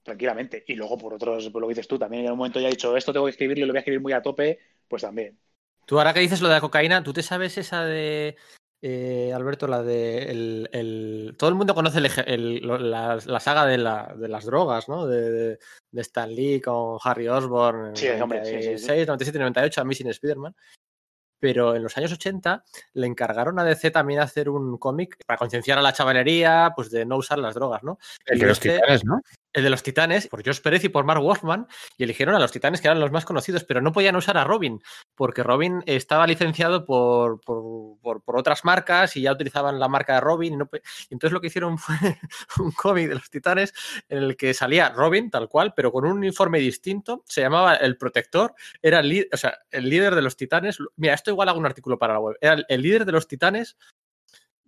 tranquilamente. 0.03 0.65
Y 0.69 0.75
luego 0.77 0.99
por 0.99 1.15
otros, 1.15 1.51
por 1.51 1.63
lo 1.63 1.69
que 1.69 1.73
dices 1.75 1.89
tú, 1.89 1.99
también 1.99 2.27
en 2.27 2.33
un 2.33 2.39
momento 2.39 2.61
ya 2.61 2.69
he 2.69 2.73
dicho, 2.73 2.97
esto 2.97 3.13
tengo 3.13 3.27
que 3.27 3.33
escribirlo 3.33 3.65
y 3.65 3.69
lo 3.69 3.73
voy 3.75 3.79
a 3.79 3.81
escribir 3.81 4.01
muy 4.03 4.13
a 4.15 4.23
tope, 4.23 4.61
pues 4.89 5.03
también. 5.03 5.39
Tú 5.87 5.99
ahora 5.99 6.13
que 6.13 6.21
dices 6.21 6.41
lo 6.43 6.49
de 6.49 6.55
la 6.55 6.61
cocaína, 6.61 7.03
¿tú 7.03 7.13
te 7.15 7.23
sabes 7.23 7.57
esa 7.57 7.85
de, 7.85 8.37
eh, 8.81 9.33
Alberto, 9.35 9.67
la 9.67 9.83
de... 9.83 10.31
El, 10.31 10.69
el- 10.73 11.35
Todo 11.39 11.51
el 11.51 11.57
mundo 11.57 11.75
conoce 11.75 11.99
el 12.27 12.67
la, 12.91 13.19
la 13.25 13.41
saga 13.41 13.67
de, 13.67 13.79
la- 13.79 14.15
de 14.17 14.29
las 14.29 14.45
drogas, 14.45 14.89
¿no? 14.89 15.07
De, 15.07 15.31
de- 15.31 15.59
de 15.91 16.01
Stan 16.03 16.33
Lee 16.33 16.61
con 16.61 16.99
Harry 17.03 17.29
Osborn 17.29 17.87
en 17.89 17.97
Sí, 17.97 18.09
hombre, 18.09 18.45
sí, 18.45 18.51
sí, 18.63 18.79
sí. 18.79 18.87
96, 18.87 19.07
97, 19.07 19.39
98, 19.39 19.81
Amazing 19.81 20.09
Spider-Man. 20.09 20.55
Pero 21.41 21.77
en 21.77 21.85
los 21.85 21.97
años 21.97 22.13
80 22.13 22.65
le 22.95 23.07
encargaron 23.07 23.59
a 23.61 23.65
DC 23.65 23.93
también 23.93 24.19
hacer 24.21 24.49
un 24.49 24.77
cómic 24.77 25.17
para 25.25 25.39
concienciar 25.39 25.79
a 25.79 25.83
la 25.83 25.93
chavalería 25.93 26.73
pues 26.75 26.91
de 26.91 27.07
no 27.07 27.17
usar 27.17 27.39
las 27.39 27.55
drogas, 27.55 27.85
¿no? 27.85 27.99
El 28.27 28.39
Y 28.39 28.41
de 28.41 28.47
los 28.49 28.59
este- 28.59 28.75
titanes, 28.75 29.05
¿no? 29.05 29.21
El 29.53 29.65
de 29.65 29.71
los 29.71 29.83
titanes, 29.83 30.29
por 30.29 30.45
Josh 30.45 30.61
Pérez 30.61 30.85
y 30.85 30.89
por 30.89 31.05
Mark 31.05 31.23
Wolfman, 31.23 31.67
y 31.97 32.05
eligieron 32.05 32.35
a 32.35 32.39
los 32.39 32.53
titanes 32.53 32.81
que 32.81 32.89
eran 32.89 33.01
los 33.01 33.11
más 33.11 33.25
conocidos, 33.25 33.65
pero 33.65 33.81
no 33.81 33.93
podían 33.93 34.15
usar 34.17 34.37
a 34.37 34.45
Robin, 34.45 34.81
porque 35.15 35.43
Robin 35.43 35.83
estaba 35.87 36.27
licenciado 36.27 36.85
por, 36.85 37.41
por, 37.41 38.23
por- 38.23 38.37
otras 38.39 38.65
marcas 38.65 39.17
y 39.17 39.23
ya 39.23 39.33
utilizaban 39.33 39.81
la 39.81 39.89
marca 39.89 40.15
de 40.15 40.21
Robin. 40.21 40.55
Y 41.11 41.15
entonces 41.15 41.33
lo 41.33 41.41
que 41.41 41.49
hicieron 41.49 41.79
fue 41.79 41.97
un 42.59 42.73
cómic 42.73 43.09
de 43.09 43.15
los 43.15 43.31
titanes 43.31 43.73
en 44.09 44.19
el 44.19 44.37
que 44.37 44.55
salía 44.55 44.91
Robin, 44.91 45.31
tal 45.31 45.49
cual, 45.49 45.73
pero 45.75 45.91
con 45.91 46.05
un 46.05 46.13
uniforme 46.19 46.59
distinto. 46.59 47.25
Se 47.27 47.41
llamaba 47.41 47.75
El 47.77 47.97
Protector, 47.97 48.55
era 48.83 49.01
el, 49.01 49.29
o 49.33 49.37
sea, 49.37 49.59
el 49.71 49.89
líder 49.89 50.15
de 50.15 50.23
los 50.23 50.37
titanes. 50.37 50.79
Mira, 50.97 51.15
esto 51.15 51.31
igual 51.31 51.49
hago 51.49 51.59
un 51.59 51.67
artículo 51.67 51.99
para 51.99 52.13
la 52.15 52.21
web. 52.21 52.37
Era 52.41 52.59
el 52.69 52.83
líder 52.83 53.05
de 53.05 53.13
los 53.13 53.27
titanes. 53.27 53.77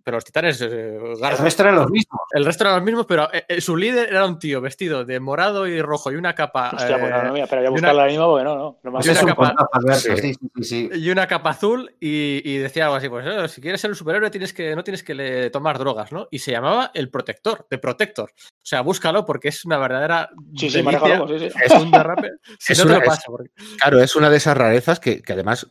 Pero 0.03 0.17
los 0.17 0.25
titanes, 0.25 0.59
eh, 0.61 0.95
El 0.95 1.15
Garza- 1.19 1.43
resto 1.43 1.63
eran 1.63 1.75
los 1.75 1.89
mismos. 1.89 2.21
el 2.31 2.45
resto 2.45 2.63
eran 2.63 2.75
los 2.77 2.83
mismos, 2.83 3.05
pero 3.05 3.31
eh, 3.33 3.45
eh, 3.47 3.61
su 3.61 3.77
líder 3.77 4.09
era 4.09 4.25
un 4.25 4.39
tío 4.39 4.61
vestido 4.61 5.05
de 5.05 5.19
morado 5.19 5.67
y 5.67 5.81
rojo 5.81 6.11
y 6.11 6.15
una 6.15 6.33
capa. 6.35 6.71
Hostia, 6.73 6.97
pues 6.99 7.11
no, 7.11 7.17
eh, 7.19 7.23
no, 7.23 7.33
mira, 7.33 7.43
espera, 7.45 7.61
voy 7.61 7.67
a 7.67 7.69
y 7.69 7.71
una- 7.71 7.71
buscarla 7.81 8.01
ahora 8.01 8.11
mismo 8.11 8.27
porque 8.27 8.43
no, 8.43 8.55
no. 8.55 8.79
no 8.83 8.91
me 8.91 8.99
Y 9.05 9.09
una 9.09 9.25
capa-. 9.25 9.55
Sí. 9.95 10.15
Sí, 10.17 10.63
sí, 10.63 10.89
y 10.93 11.09
una 11.09 11.27
capa 11.27 11.49
azul 11.51 11.95
y, 11.99 12.41
y 12.43 12.57
decía 12.57 12.85
algo 12.85 12.95
así, 12.97 13.09
pues 13.09 13.25
eh, 13.27 13.47
si 13.49 13.61
quieres 13.61 13.79
ser 13.81 13.89
un 13.91 13.95
superhéroe 13.95 14.29
tienes 14.29 14.53
que, 14.53 14.75
no 14.75 14.83
tienes 14.83 15.03
que 15.03 15.13
le- 15.15 15.49
tomar 15.49 15.77
drogas, 15.79 16.11
¿no? 16.11 16.27
Y 16.31 16.39
se 16.39 16.51
llamaba 16.51 16.91
El 16.93 17.09
Protector, 17.09 17.67
de 17.69 17.77
Protector. 17.77 18.29
O 18.31 18.63
sea, 18.63 18.81
búscalo 18.81 19.25
porque 19.25 19.49
es 19.49 19.65
una 19.65 19.77
verdadera 19.77 20.29
Sí, 20.57 20.69
sí, 20.69 20.81
delicia. 20.81 21.23
Es 21.63 21.71
un 21.73 21.91
derrape. 21.91 22.31
Si 22.59 22.73
Es 22.73 22.79
no 22.79 22.85
te 22.85 22.89
una- 22.91 22.97
lo 22.99 23.03
es- 23.03 23.09
paso. 23.09 23.31
porque- 23.31 23.51
Claro, 23.79 23.99
es 24.01 24.15
una 24.15 24.29
de 24.29 24.37
esas 24.37 24.57
rarezas 24.57 24.99
que, 24.99 25.21
que 25.21 25.33
además 25.33 25.67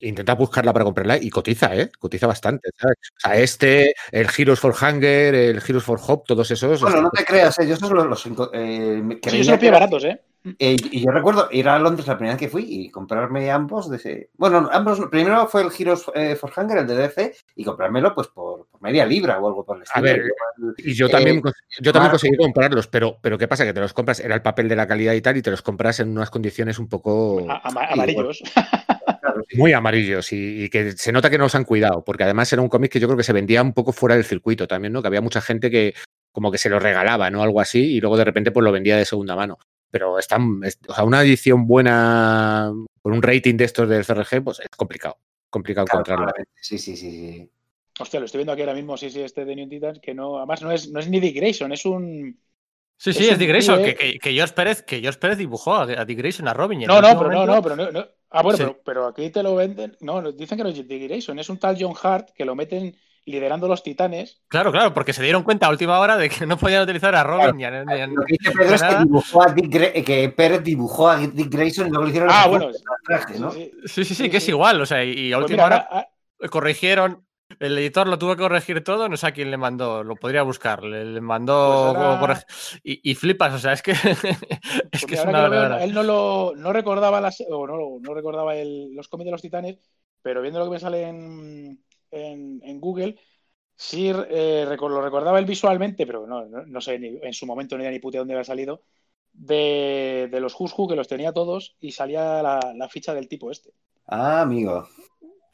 intenta 0.00 0.34
buscarla 0.34 0.72
para 0.72 0.84
comprarla 0.84 1.16
y 1.16 1.30
cotiza, 1.30 1.74
¿eh? 1.74 1.90
Cotiza 1.98 2.26
bastante, 2.26 2.70
¿sabes? 2.76 2.96
O 3.16 3.20
sea, 3.20 3.36
este, 3.36 3.94
el 4.12 4.26
Heroes 4.36 4.60
for 4.60 4.74
Hunger, 4.74 5.34
el 5.34 5.62
Heroes 5.66 5.84
for 5.84 5.98
Hope, 6.06 6.24
todos 6.26 6.50
esos. 6.50 6.80
Bueno, 6.80 7.02
no 7.02 7.10
te 7.10 7.24
creas, 7.24 7.58
eh, 7.58 7.66
yo 7.66 7.74
esos 7.74 7.90
los, 7.90 8.06
los 8.06 8.50
eh, 8.52 9.02
Sí, 9.24 9.38
yo 9.38 9.44
se 9.44 9.50
los 9.50 9.58
pillé 9.58 9.70
baratos, 9.70 10.04
¿eh? 10.04 10.20
Eh, 10.58 10.76
y 10.90 11.04
yo 11.04 11.10
recuerdo 11.10 11.48
ir 11.50 11.68
a 11.68 11.78
Londres 11.78 12.06
la 12.06 12.16
primera 12.16 12.34
vez 12.34 12.40
que 12.40 12.48
fui 12.48 12.64
y 12.68 12.90
comprarme 12.90 13.50
ambos 13.50 13.90
de 13.90 13.96
ese. 13.96 14.30
Bueno, 14.36 14.68
ambos. 14.72 15.00
Primero 15.10 15.46
fue 15.48 15.62
el 15.62 15.70
Heroes 15.76 16.04
eh, 16.14 16.36
for 16.36 16.52
Hunger, 16.56 16.78
el 16.78 16.86
de 16.86 16.94
DC, 16.96 17.34
y 17.56 17.64
comprármelo 17.64 18.14
pues 18.14 18.28
por, 18.28 18.66
por 18.68 18.80
media 18.82 19.04
libra 19.04 19.38
o 19.38 19.46
algo 19.48 19.64
por 19.64 19.76
el 19.78 19.82
estilo. 19.82 20.02
ver, 20.04 20.22
Y 20.78 20.94
yo 20.94 21.06
Eh, 21.06 21.10
también, 21.10 21.40
cons- 21.42 21.52
yo 21.80 21.92
también 21.92 22.10
conseguí 22.10 22.36
comprarlos, 22.36 22.86
pero, 22.86 23.18
pero 23.20 23.36
¿qué 23.38 23.48
pasa? 23.48 23.64
Que 23.64 23.72
te 23.72 23.80
los 23.80 23.92
compras, 23.92 24.20
era 24.20 24.34
el 24.34 24.42
papel 24.42 24.68
de 24.68 24.76
la 24.76 24.86
calidad 24.86 25.12
y 25.14 25.20
tal, 25.20 25.36
y 25.36 25.42
te 25.42 25.50
los 25.50 25.62
compras 25.62 26.00
en 26.00 26.10
unas 26.10 26.30
condiciones 26.30 26.78
un 26.78 26.88
poco 26.88 27.44
A- 27.50 27.60
amarillos. 27.92 28.42
claro, 29.20 29.42
sí. 29.48 29.56
muy 29.56 29.72
amarillos 29.72 30.32
y, 30.32 30.64
y 30.64 30.68
que 30.70 30.92
se 30.92 31.12
nota 31.12 31.30
que 31.30 31.38
no 31.38 31.44
los 31.44 31.54
han 31.54 31.64
cuidado, 31.64 32.04
porque 32.04 32.24
además 32.24 32.52
era 32.52 32.62
un 32.62 32.68
cómic 32.68 32.92
que 32.92 33.00
yo 33.00 33.08
creo 33.08 33.16
que 33.16 33.22
se 33.24 33.32
vendía 33.32 33.62
un 33.62 33.72
poco 33.72 33.92
fuera 33.92 34.14
del 34.14 34.24
circuito 34.24 34.66
también, 34.66 34.92
¿no? 34.92 35.02
Que 35.02 35.08
había 35.08 35.20
mucha 35.20 35.40
gente 35.40 35.70
que 35.70 35.94
como 36.32 36.50
que 36.52 36.58
se 36.58 36.68
lo 36.68 36.78
regalaba, 36.78 37.30
¿no? 37.30 37.42
Algo 37.42 37.60
así, 37.60 37.96
y 37.96 38.00
luego 38.00 38.16
de 38.16 38.24
repente 38.24 38.50
pues 38.50 38.62
lo 38.62 38.70
vendía 38.72 38.96
de 38.96 39.04
segunda 39.06 39.34
mano. 39.34 39.58
Pero 39.90 40.18
están, 40.18 40.60
es- 40.64 40.78
o 40.88 40.94
sea, 40.94 41.04
una 41.04 41.22
edición 41.22 41.66
buena 41.66 42.72
con 43.02 43.12
un 43.12 43.22
rating 43.22 43.56
de 43.56 43.64
estos 43.64 43.88
del 43.88 44.04
CRG, 44.04 44.42
pues 44.42 44.60
es 44.60 44.68
complicado, 44.76 45.18
complicado 45.50 45.86
Claro, 45.86 45.98
encontrarlo. 46.00 46.24
claramente. 46.26 46.50
Sí, 46.60 46.78
sí, 46.78 46.96
sí, 46.96 47.10
sí. 47.10 47.50
Hostia, 47.98 48.20
lo 48.20 48.26
estoy 48.26 48.40
viendo 48.40 48.52
aquí 48.52 48.62
ahora 48.62 48.74
mismo, 48.74 48.96
sí, 48.96 49.08
sí, 49.10 49.22
este 49.22 49.44
de 49.44 49.56
New 49.56 49.68
Titans, 49.68 50.00
que 50.00 50.12
no, 50.14 50.36
además 50.38 50.60
no 50.62 50.70
es, 50.70 50.90
no 50.90 51.00
es 51.00 51.08
ni 51.08 51.18
Dick 51.20 51.36
Grayson, 51.36 51.72
es 51.72 51.86
un. 51.86 52.38
Sí, 52.98 53.10
Es 53.10 53.16
sí, 53.16 53.24
es 53.26 53.32
un 53.32 53.38
Dick 53.38 53.48
Grayson, 53.48 53.82
que, 53.82 53.94
que, 53.94 54.18
que 54.18 54.38
Josh 54.40 54.50
Pérez, 54.52 54.82
que 54.82 55.02
Josh 55.02 55.16
Pérez 55.16 55.38
dibujó 55.38 55.74
a, 55.74 55.82
a 55.84 56.04
Dick 56.04 56.18
Grayson, 56.18 56.48
a 56.48 56.52
Robin. 56.54 56.80
No, 56.80 57.00
no, 57.00 57.08
pero 57.18 57.30
no, 57.30 57.46
momento- 57.46 57.46
no, 57.54 57.62
pero 57.62 57.76
no. 57.76 57.90
no. 57.92 58.06
Ah, 58.30 58.42
bueno, 58.42 58.56
Sí. 58.58 58.64
pero, 58.64 58.80
pero 58.84 59.06
aquí 59.06 59.30
te 59.30 59.42
lo 59.42 59.54
venden. 59.54 59.96
No, 60.00 60.32
dicen 60.32 60.58
que 60.58 60.64
no 60.64 60.70
es 60.70 60.86
Dick 60.88 61.02
Grayson, 61.04 61.38
es 61.38 61.48
un 61.48 61.58
tal 61.58 61.76
John 61.80 61.94
Hart 62.02 62.30
que 62.34 62.44
lo 62.44 62.54
meten 62.54 62.94
liderando 63.26 63.68
los 63.68 63.82
titanes. 63.82 64.40
Claro, 64.48 64.70
claro, 64.72 64.94
porque 64.94 65.12
se 65.12 65.22
dieron 65.22 65.42
cuenta 65.42 65.66
a 65.66 65.70
última 65.70 65.98
hora 65.98 66.16
de 66.16 66.30
que 66.30 66.46
no 66.46 66.56
podían 66.56 66.82
utilizar 66.84 67.14
a 67.14 67.24
Robin 67.24 67.60
Lo 68.14 68.24
que 68.24 68.32
dice 68.38 68.52
Pedro 68.52 68.74
es 68.76 68.82
que, 68.82 68.96
dibujó 69.00 69.42
a 69.42 69.52
Dick 69.52 69.66
Gra- 69.66 70.04
que 70.04 70.28
Pérez 70.30 70.62
dibujó 70.62 71.08
a 71.08 71.18
Dick 71.18 71.50
Grayson 71.52 71.88
y 71.88 71.90
luego 71.90 72.04
le 72.04 72.10
hicieron 72.10 72.30
Ah, 72.32 72.44
el 72.44 72.50
bueno. 72.50 72.70
traje, 73.04 73.38
¿no? 73.38 73.50
Sí, 73.50 73.64
sí. 73.64 73.70
Sí, 73.86 74.04
sí, 74.04 74.14
sí, 74.14 74.22
Sí, 74.24 74.30
que 74.30 74.36
es 74.38 74.48
igual. 74.48 74.80
O 74.80 74.86
sea, 74.86 75.04
y, 75.04 75.10
y 75.12 75.32
a 75.32 75.36
Pues 75.36 75.50
última 75.50 75.64
mira, 75.64 75.76
hora 75.76 75.88
ah, 75.90 76.06
ah, 76.42 76.48
corrigieron. 76.48 77.26
El 77.60 77.78
editor 77.78 78.08
lo 78.08 78.18
tuvo 78.18 78.34
que 78.34 78.42
corregir 78.42 78.82
todo, 78.82 79.08
no 79.08 79.16
sé 79.16 79.28
a 79.28 79.32
quién 79.32 79.52
le 79.52 79.56
mandó, 79.56 80.02
lo 80.02 80.16
podría 80.16 80.42
buscar. 80.42 80.82
Le, 80.82 81.04
le 81.04 81.20
mandó. 81.20 81.92
Pues 81.94 82.04
ahora- 82.18 82.46
y, 82.82 83.08
y 83.10 83.14
flipas, 83.14 83.54
o 83.54 83.58
sea, 83.58 83.72
es 83.72 83.82
que. 83.82 83.92
es 84.92 85.06
que 85.06 85.14
es 85.14 85.24
una 85.24 85.44
que 85.44 85.50
veo, 85.50 85.78
él 85.78 85.94
no 85.94 86.02
lo 86.02 86.52
no 86.56 86.72
recordaba 86.72 87.20
las 87.20 87.42
o 87.48 87.66
no, 87.66 87.76
no 88.00 88.14
recordaba 88.14 88.56
el- 88.56 88.92
los 88.94 89.08
cómics 89.08 89.26
de 89.26 89.30
los 89.32 89.42
titanes, 89.42 89.78
pero 90.22 90.42
viendo 90.42 90.58
lo 90.58 90.64
que 90.66 90.72
me 90.72 90.80
sale 90.80 91.02
en, 91.04 91.78
en, 92.16 92.80
Google, 92.80 93.16
sí 93.74 94.10
eh, 94.10 94.66
lo 94.66 95.00
recordaba 95.00 95.38
él 95.38 95.44
visualmente, 95.44 96.06
pero 96.06 96.26
no, 96.26 96.46
no, 96.46 96.80
sé 96.80 96.94
en 96.94 97.32
su 97.32 97.46
momento 97.46 97.76
ni 97.76 97.82
idea 97.82 97.92
ni 97.92 97.98
puta 97.98 98.18
dónde 98.18 98.34
había 98.34 98.44
salido, 98.44 98.82
de, 99.32 100.28
de 100.30 100.40
los 100.40 100.54
Who, 100.58 100.88
que 100.88 100.96
los 100.96 101.08
tenía 101.08 101.32
todos, 101.32 101.76
y 101.80 101.92
salía 101.92 102.42
la, 102.42 102.74
la 102.74 102.88
ficha 102.88 103.14
del 103.14 103.28
tipo 103.28 103.50
este. 103.50 103.72
Ah, 104.06 104.42
amigo. 104.42 104.88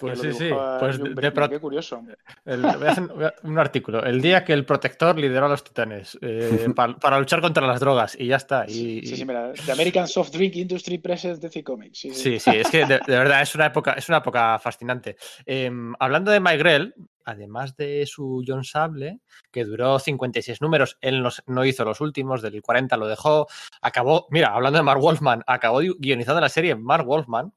Pues 0.03 0.21
sí, 0.21 0.33
sí. 0.33 0.51
Pues 0.79 0.99
de 0.99 1.49
Qué 1.49 1.61
curioso. 1.61 2.03
el- 2.45 2.61
voy 2.63 2.87
a 2.87 2.91
hacer 2.91 3.09
un 3.45 3.59
artículo. 3.59 4.03
El 4.05 4.21
día 4.21 4.45
que 4.45 4.53
el 4.53 4.65
protector 4.65 5.17
lideró 5.19 5.47
a 5.47 5.49
los 5.49 5.65
titanes 5.65 6.19
eh, 6.21 6.69
pa- 6.77 6.97
para 6.97 7.19
luchar 7.19 7.41
contra 7.41 7.67
las 7.67 7.81
drogas 7.81 8.17
y 8.19 8.27
ya 8.27 8.37
está. 8.37 8.65
Y, 8.69 9.07
Sí, 9.07 9.17
sí, 9.17 9.25
mira, 9.25 9.53
The 9.67 9.73
American 9.73 10.07
Soft 10.09 10.31
Drink 10.33 10.57
Industry 10.57 10.99
Presents 10.99 11.41
DC 11.41 11.63
Comics. 11.65 11.99
Sí, 11.99 12.39
sí. 12.39 12.51
Es 12.51 12.69
que 12.71 12.85
de, 12.85 13.01
de 13.07 13.19
verdad 13.19 13.43
es 13.43 13.55
una 13.55 13.67
época, 13.67 13.93
es 13.93 14.09
una 14.09 14.19
época 14.19 14.59
fascinante. 14.59 15.17
Em, 15.47 15.95
hablando 15.99 16.31
de 16.31 16.41
Mike 16.41 16.57
Grell, 16.59 16.95
además 17.25 17.77
de 17.77 18.05
su 18.07 18.43
John 18.47 18.65
Sable, 18.65 19.21
que 19.53 19.65
duró 19.65 19.99
56 19.99 20.61
números, 20.61 20.99
él 21.01 21.23
nos- 21.23 21.43
no 21.47 21.65
hizo 21.65 21.85
los 21.85 22.01
últimos, 22.01 22.43
del 22.43 22.61
40 22.61 22.97
lo 22.97 23.07
dejó, 23.07 23.47
acabó, 23.81 24.27
mira, 24.31 24.49
hablando 24.49 24.79
de 24.79 24.83
Mark 24.83 25.01
Wolfman, 25.01 25.43
acabó 25.47 25.81
gui- 25.83 25.97
guionizando 25.99 26.41
la 26.41 26.49
serie 26.49 26.75
Mark 26.75 27.07
Wolfman. 27.07 27.53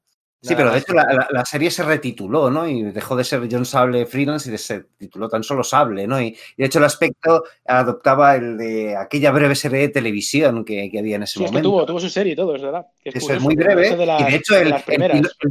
Sí, 0.47 0.55
pero 0.55 0.71
de 0.71 0.77
hecho 0.79 0.93
la, 0.93 1.03
la- 1.11 1.27
la 1.31 1.45
serie 1.45 1.71
se 1.71 1.83
retituló, 1.83 2.49
¿no? 2.49 2.67
Y 2.67 2.83
dejó 2.83 3.15
de 3.15 3.23
ser 3.23 3.47
John 3.51 3.65
Sable 3.65 4.05
Freelance 4.05 4.53
y 4.53 4.57
se 4.57 4.81
tituló 4.97 5.27
tan 5.27 5.43
solo 5.43 5.63
Sable, 5.63 6.05
¿no? 6.07 6.21
Y, 6.21 6.37
de 6.57 6.65
hecho 6.65 6.79
el 6.79 6.85
aspecto 6.85 7.43
adoptaba 7.65 8.35
el 8.35 8.57
de 8.57 8.95
aquella 8.95 9.31
breve 9.31 9.55
serie 9.55 9.79
de 9.79 9.89
televisión 9.89 10.63
que, 10.63 10.89
que 10.91 10.99
había 10.99 11.15
en 11.15 11.23
ese 11.23 11.39
Sí, 11.39 11.43
es 11.45 11.49
que 11.49 11.57
momento. 11.57 11.69
tuvo, 11.69 11.85
tuvo 11.85 11.99
su 11.99 12.09
serie 12.09 12.33
y 12.33 12.35
todo, 12.35 12.55
es 12.55 12.61
verdad. 12.61 12.85
que 13.03 13.09
es 13.09 13.15
Eso 13.15 13.33
es 13.33 13.41
muy 13.41 13.55
breve. 13.55 13.75
parece 13.75 13.97
de 13.97 14.05
las- 14.05 14.21
y 14.21 14.23
de 14.25 14.35
hecho, 14.35 14.55
el, 14.57 14.73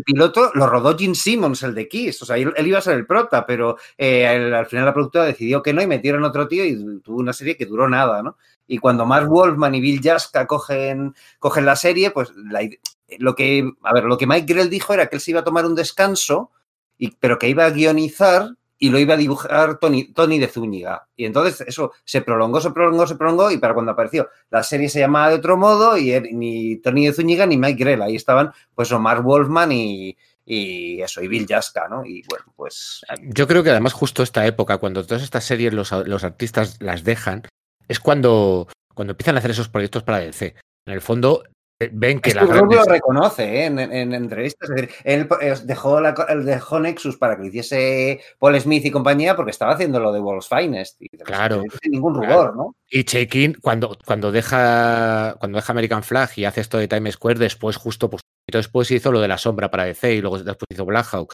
piloto 0.05 0.51
lo 0.55 0.67
rodó 0.67 0.97
Gene 0.97 1.15
Simmons, 1.15 1.63
el 1.63 1.75
de 1.75 1.89
Kiss. 1.89 2.23
O 2.23 2.27
sea, 2.27 2.37
él, 2.37 2.53
él 2.57 2.67
iba 2.67 2.79
a 2.79 2.83
ser 2.83 2.95
el 2.97 3.07
prota, 3.07 3.45
pero 3.47 3.77
eh, 3.99 4.27
al 4.27 4.67
final 4.67 4.85
la 4.85 4.95
productora 4.95 5.25
decidió 5.25 5.63
que 5.63 5.73
no 5.73 5.83
y 5.83 5.87
metieron 5.87 6.25
otro 6.25 6.47
tío 6.49 6.65
y 6.65 7.01
tuvo 7.01 7.19
una 7.19 7.33
serie 7.33 7.57
que 7.57 7.67
duró 7.67 7.89
nada, 7.89 8.23
¿no? 8.23 8.37
Y 8.67 8.79
cuando 8.79 9.05
Mark 9.05 9.29
Wolfman 9.29 9.75
y 9.75 9.81
Bill 9.81 10.01
Jaska 10.03 10.47
cogen, 10.47 11.15
cogen 11.39 11.67
la 11.67 11.77
serie, 11.77 12.11
pues 12.13 12.31
la 12.35 12.63
ide- 12.63 12.79
lo 13.19 13.35
que, 13.35 13.71
a 13.83 13.93
ver, 13.93 14.05
lo 14.05 14.19
que 14.19 14.27
Mike 14.27 14.53
Grell 14.53 14.71
dijo 14.71 14.95
era 14.95 15.07
que 15.07 15.17
él 15.17 15.21
se 15.21 15.31
iba 15.33 15.41
a 15.41 15.45
tomar 15.45 15.67
un 15.67 15.75
descanso, 15.75 16.51
y, 16.99 17.11
pero 17.17 17.39
que 17.39 17.49
iba 17.49 17.65
a 17.65 17.71
guionizar 17.71 18.51
y 18.79 18.91
lo 18.91 18.99
iba 18.99 19.15
a 19.15 19.17
dibujar 19.17 19.79
Tony, 19.79 20.13
Tony 20.13 20.39
de 20.39 20.49
Zúñiga. 20.49 21.09
Y 21.17 21.25
entonces 21.25 21.67
eso 21.67 21.93
se 22.05 22.21
prolongó, 22.21 22.61
se 22.61 22.71
prolongó, 22.71 23.07
se 23.07 23.17
prolongó 23.17 23.51
y 23.51 23.59
para 23.59 23.75
cuando 23.75 23.93
apareció 23.93 24.29
la 24.51 24.63
serie 24.63 24.89
se 24.89 25.01
llamaba 25.01 25.31
de 25.31 25.37
otro 25.37 25.57
modo 25.57 25.97
y 25.97 26.21
ni 26.33 26.77
Tony 26.77 27.07
de 27.07 27.13
Zúñiga 27.13 27.47
ni 27.47 27.57
Mike 27.57 27.83
Grell, 27.83 28.03
ahí 28.03 28.17
estaban 28.17 28.53
pues 28.75 28.93
Omar 28.93 29.23
Wolfman 29.23 29.73
y, 29.73 30.17
y 30.45 31.01
eso, 31.01 31.23
y 31.23 31.29
Bill 31.29 31.47
Jaska, 31.49 31.89
¿no? 31.89 32.05
Y 32.05 32.23
bueno, 32.29 32.45
pues... 32.57 33.05
Yo 33.23 33.47
creo 33.47 33.63
que 33.63 33.71
además 33.71 33.93
justo 33.93 34.23
esta 34.23 34.47
época, 34.47 34.79
cuando 34.79 35.05
todas 35.05 35.23
estas 35.23 35.45
series 35.45 35.73
los, 35.73 35.91
los 35.93 36.25
artistas 36.25 36.77
las 36.81 37.05
dejan, 37.05 37.43
es 37.89 38.01
cuando, 38.01 38.69
cuando 38.95 39.13
empiezan 39.13 39.37
a 39.37 39.39
hacer 39.39 39.53
esos 39.53 39.69
proyectos 39.69 40.03
para 40.03 40.19
DC. 40.19 40.55
En 40.87 40.93
el 40.93 41.01
fondo, 41.01 41.45
ven 41.93 42.21
que 42.21 42.31
es 42.31 42.37
la 42.37 42.45
lo 42.45 42.85
reconoce 42.85 43.43
¿eh? 43.45 43.65
en, 43.67 43.79
en, 43.79 43.93
en, 43.93 44.15
entrevistas. 44.15 44.71
Es 44.71 44.77
decir, 44.77 44.91
él 45.05 45.29
dejó, 45.65 46.01
la, 46.01 46.15
él 46.29 46.45
dejó 46.45 46.81
Nexus 46.81 47.17
para 47.17 47.37
que 47.37 47.43
lo 47.43 47.49
hiciese 47.49 48.21
Paul 48.39 48.61
Smith 48.61 48.85
y 48.85 48.91
compañía 48.91 49.37
porque 49.37 49.51
estaba 49.51 49.73
haciendo 49.73 50.01
lo 50.01 50.13
de 50.13 50.21
World's 50.21 50.49
Finest. 50.49 51.01
Y 51.01 51.09
claro. 51.09 51.63
Sin 51.83 51.93
ningún 51.93 52.15
rubor, 52.15 52.29
claro. 52.29 52.55
¿no? 52.55 52.77
Y 52.89 53.05
Check-in, 53.05 53.55
cuando, 53.61 53.99
cuando, 54.05 54.31
deja, 54.31 55.37
cuando 55.39 55.57
deja 55.57 55.73
American 55.73 56.03
Flag 56.03 56.31
y 56.37 56.45
hace 56.45 56.61
esto 56.61 56.79
de 56.79 56.89
Times 56.89 57.15
Square, 57.15 57.39
después, 57.39 57.77
justo 57.77 58.09
pues, 58.09 58.23
después 58.51 58.91
hizo 58.91 59.11
lo 59.11 59.21
de 59.21 59.29
la 59.29 59.39
sombra 59.39 59.71
para 59.71 59.85
DC 59.85 60.15
y 60.15 60.21
luego 60.21 60.39
después 60.39 60.67
hizo 60.71 60.85
Black 60.85 61.07
Hawk. 61.13 61.33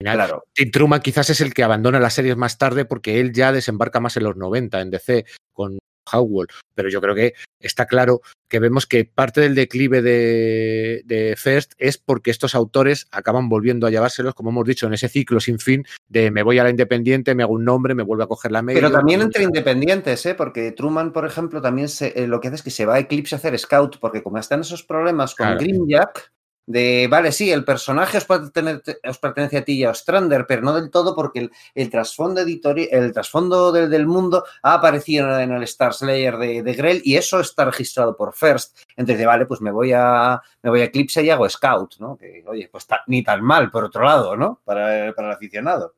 Final, 0.00 0.16
claro. 0.16 0.44
Tim 0.52 0.70
Truman 0.70 1.00
quizás 1.00 1.30
es 1.30 1.40
el 1.40 1.52
que 1.52 1.64
abandona 1.64 1.98
las 1.98 2.14
series 2.14 2.36
más 2.36 2.56
tarde 2.56 2.84
porque 2.84 3.18
él 3.18 3.32
ya 3.32 3.50
desembarca 3.50 3.98
más 3.98 4.16
en 4.16 4.24
los 4.24 4.36
90 4.36 4.80
en 4.80 4.90
DC 4.90 5.24
con 5.52 5.78
Howell, 6.12 6.48
pero 6.74 6.88
yo 6.88 7.00
creo 7.00 7.14
que 7.14 7.34
está 7.60 7.86
claro 7.86 8.20
que 8.48 8.60
vemos 8.60 8.86
que 8.86 9.04
parte 9.04 9.40
del 9.40 9.54
declive 9.54 10.00
de, 10.00 11.02
de, 11.04 11.34
First 11.36 11.72
es 11.76 11.98
porque 11.98 12.30
estos 12.30 12.54
autores 12.54 13.06
acaban 13.10 13.48
volviendo 13.48 13.86
a 13.86 13.90
llevárselos, 13.90 14.34
como 14.34 14.50
hemos 14.50 14.66
dicho, 14.66 14.86
en 14.86 14.94
ese 14.94 15.08
ciclo 15.08 15.40
sin 15.40 15.58
fin 15.58 15.84
de 16.08 16.30
me 16.30 16.42
voy 16.42 16.58
a 16.58 16.64
la 16.64 16.70
independiente, 16.70 17.34
me 17.34 17.42
hago 17.42 17.54
un 17.54 17.64
nombre, 17.64 17.94
me 17.94 18.02
vuelvo 18.02 18.24
a 18.24 18.28
coger 18.28 18.52
la 18.52 18.62
media. 18.62 18.80
Pero 18.80 18.92
también 18.92 19.20
entre 19.20 19.44
independientes, 19.44 20.24
¿eh? 20.26 20.34
porque 20.34 20.72
Truman, 20.72 21.12
por 21.12 21.26
ejemplo, 21.26 21.60
también 21.60 21.88
se, 21.88 22.12
eh, 22.16 22.26
lo 22.26 22.40
que 22.40 22.48
hace 22.48 22.56
es 22.56 22.62
que 22.62 22.70
se 22.70 22.86
va 22.86 22.94
a 22.94 22.98
Eclipse 23.00 23.34
a 23.34 23.38
hacer 23.38 23.58
Scout, 23.58 23.98
porque 23.98 24.22
como 24.22 24.38
están 24.38 24.60
esos 24.60 24.82
problemas 24.82 25.34
con 25.34 25.46
claro. 25.46 25.60
Grimjack, 25.60 26.32
de, 26.68 27.08
vale, 27.10 27.32
sí, 27.32 27.50
el 27.50 27.64
personaje 27.64 28.18
os, 28.18 28.26
pertenece, 28.26 29.56
a 29.56 29.64
ti 29.64 29.72
y 29.72 29.84
a 29.84 29.90
Ostrander, 29.90 30.44
pero 30.46 30.60
no 30.60 30.74
del 30.74 30.90
todo 30.90 31.14
porque 31.14 31.48
el, 31.74 31.90
trasfondo 31.90 32.42
editorial, 32.42 32.88
el 32.92 33.12
trasfondo 33.14 33.72
del, 33.72 33.88
del, 33.88 34.06
mundo 34.06 34.44
ha 34.62 34.74
aparecido 34.74 35.40
en 35.40 35.50
el 35.50 35.62
Star 35.62 35.94
Slayer 35.94 36.36
de, 36.36 36.62
de, 36.62 36.74
Grell 36.74 37.00
y 37.04 37.16
eso 37.16 37.40
está 37.40 37.64
registrado 37.64 38.14
por 38.14 38.34
First. 38.34 38.76
Entonces, 38.98 39.24
vale, 39.24 39.46
pues 39.46 39.62
me 39.62 39.70
voy 39.70 39.92
a, 39.94 40.42
me 40.62 40.68
voy 40.68 40.82
a 40.82 40.84
Eclipse 40.84 41.22
y 41.22 41.30
hago 41.30 41.48
Scout, 41.48 41.94
¿no? 42.00 42.18
Que, 42.18 42.44
oye, 42.46 42.68
pues 42.70 42.86
ni 43.06 43.22
tan 43.22 43.42
mal, 43.42 43.70
por 43.70 43.84
otro 43.84 44.04
lado, 44.04 44.36
¿no? 44.36 44.60
Para, 44.62 45.14
para 45.14 45.28
el 45.28 45.34
aficionado. 45.34 45.94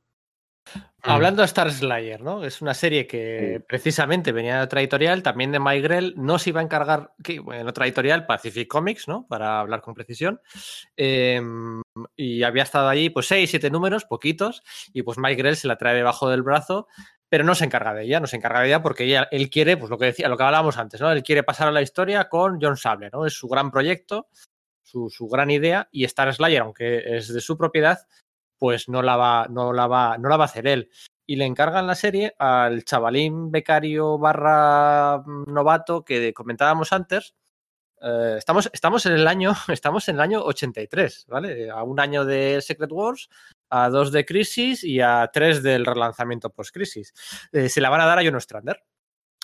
Hablando 1.03 1.43
de 1.43 1.47
Star 1.47 1.71
Slayer, 1.73 2.21
¿no? 2.21 2.45
Es 2.45 2.61
una 2.61 2.75
serie 2.75 3.07
que 3.07 3.57
sí. 3.57 3.65
precisamente 3.67 4.33
venía 4.33 4.59
de 4.59 4.65
otra 4.65 4.81
editorial, 4.81 5.23
también 5.23 5.51
de 5.51 5.59
Mike 5.59 5.81
Grell, 5.81 6.15
no 6.17 6.39
se 6.39 6.51
iba 6.51 6.61
a 6.61 6.65
encargar, 6.65 7.13
que, 7.23 7.37
en 7.37 7.69
otra 7.69 7.87
editorial, 7.87 8.27
Pacific 8.27 8.69
Comics, 8.69 9.09
¿no? 9.09 9.27
Para 9.27 9.61
hablar 9.61 9.81
con 9.81 9.95
precisión. 9.95 10.41
Eh, 10.97 11.41
y 12.17 12.43
había 12.43 12.65
estado 12.65 12.89
allí, 12.89 13.09
pues, 13.09 13.27
seis, 13.27 13.49
siete 13.49 13.71
números, 13.71 14.05
poquitos, 14.05 14.63
y 14.93 15.03
pues 15.03 15.19
Mike 15.19 15.37
Grell 15.37 15.57
se 15.57 15.69
la 15.69 15.79
trae 15.79 15.95
debajo 15.95 16.29
del 16.29 16.43
brazo, 16.43 16.87
pero 17.31 17.45
no 17.45 17.55
se 17.55 17.65
encarga 17.65 17.95
de 17.95 18.05
ella, 18.05 18.21
no 18.21 18.27
se 18.27 18.37
encarga 18.37 18.61
de 18.61 18.67
ella 18.67 18.83
porque 18.83 19.05
ella, 19.05 19.29
él 19.31 19.49
quiere, 19.49 19.77
pues 19.77 19.89
lo 19.89 19.97
que 19.97 20.07
decía, 20.07 20.29
lo 20.29 20.37
que 20.37 20.43
hablábamos 20.43 20.77
antes, 20.77 21.01
¿no? 21.01 21.11
Él 21.11 21.23
quiere 21.23 21.45
pasar 21.45 21.69
a 21.69 21.73
la 21.73 21.81
historia 21.81 22.29
con 22.29 22.59
John 22.61 22.77
Sable, 22.77 23.09
¿no? 23.11 23.25
Es 23.25 23.35
su 23.35 23.49
gran 23.49 23.71
proyecto, 23.71 24.29
su, 24.83 25.09
su 25.09 25.29
gran 25.29 25.51
idea, 25.51 25.89
y 25.93 26.05
Star 26.05 26.35
Slayer, 26.35 26.63
aunque 26.63 27.17
es 27.17 27.33
de 27.33 27.41
su 27.41 27.57
propiedad, 27.57 28.01
pues 28.61 28.91
no 28.91 29.01
la 29.01 29.17
va, 29.17 29.47
no 29.49 29.73
la 29.73 29.87
va, 29.87 30.19
no 30.19 30.29
la 30.29 30.37
va 30.37 30.45
a 30.45 30.47
hacer 30.47 30.67
él. 30.67 30.91
Y 31.27 31.37
le 31.37 31.47
encargan 31.47 31.87
la 31.87 31.95
serie 31.95 32.35
al 32.39 32.85
chavalín 32.85 33.51
becario 33.51 34.19
barra 34.19 35.23
novato 35.47 36.05
que 36.05 36.35
comentábamos 36.35 36.93
antes. 36.93 37.35
Eh, 38.03 38.35
estamos, 38.37 38.69
estamos 38.73 39.07
en 39.07 39.13
el 39.13 39.27
año, 39.27 39.55
estamos 39.69 40.09
en 40.09 40.17
el 40.17 40.21
año 40.21 40.43
83, 40.43 41.27
¿vale? 41.29 41.71
A 41.71 41.83
un 41.85 41.99
año 42.01 42.27
de 42.27 42.61
Secret 42.61 42.93
Wars, 42.93 43.31
a 43.71 43.89
dos 43.89 44.13
de 44.13 44.27
Crisis 44.27 44.85
y 44.85 45.01
a 45.01 45.31
tres 45.33 45.63
del 45.63 45.87
relanzamiento 45.87 46.51
post-Crisis. 46.51 47.15
Eh, 47.53 47.71
se 47.71 47.81
la 47.81 47.89
van 47.89 48.03
a 48.03 48.07
dar 48.07 48.19
a 48.19 48.23
John 48.23 48.41
Strander. 48.41 48.85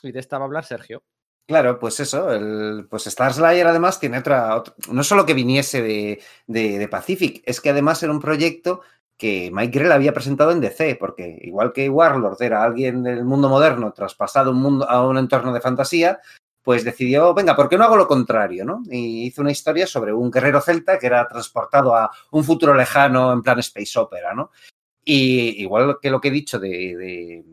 Y 0.03 0.13
de 0.13 0.21
esta 0.21 0.37
va 0.37 0.45
a 0.45 0.47
hablar 0.47 0.65
Sergio. 0.65 1.05
Claro, 1.49 1.79
pues 1.79 2.01
eso, 2.01 2.33
el, 2.33 2.89
pues 2.91 3.07
Star 3.07 3.33
Slayer 3.33 3.69
además 3.69 4.01
tiene 4.01 4.19
otra, 4.19 4.57
otra, 4.57 4.75
no 4.91 5.05
solo 5.05 5.25
que 5.25 5.33
viniese 5.33 5.81
de, 5.81 6.21
de, 6.49 6.77
de 6.77 6.89
Pacific, 6.89 7.41
es 7.47 7.61
que 7.61 7.71
además 7.71 8.03
era 8.03 8.11
un 8.11 8.19
proyecto 8.19 8.81
que 9.17 9.51
Mike 9.53 9.79
Grell 9.79 9.93
había 9.93 10.13
presentado 10.13 10.51
en 10.51 10.61
DC, 10.61 10.97
porque 10.97 11.39
igual 11.43 11.73
que 11.73 11.89
Warlord 11.89 12.41
era 12.43 12.63
alguien 12.63 13.03
del 13.03 13.25
mundo 13.25 13.49
moderno 13.49 13.93
traspasado 13.93 14.51
un 14.51 14.61
mundo, 14.61 14.89
a 14.89 15.07
un 15.07 15.17
entorno 15.17 15.53
de 15.53 15.61
fantasía, 15.61 16.21
pues 16.63 16.85
decidió, 16.85 17.33
venga, 17.33 17.55
¿por 17.55 17.69
qué 17.69 17.79
no 17.79 17.85
hago 17.85 17.97
lo 17.97 18.09
contrario? 18.09 18.65
¿no? 18.65 18.83
Y 18.91 19.27
hizo 19.27 19.41
una 19.41 19.53
historia 19.53 19.87
sobre 19.87 20.13
un 20.13 20.31
guerrero 20.31 20.61
celta 20.61 20.99
que 20.99 21.07
era 21.07 21.27
transportado 21.29 21.95
a 21.95 22.11
un 22.33 22.45
futuro 22.45 22.75
lejano 22.75 23.33
en 23.33 23.43
plan 23.43 23.61
space 23.61 23.99
opera, 23.99 24.35
¿no? 24.35 24.51
Y 25.05 25.63
igual 25.63 25.99
que 26.03 26.11
lo 26.11 26.21
que 26.21 26.29
he 26.29 26.33
dicho 26.33 26.59
de, 26.59 26.69
de 26.69 27.45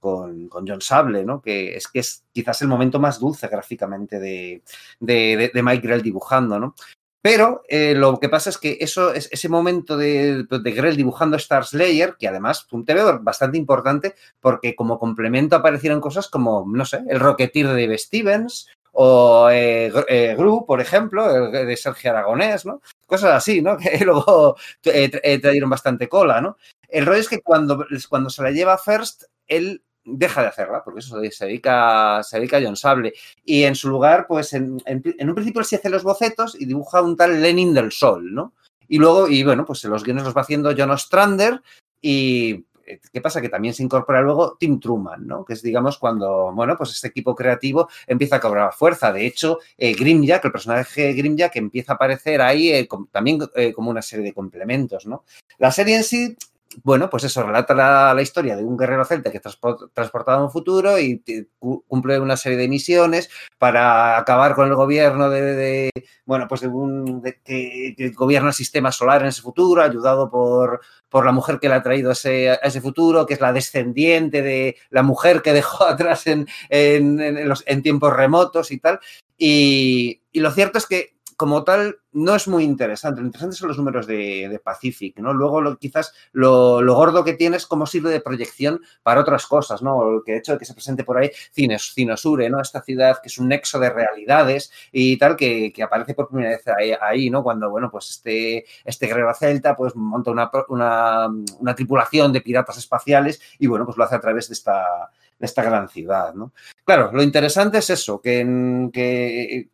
con, 0.00 0.48
con, 0.48 0.66
John 0.66 0.80
Sable, 0.80 1.24
¿no? 1.24 1.40
Que 1.40 1.76
es 1.76 1.86
que 1.86 2.00
es 2.00 2.24
quizás 2.32 2.60
el 2.62 2.66
momento 2.66 2.98
más 2.98 3.20
dulce 3.20 3.46
gráficamente 3.46 4.18
de, 4.18 4.62
de, 4.98 5.52
de 5.54 5.62
Mike 5.62 5.86
Grell 5.86 6.02
dibujando, 6.02 6.58
¿no? 6.58 6.74
Pero 7.20 7.62
eh, 7.68 7.94
lo 7.94 8.18
que 8.18 8.28
pasa 8.28 8.50
es 8.50 8.58
que 8.58 8.78
eso, 8.80 9.12
es, 9.12 9.28
ese 9.32 9.48
momento 9.48 9.96
de, 9.96 10.44
de 10.48 10.70
Grell 10.72 10.96
dibujando 10.96 11.36
Star 11.36 11.64
Slayer, 11.64 12.16
que 12.18 12.28
además 12.28 12.66
fue 12.68 12.78
un 12.78 12.84
TV 12.84 13.02
bastante 13.20 13.58
importante, 13.58 14.14
porque 14.40 14.76
como 14.76 14.98
complemento 14.98 15.56
aparecieron 15.56 16.00
cosas 16.00 16.28
como, 16.28 16.64
no 16.68 16.84
sé, 16.84 17.00
el 17.08 17.20
Rocketeer 17.20 17.68
de 17.68 17.82
Dave 17.82 17.98
Stevens, 17.98 18.68
o 18.92 19.48
eh, 19.50 19.92
eh, 20.08 20.34
Gru, 20.36 20.66
por 20.66 20.80
ejemplo, 20.80 21.50
de 21.50 21.76
Sergio 21.76 22.10
Aragonés, 22.10 22.66
¿no? 22.66 22.80
Cosas 23.06 23.30
así, 23.32 23.62
¿no? 23.62 23.76
Que 23.78 24.04
luego 24.04 24.56
eh, 24.84 25.38
trajeron 25.38 25.70
bastante 25.70 26.08
cola, 26.08 26.40
¿no? 26.40 26.56
El 26.88 27.06
rollo 27.06 27.20
es 27.20 27.28
que 27.28 27.40
cuando, 27.40 27.86
cuando 28.08 28.28
se 28.28 28.42
la 28.42 28.50
lleva 28.50 28.76
First, 28.76 29.24
él 29.46 29.84
deja 30.16 30.42
de 30.42 30.48
hacerla, 30.48 30.82
porque 30.84 31.00
eso 31.00 31.20
se 31.30 31.46
dedica, 31.46 32.22
se 32.22 32.38
dedica 32.38 32.58
a 32.58 32.62
John 32.62 32.76
Sable. 32.76 33.12
Y 33.44 33.64
en 33.64 33.74
su 33.74 33.88
lugar, 33.88 34.26
pues 34.26 34.52
en, 34.52 34.80
un 34.86 35.34
principio 35.34 35.60
él 35.60 35.66
se 35.66 35.76
hace 35.76 35.90
los 35.90 36.02
bocetos 36.02 36.56
y 36.58 36.66
dibuja 36.66 37.02
un 37.02 37.16
tal 37.16 37.40
Lenin 37.40 37.74
del 37.74 37.92
Sol, 37.92 38.34
¿no? 38.34 38.54
Y 38.88 38.98
luego, 38.98 39.28
y 39.28 39.42
bueno, 39.44 39.64
pues 39.64 39.84
los 39.84 40.02
guiones 40.02 40.24
los 40.24 40.36
va 40.36 40.40
haciendo 40.40 40.74
John 40.76 40.90
Ostrander 40.90 41.60
y 42.00 42.64
¿qué 43.12 43.20
pasa? 43.20 43.40
Que 43.40 43.48
también 43.48 43.74
se 43.74 43.82
incorpora 43.82 44.22
luego 44.22 44.56
Tim 44.58 44.80
Truman, 44.80 45.26
¿no? 45.26 45.44
Que 45.44 45.52
es, 45.52 45.62
digamos, 45.62 45.98
cuando, 45.98 46.52
bueno, 46.52 46.76
pues 46.76 46.90
este 46.90 47.08
equipo 47.08 47.34
creativo 47.34 47.88
empieza 48.06 48.36
a 48.36 48.40
cobrar 48.40 48.72
fuerza. 48.72 49.12
De 49.12 49.26
hecho, 49.26 49.58
eh, 49.76 49.94
Grimjack, 49.94 50.44
el 50.44 50.52
personaje 50.52 51.12
Grimjack, 51.12 51.56
empieza 51.56 51.92
a 51.92 51.94
aparecer 51.96 52.40
ahí 52.40 52.70
eh, 52.72 52.88
también 53.10 53.40
eh, 53.54 53.72
como 53.72 53.90
una 53.90 54.02
serie 54.02 54.24
de 54.24 54.32
complementos, 54.32 55.06
¿no? 55.06 55.24
La 55.58 55.70
serie 55.70 55.96
en 55.96 56.04
sí 56.04 56.36
bueno, 56.82 57.08
pues 57.08 57.24
eso, 57.24 57.42
relata 57.42 57.74
la, 58.14 58.22
historia 58.22 58.56
de 58.56 58.64
un 58.64 58.76
guerrero 58.76 59.04
celta 59.04 59.30
que 59.30 59.38
es 59.38 59.58
transportado 59.94 60.38
a 60.38 60.44
un 60.44 60.50
futuro 60.50 60.98
y 60.98 61.22
cumple 61.58 62.20
una 62.20 62.36
serie 62.36 62.58
de 62.58 62.68
misiones 62.68 63.30
para 63.56 64.18
acabar 64.18 64.54
con 64.54 64.68
el 64.68 64.74
gobierno 64.74 65.30
de, 65.30 65.90
bueno, 66.26 66.46
pues 66.46 66.60
de 66.60 66.68
un, 66.68 67.22
que, 67.44 68.12
gobierna 68.14 68.48
el 68.48 68.54
sistema 68.54 68.92
solar 68.92 69.22
en 69.22 69.28
ese 69.28 69.42
futuro, 69.42 69.82
ayudado 69.82 70.30
por, 70.30 70.80
por 71.08 71.24
la 71.24 71.32
mujer 71.32 71.58
que 71.58 71.68
le 71.68 71.74
ha 71.74 71.82
traído 71.82 72.10
a 72.10 72.12
ese, 72.12 72.58
ese 72.62 72.80
futuro, 72.80 73.24
que 73.26 73.34
es 73.34 73.40
la 73.40 73.52
descendiente 73.52 74.42
de 74.42 74.76
la 74.90 75.02
mujer 75.02 75.42
que 75.42 75.54
dejó 75.54 75.84
atrás 75.86 76.26
en, 76.26 76.46
en, 76.68 77.82
tiempos 77.82 78.12
remotos 78.12 78.70
y 78.70 78.78
tal. 78.78 79.00
Y 79.38 80.20
lo 80.34 80.50
cierto 80.50 80.78
es 80.78 80.86
que 80.86 81.17
como 81.38 81.62
tal, 81.62 82.00
no 82.10 82.34
es 82.34 82.48
muy 82.48 82.64
interesante. 82.64 83.20
Lo 83.20 83.26
interesante 83.28 83.54
son 83.54 83.68
los 83.68 83.78
números 83.78 84.08
de, 84.08 84.48
de 84.48 84.58
Pacific, 84.58 85.16
¿no? 85.20 85.32
Luego, 85.32 85.60
lo, 85.60 85.78
quizás 85.78 86.12
lo, 86.32 86.82
gordo 86.82 87.22
que 87.22 87.34
tiene 87.34 87.56
es 87.56 87.64
cómo 87.64 87.86
sirve 87.86 88.10
de 88.10 88.20
proyección 88.20 88.80
para 89.04 89.20
otras 89.20 89.46
cosas, 89.46 89.80
¿no? 89.80 90.16
El 90.16 90.22
que 90.26 90.36
hecho 90.36 90.54
de 90.54 90.58
que 90.58 90.64
se 90.64 90.74
presente 90.74 91.04
por 91.04 91.16
ahí 91.16 91.30
Cines, 91.52 91.92
Cinosure, 91.94 92.50
¿no? 92.50 92.60
Esta 92.60 92.82
ciudad 92.82 93.18
que 93.22 93.28
es 93.28 93.38
un 93.38 93.46
nexo 93.46 93.78
de 93.78 93.88
realidades 93.88 94.72
y 94.90 95.16
tal, 95.16 95.36
que, 95.36 95.72
aparece 95.80 96.14
por 96.14 96.26
primera 96.26 96.50
vez 96.50 96.66
ahí, 96.66 96.92
ahí, 97.00 97.30
¿no? 97.30 97.44
Cuando, 97.44 97.70
bueno, 97.70 97.88
pues 97.88 98.10
este, 98.10 98.66
este 98.84 99.06
guerrero 99.06 99.32
celta, 99.32 99.76
pues 99.76 99.94
monta 99.94 100.32
una, 100.32 100.50
una, 100.70 101.28
una 101.60 101.74
tripulación 101.76 102.32
de 102.32 102.40
piratas 102.40 102.78
espaciales 102.78 103.40
y, 103.60 103.68
bueno, 103.68 103.84
pues 103.84 103.96
lo 103.96 104.02
hace 104.02 104.16
a 104.16 104.20
través 104.20 104.48
de 104.48 104.54
esta, 104.54 105.08
de 105.38 105.46
esta 105.46 105.62
gran 105.62 105.88
ciudad, 105.88 106.34
¿no? 106.34 106.52
Claro, 106.84 107.12
lo 107.12 107.22
interesante 107.22 107.78
es 107.78 107.90
eso, 107.90 108.20
que, 108.20 108.90
que 108.92 109.68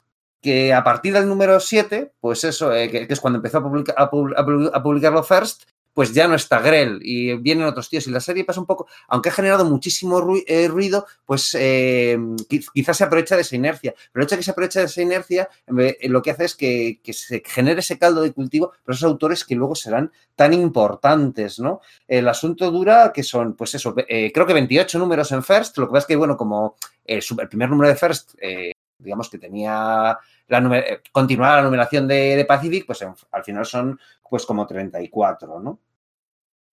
que 0.44 0.74
a 0.74 0.84
partir 0.84 1.14
del 1.14 1.26
número 1.26 1.58
7, 1.58 2.12
pues 2.20 2.44
eso, 2.44 2.70
eh, 2.70 2.90
que, 2.90 3.06
es 3.08 3.18
cuando 3.18 3.38
empezó 3.38 3.58
a, 3.58 3.62
publica, 3.62 3.94
a, 3.96 4.82
publicarlo 4.82 5.22
First, 5.22 5.62
pues 5.94 6.12
ya 6.12 6.28
no 6.28 6.34
está 6.34 6.58
Grell 6.58 7.00
y 7.02 7.34
vienen 7.38 7.66
otros 7.66 7.88
tíos. 7.88 8.06
Y 8.06 8.10
la 8.10 8.20
serie 8.20 8.44
pasa 8.44 8.60
un 8.60 8.66
poco, 8.66 8.86
aunque 9.08 9.30
ha 9.30 9.32
generado 9.32 9.64
muchísimo 9.64 10.22
eh, 10.46 10.68
ruido, 10.68 11.06
pues 11.24 11.56
eh, 11.58 12.18
quizás 12.74 12.98
se 12.98 13.04
aprovecha 13.04 13.36
de 13.36 13.40
esa 13.42 13.56
inercia. 13.56 13.94
Pero 14.12 14.22
el 14.22 14.26
hecho 14.26 14.34
de 14.34 14.40
que 14.40 14.44
se 14.44 14.50
aprovecha 14.50 14.80
de 14.80 14.86
esa 14.86 15.00
inercia, 15.00 15.48
lo 15.66 16.20
que 16.20 16.30
hace 16.30 16.44
es 16.44 16.54
que, 16.54 17.00
se 17.10 17.42
genere 17.46 17.80
ese 17.80 17.98
caldo 17.98 18.20
de 18.20 18.32
cultivo 18.32 18.74
para 18.84 18.94
esos 18.94 19.08
autores 19.08 19.46
que 19.46 19.54
luego 19.54 19.74
serán 19.74 20.12
tan 20.36 20.52
importantes, 20.52 21.58
¿no? 21.58 21.80
El 22.06 22.28
asunto 22.28 22.70
dura 22.70 23.12
que 23.14 23.22
son, 23.22 23.54
pues 23.54 23.74
eso, 23.74 23.94
creo 23.94 24.46
que 24.46 24.52
28 24.52 24.98
números 24.98 25.32
en 25.32 25.42
First, 25.42 25.78
lo 25.78 25.86
que 25.86 25.92
pasa 25.92 26.00
es 26.00 26.06
que, 26.08 26.16
bueno, 26.16 26.36
como 26.36 26.76
el, 27.06 27.22
primer 27.48 27.70
número 27.70 27.88
de 27.88 27.96
First 27.96 28.34
digamos 29.04 29.28
que 29.28 29.38
tenía 29.38 30.18
la 30.48 30.78
eh, 30.78 31.00
continuar 31.12 31.58
la 31.58 31.64
numeración 31.64 32.06
de, 32.08 32.44
Pacific, 32.46 32.86
pues 32.86 33.04
al 33.30 33.44
final 33.44 33.66
son 33.66 33.98
pues 34.28 34.46
como 34.46 34.66
34, 34.66 35.60
¿no? 35.60 35.78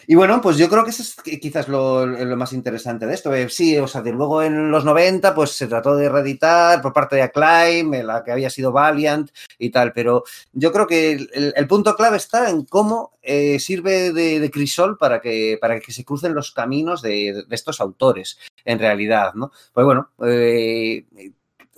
Y 0.06 0.14
bueno, 0.14 0.40
pues 0.40 0.56
yo 0.56 0.68
creo 0.68 0.82
que 0.82 0.90
eso 0.90 1.02
es 1.02 1.14
quizás 1.40 1.68
lo, 1.68 2.06
más 2.36 2.52
interesante 2.52 3.06
de 3.06 3.14
esto. 3.14 3.34
Eh, 3.34 3.48
sí, 3.50 3.76
o 3.76 3.86
sea, 3.86 4.00
de 4.00 4.12
luego 4.12 4.42
en 4.42 4.70
los 4.70 4.84
90, 4.84 5.34
pues 5.34 5.50
se 5.50 5.66
trató 5.66 5.94
de 5.94 6.08
reeditar 6.08 6.80
por 6.80 6.92
parte 6.92 7.16
de 7.16 7.22
Acclaim, 7.22 7.92
la 8.02 8.24
que 8.24 8.32
había 8.32 8.48
sido 8.48 8.72
Valiant 8.72 9.30
y 9.58 9.70
tal, 9.70 9.92
pero 9.92 10.24
yo 10.52 10.72
creo 10.72 10.86
que 10.86 11.26
el, 11.34 11.66
punto 11.66 11.94
clave 11.96 12.16
está 12.16 12.48
en 12.48 12.64
cómo 12.64 13.18
eh, 13.20 13.60
sirve 13.60 14.12
de, 14.12 14.50
crisol 14.50 14.96
para 14.96 15.20
que, 15.20 15.58
para 15.60 15.78
que 15.80 15.92
se 15.92 16.04
crucen 16.04 16.34
los 16.34 16.50
caminos 16.52 17.02
de, 17.02 17.44
estos 17.50 17.80
autores, 17.80 18.38
en 18.64 18.78
realidad, 18.78 19.34
¿no? 19.34 19.52
Pues 19.74 19.84
bueno, 19.84 20.10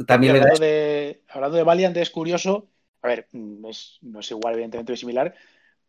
también 0.07 0.37
hablando, 0.37 0.61
de, 0.61 1.23
hablando 1.29 1.57
de 1.57 1.63
Valiant 1.63 1.97
es 1.97 2.11
curioso, 2.11 2.69
a 3.03 3.09
ver, 3.09 3.29
no 3.33 3.69
es, 3.71 3.99
no 4.03 4.21
es 4.21 4.31
igual, 4.31 4.55
evidentemente 4.55 4.93
es 4.95 5.01
similar, 5.01 5.35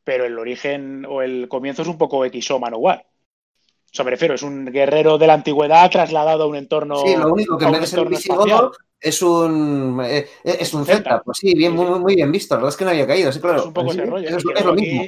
pero 0.04 0.26
el 0.26 0.38
origen 0.38 1.06
o 1.06 1.22
el 1.22 1.48
comienzo 1.48 1.84
es 1.84 1.88
un 1.88 1.98
poco 1.98 2.26
X 2.26 2.52
o 2.52 2.60
Manowar. 2.60 3.06
O 3.06 3.96
sea, 3.96 4.04
me 4.04 4.12
refiero, 4.12 4.34
es 4.34 4.42
un 4.42 4.66
guerrero 4.66 5.20
de 5.20 5.28
la 5.28 5.36
antigüedad 5.36 5.90
trasladado 5.92 6.44
a 6.44 6.48
un 6.48 6.56
entorno. 6.56 6.98
Sí, 6.98 7.16
lo 7.16 7.32
único 7.32 7.58
que 7.58 7.66
en 7.66 7.72
vez 7.74 7.82
de 7.82 7.88
ser 7.88 8.10
visigodo 8.10 8.72
es 9.00 9.22
un 9.22 10.02
eh, 10.04 10.28
es 10.44 10.74
un 10.74 10.84
Celta. 10.86 11.22
Pues 11.22 11.38
sí, 11.38 11.54
bien, 11.54 11.74
muy, 11.74 11.86
muy, 12.00 12.16
bien 12.16 12.32
visto. 12.32 12.56
La 12.56 12.60
verdad 12.60 12.70
es 12.70 12.78
que 12.78 12.86
no 12.86 12.90
había 12.90 13.06
caído, 13.06 13.32
sí, 13.32 13.40
claro. 13.40 13.60
Es 13.60 13.66
un 13.66 13.74
poco 13.74 13.92
ese 13.92 14.06
rollo. 14.06 14.36
Es, 14.36 14.66
lo 14.66 14.74
mismo. 14.74 15.04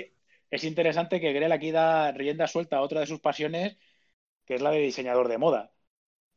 Es 0.51 0.63
interesante 0.63 1.19
que 1.19 1.33
Grell 1.33 1.51
aquí 1.51 1.71
da 1.71 2.11
rienda 2.11 2.47
suelta 2.47 2.77
a 2.77 2.81
otra 2.81 2.99
de 2.99 3.07
sus 3.07 3.19
pasiones, 3.19 3.75
que 4.45 4.53
es 4.53 4.61
la 4.61 4.69
de 4.69 4.79
diseñador 4.79 5.29
de 5.29 5.39
moda 5.39 5.74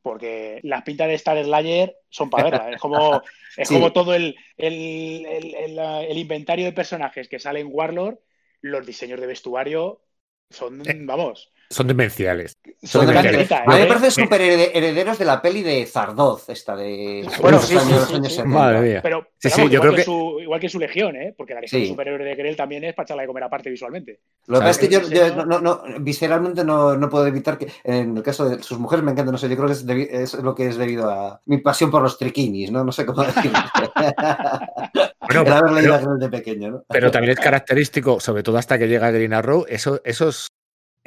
porque 0.02 0.60
las 0.62 0.82
pintas 0.82 1.08
de 1.08 1.14
Star 1.14 1.42
Slayer 1.42 1.96
son 2.08 2.30
para 2.30 2.44
verlas. 2.44 2.74
Es 2.74 2.80
como, 2.80 3.22
es 3.56 3.68
como 3.68 3.92
todo 3.92 4.14
el, 4.14 4.36
el, 4.56 5.26
el, 5.26 6.18
inventario 6.18 6.64
de 6.64 6.72
personajes 6.72 7.28
que 7.28 7.38
sale 7.38 7.60
en 7.60 7.68
Warlord, 7.70 8.18
los 8.60 8.86
diseños 8.86 9.20
de 9.20 9.26
vestuario 9.26 10.02
son, 10.50 10.80
eh, 10.88 10.96
vamos. 11.00 11.52
Son 11.70 11.86
demenciales. 11.86 12.56
Son, 12.82 13.06
demenciales. 13.06 13.52
A 13.52 13.64
mí 13.66 13.80
me 13.80 13.86
parecen 13.86 14.10
super 14.10 14.40
herederos 14.40 15.18
de 15.18 15.24
la 15.26 15.42
peli 15.42 15.62
de 15.62 15.84
Zardoz, 15.84 16.48
esta 16.48 16.74
de. 16.74 17.28
Bueno, 17.42 17.60
sí, 17.60 17.76
sí, 18.28 18.42
Madre 18.44 18.80
mía. 18.80 19.00
Pero, 19.02 19.28
igual, 19.42 19.70
yo 19.70 19.80
creo 19.80 19.94
que, 19.94 20.04
Su, 20.04 20.38
igual 20.40 20.60
que 20.60 20.68
su 20.70 20.78
legión, 20.78 21.16
¿eh? 21.16 21.34
Porque 21.36 21.52
la 21.52 21.60
legión 21.60 21.86
superior 21.86 22.22
de 22.22 22.34
Grell 22.34 22.56
también 22.56 22.84
es 22.84 22.94
para 22.94 23.04
echarla 23.04 23.22
de 23.22 23.26
comer 23.26 23.44
aparte 23.44 23.68
visualmente. 23.68 24.20
Lo 24.46 24.60
que 24.60 24.64
pasa 24.64 24.80
es 24.80 24.88
que 24.88 24.94
yo, 24.94 25.44
no, 25.44 25.60
no, 25.60 25.82
visceralmente 26.00 26.64
no, 26.64 26.96
no, 26.96 27.10
puedo 27.10 27.26
evitar 27.26 27.58
que, 27.58 27.68
en 27.84 28.16
el 28.16 28.22
caso 28.22 28.48
de 28.48 28.62
sus 28.62 28.78
mujeres, 28.78 29.04
me 29.04 29.12
encanta, 29.12 29.30
no 29.30 29.36
sé, 29.36 29.50
yo 29.50 29.56
creo 29.56 29.68
que 29.68 29.74
es, 29.74 29.84
es 30.34 30.34
lo 30.34 30.54
que 30.54 30.68
es 30.68 30.78
debido 30.78 31.10
a 31.10 31.40
mi 31.44 31.58
pasión 31.58 31.90
por 31.90 32.02
los 32.02 32.16
triquinis, 32.16 32.70
¿no? 32.70 32.82
No 32.82 32.92
sé 32.92 33.04
cómo 33.04 33.24
decirlo. 33.24 33.58
bueno, 35.20 35.74
leído 35.74 35.98
pero, 35.98 36.16
de 36.16 36.28
pequeño, 36.30 36.70
¿no? 36.70 36.84
Pero 36.88 37.10
también 37.10 37.32
es 37.32 37.40
característico, 37.40 38.20
sobre 38.20 38.42
todo 38.42 38.56
hasta 38.56 38.78
que 38.78 38.88
llega 38.88 39.10
Green 39.10 39.34
Arrow, 39.34 39.66
eso, 39.68 40.00
esos 40.04 40.48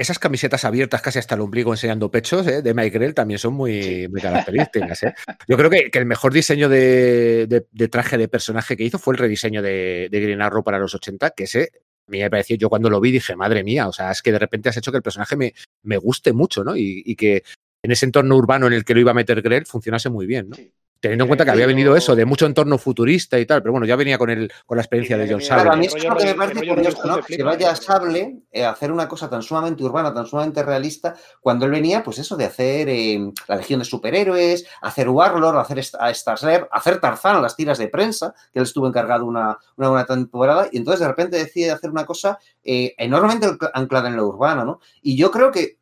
esas 0.01 0.19
camisetas 0.19 0.65
abiertas 0.65 1.01
casi 1.01 1.19
hasta 1.19 1.35
el 1.35 1.41
ombligo 1.41 1.71
enseñando 1.71 2.09
pechos 2.09 2.45
¿eh? 2.47 2.61
de 2.61 2.73
Mike 2.73 2.97
Grell 2.97 3.13
también 3.13 3.39
son 3.39 3.53
muy, 3.53 4.07
muy 4.07 4.19
características. 4.19 5.03
¿eh? 5.03 5.13
Yo 5.47 5.57
creo 5.57 5.69
que, 5.69 5.89
el 5.93 6.05
mejor 6.05 6.33
diseño 6.33 6.69
de, 6.69 7.65
traje 7.89 8.17
de 8.17 8.27
personaje 8.27 8.75
que 8.75 8.83
hizo 8.83 8.99
fue 8.99 9.13
el 9.13 9.19
rediseño 9.19 9.61
de, 9.61 10.09
Green 10.11 10.41
Arrow 10.41 10.63
para 10.63 10.79
los 10.79 10.93
80, 10.95 11.31
que 11.31 11.43
ese 11.43 11.71
a 12.07 12.11
mí 12.11 12.19
me 12.19 12.29
pareció, 12.29 12.57
yo 12.57 12.67
cuando 12.67 12.89
lo 12.89 12.99
vi 12.99 13.11
dije, 13.11 13.35
madre 13.35 13.63
mía, 13.63 13.87
o 13.87 13.93
sea, 13.93 14.11
es 14.11 14.21
que 14.21 14.31
de 14.31 14.39
repente 14.39 14.67
has 14.67 14.75
hecho 14.75 14.91
que 14.91 14.97
el 14.97 15.03
personaje 15.03 15.37
me, 15.37 15.53
me 15.83 15.97
guste 15.97 16.33
mucho, 16.33 16.63
¿no? 16.63 16.75
Y, 16.75 17.03
y, 17.05 17.15
que 17.15 17.43
en 17.83 17.91
ese 17.91 18.05
entorno 18.05 18.35
urbano 18.35 18.67
en 18.67 18.73
el 18.73 18.83
que 18.83 18.93
lo 18.93 18.99
iba 18.99 19.11
a 19.11 19.13
meter 19.13 19.41
Grell 19.41 19.65
funcionase 19.65 20.09
muy 20.09 20.25
bien, 20.25 20.49
¿no? 20.49 20.57
Teniendo 21.01 21.23
en 21.23 21.29
cuenta 21.29 21.43
que 21.43 21.49
había 21.49 21.65
venido 21.65 21.95
eso, 21.95 22.15
de 22.15 22.25
mucho 22.25 22.45
entorno 22.45 22.77
futurista 22.77 23.39
y 23.39 23.47
tal, 23.47 23.63
pero 23.63 23.71
bueno, 23.71 23.87
ya 23.87 23.95
venía 23.95 24.19
con 24.19 24.29
el, 24.29 24.53
con 24.67 24.77
la 24.77 24.83
experiencia 24.83 25.17
de 25.17 25.27
John 25.31 25.41
Sable. 25.41 25.71
a 25.71 25.75
mí 25.75 25.87
es 25.87 26.03
lo 26.03 26.15
que 26.15 26.25
me 26.25 26.35
parece 26.35 26.67
curioso, 26.67 27.07
¿no? 27.07 27.21
Que 27.23 27.41
vaya 27.41 27.71
a 27.71 27.75
Sable 27.75 28.43
a 28.55 28.69
hacer 28.69 28.91
una 28.91 29.07
cosa 29.07 29.27
tan 29.27 29.41
sumamente 29.41 29.83
urbana, 29.83 30.13
tan 30.13 30.27
sumamente 30.27 30.61
realista, 30.61 31.15
cuando 31.39 31.65
él 31.65 31.71
venía, 31.71 32.03
pues 32.03 32.19
eso, 32.19 32.37
de 32.37 32.45
hacer 32.45 32.87
eh, 32.87 33.19
la 33.47 33.55
Legión 33.55 33.79
de 33.79 33.85
Superhéroes, 33.85 34.67
hacer 34.83 35.09
Warlord, 35.09 35.57
hacer 35.57 35.81
a 35.99 36.13
Starslayer, 36.13 36.67
hacer 36.71 36.99
Tarzán, 36.99 37.41
las 37.41 37.55
tiras 37.55 37.79
de 37.79 37.87
prensa, 37.87 38.35
que 38.53 38.59
él 38.59 38.63
estuvo 38.63 38.87
encargado 38.87 39.25
una, 39.25 39.57
una 39.77 39.89
buena 39.89 40.05
temporada, 40.05 40.69
y 40.71 40.77
entonces 40.77 40.99
de 40.99 41.07
repente 41.07 41.37
decide 41.37 41.71
hacer 41.71 41.89
una 41.89 42.05
cosa 42.05 42.37
eh, 42.63 42.93
enormemente 42.99 43.47
anclada 43.73 44.07
en 44.07 44.17
lo 44.17 44.27
urbano, 44.27 44.63
¿no? 44.65 44.79
Y 45.01 45.17
yo 45.17 45.31
creo 45.31 45.51
que 45.51 45.61
eh, 45.61 45.80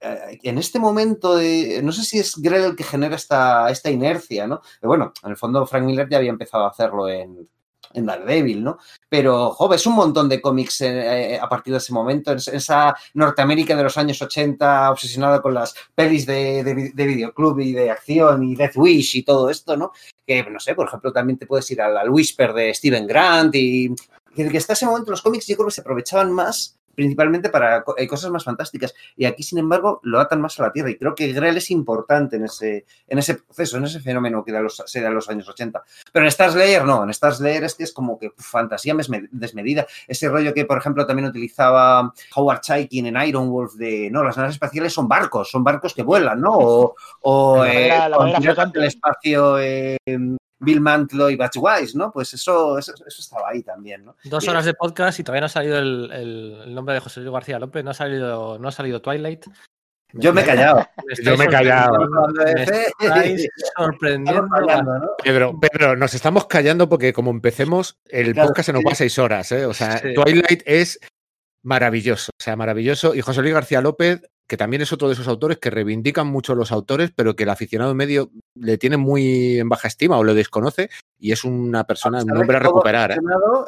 en 0.00 0.58
este 0.58 0.78
momento, 0.78 1.36
de, 1.36 1.80
no 1.82 1.92
sé 1.92 2.04
si 2.04 2.18
es 2.18 2.36
Grell 2.36 2.64
el 2.64 2.76
que 2.76 2.84
genera 2.84 3.16
esta, 3.16 3.70
esta 3.70 3.90
inercia, 3.90 4.46
¿no? 4.46 4.60
Pero 4.80 4.88
bueno, 4.88 5.12
en 5.22 5.30
el 5.30 5.36
fondo 5.36 5.66
Frank 5.66 5.84
Miller 5.84 6.08
ya 6.08 6.18
había 6.18 6.30
empezado 6.30 6.64
a 6.64 6.70
hacerlo 6.70 7.08
en, 7.08 7.48
en 7.94 8.06
Daredevil, 8.06 8.62
¿no? 8.62 8.78
Pero, 9.08 9.50
joder, 9.50 9.76
es 9.76 9.86
un 9.86 9.94
montón 9.94 10.28
de 10.28 10.40
cómics 10.40 10.80
eh, 10.82 11.34
eh, 11.34 11.38
a 11.40 11.48
partir 11.48 11.72
de 11.72 11.78
ese 11.78 11.92
momento, 11.92 12.32
esa 12.32 12.94
Norteamérica 13.14 13.74
de 13.76 13.82
los 13.82 13.96
años 13.96 14.20
80 14.20 14.90
obsesionada 14.90 15.42
con 15.42 15.54
las 15.54 15.74
pelis 15.94 16.26
de, 16.26 16.62
de, 16.62 17.06
videoclub 17.06 17.58
y 17.60 17.72
de 17.72 17.90
acción 17.90 18.44
y 18.44 18.54
Death 18.54 18.76
Wish 18.76 19.16
y 19.16 19.22
todo 19.22 19.50
esto, 19.50 19.76
¿no? 19.76 19.92
Que, 20.26 20.44
no 20.44 20.60
sé, 20.60 20.74
por 20.74 20.86
ejemplo, 20.86 21.12
también 21.12 21.38
te 21.38 21.46
puedes 21.46 21.70
ir 21.70 21.80
al, 21.80 21.96
al 21.96 22.10
Whisper 22.10 22.52
de 22.52 22.74
Steven 22.74 23.06
Grant 23.06 23.54
y 23.54 23.94
que 24.34 24.58
hasta 24.58 24.74
ese 24.74 24.86
momento 24.86 25.10
los 25.10 25.22
cómics 25.22 25.46
yo 25.48 25.56
creo 25.56 25.66
que 25.66 25.74
se 25.74 25.80
aprovechaban 25.80 26.32
más 26.32 26.77
principalmente 26.98 27.48
para 27.48 27.84
eh, 27.96 28.08
cosas 28.08 28.28
más 28.32 28.42
fantásticas. 28.42 28.92
Y 29.16 29.24
aquí, 29.24 29.44
sin 29.44 29.58
embargo, 29.58 30.00
lo 30.02 30.18
atan 30.18 30.40
más 30.40 30.58
a 30.58 30.64
la 30.64 30.72
Tierra. 30.72 30.90
Y 30.90 30.98
creo 30.98 31.14
que 31.14 31.32
Grell 31.32 31.56
es 31.56 31.70
importante 31.70 32.34
en 32.34 32.46
ese, 32.46 32.86
en 33.06 33.20
ese 33.20 33.34
proceso, 33.34 33.76
en 33.76 33.84
ese 33.84 34.00
fenómeno 34.00 34.44
que 34.44 34.50
da 34.50 34.60
los, 34.60 34.82
se 34.84 35.00
da 35.00 35.06
en 35.06 35.14
los 35.14 35.30
años 35.30 35.48
80. 35.48 35.80
Pero 36.12 36.24
en 36.24 36.28
Star 36.28 36.50
Slayer 36.50 36.84
no, 36.84 37.04
en 37.04 37.10
Star 37.10 37.32
Slayer 37.32 37.62
es 37.62 37.76
que 37.76 37.84
es 37.84 37.92
como 37.92 38.18
que 38.18 38.32
fantasía 38.36 38.96
desmedida. 39.30 39.86
Ese 40.08 40.28
rollo 40.28 40.52
que, 40.52 40.64
por 40.64 40.78
ejemplo, 40.78 41.06
también 41.06 41.28
utilizaba 41.28 42.12
Howard 42.34 42.62
Chaykin 42.62 43.06
en 43.06 43.28
Iron 43.28 43.48
Wolf 43.48 43.74
de, 43.74 44.10
no, 44.10 44.24
las 44.24 44.36
naves 44.36 44.54
espaciales 44.54 44.92
son 44.92 45.06
barcos, 45.06 45.48
son 45.52 45.62
barcos 45.62 45.94
que 45.94 46.02
vuelan, 46.02 46.40
¿no? 46.40 46.50
O, 46.50 46.96
o 47.20 47.64
eh, 47.64 47.92
el 48.74 48.84
espacio 48.84 49.56
Bill 50.60 50.80
Mantlo 50.80 51.30
y 51.30 51.36
Batch 51.36 51.56
Wise, 51.56 51.96
¿no? 51.96 52.12
Pues 52.12 52.34
eso, 52.34 52.78
eso, 52.78 52.94
estaba 53.06 53.50
ahí 53.50 53.62
también, 53.62 54.04
¿no? 54.04 54.16
Dos 54.24 54.46
horas 54.48 54.64
de 54.64 54.74
podcast 54.74 55.18
y 55.20 55.24
todavía 55.24 55.42
no 55.42 55.46
ha 55.46 55.50
salido 55.50 55.78
el, 55.78 56.74
nombre 56.74 56.94
de 56.94 57.00
José 57.00 57.20
Luis 57.20 57.32
García 57.32 57.58
López, 57.58 57.84
no 57.84 57.90
ha 57.90 57.94
salido, 57.94 58.58
no 58.58 58.68
ha 58.68 58.72
salido 58.72 59.00
Twilight. 59.00 59.46
Yo 60.14 60.32
me 60.32 60.40
he 60.40 60.44
callado. 60.44 60.86
Yo 61.22 61.36
me 61.36 61.44
he 61.44 61.48
callado. 61.48 61.98
sorprendiendo. 63.76 64.48
Pedro, 65.22 65.60
Pedro, 65.60 65.96
nos 65.96 66.14
estamos 66.14 66.46
callando 66.46 66.88
porque 66.88 67.12
como 67.12 67.30
empecemos, 67.30 67.98
el 68.08 68.34
podcast 68.34 68.66
se 68.66 68.72
nos 68.72 68.82
va 68.82 68.92
a 68.92 68.96
seis 68.96 69.18
horas. 69.18 69.52
¿eh? 69.52 69.66
O 69.66 69.74
sea, 69.74 70.00
Twilight 70.00 70.62
es 70.64 70.98
maravilloso. 71.62 72.30
O 72.30 72.42
sea, 72.42 72.56
maravilloso. 72.56 73.14
Y 73.14 73.20
José 73.20 73.42
Luis 73.42 73.52
García 73.52 73.82
López 73.82 74.22
que 74.48 74.56
también 74.56 74.80
es 74.80 74.92
otro 74.92 75.08
de 75.08 75.14
esos 75.14 75.28
autores 75.28 75.58
que 75.58 75.68
reivindican 75.68 76.26
mucho 76.26 76.54
los 76.54 76.72
autores, 76.72 77.12
pero 77.14 77.36
que 77.36 77.42
el 77.42 77.50
aficionado 77.50 77.94
medio 77.94 78.30
le 78.54 78.78
tiene 78.78 78.96
muy 78.96 79.58
en 79.58 79.68
baja 79.68 79.88
estima 79.88 80.16
o 80.16 80.24
lo 80.24 80.34
desconoce 80.34 80.88
y 81.18 81.32
es 81.32 81.44
una 81.44 81.84
persona, 81.84 82.22
un 82.22 82.36
hombre 82.36 82.56
a 82.56 82.60
recuperar. 82.60 83.12
¿eh? 83.12 83.16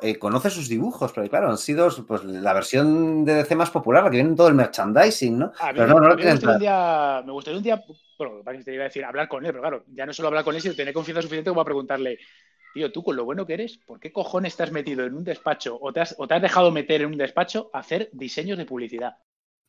Eh, 0.00 0.18
conoce 0.18 0.48
sus 0.48 0.70
dibujos, 0.70 1.12
pero 1.12 1.28
claro, 1.28 1.50
han 1.50 1.58
sido 1.58 1.90
pues, 2.06 2.24
la 2.24 2.54
versión 2.54 3.26
de 3.26 3.34
DC 3.34 3.54
más 3.56 3.70
popular, 3.70 4.04
la 4.04 4.10
que 4.10 4.16
viene 4.16 4.30
en 4.30 4.36
todo 4.36 4.48
el 4.48 4.54
merchandising, 4.54 5.38
¿no? 5.38 5.52
pero 5.74 5.86
no, 5.86 6.00
no 6.00 6.16
me, 6.16 6.32
gustaría 6.32 6.54
un 6.54 6.58
día, 6.58 7.22
me 7.26 7.32
gustaría 7.32 7.58
un 7.58 7.64
día, 7.64 7.84
bueno, 8.16 8.42
te 8.64 8.74
iba 8.74 8.84
a 8.84 8.88
decir, 8.88 9.04
hablar 9.04 9.28
con 9.28 9.44
él, 9.44 9.52
pero 9.52 9.62
claro, 9.62 9.84
ya 9.92 10.06
no 10.06 10.14
solo 10.14 10.28
hablar 10.28 10.44
con 10.44 10.54
él, 10.54 10.62
sino 10.62 10.74
tener 10.74 10.94
confianza 10.94 11.20
suficiente 11.20 11.50
como 11.50 11.60
a 11.60 11.66
preguntarle, 11.66 12.18
tío, 12.72 12.90
tú 12.90 13.02
con 13.02 13.16
lo 13.16 13.26
bueno 13.26 13.44
que 13.44 13.52
eres, 13.52 13.76
¿por 13.76 14.00
qué 14.00 14.12
cojones 14.12 14.54
estás 14.54 14.72
metido 14.72 15.04
en 15.04 15.14
un 15.14 15.24
despacho 15.24 15.76
o 15.78 15.92
te 15.92 16.00
has, 16.00 16.14
o 16.16 16.26
te 16.26 16.34
has 16.34 16.42
dejado 16.42 16.70
meter 16.70 17.02
en 17.02 17.08
un 17.08 17.18
despacho 17.18 17.68
a 17.74 17.80
hacer 17.80 18.08
diseños 18.14 18.56
de 18.56 18.64
publicidad? 18.64 19.16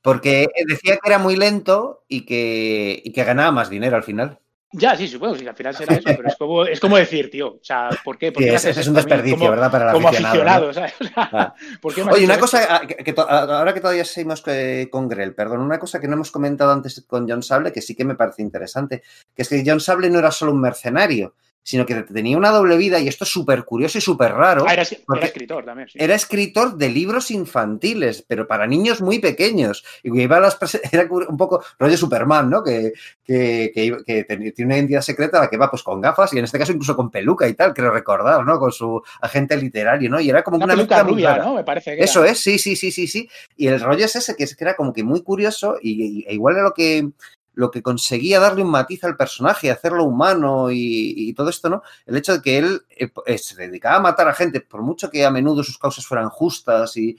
Porque 0.01 0.47
decía 0.67 0.97
que 0.97 1.09
era 1.09 1.19
muy 1.19 1.35
lento 1.35 2.03
y 2.07 2.25
que, 2.25 3.01
y 3.03 3.11
que 3.11 3.23
ganaba 3.23 3.51
más 3.51 3.69
dinero 3.69 3.95
al 3.95 4.03
final. 4.03 4.39
Ya, 4.73 4.95
sí, 4.95 5.05
supongo, 5.05 5.35
sí, 5.35 5.45
al 5.45 5.55
final 5.55 5.75
será 5.75 5.95
eso, 5.95 6.05
pero 6.05 6.29
es 6.29 6.35
como, 6.37 6.63
es 6.63 6.79
como 6.79 6.95
decir, 6.95 7.29
tío, 7.29 7.55
o 7.55 7.59
sea, 7.61 7.89
¿por 8.05 8.17
qué? 8.17 8.31
¿Por 8.31 8.41
qué 8.41 8.53
es, 8.53 8.63
es, 8.63 8.87
un 8.87 8.93
desperdicio, 8.93 9.49
¿verdad? 9.49 9.69
Para 9.69 9.87
el 9.87 9.93
como 9.93 10.07
aficionado. 10.07 10.69
O 10.69 10.73
sea, 10.73 10.93
ah. 11.17 11.53
¿por 11.81 11.93
qué 11.93 12.03
Oye, 12.03 12.23
una 12.23 12.39
cosa, 12.39 12.65
ah, 12.69 12.87
que, 12.87 13.13
ahora 13.17 13.73
que 13.73 13.81
todavía 13.81 14.05
seguimos 14.05 14.41
con 14.89 15.09
Grell, 15.09 15.35
perdón, 15.35 15.59
una 15.59 15.77
cosa 15.77 15.99
que 15.99 16.07
no 16.07 16.13
hemos 16.13 16.31
comentado 16.31 16.71
antes 16.71 17.03
con 17.05 17.27
John 17.29 17.43
Sable, 17.43 17.73
que 17.73 17.81
sí 17.81 17.95
que 17.95 18.05
me 18.05 18.15
parece 18.15 18.43
interesante, 18.43 19.03
que 19.35 19.41
es 19.41 19.49
que 19.49 19.61
John 19.65 19.81
Sable 19.81 20.09
no 20.09 20.19
era 20.19 20.31
solo 20.31 20.53
un 20.53 20.61
mercenario, 20.61 21.35
sino 21.63 21.85
que 21.85 21.95
tenía 22.03 22.37
una 22.37 22.49
doble 22.49 22.75
vida 22.77 22.99
y 22.99 23.07
esto 23.07 23.23
es 23.23 23.29
súper 23.29 23.63
curioso 23.63 23.97
y 23.97 24.01
súper 24.01 24.33
raro. 24.33 24.65
Ah, 24.67 24.73
era, 24.73 24.83
era, 24.83 25.25
escritor 25.25 25.63
también. 25.63 25.87
Sí. 25.87 25.97
Era 26.01 26.15
escritor 26.15 26.75
de 26.75 26.89
libros 26.89 27.29
infantiles, 27.31 28.23
pero 28.27 28.47
para 28.47 28.65
niños 28.65 29.01
muy 29.01 29.19
pequeños. 29.19 29.83
Y 30.03 30.21
iba 30.21 30.37
a 30.37 30.39
las 30.39 30.57
era 30.91 31.07
un 31.09 31.37
poco 31.37 31.63
rollo 31.77 31.97
Superman, 31.97 32.49
¿no? 32.49 32.63
Que, 32.63 32.93
que, 33.23 33.71
que, 33.73 33.97
que, 34.05 34.23
tiene 34.23 34.65
una 34.65 34.77
identidad 34.77 35.01
secreta 35.01 35.39
la 35.39 35.49
que 35.49 35.57
va 35.57 35.69
pues 35.69 35.83
con 35.83 36.01
gafas 36.01 36.33
y 36.33 36.39
en 36.39 36.45
este 36.45 36.57
caso 36.57 36.71
incluso 36.71 36.95
con 36.95 37.11
peluca 37.11 37.47
y 37.47 37.53
tal, 37.53 37.73
creo 37.73 37.91
recordar, 37.91 38.43
¿no? 38.45 38.59
Con 38.59 38.71
su 38.71 39.01
agente 39.21 39.55
literario, 39.55 40.09
¿no? 40.09 40.19
Y 40.19 40.29
era 40.29 40.43
como 40.43 40.57
una, 40.57 40.65
una 40.65 40.75
peluca 40.75 41.03
rubia, 41.03 41.37
¿no? 41.37 41.55
Me 41.55 41.63
parece 41.63 41.95
que 41.95 42.03
Eso 42.03 42.23
era. 42.23 42.31
es, 42.31 42.39
sí, 42.39 42.57
sí, 42.57 42.75
sí, 42.75 42.91
sí, 42.91 43.07
sí. 43.07 43.29
Y 43.55 43.67
el 43.67 43.79
rollo 43.79 44.05
es 44.05 44.15
ese, 44.15 44.35
que, 44.35 44.45
es, 44.45 44.55
que 44.55 44.63
era 44.63 44.75
como 44.75 44.93
que 44.93 45.03
muy 45.03 45.21
curioso 45.21 45.77
y, 45.81 46.25
y 46.27 46.33
igual 46.33 46.55
era 46.55 46.63
lo 46.63 46.73
que 46.73 47.11
lo 47.53 47.71
que 47.71 47.81
conseguía 47.81 48.39
darle 48.39 48.63
un 48.63 48.71
matiz 48.71 49.03
al 49.03 49.17
personaje, 49.17 49.71
hacerlo 49.71 50.03
humano 50.03 50.69
y, 50.71 51.33
todo 51.33 51.49
esto, 51.49 51.69
¿no? 51.69 51.81
El 52.05 52.17
hecho 52.17 52.33
de 52.33 52.41
que 52.41 52.57
él 52.57 52.81
eh, 52.89 53.37
se 53.37 53.55
dedicaba 53.55 53.97
a 53.97 54.01
matar 54.01 54.27
a 54.27 54.33
gente, 54.33 54.61
por 54.61 54.81
mucho 54.81 55.09
que 55.09 55.25
a 55.25 55.31
menudo 55.31 55.63
sus 55.63 55.77
causas 55.77 56.05
fueran 56.05 56.29
justas 56.29 56.93
y, 56.95 57.17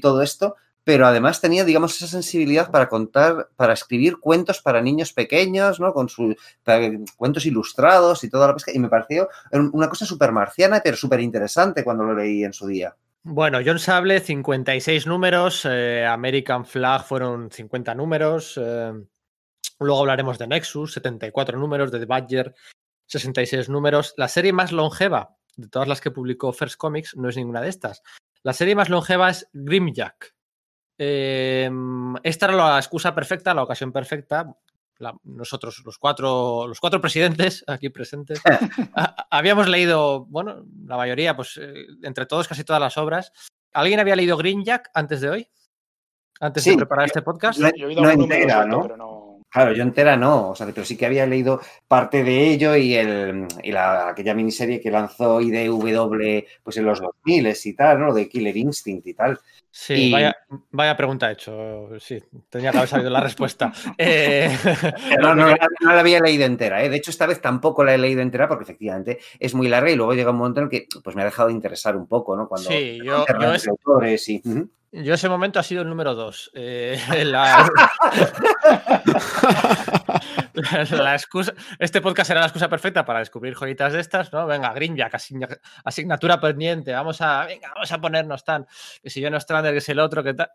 todo 0.00 0.22
esto, 0.22 0.56
pero 0.84 1.06
además 1.06 1.40
tenía, 1.40 1.64
digamos, 1.64 1.96
esa 1.96 2.06
sensibilidad 2.06 2.70
para 2.70 2.88
contar, 2.88 3.48
para 3.56 3.74
escribir 3.74 4.18
cuentos 4.18 4.62
para 4.62 4.80
niños 4.80 5.12
pequeños, 5.12 5.80
¿no? 5.80 5.92
Con 5.92 6.08
sus 6.08 6.36
cuentos 7.16 7.44
ilustrados 7.44 8.24
y 8.24 8.30
toda 8.30 8.46
la 8.46 8.54
pesca. 8.54 8.72
Y 8.72 8.78
me 8.78 8.88
pareció 8.88 9.28
una 9.72 9.88
cosa 9.88 10.06
súper 10.06 10.32
marciana, 10.32 10.80
pero 10.82 10.96
súper 10.96 11.20
interesante 11.20 11.84
cuando 11.84 12.04
lo 12.04 12.14
leí 12.14 12.44
en 12.44 12.52
su 12.52 12.66
día. 12.66 12.96
Bueno, 13.22 13.58
John 13.62 13.78
Sable, 13.78 14.20
56 14.20 15.06
números, 15.06 15.66
eh, 15.68 16.06
American 16.06 16.64
Flag 16.64 17.04
fueron 17.04 17.50
50 17.50 17.94
números. 17.94 18.58
Eh, 18.58 18.92
Luego 19.80 20.00
hablaremos 20.00 20.38
de 20.38 20.46
Nexus, 20.46 20.92
74 20.92 21.58
números, 21.58 21.92
de 21.92 22.00
The 22.00 22.06
Badger, 22.06 22.54
66 23.06 23.68
números. 23.68 24.14
La 24.16 24.28
serie 24.28 24.52
más 24.52 24.72
longeva 24.72 25.36
de 25.56 25.68
todas 25.68 25.88
las 25.88 26.00
que 26.00 26.10
publicó 26.10 26.52
First 26.52 26.76
Comics 26.76 27.16
no 27.16 27.28
es 27.28 27.36
ninguna 27.36 27.60
de 27.60 27.68
estas. 27.68 28.02
La 28.42 28.52
serie 28.52 28.74
más 28.74 28.88
longeva 28.88 29.30
es 29.30 29.48
Grimjack. 29.52 30.34
Eh, 30.98 31.70
esta 32.22 32.46
era 32.46 32.56
la 32.56 32.78
excusa 32.78 33.14
perfecta, 33.14 33.54
la 33.54 33.62
ocasión 33.62 33.92
perfecta. 33.92 34.54
La, 34.98 35.14
nosotros, 35.22 35.80
los 35.84 35.96
cuatro, 35.96 36.66
los 36.66 36.80
cuatro 36.80 37.00
presidentes 37.00 37.64
aquí 37.68 37.88
presentes, 37.88 38.42
habíamos 39.30 39.68
leído, 39.68 40.24
bueno, 40.26 40.64
la 40.86 40.96
mayoría, 40.96 41.36
pues 41.36 41.56
eh, 41.56 41.86
entre 42.02 42.26
todos, 42.26 42.48
casi 42.48 42.64
todas 42.64 42.82
las 42.82 42.98
obras. 42.98 43.32
¿Alguien 43.72 44.00
había 44.00 44.16
leído 44.16 44.36
Grimjack 44.36 44.90
antes 44.94 45.20
de 45.20 45.30
hoy? 45.30 45.48
Antes 46.40 46.64
sí, 46.64 46.70
de 46.70 46.76
preparar 46.76 47.06
este 47.06 47.22
podcast. 47.22 47.60
No, 47.60 47.70
no 47.70 48.10
entera, 48.10 48.64
¿no? 48.64 48.82
Pero 48.82 48.96
no... 48.96 49.17
Claro, 49.50 49.72
yo 49.72 49.82
entera 49.82 50.16
no, 50.16 50.50
o 50.50 50.54
sea, 50.54 50.66
pero 50.66 50.84
sí 50.84 50.96
que 50.96 51.06
había 51.06 51.26
leído 51.26 51.60
parte 51.86 52.22
de 52.22 52.50
ello 52.50 52.76
y, 52.76 52.94
el, 52.94 53.46
y 53.62 53.72
la, 53.72 54.10
aquella 54.10 54.34
miniserie 54.34 54.80
que 54.80 54.90
lanzó 54.90 55.40
IDW 55.40 56.44
pues 56.62 56.76
en 56.76 56.84
los 56.84 57.00
2000 57.00 57.54
y 57.64 57.74
tal, 57.74 57.98
¿no? 57.98 58.12
De 58.12 58.28
Killer 58.28 58.56
Instinct 58.56 59.06
y 59.06 59.14
tal. 59.14 59.38
Sí, 59.70 60.08
y... 60.08 60.12
vaya, 60.12 60.36
vaya, 60.70 60.96
pregunta 60.96 61.30
hecho. 61.30 61.88
Sí, 61.98 62.22
tenía 62.50 62.72
que 62.72 62.78
haber 62.78 62.88
salido 62.90 63.10
la 63.10 63.20
respuesta. 63.20 63.72
Eh... 63.96 64.50
No, 65.20 65.34
no, 65.34 65.48
no, 65.48 65.56
no, 65.80 65.92
la 65.92 66.00
había 66.00 66.20
leído 66.20 66.44
entera. 66.44 66.84
¿eh? 66.84 66.88
De 66.88 66.96
hecho, 66.96 67.10
esta 67.10 67.26
vez 67.26 67.40
tampoco 67.40 67.84
la 67.84 67.94
he 67.94 67.98
leído 67.98 68.20
entera 68.20 68.48
porque 68.48 68.64
efectivamente 68.64 69.18
es 69.38 69.54
muy 69.54 69.68
larga 69.68 69.90
y 69.90 69.96
luego 69.96 70.14
llega 70.14 70.30
un 70.30 70.36
momento 70.36 70.60
en 70.60 70.64
el 70.64 70.70
que 70.70 70.86
pues, 71.02 71.16
me 71.16 71.22
ha 71.22 71.24
dejado 71.24 71.48
de 71.48 71.54
interesar 71.54 71.96
un 71.96 72.06
poco, 72.06 72.36
¿no? 72.36 72.48
Cuando 72.48 72.68
sí, 72.68 72.98
yo, 73.02 73.24
yo 73.40 73.54
es... 73.54 73.66
autores 73.66 74.28
y... 74.28 74.42
Yo 74.90 75.14
ese 75.14 75.28
momento 75.28 75.60
ha 75.60 75.62
sido 75.62 75.82
el 75.82 75.88
número 75.88 76.14
dos. 76.14 76.50
Eh, 76.54 76.98
la... 77.24 77.68
la, 80.90 81.14
excusa, 81.14 81.52
este 81.78 82.00
podcast 82.00 82.30
era 82.30 82.40
la 82.40 82.46
excusa 82.46 82.68
perfecta 82.68 83.04
para 83.04 83.18
descubrir 83.18 83.54
joyitas 83.54 83.92
de 83.92 84.00
estas, 84.00 84.32
¿no? 84.32 84.46
Venga, 84.46 84.72
Grimjack, 84.72 85.18
asignatura 85.84 86.40
pendiente, 86.40 86.92
vamos 86.92 87.20
a, 87.20 87.44
venga, 87.44 87.68
vamos 87.74 87.92
a 87.92 88.00
ponernos 88.00 88.44
tan, 88.44 88.66
que 89.02 89.10
si 89.10 89.20
yo 89.20 89.30
no 89.30 89.38
Strander, 89.38 89.72
que 89.72 89.78
es 89.78 89.88
el 89.88 90.00
otro, 90.00 90.24
que 90.24 90.34
tal. 90.34 90.48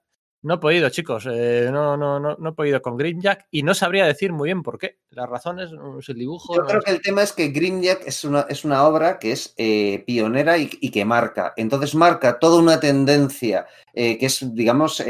No 0.43 0.55
he 0.55 0.57
podido, 0.57 0.89
chicos, 0.89 1.25
eh, 1.31 1.69
no, 1.71 1.95
no, 1.95 2.19
no, 2.19 2.35
no 2.37 2.49
he 2.49 2.51
podido 2.51 2.81
con 2.81 2.97
Grimjack 2.97 3.47
y 3.49 3.63
no 3.63 3.73
sabría 3.73 4.05
decir 4.05 4.33
muy 4.33 4.49
bien 4.49 4.61
por 4.61 4.77
qué. 4.77 4.99
Las 5.09 5.29
razones, 5.29 5.71
no 5.71 5.99
el 6.05 6.15
dibujo. 6.15 6.53
Yo 6.53 6.61
no 6.61 6.67
creo 6.67 6.79
es... 6.79 6.85
que 6.85 6.91
el 6.91 7.01
tema 7.01 7.23
es 7.23 7.31
que 7.31 7.47
Grimjack 7.47 8.05
es 8.05 8.25
una, 8.25 8.41
es 8.49 8.65
una 8.65 8.83
obra 8.83 9.19
que 9.19 9.31
es 9.31 9.53
eh, 9.57 10.03
pionera 10.05 10.57
y, 10.57 10.69
y, 10.81 10.91
que 10.91 11.05
marca. 11.05 11.53
Entonces 11.55 11.95
marca 11.95 12.39
toda 12.39 12.59
una 12.59 12.77
tendencia 12.81 13.65
eh, 13.93 14.17
que 14.17 14.25
es, 14.25 14.53
digamos, 14.53 15.01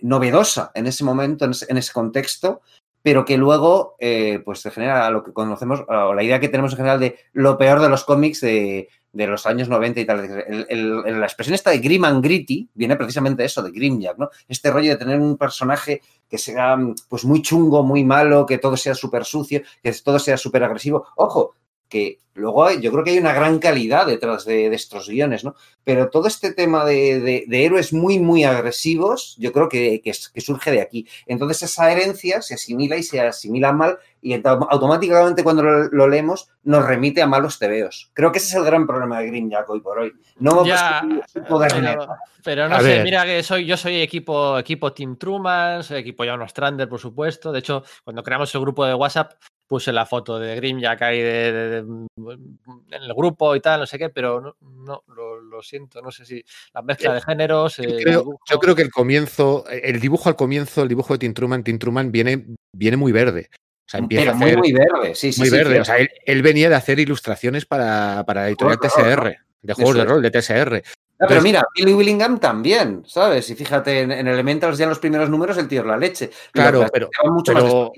novedosa 0.00 0.70
en 0.74 0.86
ese 0.86 1.04
momento, 1.04 1.44
en 1.44 1.50
ese, 1.50 1.66
en 1.68 1.76
ese 1.76 1.92
contexto, 1.92 2.62
pero 3.02 3.24
que 3.24 3.36
luego 3.36 3.96
eh, 3.98 4.40
pues 4.44 4.60
se 4.60 4.70
genera 4.70 5.10
lo 5.10 5.22
que 5.22 5.32
conocemos, 5.32 5.84
o 5.88 6.14
la 6.14 6.22
idea 6.22 6.40
que 6.40 6.48
tenemos 6.48 6.72
en 6.72 6.78
general 6.78 7.00
de 7.00 7.16
lo 7.32 7.56
peor 7.56 7.80
de 7.80 7.88
los 7.88 8.04
cómics 8.04 8.40
de, 8.40 8.88
de 9.12 9.26
los 9.26 9.46
años 9.46 9.68
90 9.68 10.00
y 10.00 10.04
tal. 10.04 10.44
El, 10.68 11.20
la 11.20 11.26
expresión 11.26 11.54
esta 11.54 11.70
de 11.70 11.78
grim 11.78 12.04
and 12.04 12.22
gritty 12.22 12.68
viene 12.74 12.96
precisamente 12.96 13.42
de 13.42 13.46
eso, 13.46 13.62
de 13.62 13.70
Grimjack, 13.70 14.18
¿no? 14.18 14.30
Este 14.48 14.70
rollo 14.70 14.90
de 14.90 14.96
tener 14.96 15.18
un 15.18 15.36
personaje 15.36 16.02
que 16.28 16.38
sea 16.38 16.76
pues 17.08 17.24
muy 17.24 17.42
chungo, 17.42 17.82
muy 17.82 18.04
malo, 18.04 18.46
que 18.46 18.58
todo 18.58 18.76
sea 18.76 18.94
súper 18.94 19.24
sucio, 19.24 19.62
que 19.82 19.92
todo 19.92 20.18
sea 20.18 20.36
súper 20.36 20.64
agresivo. 20.64 21.06
Ojo, 21.16 21.54
que 21.88 22.18
luego 22.38 22.70
yo 22.70 22.92
creo 22.92 23.04
que 23.04 23.10
hay 23.10 23.18
una 23.18 23.32
gran 23.32 23.58
calidad 23.58 24.06
detrás 24.06 24.44
de, 24.44 24.70
de 24.70 24.76
estos 24.76 25.08
guiones, 25.08 25.44
¿no? 25.44 25.54
Pero 25.84 26.08
todo 26.08 26.28
este 26.28 26.52
tema 26.52 26.84
de, 26.84 27.20
de, 27.20 27.44
de 27.46 27.64
héroes 27.64 27.92
muy, 27.92 28.18
muy 28.18 28.44
agresivos, 28.44 29.36
yo 29.38 29.52
creo 29.52 29.68
que, 29.68 30.00
que, 30.02 30.12
que, 30.32 30.40
surge 30.40 30.70
de 30.70 30.80
aquí. 30.80 31.06
Entonces 31.26 31.64
esa 31.64 31.90
herencia 31.90 32.40
se 32.40 32.54
asimila 32.54 32.96
y 32.96 33.02
se 33.02 33.20
asimila 33.20 33.72
mal 33.72 33.98
y 34.20 34.34
automáticamente 34.34 35.42
cuando 35.42 35.62
lo, 35.62 35.88
lo 35.88 36.08
leemos 36.08 36.48
nos 36.64 36.84
remite 36.84 37.22
a 37.22 37.26
malos 37.26 37.58
tebeos. 37.58 38.10
Creo 38.14 38.30
que 38.30 38.38
ese 38.38 38.48
es 38.48 38.54
el 38.54 38.64
gran 38.64 38.86
problema 38.86 39.20
de 39.20 39.26
Grimjack 39.28 39.68
hoy 39.68 39.80
por 39.80 39.98
hoy. 39.98 40.12
No 40.38 40.64
ya, 40.64 41.02
poder 41.48 41.72
pero, 41.72 42.08
pero, 42.44 42.68
no 42.68 42.76
a 42.76 42.80
sé, 42.80 42.86
ver. 42.86 43.04
mira 43.04 43.24
que 43.24 43.42
soy, 43.42 43.64
yo 43.64 43.76
soy 43.76 44.00
equipo, 44.00 44.58
equipo 44.58 44.92
Team 44.92 45.16
Truman, 45.16 45.82
soy 45.82 45.98
equipo 45.98 46.24
Jan 46.24 46.46
Strander, 46.48 46.88
por 46.88 47.00
supuesto. 47.00 47.50
De 47.52 47.60
hecho, 47.60 47.82
cuando 48.04 48.22
creamos 48.22 48.54
el 48.54 48.60
grupo 48.60 48.84
de 48.84 48.94
WhatsApp, 48.94 49.32
puse 49.68 49.92
la 49.92 50.06
foto 50.06 50.38
de 50.38 50.56
Grimjack 50.56 51.02
ahí 51.02 51.20
de, 51.20 51.52
de, 51.52 51.70
de, 51.70 51.78
en 51.78 53.02
el 53.02 53.14
grupo 53.14 53.54
y 53.54 53.60
tal, 53.60 53.80
no 53.80 53.86
sé 53.86 53.98
qué, 53.98 54.08
pero 54.08 54.40
no, 54.40 54.56
no 54.62 55.04
lo, 55.14 55.40
lo, 55.40 55.62
siento, 55.62 56.00
no 56.00 56.10
sé 56.10 56.24
si 56.24 56.42
la 56.72 56.82
mezcla 56.82 57.12
de 57.14 57.20
géneros. 57.20 57.76
Yo, 57.76 57.84
eh, 57.84 58.02
creo, 58.02 58.40
yo 58.48 58.58
creo, 58.58 58.74
que 58.74 58.82
el 58.82 58.90
comienzo, 58.90 59.64
el 59.70 60.00
dibujo 60.00 60.28
al 60.28 60.36
comienzo, 60.36 60.82
el 60.82 60.88
dibujo 60.88 61.12
de 61.12 61.18
Tim 61.18 61.34
Truman, 61.34 61.62
Tim 61.62 61.78
Truman 61.78 62.10
viene, 62.10 62.46
viene 62.72 62.96
muy 62.96 63.12
verde. 63.12 63.50
O 63.52 63.90
sea, 63.90 64.00
empieza 64.00 64.22
pero 64.22 64.32
a 64.32 64.36
hacer, 64.36 64.58
muy, 64.58 64.72
muy 64.72 64.72
verde, 64.72 65.14
sí, 65.14 65.32
sí. 65.32 65.40
Muy 65.40 65.50
sí, 65.50 65.56
verde. 65.56 65.74
sí. 65.74 65.80
O 65.80 65.84
sea, 65.84 65.98
él, 65.98 66.10
él, 66.24 66.42
venía 66.42 66.68
de 66.68 66.74
hacer 66.74 66.98
ilustraciones 66.98 67.66
para, 67.66 68.24
para 68.26 68.42
la 68.42 68.48
editorial 68.48 68.78
TSR, 68.80 69.04
de 69.04 69.16
rol, 69.16 69.36
de 69.62 69.74
juegos 69.74 69.96
de 69.96 70.04
rol, 70.04 70.22
de 70.22 70.30
TSR. 70.30 70.82
No, 71.20 71.26
pero 71.26 71.42
mira, 71.42 71.64
Billy 71.74 71.92
Willingham 71.92 72.38
también, 72.38 73.02
¿sabes? 73.06 73.50
Y 73.50 73.56
fíjate, 73.56 74.02
en, 74.02 74.12
en, 74.12 74.28
Elementals 74.28 74.78
ya 74.78 74.84
en 74.84 74.90
los 74.90 75.00
primeros 75.00 75.28
números 75.28 75.58
el 75.58 75.66
tío 75.66 75.80
es 75.80 75.86
la 75.86 75.96
leche. 75.96 76.30
Claro, 76.52 76.86
pero, 76.92 77.10
mucho 77.24 77.52
pero, 77.52 77.92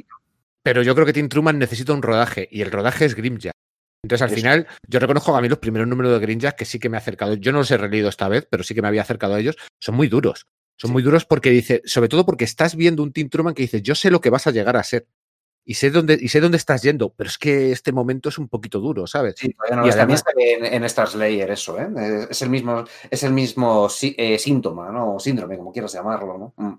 pero 0.62 0.82
yo 0.82 0.94
creo 0.94 1.06
que 1.06 1.12
Tim 1.12 1.28
Truman 1.28 1.58
necesita 1.58 1.92
un 1.92 2.02
rodaje 2.02 2.48
y 2.50 2.62
el 2.62 2.70
rodaje 2.70 3.04
es 3.04 3.14
Grimjack. 3.14 3.54
Entonces, 4.02 4.22
al 4.22 4.30
final, 4.30 4.66
yo 4.88 4.98
reconozco 4.98 5.32
que 5.32 5.38
a 5.38 5.40
mí 5.42 5.48
los 5.48 5.58
primeros 5.58 5.86
números 5.86 6.12
de 6.12 6.18
Grimjack 6.20 6.56
que 6.56 6.64
sí 6.64 6.78
que 6.78 6.88
me 6.88 6.96
he 6.96 6.98
acercado, 6.98 7.34
yo 7.34 7.52
no 7.52 7.58
los 7.58 7.70
he 7.70 7.76
releído 7.76 8.08
esta 8.08 8.28
vez, 8.28 8.46
pero 8.50 8.62
sí 8.62 8.74
que 8.74 8.82
me 8.82 8.88
había 8.88 9.02
acercado 9.02 9.34
a 9.34 9.40
ellos, 9.40 9.56
son 9.78 9.94
muy 9.94 10.08
duros. 10.08 10.46
Son 10.76 10.88
sí. 10.88 10.92
muy 10.92 11.02
duros 11.02 11.26
porque 11.26 11.50
dice, 11.50 11.82
sobre 11.84 12.08
todo 12.08 12.24
porque 12.24 12.44
estás 12.44 12.76
viendo 12.76 13.02
un 13.02 13.12
Tim 13.12 13.28
Truman 13.28 13.54
que 13.54 13.62
dice, 13.62 13.82
yo 13.82 13.94
sé 13.94 14.10
lo 14.10 14.20
que 14.20 14.30
vas 14.30 14.46
a 14.46 14.50
llegar 14.50 14.76
a 14.76 14.82
ser. 14.82 15.06
Y 15.62 15.74
sé 15.74 15.90
dónde, 15.90 16.18
y 16.18 16.28
sé 16.28 16.40
dónde 16.40 16.56
estás 16.56 16.82
yendo, 16.82 17.12
pero 17.14 17.28
es 17.28 17.36
que 17.36 17.70
este 17.70 17.92
momento 17.92 18.30
es 18.30 18.38
un 18.38 18.48
poquito 18.48 18.80
duro, 18.80 19.06
¿sabes? 19.06 19.34
Sí, 19.36 19.54
y 19.84 19.90
además 19.90 20.24
en, 20.34 20.64
en 20.64 20.84
Star 20.84 21.08
Slayer 21.08 21.50
eso, 21.50 21.78
¿eh? 21.78 22.26
Es 22.30 22.40
el 22.40 22.48
mismo, 22.48 22.84
es 23.10 23.22
el 23.22 23.32
mismo 23.32 23.88
eh, 24.02 24.38
síntoma, 24.38 24.90
¿no? 24.90 25.16
O 25.16 25.20
síndrome, 25.20 25.58
como 25.58 25.70
quieras 25.70 25.92
llamarlo, 25.92 26.38
¿no? 26.38 26.54
Mm. 26.56 26.78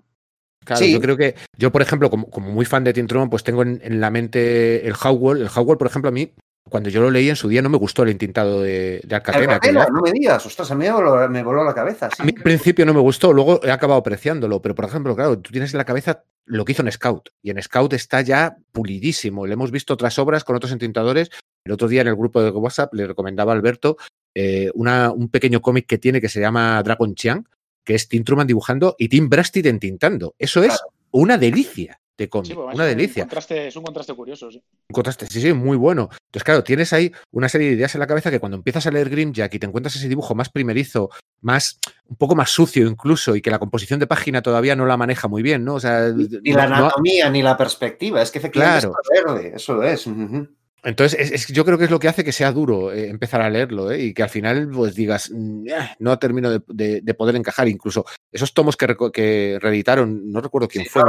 Claro, 0.64 0.78
sí. 0.84 0.92
yo 0.92 1.00
creo 1.00 1.16
que 1.16 1.34
yo, 1.56 1.72
por 1.72 1.82
ejemplo, 1.82 2.10
como, 2.10 2.30
como 2.30 2.50
muy 2.50 2.64
fan 2.64 2.84
de 2.84 2.92
Tim 2.92 3.06
Truman, 3.06 3.30
pues 3.30 3.42
tengo 3.42 3.62
en, 3.62 3.80
en 3.82 4.00
la 4.00 4.10
mente 4.10 4.86
el 4.86 4.94
Howell. 5.02 5.42
El 5.42 5.50
Howell, 5.54 5.78
por 5.78 5.86
ejemplo, 5.88 6.08
a 6.08 6.12
mí, 6.12 6.32
cuando 6.68 6.88
yo 6.88 7.00
lo 7.00 7.10
leí 7.10 7.28
en 7.28 7.36
su 7.36 7.48
día, 7.48 7.60
no 7.62 7.68
me 7.68 7.76
gustó 7.76 8.04
el 8.04 8.10
intintado 8.10 8.62
de, 8.62 9.00
de 9.04 9.14
Alcatena. 9.14 9.54
Alcatena 9.54 9.86
no 9.92 10.00
me 10.00 10.12
digas, 10.12 10.46
ostras, 10.46 10.70
a 10.70 10.74
mí 10.74 10.86
me 10.86 11.42
voló, 11.42 11.64
la 11.64 11.74
cabeza. 11.74 12.08
Sí. 12.10 12.22
A 12.22 12.24
mí 12.24 12.32
al 12.36 12.42
principio 12.42 12.86
no 12.86 12.94
me 12.94 13.00
gustó, 13.00 13.32
luego 13.32 13.60
he 13.62 13.70
acabado 13.70 14.00
apreciándolo, 14.00 14.62
pero 14.62 14.74
por 14.74 14.84
ejemplo, 14.84 15.14
claro, 15.14 15.38
tú 15.38 15.50
tienes 15.50 15.74
en 15.74 15.78
la 15.78 15.84
cabeza 15.84 16.24
lo 16.46 16.64
que 16.64 16.72
hizo 16.72 16.82
en 16.82 16.90
Scout, 16.90 17.28
y 17.42 17.50
en 17.50 17.62
Scout 17.62 17.92
está 17.92 18.20
ya 18.20 18.56
pulidísimo. 18.72 19.46
Le 19.46 19.54
hemos 19.54 19.70
visto 19.70 19.94
otras 19.94 20.18
obras 20.18 20.44
con 20.44 20.56
otros 20.56 20.72
entintadores. 20.72 21.30
El 21.64 21.72
otro 21.72 21.88
día 21.88 22.00
en 22.00 22.08
el 22.08 22.16
grupo 22.16 22.42
de 22.42 22.50
WhatsApp 22.50 22.94
le 22.94 23.06
recomendaba 23.06 23.52
a 23.52 23.54
Alberto 23.54 23.96
eh, 24.34 24.70
una, 24.74 25.12
un 25.12 25.28
pequeño 25.28 25.60
cómic 25.60 25.86
que 25.86 25.98
tiene 25.98 26.20
que 26.20 26.28
se 26.28 26.40
llama 26.40 26.82
Dragon 26.82 27.14
Chiang, 27.14 27.44
que 27.84 27.94
es 27.94 28.08
Tim 28.08 28.24
Truman 28.24 28.46
dibujando 28.46 28.94
y 28.98 29.08
Tim 29.08 29.28
Brasted 29.28 29.66
entintando. 29.66 30.34
Eso 30.38 30.62
es 30.62 30.68
claro. 30.68 30.92
una 31.10 31.38
delicia 31.38 31.98
de 32.16 32.28
cómic, 32.28 32.50
sí, 32.50 32.54
pues 32.54 32.74
una 32.74 32.84
delicia. 32.84 33.22
Un 33.22 33.28
contraste, 33.28 33.68
es 33.68 33.76
un 33.76 33.82
contraste 33.84 34.14
curioso, 34.14 34.50
sí. 34.50 34.58
Un 34.58 34.94
contraste, 34.94 35.26
sí, 35.26 35.40
sí, 35.40 35.52
muy 35.52 35.76
bueno. 35.76 36.10
Entonces, 36.12 36.44
claro, 36.44 36.62
tienes 36.62 36.92
ahí 36.92 37.10
una 37.30 37.48
serie 37.48 37.68
de 37.68 37.74
ideas 37.74 37.94
en 37.94 38.00
la 38.00 38.06
cabeza 38.06 38.30
que 38.30 38.38
cuando 38.38 38.56
empiezas 38.56 38.86
a 38.86 38.90
leer 38.90 39.08
Grimjack 39.08 39.54
y 39.54 39.58
te 39.58 39.66
encuentras 39.66 39.96
ese 39.96 40.08
dibujo 40.08 40.34
más 40.34 40.50
primerizo, 40.50 41.10
más, 41.40 41.78
un 42.06 42.16
poco 42.16 42.34
más 42.34 42.50
sucio 42.50 42.86
incluso, 42.86 43.34
y 43.34 43.40
que 43.40 43.50
la 43.50 43.58
composición 43.58 43.98
de 43.98 44.06
página 44.06 44.42
todavía 44.42 44.76
no 44.76 44.86
la 44.86 44.96
maneja 44.96 45.26
muy 45.26 45.42
bien, 45.42 45.64
¿no? 45.64 45.74
O 45.74 45.80
sea, 45.80 46.10
ni, 46.10 46.28
ni 46.42 46.50
no, 46.50 46.56
la 46.58 46.64
anatomía, 46.64 47.26
no... 47.26 47.32
ni 47.32 47.42
la 47.42 47.56
perspectiva, 47.56 48.20
es 48.22 48.30
que 48.30 48.38
efectivamente 48.38 48.88
claro. 48.88 48.94
es 49.02 49.24
verde, 49.24 49.52
eso 49.56 49.82
es. 49.82 50.06
Uh 50.06 50.10
-huh. 50.10 50.48
Entonces, 50.84 51.18
es, 51.20 51.30
es- 51.30 51.46
yo 51.48 51.64
creo 51.64 51.78
que 51.78 51.84
es 51.84 51.90
lo 51.90 51.98
que 52.00 52.08
hace 52.08 52.24
que 52.24 52.32
sea 52.32 52.50
duro 52.52 52.92
eh, 52.92 53.08
empezar 53.08 53.40
a 53.40 53.48
leerlo 53.50 53.92
¿eh? 53.92 54.02
y 54.02 54.14
que 54.14 54.22
al 54.22 54.30
final 54.30 54.68
pues 54.74 54.94
digas, 54.94 55.30
"Mm, 55.32 55.66
ah, 55.78 55.94
no 56.00 56.18
termino 56.18 56.50
de, 56.50 56.60
de- 56.68 57.00
de 57.02 57.14
poder 57.14 57.36
encajar. 57.36 57.68
Incluso 57.68 58.04
esos 58.32 58.52
tomos 58.52 58.76
que, 58.76 59.58
reeditaron, 59.60 60.30
no 60.32 60.40
recuerdo 60.40 60.66
quién 60.68 60.84
Sí, 60.84 60.90
fue. 60.90 61.02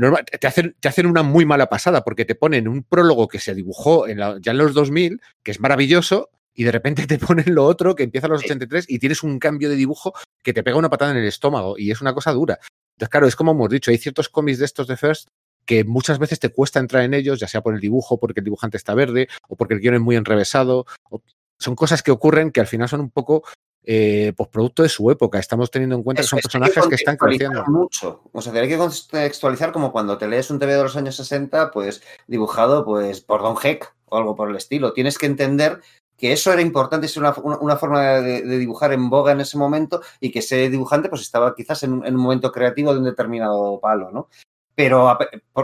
Norma, 0.00 0.22
te, 0.24 0.46
hacen, 0.46 0.76
te 0.80 0.88
hacen 0.88 1.06
una 1.06 1.22
muy 1.22 1.46
mala 1.46 1.66
pasada 1.68 2.02
porque 2.04 2.24
te 2.26 2.34
ponen 2.34 2.68
un 2.68 2.82
prólogo 2.82 3.26
que 3.28 3.38
se 3.38 3.54
dibujó 3.54 4.06
en 4.06 4.18
la- 4.18 4.36
ya 4.40 4.52
en 4.52 4.58
los 4.58 4.74
2000, 4.74 5.20
que 5.42 5.50
es 5.52 5.60
maravilloso, 5.60 6.28
y 6.54 6.64
de 6.64 6.72
repente 6.72 7.06
te 7.06 7.18
ponen 7.34 7.54
lo 7.54 7.64
otro 7.64 7.94
que 7.94 8.02
empieza 8.02 8.26
en 8.26 8.32
los 8.32 8.42
Sí. 8.42 8.46
83 8.48 8.84
y 8.88 8.98
tienes 8.98 9.22
un 9.22 9.38
cambio 9.38 9.70
de 9.70 9.76
dibujo 9.76 10.12
que 10.42 10.52
te 10.52 10.62
pega 10.62 10.76
una 10.76 10.90
patada 10.90 11.12
en 11.12 11.16
el 11.16 11.24
estómago 11.26 11.78
y 11.78 11.90
es 11.90 12.00
una 12.02 12.12
cosa 12.12 12.32
dura. 12.32 12.58
Entonces, 12.96 13.08
claro, 13.08 13.26
es 13.26 13.34
como 13.36 13.52
hemos 13.52 13.70
dicho, 13.70 13.90
hay 13.90 13.96
ciertos 13.98 14.28
cómics 14.28 14.58
de 14.58 14.66
estos 14.66 14.86
de 14.86 14.96
First 14.98 15.28
que 15.72 15.84
muchas 15.84 16.18
veces 16.18 16.38
te 16.38 16.50
cuesta 16.50 16.80
entrar 16.80 17.02
en 17.04 17.14
ellos, 17.14 17.40
ya 17.40 17.48
sea 17.48 17.62
por 17.62 17.74
el 17.74 17.80
dibujo, 17.80 18.18
porque 18.18 18.40
el 18.40 18.44
dibujante 18.44 18.76
está 18.76 18.94
verde, 18.94 19.28
o 19.48 19.56
porque 19.56 19.74
el 19.74 19.80
guion 19.80 19.94
es 19.94 20.00
muy 20.00 20.16
enrevesado. 20.16 20.84
o- 21.10 21.22
son 21.58 21.76
cosas 21.76 22.02
que 22.02 22.10
ocurren 22.10 22.50
que 22.50 22.60
al 22.60 22.66
final 22.66 22.88
son 22.88 23.00
un 23.00 23.10
poco 23.10 23.44
eh, 23.84 24.32
pues 24.36 24.48
producto 24.48 24.82
de 24.82 24.88
su 24.88 25.10
época. 25.10 25.38
Estamos 25.38 25.70
teniendo 25.70 25.96
en 25.96 26.02
cuenta 26.02 26.22
que 26.22 26.28
son 26.28 26.38
es, 26.38 26.44
personajes 26.44 26.86
que 26.88 26.94
están 26.94 27.16
creciendo. 27.16 27.64
mucho. 27.66 28.22
O 28.32 28.40
sea, 28.42 28.52
hay 28.52 28.68
que 28.68 28.76
contextualizar 28.78 29.72
como 29.72 29.90
cuando 29.92 30.18
te 30.18 30.28
lees 30.28 30.50
un 30.50 30.58
TV 30.58 30.74
de 30.74 30.82
los 30.82 30.96
años 30.96 31.16
60, 31.16 31.70
pues 31.72 32.02
dibujado 32.28 32.84
pues 32.84 33.20
por 33.20 33.42
Don 33.42 33.56
Heck 33.62 33.92
o 34.06 34.16
algo 34.18 34.34
por 34.36 34.50
el 34.50 34.56
estilo. 34.56 34.92
Tienes 34.92 35.18
que 35.18 35.26
entender 35.26 35.80
que 36.16 36.32
eso 36.32 36.52
era 36.52 36.62
importante, 36.62 37.06
es 37.06 37.16
una, 37.16 37.34
una- 37.42 37.58
una 37.58 37.76
forma 37.76 38.20
de, 38.20 38.42
de 38.42 38.58
dibujar 38.58 38.92
en 38.92 39.08
boga 39.10 39.32
en 39.32 39.40
ese 39.40 39.58
momento 39.58 40.00
y 40.20 40.30
que 40.30 40.38
ese 40.40 40.68
dibujante 40.70 41.08
pues 41.08 41.22
estaba 41.22 41.54
quizás 41.54 41.82
en 41.82 41.92
un, 41.94 42.06
en 42.06 42.14
un 42.14 42.22
momento 42.22 42.52
creativo 42.52 42.92
de 42.92 42.98
un 43.00 43.04
determinado 43.06 43.80
palo, 43.80 44.10
¿no? 44.12 44.28
Pero 44.74 45.18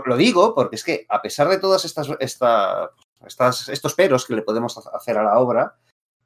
lo 0.07 0.17
digo 0.17 0.55
porque 0.55 0.77
es 0.77 0.85
que 0.85 1.07
a 1.09 1.23
pesar 1.23 1.49
de 1.49 1.59
todas 1.59 1.85
estas, 1.85 2.09
esta- 2.21 2.91
estas- 3.27 3.69
estos 3.69 3.95
peros 3.95 4.27
que 4.27 4.35
le 4.35 4.43
podemos 4.43 4.77
ha- 4.77 4.97
hacer 4.97 5.17
a 5.19 5.23
la 5.25 5.39
obra, 5.39 5.77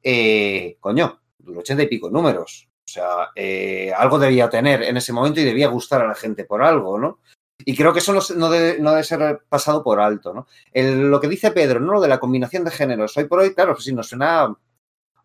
eh, 0.01 0.77
coño, 0.79 1.21
duró 1.37 1.59
ochenta 1.61 1.83
y 1.83 1.87
pico 1.87 2.09
números. 2.09 2.67
O 2.85 2.91
sea, 2.91 3.29
eh, 3.35 3.93
algo 3.95 4.19
debía 4.19 4.49
tener 4.49 4.83
en 4.83 4.97
ese 4.97 5.13
momento 5.13 5.39
y 5.39 5.45
debía 5.45 5.69
gustar 5.69 6.01
a 6.01 6.07
la 6.07 6.15
gente 6.15 6.43
por 6.43 6.61
algo, 6.61 6.99
¿no? 6.99 7.19
Y 7.65 7.75
creo 7.77 7.93
que 7.93 7.99
eso 7.99 8.13
no, 8.35 8.49
debe, 8.49 9.03
ser 9.05 9.41
pasado 9.47 9.81
por 9.83 10.01
alto, 10.01 10.33
¿no? 10.33 10.47
Lo 10.73 11.21
que 11.21 11.29
dice 11.29 11.51
Pedro, 11.51 11.79
¿no? 11.79 11.93
Lo 11.93 12.01
de 12.01 12.09
la 12.09 12.19
combinación 12.19 12.65
de 12.65 12.71
géneros. 12.71 13.15
Hoy 13.15 13.23
por 13.25 13.39
hoy, 13.39 13.53
claro, 13.53 13.73
pues 13.73 13.85
sí, 13.85 13.93
nos 13.93 14.09
suena... 14.09 14.53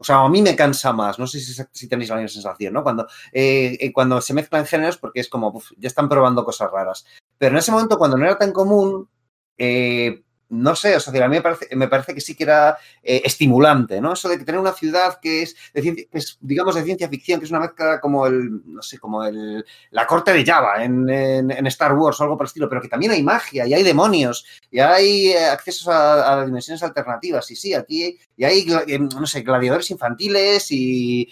O 0.00 0.04
sea, 0.04 0.18
a 0.18 0.28
mí 0.28 0.40
me 0.40 0.54
cansa 0.54 0.92
más, 0.92 1.18
no 1.18 1.26
sé 1.26 1.40
si, 1.40 1.88
tenéis 1.88 2.10
la 2.10 2.16
misma 2.16 2.28
sensación, 2.28 2.72
¿no? 2.72 2.84
Cuando, 2.84 3.08
eh, 3.32 3.90
cuando 3.92 4.20
se 4.20 4.32
mezclan 4.32 4.64
géneros, 4.64 4.96
porque 4.96 5.18
es 5.18 5.28
como, 5.28 5.48
uf, 5.48 5.72
ya 5.76 5.88
están 5.88 6.08
probando 6.08 6.44
cosas 6.44 6.70
raras. 6.70 7.04
Pero 7.38 7.52
en 7.52 7.58
ese 7.58 7.72
momento, 7.72 7.98
cuando 7.98 8.16
no 8.16 8.24
era 8.24 8.38
tan 8.38 8.52
común, 8.52 9.08
eh, 9.56 10.22
no 10.50 10.74
sé, 10.74 10.96
o 10.96 11.00
sea, 11.00 11.24
a 11.24 11.28
mí 11.28 11.36
me 11.36 11.42
parece, 11.42 11.74
me 11.76 11.88
parece 11.88 12.14
que 12.14 12.22
sí 12.22 12.34
que 12.34 12.44
era 12.44 12.78
eh, 13.02 13.20
estimulante, 13.24 14.00
¿no? 14.00 14.14
Eso 14.14 14.28
de 14.30 14.38
tener 14.38 14.58
una 14.60 14.72
ciudad 14.72 15.18
que 15.20 15.42
es, 15.42 15.54
de 15.74 15.82
ciencia, 15.82 16.04
que 16.10 16.18
es, 16.18 16.38
digamos, 16.40 16.74
de 16.74 16.84
ciencia 16.84 17.08
ficción, 17.08 17.38
que 17.38 17.44
es 17.44 17.50
una 17.50 17.60
mezcla 17.60 18.00
como 18.00 18.26
el, 18.26 18.62
no 18.66 18.80
sé, 18.82 18.98
como 18.98 19.24
el, 19.24 19.62
la 19.90 20.06
corte 20.06 20.32
de 20.32 20.44
Java 20.46 20.82
en, 20.82 21.08
en- 21.10 21.66
Star 21.66 21.92
Wars 21.94 22.18
o 22.20 22.22
algo 22.24 22.36
por 22.38 22.44
el 22.46 22.48
estilo, 22.48 22.68
pero 22.68 22.80
que 22.80 22.88
también 22.88 23.12
hay 23.12 23.22
magia 23.22 23.66
y 23.66 23.74
hay 23.74 23.82
demonios 23.82 24.46
y 24.70 24.78
hay 24.80 25.28
eh, 25.32 25.46
accesos 25.46 25.86
a, 25.88 26.40
a 26.40 26.46
dimensiones 26.46 26.82
alternativas. 26.82 27.50
Y 27.50 27.56
sí, 27.56 27.74
aquí 27.74 28.18
y 28.36 28.44
hay, 28.44 28.66
no 28.98 29.26
sé, 29.26 29.42
gladiadores 29.42 29.90
infantiles 29.90 30.66
y 30.70 31.28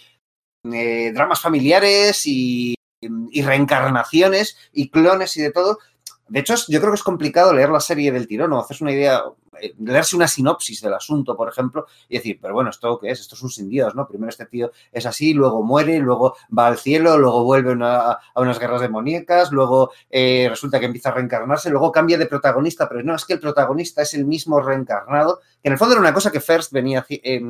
dramas 1.12 1.40
familiares 1.40 2.22
y 2.26 2.74
reencarnaciones 3.42 4.56
y 4.72 4.90
clones 4.90 5.36
y 5.36 5.42
de 5.42 5.52
todo. 5.52 5.78
De 6.28 6.40
hecho, 6.40 6.54
yo 6.68 6.80
creo 6.80 6.90
que 6.90 6.96
es 6.96 7.02
complicado 7.02 7.52
leer 7.52 7.70
la 7.70 7.80
serie 7.80 8.10
del 8.10 8.26
tirón 8.26 8.52
o 8.52 8.58
hacerse 8.58 8.82
una 8.82 8.92
idea, 8.92 9.22
eh, 9.60 9.74
leerse 9.78 10.16
una 10.16 10.26
sinopsis 10.26 10.80
del 10.80 10.94
asunto, 10.94 11.36
por 11.36 11.48
ejemplo, 11.48 11.86
y 12.08 12.16
decir, 12.16 12.40
pero 12.42 12.54
bueno, 12.54 12.70
¿esto 12.70 12.98
qué 12.98 13.10
es? 13.10 13.20
Esto 13.20 13.36
es 13.36 13.42
un 13.42 13.50
sin 13.50 13.68
Dios, 13.68 13.94
¿no? 13.94 14.08
Primero 14.08 14.30
este 14.30 14.46
tío 14.46 14.72
es 14.90 15.06
así, 15.06 15.34
luego 15.34 15.62
muere, 15.62 16.00
luego 16.00 16.36
va 16.56 16.66
al 16.66 16.78
cielo, 16.78 17.16
luego 17.16 17.44
vuelve 17.44 17.76
a 17.80 18.18
unas 18.34 18.58
guerras 18.58 18.80
demoníacas, 18.80 19.52
luego 19.52 19.92
eh, 20.10 20.48
resulta 20.50 20.80
que 20.80 20.86
empieza 20.86 21.10
a 21.10 21.14
reencarnarse, 21.14 21.70
luego 21.70 21.92
cambia 21.92 22.18
de 22.18 22.26
protagonista, 22.26 22.88
pero 22.88 23.04
no, 23.04 23.14
es 23.14 23.24
que 23.24 23.34
el 23.34 23.40
protagonista 23.40 24.02
es 24.02 24.14
el 24.14 24.24
mismo 24.24 24.60
reencarnado, 24.60 25.38
que 25.62 25.68
en 25.68 25.72
el 25.72 25.78
fondo 25.78 25.94
era 25.94 26.00
una 26.00 26.14
cosa 26.14 26.32
que 26.32 26.40
First 26.40 26.72
venía, 26.72 27.06
eh, 27.08 27.40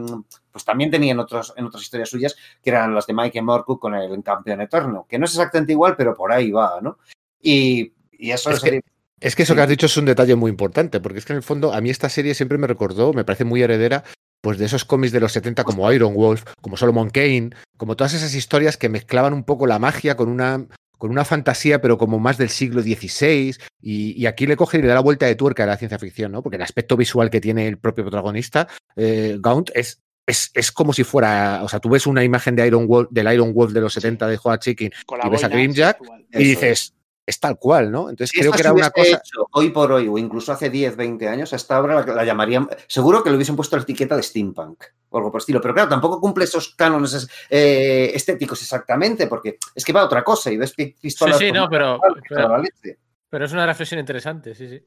pues 0.53 0.67
también 0.67 0.91
tenía 0.91 1.13
en, 1.13 1.21
otros, 1.21 1.55
en 1.57 1.65
otras 1.65 1.83
historias 1.83 2.11
suyas, 2.11 2.37
que 2.63 2.71
eran 2.71 2.95
las 2.95 3.07
de 3.07 3.15
Mike 3.15 3.41
Morcook 3.41 3.81
con 3.81 3.95
el 3.95 4.23
campeón 4.23 4.61
eterno, 4.61 5.07
que 5.09 5.19
no 5.19 5.25
es 5.25 5.33
exactamente 5.33 5.73
igual, 5.73 5.97
pero 5.97 6.15
por 6.15 6.31
ahí 6.31 6.51
va, 6.51 6.79
¿no? 6.83 6.99
Y, 7.41 7.96
y 8.19 8.31
eso 8.31 8.51
Es 8.51 8.61
que- 8.61 8.81
Es 9.19 9.35
que 9.35 9.45
eso 9.45 9.55
que 9.55 9.63
has 9.63 9.69
dicho 9.69 9.87
es 9.87 9.97
un 9.97 10.05
detalle 10.05 10.35
muy 10.35 10.51
importante, 10.51 11.01
porque 11.01 11.19
es 11.21 11.25
que 11.25 11.33
en 11.33 11.39
el 11.39 11.43
fondo 11.43 11.73
a 11.73 11.81
mí 11.81 11.89
esta 11.89 12.11
serie 12.11 12.35
siempre 12.35 12.59
me 12.59 12.67
recordó, 12.67 13.15
me 13.15 13.25
parece 13.25 13.45
muy 13.45 13.63
heredera, 13.63 14.05
pues 14.43 14.59
de 14.59 14.67
esos 14.67 14.85
cómics 14.85 15.11
de 15.13 15.21
los 15.21 15.33
70 15.33 15.65
como 15.65 15.91
Iron 15.91 16.13
Wolf, 16.15 16.45
como 16.61 16.77
Solomon 16.77 17.09
Kane, 17.09 17.51
como 17.79 17.97
todas 17.97 18.13
esas 18.13 18.35
historias 18.35 18.77
que 18.77 18.91
mezclaban 18.91 19.33
un 19.33 19.43
poco 19.45 19.67
la 19.67 19.79
magia 19.79 20.17
con 20.19 20.29
una, 20.29 20.67
con 20.99 21.11
una 21.11 21.25
fantasía, 21.25 21.81
pero 21.81 21.97
como 21.97 22.19
más 22.19 22.37
del 22.37 22.51
siglo 22.51 22.83
XVI, 22.83 23.57
y, 23.81 24.13
y 24.21 24.27
aquí 24.27 24.47
le 24.47 24.57
coge 24.57 24.77
y 24.79 24.83
le 24.83 24.89
da 24.89 24.95
la 24.95 25.01
vuelta 25.01 25.25
de 25.25 25.35
tuerca 25.35 25.63
a 25.65 25.67
la 25.67 25.79
ciencia 25.79 25.99
ficción, 25.99 26.31
¿no? 26.33 26.43
Porque 26.43 26.57
el 26.57 26.63
aspecto 26.63 26.95
visual 26.99 27.31
que 27.31 27.41
tiene 27.41 27.67
el 27.69 27.79
propio 27.79 28.05
protagonista, 28.05 28.69
eh, 28.97 29.39
Gaunt, 29.41 29.71
es, 29.75 30.03
es, 30.27 30.51
es 30.53 30.71
como 30.73 30.93
si 30.93 31.05
fuera, 31.05 31.61
o 31.65 31.69
sea, 31.71 31.81
tú 31.81 31.89
ves 31.89 32.07
una 32.07 32.23
imagen 32.23 32.55
de 32.55 32.67
Iron 32.67 32.87
Wolf, 32.87 33.09
del 33.11 33.33
Iron 33.33 33.55
Wolf 33.55 33.73
de 33.73 33.81
los 33.81 33.95
70 33.95 34.27
de 34.29 34.37
Joa 34.37 34.59
Chicken 34.59 34.93
y 35.29 35.31
ves 35.31 35.43
a 35.45 35.49
Grimjack 35.57 35.99
y 36.33 36.45
dices, 36.45 36.93
es 37.27 37.41
tal 37.41 37.59
cual, 37.59 37.91
¿no? 37.91 38.09
Entonces 38.09 38.31
Si 38.31 38.39
creo 38.39 38.53
que 38.53 38.61
era 38.61 38.73
una 38.73 38.91
cosa... 38.91 39.17
hecho 39.23 39.47
hoy 39.53 39.71
por 39.71 39.93
hoy 39.93 40.09
o 40.09 40.17
incluso 40.19 40.53
hace 40.53 40.71
10, 40.71 40.97
20 40.97 41.29
años, 41.29 41.53
a 41.53 41.57
esta 41.57 41.81
obra 41.81 41.95
la, 42.07 42.15
la 42.15 42.25
llamarían, 42.25 42.69
seguro 42.87 43.23
que 43.23 43.31
le 43.31 43.37
hubiesen 43.37 43.57
puesto 43.57 43.77
la 43.77 43.83
etiqueta 43.83 44.17
de 44.17 44.23
steampunk 44.23 44.85
o 45.09 45.19
algo 45.19 45.31
por 45.31 45.39
el 45.39 45.43
estilo, 45.43 45.61
pero 45.61 45.75
claro, 45.75 45.89
tampoco 45.89 46.21
cumple 46.21 46.45
esos 46.45 46.75
cánones 46.75 47.13
es- 47.15 47.29
eh, 47.51 48.13
estéticos 48.15 48.61
exactamente, 48.63 49.27
porque 49.27 49.59
es 49.75 49.85
que 49.85 49.93
va 49.93 50.03
a 50.03 50.05
otra 50.05 50.23
cosa 50.23 50.51
y 50.53 50.57
ves 50.57 50.73
Sí, 50.77 50.95
pistolas... 51.01 51.39
sí, 51.39 51.47
con- 51.49 51.57
no, 51.57 51.69
pero, 51.71 52.01
que 52.29 52.97
pero 53.29 53.45
es 53.45 53.53
una 53.53 53.67
reflexión 53.67 54.01
interesante, 54.01 54.55
sí, 54.55 54.69
sí. 54.69 54.81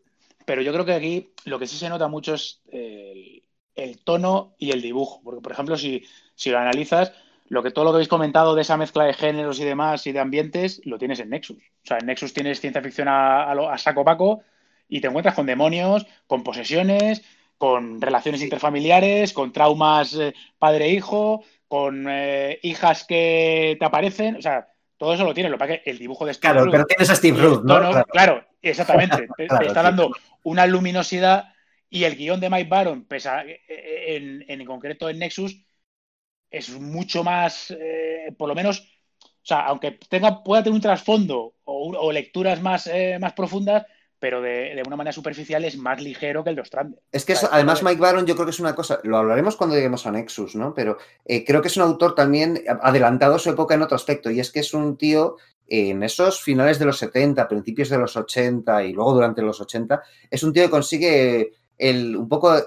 Pero 0.46 0.62
yo 0.62 0.72
creo 0.72 0.86
que 0.86 0.94
aquí 0.94 1.34
lo 1.46 1.60
que 1.60 1.68
sí 1.68 1.78
se 1.78 1.90
nota 1.90 2.08
mucho 2.08 2.34
es 2.36 2.62
el, 2.72 3.44
el 3.76 4.04
tono 4.04 4.56
y 4.58 4.72
el 4.72 4.82
dibujo. 4.82 5.22
Porque, 5.24 5.42
por 5.42 5.52
ejemplo, 5.52 5.78
si, 5.78 6.04
si 6.36 6.50
lo 6.50 6.58
analizas, 6.58 7.12
lo 7.50 7.62
que 7.64 7.72
todo 7.72 7.84
lo 7.86 7.92
que 7.92 7.96
habéis 7.98 8.08
comentado 8.08 8.56
de 8.56 8.62
esa 8.62 8.78
mezcla 8.78 9.04
de 9.06 9.14
géneros 9.14 9.60
y 9.60 9.66
demás 9.66 10.06
y 10.08 10.12
de 10.12 10.20
ambientes, 10.20 10.82
lo 10.86 10.98
tienes 10.98 11.20
en 11.20 11.30
Nexus. 11.32 11.58
O 11.58 11.62
sea, 11.88 11.98
en 11.98 12.06
Nexus 12.06 12.34
tienes 12.34 12.60
ciencia 12.62 12.82
ficción 12.82 13.08
a, 13.08 13.44
a 13.50 13.56
lo- 13.56 13.70
a 13.70 13.78
saco 13.78 14.06
paco 14.06 14.42
y 14.88 15.02
te 15.02 15.08
encuentras 15.08 15.36
con 15.36 15.46
demonios, 15.46 16.06
con 16.28 16.44
posesiones, 16.44 17.24
con 17.58 18.00
relaciones 18.02 18.42
interfamiliares, 18.42 19.34
con 19.34 19.52
traumas 19.52 20.14
eh, 20.16 20.34
padre-hijo, 20.60 21.44
con 21.68 22.06
eh, 22.10 22.60
hijas 22.64 23.04
que 23.06 23.76
te 23.80 23.86
aparecen. 23.86 24.38
O 24.38 24.42
sea, 24.42 24.68
todo 24.98 25.14
eso 25.14 25.24
lo 25.26 25.34
tienes. 25.34 25.52
Lo 25.52 25.58
que 25.58 25.60
pasa 25.60 25.74
es 25.76 25.82
que 25.84 25.90
el 25.92 25.98
dibujo 26.00 26.26
de 26.26 26.34
Steve 26.34 26.52
Claro, 26.54 26.66
Ruth 26.66 26.72
pero 26.72 26.86
tienes 26.86 27.10
a 27.10 27.16
Steve 27.16 27.38
Ruth, 27.42 27.64
¿no? 27.64 27.76
tono- 27.76 27.90
Claro. 27.92 28.06
claro, 28.12 28.46
exactamente. 28.62 29.18
Te- 29.18 29.28
te, 29.38 29.48
Claro, 29.48 29.68
está 29.68 29.82
sí. 29.82 29.86
dando 29.86 30.12
una 30.44 30.66
luminosidad 30.68 31.54
y 31.90 32.04
el 32.04 32.16
guion 32.16 32.40
de 32.40 32.50
Mike 32.50 32.70
Baron, 32.70 33.06
pese 33.06 33.30
a- 33.30 33.44
eh, 33.46 33.60
en, 34.16 34.46
en 34.48 34.66
concreto 34.66 35.10
en 35.10 35.20
Nexus, 35.20 35.60
es 36.52 36.70
mucho 36.80 37.24
más, 37.24 37.72
eh, 37.72 38.34
por 38.38 38.48
lo 38.48 38.56
menos, 38.56 38.80
o 39.22 39.28
sea, 39.44 39.66
aunque 39.66 40.00
tenga, 40.10 40.44
pueda 40.44 40.64
tener 40.64 40.76
un 40.76 40.82
trasfondo 40.82 41.56
o, 41.64 41.92
o 41.98 42.12
lecturas 42.12 42.62
más, 42.62 42.88
eh, 42.88 43.18
más 43.20 43.34
profundas, 43.34 43.86
pero 44.20 44.42
de, 44.42 44.76
de 44.76 44.84
una 44.86 44.98
manera 44.98 45.14
superficial 45.14 45.64
es 45.64 45.78
más 45.78 46.02
ligero 46.02 46.44
que 46.44 46.50
el 46.50 46.56
de 46.58 46.62
Ostrander. 46.62 47.00
Es 47.12 47.24
que 47.24 47.34
eso, 47.34 47.48
además. 47.52 47.82
Mike 47.82 48.02
Baron 48.02 48.26
yo 48.26 48.36
creo 48.36 48.46
que 48.46 48.52
es 48.52 48.60
una 48.60 48.76
cosa, 48.76 49.00
lo 49.04 49.18
hablaremos 49.18 49.56
cuando 49.56 49.76
lleguemos 49.76 50.06
a 50.06 50.12
Nexus, 50.12 50.56
¿no? 50.56 50.74
Pero 50.74 50.98
eh, 51.26 51.46
creo 51.46 51.62
que 51.62 51.70
es 51.70 51.78
un 51.78 51.84
autor 51.84 52.16
también 52.16 52.62
adelantado 52.82 53.36
a 53.36 53.40
su 53.40 53.50
época 53.50 53.76
en 53.76 53.82
otro 53.82 53.96
aspecto, 53.96 54.30
y 54.30 54.40
es 54.40 54.52
que 54.52 54.60
es 54.60 54.74
un 54.74 54.98
tío 54.98 55.38
en 55.68 56.04
esos 56.04 56.42
finales 56.42 56.80
de 56.80 56.86
los 56.86 56.98
70, 56.98 57.48
principios 57.48 57.90
de 57.90 57.98
los 58.00 58.18
80 58.18 58.84
y 58.84 58.94
luego 58.94 59.14
durante 59.14 59.42
los 59.42 59.62
80, 59.62 60.02
es 60.30 60.44
un 60.44 60.52
tío 60.52 60.64
que 60.64 60.70
consigue 60.70 61.54
el, 61.78 62.16
un 62.18 62.28
poco 62.28 62.60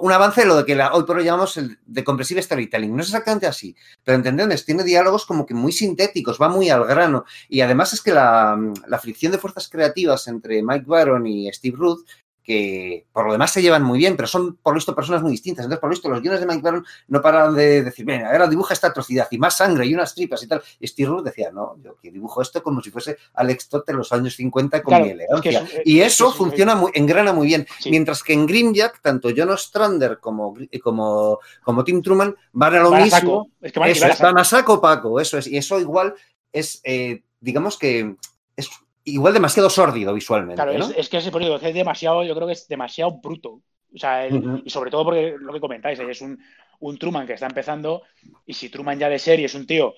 un 0.00 0.12
avance 0.12 0.40
de 0.42 0.46
lo 0.46 0.56
de 0.56 0.64
que 0.64 0.74
la- 0.74 0.92
hoy 0.94 1.04
por 1.04 1.16
hoy 1.16 1.24
llamamos 1.24 1.56
el 1.56 1.78
de 1.86 2.04
compresive 2.04 2.42
storytelling. 2.42 2.94
No 2.94 3.02
es 3.02 3.08
exactamente 3.08 3.46
así, 3.46 3.74
pero 4.04 4.16
entendedme, 4.16 4.56
tiene 4.58 4.84
diálogos 4.84 5.26
como 5.26 5.46
que 5.46 5.54
muy 5.54 5.72
sintéticos, 5.72 6.38
va 6.40 6.48
muy 6.48 6.68
al 6.70 6.84
grano. 6.86 7.24
Y 7.48 7.60
además 7.60 7.92
es 7.92 8.00
que 8.02 8.12
la, 8.12 8.58
la 8.86 8.98
fricción 8.98 9.32
de 9.32 9.38
fuerzas 9.38 9.68
creativas 9.68 10.26
entre 10.28 10.62
Mike 10.62 10.84
Baron 10.86 11.26
y 11.26 11.52
Steve 11.52 11.76
Ruth, 11.78 12.04
que 12.42 13.06
por 13.12 13.26
lo 13.26 13.32
demás 13.32 13.52
se 13.52 13.60
llevan 13.62 13.82
muy 13.82 13.98
bien, 13.98 14.16
pero 14.16 14.26
son 14.26 14.56
por 14.56 14.72
lo 14.72 14.76
visto 14.76 14.94
personas 14.94 15.22
muy 15.22 15.30
distintas. 15.30 15.64
Entonces, 15.64 15.80
por 15.80 15.88
lo 15.88 15.94
visto, 15.94 16.08
los 16.08 16.20
guiones 16.22 16.40
de 16.40 16.46
Mike 16.46 16.62
Baron 16.62 16.84
no 17.08 17.20
paran 17.20 17.54
de 17.54 17.82
decir, 17.82 18.04
venga, 18.04 18.30
ahora 18.30 18.48
dibuja 18.48 18.74
esta 18.74 18.88
atrocidad 18.88 19.28
y 19.30 19.38
más 19.38 19.56
sangre 19.58 19.86
y 19.86 19.94
unas 19.94 20.14
tripas 20.14 20.42
y 20.42 20.48
tal. 20.48 20.62
Y 20.80 20.86
Steve 20.86 21.08
Ruth 21.10 21.24
decía, 21.24 21.50
no, 21.52 21.76
yo 21.82 21.96
que 22.00 22.10
dibujo 22.10 22.40
esto 22.42 22.62
como 22.62 22.80
si 22.80 22.90
fuese 22.90 23.18
Alex 23.34 23.68
Todd 23.68 23.82
en 23.88 23.96
los 23.98 24.10
años 24.12 24.34
50 24.36 24.82
con 24.82 24.90
Claro, 24.92 25.04
mi 25.04 25.10
es 25.10 25.16
que 25.42 25.48
elegancia. 25.50 25.80
es- 25.80 25.86
y 25.86 26.00
es- 26.00 26.14
eso 26.14 26.30
es- 26.30 26.34
funciona 26.34 26.74
muy, 26.74 26.90
engrana 26.94 27.32
muy 27.32 27.46
bien. 27.46 27.66
Sí. 27.78 27.90
Mientras 27.90 28.22
que 28.22 28.32
en 28.32 28.46
Grimjack, 28.46 29.00
tanto 29.02 29.28
John 29.36 29.50
Ostrander 29.50 30.18
como, 30.18 30.54
como, 30.82 31.38
como 31.62 31.84
Tim 31.84 32.02
Truman 32.02 32.34
van 32.52 32.74
a 32.74 32.80
lo 32.80 32.90
Van 32.90 33.02
a 33.02 33.04
mismo. 33.04 33.18
saco. 33.20 33.48
Es 33.60 33.72
que 33.72 33.80
van, 33.80 33.88
y 33.90 33.92
Eso 33.92 34.00
van 34.02 34.10
a 34.10 34.12
es, 34.12 34.18
saco. 34.18 34.26
van 34.32 34.38
a 34.40 34.44
saco 34.44 34.80
Paco, 34.80 35.20
eso 35.20 35.38
es. 35.38 35.46
Y 35.46 35.56
eso 35.58 35.78
igual 35.78 36.14
es, 36.52 36.80
eh, 36.84 37.22
digamos 37.38 37.78
que 37.78 38.16
es 38.56 38.68
igual 39.04 39.32
demasiado 39.34 39.70
sórdido 39.70 40.12
visualmente, 40.14 40.62
Claro, 40.62 40.76
¿no? 40.78 40.86
es, 40.86 40.96
es 40.96 41.08
que 41.08 41.18
ese 41.18 41.30
periodo 41.32 41.56
es 41.56 41.74
demasiado, 41.74 42.22
yo 42.24 42.34
creo 42.34 42.46
que 42.46 42.52
es 42.54 42.68
demasiado 42.68 43.12
bruto. 43.20 43.62
O 43.94 43.98
sea, 43.98 44.26
el- 44.26 44.62
y 44.64 44.70
sobre 44.70 44.90
todo 44.90 45.04
porque 45.04 45.34
lo 45.38 45.52
que 45.52 45.60
comentáis, 45.60 45.98
es 45.98 46.20
un, 46.20 46.38
un 46.80 46.98
Truman 46.98 47.26
que 47.26 47.32
está 47.34 47.46
empezando 47.46 48.02
y 48.46 48.54
si 48.54 48.68
Truman 48.68 48.98
ya 48.98 49.08
de 49.08 49.18
serie 49.18 49.46
es 49.46 49.54
un 49.54 49.66
tío 49.66 49.94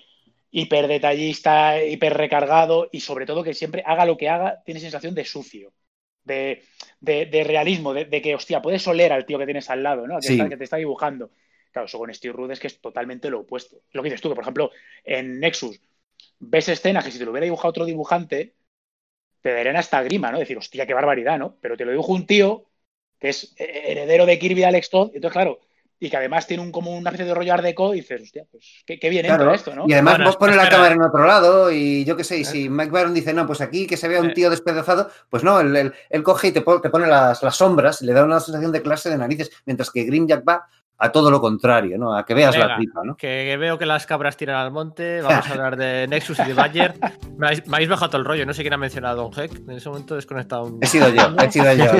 hiper 0.50 0.86
detallista, 0.88 1.82
hiper 1.82 2.14
recargado 2.14 2.88
y 2.92 3.00
sobre 3.00 3.26
todo 3.26 3.42
que 3.42 3.54
siempre 3.54 3.82
haga 3.86 4.04
lo 4.06 4.16
que 4.16 4.28
haga, 4.28 4.62
tiene 4.64 4.80
sensación 4.80 5.14
de 5.14 5.24
sucio, 5.24 5.72
de, 6.24 6.62
de- 7.00 7.26
de 7.26 7.44
realismo, 7.44 7.92
de, 7.92 8.04
de 8.06 8.22
que, 8.22 8.34
hostia, 8.34 8.62
puedes 8.62 8.86
oler 8.86 9.12
al 9.12 9.26
tío 9.26 9.38
que 9.38 9.44
tienes 9.46 9.68
al 9.70 9.82
lado, 9.82 10.06
¿no? 10.06 10.16
Que, 10.20 10.26
Sí. 10.28 10.32
está- 10.34 10.48
que 10.48 10.56
te 10.56 10.64
está 10.64 10.76
dibujando. 10.76 11.30
Claro, 11.70 11.86
eso 11.86 11.98
con 11.98 12.12
Steve 12.14 12.34
Rude 12.34 12.52
es 12.52 12.60
que 12.60 12.66
es 12.66 12.80
totalmente 12.80 13.30
lo 13.30 13.40
opuesto. 13.40 13.78
Lo 13.92 14.02
que 14.02 14.08
dices 14.10 14.20
tú, 14.20 14.28
que 14.28 14.34
por 14.34 14.44
ejemplo, 14.44 14.70
en 15.04 15.40
Nexus 15.40 15.80
ves 16.38 16.68
escenas 16.68 17.04
que 17.04 17.10
si 17.10 17.18
te 17.18 17.24
lo 17.24 17.30
hubiera 17.30 17.44
dibujado 17.44 17.70
otro 17.70 17.84
dibujante, 17.86 18.54
te 19.42 19.52
darían 19.52 19.76
hasta 19.76 20.02
grima, 20.02 20.32
¿no? 20.32 20.38
Decir, 20.38 20.58
hostia, 20.58 20.86
qué 20.86 20.94
barbaridad, 20.94 21.38
¿no? 21.38 21.56
Pero 21.60 21.76
te 21.76 21.84
lo 21.84 21.90
dibuja 21.92 22.12
un 22.12 22.26
tío 22.26 22.66
que 23.18 23.28
es 23.30 23.54
heredero 23.56 24.26
de 24.26 24.38
Kirby 24.38 24.64
Alex 24.64 24.90
Todd, 24.90 25.10
y 25.12 25.16
entonces, 25.16 25.32
claro, 25.34 25.60
y 26.00 26.10
que 26.10 26.16
además 26.16 26.46
tiene 26.48 26.62
un, 26.62 26.72
como 26.72 26.90
una 26.96 27.10
especie 27.10 27.26
de 27.26 27.34
rollo 27.34 27.54
art 27.54 27.62
deco, 27.62 27.94
y 27.94 27.98
dices, 28.00 28.22
hostia, 28.22 28.44
pues 28.50 28.82
qué, 28.84 28.98
qué 28.98 29.08
bien 29.10 29.24
Claro, 29.26 29.44
entra 29.44 29.54
esto, 29.54 29.74
¿no? 29.76 29.86
Y 29.86 29.92
además 29.92 30.14
Bueno, 30.16 30.24
vos 30.26 30.36
pones 30.36 30.56
la 30.56 30.68
cámara 30.68 30.94
en 30.94 31.02
otro 31.02 31.26
lado 31.26 31.70
y 31.70 32.04
yo 32.04 32.16
qué 32.16 32.24
sé, 32.24 32.38
y 32.38 32.44
si 32.44 32.68
Mike 32.68 32.90
Byron 32.90 33.14
dice, 33.14 33.32
no, 33.32 33.46
pues 33.46 33.60
aquí 33.60 33.86
que 33.86 33.96
se 33.96 34.08
vea 34.08 34.20
un 34.20 34.34
tío 34.34 34.50
despedazado, 34.50 35.10
pues 35.30 35.44
no, 35.44 35.60
él, 35.60 35.74
él- 35.76 35.92
él 36.10 36.22
coge 36.24 36.48
y 36.48 36.52
te, 36.52 36.60
pone- 36.62 36.80
te 36.80 36.90
pone 36.90 37.06
las, 37.06 37.42
las 37.42 37.56
sombras 37.56 38.02
y 38.02 38.06
le 38.06 38.12
da 38.12 38.24
una 38.24 38.40
sensación 38.40 38.72
de 38.72 38.82
clase 38.82 39.10
de 39.10 39.18
narices, 39.18 39.50
mientras 39.64 39.90
que 39.92 40.02
Grimjack 40.04 40.46
va 40.48 40.66
a 40.98 41.10
todo 41.10 41.30
lo 41.32 41.40
contrario, 41.40 41.98
¿no? 41.98 42.14
A 42.16 42.24
que 42.24 42.32
veas 42.34 42.56
la 42.56 42.76
tripa, 42.76 43.00
¿no? 43.04 43.16
Que 43.16 43.56
veo 43.56 43.76
que 43.76 43.86
las 43.86 44.06
cabras 44.06 44.36
tiran 44.36 44.56
al 44.56 44.70
monte. 44.70 45.20
Vamos 45.20 45.48
a 45.48 45.52
hablar 45.54 45.76
de 45.76 46.06
Nexus 46.08 46.38
y 46.38 46.44
de 46.44 46.54
Badger. 46.54 46.94
Me 47.36 47.46
habéis, 47.48 47.66
me 47.66 47.76
habéis 47.76 47.88
bajado 47.90 48.10
todo 48.10 48.18
el 48.20 48.24
rollo. 48.24 48.46
No 48.46 48.54
sé 48.54 48.62
quién 48.62 48.74
ha 48.74 48.76
mencionado 48.76 49.20
a 49.20 49.24
Don 49.24 49.32
Heck. 49.36 49.52
En 49.68 49.70
ese 49.72 49.88
momento 49.88 50.14
he 50.14 50.18
desconectado 50.18 50.64
un. 50.64 50.78
He 50.80 50.86
sido 50.86 51.08
yo, 51.08 51.34
he 51.42 51.50
sido 51.50 51.72
yo. 51.74 51.84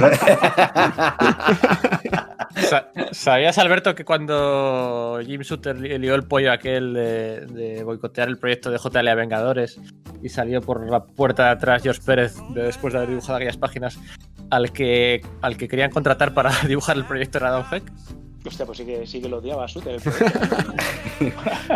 Sa- 2.56 2.89
¿Sabías, 3.12 3.59
Alberto, 3.59 3.94
que 3.94 4.05
cuando 4.05 5.19
Jim 5.24 5.40
li- 5.81 5.98
lió 5.98 6.14
el 6.14 6.24
pollo 6.24 6.52
aquel 6.52 6.93
de, 6.94 7.47
de 7.47 7.82
boicotear 7.82 8.28
el 8.28 8.39
proyecto 8.39 8.70
de 8.70 8.78
JLA 8.78 9.14
Vengadores 9.14 9.81
y 10.23 10.28
salió 10.28 10.60
por 10.60 10.89
la 10.89 11.02
puerta 11.05 11.44
de 11.47 11.51
atrás 11.51 11.82
George 11.82 12.02
Pérez 12.05 12.36
de- 12.55 12.62
después 12.64 12.93
de 12.93 12.98
haber 12.98 13.09
dibujado 13.10 13.36
aquellas 13.36 13.56
páginas 13.56 13.98
al 14.51 14.73
que, 14.73 15.23
al 15.40 15.56
que 15.56 15.66
querían 15.69 15.90
contratar 15.90 16.35
para 16.35 16.51
dibujar 16.69 16.97
el 16.97 17.05
proyecto 17.05 17.39
era 17.39 17.51
Don 17.51 17.64
Heck? 17.73 17.85
Hostia, 18.44 18.66
pues 18.66 18.78
sí 18.78 18.85
que, 18.85 19.06
sí 19.06 19.20
que 19.23 19.28
lo 19.28 19.39
odiaba 19.39 19.69
Suter. 19.69 19.94
el 19.94 20.01
proyecto. 20.01 20.39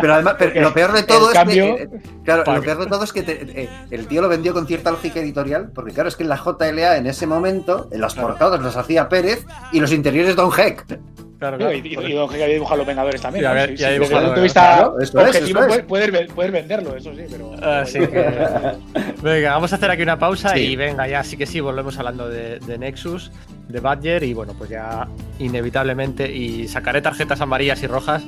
Pero 0.01 0.13
además, 0.13 0.35
pero 0.37 0.61
lo 0.61 0.73
peor 0.73 0.91
de 0.91 1.03
todo 1.03 1.29
es 1.29 1.33
cambio- 1.33 1.75
que. 1.77 1.83
eh, 1.83 1.89
Claro, 2.25 2.43
lo 2.53 2.61
peor 2.61 2.79
de 2.79 2.85
todo 2.87 3.03
es 3.05 3.13
que 3.13 3.23
te- 3.23 3.61
eh, 3.63 3.69
el 3.89 4.07
tío 4.07 4.21
lo 4.21 4.27
vendió 4.27 4.53
con 4.53 4.67
cierta 4.67 4.91
lógica 4.91 5.19
editorial, 5.21 5.71
porque 5.73 5.93
claro, 5.93 6.09
es 6.09 6.15
que 6.17 6.23
en 6.23 6.29
la 6.29 6.37
JLA 6.37 6.97
en 6.97 7.07
ese 7.07 7.25
momento, 7.25 7.87
en 7.91 8.01
las 8.01 8.13
Claro. 8.13 8.29
portadas 8.29 8.61
las 8.61 8.75
hacía 8.75 9.07
Pérez 9.07 9.45
y 9.71 9.79
los 9.79 9.93
interiores 9.93 10.35
Don 10.35 10.51
Heck. 10.57 10.99
Claro, 11.39 11.57
claro. 11.57 11.73
y, 11.73 11.77
y- 11.79 12.11
y 12.11 12.13
Don 12.13 12.29
dibujado 12.29 12.77
los 12.77 12.87
Vengadores 12.87 13.21
también. 13.21 13.43
Y 13.43 13.45
¿no? 13.45 13.51
había- 13.51 13.67
Sí, 13.67 13.73
y 13.73 13.77
sí, 13.77 13.83
había 13.83 13.99
desde 13.99 14.05
dibujado 14.05 14.19
el 14.21 14.25
punto 14.27 14.35
de 14.35 14.35
los 14.37 14.43
vista 14.43 14.61
Claro, 14.77 14.99
eso 14.99 15.19
es, 15.21 15.27
objetivo, 15.35 15.59
eso 15.59 15.67
es. 15.67 15.67
puedes, 15.67 15.85
puedes 15.85 16.11
ven- 16.11 16.35
puedes 16.35 16.51
venderlo, 16.51 16.95
eso 16.95 17.13
sí, 17.15 17.21
pero. 17.29 17.53
Así 17.63 17.99
que. 17.99 18.71
Venga, 19.21 19.51
vamos 19.53 19.71
a 19.71 19.75
hacer 19.75 19.91
aquí 19.91 20.01
una 20.01 20.17
pausa 20.19 20.49
Sí. 20.55 20.59
y 20.61 20.75
venga, 20.75 21.07
ya 21.07 21.23
sí 21.23 21.37
que 21.37 21.45
sí, 21.45 21.59
volvemos 21.59 21.97
hablando 21.99 22.27
de, 22.29 22.59
de 22.59 22.77
Nexus, 22.77 23.31
de 23.67 23.79
Badger 23.79 24.23
y 24.23 24.33
bueno, 24.33 24.53
pues 24.57 24.69
ya 24.69 25.07
inevitablemente, 25.39 26.31
y 26.31 26.67
sacaré 26.67 27.01
tarjetas 27.01 27.39
amarillas 27.41 27.81
y 27.83 27.87
rojas, 27.87 28.23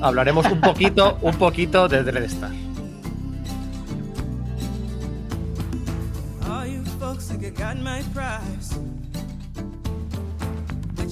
hablaremos 0.00 0.46
un 0.50 0.60
poquito, 0.60 1.18
un 1.22 1.34
poquito 1.36 1.88
de 1.88 2.02
Dreadstar. 2.02 2.50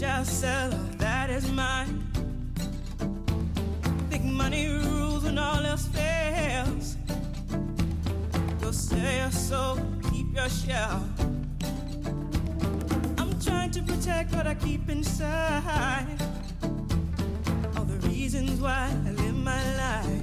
I'll 0.05 0.25
sell, 0.25 0.71
that 0.99 1.31
is 1.31 1.51
mine. 1.53 2.03
Think 4.11 4.25
money 4.25 4.67
rules 4.67 5.25
when 5.25 5.39
all 5.39 5.65
else 5.65 5.87
fails. 5.87 6.97
Go 8.61 8.71
sell 8.71 9.17
your 9.23 9.31
soul, 9.31 9.79
keep 10.11 10.35
your 10.35 10.49
shell. 10.49 11.05
I'm 13.19 13.39
trying 13.41 13.71
to 13.73 13.83
protect 13.83 14.35
what 14.35 14.47
I 14.47 14.55
keep 14.55 14.89
inside. 14.89 16.07
All 17.77 17.85
the 17.85 17.99
reasons 18.09 18.61
why 18.61 18.91
I 19.07 19.11
live 19.11 19.37
my 19.37 19.77
life. 19.77 20.22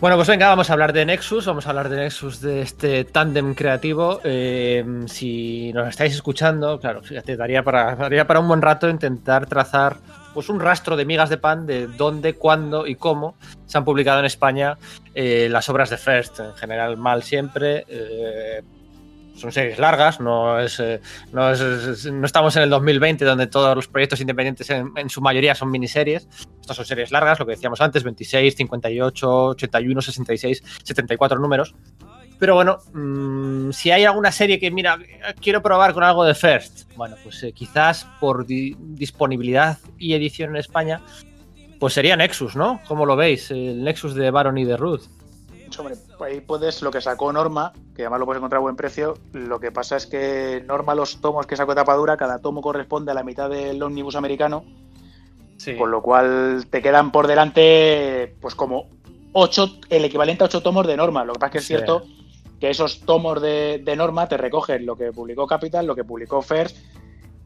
Bueno, 0.00 0.16
pues 0.16 0.28
venga, 0.28 0.48
vamos 0.48 0.70
a 0.70 0.72
hablar 0.72 0.94
de 0.94 1.04
Nexus, 1.04 1.44
vamos 1.44 1.66
a 1.66 1.70
hablar 1.70 1.90
de 1.90 1.98
Nexus 1.98 2.40
de 2.40 2.62
este 2.62 3.04
tándem 3.04 3.54
creativo. 3.54 4.18
Eh, 4.24 4.82
si 5.06 5.74
nos 5.74 5.88
estáis 5.88 6.14
escuchando, 6.14 6.80
claro, 6.80 7.02
fíjate, 7.02 7.36
daría 7.36 7.62
para, 7.62 7.94
daría 7.96 8.26
para 8.26 8.40
un 8.40 8.48
buen 8.48 8.62
rato 8.62 8.88
intentar 8.88 9.44
trazar 9.44 9.98
pues 10.32 10.48
un 10.48 10.58
rastro 10.58 10.96
de 10.96 11.04
migas 11.04 11.28
de 11.28 11.36
pan 11.36 11.66
de 11.66 11.86
dónde, 11.86 12.32
cuándo 12.32 12.86
y 12.86 12.94
cómo 12.94 13.34
se 13.66 13.76
han 13.76 13.84
publicado 13.84 14.20
en 14.20 14.24
España 14.24 14.78
eh, 15.14 15.48
las 15.50 15.68
obras 15.68 15.90
de 15.90 15.98
First. 15.98 16.40
En 16.40 16.54
general, 16.54 16.96
mal 16.96 17.22
siempre. 17.22 17.84
eh, 17.86 18.62
son 19.40 19.50
series 19.52 19.78
largas, 19.78 20.20
no 20.20 20.60
es, 20.60 20.78
eh, 20.80 21.00
no 21.32 21.50
es- 21.50 22.06
no 22.06 22.26
estamos 22.26 22.54
en 22.56 22.62
el 22.64 22.70
2020 22.70 23.24
donde 23.24 23.46
todos 23.46 23.74
los 23.74 23.88
proyectos 23.88 24.20
independientes 24.20 24.68
en, 24.70 24.92
su 25.08 25.20
mayoría 25.20 25.54
son 25.54 25.70
miniseries. 25.70 26.28
Estas 26.60 26.76
son 26.76 26.84
series 26.84 27.10
largas, 27.10 27.38
lo 27.40 27.46
que 27.46 27.52
decíamos 27.52 27.80
antes, 27.80 28.04
26, 28.04 28.54
58, 28.56 29.44
81, 29.46 30.02
66, 30.02 30.62
74 30.84 31.38
números. 31.38 31.74
Pero 32.38 32.54
bueno, 32.54 32.78
mm, 32.94 33.70
si 33.72 33.90
hay 33.90 34.04
alguna 34.04 34.32
serie 34.32 34.58
que, 34.58 34.70
mira, 34.70 34.98
quiero 35.42 35.60
probar 35.62 35.92
con 35.92 36.02
algo 36.04 36.24
de 36.24 36.34
First, 36.34 36.90
bueno, 36.96 37.16
pues 37.22 37.42
eh, 37.42 37.52
quizás 37.52 38.06
por 38.18 38.46
di- 38.46 38.76
disponibilidad 38.78 39.78
y 39.98 40.14
edición 40.14 40.50
en 40.50 40.56
España, 40.56 41.02
pues 41.78 41.92
sería 41.94 42.16
Nexus, 42.16 42.56
¿no? 42.56 42.80
¿Cómo 42.86 43.04
lo 43.06 43.16
veis? 43.16 43.50
El 43.50 43.82
Nexus 43.84 44.14
de 44.14 44.30
Baron 44.30 44.56
y 44.58 44.64
de 44.64 44.76
Ruth. 44.76 45.02
Hombre, 45.78 45.94
ahí 46.24 46.40
puedes 46.40 46.82
lo 46.82 46.90
que 46.90 47.00
sacó 47.00 47.32
Norma, 47.32 47.72
que 47.94 48.02
además 48.02 48.20
lo 48.20 48.26
puedes 48.26 48.38
encontrar 48.40 48.58
a 48.58 48.62
buen 48.62 48.76
precio. 48.76 49.14
Lo 49.32 49.60
que 49.60 49.70
pasa 49.72 49.96
es 49.96 50.06
que 50.06 50.62
Norma, 50.66 50.94
los 50.94 51.20
tomos 51.20 51.46
que 51.46 51.56
sacó 51.56 51.72
de 51.72 51.76
tapadura, 51.76 52.16
cada 52.16 52.38
tomo 52.38 52.60
corresponde 52.60 53.12
a 53.12 53.14
la 53.14 53.22
mitad 53.22 53.48
del 53.48 53.82
ómnibus 53.82 54.16
americano, 54.16 54.64
Sí. 55.56 55.76
con 55.76 55.90
lo 55.90 56.00
cual 56.02 56.66
te 56.70 56.80
quedan 56.82 57.12
por 57.12 57.26
delante, 57.26 58.34
pues 58.40 58.54
como 58.54 58.88
ocho, 59.32 59.78
el 59.90 60.04
equivalente 60.04 60.42
a 60.42 60.46
ocho 60.46 60.62
tomos 60.62 60.86
de 60.86 60.96
Norma. 60.96 61.24
Lo 61.24 61.34
que 61.34 61.38
pasa 61.38 61.46
es 61.48 61.52
que 61.52 61.58
es 61.58 61.64
Sí. 61.64 61.74
cierto 61.74 62.02
que 62.58 62.70
esos 62.70 63.00
tomos 63.00 63.40
de, 63.40 63.80
de 63.84 63.96
Norma 63.96 64.26
te 64.28 64.36
recogen 64.36 64.84
lo 64.86 64.96
que 64.96 65.12
publicó 65.12 65.46
Capital, 65.46 65.86
lo 65.86 65.94
que 65.94 66.04
publicó 66.04 66.42
First 66.42 66.76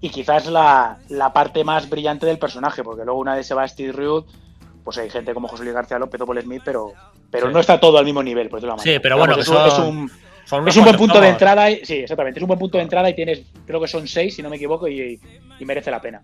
y 0.01 0.11
quizás 0.11 0.47
la, 0.47 0.99
la 1.09 1.33
parte 1.33 1.63
más 1.65 1.89
brillante 1.89 2.27
del 2.27 2.39
personaje, 2.39 2.83
porque 2.83 3.05
luego 3.05 3.21
una 3.21 3.35
vez 3.37 3.47
se 3.47 3.55
va 3.55 3.67
Steve 3.69 3.93
Rude, 3.93 4.27
pues 4.85 4.99
hay 4.99 5.11
gente 5.11 5.33
como 5.35 5.49
José 5.49 5.63
Luis 5.65 5.75
García 5.75 5.99
López 5.99 6.21
o 6.21 6.27
Paul 6.27 6.41
Smith, 6.43 6.63
pero, 6.65 6.93
pero 7.31 7.47
Sí. 7.49 7.53
no 7.53 7.61
está 7.61 7.81
todo 7.81 7.99
al 7.99 8.05
mismo 8.05 8.23
nivel, 8.23 8.49
por 8.49 8.61
decirlo 8.61 8.77
de 8.77 8.83
Sí, 8.83 8.99
pero 9.01 9.17
bueno, 9.19 9.35
que 9.35 9.41
es, 9.41 9.49
un- 9.49 9.55
son- 9.55 9.67
es 9.67 9.79
un, 9.79 10.11
Son 10.45 10.61
unos 10.61 10.75
es 10.75 10.79
un 10.79 10.85
buen 10.85 10.97
punto 10.97 11.21
de 11.21 11.29
entrada, 11.29 11.71
y, 11.71 11.85
sí, 11.87 11.95
exactamente, 11.95 12.39
es 12.39 12.43
un 12.43 12.49
buen 12.49 12.59
punto 12.59 12.77
de 12.77 12.85
entrada 12.85 13.09
y 13.09 13.15
tienes, 13.15 13.43
creo 13.67 13.81
que 13.81 13.89
son 13.89 14.07
seis, 14.07 14.37
si 14.37 14.43
no 14.43 14.51
me 14.51 14.57
equivoco, 14.57 14.87
y, 14.87 15.19
y 15.59 15.65
merece 15.65 15.91
la 15.91 16.01
pena. 16.03 16.23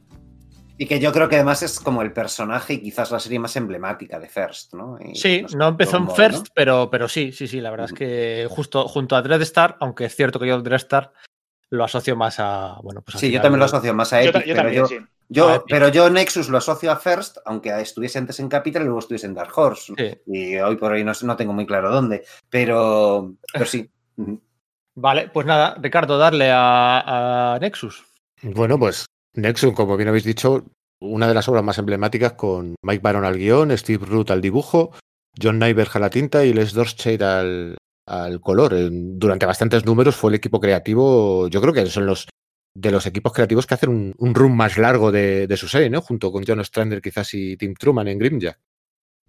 Y 0.76 0.86
que 0.86 0.98
yo 1.00 1.10
creo 1.12 1.28
que 1.28 1.36
además 1.36 1.62
es 1.62 1.78
como 1.80 2.00
el 2.02 2.12
personaje 2.12 2.74
y 2.74 2.82
quizás 2.82 3.10
la 3.10 3.18
serie 3.20 3.38
más 3.38 3.54
emblemática 3.56 4.18
de 4.18 4.28
First, 4.28 4.72
¿no? 4.74 4.98
Y 5.02 5.14
Sí, 5.14 5.44
no 5.56 5.68
empezó 5.68 5.96
en 5.98 6.04
modo, 6.04 6.14
First, 6.16 6.46
¿no? 6.48 6.52
pero, 6.54 6.88
pero 6.90 7.08
sí, 7.08 7.32
sí, 7.32 7.48
sí, 7.48 7.60
la 7.60 7.70
verdad 7.70 7.86
es 7.86 7.92
que 7.92 8.46
justo 8.50 8.86
junto 8.88 9.14
a 9.16 9.22
Dreadstar, 9.22 9.76
aunque 9.80 10.04
es 10.06 10.14
cierto 10.16 10.38
que 10.38 10.46
yo 10.48 10.60
Dreadstar 10.62 11.12
lo 11.70 11.84
asocio 11.84 12.16
más 12.16 12.40
a. 12.40 12.76
Bueno, 12.82 13.02
pues 13.02 13.18
Sí, 13.20 13.30
yo 13.30 13.40
también 13.42 13.58
lo 13.60 13.66
asocio 13.66 13.92
más 13.94 14.12
a 14.14 14.22
Epic, 14.22 14.32
yo 14.46 14.54
pero 14.54 14.56
también, 14.56 14.76
yo, 14.82 14.86
sí. 14.86 14.98
Yo- 15.30 15.64
pero 15.68 15.88
yo 15.88 16.10
Nexus 16.10 16.48
lo 16.48 16.58
asocio 16.58 16.90
a 16.92 16.96
First, 16.96 17.38
aunque 17.46 17.70
estuviese 17.80 18.18
antes 18.18 18.38
en 18.40 18.48
Capital 18.48 18.82
y 18.82 18.84
luego 18.86 18.98
estuviese 19.00 19.26
en 19.26 19.34
Dark 19.34 19.56
Horse. 19.56 19.94
Sí. 19.96 20.18
Y 20.26 20.56
hoy 20.56 20.76
por 20.76 20.92
hoy 20.92 21.02
no, 21.04 21.12
no 21.22 21.36
tengo 21.36 21.52
muy 21.52 21.66
claro 21.66 21.90
dónde, 21.90 22.24
pero, 22.50 23.34
pero 23.52 23.64
sí. 23.64 23.88
Vale, 24.94 25.30
pues 25.32 25.46
nada, 25.46 25.76
Ricardo, 25.80 26.18
darle 26.18 26.50
a, 26.50 27.54
a 27.54 27.58
Nexus. 27.58 28.04
Bueno, 28.42 28.78
pues 28.78 29.06
Nexus, 29.34 29.72
como 29.74 29.96
bien 29.96 30.08
habéis 30.08 30.24
dicho, 30.24 30.64
una 31.00 31.28
de 31.28 31.34
las 31.34 31.48
obras 31.48 31.64
más 31.64 31.78
emblemáticas 31.78 32.32
con 32.32 32.74
Mike 32.82 33.00
Baron 33.02 33.24
al 33.24 33.36
guion, 33.38 33.76
Steve 33.78 34.04
Root 34.04 34.30
al 34.30 34.40
dibujo, 34.40 34.90
John 35.40 35.58
Nyberg 35.58 35.90
a 35.94 35.98
la 36.00 36.10
tinta 36.10 36.44
y 36.44 36.52
Les 36.52 36.72
Dorscheid 36.74 37.22
al, 37.22 37.76
al 38.06 38.40
color. 38.40 38.74
Durante 38.90 39.46
bastantes 39.46 39.86
números 39.86 40.16
fue 40.16 40.30
el 40.30 40.34
equipo 40.34 40.60
creativo, 40.60 41.48
yo 41.48 41.60
creo 41.60 41.72
que 41.72 41.86
son 41.86 42.06
los 42.06 42.28
de 42.74 42.90
los 42.90 43.06
equipos 43.06 43.32
creativos 43.32 43.66
que 43.66 43.74
hacen 43.74 43.90
un, 43.90 44.14
un 44.18 44.34
run 44.34 44.56
más 44.56 44.78
largo 44.78 45.10
de, 45.12 45.54
su 45.56 45.68
serie, 45.68 45.90
¿no? 45.90 46.00
Junto 46.00 46.30
con 46.30 46.44
John 46.46 46.64
Strander 46.64 47.02
quizás 47.02 47.34
y 47.34 47.56
Tim 47.56 47.74
Truman 47.74 48.08
en 48.08 48.18
Grimjack. 48.18 48.58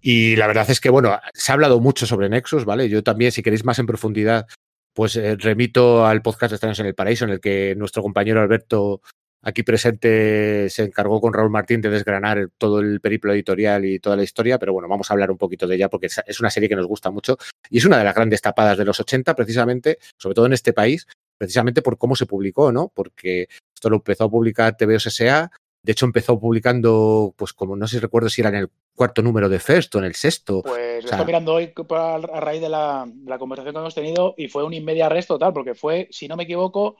Y 0.00 0.36
la 0.36 0.48
verdad 0.48 0.68
es 0.68 0.80
que, 0.80 0.90
bueno, 0.90 1.18
se 1.32 1.52
ha 1.52 1.54
hablado 1.54 1.80
mucho 1.80 2.06
sobre 2.06 2.28
Nexus, 2.28 2.64
¿vale? 2.64 2.88
Yo 2.88 3.02
también, 3.02 3.30
si 3.30 3.42
queréis 3.42 3.64
más 3.64 3.78
en 3.78 3.86
profundidad, 3.86 4.46
pues 4.94 5.16
eh, 5.16 5.36
remito 5.36 6.04
al 6.06 6.22
podcast 6.22 6.50
de 6.50 6.56
Extraños 6.56 6.80
en 6.80 6.86
el 6.86 6.94
Paraíso, 6.94 7.24
en 7.24 7.30
el 7.30 7.40
que 7.40 7.74
nuestro 7.76 8.02
compañero 8.02 8.40
Alberto, 8.40 9.00
aquí 9.42 9.62
presente, 9.62 10.68
se 10.70 10.84
encargó 10.84 11.20
con 11.20 11.32
Raúl 11.32 11.50
Martín 11.50 11.80
de 11.80 11.90
desgranar 11.90 12.48
todo 12.58 12.80
el 12.80 13.00
periplo 13.00 13.32
editorial 13.32 13.84
y 13.84 14.00
toda 14.00 14.16
la 14.16 14.24
historia, 14.24 14.58
pero 14.58 14.72
bueno, 14.72 14.88
vamos 14.88 15.10
a 15.10 15.14
hablar 15.14 15.30
un 15.30 15.38
poquito 15.38 15.68
de 15.68 15.76
ella 15.76 15.88
porque 15.88 16.06
es 16.06 16.40
una 16.40 16.50
serie 16.50 16.68
que 16.68 16.76
nos 16.76 16.86
gusta 16.86 17.10
mucho 17.10 17.38
y 17.70 17.78
es 17.78 17.84
una 17.84 17.98
de 17.98 18.04
las 18.04 18.14
grandes 18.14 18.42
tapadas 18.42 18.76
de 18.76 18.84
los 18.84 18.98
80, 18.98 19.34
precisamente, 19.36 19.98
sobre 20.16 20.34
todo 20.34 20.46
en 20.46 20.52
este 20.52 20.72
país, 20.72 21.06
precisamente 21.38 21.82
por 21.82 21.98
cómo 21.98 22.16
se 22.16 22.26
publicó, 22.26 22.72
¿no? 22.72 22.90
Porque 22.94 23.48
esto 23.74 23.90
lo 23.90 23.96
empezó 23.96 24.24
a 24.24 24.30
publicar 24.30 24.76
TVOS 24.76 25.06
S.A., 25.06 25.50
de 25.84 25.90
hecho 25.90 26.06
empezó 26.06 26.38
publicando, 26.38 27.34
pues 27.36 27.52
como 27.52 27.74
no 27.74 27.88
sé 27.88 27.96
si 27.96 28.00
recuerdo 28.00 28.28
si 28.28 28.40
era 28.40 28.50
en 28.50 28.54
el 28.56 28.70
cuarto 28.94 29.20
número 29.20 29.48
de 29.48 29.58
First 29.58 29.92
o 29.96 29.98
en 29.98 30.04
el 30.04 30.14
sexto, 30.14 30.62
Pues 30.62 31.02
lo 31.02 31.08
sea- 31.08 31.18
estoy 31.18 31.26
mirando 31.26 31.54
hoy 31.54 31.72
a 31.90 32.40
raíz 32.40 32.60
de 32.60 32.68
la, 32.68 33.04
de 33.08 33.28
la 33.28 33.38
conversación 33.38 33.74
que 33.74 33.80
hemos 33.80 33.94
tenido 33.94 34.34
y 34.36 34.46
fue 34.48 34.62
un 34.64 34.74
inmedia 34.74 35.08
res 35.08 35.26
total, 35.26 35.52
porque 35.52 35.74
fue, 35.74 36.06
si 36.12 36.28
no 36.28 36.36
me 36.36 36.44
equivoco, 36.44 36.98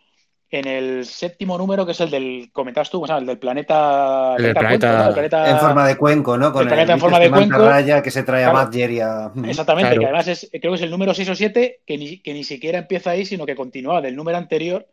en 0.53 0.69
el 0.69 1.07
séptimo 1.07 1.57
número, 1.57 1.87
que 1.87 1.93
es 1.93 2.01
el 2.01 2.11
del, 2.11 2.51
comentabas 2.53 2.91
tú, 2.91 2.99
¿cómo 2.99 3.07
se 3.07 3.12
llama? 3.12 3.20
El 3.20 3.27
del 3.27 3.39
planeta... 3.39 4.35
El 4.37 4.43
del 4.43 4.53
Cuenco, 4.55 4.69
planeta- 4.69 4.99
¿no? 5.03 5.09
El 5.09 5.15
planeta- 5.15 5.51
En 5.51 5.59
forma 5.59 5.89
de 5.89 5.97
cuenco, 5.97 6.37
¿no? 6.39 6.53
Con 6.53 6.62
el 6.62 6.69
planeta 6.69 6.93
en 6.93 7.01
forma 7.01 7.19
de 7.19 7.31
manta 7.31 7.57
cuenco. 7.57 7.69
raya 7.70 8.03
que 8.03 8.11
se 8.11 8.23
trae 8.23 8.45
a 8.45 8.51
Claro. 8.51 8.66
Madger 8.66 8.91
y 8.91 9.01
a... 9.01 9.33
Exactamente, 9.47 9.89
Claro. 9.89 10.01
que 10.01 10.07
además 10.07 10.29
es, 10.29 10.49
creo 10.53 10.73
que 10.73 10.77
es 10.77 10.83
el 10.83 10.91
número 10.91 11.15
6 11.15 11.29
o 11.31 11.35
7, 11.35 11.81
que 11.87 11.97
ni, 11.99 12.19
que 12.19 12.35
ni 12.35 12.45
siquiera 12.45 12.79
empieza 12.79 13.11
ahí, 13.11 13.24
sino 13.24 13.47
que 13.47 13.57
continúa 13.57 14.01
del 14.03 14.15
número 14.15 14.37
anterior 14.37 14.87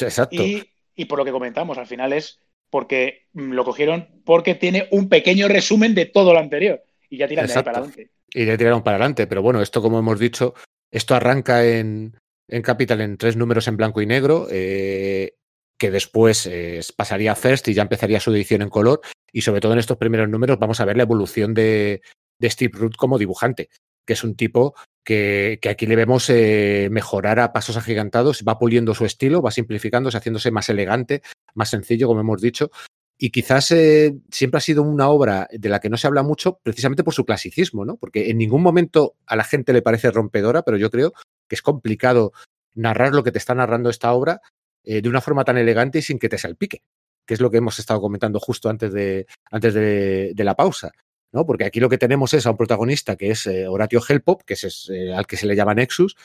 exacto. 0.00 0.34
y, 0.42 0.68
y 0.96 1.04
por 1.04 1.18
lo 1.20 1.24
que 1.24 1.30
comentamos, 1.32 1.78
al 1.78 1.86
final 1.86 2.12
es 2.12 2.40
porque 2.68 3.26
mm, 3.34 3.52
lo 3.52 3.64
cogieron 3.64 4.08
porque 4.24 4.56
tiene 4.56 4.88
un 4.90 5.08
pequeño 5.08 5.46
resumen 5.46 5.94
de 5.94 6.06
todo 6.06 6.32
lo 6.32 6.40
anterior 6.40 6.82
y 7.08 7.18
ya 7.18 7.28
tiran 7.28 7.46
de 7.46 7.52
ahí 7.52 7.58
Exacto. 7.58 7.66
para 7.70 7.78
adelante. 7.86 8.10
y 8.32 8.44
le 8.44 8.58
tiraron 8.58 8.82
para 8.82 8.96
adelante. 8.96 9.28
Pero 9.28 9.42
bueno, 9.42 9.62
esto, 9.62 9.80
como 9.80 10.00
hemos 10.00 10.18
dicho, 10.18 10.54
esto 10.90 11.14
arranca 11.14 11.64
en, 11.64 12.16
en 12.48 12.62
Capital 12.62 13.00
en 13.00 13.16
tres 13.16 13.36
números 13.36 13.68
en 13.68 13.76
blanco 13.76 14.02
y 14.02 14.06
negro, 14.06 14.46
eh, 14.50 15.34
que 15.78 15.90
después 15.90 16.46
eh, 16.46 16.80
pasaría 16.96 17.32
a 17.32 17.36
First 17.36 17.68
y 17.68 17.74
ya 17.74 17.82
empezaría 17.82 18.20
su 18.20 18.32
edición 18.32 18.62
en 18.62 18.68
color. 18.68 19.00
Y 19.32 19.42
sobre 19.42 19.60
todo 19.60 19.72
en 19.72 19.78
estos 19.78 19.96
primeros 19.96 20.28
números 20.28 20.58
vamos 20.58 20.80
a 20.80 20.84
ver 20.84 20.96
la 20.96 21.02
evolución 21.02 21.54
de, 21.54 22.02
Steve 22.42 22.78
Root 22.78 22.96
como 22.96 23.18
dibujante, 23.18 23.70
que 24.06 24.12
es 24.12 24.22
un 24.22 24.36
tipo 24.36 24.74
que, 25.04 25.58
que 25.60 25.70
aquí 25.70 25.86
le 25.86 25.96
vemos 25.96 26.28
eh, 26.30 26.88
mejorar 26.90 27.40
a 27.40 27.52
pasos 27.52 27.76
agigantados, 27.76 28.44
va 28.46 28.58
puliendo 28.58 28.94
su 28.94 29.04
estilo, 29.04 29.42
va 29.42 29.50
simplificándose, 29.50 30.18
haciéndose 30.18 30.50
más 30.50 30.68
elegante, 30.68 31.22
más 31.54 31.70
sencillo, 31.70 32.06
como 32.06 32.20
hemos 32.20 32.40
dicho. 32.40 32.70
Y 33.16 33.30
quizás 33.30 33.66
siempre 34.30 34.58
ha 34.58 34.60
sido 34.60 34.82
una 34.82 35.08
obra 35.08 35.48
de 35.50 35.68
la 35.68 35.80
que 35.80 35.88
no 35.88 35.96
se 35.96 36.08
habla 36.08 36.24
mucho 36.24 36.58
precisamente 36.62 37.04
por 37.04 37.14
su 37.14 37.24
clasicismo, 37.24 37.84
¿no? 37.84 37.96
Porque 37.96 38.28
en 38.28 38.38
ningún 38.38 38.60
momento 38.60 39.14
a 39.26 39.36
la 39.36 39.44
gente 39.44 39.72
le 39.72 39.82
parece 39.82 40.10
rompedora, 40.10 40.62
pero 40.62 40.76
yo 40.76 40.90
creo 40.90 41.14
es 41.54 41.62
complicado 41.62 42.32
narrar 42.74 43.14
lo 43.14 43.22
que 43.22 43.32
te 43.32 43.38
está 43.38 43.54
narrando 43.54 43.90
esta 43.90 44.12
obra 44.12 44.40
eh, 44.84 45.00
de 45.00 45.08
una 45.08 45.20
forma 45.20 45.44
tan 45.44 45.56
elegante 45.56 45.98
y 45.98 46.02
sin 46.02 46.18
que 46.18 46.28
te 46.28 46.38
salpique, 46.38 46.82
que 47.26 47.34
es 47.34 47.40
lo 47.40 47.50
que 47.50 47.58
hemos 47.58 47.78
estado 47.78 48.00
comentando 48.00 48.38
justo 48.38 48.68
antes 48.68 48.92
de, 48.92 49.26
antes 49.50 49.74
de, 49.74 50.34
la 50.36 50.54
pausa. 50.54 50.92
¿no? 51.32 51.46
Porque 51.46 51.64
aquí 51.64 51.80
lo 51.80 51.88
que 51.88 51.98
tenemos 51.98 52.34
es 52.34 52.46
a 52.46 52.50
un 52.50 52.56
protagonista 52.56 53.16
que 53.16 53.30
es 53.30 53.46
eh, 53.46 53.66
Horatio 53.66 54.02
Hellpop, 54.06 54.42
que 54.42 54.54
es, 54.54 54.90
eh, 54.92 55.12
al 55.14 55.26
que 55.26 55.36
se 55.36 55.46
le 55.46 55.56
llama 55.56 55.74
Nexus, 55.74 56.16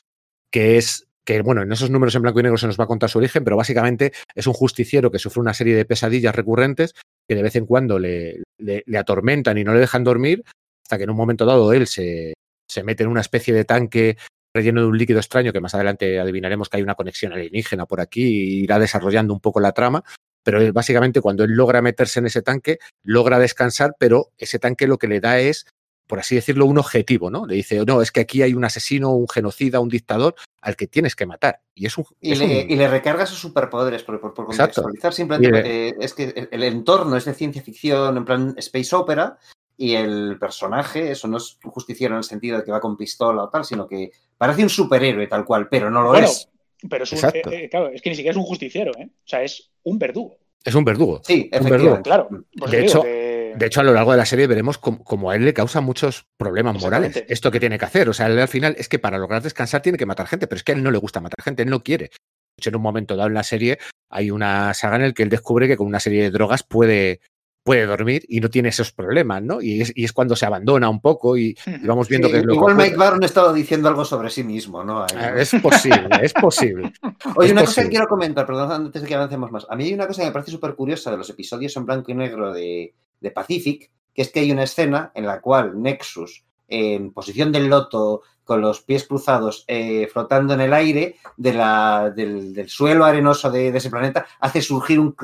que 0.52 0.78
es 0.78 1.08
que, 1.24 1.42
bueno, 1.42 1.62
en 1.62 1.72
esos 1.72 1.90
números 1.90 2.16
en 2.16 2.24
blanco 2.24 2.40
y 2.40 2.44
negro 2.44 2.58
se 2.58 2.68
nos 2.68 2.80
va 2.80 2.86
a 2.86 2.88
contar 2.88 3.10
su 3.10 3.20
origen, 3.20 3.44
pero 3.44 3.56
básicamente 3.56 4.14
es 4.34 4.48
un 4.48 4.54
justiciero 4.54 5.12
que 5.12 5.20
sufre 5.20 5.42
una 5.42 5.54
serie 5.54 5.76
de 5.76 5.86
pesadillas 5.86 6.36
recurrentes 6.36 6.96
que 7.28 7.36
de 7.36 7.44
vez 7.44 7.56
en 7.56 7.66
cuando 7.66 8.00
le, 8.00 8.42
le, 8.58 8.84
le 8.86 8.98
atormentan 8.98 9.58
y 9.58 9.64
no 9.64 9.74
le 9.74 9.80
dejan 9.80 10.04
dormir, 10.04 10.44
hasta 10.84 10.98
que 10.98 11.04
en 11.04 11.12
un 11.12 11.18
momento 11.18 11.46
dado 11.46 11.72
él 11.72 11.86
se, 11.86 12.34
se 12.68 12.84
mete 12.84 13.04
en 13.04 13.10
una 13.10 13.22
especie 13.22 13.54
de 13.54 13.64
tanque 13.64 14.18
relleno 14.54 14.82
de 14.82 14.88
un 14.88 14.98
líquido 14.98 15.20
extraño 15.20 15.54
que 15.54 15.62
más 15.62 15.76
adelante 15.76 16.20
adivinaremos 16.20 16.70
que 16.70 16.78
hay 16.78 16.84
una 16.84 16.96
conexión 16.96 17.34
alienígena 17.34 17.86
por 17.86 18.02
aquí 18.02 18.24
y 18.24 18.64
irá 18.64 18.80
desarrollando 18.80 19.34
un 19.34 19.40
poco 19.40 19.60
la 19.60 19.72
trama. 19.72 20.04
Pero 20.44 20.72
básicamente 20.74 21.22
cuando 21.22 21.44
él 21.44 21.52
logra 21.52 21.82
meterse 21.82 22.20
en 22.20 22.26
ese 22.28 22.42
tanque, 22.42 22.80
logra 23.04 23.40
descansar, 23.40 23.96
pero 24.00 24.32
ese 24.38 24.58
tanque 24.58 24.88
lo 24.88 24.98
que 24.98 25.08
le 25.08 25.20
da 25.20 25.40
es, 25.40 25.68
por 26.08 26.18
así 26.20 26.34
decirlo, 26.34 26.66
un 26.66 26.78
objetivo, 26.78 27.30
¿no? 27.30 27.46
Le 27.46 27.56
dice, 27.56 27.84
no, 27.86 28.02
es 28.02 28.12
que 28.12 28.22
aquí 28.22 28.42
hay 28.42 28.54
un 28.54 28.64
asesino, 28.64 29.12
un 29.12 29.28
genocida, 29.28 29.80
un 29.82 29.90
dictador 29.90 30.36
al 30.62 30.76
que 30.76 30.88
tienes 30.88 31.16
que 31.16 31.26
matar. 31.26 31.60
Y 31.76 31.86
es 31.86 31.98
un... 31.98 32.06
Y, 32.22 32.32
es 32.32 32.40
le, 32.40 32.46
un- 32.64 32.72
y 32.72 32.76
le 32.78 32.88
recarga 32.88 33.26
sus 33.26 33.38
superpoderes, 33.38 34.02
por, 34.04 34.20
por, 34.20 34.34
por 34.34 34.46
contextualizar. 34.48 35.14
Simplemente 35.14 35.60
Y 35.60 35.90
eh, 35.90 35.96
es 36.00 36.14
que 36.14 36.24
el, 36.24 36.50
el 36.52 36.64
entorno 36.64 37.16
es 37.18 37.26
de 37.26 37.34
ciencia 37.34 37.62
ficción, 37.62 38.16
en 38.18 38.26
plan 38.26 38.56
space 38.58 38.96
opera, 38.96 39.38
y 39.82 39.96
el 39.96 40.38
personaje, 40.38 41.10
eso 41.12 41.28
no 41.30 41.38
es 41.38 41.58
un 41.64 41.72
justiciero 41.72 42.14
en 42.14 42.18
el 42.18 42.24
sentido 42.26 42.58
de 42.58 42.66
que 42.66 42.72
va 42.72 42.82
con 42.82 42.98
pistola 42.98 43.44
o 43.44 43.50
tal, 43.50 43.64
sino 43.64 43.88
que 43.88 44.12
parece 44.38 44.62
un 44.62 44.70
superhéroe 44.70 45.26
tal 45.28 45.46
cual, 45.46 45.70
pero 45.70 45.90
no 45.90 46.02
lo 46.02 46.10
Bueno, 46.10 46.28
es. 46.28 46.50
pero 46.90 47.06
es 47.06 47.12
un, 47.14 47.18
Exacto. 47.20 47.50
eh, 47.52 47.64
eh, 47.64 47.70
claro, 47.70 47.88
es 47.88 48.02
que 48.02 48.10
ni 48.10 48.16
siquiera 48.18 48.32
es 48.34 48.38
un 48.38 48.44
justiciero, 48.44 48.92
¿eh? 48.98 49.08
O 49.10 49.28
sea, 49.28 49.42
es 49.42 49.72
un 49.84 49.98
verdugo. 49.98 50.36
es 50.66 50.76
un 50.76 50.84
verdugo. 50.84 51.22
Sí, 51.24 51.50
un 51.54 51.64
verdugo. 51.64 51.68
efectivamente. 51.96 52.10
Claro. 52.10 52.30
Pues 52.58 52.72
De 52.72 52.82
hecho, 52.84 53.02
que- 53.04 53.54
De 53.56 53.66
hecho, 53.66 53.80
a 53.80 53.84
lo 53.84 53.94
largo 53.94 54.12
de 54.12 54.18
la 54.18 54.26
serie 54.26 54.46
veremos 54.48 54.78
cómo, 54.78 55.04
cómo 55.04 55.32
a 55.32 55.36
él 55.38 55.44
le 55.46 55.54
causa 55.54 55.80
muchos 55.82 56.26
problemas 56.38 56.80
morales. 56.82 57.24
Esto 57.30 57.50
que 57.50 57.60
tiene 57.60 57.80
que 57.80 57.86
hacer. 57.86 58.08
O 58.10 58.14
sea, 58.14 58.28
él 58.28 58.38
al 58.38 58.48
final 58.50 58.76
es 58.78 58.88
que 58.90 59.00
para 59.00 59.18
lograr 59.18 59.42
descansar 59.42 59.82
tiene 59.82 59.98
que 59.98 60.06
matar 60.06 60.28
gente, 60.28 60.46
pero 60.48 60.58
es 60.58 60.64
que 60.64 60.74
a 60.74 60.76
él 60.76 60.84
no 60.84 60.92
le 60.92 60.98
gusta 61.00 61.20
matar 61.22 61.42
gente, 61.44 61.64
él 61.64 61.70
no 61.70 61.82
quiere. 61.82 62.06
De 62.10 62.12
hecho, 62.58 62.70
en 62.70 62.76
un 62.76 62.82
momento 62.84 63.16
dado 63.16 63.28
en 63.30 63.34
la 63.34 63.44
serie 63.44 63.80
hay 64.12 64.30
una 64.30 64.74
saga 64.76 64.98
en 64.98 65.02
la 65.04 65.12
que 65.14 65.24
él 65.24 65.30
descubre 65.30 65.68
que 65.68 65.78
con 65.78 65.88
una 65.88 66.00
serie 66.00 66.22
de 66.24 66.30
drogas 66.32 66.62
puede, 66.64 67.22
puede 67.70 67.86
dormir 67.86 68.26
y 68.28 68.40
no 68.40 68.50
tiene 68.50 68.70
esos 68.70 68.92
problemas, 68.92 69.44
¿no? 69.44 69.62
Y 69.62 69.82
es, 69.82 69.92
y 69.96 70.04
es 70.04 70.12
cuando 70.12 70.36
se 70.36 70.44
abandona 70.44 70.90
un 70.90 71.00
poco 71.00 71.38
y, 71.38 71.56
y 71.68 71.86
vamos 71.86 72.08
viendo 72.10 72.28
Sí, 72.28 72.32
que 72.32 72.40
es 72.40 72.46
lo 72.46 72.54
que 72.54 72.56
igual 72.56 72.74
ocurre. 72.74 72.86
Mike 72.88 72.98
Baron 72.98 73.22
ha 73.22 73.26
estado 73.28 73.54
diciendo 73.54 73.88
algo 73.90 74.04
sobre 74.04 74.32
sí 74.32 74.44
mismo, 74.44 74.84
¿no? 74.84 75.04
Ahí, 75.04 75.10
Ah. 75.16 75.34
Es 75.38 75.52
posible, 75.62 76.10
es 76.20 76.34
posible. 76.34 76.92
Oye, 77.36 77.46
es 77.46 77.52
una 77.52 77.66
cosa 77.66 77.84
que 77.84 77.90
quiero 77.90 78.08
comentar, 78.08 78.48
perdón, 78.48 78.72
antes 78.72 79.04
de 79.04 79.08
que 79.08 79.14
avancemos 79.14 79.52
más. 79.52 79.68
A 79.70 79.76
mí 79.76 79.84
hay 79.84 79.94
una 79.94 80.08
cosa 80.08 80.24
que 80.24 80.30
me 80.30 80.32
parece 80.34 80.50
súper 80.50 80.74
curiosa 80.74 81.12
de 81.12 81.18
los 81.18 81.30
episodios 81.30 81.78
en 81.78 81.86
blanco 81.86 82.12
y 82.12 82.16
negro 82.16 82.52
de, 82.52 82.96
de 83.20 83.30
Pacific, 83.32 83.92
que 84.16 84.24
es 84.24 84.32
que 84.32 84.40
hay 84.40 84.52
una 84.52 84.64
escena 84.64 85.12
en 85.14 85.28
la 85.28 85.40
cual 85.40 85.80
Nexus, 85.80 86.44
en 86.70 87.12
posición 87.12 87.52
del 87.52 87.68
loto, 87.68 88.22
con 88.44 88.62
los 88.62 88.82
pies 88.82 89.06
cruzados, 89.06 89.64
eh, 89.68 90.08
flotando 90.12 90.56
en 90.56 90.62
el 90.62 90.74
aire 90.74 91.18
de 91.38 91.54
la, 91.54 92.10
del, 92.16 92.52
del 92.54 92.68
suelo 92.68 93.06
arenoso 93.06 93.52
de, 93.52 93.72
de 93.72 93.78
ese 93.78 93.92
planeta, 93.92 94.26
hace 94.40 94.62
surgir 94.64 95.00
un, 95.00 95.16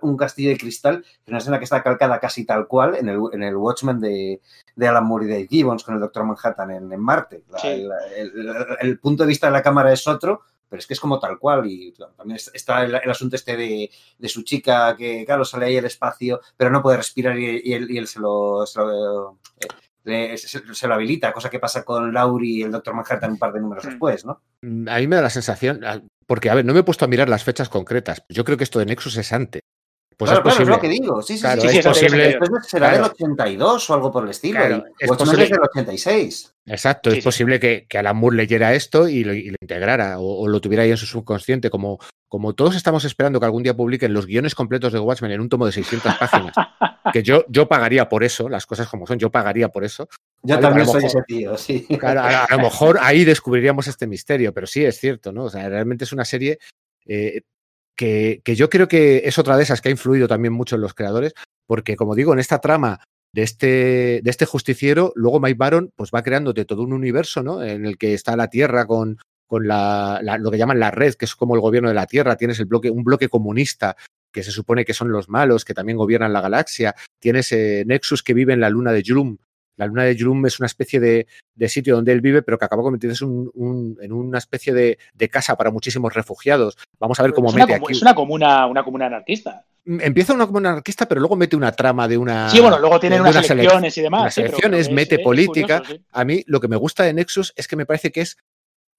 un 0.00 0.16
castillo 0.16 0.48
de 0.48 0.56
cristal, 0.56 1.04
una 1.26 1.38
escena 1.38 1.58
que 1.58 1.64
está 1.64 1.82
calcada 1.82 2.18
casi 2.18 2.46
tal 2.46 2.66
cual 2.66 2.94
en 2.96 3.10
el, 3.10 3.20
en 3.32 3.42
el 3.42 3.54
Watchmen 3.54 4.00
de, 4.00 4.40
de 4.76 4.88
Alan 4.88 5.04
Moore 5.04 5.26
y 5.26 5.28
Dave 5.28 5.46
Gibbons 5.50 5.84
con 5.84 5.94
el 5.96 6.00
Doctor 6.00 6.24
Manhattan 6.24 6.70
en, 6.70 6.90
en 6.90 7.00
Marte. 7.00 7.44
La- 7.50 7.58
Sí. 7.58 7.68
el, 7.68 7.90
el- 8.16 8.56
el 8.80 8.98
punto 8.98 9.24
de 9.24 9.28
vista 9.28 9.48
de 9.48 9.52
la 9.52 9.62
cámara 9.62 9.92
es 9.92 10.08
otro, 10.08 10.40
pero 10.66 10.80
es 10.80 10.86
que 10.86 10.94
es 10.94 11.00
como 11.00 11.18
tal 11.20 11.38
cual. 11.38 11.66
Y 11.66 11.92
claro, 11.92 12.14
también 12.16 12.36
es- 12.36 12.50
está 12.54 12.82
el, 12.82 12.94
el 12.94 13.10
asunto 13.10 13.36
este 13.36 13.58
de, 13.58 13.90
de 14.18 14.28
su 14.30 14.42
chica 14.42 14.96
que, 14.96 15.26
claro, 15.26 15.44
sale 15.44 15.66
ahí 15.66 15.76
al 15.76 15.84
espacio, 15.84 16.40
pero 16.56 16.70
no 16.70 16.80
puede 16.80 16.96
respirar 16.96 17.38
y, 17.38 17.60
y 17.62 17.74
él, 17.74 17.90
y 17.90 17.98
él 17.98 18.06
se 18.06 18.20
lo. 18.20 18.64
Se 18.64 18.78
lo, 18.78 19.32
eh, 19.60 19.66
le- 20.04 20.36
se- 20.38 20.74
se 20.74 20.88
lo 20.88 20.94
habilita, 20.94 21.32
cosa 21.32 21.50
que 21.50 21.58
pasa 21.58 21.84
con 21.84 22.12
Laurie 22.12 22.58
y 22.58 22.62
el 22.62 22.70
Doctor 22.72 22.94
Manhattan 22.94 23.32
un 23.32 23.38
par 23.38 23.52
de 23.52 23.60
números 23.60 23.84
Mm. 23.84 23.88
después, 23.88 24.24
¿no? 24.24 24.40
Mm, 24.62 24.88
A 24.88 24.98
mí 24.98 25.06
me 25.06 25.16
da 25.16 25.22
la 25.22 25.30
sensación, 25.30 25.84
ah, 25.84 26.00
porque 26.26 26.48
a 26.50 26.54
ver, 26.54 26.64
no 26.64 26.72
me 26.74 26.80
he 26.80 26.84
puesto 26.84 27.04
a 27.04 27.08
mirar 27.08 27.28
las 27.28 27.44
fechas 27.44 27.68
concretas. 27.68 28.22
Yo 28.28 28.44
creo 28.44 28.56
que 28.56 28.64
esto 28.64 28.78
de 28.78 28.86
Nexus 28.86 29.16
es 29.16 29.32
antes. 29.32 29.62
Pues 30.20 30.30
claro, 30.30 30.38
es 30.40 30.42
claro, 30.42 30.48
es 30.50 30.68
posible. 30.68 30.74
lo 30.76 30.80
que 30.80 30.88
digo. 30.88 31.22
Sí, 31.22 31.34
sí, 31.36 31.40
Claro, 31.40 31.60
sí, 31.62 31.66
es 31.68 31.72
sí, 31.72 31.82
posible. 31.82 32.38
Será 32.68 32.88
Claro. 32.90 33.02
del 33.04 33.12
82 33.12 33.90
o 33.90 33.94
algo 33.94 34.12
por 34.12 34.24
el 34.24 34.30
estilo. 34.30 34.58
Claro, 34.60 34.76
y 34.76 35.04
es 35.04 35.10
Watchmen 35.10 35.26
posible. 35.26 35.44
es 35.44 35.50
del 35.50 35.60
86. 35.60 36.54
Exacto, 36.66 37.10
Sí, 37.10 37.16
es 37.16 37.22
sí. 37.24 37.26
posible 37.26 37.58
que, 37.58 37.86
que 37.88 37.98
Alan 37.98 38.16
Moore 38.16 38.36
leyera 38.36 38.74
esto 38.74 39.08
y 39.08 39.24
lo, 39.24 39.32
y 39.32 39.48
lo 39.48 39.56
integrara 39.60 40.18
o, 40.20 40.42
o 40.42 40.46
lo 40.48 40.60
tuviera 40.60 40.82
ahí 40.84 40.90
en 40.90 40.96
su 40.98 41.06
subconsciente, 41.06 41.70
como, 41.70 41.98
como 42.28 42.52
todos 42.54 42.76
estamos 42.76 43.04
esperando 43.04 43.40
que 43.40 43.46
algún 43.46 43.62
día 43.62 43.74
publiquen 43.74 44.12
los 44.12 44.26
guiones 44.26 44.54
completos 44.54 44.92
de 44.92 45.00
Watchmen 45.00 45.32
en 45.32 45.40
un 45.40 45.48
tomo 45.48 45.64
de 45.66 45.72
600 45.72 46.14
páginas, 46.16 46.54
que 47.14 47.22
yo, 47.22 47.44
yo 47.48 47.66
pagaría 47.66 48.08
por 48.08 48.22
eso, 48.22 48.48
las 48.48 48.66
cosas 48.66 48.86
como 48.88 49.06
son, 49.06 49.18
yo 49.18 49.30
pagaría 49.30 49.70
por 49.70 49.84
eso. 49.84 50.06
Yo 50.42 50.56
Vale, 50.56 50.66
también 50.68 50.86
soy 50.86 51.02
mejor. 51.02 51.08
ese 51.08 51.22
tío, 51.26 51.56
sí. 51.56 51.86
Claro, 51.98 52.20
a, 52.20 52.44
a 52.44 52.56
lo 52.56 52.62
mejor 52.64 52.98
ahí 53.00 53.24
descubriríamos 53.24 53.88
este 53.88 54.06
misterio, 54.06 54.52
pero 54.54 54.66
sí 54.66 54.84
es 54.84 55.00
cierto, 55.00 55.32
¿no? 55.32 55.44
O 55.44 55.50
sea, 55.50 55.68
realmente 55.68 56.04
es 56.04 56.12
una 56.12 56.24
serie 56.26 56.58
eh, 57.06 57.40
que, 57.96 58.42
yo 58.44 58.70
creo 58.70 58.88
que 58.88 59.22
es 59.24 59.38
otra 59.38 59.56
de 59.56 59.62
esas 59.62 59.80
que 59.80 59.88
ha 59.88 59.92
influido 59.92 60.28
también 60.28 60.52
mucho 60.52 60.76
en 60.76 60.82
los 60.82 60.94
creadores, 60.94 61.34
porque 61.66 61.96
como 61.96 62.14
digo, 62.14 62.32
en 62.32 62.38
esta 62.38 62.60
trama 62.60 63.00
de 63.32 63.42
este, 63.42 64.20
de 64.22 64.30
este 64.30 64.46
justiciero, 64.46 65.12
luego 65.14 65.40
Mike 65.40 65.56
Baron 65.58 65.92
pues 65.94 66.10
va 66.14 66.22
creándote 66.22 66.64
todo 66.64 66.82
un 66.82 66.92
universo, 66.92 67.42
¿no? 67.42 67.62
En 67.62 67.86
el 67.86 67.98
que 67.98 68.14
está 68.14 68.36
la 68.36 68.48
Tierra 68.48 68.86
con, 68.86 69.18
con 69.46 69.68
la, 69.68 70.20
lo 70.38 70.50
que 70.50 70.58
llaman 70.58 70.80
la 70.80 70.90
red, 70.90 71.14
que 71.14 71.24
es 71.24 71.36
como 71.36 71.54
el 71.54 71.60
gobierno 71.60 71.88
de 71.88 71.94
la 71.94 72.06
Tierra, 72.06 72.36
tienes 72.36 72.58
el 72.60 72.66
bloque, 72.66 72.90
un 72.90 73.04
bloque 73.04 73.28
comunista 73.28 73.96
que 74.32 74.42
se 74.42 74.52
supone 74.52 74.84
que 74.84 74.94
son 74.94 75.10
los 75.10 75.28
malos, 75.28 75.64
que 75.64 75.74
también 75.74 75.98
gobiernan 75.98 76.32
la 76.32 76.40
galaxia, 76.40 76.94
tienes 77.18 77.50
eh, 77.52 77.84
Nexus 77.86 78.22
que 78.22 78.34
vive 78.34 78.52
en 78.52 78.60
la 78.60 78.70
luna 78.70 78.92
de 78.92 79.02
Jrum, 79.04 79.38
la 79.80 79.86
luna 79.86 80.04
de 80.04 80.16
Jrum 80.16 80.46
es 80.46 80.60
una 80.60 80.66
especie 80.66 81.00
de, 81.00 81.26
de 81.54 81.68
sitio 81.68 81.96
donde 81.96 82.12
él 82.12 82.20
vive, 82.20 82.42
pero 82.42 82.58
que 82.58 82.64
acaba 82.66 82.82
convirtiéndose 82.82 83.24
un- 83.24 83.50
un- 83.54 83.98
en 84.00 84.12
una 84.12 84.38
especie 84.38 84.72
de, 84.72 84.98
de 85.14 85.28
casa 85.28 85.56
para 85.56 85.70
muchísimos 85.70 86.14
refugiados. 86.14 86.76
Vamos 86.98 87.18
a 87.18 87.22
ver 87.24 87.32
cómo 87.32 87.48
es, 87.48 87.54
una, 87.54 87.66
mete 87.66 87.80
comu- 87.80 87.84
aquí. 87.86 87.92
es 87.94 88.02
una 88.02 88.14
comuna, 88.14 88.66
una 88.66 88.84
comuna 88.84 89.06
anarquista. 89.06 89.64
Empieza 89.86 90.34
una 90.34 90.46
como 90.46 90.58
anarquista, 90.58 91.08
pero 91.08 91.20
luego 91.20 91.34
mete 91.36 91.56
una 91.56 91.72
trama 91.72 92.06
de 92.06 92.18
una. 92.18 92.48
Sí, 92.50 92.60
bueno, 92.60 92.78
luego 92.78 93.00
tienen 93.00 93.16
de 93.24 93.30
unas 93.30 93.34
una 93.36 93.42
selec- 93.44 93.58
elecciones 93.60 93.98
y 93.98 94.02
demás. 94.02 94.20
unas 94.20 94.34
sí, 94.34 94.40
elecciones, 94.42 94.80
es- 94.88 94.92
mete 94.92 95.14
es 95.16 95.20
política. 95.22 95.78
curioso, 95.80 95.94
sí. 96.00 96.06
A 96.12 96.24
mí 96.24 96.44
lo 96.46 96.60
que 96.60 96.68
me 96.68 96.76
gusta 96.76 97.02
de 97.04 97.14
Nexus 97.14 97.52
es 97.56 97.66
que 97.66 97.76
me 97.76 97.86
parece 97.86 98.12
que 98.12 98.20
es 98.20 98.36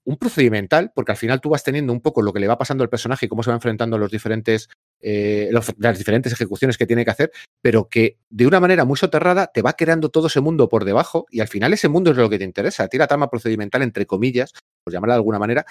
un 0.04 0.18
procedimental, 0.18 0.92
porque 0.96 1.12
al 1.12 1.18
final 1.18 1.40
tú 1.40 1.50
vas 1.50 1.64
teniendo 1.64 1.94
un 1.94 2.02
poco 2.02 2.24
lo 2.24 2.34
que 2.34 2.40
le 2.40 2.48
va 2.48 2.58
pasando 2.58 2.84
al 2.84 2.90
personaje 2.90 3.28
y 3.28 3.30
cómo 3.30 3.44
se 3.44 3.52
va 3.52 3.56
enfrentando 3.56 3.96
a 3.98 4.00
los 4.00 4.10
diferentes, 4.10 4.68
eh, 5.02 5.50
las 5.78 5.98
diferentes 5.98 6.32
ejecuciones 6.34 6.78
que 6.78 6.86
tiene 6.86 7.04
que 7.04 7.12
hacer, 7.12 7.32
pero 7.62 7.90
que 7.90 8.18
de 8.30 8.48
una 8.48 8.60
manera 8.60 8.86
muy 8.86 8.98
soterrada 8.98 9.48
te 9.48 9.62
va 9.62 9.74
creando 9.74 10.10
todo 10.10 10.28
ese 10.28 10.42
mundo 10.42 10.70
por 10.70 10.86
debajo 10.86 11.26
y 11.30 11.40
al 11.40 11.48
final 11.48 11.74
ese 11.74 11.90
mundo 11.90 12.12
es 12.12 12.18
lo 12.18 12.30
que 12.30 12.38
te 12.38 12.46
interesa. 12.46 12.84
A 12.84 12.88
ti 12.88 12.98
la 12.98 13.08
trama 13.08 13.30
procedimental, 13.30 13.82
entre 13.82 14.06
comillas, 14.06 14.54
por 14.84 14.94
llamarla 14.94 15.16
de 15.16 15.20
alguna 15.20 15.40
manera, 15.40 15.66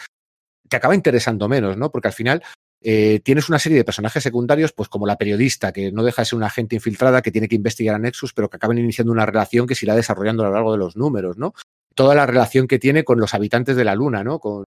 te 0.68 0.76
acaba 0.76 0.94
interesando 0.94 1.48
menos, 1.48 1.76
¿no? 1.76 1.90
Porque 1.90 2.08
al 2.08 2.14
final 2.14 2.42
eh, 2.82 3.20
tienes 3.22 3.48
una 3.48 3.58
serie 3.58 3.76
de 3.76 3.84
personajes 3.84 4.22
secundarios, 4.22 4.72
pues 4.72 4.88
como 4.88 5.06
la 5.06 5.18
periodista, 5.18 5.72
que 5.72 5.92
no 5.92 6.02
deja 6.02 6.22
de 6.22 6.26
ser 6.26 6.36
una 6.36 6.46
agente 6.46 6.76
infiltrada 6.76 7.22
que 7.22 7.30
tiene 7.30 7.48
que 7.48 7.56
investigar 7.56 7.94
a 7.94 7.98
Nexus, 7.98 8.32
pero 8.32 8.48
que 8.48 8.56
acaban 8.56 8.78
iniciando 8.78 9.12
una 9.12 9.26
relación 9.26 9.66
que 9.66 9.74
se 9.74 9.86
irá 9.86 9.94
desarrollando 9.94 10.42
a 10.42 10.46
lo 10.46 10.54
largo 10.54 10.72
de 10.72 10.78
los 10.78 10.96
números, 10.96 11.36
¿no? 11.36 11.54
Toda 11.94 12.14
la 12.14 12.26
relación 12.26 12.66
que 12.66 12.78
tiene 12.78 13.04
con 13.04 13.20
los 13.20 13.34
habitantes 13.34 13.76
de 13.76 13.84
la 13.84 13.94
Luna, 13.94 14.24
¿no? 14.24 14.38
Con, 14.38 14.64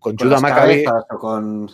con 0.00 0.16
Con 0.16 0.26
Judah 0.26 0.34
las 0.34 0.42
Maccabee, 0.42 0.84
cabezas 0.84 1.04
o 1.10 1.18
con... 1.18 1.70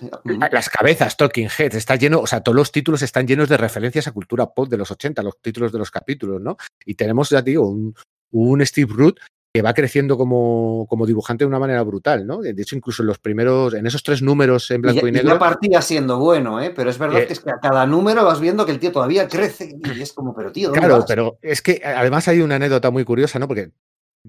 las 0.53 0.69
cabezas, 0.69 1.17
Talking 1.17 1.49
Heads, 1.59 1.75
está 1.75 1.97
lleno, 1.97 2.21
o 2.21 2.27
sea, 2.27 2.41
todos 2.41 2.57
los 2.57 2.71
títulos 2.73 3.03
están 3.03 3.27
llenos 3.27 3.49
de 3.49 3.57
referencias 3.57 4.07
a 4.07 4.13
cultura 4.13 4.47
pop 4.47 4.69
de 4.69 4.77
los 4.79 4.91
80, 4.91 5.23
los 5.23 5.41
títulos 5.41 5.73
de 5.73 5.79
los 5.79 5.91
capítulos, 5.91 6.41
¿no? 6.41 6.57
Y 6.87 6.95
tenemos, 6.95 7.31
ya 7.31 7.43
te 7.43 7.51
digo, 7.51 7.69
un, 7.69 7.95
un 8.31 8.65
Steve 8.67 8.93
Root 8.95 9.19
que 9.55 9.61
va 9.61 9.75
creciendo 9.75 10.17
como, 10.17 10.87
como 10.89 11.05
dibujante 11.05 11.45
de 11.45 11.49
una 11.49 11.59
manera 11.59 11.83
brutal, 11.83 12.27
¿no? 12.27 12.41
De 12.41 12.55
hecho, 12.57 12.75
incluso 12.75 13.03
en 13.03 13.09
los 13.09 13.19
primeros, 13.19 13.75
en 13.75 13.87
esos 13.87 14.03
tres 14.03 14.23
números 14.23 14.71
en 14.71 14.81
Y 14.81 14.81
blanco 14.81 15.07
y 15.07 15.11
y 15.11 15.13
negro. 15.13 15.29
ya 15.35 15.39
partía 15.39 15.83
siendo 15.83 16.19
bueno, 16.19 16.59
¿eh? 16.63 16.73
Pero 16.75 16.89
es 16.89 16.97
verdad 16.97 17.21
Eh, 17.21 17.27
que 17.27 17.35
es 17.35 17.41
que 17.41 17.51
a 17.51 17.59
cada 17.61 17.85
número 17.87 18.25
vas 18.25 18.41
viendo 18.41 18.65
que 18.65 18.73
el 18.73 18.79
tío 18.79 18.93
todavía 18.93 19.29
crece 19.29 19.77
y 19.85 20.01
es 20.01 20.15
como, 20.15 20.35
pero 20.35 20.53
tío, 20.53 20.71
¿dónde 20.71 20.79
Claro, 20.81 20.97
vas? 21.01 21.05
pero 21.07 21.39
es 21.43 21.61
que 21.61 21.83
además 21.85 22.29
hay 22.29 22.41
una 22.41 22.55
anécdota 22.55 22.91
muy 22.91 23.05
curiosa, 23.05 23.39
¿no? 23.39 23.47
Porque 23.47 23.73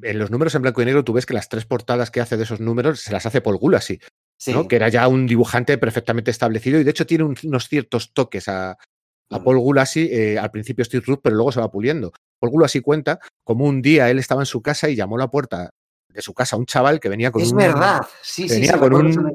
en 0.02 0.20
los 0.20 0.32
números 0.32 0.56
en 0.56 0.62
blanco 0.64 0.82
y 0.82 0.86
negro 0.86 1.04
tú 1.04 1.14
ves 1.14 1.26
que 1.26 1.34
las 1.34 1.50
tres 1.50 1.66
portadas 1.66 2.10
que 2.12 2.22
hace 2.22 2.38
de 2.38 2.44
esos 2.44 2.60
números 2.60 3.02
se 3.02 3.12
las 3.12 3.26
hace 3.26 3.42
Paul 3.42 3.58
Gulasi, 3.58 4.00
Sí. 4.40 4.52
¿no? 4.52 4.68
Que 4.68 4.76
era 4.78 4.90
ya 4.90 5.08
un 5.08 5.26
dibujante 5.28 5.78
perfectamente 5.78 6.32
establecido 6.32 6.80
y 6.80 6.84
de 6.84 6.92
hecho 6.92 7.06
tiene 7.06 7.24
un- 7.24 7.38
unos 7.44 7.68
ciertos 7.70 8.14
toques 8.14 8.48
a, 8.48 8.72
a. 8.72 9.44
Paul 9.44 9.60
Gulasi, 9.60 10.10
eh, 10.12 10.38
al 10.40 10.52
principio 10.52 10.84
Steve 10.84 11.04
Ruth, 11.06 11.20
pero 11.24 11.36
luego 11.36 11.52
se 11.52 11.60
va 11.60 11.72
puliendo. 11.72 12.12
Paul 12.40 12.52
Gulasi 12.52 12.82
cuenta 12.82 13.20
como 13.44 13.66
un 13.66 13.82
día 13.82 14.10
él 14.10 14.20
estaba 14.20 14.42
en 14.42 14.46
su 14.48 14.62
casa 14.62 14.90
y 14.90 14.96
llamó 14.96 15.16
a 15.16 15.20
la 15.20 15.32
puerta 15.32 15.70
de 16.14 16.22
su 16.22 16.34
casa 16.34 16.56
un 16.56 16.66
chaval 16.66 17.00
que 17.00 17.10
venía 17.10 17.32
con 17.32 17.42
Es 17.42 17.52
un, 17.52 17.58
verdad, 17.58 18.02
sí, 18.22 18.48
sí, 18.48 18.56
venía 18.56 18.74
sí, 18.74 18.80
con 18.80 18.94
un- 18.94 19.34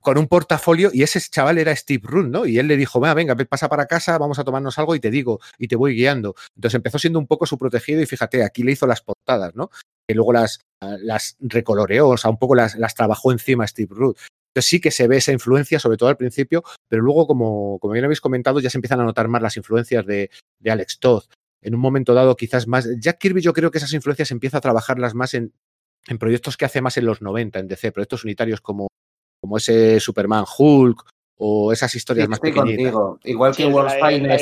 con 0.00 0.18
un 0.18 0.28
portafolio 0.28 0.90
y 0.92 1.02
ese 1.02 1.20
chaval 1.20 1.58
era 1.58 1.74
Steve 1.74 2.02
Ruth, 2.04 2.26
¿no? 2.28 2.46
Y 2.46 2.58
él 2.58 2.68
le 2.68 2.76
dijo, 2.76 3.00
venga, 3.00 3.14
venga, 3.14 3.34
ve, 3.34 3.46
pasa 3.46 3.68
para 3.68 3.86
casa, 3.86 4.16
vamos 4.18 4.38
a 4.38 4.44
tomarnos 4.44 4.78
algo 4.78 4.94
y 4.94 5.00
te 5.00 5.10
digo, 5.10 5.40
y 5.58 5.68
te 5.68 5.76
voy 5.76 5.94
guiando. 5.94 6.34
Entonces 6.54 6.76
empezó 6.76 6.98
siendo 6.98 7.18
un 7.18 7.26
poco 7.26 7.46
su 7.46 7.58
protegido 7.58 8.00
y 8.02 8.06
fíjate, 8.06 8.44
aquí 8.44 8.62
le 8.62 8.72
hizo 8.72 8.86
las 8.86 9.00
portadas, 9.00 9.54
¿no? 9.54 9.70
Que 10.06 10.14
luego 10.14 10.32
las, 10.32 10.60
las 10.80 11.36
recoloreó, 11.40 12.08
o 12.10 12.16
sea, 12.16 12.30
un 12.30 12.38
poco 12.38 12.54
las, 12.54 12.76
las 12.76 12.94
trabajó 12.94 13.32
encima 13.32 13.66
Steve 13.66 13.88
Ruth. 13.94 14.16
Entonces 14.54 14.70
sí 14.70 14.80
que 14.80 14.90
se 14.90 15.06
ve 15.08 15.18
esa 15.18 15.32
influencia, 15.32 15.78
sobre 15.78 15.96
todo 15.98 16.08
al 16.08 16.16
principio, 16.16 16.64
pero 16.88 17.02
luego, 17.02 17.26
como, 17.26 17.78
como 17.78 17.92
bien 17.92 18.04
habéis 18.04 18.20
comentado, 18.20 18.60
ya 18.60 18.70
se 18.70 18.78
empiezan 18.78 19.00
a 19.00 19.04
notar 19.04 19.28
más 19.28 19.42
las 19.42 19.56
influencias 19.56 20.06
de, 20.06 20.30
de 20.58 20.70
Alex 20.70 20.98
Todd. 21.00 21.24
En 21.60 21.74
un 21.74 21.80
momento 21.80 22.14
dado, 22.14 22.36
quizás 22.36 22.66
más. 22.66 22.88
Jack 22.98 23.18
Kirby, 23.18 23.40
yo 23.42 23.52
creo 23.52 23.70
que 23.70 23.78
esas 23.78 23.92
influencias 23.92 24.30
empieza 24.30 24.58
a 24.58 24.60
trabajarlas 24.60 25.14
más 25.14 25.34
en, 25.34 25.52
en 26.06 26.18
proyectos 26.18 26.56
que 26.56 26.64
hace 26.64 26.80
más 26.80 26.96
en 26.96 27.06
los 27.06 27.20
90, 27.22 27.58
en 27.58 27.68
DC, 27.68 27.92
proyectos 27.92 28.24
unitarios 28.24 28.60
como, 28.60 28.88
como 29.40 29.56
ese 29.56 30.00
Superman 30.00 30.44
Hulk 30.58 31.02
o 31.40 31.72
esas 31.72 31.90
Sí, 31.92 31.98
historias 31.98 32.28
más 32.28 32.36
estoy 32.38 32.52
pequeñitas. 32.52 32.92
contigo. 32.92 33.20
Igual 33.24 33.54
Sí, 33.54 33.62
que 33.64 33.70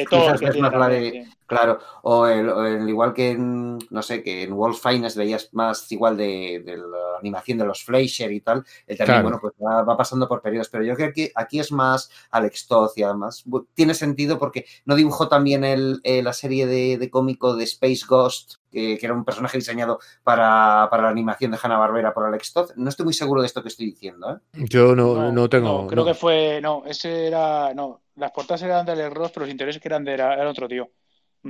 Thor 0.08 0.38
quizás 0.38 0.40
tiene 0.40 0.60
más 0.60 0.78
la 0.78 0.88
de... 0.88 1.26
Claro, 1.47 1.78
o 2.02 2.27
el, 2.27 2.48
o 2.48 2.64
el- 2.66 2.89
igual 2.89 3.14
que 3.14 3.31
en, 3.31 3.78
no 3.90 4.02
sé, 4.02 4.23
que 4.23 4.43
en 4.43 4.55
Wolf 4.56 4.81
Finest 4.82 5.16
veías 5.16 5.48
más 5.52 5.90
igual 5.93 6.16
de, 6.16 6.60
de 6.64 6.77
la 6.77 7.18
animación 7.20 7.59
de 7.59 7.64
los 7.64 7.85
Fleischer 7.85 8.32
y 8.32 8.40
tal, 8.40 8.64
él 8.86 8.98
también, 8.98 9.23
Claro. 9.23 9.23
bueno, 9.23 9.39
pues 9.40 9.55
va, 9.64 9.82
va 9.82 9.97
pasando 9.97 10.27
por 10.28 10.43
periodos, 10.43 10.68
pero 10.68 10.82
yo 10.82 10.94
creo 10.97 11.12
que 11.12 11.31
aquí 11.36 11.60
es 11.60 11.70
más 11.70 12.10
Alex 12.32 12.66
Toth 12.66 12.98
y 12.98 13.05
además 13.05 13.44
tiene 13.74 13.94
sentido 13.94 14.39
porque 14.40 14.66
no 14.85 14.97
dibujó 14.97 15.28
también 15.28 15.62
el, 15.62 16.01
eh, 16.02 16.23
la 16.23 16.32
serie 16.32 16.66
de, 16.66 16.98
de 16.98 17.10
cómico 17.10 17.55
de 17.55 17.62
Space 17.64 18.02
Ghost, 18.09 18.55
que, 18.70 18.98
que 18.98 19.06
era 19.06 19.14
un 19.14 19.24
personaje 19.24 19.56
diseñado 19.59 20.01
para, 20.24 20.89
para 20.90 21.05
la 21.05 21.09
animación 21.10 21.52
de 21.52 21.59
Hanna-Barbera 21.62 22.12
por 22.12 22.24
Alex 22.27 22.52
Toth. 22.52 22.73
No 22.77 22.89
estoy 22.89 23.05
muy 23.05 23.14
seguro 23.14 23.40
de 23.40 23.47
esto 23.47 23.62
que 23.62 23.68
estoy 23.68 23.86
diciendo, 23.86 24.31
¿eh? 24.35 24.39
Yo 24.55 24.94
no, 24.97 25.31
no, 25.32 25.48
tengo. 25.48 25.82
no, 25.82 25.86
creo 25.86 26.05
no. 26.05 26.10
que 26.10 26.14
fue. 26.14 26.60
No, 26.60 26.82
ese 26.86 27.27
era. 27.28 27.73
No, 27.74 28.02
las 28.16 28.32
portadas 28.32 28.62
eran 28.62 28.85
de 28.86 28.93
Alex 28.93 29.12
Ross, 29.14 29.31
pero 29.32 29.44
los 29.47 29.52
intereses 29.52 29.81
que 29.81 29.89
eran 29.89 30.05
de 30.05 30.14
era, 30.14 30.35
era 30.35 30.51
otro 30.51 30.68
tío. 30.68 30.90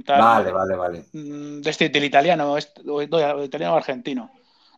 Tal- 0.05 0.21
Vale, 0.21 0.53
vale, 0.53 0.77
vale. 0.77 1.05
mm, 1.13 1.61
De 1.63 1.71
este, 1.71 1.89
del 1.89 2.05
italiano, 2.05 2.53
o- 2.53 2.59
no, 2.85 3.03
italiano 3.43 3.75
o 3.75 3.77
argentino. 3.77 4.31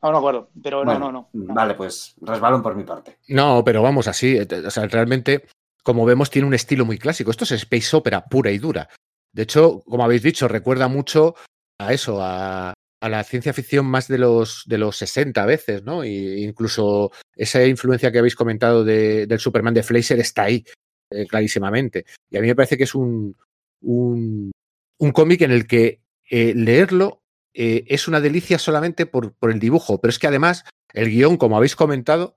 No, 0.03 0.09
no 0.09 0.13
me 0.13 0.19
acuerdo. 0.19 0.51
Pero 0.63 0.85
no, 0.85 0.93
Bueno, 0.93 1.07
no, 1.11 1.13
no. 1.13 1.29
no. 1.47 1.55
Vale, 1.55 1.75
pues 1.75 2.15
resbalón 2.21 2.63
por 2.63 2.77
mi 2.77 2.85
parte. 2.85 3.19
No, 3.29 3.63
pero 3.65 3.83
vamos 3.83 4.07
así. 4.07 4.37
eh, 4.37 4.47
O 4.67 4.71
sea, 4.71 4.87
realmente, 4.87 5.45
como 5.83 6.05
vemos, 6.05 6.31
tiene 6.31 6.47
un 6.47 6.55
estilo 6.55 6.85
muy 6.85 6.99
clásico. 6.99 7.31
Esto 7.33 7.45
es 7.45 7.51
space 7.53 7.97
opera 7.97 8.25
pura 8.25 8.51
y 8.53 8.59
dura. 8.59 8.89
De 9.33 9.43
hecho, 9.43 9.83
como 9.87 10.05
habéis 10.05 10.23
dicho, 10.23 10.47
recuerda 10.47 10.87
mucho 10.89 11.35
a 11.81 11.93
eso, 11.93 12.23
a, 12.23 12.73
a 13.01 13.09
la 13.09 13.25
ciencia 13.25 13.53
ficción 13.53 13.87
más 13.87 14.07
de 14.09 14.19
los, 14.19 14.63
de 14.67 14.79
los 14.79 14.97
60 14.97 15.43
a 15.43 15.47
veces, 15.47 15.83
¿no? 15.83 16.05
Y 16.05 16.45
incluso 16.45 17.11
esa 17.35 17.65
influencia 17.65 18.11
que 18.13 18.19
habéis 18.19 18.35
comentado 18.37 18.85
de- 18.85 19.27
del 19.27 19.39
Superman 19.41 19.75
de 19.75 19.83
Fleischer 19.83 20.19
está 20.21 20.45
ahí, 20.45 20.65
eh, 21.11 21.27
clarísimamente. 21.27 22.05
Y 22.31 22.37
a 22.37 22.41
mí 22.41 22.47
me 22.47 22.55
parece 22.57 22.77
que 22.77 22.85
es 22.85 22.95
un, 22.95 23.37
un, 23.83 24.51
un 24.99 25.13
cómic 25.13 25.43
en 25.43 25.53
el 25.53 25.67
que 25.67 26.01
eh, 26.31 26.53
leerlo 26.55 27.23
eh, 27.55 27.85
es 27.89 28.09
una 28.09 28.21
delicia 28.21 28.59
solamente 28.59 29.07
por, 29.07 29.33
por 29.35 29.51
el 29.51 29.59
dibujo, 29.59 30.01
pero 30.01 30.11
es 30.11 30.19
que 30.19 30.27
además 30.27 30.65
el 30.93 31.11
guion, 31.11 31.37
como 31.37 31.57
habéis 31.57 31.77
comentado, 31.77 32.35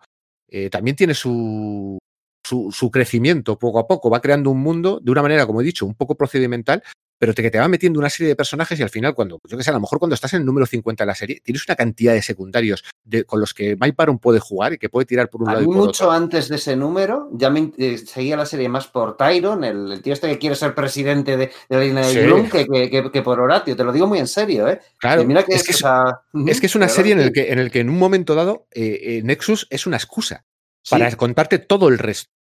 eh, 0.47 0.69
también 0.69 0.95
tiene 0.95 1.13
su, 1.13 1.97
su, 2.43 2.71
su 2.71 2.91
crecimiento 2.91 3.59
poco 3.59 3.79
a 3.79 3.87
poco, 3.87 4.09
va 4.09 4.21
creando 4.21 4.49
un 4.49 4.61
mundo 4.61 4.99
de 5.01 5.11
una 5.11 5.21
manera, 5.21 5.45
como 5.45 5.61
he 5.61 5.65
dicho, 5.65 5.85
un 5.85 5.95
poco 5.95 6.15
procedimental, 6.15 6.83
pero 7.21 7.35
te, 7.35 7.43
que 7.43 7.51
te 7.51 7.59
va 7.59 7.67
metiendo 7.67 7.99
una 7.99 8.09
serie 8.09 8.29
de 8.29 8.35
personajes 8.35 8.79
y 8.79 8.81
al 8.81 8.89
final, 8.89 9.13
cuando, 9.13 9.39
yo 9.47 9.55
que 9.55 9.63
sé, 9.63 9.69
a 9.69 9.73
lo 9.73 9.79
mejor 9.79 9.99
cuando 9.99 10.15
estás 10.15 10.33
en 10.33 10.39
el 10.39 10.45
número 10.47 10.65
50 10.65 11.03
de 11.03 11.05
la 11.05 11.13
serie, 11.13 11.39
tienes 11.43 11.63
una 11.67 11.75
cantidad 11.75 12.13
de 12.13 12.23
secundarios 12.23 12.83
de, 13.03 13.25
con 13.25 13.39
los 13.39 13.53
que 13.53 13.75
Mike 13.79 13.93
Baron 13.95 14.17
puede 14.17 14.39
jugar 14.39 14.73
y 14.73 14.79
que 14.79 14.89
puede 14.89 15.05
tirar 15.05 15.29
por 15.29 15.43
un 15.43 15.49
A 15.49 15.53
lado 15.53 15.65
mí 15.67 15.71
y 15.71 15.77
por 15.77 15.85
mucho 15.85 16.05
otro. 16.05 16.11
antes 16.17 16.49
de 16.49 16.55
ese 16.55 16.75
número, 16.75 17.29
ya 17.33 17.51
me 17.51 17.71
eh, 17.77 17.99
seguía 17.99 18.35
la 18.35 18.47
serie 18.47 18.67
más 18.69 18.87
por 18.87 19.17
Tyron, 19.17 19.63
el, 19.63 19.91
el 19.91 20.01
tío 20.01 20.13
este 20.13 20.29
que 20.29 20.39
quiere 20.39 20.55
ser 20.55 20.73
presidente 20.73 21.37
de, 21.37 21.51
de 21.69 21.75
la 21.77 21.79
línea 21.81 22.07
de 22.07 22.11
Sí. 22.13 22.19
Bloom, 22.21 22.49
que, 22.49 22.65
que- 22.65 22.89
que- 22.89 23.11
que 23.11 23.21
por 23.21 23.39
Horatio. 23.39 23.75
Te 23.75 23.83
lo 23.83 23.93
digo 23.93 24.07
muy 24.07 24.17
en 24.17 24.27
serio, 24.27 24.67
¿eh? 24.67 24.79
Claro, 24.97 25.23
mira 25.23 25.43
que 25.43 25.53
es 25.53 25.63
que 25.63 25.71
o 25.71 25.75
es, 25.75 25.77
sea, 25.77 26.03
es 26.47 26.59
que 26.59 26.65
es 26.65 26.73
una 26.75 26.89
serie 26.89 27.13
en 27.13 27.19
el 27.19 27.31
que, 27.31 27.51
en 27.51 27.59
el 27.59 27.69
que 27.69 27.81
en 27.81 27.89
un 27.91 27.99
momento 27.99 28.33
dado 28.33 28.65
eh, 28.71 28.99
eh, 28.99 29.21
Nexus 29.23 29.67
es 29.69 29.85
una 29.85 29.97
excusa 29.97 30.43
para 30.89 31.15
contarte 31.15 31.59
todo 31.59 31.87
el 31.87 31.99
resto. 31.99 32.31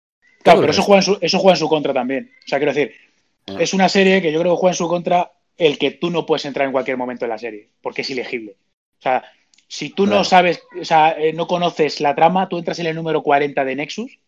Claro, 0.42 0.60
pero 0.60 0.72
eso 0.72 0.80
juega, 0.82 1.00
en 1.00 1.04
su, 1.04 1.18
eso 1.20 1.38
juega 1.38 1.54
en 1.56 1.58
su 1.58 1.68
contra 1.68 1.92
también. 1.92 2.30
O 2.46 2.48
sea, 2.48 2.58
quiero 2.58 2.72
decir. 2.72 2.92
Es 3.46 3.74
una 3.74 3.88
serie 3.88 4.22
que 4.22 4.32
yo 4.32 4.40
creo 4.40 4.54
que 4.54 4.60
juega 4.60 4.72
en 4.72 4.76
su 4.76 4.88
contra 4.88 5.32
el 5.56 5.78
que 5.78 5.90
tú 5.92 6.10
no 6.10 6.24
puedes 6.26 6.44
entrar 6.44 6.66
en 6.66 6.72
cualquier 6.72 6.96
momento 6.96 7.24
en 7.24 7.30
la 7.30 7.38
serie, 7.38 7.70
porque 7.82 8.02
es 8.02 8.10
ilegible. 8.10 8.56
O 8.98 9.02
sea, 9.02 9.24
si 9.68 9.90
tú 9.90 10.06
no 10.06 10.24
sabes, 10.24 10.62
o 10.80 10.84
sea, 10.84 11.12
eh, 11.18 11.32
no 11.32 11.46
conoces 11.46 12.00
la 12.00 12.14
trama, 12.14 12.48
tú 12.48 12.58
entras 12.58 12.78
en 12.78 12.86
el 12.86 12.96
número 12.96 13.22
40 13.22 13.64
de 13.64 13.76
Nexus 13.76 14.18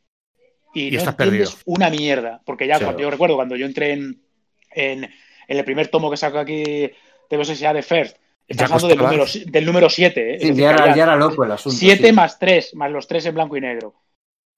y, 0.74 0.89
Y 0.89 0.90
no 0.93 0.98
estás 0.98 1.14
entiendes 1.14 1.51
perdido. 1.51 1.62
una 1.66 1.90
mierda. 1.90 2.40
Porque 2.44 2.66
ya 2.66 2.78
Sí. 2.78 2.84
cuando 2.84 3.02
yo 3.02 3.10
recuerdo 3.10 3.36
cuando 3.36 3.56
yo 3.56 3.66
entré 3.66 3.93
en, 3.93 4.22
en, 4.70 5.05
en 5.05 5.56
el 5.59 5.64
primer 5.64 5.89
tomo 5.89 6.10
que 6.10 6.16
sacó 6.16 6.39
aquí 6.39 6.62
de 6.62 7.36
BSA 7.36 7.72
de 7.74 7.82
First, 7.82 8.16
Estás 8.48 8.70
hablando 8.70 8.89
del 8.89 8.98
número, 8.98 9.24
del 9.47 9.64
número 9.64 9.89
7. 9.89 10.34
¿eh? 10.34 10.39
Sí, 10.40 10.55
ya, 10.55 10.70
era, 10.70 10.86
ya 10.89 10.97
ya 10.97 11.02
era 11.05 11.16
loco 11.16 11.44
el 11.44 11.52
asunto. 11.52 11.78
7 11.78 12.06
sí. 12.09 12.12
más 12.12 12.39
3, 12.39 12.74
más 12.74 12.90
los 12.90 13.06
3 13.06 13.26
en 13.26 13.34
blanco 13.34 13.56
y 13.56 13.60
negro. 13.62 13.94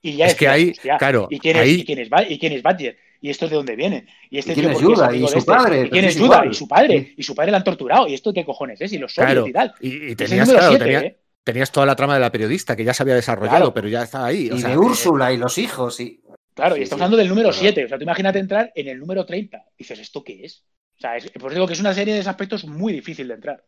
Y 0.04 0.16
ya 0.16 0.26
Es 0.26 0.34
que 0.34 0.46
ahí, 0.48 0.72
claro, 0.98 1.28
¿y 1.30 1.38
quién, 1.38 1.56
es, 1.56 1.62
ahí- 1.62 1.80
y, 1.80 1.84
quién 1.86 1.98
es, 1.98 2.08
¿y 2.28 2.38
quién 2.38 2.52
es 2.52 2.62
Badger? 2.62 2.98
¿Y 3.22 3.30
esto 3.30 3.48
de 3.48 3.56
dónde 3.56 3.74
viene? 3.74 4.06
¿Y 4.28 4.36
este 4.38 4.52
¿Y 4.52 4.54
quién 4.56 4.66
tío 4.76 4.92
es 4.92 5.00
amigo 5.00 5.24
¿Y 5.24 5.28
su 5.28 5.38
este? 5.38 5.50
padre? 5.50 5.76
¿Y 5.76 5.80
quién 5.88 5.90
Pues 5.90 6.16
es 6.16 6.22
es. 6.22 6.50
¿Y 6.50 6.54
su 6.54 6.68
padre? 6.68 7.14
¿Y 7.16 7.22
su 7.22 7.34
padre 7.34 7.50
la 7.52 7.56
han 7.56 7.64
torturado? 7.64 8.06
¿Y 8.06 8.12
esto 8.12 8.32
qué 8.34 8.44
cojones 8.44 8.78
es? 8.82 8.92
¿Y 8.92 8.98
los 8.98 9.14
soviets 9.14 9.32
Claro, 9.32 9.48
y 9.48 9.52
tal? 9.54 9.74
y, 9.80 9.88
y 9.88 10.10
Es 10.10 10.16
tenías, 10.18 10.50
claro, 10.50 10.68
7, 10.68 10.84
tenía- 10.84 11.00
¿eh? 11.00 11.18
tenías 11.42 11.72
toda 11.72 11.86
la 11.86 11.96
trama 11.96 12.12
de 12.14 12.20
la 12.20 12.30
periodista 12.30 12.76
que 12.76 12.84
ya 12.84 12.92
se 12.92 13.02
había 13.02 13.14
desarrollado, 13.14 13.56
Claro. 13.56 13.74
pero 13.74 13.88
ya 13.88 14.02
está 14.02 14.26
ahí. 14.26 14.50
o 14.50 14.56
Y 14.56 14.60
sea, 14.60 14.68
de 14.68 14.74
que- 14.74 14.78
Úrsula 14.78 15.32
y 15.32 15.38
los 15.38 15.56
hijos. 15.56 15.98
Y... 16.00 16.20
Claro, 16.52 16.74
Sí, 16.74 16.80
y 16.82 16.84
estamos 16.84 16.98
sí, 17.00 17.02
hablando 17.04 17.16
del 17.16 17.28
número 17.30 17.48
verdad. 17.48 17.60
7. 17.62 17.84
O 17.86 17.88
sea, 17.88 17.96
tú 17.96 18.04
imagínate 18.04 18.38
entrar 18.40 18.72
en 18.74 18.88
el 18.88 18.98
número 18.98 19.24
30. 19.24 19.64
Dices, 19.78 19.98
¿esto 19.98 20.22
qué 20.22 20.44
es? 20.44 20.62
O 20.98 21.00
sea, 21.00 21.16
es, 21.16 21.30
por 21.30 21.50
eso 21.50 21.54
digo 21.54 21.66
que 21.66 21.72
es 21.72 21.80
una 21.80 21.94
serie 21.94 22.12
de 22.14 22.20
aspectos 22.28 22.66
muy 22.66 22.92
difícil 22.92 23.26
de 23.28 23.34
entrar. 23.34 23.64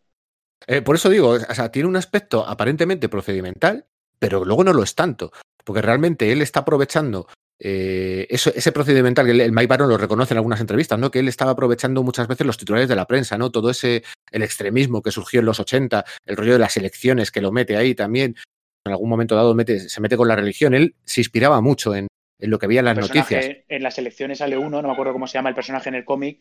Eh, 0.66 0.82
por 0.82 0.96
eso 0.96 1.08
digo, 1.08 1.30
o 1.30 1.54
sea, 1.54 1.70
tiene 1.72 1.88
un 1.88 1.96
aspecto 1.96 2.46
aparentemente 2.46 3.08
procedimental, 3.08 3.86
pero 4.18 4.44
luego 4.44 4.64
no 4.64 4.72
lo 4.74 4.82
es 4.82 4.94
tanto, 4.94 5.32
porque 5.66 5.82
realmente 5.82 6.30
él 6.32 6.40
está 6.40 6.60
aprovechando 6.60 7.26
eh, 7.58 8.26
eso, 8.30 8.50
ese 8.54 8.70
procedimental, 8.70 9.24
que 9.26 9.32
el, 9.32 9.40
el 9.40 9.52
Mike 9.52 9.66
Baron 9.66 9.88
lo 9.88 9.98
reconoce 9.98 10.34
en 10.34 10.38
algunas 10.38 10.60
entrevistas, 10.60 10.98
¿no? 10.98 11.10
Que 11.10 11.18
él 11.18 11.28
estaba 11.28 11.50
aprovechando 11.52 12.02
muchas 12.02 12.28
veces 12.28 12.46
los 12.46 12.56
titulares 12.58 12.88
de 12.88 12.94
la 12.96 13.06
prensa, 13.06 13.36
¿no? 13.38 13.50
Todo 13.50 13.70
ese, 13.70 14.02
el 14.30 14.42
extremismo 14.42 15.02
que 15.02 15.10
surgió 15.10 15.40
en 15.40 15.46
los 15.46 15.58
80, 15.58 16.04
el 16.26 16.36
rollo 16.36 16.52
de 16.52 16.58
las 16.58 16.76
elecciones 16.76 17.30
que 17.30 17.40
lo 17.40 17.52
mete 17.52 17.76
ahí 17.76 17.94
también, 17.94 18.36
en 18.84 18.92
algún 18.92 19.08
momento 19.08 19.34
dado 19.34 19.54
mete- 19.54 19.88
se 19.88 20.00
mete 20.00 20.16
con 20.16 20.28
la 20.28 20.36
religión, 20.36 20.74
él 20.74 20.94
se 21.04 21.20
inspiraba 21.22 21.60
mucho 21.60 21.94
en, 21.94 22.06
en 22.38 22.50
lo 22.50 22.58
que 22.58 22.66
veía 22.66 22.80
en 22.80 22.86
las 22.86 22.98
noticias. 22.98 23.46
En 23.68 23.82
las 23.82 23.98
elecciones 23.98 24.38
sale 24.38 24.56
uno, 24.58 24.80
no 24.82 24.88
me 24.88 24.92
acuerdo 24.92 25.12
cómo 25.14 25.26
se 25.26 25.34
llama 25.38 25.48
el 25.48 25.54
personaje 25.54 25.88
en 25.88 25.94
el 25.96 26.04
cómic, 26.04 26.40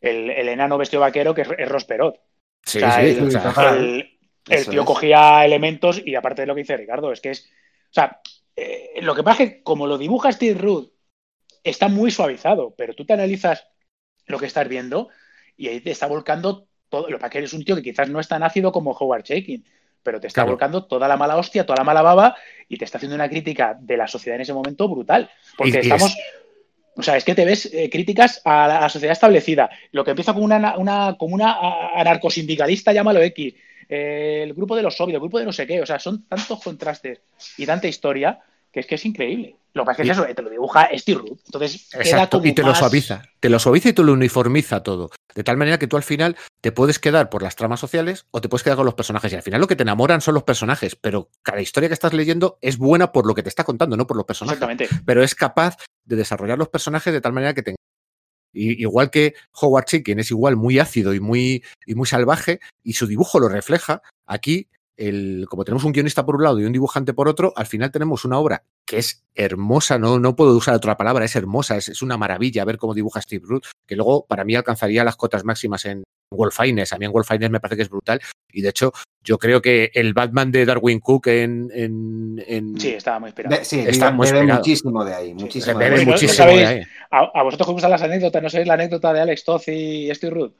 el, 0.00 0.30
el 0.30 0.48
enano 0.48 0.76
vestido 0.78 1.00
vaquero, 1.00 1.32
que 1.34 1.42
es, 1.42 1.48
es 1.56 1.68
Ross 1.68 1.84
Perot. 1.84 2.20
Sí, 2.64 2.78
o 2.78 2.80
sea, 2.80 3.00
sí, 3.00 3.06
el- 3.06 3.24
o 3.26 3.30
sea, 3.30 3.52
tío 4.70 4.80
es. 4.82 4.86
cogía 4.86 5.44
elementos 5.44 6.02
y 6.04 6.14
aparte 6.16 6.42
de 6.42 6.46
lo 6.46 6.54
que 6.54 6.62
dice 6.62 6.76
Ricardo, 6.76 7.12
es 7.12 7.20
que 7.20 7.30
es. 7.30 7.48
O 7.90 7.92
sea, 7.96 8.20
eh, 8.56 8.94
lo 9.02 9.14
que 9.14 9.22
pasa 9.22 9.42
es 9.44 9.50
que 9.50 9.62
como 9.62 9.86
lo 9.86 9.98
dibuja 9.98 10.32
Steve 10.32 10.58
Ruth, 10.58 10.88
está 11.62 11.88
muy 11.88 12.10
suavizado, 12.10 12.74
pero 12.76 12.94
tú 12.94 13.04
te 13.04 13.12
analizas 13.12 13.66
lo 14.26 14.38
que 14.38 14.46
estás 14.46 14.68
viendo 14.68 15.08
y 15.56 15.68
ahí 15.68 15.80
te 15.80 15.90
está 15.90 16.06
volcando 16.06 16.66
todo. 16.88 17.02
Lo 17.08 17.16
que 17.16 17.20
pasa 17.20 17.26
es 17.26 17.32
que 17.32 17.38
eres 17.38 17.52
un 17.54 17.64
tío 17.64 17.76
que 17.76 17.82
quizás 17.82 18.08
no 18.08 18.20
es 18.20 18.28
tan 18.28 18.42
ácido 18.42 18.72
como 18.72 18.92
Howard 18.92 19.24
Shaking, 19.24 19.64
pero 20.02 20.20
te 20.20 20.28
está 20.28 20.42
Claro. 20.42 20.50
volcando 20.52 20.84
toda 20.86 21.08
la 21.08 21.16
mala 21.16 21.36
hostia, 21.36 21.66
toda 21.66 21.78
la 21.78 21.84
mala 21.84 22.02
baba 22.02 22.36
y 22.68 22.76
te 22.76 22.84
está 22.84 22.98
haciendo 22.98 23.16
una 23.16 23.28
crítica 23.28 23.76
de 23.80 23.96
la 23.96 24.06
sociedad 24.06 24.36
en 24.36 24.42
ese 24.42 24.52
momento 24.54 24.88
brutal. 24.88 25.28
Porque 25.56 25.78
es- 25.80 25.86
estamos. 25.86 26.16
O 26.98 27.02
sea, 27.02 27.16
es 27.16 27.24
que 27.24 27.34
te 27.34 27.44
ves 27.44 27.66
eh, 27.74 27.90
críticas 27.90 28.40
a 28.44 28.66
la, 28.68 28.78
a 28.78 28.80
la 28.82 28.88
sociedad 28.88 29.12
establecida. 29.12 29.68
Lo 29.92 30.02
que 30.04 30.12
empieza 30.12 30.32
como 30.32 30.44
una, 30.46 30.78
una, 30.78 31.16
como 31.18 31.34
una 31.34 31.58
anarcosindicalista, 31.94 32.92
llámalo 32.92 33.20
X. 33.22 33.54
eh, 33.88 34.40
el 34.42 34.54
grupo 34.54 34.76
de 34.76 34.82
los 34.82 34.96
soviets, 34.96 35.14
el 35.14 35.20
grupo 35.20 35.38
de 35.38 35.44
no 35.44 35.52
sé 35.52 35.66
qué. 35.66 35.80
O 35.80 35.86
sea, 35.86 35.98
son 35.98 36.24
tantos 36.24 36.62
contrastes 36.62 37.20
y 37.56 37.66
tanta 37.66 37.88
historia 37.88 38.40
que 38.72 38.80
es 38.80 38.86
que 38.86 38.96
es 38.96 39.06
increíble. 39.06 39.56
Lo 39.72 39.82
que 39.82 39.86
pasa 39.86 40.02
es 40.02 40.06
que 40.06 40.12
eso, 40.12 40.26
eh, 40.26 40.34
te 40.34 40.42
lo 40.42 40.50
dibuja 40.50 40.88
Steve 40.94 41.20
Ruth. 41.20 41.38
Entonces, 41.46 41.88
queda 41.90 42.02
Exacto, 42.02 42.38
como 42.38 42.48
y 42.48 42.54
te 42.54 42.62
lo 42.62 42.74
suaviza. 42.74 43.22
Te 43.40 43.48
lo 43.48 43.58
suaviza 43.58 43.90
y 43.90 43.92
te 43.92 44.02
lo 44.02 44.12
uniformiza 44.12 44.82
todo. 44.82 45.10
De 45.34 45.44
tal 45.44 45.56
manera 45.56 45.78
que 45.78 45.86
tú 45.86 45.96
al 45.96 46.02
final 46.02 46.36
te 46.62 46.72
puedes 46.72 46.98
quedar 46.98 47.28
por 47.28 47.42
las 47.42 47.56
tramas 47.56 47.80
sociales 47.80 48.26
o 48.30 48.40
te 48.40 48.48
puedes 48.48 48.64
quedar 48.64 48.76
con 48.76 48.86
los 48.86 48.94
personajes. 48.94 49.32
Y 49.32 49.36
al 49.36 49.42
final 49.42 49.60
lo 49.60 49.66
que 49.66 49.76
te 49.76 49.82
enamoran 49.82 50.20
son 50.20 50.34
los 50.34 50.44
personajes, 50.44 50.96
pero 50.96 51.30
cada 51.42 51.60
historia 51.60 51.88
que 51.88 51.94
estás 51.94 52.14
leyendo 52.14 52.58
es 52.62 52.78
buena 52.78 53.12
por 53.12 53.26
lo 53.26 53.34
que 53.34 53.42
te 53.42 53.50
está 53.50 53.64
contando, 53.64 53.96
no 53.96 54.06
por 54.06 54.16
los 54.16 54.26
personajes. 54.26 54.60
Exactamente. 54.60 54.88
Pero 55.04 55.22
es 55.22 55.34
capaz 55.34 55.76
de 56.04 56.16
desarrollar 56.16 56.58
los 56.58 56.68
personajes 56.68 57.12
de 57.12 57.20
tal 57.20 57.32
manera 57.32 57.54
que 57.54 57.62
te. 57.62 57.76
Y, 58.56 58.80
igual 58.80 59.10
que 59.10 59.34
Howard 59.60 59.84
Chicken 59.84 60.18
es 60.18 60.30
igual 60.30 60.56
muy 60.56 60.78
ácido 60.78 61.14
y 61.14 61.20
muy, 61.20 61.62
y 61.86 61.94
muy 61.94 62.06
salvaje, 62.06 62.60
y 62.82 62.94
su 62.94 63.06
dibujo 63.06 63.38
lo 63.38 63.48
refleja, 63.48 64.02
aquí, 64.26 64.68
el, 64.96 65.46
como 65.48 65.64
tenemos 65.64 65.84
un 65.84 65.92
guionista 65.92 66.24
por 66.24 66.36
un 66.36 66.42
lado 66.44 66.58
y 66.60 66.64
un 66.64 66.72
dibujante 66.72 67.12
por 67.12 67.28
otro, 67.28 67.52
al 67.56 67.66
final 67.66 67.90
tenemos 67.90 68.24
una 68.24 68.38
obra 68.38 68.64
que 68.86 68.98
es 68.98 69.24
hermosa, 69.34 69.98
no, 69.98 70.18
no 70.18 70.36
puedo 70.36 70.56
usar 70.56 70.74
otra 70.74 70.96
palabra, 70.96 71.24
es 71.24 71.36
hermosa, 71.36 71.76
es, 71.76 71.88
es 71.88 72.02
una 72.02 72.16
maravilla 72.16 72.64
ver 72.64 72.78
cómo 72.78 72.94
dibuja 72.94 73.20
Steve 73.20 73.44
Root, 73.46 73.64
que 73.86 73.96
luego 73.96 74.26
para 74.26 74.44
mí 74.44 74.54
alcanzaría 74.54 75.04
las 75.04 75.16
cotas 75.16 75.44
máximas 75.44 75.84
en 75.84 76.04
Wolfines. 76.32 76.92
A 76.92 76.98
mí 76.98 77.04
en 77.04 77.12
Wolfines 77.12 77.50
me 77.50 77.60
parece 77.60 77.76
que 77.76 77.82
es 77.82 77.90
brutal, 77.90 78.20
y 78.52 78.62
de 78.62 78.70
hecho, 78.70 78.92
yo 79.22 79.38
creo 79.38 79.60
que 79.60 79.90
el 79.94 80.14
Batman 80.14 80.50
de 80.52 80.64
Darwin 80.64 81.00
Cook 81.00 81.26
en. 81.28 81.68
en, 81.74 82.42
en- 82.46 82.80
Sí, 82.80 82.90
estaba 82.90 83.18
muy 83.18 83.28
inspirado. 83.28 83.56
Be- 83.56 83.64
sí, 83.64 83.80
Está 83.80 84.10
muy 84.12 84.30
bebe 84.30 84.52
muchísimo 84.52 85.04
de 85.04 85.14
ahí. 85.14 85.34
Muchísimo 85.34 85.78
de 85.78 85.84
bebe 85.84 85.96
ahí. 85.96 86.04
¿no- 86.04 86.06
no 86.06 86.12
muchísimo 86.12 86.34
sabéis? 86.36 86.60
de 86.60 86.66
ahí. 86.66 86.82
A, 87.10 87.18
a 87.34 87.42
vosotros 87.42 87.66
que 87.66 87.70
os 87.70 87.74
gustan 87.74 87.90
las 87.90 88.02
anécdotas, 88.02 88.42
¿no 88.42 88.48
sabéis 88.50 88.68
la 88.68 88.74
anécdota 88.74 89.12
de 89.12 89.20
Alex 89.20 89.44
Toth 89.44 89.68
y 89.68 90.14
Steve 90.14 90.30
Ruth? 90.34 90.52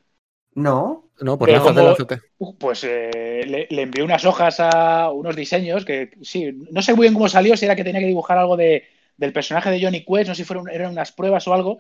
No, 0.57 1.11
No, 1.43 1.89
azotea. 1.91 2.20
Uh, 2.39 2.57
Pues 2.59 2.85
eh, 2.85 3.45
le, 3.47 3.66
le 3.70 3.83
envié 3.83 4.03
unas 4.03 4.24
hojas 4.24 4.57
a 4.61 5.11
unos 5.11 5.37
diseños 5.37 5.85
que 5.85 6.11
sí, 6.23 6.53
no 6.70 6.83
sé 6.83 6.95
muy 6.95 7.05
bien 7.05 7.15
cómo 7.15 7.28
salió, 7.28 7.57
si 7.57 7.65
era 7.67 7.76
que 7.76 7.85
tenía 7.85 8.01
que 8.01 8.07
dibujar 8.07 8.39
algo 8.39 8.57
de, 8.57 8.85
del 9.17 9.33
personaje 9.33 9.70
de 9.70 9.81
Johnny 9.83 10.05
Quest, 10.05 10.28
no 10.28 10.35
sé 10.35 10.43
si 10.43 10.44
fueron, 10.44 10.68
eran 10.68 10.93
unas 10.93 11.12
pruebas 11.12 11.47
o 11.49 11.55
algo, 11.55 11.78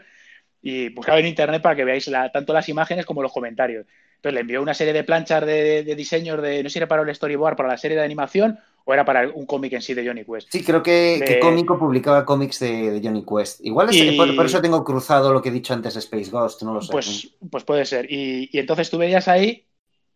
y 0.62 0.90
buscaba 0.90 1.20
en 1.20 1.26
internet 1.26 1.62
para 1.62 1.76
que 1.76 1.84
veáis 1.84 2.08
la- 2.08 2.32
tanto 2.32 2.52
las 2.54 2.68
imágenes 2.68 3.06
como 3.06 3.22
los 3.22 3.32
comentarios. 3.32 3.86
Entonces 4.16 4.34
le 4.34 4.40
envió 4.42 4.62
una 4.62 4.74
serie 4.74 4.92
de 4.94 5.04
planchas 5.04 5.46
de, 5.46 5.84
de 5.84 5.96
diseños 5.96 6.42
de, 6.42 6.62
no 6.62 6.68
sé 6.70 6.74
si 6.74 6.78
era 6.80 6.88
para 6.88 7.02
el 7.02 7.14
storyboard, 7.14 7.56
para 7.56 7.70
la 7.70 7.78
serie 7.78 7.96
de 7.98 8.04
animación, 8.04 8.58
o 8.88 8.94
era 8.94 9.04
para 9.04 9.28
un 9.28 9.46
cómic 9.46 9.72
en 9.74 9.82
sí 9.82 9.94
de 9.94 10.06
Johnny 10.06 10.24
Quest. 10.24 10.48
sí, 10.50 10.62
creo 10.64 10.82
que, 10.82 11.20
que 11.26 11.34
De- 11.34 11.40
Cómico 11.40 11.78
publicaba 11.78 12.24
cómics 12.24 12.60
de, 12.60 12.92
de 12.92 13.00
Johnny 13.06 13.24
Quest. 13.24 13.60
Igual 13.64 13.90
es- 13.90 13.96
Y- 13.96 14.16
por, 14.16 14.34
por 14.36 14.46
eso 14.46 14.62
tengo 14.62 14.84
cruzado 14.84 15.32
lo 15.32 15.42
que 15.42 15.48
he 15.48 15.52
dicho 15.52 15.74
antes 15.74 15.96
Space 15.96 16.30
Ghost, 16.30 16.62
no 16.62 16.72
lo 16.74 16.80
sé. 16.80 16.92
Pues, 16.92 17.36
pues 17.50 17.64
puede 17.64 17.84
ser. 17.84 18.06
Y, 18.10 18.48
y 18.52 18.58
entonces 18.58 18.88
tú 18.88 18.98
veías 18.98 19.26
ahí 19.28 19.66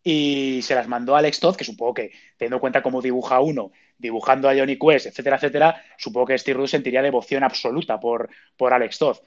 y 0.03 0.61
se 0.63 0.73
las 0.73 0.87
mandó 0.87 1.15
a 1.15 1.19
Alex 1.19 1.39
Todd, 1.39 1.55
que 1.55 1.63
supongo 1.65 1.93
que, 1.95 2.11
teniendo 2.37 2.55
en 2.55 2.61
cuenta 2.61 2.81
cómo 2.81 3.01
dibuja 3.01 3.39
uno, 3.41 3.71
dibujando 3.97 4.49
a 4.49 4.55
Johnny 4.55 4.79
Quest, 4.79 5.05
etcétera, 5.07 5.35
etcétera, 5.35 5.83
supongo 5.97 6.27
que 6.27 6.37
Steve 6.37 6.57
Ruth 6.57 6.69
sentiría 6.69 7.01
devoción 7.03 7.43
absoluta 7.43 7.99
por, 7.99 8.29
por 8.57 8.73
Alex 8.73 8.97
Todd. 8.97 9.17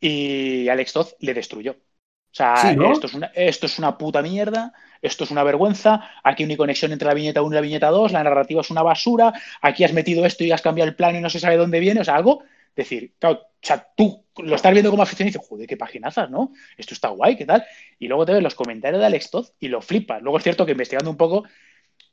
Y 0.00 0.68
Alex 0.68 0.92
Todd 0.92 1.08
le 1.20 1.34
destruyó. 1.34 1.72
O 1.72 2.34
sea, 2.34 2.56
Sí, 2.56 2.76
¿no? 2.76 2.92
esto, 2.92 3.06
es 3.06 3.14
una, 3.14 3.26
esto 3.34 3.66
es 3.66 3.78
una 3.78 3.98
puta 3.98 4.22
mierda, 4.22 4.72
esto 5.02 5.24
es 5.24 5.30
una 5.30 5.42
vergüenza, 5.42 6.08
aquí 6.22 6.44
no 6.44 6.50
hay 6.52 6.56
conexión 6.56 6.92
entre 6.92 7.08
la 7.08 7.14
viñeta 7.14 7.42
1 7.42 7.52
y 7.52 7.56
la 7.56 7.60
viñeta 7.60 7.88
2, 7.90 8.12
la 8.12 8.22
narrativa 8.22 8.60
es 8.60 8.70
una 8.70 8.82
basura, 8.82 9.32
aquí 9.60 9.82
has 9.84 9.92
metido 9.92 10.24
esto 10.24 10.44
y 10.44 10.52
has 10.52 10.62
cambiado 10.62 10.88
el 10.88 10.94
plano 10.96 11.18
y 11.18 11.20
no 11.20 11.28
se 11.28 11.40
sabe 11.40 11.56
dónde 11.56 11.80
viene, 11.80 12.00
o 12.00 12.04
sea, 12.04 12.14
algo, 12.16 12.42
decir, 12.74 13.12
claro, 13.18 13.40
o 13.42 13.48
sea, 13.60 13.86
tú 13.96 14.24
lo 14.38 14.54
estás 14.56 14.72
viendo 14.72 14.90
como 14.90 15.02
aficionado 15.02 15.28
y 15.28 15.32
dices, 15.32 15.46
joder, 15.48 15.66
qué 15.66 15.76
paginazas, 15.76 16.30
¿no? 16.30 16.52
Esto 16.78 16.94
está 16.94 17.08
guay, 17.08 17.36
¿qué 17.36 17.44
tal? 17.44 17.64
Y 17.98 18.08
luego 18.08 18.24
te 18.24 18.32
ves 18.32 18.42
los 18.42 18.54
comentarios 18.54 18.98
de 19.00 19.06
Alex 19.06 19.30
Todd 19.30 19.46
y 19.60 19.68
lo 19.68 19.82
flipas. 19.82 20.22
Luego 20.22 20.38
es 20.38 20.44
cierto 20.44 20.64
que 20.64 20.72
investigando 20.72 21.10
un 21.10 21.16
poco, 21.18 21.44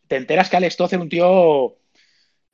te 0.08 0.18
enteras 0.18 0.50
que 0.50 0.58
Alex 0.58 0.76
Todd 0.76 0.93
era 0.93 1.01
un 1.01 1.09
tío 1.09 1.76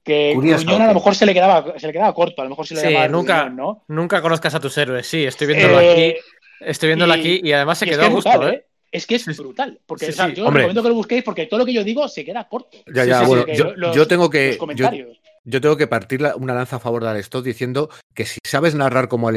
que 0.03 0.33
Curioso, 0.35 0.63
Gruñón 0.65 0.81
a 0.83 0.87
lo 0.87 0.93
mejor 0.93 1.15
se 1.15 1.25
le 1.25 1.33
quedaba, 1.33 1.79
se 1.79 1.87
le 1.87 1.93
quedaba 1.93 2.13
corto, 2.13 2.41
a 2.41 2.45
lo 2.45 2.51
mejor 2.51 2.67
se 2.67 2.75
le 2.75 2.81
Sí, 2.81 2.87
llamaba 2.87 3.07
nunca, 3.07 3.39
Gruñón, 3.45 3.55
¿no? 3.55 3.83
nunca 3.87 4.21
conozcas 4.21 4.53
a 4.53 4.59
tus 4.59 4.77
héroes. 4.77 5.07
Sí, 5.07 5.23
estoy 5.25 5.47
viéndolo 5.47 5.79
Eh, 5.79 5.91
aquí. 5.91 6.15
Estoy 6.61 6.87
viéndolo 6.89 7.15
y- 7.15 7.19
aquí 7.19 7.41
y 7.43 7.51
además 7.53 7.79
se 7.79 7.85
y 7.85 7.89
es 7.89 7.95
quedó 7.97 8.01
que 8.01 8.05
a 8.05 8.09
es 8.09 8.15
gusto, 8.15 8.29
brutal, 8.31 8.53
¿eh? 8.53 8.65
Es 8.95 9.05
que 9.05 9.15
es 9.15 9.37
brutal. 9.37 9.79
Porque 9.85 10.05
Sí, 10.05 10.11
o 10.11 10.15
sea, 10.15 10.27
sí. 10.27 10.33
yo 10.35 10.45
Hombre. 10.47 10.61
recomiendo 10.63 10.83
que 10.83 10.89
lo 10.89 10.95
busquéis 10.95 11.23
porque 11.23 11.45
todo 11.47 11.59
lo 11.59 11.65
que 11.65 11.73
yo 11.73 11.83
digo 11.83 12.07
se 12.07 12.23
queda 12.25 12.47
corto. 12.47 12.77
Ya, 12.93 13.05
ya, 13.05 13.19
sí, 13.21 13.25
bueno, 13.25 13.45
yo, 13.53 13.73
los- 13.75 13.95
yo 13.95 14.07
tengo 14.07 14.29
que. 14.29 14.47
Los 14.47 14.55
Yo, 14.55 14.59
comentarios. 14.59 15.19
yo 15.43 15.61
tengo 15.61 15.77
que 15.77 15.87
partir 15.87 16.21
la- 16.21 16.35
una 16.35 16.53
lanza 16.53 16.77
a 16.77 16.79
favor 16.79 17.03
de 17.03 17.09
Alex 17.09 17.29
Todd 17.29 17.43
diciendo 17.45 17.89
que 18.13 18.25
si 18.25 18.39
sabes 18.45 18.75
narrar 18.75 19.07
como 19.07 19.29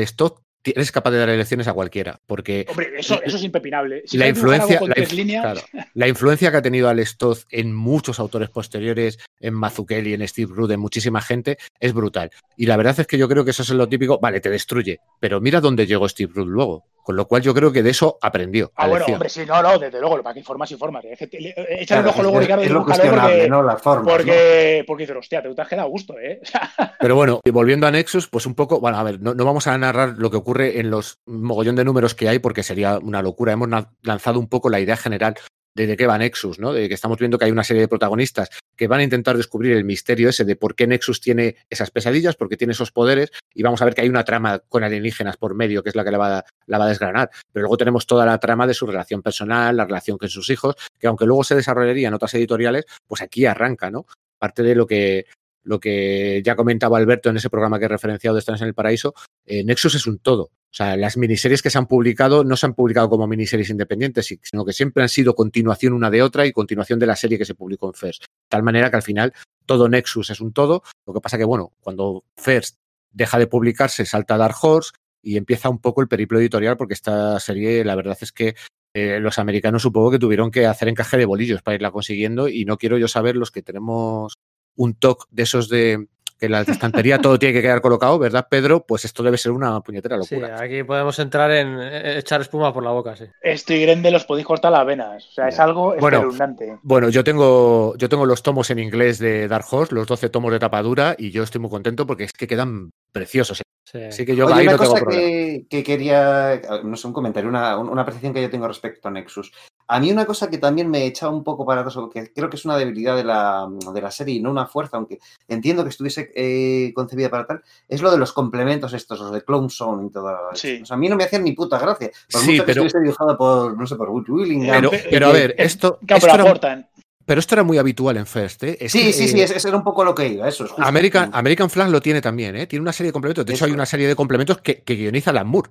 ti- 0.63 0.73
eres 0.75 0.91
capaz 0.93 1.13
de 1.13 1.19
dar 1.19 1.29
lecciones 1.29 1.69
a 1.69 1.73
cualquiera. 1.73 2.19
Porque 2.27 2.67
Hombre, 2.69 2.91
eso, 2.99 3.23
eso 3.23 3.37
es 3.37 3.43
impepinable. 3.45 4.03
Si 4.07 4.19
la 4.19 4.27
influencia, 4.29 4.79
con 4.81 4.89
la, 4.89 4.95
tres 4.97 5.13
inf- 5.13 5.17
líneas, 5.17 5.43
claro, 5.43 5.61
la 5.95 6.09
influencia 6.09 6.51
que 6.51 6.57
ha 6.57 6.63
tenido 6.63 6.89
Alex 6.89 7.17
Todd 7.17 7.39
en 7.51 7.75
muchos 7.75 8.19
autores 8.19 8.51
posteriores, 8.51 9.19
en 9.41 9.55
Mazzucchelli, 9.55 10.15
en 10.15 10.27
Steve 10.27 10.53
Rudd, 10.55 10.73
en 10.73 10.81
muchísima 10.81 11.21
gente, 11.21 11.59
es 11.81 11.93
brutal. 11.93 12.31
Y 12.57 12.67
la 12.67 12.77
verdad 12.77 12.99
es 12.99 13.07
que 13.07 13.19
yo 13.19 13.29
creo 13.29 13.45
que 13.45 13.53
eso 13.53 13.63
es 13.63 13.71
lo 13.71 13.89
típico, 13.89 14.19
vale, 14.19 14.41
te 14.41 14.51
destruye, 14.51 14.99
pero 15.21 15.41
mira 15.41 15.61
dónde 15.61 15.87
llegó 15.87 16.09
Steve 16.09 16.33
Rudd 16.35 16.49
luego. 16.49 16.85
Con 17.09 17.17
lo 17.17 17.27
cual 17.27 17.41
yo 17.41 17.55
creo 17.55 17.73
que 17.73 17.83
de 17.83 17.89
eso 17.89 18.19
aprendió. 18.21 18.71
Ah, 18.77 18.83
bueno, 18.87 18.99
lección. 18.99 19.15
hombre, 19.15 19.29
sí, 19.31 19.41
no, 19.47 19.63
no, 19.63 19.79
desde 19.79 19.99
luego, 19.99 20.23
para 20.23 20.35
que 20.35 20.41
informas, 20.41 20.71
informas. 20.73 21.07
Es 21.07 21.19
que 21.19 21.27
te- 21.27 21.41
le- 21.41 21.55
Échale 21.57 21.87
Claro, 21.87 22.03
un 22.03 22.09
ojo 22.11 22.23
luego, 22.23 22.37
es, 22.37 22.43
Ricardo, 22.45 22.63
es 22.65 22.71
lo 22.71 22.85
cuestionable, 22.85 23.35
porque, 23.37 23.49
¿no? 23.49 23.63
Las 23.63 23.81
formas. 23.81 24.05
¿no? 24.05 24.13
porque, 24.13 24.85
porque 24.87 25.03
dices, 25.05 25.17
hostia, 25.17 25.41
te, 25.43 25.55
te 25.55 25.63
has 25.63 25.69
quedado 25.69 25.89
a 25.89 25.91
gusto, 25.91 26.19
¿eh? 26.19 26.39
Pero 27.01 27.15
bueno, 27.15 27.41
y 27.47 27.51
volviendo 27.51 27.87
a 27.87 27.91
Nexus, 27.91 28.29
pues 28.29 28.45
un 28.45 28.55
poco, 28.55 28.79
bueno, 28.79 28.99
a 28.99 29.03
ver, 29.05 29.23
no, 29.23 29.33
no 29.33 29.47
vamos 29.47 29.67
a 29.67 29.79
narrar 29.79 30.17
lo 30.19 30.31
que 30.31 30.37
ocurre 30.37 30.81
en 30.81 30.91
los 30.91 31.17
mogollón 31.25 31.77
de 31.77 31.85
números 31.87 32.15
que 32.15 32.29
hay 32.29 32.41
porque 32.41 32.63
sería 32.63 32.99
una 32.99 33.23
locura. 33.23 33.55
Hemos 33.55 33.71
lanzado 34.03 34.39
un 34.39 34.49
poco 34.51 34.69
la 34.69 34.79
idea 34.79 34.99
general 34.99 35.35
de, 35.75 35.87
de 35.87 35.97
qué 35.97 36.07
va 36.07 36.19
Nexus, 36.19 36.59
¿no? 36.59 36.75
De 36.75 36.89
que 36.89 36.95
estamos 36.95 37.17
viendo 37.19 37.39
que 37.39 37.47
hay 37.47 37.53
una 37.53 37.65
serie 37.65 37.81
de 37.81 37.89
protagonistas 37.89 38.51
que 38.79 38.87
van 38.87 39.01
a 39.01 39.03
intentar 39.03 39.37
descubrir 39.37 39.73
el 39.73 39.85
misterio 39.85 40.29
ese 40.29 40.45
de 40.45 40.57
por 40.57 40.75
qué 40.77 40.87
Nexus 40.87 41.21
tiene 41.21 41.57
esas 41.69 41.91
pesadillas, 41.91 42.37
por 42.37 42.49
qué 42.49 42.57
tiene 42.57 42.73
esos 42.73 42.93
poderes, 42.93 43.31
y 43.53 43.63
vamos 43.63 43.83
a 43.83 43.85
ver 43.85 43.95
que 43.95 44.03
hay 44.03 44.09
una 44.09 44.25
trama 44.25 44.61
con 44.61 44.85
alienígenas 44.85 45.37
por 45.37 45.55
medio, 45.55 45.83
que 45.83 45.89
es 45.91 45.97
la 45.97 46.05
que 46.05 46.13
la 46.13 46.19
va, 46.19 46.45
a 46.85 46.89
desgranar. 46.89 47.29
Pero 47.53 47.65
luego 47.65 47.77
tenemos 47.77 48.07
toda 48.07 48.25
la 48.25 48.39
trama 48.39 48.67
de 48.67 48.75
su 48.75 48.87
relación 48.87 49.21
personal, 49.21 49.77
la 49.77 49.85
relación 49.85 50.17
con 50.17 50.29
sus 50.29 50.49
hijos, 50.49 50.77
que 50.99 51.09
aunque 51.09 51.27
luego 51.27 51.43
se 51.43 51.57
desarrollaría 51.57 52.09
en 52.09 52.15
otras 52.15 52.33
editoriales, 52.35 52.87
pues 53.07 53.21
aquí 53.21 53.45
arranca, 53.45 53.91
¿no? 53.91 54.07
Parte 54.39 54.63
de 54.63 54.77
lo 54.77 54.87
que, 54.87 55.27
lo 55.69 55.79
que 55.79 56.41
ya 56.43 56.57
comentaba 56.57 56.97
Alberto 56.97 57.29
en 57.29 57.37
ese 57.37 57.51
programa 57.51 57.79
que 57.79 57.85
he 57.85 57.89
referenciado 57.89 58.35
de 58.35 58.41
Estamos 58.41 58.63
en 58.63 58.69
el 58.69 58.75
Paraíso, 58.75 59.13
eh, 59.45 59.63
Nexus 59.65 59.95
es 59.95 60.07
un 60.07 60.19
todo. 60.19 60.45
O 60.45 60.75
sea, 60.75 60.97
las 60.97 61.19
miniseries 61.19 61.61
que 61.61 61.69
se 61.69 61.77
han 61.77 61.87
publicado 61.87 62.43
no 62.43 62.57
se 62.57 62.65
han 62.65 62.75
publicado 62.75 63.11
como 63.11 63.27
miniseries 63.27 63.69
independientes, 63.69 64.35
sino 64.43 64.65
que 64.65 64.73
siempre 64.73 65.03
han 65.03 65.11
sido 65.11 65.35
continuación 65.35 65.93
una 65.93 66.11
de 66.11 66.23
otra 66.23 66.47
y 66.47 66.53
continuación 66.53 66.99
de 66.99 67.07
la 67.07 67.17
serie 67.17 67.37
que 67.37 67.45
se 67.45 67.55
publicó 67.55 67.89
en 67.89 67.95
First. 67.95 68.23
De 68.23 68.27
tal 68.49 68.63
manera 68.63 68.91
que 68.91 68.97
al 68.97 69.03
final 69.03 69.35
todo 69.67 69.89
Nexus 69.91 70.31
es 70.31 70.41
un 70.41 70.55
todo. 70.55 70.83
Lo 71.07 71.13
que 71.13 71.21
pasa 71.21 71.37
que, 71.37 71.45
bueno, 71.45 71.73
cuando 71.81 72.25
First 72.39 72.77
deja 73.13 73.39
de 73.39 73.47
publicarse, 73.47 74.07
salta 74.07 74.39
Dark 74.39 74.57
Horse 74.63 74.93
y 75.23 75.37
empieza 75.37 75.69
un 75.69 75.81
poco 75.81 76.01
el 76.01 76.09
periplo 76.09 76.39
editorial, 76.41 76.79
porque 76.79 76.95
esta 76.95 77.39
serie, 77.41 77.85
la 77.85 77.95
verdad 77.95 78.17
es 78.21 78.33
que 78.33 78.55
eh, 78.95 79.21
los 79.21 79.39
americanos 79.39 79.83
supongo 79.83 80.11
que 80.11 80.19
tuvieron 80.19 80.51
que 80.51 80.67
hacer 80.67 80.89
encaje 80.89 81.19
de 81.19 81.27
bolillos 81.27 81.63
para 81.63 81.75
irla 81.75 81.91
consiguiendo 81.91 82.49
y 82.49 82.65
no 82.65 82.79
quiero 82.79 82.97
yo 82.97 83.07
saber 83.07 83.37
los 83.37 83.51
que 83.51 83.63
tenemos 83.63 84.39
un 84.79 84.95
toque 84.95 85.25
de 85.31 85.43
esos 85.43 85.69
de 85.69 86.07
que 86.39 86.47
en 86.47 86.53
la 86.53 86.61
estantería 86.61 87.19
todo 87.19 87.37
tiene 87.37 87.53
que 87.53 87.63
quedar 87.63 87.81
colocado, 87.81 88.17
¿verdad, 88.17 88.47
Pedro? 88.49 88.87
Pues 88.87 89.05
esto 89.05 89.25
debe 89.25 89.37
ser 89.37 89.51
una 89.51 89.81
puñetera 89.81 90.23
Sí, 90.23 90.37
locura. 90.37 90.61
aquí 90.63 90.85
podemos 90.85 91.19
entrar 91.19 91.51
en 91.51 91.77
eh, 91.81 92.19
echar 92.19 92.41
espuma 92.41 92.73
por 92.73 92.85
la 92.85 92.93
boca, 92.93 93.17
sí. 93.17 93.25
Estoy 93.43 93.83
grande, 93.83 94.13
los 94.13 94.25
podéis 94.25 94.47
cortar 94.47 94.71
las 94.71 94.87
venas. 94.87 95.27
O 95.27 95.33
sea, 95.33 95.49
es 95.49 95.59
algo 95.59 95.97
Bueno, 95.99 96.19
espeluznante. 96.19 96.79
Bueno, 96.85 97.09
yo 97.09 97.25
tengo, 97.25 97.97
yo 97.97 98.09
tengo 98.09 98.25
los 98.25 98.45
tomos 98.45 98.71
en 98.71 98.79
inglés 98.79 99.19
de 99.19 99.49
Dark 99.49 99.65
Horse, 99.69 99.93
los 99.93 100.07
12 100.07 100.29
tomos 100.31 100.53
de 100.53 100.61
tapadura, 100.61 101.17
y 101.19 101.33
yo 101.33 101.43
estoy 101.43 101.61
muy 101.61 101.71
contento 101.71 102.07
porque 102.07 102.23
es 102.23 102.33
que 102.33 102.47
quedan 102.47 102.93
preciosos. 103.13 103.63
Sí. 103.85 104.03
Así 104.03 104.27
que 104.27 104.37
yo 104.37 104.45
Oye, 104.45 104.55
ahí 104.55 104.63
una 104.67 104.73
no 104.73 104.79
tengo 104.79 104.91
cosa 104.93 105.03
problema. 105.05 105.27
que, 105.27 105.67
que 105.71 105.83
quería, 105.83 106.61
no 106.85 106.95
sé, 106.95 107.07
un 107.07 107.15
comentario, 107.15 107.49
una, 107.49 107.79
una 107.79 108.03
apreciación 108.03 108.35
que 108.35 108.43
yo 108.43 108.51
tengo 108.51 108.69
respecto 108.69 109.09
a 109.09 109.11
Nexus. 109.11 109.51
A 109.91 109.99
mí 109.99 110.13
una 110.13 110.27
cosa 110.27 110.51
que 110.51 110.59
también 110.59 110.91
me 110.91 111.07
echaba 111.07 111.33
un 111.33 111.43
poco 111.43 111.65
para 111.65 111.81
atrás, 111.81 111.97
o 111.97 112.11
que 112.11 112.31
creo 112.35 112.51
que 112.51 112.57
es 112.57 112.67
una 112.67 112.77
debilidad 112.77 113.17
de 113.17 113.25
la, 113.25 113.67
de 113.95 114.03
la 114.03 114.11
serie 114.11 114.35
y 114.35 114.41
no 114.43 114.51
una 114.51 114.67
fuerza, 114.67 114.99
aunque 114.99 115.19
entiendo 115.49 115.83
que 115.85 115.89
estuviese 115.89 116.31
eh, 116.35 116.93
concebida 116.95 117.31
para 117.31 117.47
tal, 117.47 117.63
es 117.89 118.03
lo 118.03 118.11
de 118.11 118.19
los 118.19 118.35
complementos 118.35 118.93
estos, 118.93 119.21
los 119.21 119.33
de 119.33 119.43
Clone 119.43 119.71
Zone 119.71 120.09
y 120.09 120.11
todo. 120.11 120.31
eso. 120.53 120.61
Sí. 120.61 120.81
O 120.83 120.85
sea, 120.85 120.97
a 120.97 120.99
mí 121.01 121.09
no 121.09 121.17
me 121.17 121.25
hacían 121.25 121.43
ni 121.45 121.53
puta 121.53 121.79
gracia. 121.79 122.11
Por 122.31 122.43
Sí, 122.43 122.51
mucho 122.51 122.65
que 122.65 122.75
pero- 122.75 122.85
estuviese 122.85 123.01
dibujado 123.01 123.39
por, 123.39 123.75
no 123.79 123.87
sé, 123.87 123.97
por 123.97 124.11
Will 124.11 124.31
Willingham. 124.31 124.77
Pero, 124.77 124.91
Pero- 124.91 125.05
pero 125.11 125.27
a 125.29 125.33
ver, 125.33 125.55
esto, 125.57 125.99
esto 126.07 126.31
aportan. 126.31 126.87
Pero 127.29 127.41
esto 127.41 127.55
era 127.55 127.63
muy 127.63 127.77
habitual 127.77 128.17
en 128.17 128.25
First, 128.27 128.63
¿eh? 128.65 128.79
Es 128.81 128.91
Sí, 128.93 129.05
que, 129.05 129.13
sí, 129.13 129.29
sí, 129.29 129.39
eh, 129.39 129.45
ese 129.45 129.69
era 129.69 129.77
un 129.77 129.85
poco 129.85 130.03
lo 130.03 130.15
que 130.15 130.27
iba, 130.27 130.49
eso 130.49 130.65
es 130.65 130.71
justo. 130.71 130.83
American, 130.83 131.29
American 131.35 131.69
Flag 131.69 131.91
lo 131.91 132.01
tiene 132.01 132.23
también, 132.23 132.57
¿eh? 132.57 132.67
Tiene 132.67 132.81
una 132.83 132.93
serie 132.95 133.09
de 133.09 133.13
complementos. 133.13 133.45
De 133.45 133.53
hecho, 133.53 133.67
hay 133.67 133.71
Eso 133.71 133.75
una 133.77 133.85
serie 133.87 134.09
de 134.09 134.17
complementos 134.17 134.59
que, 134.63 134.83
que 134.83 134.95
guioniza 134.95 135.31
Alan 135.31 135.47
Moore. 135.47 135.71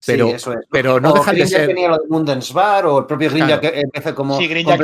Sí, 0.00 0.12
pero- 0.12 0.28
eso 0.28 0.52
es. 0.52 0.58
pero 0.70 1.00
no 1.00 1.10
O 1.10 1.14
dejan 1.14 1.36
de 1.36 1.46
ser- 1.46 1.66
tenía 1.66 1.88
lo 1.88 1.96
de 1.98 2.08
Mundens 2.08 2.52
Bar 2.52 2.86
o 2.86 2.98
el 3.00 3.06
propio 3.06 3.30
Claro. 3.30 3.60
que 3.60 3.80
empezó 3.80 4.14
como 4.14 4.38
Sí, 4.38 4.44
Star 4.44 4.78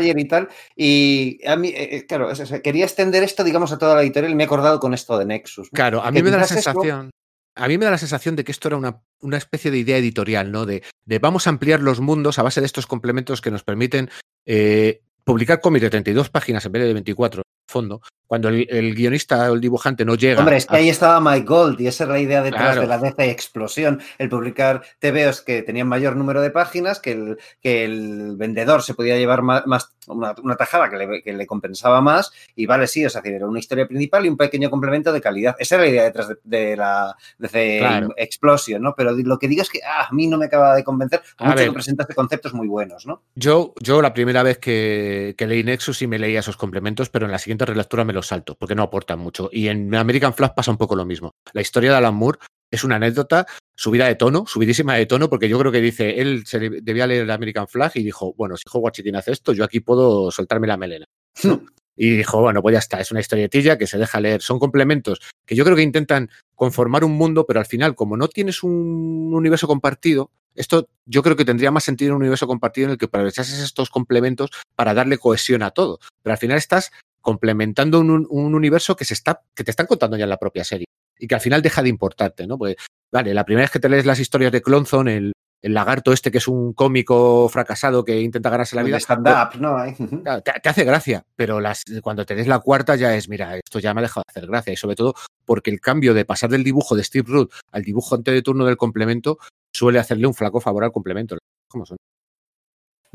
sí, 0.00 0.12
y 0.16 0.24
tal. 0.28 0.48
Y 0.74 1.46
a 1.46 1.56
mí, 1.56 1.68
eh, 1.68 1.96
eh, 1.96 2.06
claro, 2.06 2.30
es- 2.30 2.40
es- 2.40 2.60
quería 2.60 2.84
extender 2.84 3.22
esto, 3.22 3.42
digamos, 3.44 3.72
a 3.72 3.78
toda 3.78 3.94
la 3.94 4.02
editorial 4.02 4.32
y 4.32 4.34
me 4.34 4.42
he 4.44 4.46
acordado 4.46 4.80
con 4.80 4.94
esto 4.94 5.16
de 5.18 5.24
Nexus. 5.26 5.68
¿no? 5.72 5.76
Claro, 5.76 6.00
a 6.02 6.06
Que 6.06 6.12
mí 6.12 6.22
me 6.22 6.30
da 6.30 6.38
la 6.38 6.44
eso- 6.44 6.54
sensación. 6.54 7.10
A 7.58 7.68
mí 7.68 7.78
me 7.78 7.86
da 7.86 7.90
la 7.92 7.98
sensación 7.98 8.36
de 8.36 8.44
que 8.44 8.52
esto 8.52 8.68
era 8.68 8.76
una, 8.76 9.00
una 9.20 9.38
especie 9.38 9.70
de 9.70 9.78
idea 9.78 9.96
editorial, 9.96 10.52
¿no? 10.52 10.66
De, 10.66 10.82
de 11.06 11.18
vamos 11.18 11.46
a 11.46 11.50
ampliar 11.50 11.80
los 11.80 12.00
mundos 12.00 12.38
a 12.38 12.42
base 12.42 12.60
de 12.60 12.66
estos 12.66 12.86
complementos 12.86 13.40
que 13.40 13.50
nos 13.50 13.62
permiten 13.64 14.10
eh, 14.44 15.02
publicar 15.26 15.60
cómics 15.60 15.82
de 15.82 15.90
32 15.90 16.30
páginas 16.30 16.64
en 16.64 16.72
vez 16.72 16.82
de 16.84 16.92
24, 16.92 17.40
en 17.40 17.40
el 17.40 17.45
fondo. 17.76 18.00
Cuando 18.26 18.48
el, 18.48 18.66
el 18.70 18.92
guionista 18.96 19.48
o 19.52 19.54
el 19.54 19.60
dibujante 19.60 20.04
no 20.04 20.16
llega. 20.16 20.40
Hombre, 20.40 20.56
es 20.56 20.66
que 20.66 20.74
a- 20.74 20.78
ahí 20.80 20.88
estaba 20.88 21.20
Mike 21.20 21.46
Gold 21.46 21.80
y 21.80 21.86
esa 21.86 22.02
es 22.04 22.10
la 22.10 22.18
idea 22.18 22.42
detrás 22.42 22.62
Claro. 22.72 22.80
de 22.80 22.86
la 22.88 22.98
DC 22.98 23.30
Explosión, 23.30 24.00
el 24.18 24.28
publicar 24.28 24.82
TVOs 24.98 25.42
que 25.42 25.62
tenían 25.62 25.86
mayor 25.86 26.16
número 26.16 26.42
de 26.42 26.50
páginas, 26.50 26.98
que 26.98 27.12
el, 27.12 27.38
que 27.62 27.84
el 27.84 28.34
vendedor 28.36 28.82
se 28.82 28.94
podía 28.94 29.16
llevar 29.16 29.42
ma- 29.42 29.62
más, 29.66 29.94
una, 30.08 30.34
una 30.42 30.56
tajada 30.56 30.90
que 30.90 30.96
le, 30.96 31.22
que 31.22 31.32
le 31.32 31.46
compensaba 31.46 32.00
más 32.00 32.32
y 32.56 32.66
vale, 32.66 32.88
sí, 32.88 33.06
o 33.06 33.10
sea, 33.10 33.22
era 33.24 33.46
una 33.46 33.60
historia 33.60 33.86
principal 33.86 34.26
y 34.26 34.28
un 34.28 34.36
pequeño 34.36 34.70
complemento 34.70 35.12
de 35.12 35.20
calidad. 35.20 35.54
Esa 35.60 35.76
era 35.76 35.84
la 35.84 35.90
idea 35.90 36.02
detrás 36.04 36.28
de, 36.28 36.36
de 36.42 36.76
la 36.76 37.14
DC 37.38 37.76
Claro. 37.78 38.08
Explosion, 38.16 38.82
¿no? 38.82 38.94
Pero 38.96 39.12
lo 39.12 39.38
que 39.38 39.46
digas 39.46 39.68
es 39.68 39.72
que 39.74 39.80
ah, 39.86 40.08
a 40.10 40.12
mí 40.12 40.26
no 40.26 40.36
me 40.36 40.46
acaba 40.46 40.74
de 40.74 40.82
convencer, 40.82 41.22
A 41.38 41.44
mucho 41.44 41.56
ver. 41.58 41.68
que 41.68 41.72
presentaste 41.74 42.14
conceptos 42.16 42.52
muy 42.54 42.66
buenos, 42.66 43.06
¿no? 43.06 43.22
Yo, 43.36 43.72
yo 43.80 44.02
la 44.02 44.12
primera 44.12 44.42
vez 44.42 44.58
que, 44.58 45.36
que 45.38 45.46
leí 45.46 45.62
Nexus 45.62 45.98
sí 45.98 46.08
me 46.08 46.18
leía 46.18 46.40
esos 46.40 46.56
complementos, 46.56 47.08
pero 47.08 47.26
en 47.26 47.30
la 47.32 47.38
siguiente 47.38 47.65
relectura 47.66 48.04
me 48.04 48.12
los 48.12 48.26
salto, 48.26 48.56
porque 48.58 48.74
no 48.74 48.82
aportan 48.82 49.18
mucho. 49.18 49.50
Y 49.52 49.68
en 49.68 49.94
American 49.94 50.34
Flag 50.34 50.54
pasa 50.54 50.70
un 50.70 50.76
poco 50.76 50.96
lo 50.96 51.04
mismo. 51.04 51.32
La 51.52 51.60
historia 51.60 51.90
de 51.90 51.96
Alan 51.96 52.14
Moore 52.14 52.38
es 52.70 52.84
una 52.84 52.96
anécdota 52.96 53.46
subida 53.76 54.06
de 54.06 54.14
tono, 54.14 54.46
subidísima 54.46 54.94
de 54.94 55.06
tono, 55.06 55.28
porque 55.28 55.48
yo 55.48 55.58
creo 55.58 55.70
que 55.70 55.80
dice, 55.80 56.20
él 56.20 56.44
se 56.46 56.58
debía 56.58 57.06
leer 57.06 57.22
el 57.22 57.30
American 57.30 57.68
Flag 57.68 57.92
y 57.94 58.02
dijo, 58.02 58.34
bueno, 58.34 58.56
si 58.56 58.64
Howard 58.72 58.92
Chitin 58.92 59.16
hace 59.16 59.32
esto, 59.32 59.52
yo 59.52 59.64
aquí 59.64 59.80
puedo 59.80 60.30
soltarme 60.30 60.66
la 60.66 60.76
melena. 60.76 61.06
¿no? 61.44 61.62
Y 61.96 62.10
dijo, 62.10 62.40
bueno, 62.40 62.60
pues 62.60 62.74
ya 62.74 62.78
está, 62.78 63.00
es 63.00 63.10
una 63.10 63.20
historietilla 63.20 63.78
que 63.78 63.86
se 63.86 63.96
deja 63.96 64.20
leer. 64.20 64.42
Son 64.42 64.58
complementos 64.58 65.20
que 65.46 65.56
yo 65.56 65.64
creo 65.64 65.76
que 65.76 65.82
intentan 65.82 66.30
conformar 66.54 67.04
un 67.04 67.12
mundo, 67.12 67.46
pero 67.46 67.60
al 67.60 67.66
final, 67.66 67.94
como 67.94 68.16
no 68.16 68.28
tienes 68.28 68.62
un 68.62 69.32
universo 69.32 69.66
compartido, 69.66 70.30
esto 70.54 70.88
yo 71.06 71.22
creo 71.22 71.36
que 71.36 71.44
tendría 71.44 71.70
más 71.70 71.84
sentido 71.84 72.10
en 72.10 72.16
un 72.16 72.22
universo 72.22 72.46
compartido 72.46 72.86
en 72.86 72.92
el 72.92 72.98
que 72.98 73.06
aprovechases 73.06 73.60
estos 73.60 73.88
complementos 73.88 74.50
para 74.74 74.92
darle 74.92 75.18
cohesión 75.18 75.62
a 75.62 75.70
todo. 75.70 75.98
Pero 76.22 76.32
al 76.32 76.38
final 76.38 76.58
estás 76.58 76.92
complementando 77.26 77.98
un, 77.98 78.24
un 78.30 78.54
universo 78.54 78.94
que 78.94 79.04
se 79.04 79.14
está, 79.14 79.42
que 79.52 79.64
te 79.64 79.72
están 79.72 79.86
contando 79.88 80.16
ya 80.16 80.22
en 80.22 80.30
la 80.30 80.36
propia 80.36 80.62
serie. 80.62 80.86
Y 81.18 81.26
que 81.26 81.34
al 81.34 81.40
final 81.40 81.60
deja 81.60 81.82
de 81.82 81.88
importarte, 81.88 82.46
¿no? 82.46 82.56
Pues, 82.56 82.76
vale, 83.12 83.34
la 83.34 83.44
primera 83.44 83.64
vez 83.64 83.72
que 83.72 83.80
te 83.80 83.88
lees 83.88 84.06
las 84.06 84.20
historias 84.20 84.52
de 84.52 84.62
Clonzon, 84.62 85.08
el, 85.08 85.32
el 85.60 85.74
lagarto 85.74 86.12
este 86.12 86.30
que 86.30 86.38
es 86.38 86.46
un 86.46 86.72
cómico 86.72 87.48
fracasado 87.48 88.04
que 88.04 88.20
intenta 88.20 88.48
ganarse 88.48 88.76
la 88.76 88.84
vida. 88.84 89.00
stand-up, 89.00 89.60
¿no? 89.60 89.76
Ahí. 89.76 89.92
Claro, 90.22 90.40
te, 90.40 90.52
te 90.62 90.68
hace 90.68 90.84
gracia, 90.84 91.24
pero 91.34 91.58
las, 91.60 91.82
cuando 92.00 92.24
te 92.24 92.36
des 92.36 92.46
la 92.46 92.60
cuarta 92.60 92.94
ya 92.94 93.16
es, 93.16 93.28
mira, 93.28 93.56
esto 93.56 93.80
ya 93.80 93.92
me 93.92 94.02
ha 94.02 94.02
dejado 94.02 94.22
de 94.24 94.30
hacer 94.30 94.48
gracia. 94.48 94.72
Y 94.72 94.76
sobre 94.76 94.94
todo 94.94 95.16
porque 95.44 95.72
el 95.72 95.80
cambio 95.80 96.14
de 96.14 96.24
pasar 96.24 96.48
del 96.50 96.62
dibujo 96.62 96.94
de 96.94 97.02
Steve 97.02 97.26
Root 97.28 97.50
al 97.72 97.82
dibujo 97.82 98.14
ante 98.14 98.30
de 98.30 98.42
turno 98.42 98.66
del 98.66 98.76
complemento 98.76 99.38
suele 99.74 99.98
hacerle 99.98 100.28
un 100.28 100.34
flaco 100.34 100.60
favor 100.60 100.84
al 100.84 100.92
complemento. 100.92 101.36
¿Cómo 101.68 101.86
son? 101.86 101.96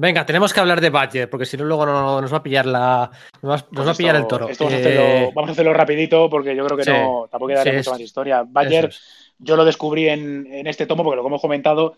Venga, 0.01 0.25
tenemos 0.25 0.51
que 0.51 0.59
hablar 0.59 0.81
de 0.81 0.89
Badger, 0.89 1.29
porque 1.29 1.45
si 1.45 1.57
no, 1.57 1.63
luego 1.63 1.85
no- 1.85 2.19
nos 2.21 2.33
va 2.33 2.37
a 2.37 2.41
pillar 2.43 2.65
la. 2.65 3.11
Nos 3.43 3.51
va, 3.51 3.55
nos 3.57 3.63
Pues 3.65 3.87
va 3.87 3.91
a 3.91 3.93
pillar 3.93 4.15
esto- 4.15 4.23
el 4.23 4.27
toro. 4.27 4.49
esto 4.49 4.63
vamos, 4.63 4.73
a 4.73 4.77
Eh, 4.77 4.81
hacerlo, 4.81 5.31
vamos 5.35 5.49
a 5.49 5.51
hacerlo 5.51 5.73
rapidito 5.75 6.27
porque 6.27 6.55
yo 6.55 6.65
creo 6.65 6.75
que 6.77 6.83
sí. 6.85 6.89
no, 6.91 7.27
tampoco 7.29 7.49
queda 7.49 7.61
Sí, 7.61 7.69
mucha 7.69 7.79
es- 7.81 7.87
más 7.89 7.99
historia. 7.99 8.43
Badger, 8.47 8.85
es. 8.85 8.99
yo 9.37 9.55
lo 9.55 9.63
descubrí 9.63 10.09
en, 10.09 10.47
en 10.51 10.65
este 10.65 10.87
tomo 10.87 11.03
porque 11.03 11.17
lo 11.17 11.21
que 11.21 11.27
hemos 11.27 11.41
comentado 11.41 11.97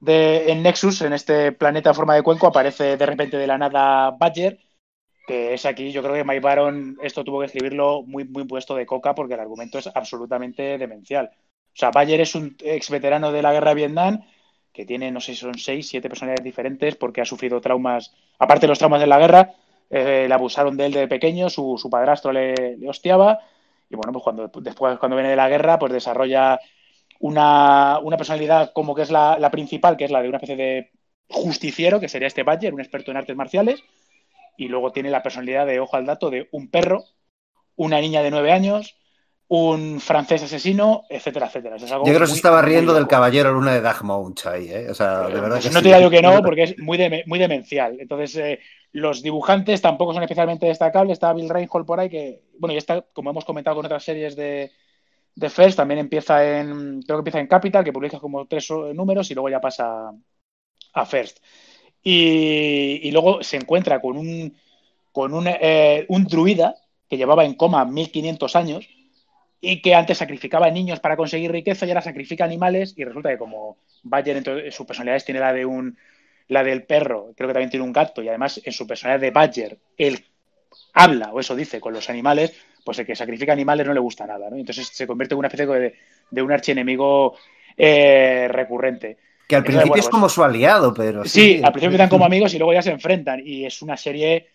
de, 0.00 0.50
en 0.50 0.64
Nexus, 0.64 1.02
en 1.02 1.12
este 1.12 1.52
planeta 1.52 1.90
en 1.90 1.94
forma 1.94 2.16
de 2.16 2.22
cuenco, 2.22 2.48
aparece 2.48 2.96
de 2.96 3.06
repente 3.06 3.36
de 3.38 3.46
la 3.46 3.56
nada 3.56 4.10
Badger, 4.18 4.58
que 5.28 5.54
es 5.54 5.64
aquí, 5.64 5.92
yo 5.92 6.02
creo 6.02 6.14
que 6.14 6.24
Mike 6.24 6.40
Baron 6.40 6.98
esto 7.04 7.22
tuvo 7.22 7.38
que 7.38 7.46
escribirlo 7.46 8.02
muy, 8.02 8.24
muy 8.24 8.42
puesto 8.48 8.74
de 8.74 8.84
coca 8.84 9.14
porque 9.14 9.34
el 9.34 9.40
argumento 9.40 9.78
es 9.78 9.88
absolutamente 9.94 10.76
demencial. 10.76 11.30
O 11.32 11.76
sea, 11.76 11.92
Badger 11.92 12.20
es 12.20 12.34
un 12.34 12.56
ex 12.64 12.90
veterano 12.90 13.30
de 13.30 13.42
la 13.42 13.52
guerra 13.52 13.70
de 13.70 13.74
Vietnam 13.76 14.20
que 14.74 14.84
tiene, 14.84 15.10
no 15.10 15.20
sé 15.20 15.32
si 15.34 15.40
son 15.40 15.56
seis, 15.56 15.88
siete 15.88 16.08
personalidades 16.08 16.44
diferentes 16.44 16.96
porque 16.96 17.22
ha 17.22 17.24
sufrido 17.24 17.60
traumas, 17.60 18.12
aparte 18.38 18.66
de 18.66 18.68
los 18.68 18.78
traumas 18.78 19.00
de 19.00 19.06
la 19.06 19.18
guerra, 19.18 19.54
eh, 19.88 20.26
le 20.28 20.34
abusaron 20.34 20.76
de 20.76 20.86
él 20.86 20.92
de 20.92 21.08
pequeño, 21.08 21.48
su, 21.48 21.78
su 21.78 21.88
padrastro 21.88 22.32
le, 22.32 22.76
le 22.76 22.88
hostiaba 22.88 23.38
y 23.88 23.96
bueno, 23.96 24.12
pues 24.12 24.24
cuando 24.24 24.50
después 24.60 24.98
cuando 24.98 25.16
viene 25.16 25.30
de 25.30 25.36
la 25.36 25.48
guerra, 25.48 25.78
pues 25.78 25.92
desarrolla 25.92 26.58
una, 27.20 28.00
una 28.02 28.16
personalidad 28.16 28.72
como 28.72 28.94
que 28.94 29.02
es 29.02 29.10
la, 29.10 29.38
la 29.38 29.50
principal, 29.50 29.96
que 29.96 30.04
es 30.04 30.10
la 30.10 30.22
de 30.22 30.28
una 30.28 30.38
especie 30.38 30.56
de 30.56 30.90
justiciero, 31.28 32.00
que 32.00 32.08
sería 32.08 32.28
este 32.28 32.42
Badger, 32.42 32.74
un 32.74 32.80
experto 32.80 33.10
en 33.10 33.16
artes 33.16 33.36
marciales, 33.36 33.82
y 34.56 34.68
luego 34.68 34.92
tiene 34.92 35.10
la 35.10 35.22
personalidad 35.22 35.66
de, 35.66 35.80
ojo 35.80 35.96
al 35.96 36.06
dato, 36.06 36.30
de 36.30 36.48
un 36.52 36.68
perro, 36.68 37.04
una 37.76 38.00
niña 38.00 38.22
de 38.22 38.30
nueve 38.30 38.52
años, 38.52 38.96
un 39.48 40.00
francés 40.00 40.42
asesino, 40.42 41.04
etcétera, 41.08 41.46
etcétera. 41.46 41.76
Eso 41.76 41.86
es 41.86 41.92
algo 41.92 42.06
Yo 42.06 42.12
creo 42.14 42.20
que 42.22 42.26
se 42.28 42.36
estaba 42.36 42.62
riendo 42.62 42.94
del 42.94 43.06
caballero 43.06 43.52
luna 43.52 43.74
de 43.74 43.80
Dagmount 43.80 44.46
ahí, 44.46 44.68
¿eh? 44.70 44.90
O 44.90 44.94
sea, 44.94 45.28
de 45.28 45.40
verdad 45.40 45.60
Pues 45.60 45.64
que 45.64 45.70
no 45.70 45.80
sí. 45.80 45.82
te 45.82 45.88
diría 45.88 46.00
yo 46.00 46.10
que 46.10 46.22
no, 46.22 46.42
porque 46.42 46.62
es 46.64 46.78
muy, 46.78 46.98
muy 47.26 47.38
demencial. 47.38 47.98
Entonces, 48.00 48.36
eh, 48.36 48.58
los 48.92 49.22
dibujantes 49.22 49.82
tampoco 49.82 50.14
son 50.14 50.22
especialmente 50.22 50.66
destacables. 50.66 51.14
Está 51.14 51.32
Bill 51.32 51.48
Reinhold 51.50 51.86
por 51.86 52.00
ahí, 52.00 52.08
que, 52.08 52.42
bueno, 52.58 52.72
ya 52.72 52.78
está, 52.78 53.02
como 53.12 53.30
hemos 53.30 53.44
comentado 53.44 53.76
con 53.76 53.84
otras 53.86 54.02
series 54.04 54.34
de, 54.34 54.72
de 55.34 55.50
First, 55.50 55.76
también 55.76 56.00
empieza 56.00 56.58
en, 56.60 57.02
creo 57.02 57.18
que 57.18 57.20
empieza 57.20 57.40
en 57.40 57.46
Capital, 57.48 57.84
que 57.84 57.92
publica 57.92 58.18
como 58.18 58.46
tres 58.46 58.70
eh, 58.70 58.94
números 58.94 59.30
y 59.30 59.34
luego 59.34 59.50
ya 59.50 59.60
pasa 59.60 60.12
a 60.94 61.06
First. 61.06 61.38
Y, 62.02 63.00
y 63.02 63.10
luego 63.12 63.42
se 63.42 63.56
encuentra 63.56 64.00
con 64.00 64.16
un, 64.16 64.56
con 65.12 65.34
un, 65.34 65.46
eh, 65.48 66.06
un 66.08 66.24
druida 66.24 66.74
que 67.08 67.16
llevaba 67.16 67.44
en 67.44 67.54
coma 67.54 67.84
1500 67.84 68.56
años 68.56 68.88
y 69.60 69.80
que 69.80 69.94
antes 69.94 70.18
sacrificaba 70.18 70.70
niños 70.70 71.00
para 71.00 71.16
conseguir 71.16 71.50
riqueza 71.52 71.86
y 71.86 71.90
ahora 71.90 72.02
sacrifica 72.02 72.44
animales 72.44 72.94
y 72.96 73.04
resulta 73.04 73.30
que 73.30 73.38
como 73.38 73.78
Bayer 74.02 74.36
en 74.36 74.72
su 74.72 74.86
personalidad 74.86 75.24
tiene 75.24 75.40
la 75.40 75.52
de 75.52 75.64
un 75.64 75.96
la 76.48 76.62
del 76.62 76.82
perro, 76.82 77.32
creo 77.34 77.48
que 77.48 77.54
también 77.54 77.70
tiene 77.70 77.84
un 77.86 77.92
gato 77.92 78.22
y 78.22 78.28
además 78.28 78.60
en 78.62 78.72
su 78.72 78.86
personalidad 78.86 79.20
de 79.20 79.30
Badger 79.30 79.78
él 79.96 80.22
habla 80.92 81.32
o 81.32 81.40
eso 81.40 81.56
dice 81.56 81.80
con 81.80 81.94
los 81.94 82.10
animales, 82.10 82.52
pues 82.84 82.98
el 82.98 83.06
que 83.06 83.16
sacrifica 83.16 83.52
animales 83.54 83.86
no 83.86 83.94
le 83.94 84.00
gusta 84.00 84.26
nada, 84.26 84.50
¿no? 84.50 84.56
Entonces 84.56 84.88
se 84.88 85.06
convierte 85.06 85.34
en 85.34 85.38
una 85.38 85.48
especie 85.48 85.66
de, 85.66 85.94
de 86.30 86.42
un 86.42 86.52
archienemigo 86.52 87.36
eh, 87.76 88.46
recurrente. 88.50 89.16
Que 89.48 89.56
al 89.56 89.60
Entonces, 89.60 89.64
principio 89.64 89.88
bueno, 89.88 90.00
es 90.00 90.06
pues- 90.06 90.10
como 90.10 90.28
su 90.28 90.44
aliado, 90.44 90.92
pero 90.94 91.24
Sí, 91.24 91.60
al 91.64 91.72
principio 91.72 91.86
empiezan 91.96 92.08
como 92.10 92.24
amigos 92.26 92.52
y 92.54 92.58
luego 92.58 92.74
ya 92.74 92.82
se 92.82 92.90
enfrentan 92.90 93.40
y 93.44 93.64
es 93.64 93.80
una 93.82 93.96
serie 93.96 94.48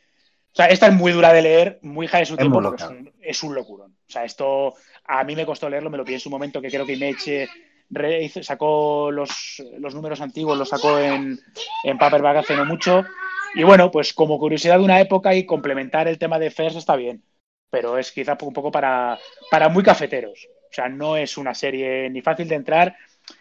sea, 0.64 0.68
esta 0.68 0.88
es 0.88 0.94
muy 0.94 1.12
dura 1.12 1.34
de 1.34 1.42
leer, 1.42 1.80
muy 1.82 2.06
hija 2.06 2.20
de 2.20 2.26
su 2.26 2.34
Es 2.34 2.40
tiempo, 2.40 2.62
porque 2.62 2.76
es 2.76 2.90
un, 2.90 3.14
es 3.22 3.44
un 3.44 3.56
locurón. 3.56 3.92
O 4.08 4.12
sea, 4.12 4.26
esto 4.26 4.74
a 5.06 5.24
mí 5.24 5.36
me 5.36 5.46
costó 5.46 5.70
leerlo, 5.70 5.90
me 5.90 5.98
lo 5.98 6.06
pillé 6.06 6.16
en 6.18 6.22
su 6.22 6.30
momento, 6.30 6.62
que 6.62 6.70
creo 6.70 6.86
que 6.86 6.94
Image 6.94 7.50
re- 7.90 8.30
sacó 8.44 9.12
los, 9.12 9.64
los 9.80 9.96
números 9.96 10.22
antiguos, 10.22 10.58
los 10.58 10.70
sacó 10.70 11.00
en, 11.00 11.40
en 11.84 11.98
paperback 11.98 12.38
hace 12.38 12.56
no 12.56 12.66
mucho. 12.66 13.04
Y 13.56 13.64
bueno, 13.64 13.90
pues 13.92 14.14
como 14.14 14.38
curiosidad 14.38 14.78
de 14.78 14.84
una 14.84 15.00
época 15.02 15.34
y 15.34 15.46
complementar 15.46 16.08
el 16.08 16.20
tema 16.20 16.38
de 16.40 16.52
First 16.52 16.78
está 16.78 16.96
bien, 16.96 17.24
pero 17.70 17.98
es 17.98 18.12
quizá 18.12 18.38
un 18.42 18.54
poco 18.54 18.72
para, 18.72 19.18
para 19.50 19.70
muy 19.70 19.84
cafeteros. 19.84 20.48
O 20.70 20.74
sea, 20.74 20.88
no 20.88 21.18
es 21.18 21.38
una 21.38 21.54
serie 21.56 22.10
ni 22.12 22.22
fácil 22.22 22.48
de 22.48 22.56
entrar 22.56 22.96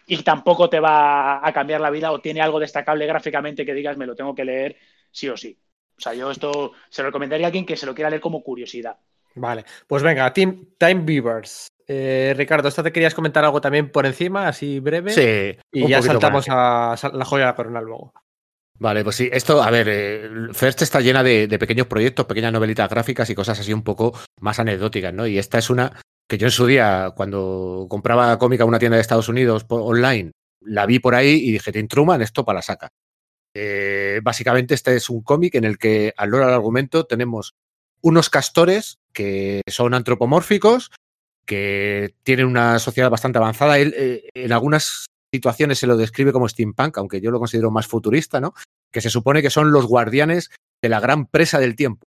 y 0.07 0.21
tampoco 0.23 0.69
te 0.69 0.79
va 0.79 1.45
a 1.47 1.53
cambiar 1.53 1.81
la 1.81 1.89
vida 1.89 2.11
o 2.11 2.21
tiene 2.21 2.41
algo 2.41 2.59
destacable 2.59 3.05
gráficamente 3.05 3.65
que 3.65 3.73
digas 3.73 3.97
me 3.97 4.05
lo 4.05 4.15
tengo 4.15 4.33
que 4.35 4.45
leer 4.45 4.77
sí 5.11 5.29
o 5.29 5.37
sí. 5.37 5.57
O 5.99 6.01
sea, 6.01 6.13
yo 6.13 6.31
esto 6.31 6.71
se 6.89 7.01
lo 7.03 7.09
recomendaría 7.09 7.45
a 7.45 7.49
alguien 7.49 7.65
que 7.65 7.75
se 7.75 7.85
lo 7.85 7.93
quiera 7.93 8.09
leer 8.09 8.21
como 8.21 8.41
curiosidad. 8.41 8.97
Vale, 9.35 9.65
pues 9.85 10.01
venga, 10.01 10.31
Team, 10.33 10.69
Time 10.77 11.01
Beavers. 11.03 11.67
Eh, 11.85 12.33
Ricardo, 12.37 12.69
¿esto 12.69 12.81
te 12.83 12.91
querías 12.93 13.13
comentar 13.13 13.43
algo 13.43 13.59
también 13.59 13.91
por 13.91 14.05
encima, 14.05 14.47
así 14.47 14.79
breve? 14.79 15.11
Sí. 15.11 15.59
Y 15.73 15.87
ya 15.89 16.01
saltamos 16.01 16.47
más. 16.47 17.03
a 17.03 17.09
la 17.09 17.25
joya 17.25 17.45
de 17.45 17.51
la 17.51 17.55
corona 17.55 17.81
luego. 17.81 18.13
Vale, 18.77 19.03
pues 19.03 19.17
sí, 19.17 19.29
esto, 19.31 19.61
a 19.61 19.69
ver, 19.71 19.87
eh, 19.89 20.29
First 20.53 20.83
está 20.83 21.01
llena 21.01 21.21
de, 21.21 21.47
de 21.47 21.59
pequeños 21.59 21.87
proyectos, 21.87 22.25
pequeñas 22.25 22.53
novelitas 22.53 22.89
gráficas 22.89 23.29
y 23.29 23.35
cosas 23.35 23.59
así 23.59 23.73
un 23.73 23.83
poco 23.83 24.13
más 24.39 24.57
anecdóticas, 24.59 25.13
¿no? 25.13 25.27
Y 25.27 25.37
esta 25.37 25.57
es 25.57 25.69
una 25.69 25.99
que 26.29 26.37
yo 26.37 26.47
en 26.47 26.51
su 26.51 26.65
día, 26.65 27.11
cuando 27.15 27.87
compraba 27.89 28.37
cómica 28.39 28.63
en 28.63 28.69
una 28.69 28.79
tienda 28.79 28.95
de 28.95 29.01
Estados 29.01 29.27
Unidos 29.27 29.65
por- 29.65 29.81
online, 29.81 30.31
la 30.61 30.85
vi 30.85 30.99
por 30.99 31.15
ahí 31.15 31.31
y 31.43 31.51
dije, 31.51 31.71
Tim 31.73 31.87
Truman, 31.87 32.21
esto 32.21 32.45
para 32.45 32.59
la 32.59 32.61
saca. 32.61 32.87
Eh, 33.53 34.21
básicamente 34.23 34.75
este 34.75 34.95
es 34.95 35.09
un 35.09 35.21
cómic 35.21 35.55
en 35.55 35.63
el 35.63 35.77
que, 35.77 36.13
al 36.17 36.29
loro 36.29 36.45
del 36.45 36.55
argumento, 36.55 37.05
tenemos 37.05 37.55
unos 38.01 38.29
castores 38.29 38.99
que 39.13 39.61
son 39.67 39.93
antropomórficos, 39.93 40.91
que 41.45 42.13
tienen 42.23 42.45
una 42.45 42.79
sociedad 42.79 43.09
bastante 43.09 43.39
avanzada. 43.39 43.79
Él, 43.79 43.93
eh, 43.97 44.29
en 44.33 44.51
algunas 44.51 45.07
situaciones 45.33 45.79
se 45.79 45.87
lo 45.87 45.97
describe 45.97 46.31
como 46.31 46.47
steampunk, 46.47 46.97
aunque 46.97 47.21
yo 47.21 47.31
lo 47.31 47.39
considero 47.39 47.71
más 47.71 47.87
futurista, 47.87 48.39
¿no? 48.39 48.53
Que 48.91 49.01
se 49.01 49.09
supone 49.09 49.41
que 49.41 49.49
son 49.49 49.71
los 49.71 49.85
guardianes 49.85 50.49
de 50.81 50.89
la 50.89 50.99
gran 50.99 51.25
presa 51.25 51.59
del 51.59 51.75
tiempo, 51.75 52.05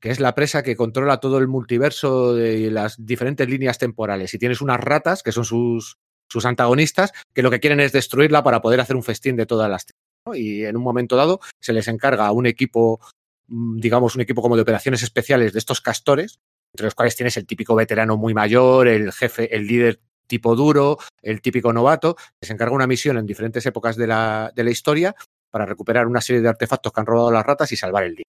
que 0.00 0.10
es 0.10 0.20
la 0.20 0.34
presa 0.34 0.62
que 0.62 0.76
controla 0.76 1.20
todo 1.20 1.38
el 1.38 1.48
multiverso 1.48 2.34
de 2.34 2.70
las 2.70 2.96
diferentes 3.04 3.48
líneas 3.48 3.78
temporales. 3.78 4.34
Y 4.34 4.38
tienes 4.38 4.60
unas 4.60 4.80
ratas, 4.80 5.22
que 5.22 5.32
son 5.32 5.44
sus, 5.44 5.96
sus 6.28 6.44
antagonistas, 6.44 7.12
que 7.34 7.42
lo 7.42 7.50
que 7.50 7.60
quieren 7.60 7.80
es 7.80 7.92
destruirla 7.92 8.42
para 8.42 8.60
poder 8.60 8.80
hacer 8.80 8.96
un 8.96 9.02
festín 9.02 9.36
de 9.36 9.46
todas 9.46 9.70
las 9.70 9.86
Y 10.34 10.64
en 10.64 10.76
un 10.76 10.82
momento 10.82 11.16
dado 11.16 11.40
se 11.60 11.72
les 11.72 11.88
encarga 11.88 12.26
a 12.26 12.32
un 12.32 12.46
equipo, 12.46 13.00
mm, 13.48 13.78
digamos, 13.78 14.14
un 14.14 14.22
equipo 14.22 14.42
como 14.42 14.56
de 14.56 14.62
operaciones 14.62 15.02
especiales 15.02 15.52
de 15.52 15.58
estos 15.58 15.80
castores, 15.80 16.38
entre 16.74 16.86
los 16.86 16.94
cuales 16.94 17.16
tienes 17.16 17.36
el 17.36 17.46
típico 17.46 17.74
veterano 17.74 18.16
muy 18.16 18.34
mayor, 18.34 18.88
el 18.88 19.12
jefe, 19.12 19.54
el 19.54 19.66
líder 19.66 20.00
tipo 20.26 20.54
duro, 20.54 20.98
el 21.22 21.40
típico 21.40 21.72
novato, 21.72 22.14
que 22.14 22.46
se 22.46 22.52
encarga 22.52 22.74
una 22.74 22.86
misión 22.86 23.18
en 23.18 23.26
diferentes 23.26 23.66
épocas 23.66 23.96
de 23.96 24.06
la, 24.06 24.52
de 24.54 24.64
la 24.64 24.70
historia 24.70 25.14
para 25.50 25.66
recuperar 25.66 26.06
una 26.06 26.20
serie 26.20 26.40
de 26.40 26.48
artefactos 26.48 26.92
que 26.92 27.00
han 27.00 27.06
robado 27.06 27.32
las 27.32 27.44
ratas 27.44 27.72
y 27.72 27.76
salvar 27.76 28.04
el 28.04 28.14
día. 28.14 28.24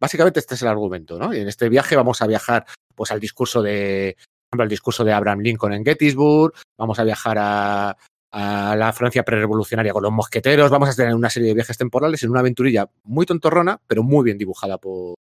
Básicamente 0.00 0.40
este 0.40 0.54
es 0.54 0.62
el 0.62 0.68
argumento, 0.68 1.18
¿no? 1.18 1.34
Y 1.34 1.40
en 1.40 1.48
este 1.48 1.68
viaje 1.68 1.94
vamos 1.94 2.22
a 2.22 2.26
viajar 2.26 2.64
pues 2.94 3.12
al 3.12 3.20
discurso 3.20 3.62
de, 3.62 4.16
por 4.16 4.56
ejemplo, 4.56 4.62
al 4.64 4.68
discurso 4.68 5.04
de 5.04 5.12
Abraham 5.12 5.40
Lincoln 5.40 5.74
en 5.74 5.84
Gettysburg, 5.84 6.54
vamos 6.78 6.98
a 6.98 7.04
viajar 7.04 7.36
a, 7.38 7.96
a 8.32 8.74
la 8.76 8.92
Francia 8.94 9.22
prerevolucionaria 9.22 9.92
con 9.92 10.02
los 10.02 10.12
mosqueteros, 10.12 10.70
vamos 10.70 10.88
a 10.88 10.94
tener 10.94 11.14
una 11.14 11.28
serie 11.28 11.48
de 11.48 11.54
viajes 11.54 11.76
temporales 11.76 12.22
en 12.22 12.30
una 12.30 12.40
aventurilla 12.40 12.88
muy 13.04 13.26
tontorrona, 13.26 13.78
pero 13.86 14.02
muy 14.02 14.24
bien 14.24 14.38
dibujada 14.38 14.78
por, 14.78 15.14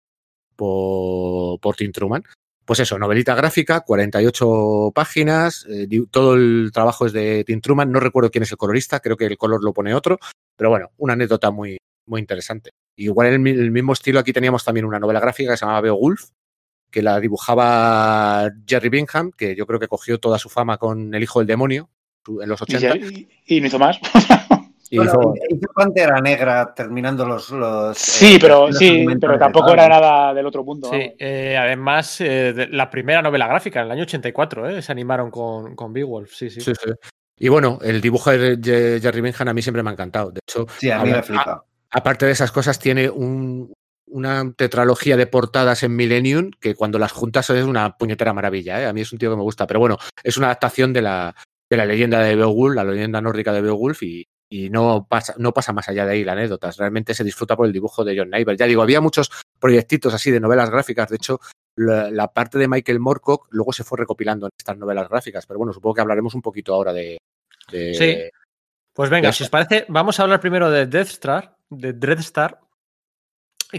por, 0.55 1.59
por 1.59 1.75
Tim 1.75 1.91
Truman. 1.91 2.23
Pues 2.65 2.79
eso, 2.81 2.99
novelita 2.99 3.33
gráfica, 3.33 3.81
48 3.81 4.91
páginas, 4.93 5.65
eh, 5.67 5.87
todo 6.11 6.35
el 6.35 6.69
trabajo 6.71 7.07
es 7.07 7.13
de 7.13 7.43
Tim 7.43 7.61
Truman, 7.61 7.91
no 7.91 7.99
recuerdo 7.99 8.29
quién 8.29 8.43
es 8.43 8.51
el 8.51 8.59
colorista, 8.59 8.99
creo 8.99 9.17
que 9.17 9.25
el 9.25 9.37
color 9.37 9.63
lo 9.63 9.73
pone 9.73 9.95
otro, 9.95 10.19
pero 10.55 10.69
bueno, 10.69 10.91
una 10.97 11.13
anécdota 11.13 11.49
muy, 11.49 11.79
muy 12.05 12.21
interesante. 12.21 12.69
Igual 12.95 13.33
en 13.33 13.47
el, 13.47 13.59
el 13.59 13.71
mismo 13.71 13.93
estilo 13.93 14.19
aquí 14.19 14.33
teníamos 14.33 14.63
también 14.63 14.85
una 14.85 14.99
novela 14.99 15.19
gráfica 15.19 15.51
que 15.51 15.57
se 15.57 15.65
llamaba 15.65 15.81
Beowulf, 15.81 16.29
que 16.91 17.01
la 17.01 17.19
dibujaba 17.19 18.51
Jerry 18.67 18.89
Bingham, 18.89 19.31
que 19.31 19.55
yo 19.55 19.65
creo 19.65 19.79
que 19.79 19.87
cogió 19.87 20.19
toda 20.19 20.37
su 20.37 20.49
fama 20.49 20.77
con 20.77 21.15
El 21.15 21.23
hijo 21.23 21.39
del 21.39 21.47
demonio 21.47 21.89
en 22.27 22.49
los 22.49 22.59
Y, 22.67 22.75
80. 22.75 22.97
y- 22.97 23.29
y 23.45 23.61
no 23.61 23.67
hizo 23.67 23.79
más. 23.79 23.97
y 23.97 24.03
Bueno, 24.97 25.11
hizo- 25.11 25.33
hizo 25.55 25.67
Pantera 25.73 26.19
Negra 26.21 26.73
terminando 26.75 27.25
los. 27.25 27.49
los 27.51 27.97
Sí, 27.97 28.35
eh, 28.35 28.37
pero 28.41 28.67
los 28.67 28.77
sí, 28.77 29.05
pero 29.19 29.37
tampoco 29.37 29.71
era 29.73 29.87
nada 29.87 30.33
del 30.33 30.45
otro 30.45 30.63
mundo. 30.63 30.89
Sí, 30.91 31.11
eh, 31.19 31.55
además, 31.57 32.19
eh, 32.21 32.53
de- 32.53 32.67
la 32.69 32.89
primera 32.89 33.21
novela 33.21 33.47
gráfica, 33.47 33.79
en 33.81 33.85
el 33.87 33.91
año 33.91 34.03
84, 34.03 34.69
eh, 34.69 34.81
se 34.81 34.91
animaron 34.91 35.29
con, 35.31 35.75
con 35.75 35.93
Beowulf, 35.93 36.33
sí, 36.33 36.49
sí. 36.49 36.61
sí, 36.61 36.73
sí. 36.75 36.91
Y 37.41 37.47
bueno, 37.47 37.79
el 37.81 38.01
dibujo 38.01 38.31
de 38.31 38.57
Je- 38.59 39.01
Jerry 39.01 39.21
Bingham 39.21 39.47
a 39.47 39.53
mí 39.53 39.61
siempre 39.61 39.81
me 39.83 39.89
ha 39.89 39.93
encantado. 39.93 40.31
De 40.31 40.39
hecho, 40.45 40.65
Sí, 40.77 40.91
a 40.91 40.95
mí 40.97 41.01
habla- 41.03 41.17
me 41.17 41.23
flipa. 41.23 41.63
aparte 41.91 42.25
de 42.25 42.31
esas 42.33 42.51
cosas, 42.51 42.79
tiene 42.79 43.09
un- 43.09 43.71
una 44.11 44.51
tetralogía 44.57 45.15
de 45.17 45.27
portadas 45.27 45.83
en 45.83 45.95
Millennium 45.95 46.49
que 46.59 46.73
cuando 46.73 46.97
las 46.97 47.11
juntas 47.11 47.47
es 47.51 47.63
una 47.63 47.95
puñetera 47.95 48.33
maravilla. 48.33 48.81
¿eh? 48.81 48.87
A 48.87 48.91
mí 48.93 49.01
es 49.01 49.11
un 49.13 49.19
tío 49.19 49.29
que 49.29 49.35
me 49.37 49.43
gusta. 49.43 49.67
Pero 49.67 49.79
bueno, 49.79 49.97
es 50.23 50.35
una 50.35 50.47
adaptación 50.47 50.91
de 50.93 51.03
la, 51.03 51.35
de 51.69 51.77
la 51.77 51.85
leyenda 51.85 52.19
de 52.21 52.35
Beowulf, 52.35 52.75
la 52.75 52.83
leyenda 52.83 53.21
nórdica 53.21 53.53
de 53.53 53.61
Beowulf, 53.61 54.01
y, 54.03 54.25
y 54.51 54.69
no, 54.69 55.05
pasa, 55.07 55.35
no 55.37 55.53
pasa 55.53 55.71
más 55.73 55.87
allá 55.89 56.05
de 56.05 56.13
ahí 56.13 56.23
la 56.23 56.31
anécdota. 56.33 56.71
Realmente 56.77 57.13
se 57.13 57.23
disfruta 57.23 57.55
por 57.55 57.67
el 57.67 57.73
dibujo 57.73 58.03
de 58.03 58.17
John 58.17 58.29
Nyberg. 58.31 58.57
Ya 58.57 58.65
digo, 58.65 58.81
había 58.81 59.01
muchos 59.01 59.29
proyectitos 59.59 60.13
así 60.13 60.31
de 60.31 60.39
novelas 60.39 60.69
gráficas. 60.71 61.09
De 61.09 61.17
hecho, 61.17 61.39
la, 61.75 62.09
la 62.09 62.27
parte 62.33 62.57
de 62.57 62.67
Michael 62.67 62.99
Moorcock 62.99 63.47
luego 63.51 63.71
se 63.71 63.83
fue 63.83 63.99
recopilando 63.99 64.47
en 64.47 64.51
estas 64.57 64.77
novelas 64.77 65.07
gráficas. 65.07 65.45
Pero 65.45 65.59
bueno, 65.59 65.71
supongo 65.73 65.93
que 65.95 66.01
hablaremos 66.01 66.33
un 66.33 66.41
poquito 66.41 66.73
ahora 66.73 66.91
de. 66.93 67.17
de- 67.71 67.93
Sí. 67.93 68.17
Pues 68.91 69.09
venga, 69.11 69.31
si 69.31 69.43
os 69.43 69.49
parece, 69.49 69.85
vamos 69.87 70.19
a 70.19 70.23
hablar 70.23 70.41
primero 70.41 70.69
de 70.71 70.87
Death 70.87 71.07
Star, 71.09 71.55
de 71.69 71.93
Dreadstar, 71.93 72.59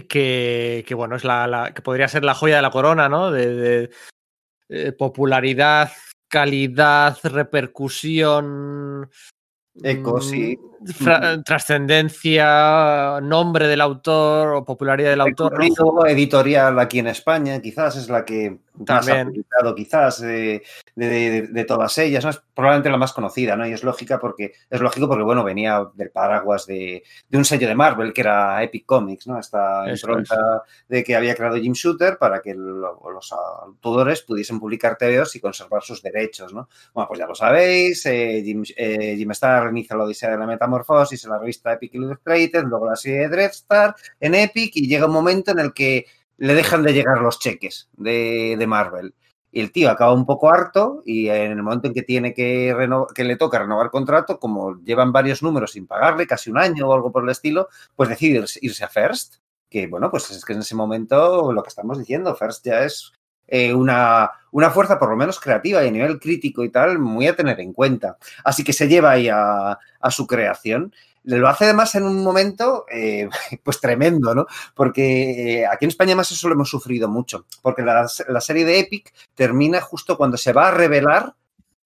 que, 0.07 0.83
que 0.87 0.95
bueno, 0.95 1.15
es 1.15 1.23
la, 1.23 1.45
la- 1.47 1.73
que 1.73 1.81
podría 1.81 2.07
ser 2.07 2.23
la 2.23 2.33
joya 2.33 2.55
de 2.55 2.61
la 2.61 2.71
corona, 2.71 3.09
¿no? 3.09 3.29
De, 3.31 3.53
de, 3.53 3.89
eh, 4.69 4.91
popularidad, 4.93 5.91
calidad, 6.31 7.19
repercusión. 7.23 9.11
Eco, 9.83 10.17
mm, 10.17 10.21
sí. 10.21 10.59
Trascendencia, 11.43 13.19
nombre 13.21 13.67
del 13.67 13.81
autor 13.81 14.53
o 14.55 14.65
popularidad 14.65 15.09
del 15.11 15.21
autor. 15.21 15.51
¿no? 15.53 15.57
Recorrido 15.59 16.05
editorial 16.07 16.79
aquí 16.79 16.99
en 16.99 17.07
España, 17.07 17.59
quizás 17.61 17.95
es 17.97 18.09
la 18.09 18.23
que 18.25 18.51
más 18.51 18.61
ha 18.81 18.85
También. 18.85 19.27
publicado, 19.27 19.75
quizás 19.75 20.21
eh, 20.23 20.61
de, 20.95 21.07
de- 21.09 21.47
de 21.47 21.63
todas 21.65 21.97
ellas, 21.97 22.23
¿no? 22.23 22.29
es 22.31 22.41
probablemente 22.53 22.89
la 22.89 22.97
más 22.97 23.13
conocida, 23.13 23.55
¿no? 23.55 23.67
Y 23.67 23.73
es 23.73 23.83
lógica 23.83 24.19
porque 24.19 24.53
es 24.69 24.81
lógico 24.81 25.07
porque 25.07 25.23
bueno 25.23 25.43
venía 25.43 25.85
del 25.93 26.09
paraguas 26.09 26.65
de, 26.67 27.03
de 27.29 27.37
un 27.37 27.45
sello 27.45 27.67
de 27.67 27.75
Marvel 27.75 28.13
que 28.13 28.21
era 28.21 28.63
Epic 28.63 28.85
Comics, 28.85 29.27
¿no? 29.27 29.37
Esta 29.39 29.83
impronta 29.89 30.63
de 30.87 31.03
que 31.03 31.15
había 31.15 31.35
creado 31.35 31.57
Jim 31.57 31.73
Shooter 31.73 32.17
para 32.17 32.41
que 32.41 32.53
lo- 32.55 32.99
los 33.13 33.31
autores 33.33 34.21
pudiesen 34.21 34.59
publicar 34.59 34.97
TVOs 34.97 35.35
y 35.35 35.39
conservar 35.41 35.83
sus 35.83 36.01
derechos, 36.01 36.53
¿no? 36.53 36.67
Bueno, 36.93 37.07
pues 37.07 37.19
ya 37.19 37.27
lo 37.27 37.35
sabéis, 37.35 38.05
eh, 38.05 38.41
Jim, 38.43 38.63
eh, 38.75 39.15
Jim 39.17 39.31
Starr 39.31 39.69
inicia 39.71 39.95
la 39.95 40.03
odisea 40.05 40.31
de 40.31 40.37
la 40.37 40.45
metamorfosis 40.71 41.23
en 41.25 41.31
la 41.31 41.39
revista 41.39 41.73
Epic 41.73 41.93
Illustrated, 41.95 42.63
luego 42.63 42.89
la 42.89 42.95
serie 42.95 43.21
de 43.21 43.29
Dreadstar 43.29 43.95
en 44.19 44.35
Epic 44.35 44.71
y 44.75 44.87
llega 44.87 45.05
un 45.05 45.13
momento 45.13 45.51
en 45.51 45.59
el 45.59 45.73
que 45.73 46.05
le 46.37 46.55
dejan 46.55 46.83
de 46.83 46.93
llegar 46.93 47.21
los 47.21 47.39
cheques 47.39 47.89
de, 47.93 48.63
Marvel. 48.67 49.13
Y 49.51 49.59
el 49.59 49.71
tío 49.71 49.91
acaba 49.91 50.13
un 50.13 50.25
poco 50.25 50.49
harto 50.49 51.03
y 51.05 51.27
en 51.27 51.51
el 51.51 51.61
momento 51.61 51.87
en 51.87 51.93
que 51.93 52.03
tiene 52.03 52.33
que, 52.33 52.73
que 53.13 53.23
le 53.25 53.35
toca 53.35 53.59
renovar 53.59 53.91
contrato, 53.91 54.39
como 54.39 54.81
llevan 54.81 55.11
varios 55.11 55.43
números 55.43 55.73
sin 55.73 55.87
pagarle, 55.87 56.25
casi 56.25 56.49
un 56.49 56.57
año 56.57 56.87
o 56.87 56.93
algo 56.93 57.11
por 57.11 57.23
el 57.23 57.29
estilo, 57.29 57.67
pues 57.95 58.07
decide 58.09 58.45
irse 58.61 58.83
a 58.83 58.87
First. 58.87 59.35
Que 59.69 59.87
bueno, 59.87 60.09
pues 60.09 60.31
es 60.31 60.43
que 60.45 60.53
en 60.53 60.59
ese 60.59 60.75
momento 60.75 61.51
lo 61.51 61.63
que 61.63 61.69
estamos 61.69 61.99
diciendo, 61.99 62.35
First 62.35 62.65
ya 62.65 62.83
es 62.83 63.13
eh, 63.51 63.73
una, 63.73 64.31
una 64.51 64.71
fuerza 64.71 64.97
por 64.97 65.09
lo 65.09 65.17
menos 65.17 65.39
creativa 65.39 65.83
y 65.83 65.89
a 65.89 65.91
nivel 65.91 66.19
crítico 66.19 66.63
y 66.63 66.69
tal, 66.69 66.99
muy 66.99 67.27
a 67.27 67.35
tener 67.35 67.59
en 67.59 67.73
cuenta. 67.73 68.17
Así 68.45 68.63
que 68.63 68.71
se 68.71 68.87
lleva 68.87 69.11
ahí 69.11 69.27
a, 69.29 69.77
su 70.09 70.25
creación. 70.25 70.95
Lo 71.23 71.47
hace 71.49 71.65
además 71.65 71.93
en 71.95 72.03
un 72.03 72.23
momento 72.23 72.85
eh, 72.89 73.27
pues 73.63 73.81
tremendo, 73.81 74.33
¿no? 74.33 74.47
Porque 74.73 75.59
eh, 75.59 75.67
aquí 75.67 75.83
en 75.83 75.89
España 75.89 76.15
más 76.15 76.31
eso 76.31 76.47
lo 76.47 76.55
hemos 76.55 76.69
sufrido 76.69 77.09
mucho, 77.09 77.45
porque 77.61 77.81
la, 77.81 78.07
la 78.29 78.41
serie 78.41 78.63
de 78.63 78.79
Epic 78.79 79.13
termina 79.35 79.81
justo 79.81 80.17
cuando 80.17 80.37
se 80.37 80.53
va 80.53 80.69
a 80.69 80.71
revelar 80.71 81.35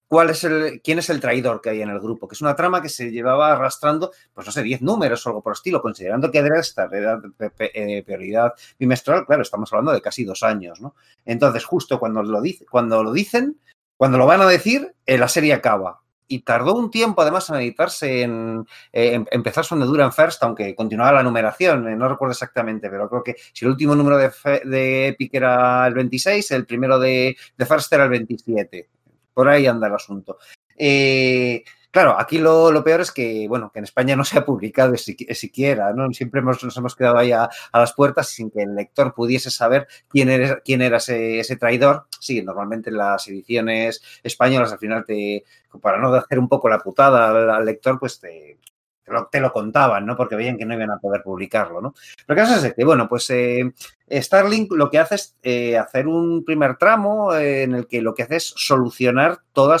cuál 0.08 0.30
es 0.30 0.44
el, 0.44 0.80
quién 0.82 0.98
es 0.98 1.10
el 1.10 1.20
traidor 1.20 1.60
que 1.60 1.70
hay 1.70 1.82
en 1.82 1.90
el 1.90 2.00
grupo, 2.00 2.28
que 2.28 2.34
es 2.34 2.40
una 2.42 2.54
trama 2.56 2.80
que 2.82 2.88
se 2.88 3.10
llevaba 3.10 3.52
arrastrando, 3.52 4.12
pues 4.32 4.46
no 4.46 4.52
sé, 4.52 4.62
10 4.62 4.82
números 4.82 5.26
o 5.26 5.30
algo 5.30 5.42
por 5.42 5.52
el 5.52 5.56
estilo, 5.56 5.82
considerando 5.82 6.30
que 6.30 6.38
era 6.38 7.20
pe- 7.56 7.70
eh, 7.74 8.02
prioridad 8.04 8.52
bimestral, 8.78 9.26
claro, 9.26 9.42
estamos 9.42 9.72
hablando 9.72 9.92
de 9.92 10.00
casi 10.02 10.24
dos 10.24 10.42
años, 10.42 10.80
¿no? 10.80 10.94
Entonces, 11.24 11.64
justo 11.64 11.98
cuando 11.98 12.22
lo, 12.22 12.40
dice, 12.40 12.64
cuando 12.70 13.02
lo 13.02 13.12
dicen, 13.12 13.58
cuando 13.96 14.18
lo 14.18 14.26
van 14.26 14.42
a 14.42 14.46
decir, 14.46 14.94
eh, 15.06 15.18
la 15.18 15.28
serie 15.28 15.52
acaba. 15.54 16.00
y 16.28 16.40
tardó 16.40 16.74
un 16.74 16.90
tiempo 16.90 17.22
además 17.22 17.48
en 17.50 17.56
editarse, 17.56 18.22
en, 18.22 18.66
eh, 18.92 19.24
empezar 19.30 19.64
su 19.64 19.74
andadura 19.74 20.04
en 20.04 20.12
First, 20.12 20.42
aunque 20.42 20.74
continuaba 20.74 21.12
la 21.12 21.22
numeración, 21.22 21.86
eh, 21.88 21.94
no 21.94 22.08
recuerdo 22.08 22.32
exactamente, 22.32 22.90
pero 22.90 23.08
creo 23.08 23.22
que 23.22 23.36
si 23.52 23.64
el 23.64 23.70
último 23.70 23.94
número 23.94 24.18
de, 24.18 24.30
de 24.64 25.08
Epic 25.08 25.32
era 25.34 25.86
el 25.86 25.94
26, 25.94 26.50
el 26.50 26.66
primero 26.66 26.98
de, 26.98 27.36
de 27.56 27.66
First 27.66 27.92
era 27.92 28.04
el 28.04 28.10
27. 28.10 28.88
Por 29.36 29.50
ahí 29.50 29.66
anda 29.66 29.86
el 29.88 29.92
asunto. 29.94 30.38
Eh, 30.78 31.62
claro, 31.90 32.18
aquí 32.18 32.38
lo, 32.38 32.72
lo 32.72 32.82
peor 32.82 33.02
es 33.02 33.12
que, 33.12 33.46
bueno, 33.46 33.70
que 33.70 33.80
en 33.80 33.84
España 33.84 34.16
no 34.16 34.24
se 34.24 34.38
ha 34.38 34.46
publicado 34.46 34.94
siqui- 34.94 35.30
siquiera, 35.34 35.92
¿no? 35.92 36.10
Siempre 36.14 36.40
hemos- 36.40 36.64
nos 36.64 36.74
hemos 36.78 36.96
quedado 36.96 37.18
ahí 37.18 37.32
a, 37.32 37.46
las 37.74 37.92
puertas 37.92 38.30
sin 38.30 38.50
que 38.50 38.62
el 38.62 38.74
lector 38.74 39.12
pudiese 39.12 39.50
saber 39.50 39.86
quién 40.08 40.30
era, 40.30 40.60
quién 40.64 40.80
era 40.80 40.96
ese, 40.96 41.38
ese 41.38 41.56
traidor. 41.56 42.06
Sí, 42.18 42.40
normalmente 42.40 42.88
en 42.88 42.96
las 42.96 43.28
ediciones 43.28 44.00
españolas 44.22 44.72
al 44.72 44.78
final 44.78 45.04
te, 45.04 45.44
para 45.82 45.98
no 45.98 46.14
hacer 46.14 46.38
un 46.38 46.48
poco 46.48 46.70
la 46.70 46.78
putada 46.78 47.28
al, 47.28 47.50
al 47.50 47.64
lector, 47.66 47.98
pues 48.00 48.18
te, 48.18 48.58
te 49.06 49.12
lo, 49.40 49.46
lo 49.46 49.52
contaban, 49.52 50.04
¿no? 50.04 50.16
Porque 50.16 50.36
veían 50.36 50.58
que 50.58 50.64
no 50.64 50.74
iban 50.74 50.90
a 50.90 50.98
poder 50.98 51.22
publicarlo, 51.22 51.80
¿no? 51.80 51.94
Pero 52.26 52.40
el 52.40 52.46
caso 52.46 52.66
es 52.66 52.74
que, 52.74 52.84
bueno, 52.84 53.08
pues 53.08 53.30
eh, 53.30 53.72
Starlink 54.10 54.72
lo 54.72 54.90
que 54.90 54.98
hace 54.98 55.14
es 55.14 55.36
eh, 55.42 55.78
hacer 55.78 56.08
un 56.08 56.44
primer 56.44 56.76
tramo 56.76 57.34
eh, 57.34 57.62
en 57.62 57.74
el 57.74 57.86
que 57.86 58.02
lo 58.02 58.14
que 58.14 58.24
hace 58.24 58.36
es 58.36 58.52
solucionar 58.56 59.38
toda 59.52 59.78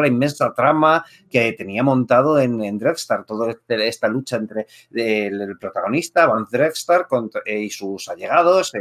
la 0.00 0.06
inmensa 0.06 0.52
trama 0.52 1.04
que 1.30 1.52
tenía 1.52 1.82
montado 1.82 2.38
en, 2.38 2.62
en 2.62 2.78
Dreadstar, 2.78 3.24
toda 3.24 3.50
este- 3.50 3.88
esta 3.88 4.08
lucha 4.08 4.36
entre 4.36 4.66
el, 4.92 5.56
protagonista, 5.58 6.26
Van 6.26 6.46
Dreadstar, 6.50 7.06
eh, 7.44 7.60
y 7.60 7.70
sus 7.70 8.08
allegados, 8.08 8.72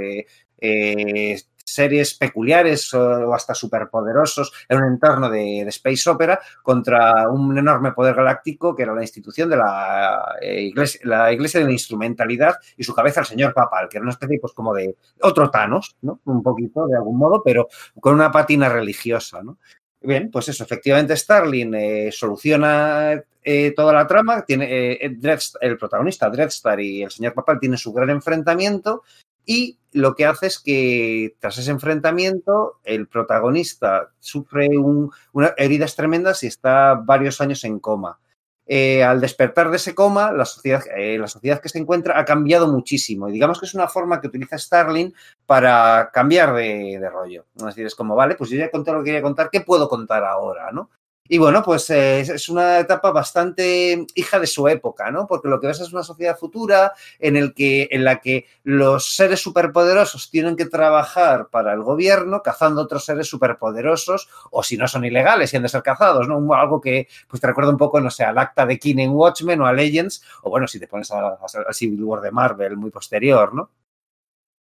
series 1.67 2.13
peculiares 2.13 2.93
o 2.93 3.33
hasta 3.33 3.53
superpoderosos 3.53 4.53
en 4.69 4.77
un 4.77 4.93
entorno 4.93 5.29
de, 5.29 5.61
space 5.67 6.09
opera 6.09 6.39
contra 6.63 7.29
un 7.29 7.57
enorme 7.57 7.91
poder 7.91 8.15
galáctico 8.15 8.75
que 8.75 8.83
era 8.83 8.95
la 8.95 9.01
institución 9.01 9.49
de 9.49 9.57
la, 9.57 10.35
eh, 10.41 10.61
iglesia, 10.61 11.01
la 11.03 11.31
iglesia 11.31 11.59
de 11.59 11.65
la 11.65 11.73
instrumentalidad 11.73 12.55
y 12.77 12.83
su 12.83 12.95
cabeza 12.95 13.19
el 13.19 13.25
señor 13.25 13.53
papal, 13.53 13.89
que 13.89 13.97
era 13.97 14.03
una 14.03 14.13
especie 14.13 14.39
pues 14.39 14.53
como 14.53 14.73
de 14.73 14.95
otro 15.21 15.51
Thanos, 15.51 15.97
¿no? 16.01 16.21
Un 16.25 16.41
poquito 16.41 16.87
de 16.87 16.95
algún 16.95 17.17
modo, 17.17 17.41
pero 17.43 17.67
con 17.99 18.13
una 18.13 18.31
patina 18.31 18.69
religiosa, 18.69 19.43
¿no? 19.43 19.57
Bien, 19.99 20.29
pues 20.31 20.47
eso, 20.47 20.63
efectivamente 20.63 21.17
Starling 21.17 21.73
eh, 21.73 22.09
soluciona 22.11 23.21
eh, 23.43 23.73
toda 23.75 23.91
la 23.93 24.07
trama, 24.07 24.45
tiene 24.45 24.93
el 25.01 25.77
protagonista 25.77 26.29
Dreadstar 26.29 26.79
y 26.79 27.03
el 27.03 27.11
señor 27.11 27.33
Papal 27.33 27.59
tienen 27.59 27.77
su 27.77 27.91
gran 27.91 28.09
enfrentamiento 28.11 29.03
y 29.47 29.79
lo 29.93 30.13
que 30.15 30.27
hace 30.27 30.45
es 30.47 30.59
que 30.59 31.35
tras 31.39 31.57
ese 31.57 31.71
enfrentamiento 31.71 32.79
el 32.83 33.07
protagonista 33.07 34.11
sufre 34.19 34.77
un- 34.77 35.11
unas 35.33 35.53
heridas 35.57 35.95
tremendas 35.95 36.43
y 36.43 36.47
está 36.47 36.93
varios 36.95 37.41
años 37.41 37.63
en 37.63 37.79
coma. 37.79 38.19
Eh, 38.69 39.01
al 39.01 39.21
despertar 39.21 39.71
de 39.71 39.77
ese 39.77 39.95
coma, 39.95 40.33
la 40.33 40.43
sociedad, 40.43 40.83
eh, 40.97 41.17
la 41.17 41.27
sociedad 41.29 41.61
que 41.61 41.69
se 41.69 41.79
encuentra 41.79 42.19
ha 42.19 42.25
cambiado 42.25 42.67
muchísimo 42.67 43.29
y 43.29 43.31
digamos 43.31 43.59
que 43.61 43.65
es 43.65 43.73
una 43.73 43.87
forma 43.87 44.19
que 44.19 44.27
utiliza 44.27 44.57
Starling 44.57 45.13
para 45.45 46.09
cambiar 46.13 46.53
de, 46.53 46.99
de 46.99 47.09
rollo. 47.09 47.45
Es 47.55 47.63
decir, 47.63 47.85
es 47.85 47.95
como, 47.95 48.13
vale, 48.15 48.35
pues 48.35 48.49
yo 48.49 48.57
ya 48.57 48.69
contado 48.69 48.97
lo 48.97 49.03
que 49.03 49.07
quería 49.11 49.21
contar, 49.21 49.49
¿qué 49.49 49.61
puedo 49.61 49.87
contar 49.87 50.25
ahora? 50.25 50.69
¿no? 50.73 50.89
Y 51.29 51.37
bueno, 51.37 51.61
pues 51.63 51.89
eh, 51.89 52.21
es- 52.21 52.49
una 52.49 52.79
etapa 52.79 53.11
bastante 53.11 54.05
hija 54.15 54.39
de 54.39 54.47
su 54.47 54.67
época, 54.67 55.11
¿no? 55.11 55.27
Porque 55.27 55.47
lo 55.49 55.59
que 55.59 55.67
ves 55.67 55.79
es 55.81 55.91
una 55.93 56.03
sociedad 56.03 56.37
futura 56.37 56.93
en, 57.19 57.35
el 57.35 57.53
que, 57.53 57.87
en 57.91 58.03
la 58.03 58.19
que 58.21 58.45
los 58.63 59.15
seres 59.15 59.39
superpoderosos 59.41 60.29
tienen 60.29 60.55
que 60.55 60.65
trabajar 60.65 61.47
para 61.49 61.73
el 61.73 61.83
gobierno 61.83 62.41
cazando 62.41 62.81
otros 62.81 63.05
seres 63.05 63.27
superpoderosos 63.27 64.29
o 64.51 64.63
si 64.63 64.77
no 64.77 64.87
son 64.87 65.05
ilegales 65.05 65.53
y 65.53 65.57
han 65.57 65.63
de 65.63 65.69
ser 65.69 65.83
cazados, 65.83 66.27
¿no? 66.27 66.53
Algo 66.53 66.81
que 66.81 67.07
pues 67.27 67.41
te 67.41 67.47
recuerda 67.47 67.71
un 67.71 67.77
poco, 67.77 67.99
no 68.01 68.09
sé, 68.11 68.23
al 68.23 68.37
acta 68.37 68.65
de 68.65 68.79
King 68.79 68.97
en 68.99 69.11
Watchmen 69.11 69.61
o 69.61 69.67
a 69.67 69.73
Legends 69.73 70.23
o 70.43 70.49
bueno, 70.49 70.67
si 70.67 70.79
te 70.79 70.87
pones 70.87 71.11
al 71.11 71.37
Civil 71.73 72.03
War 72.03 72.21
de 72.21 72.31
Marvel 72.31 72.77
muy 72.77 72.91
posterior, 72.91 73.53
¿no? 73.53 73.69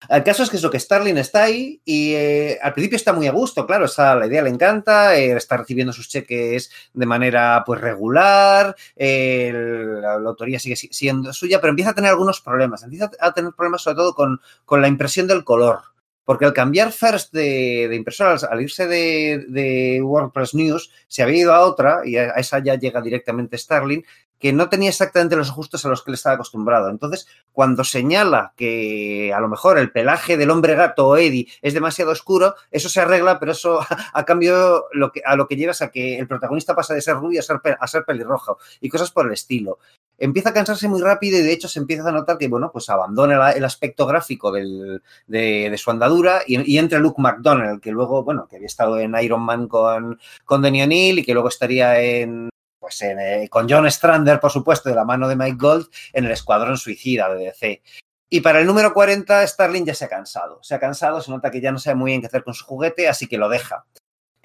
El 0.09 0.23
caso 0.23 0.43
es 0.43 0.49
que 0.49 0.57
eso, 0.57 0.69
que 0.69 0.79
Starling 0.79 1.17
está 1.17 1.43
ahí 1.43 1.81
y 1.85 2.13
eh, 2.13 2.59
al 2.61 2.73
principio 2.73 2.95
está 2.95 3.13
muy 3.13 3.27
a 3.27 3.31
gusto, 3.31 3.65
claro, 3.65 3.85
esa, 3.85 4.15
la 4.15 4.27
idea 4.27 4.41
le 4.41 4.49
encanta, 4.49 5.15
eh, 5.17 5.31
está 5.35 5.57
recibiendo 5.57 5.93
sus 5.93 6.09
cheques 6.09 6.69
de 6.93 7.05
manera 7.05 7.63
pues 7.65 7.81
regular, 7.81 8.75
eh, 8.95 9.51
la, 9.53 10.19
la 10.19 10.29
autoría 10.29 10.59
sigue 10.59 10.75
si- 10.75 10.89
siendo 10.91 11.33
suya, 11.33 11.59
pero 11.61 11.71
empieza 11.71 11.91
a 11.91 11.95
tener 11.95 12.11
algunos 12.11 12.41
problemas, 12.41 12.83
empieza 12.83 13.09
a 13.19 13.33
tener 13.33 13.51
problemas 13.53 13.81
sobre 13.81 13.95
todo 13.97 14.13
con, 14.13 14.41
con 14.65 14.81
la 14.81 14.87
impresión 14.87 15.27
del 15.27 15.43
color. 15.43 15.79
Porque 16.25 16.45
al 16.45 16.53
cambiar 16.53 16.91
First 16.91 17.31
de, 17.33 17.87
de 17.87 17.95
impresora, 17.95 18.35
al- 18.49 18.61
irse 18.61 18.87
de, 18.87 20.01
WordPress 20.03 20.53
News, 20.55 20.91
se 21.07 21.23
había 21.23 21.37
ido 21.37 21.53
a 21.53 21.61
otra, 21.61 22.01
y 22.03 22.17
a, 22.17 22.31
esa 22.31 22.59
ya 22.59 22.75
llega 22.75 23.01
directamente 23.01 23.57
Starling, 23.57 24.03
que 24.37 24.51
no 24.51 24.67
tenía 24.67 24.89
exactamente 24.89 25.37
los 25.37 25.49
ajustes 25.49 25.85
a 25.85 25.89
los 25.89 26.03
que 26.03 26.11
le 26.11 26.15
estaba 26.15 26.35
acostumbrado. 26.35 26.89
Entonces, 26.89 27.25
cuando 27.53 27.83
señala 27.85 28.53
que 28.57 29.31
a 29.33 29.39
lo 29.39 29.47
mejor 29.47 29.77
el 29.77 29.91
pelaje 29.91 30.35
del 30.35 30.49
hombre 30.49 30.75
gato 30.75 31.07
o 31.07 31.17
Eddie 31.17 31.47
es 31.61 31.73
demasiado 31.73 32.11
oscuro, 32.11 32.53
eso 32.69 32.89
se 32.89 32.99
arregla, 32.99 33.39
pero 33.39 33.53
eso 33.53 33.79
a 34.13 34.25
cambio 34.25 34.85
lo 34.91 35.11
que, 35.11 35.21
a 35.25 35.35
lo 35.37 35.47
que 35.47 35.55
llevas 35.55 35.81
a 35.81 35.89
que 35.89 36.19
el 36.19 36.27
protagonista 36.27 36.75
pasa 36.75 36.93
de 36.93 37.01
ser 37.01 37.15
rubio 37.15 37.39
a 37.39 37.43
ser, 37.43 37.59
a 37.79 37.87
ser 37.87 38.03
pelirrojo 38.03 38.57
y 38.81 38.89
cosas 38.89 39.09
por 39.09 39.25
el 39.25 39.33
estilo. 39.33 39.79
Empieza 40.17 40.49
a 40.49 40.53
cansarse 40.53 40.87
muy 40.87 41.01
rápido 41.01 41.37
y 41.39 41.41
de 41.41 41.51
hecho 41.51 41.67
se 41.67 41.79
empieza 41.79 42.07
a 42.09 42.11
notar 42.11 42.37
que, 42.37 42.47
bueno, 42.47 42.71
pues 42.71 42.89
abandona 42.89 43.51
el 43.51 43.65
aspecto 43.65 44.05
gráfico 44.05 44.51
del- 44.51 45.01
de, 45.27 45.75
su 45.77 45.91
andadura 45.91 46.41
y, 46.47 46.77
entra 46.77 46.99
Luke 46.99 47.21
McDonald, 47.21 47.81
que 47.81 47.91
luego, 47.91 48.23
bueno, 48.23 48.47
que 48.47 48.55
había 48.57 48.67
estado 48.67 48.99
en 48.99 49.15
Iron 49.21 49.41
Man 49.41 49.67
con, 49.67 50.19
con 50.45 50.61
Denny 50.61 51.11
y 51.11 51.23
que 51.23 51.33
luego 51.33 51.49
estaría 51.49 51.99
en, 52.01 52.49
pues 52.79 53.01
en, 53.01 53.19
eh, 53.19 53.49
con 53.49 53.67
John 53.69 53.89
Strander, 53.89 54.39
por 54.39 54.51
supuesto, 54.51 54.89
de 54.89 54.95
la 54.95 55.05
mano 55.05 55.27
de 55.27 55.35
Mike 55.35 55.57
Gold, 55.59 55.87
en 56.13 56.25
el 56.25 56.31
Escuadrón 56.31 56.77
Suicida 56.77 57.33
de 57.33 57.45
DC. 57.45 57.81
Y 58.29 58.41
para 58.41 58.59
el 58.59 58.67
número 58.67 58.93
40, 58.93 59.45
Starling 59.45 59.85
ya 59.85 59.93
se 59.93 60.05
ha 60.05 60.09
cansado. 60.09 60.59
Se 60.61 60.75
ha 60.75 60.79
cansado, 60.79 61.21
se 61.21 61.31
nota 61.31 61.51
que 61.51 61.61
ya 61.61 61.71
no 61.71 61.79
sabe 61.79 61.95
muy 61.95 62.11
bien 62.11 62.21
qué 62.21 62.27
hacer 62.27 62.43
con 62.43 62.53
su 62.53 62.65
juguete, 62.65 63.07
así 63.07 63.27
que 63.27 63.37
lo 63.37 63.49
deja. 63.49 63.85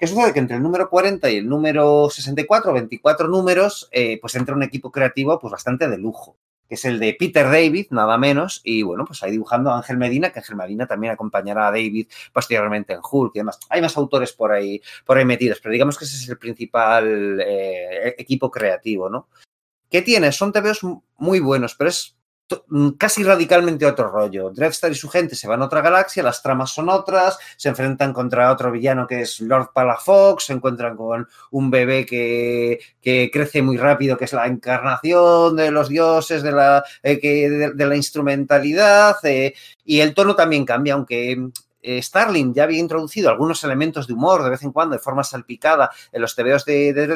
¿Qué 0.01 0.07
sucede? 0.07 0.33
Que 0.33 0.39
entre 0.39 0.55
el 0.57 0.63
número 0.63 0.89
40 0.89 1.29
y 1.29 1.35
el 1.35 1.47
número 1.47 2.09
64, 2.09 2.73
24 2.73 3.27
números, 3.27 3.87
eh, 3.91 4.17
pues 4.19 4.33
entra 4.33 4.55
un 4.55 4.63
equipo 4.63 4.91
creativo 4.91 5.37
pues 5.39 5.51
bastante 5.51 5.87
de 5.87 5.99
lujo, 5.99 6.39
que 6.67 6.73
es 6.73 6.85
el 6.85 6.97
de 6.97 7.15
Peter 7.19 7.45
David, 7.45 7.85
nada 7.91 8.17
menos, 8.17 8.61
y 8.63 8.81
bueno, 8.81 9.05
pues 9.05 9.21
ahí 9.21 9.29
dibujando 9.29 9.69
a 9.69 9.77
Ángel 9.77 9.97
Medina, 9.97 10.31
que 10.31 10.39
Ángel 10.39 10.55
Medina 10.55 10.87
también 10.87 11.13
acompañará 11.13 11.67
a 11.67 11.71
David 11.71 12.07
posteriormente 12.33 12.93
en 12.93 12.99
Hulk 13.03 13.35
y 13.35 13.39
demás. 13.41 13.59
Hay 13.69 13.79
más 13.79 13.95
autores 13.95 14.33
por 14.33 14.51
ahí, 14.51 14.81
por 15.05 15.19
ahí 15.19 15.25
metidos, 15.25 15.59
pero 15.61 15.71
digamos 15.71 15.99
que 15.99 16.05
ese 16.05 16.17
es 16.17 16.27
el 16.27 16.39
principal 16.39 17.39
eh, 17.39 18.15
equipo 18.17 18.49
creativo, 18.49 19.07
¿no? 19.07 19.27
¿Qué 19.87 20.01
tiene? 20.01 20.31
Son 20.31 20.51
TVOs 20.51 20.79
muy 21.17 21.39
buenos, 21.39 21.75
pero 21.75 21.91
es 21.91 22.17
casi 22.97 23.23
radicalmente 23.23 23.85
otro 23.85 24.09
rollo. 24.09 24.49
Dreadstar 24.51 24.91
y 24.91 24.95
su 24.95 25.09
gente 25.09 25.35
se 25.35 25.47
van 25.47 25.61
a 25.61 25.65
otra 25.65 25.81
galaxia, 25.81 26.23
las 26.23 26.41
tramas 26.41 26.71
son 26.71 26.89
otras, 26.89 27.37
se 27.57 27.69
enfrentan 27.69 28.13
contra 28.13 28.51
otro 28.51 28.71
villano 28.71 29.07
que 29.07 29.21
es 29.21 29.39
Lord 29.41 29.71
Palafox, 29.73 30.45
se 30.45 30.53
encuentran 30.53 30.95
con 30.95 31.27
un 31.51 31.71
bebé 31.71 32.05
que, 32.05 32.79
que 33.01 33.29
crece 33.31 33.61
muy 33.61 33.77
rápido, 33.77 34.17
que 34.17 34.25
es 34.25 34.33
la 34.33 34.47
encarnación 34.47 35.55
de 35.55 35.71
los 35.71 35.89
dioses, 35.89 36.43
de 36.43 36.51
la, 36.51 36.83
eh, 37.03 37.19
que, 37.19 37.49
de, 37.49 37.85
la 37.85 37.95
instrumentalidad, 37.95 39.17
eh, 39.23 39.53
y 39.85 39.99
el 39.99 40.13
tono 40.13 40.35
también 40.35 40.65
cambia, 40.65 40.93
aunque 40.93 41.49
eh, 41.81 42.01
Starling 42.01 42.53
ya 42.53 42.63
había 42.63 42.79
introducido 42.79 43.29
algunos 43.29 43.63
elementos 43.63 44.07
de 44.07 44.13
humor 44.13 44.43
de 44.43 44.51
vez 44.51 44.63
en 44.63 44.71
cuando, 44.71 44.95
de 44.95 45.01
forma 45.01 45.23
salpicada, 45.23 45.91
en 46.11 46.21
los 46.21 46.35
TVOs 46.35 46.65
de, 46.65 46.93
de 46.93 47.07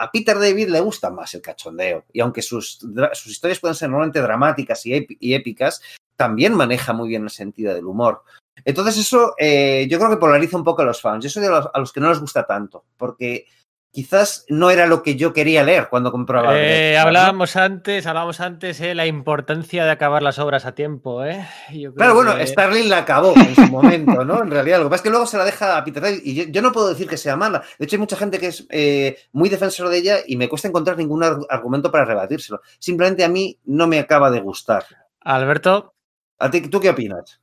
a 0.00 0.10
Peter 0.10 0.38
David 0.38 0.68
le 0.68 0.80
gusta 0.80 1.10
más 1.10 1.34
el 1.34 1.42
cachondeo. 1.42 2.06
Y 2.10 2.20
aunque 2.20 2.40
sus, 2.40 2.78
sus 3.12 3.26
historias 3.26 3.58
pueden 3.58 3.74
ser 3.74 3.90
normalmente 3.90 4.22
dramáticas 4.22 4.86
y 4.86 5.34
épicas, 5.34 5.82
también 6.16 6.54
maneja 6.54 6.94
muy 6.94 7.10
bien 7.10 7.24
el 7.24 7.30
sentido 7.30 7.74
del 7.74 7.84
humor. 7.84 8.22
Entonces 8.64 8.96
eso 8.96 9.34
eh, 9.38 9.86
yo 9.90 9.98
creo 9.98 10.10
que 10.10 10.16
polariza 10.16 10.56
un 10.56 10.64
poco 10.64 10.80
a 10.80 10.86
los 10.86 11.02
fans. 11.02 11.22
Yo 11.22 11.30
soy 11.30 11.42
de 11.42 11.50
los, 11.50 11.68
a 11.72 11.78
los 11.78 11.92
que 11.92 12.00
no 12.00 12.08
les 12.08 12.18
gusta 12.18 12.46
tanto, 12.46 12.84
porque 12.96 13.46
quizás 13.92 14.44
no 14.48 14.70
era 14.70 14.86
lo 14.86 15.02
que 15.02 15.16
yo 15.16 15.32
quería 15.32 15.62
leer 15.64 15.88
cuando 15.88 16.12
compraba. 16.12 16.52
Eh, 16.58 16.96
hablábamos 16.96 17.56
antes, 17.56 18.06
hablábamos 18.06 18.40
antes 18.40 18.78
de 18.78 18.94
la 18.94 19.06
importancia 19.06 19.84
de 19.84 19.90
acabar 19.90 20.22
las 20.22 20.38
obras 20.38 20.64
a 20.66 20.74
tiempo, 20.74 21.24
¿eh? 21.24 21.44
Yo 21.70 21.92
creo 21.92 21.94
Claro, 21.94 22.14
bueno, 22.14 22.36
que- 22.36 22.46
Starling 22.46 22.88
la 22.88 22.98
acabó 22.98 23.34
en 23.36 23.54
su 23.54 23.66
momento, 23.66 24.24
¿no? 24.24 24.42
En 24.42 24.50
realidad, 24.50 24.78
lo 24.78 24.84
que 24.84 24.90
pasa 24.90 24.96
es 25.00 25.02
que 25.04 25.10
luego 25.10 25.26
se 25.26 25.38
la 25.38 25.44
deja 25.44 25.76
a 25.76 25.84
Peter 25.84 26.02
David 26.02 26.20
y 26.24 26.34
yo, 26.34 26.44
yo 26.48 26.62
no 26.62 26.72
puedo 26.72 26.88
decir 26.88 27.08
que 27.08 27.16
sea 27.16 27.36
mala. 27.36 27.62
De 27.78 27.84
hecho, 27.84 27.96
hay 27.96 28.00
mucha 28.00 28.16
gente 28.16 28.38
que 28.38 28.46
es 28.48 28.66
eh, 28.70 29.16
muy 29.32 29.48
defensor 29.48 29.88
de 29.88 29.98
ella 29.98 30.16
y 30.26 30.36
me 30.36 30.48
cuesta 30.48 30.68
encontrar 30.68 30.96
ningún 30.96 31.22
ar- 31.24 31.38
argumento 31.48 31.90
para 31.90 32.04
rebatírselo. 32.04 32.60
Simplemente 32.78 33.24
a 33.24 33.28
mí 33.28 33.58
no 33.64 33.86
me 33.86 33.98
acaba 33.98 34.30
de 34.30 34.40
gustar. 34.40 34.84
Alberto, 35.20 35.94
¿A 36.38 36.50
ti, 36.50 36.62
¿Tú 36.68 36.80
qué 36.80 36.90
opinas? 36.90 37.40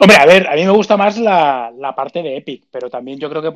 Hombre, 0.00 0.16
a 0.16 0.26
ver, 0.26 0.46
a 0.48 0.54
mí 0.56 0.64
me 0.64 0.70
gusta 0.72 0.96
más 0.96 1.16
la, 1.16 1.70
la 1.78 1.94
parte 1.94 2.22
de 2.22 2.36
Epic, 2.38 2.64
pero 2.70 2.90
también 2.90 3.18
yo 3.18 3.30
creo 3.30 3.40
que 3.40 3.52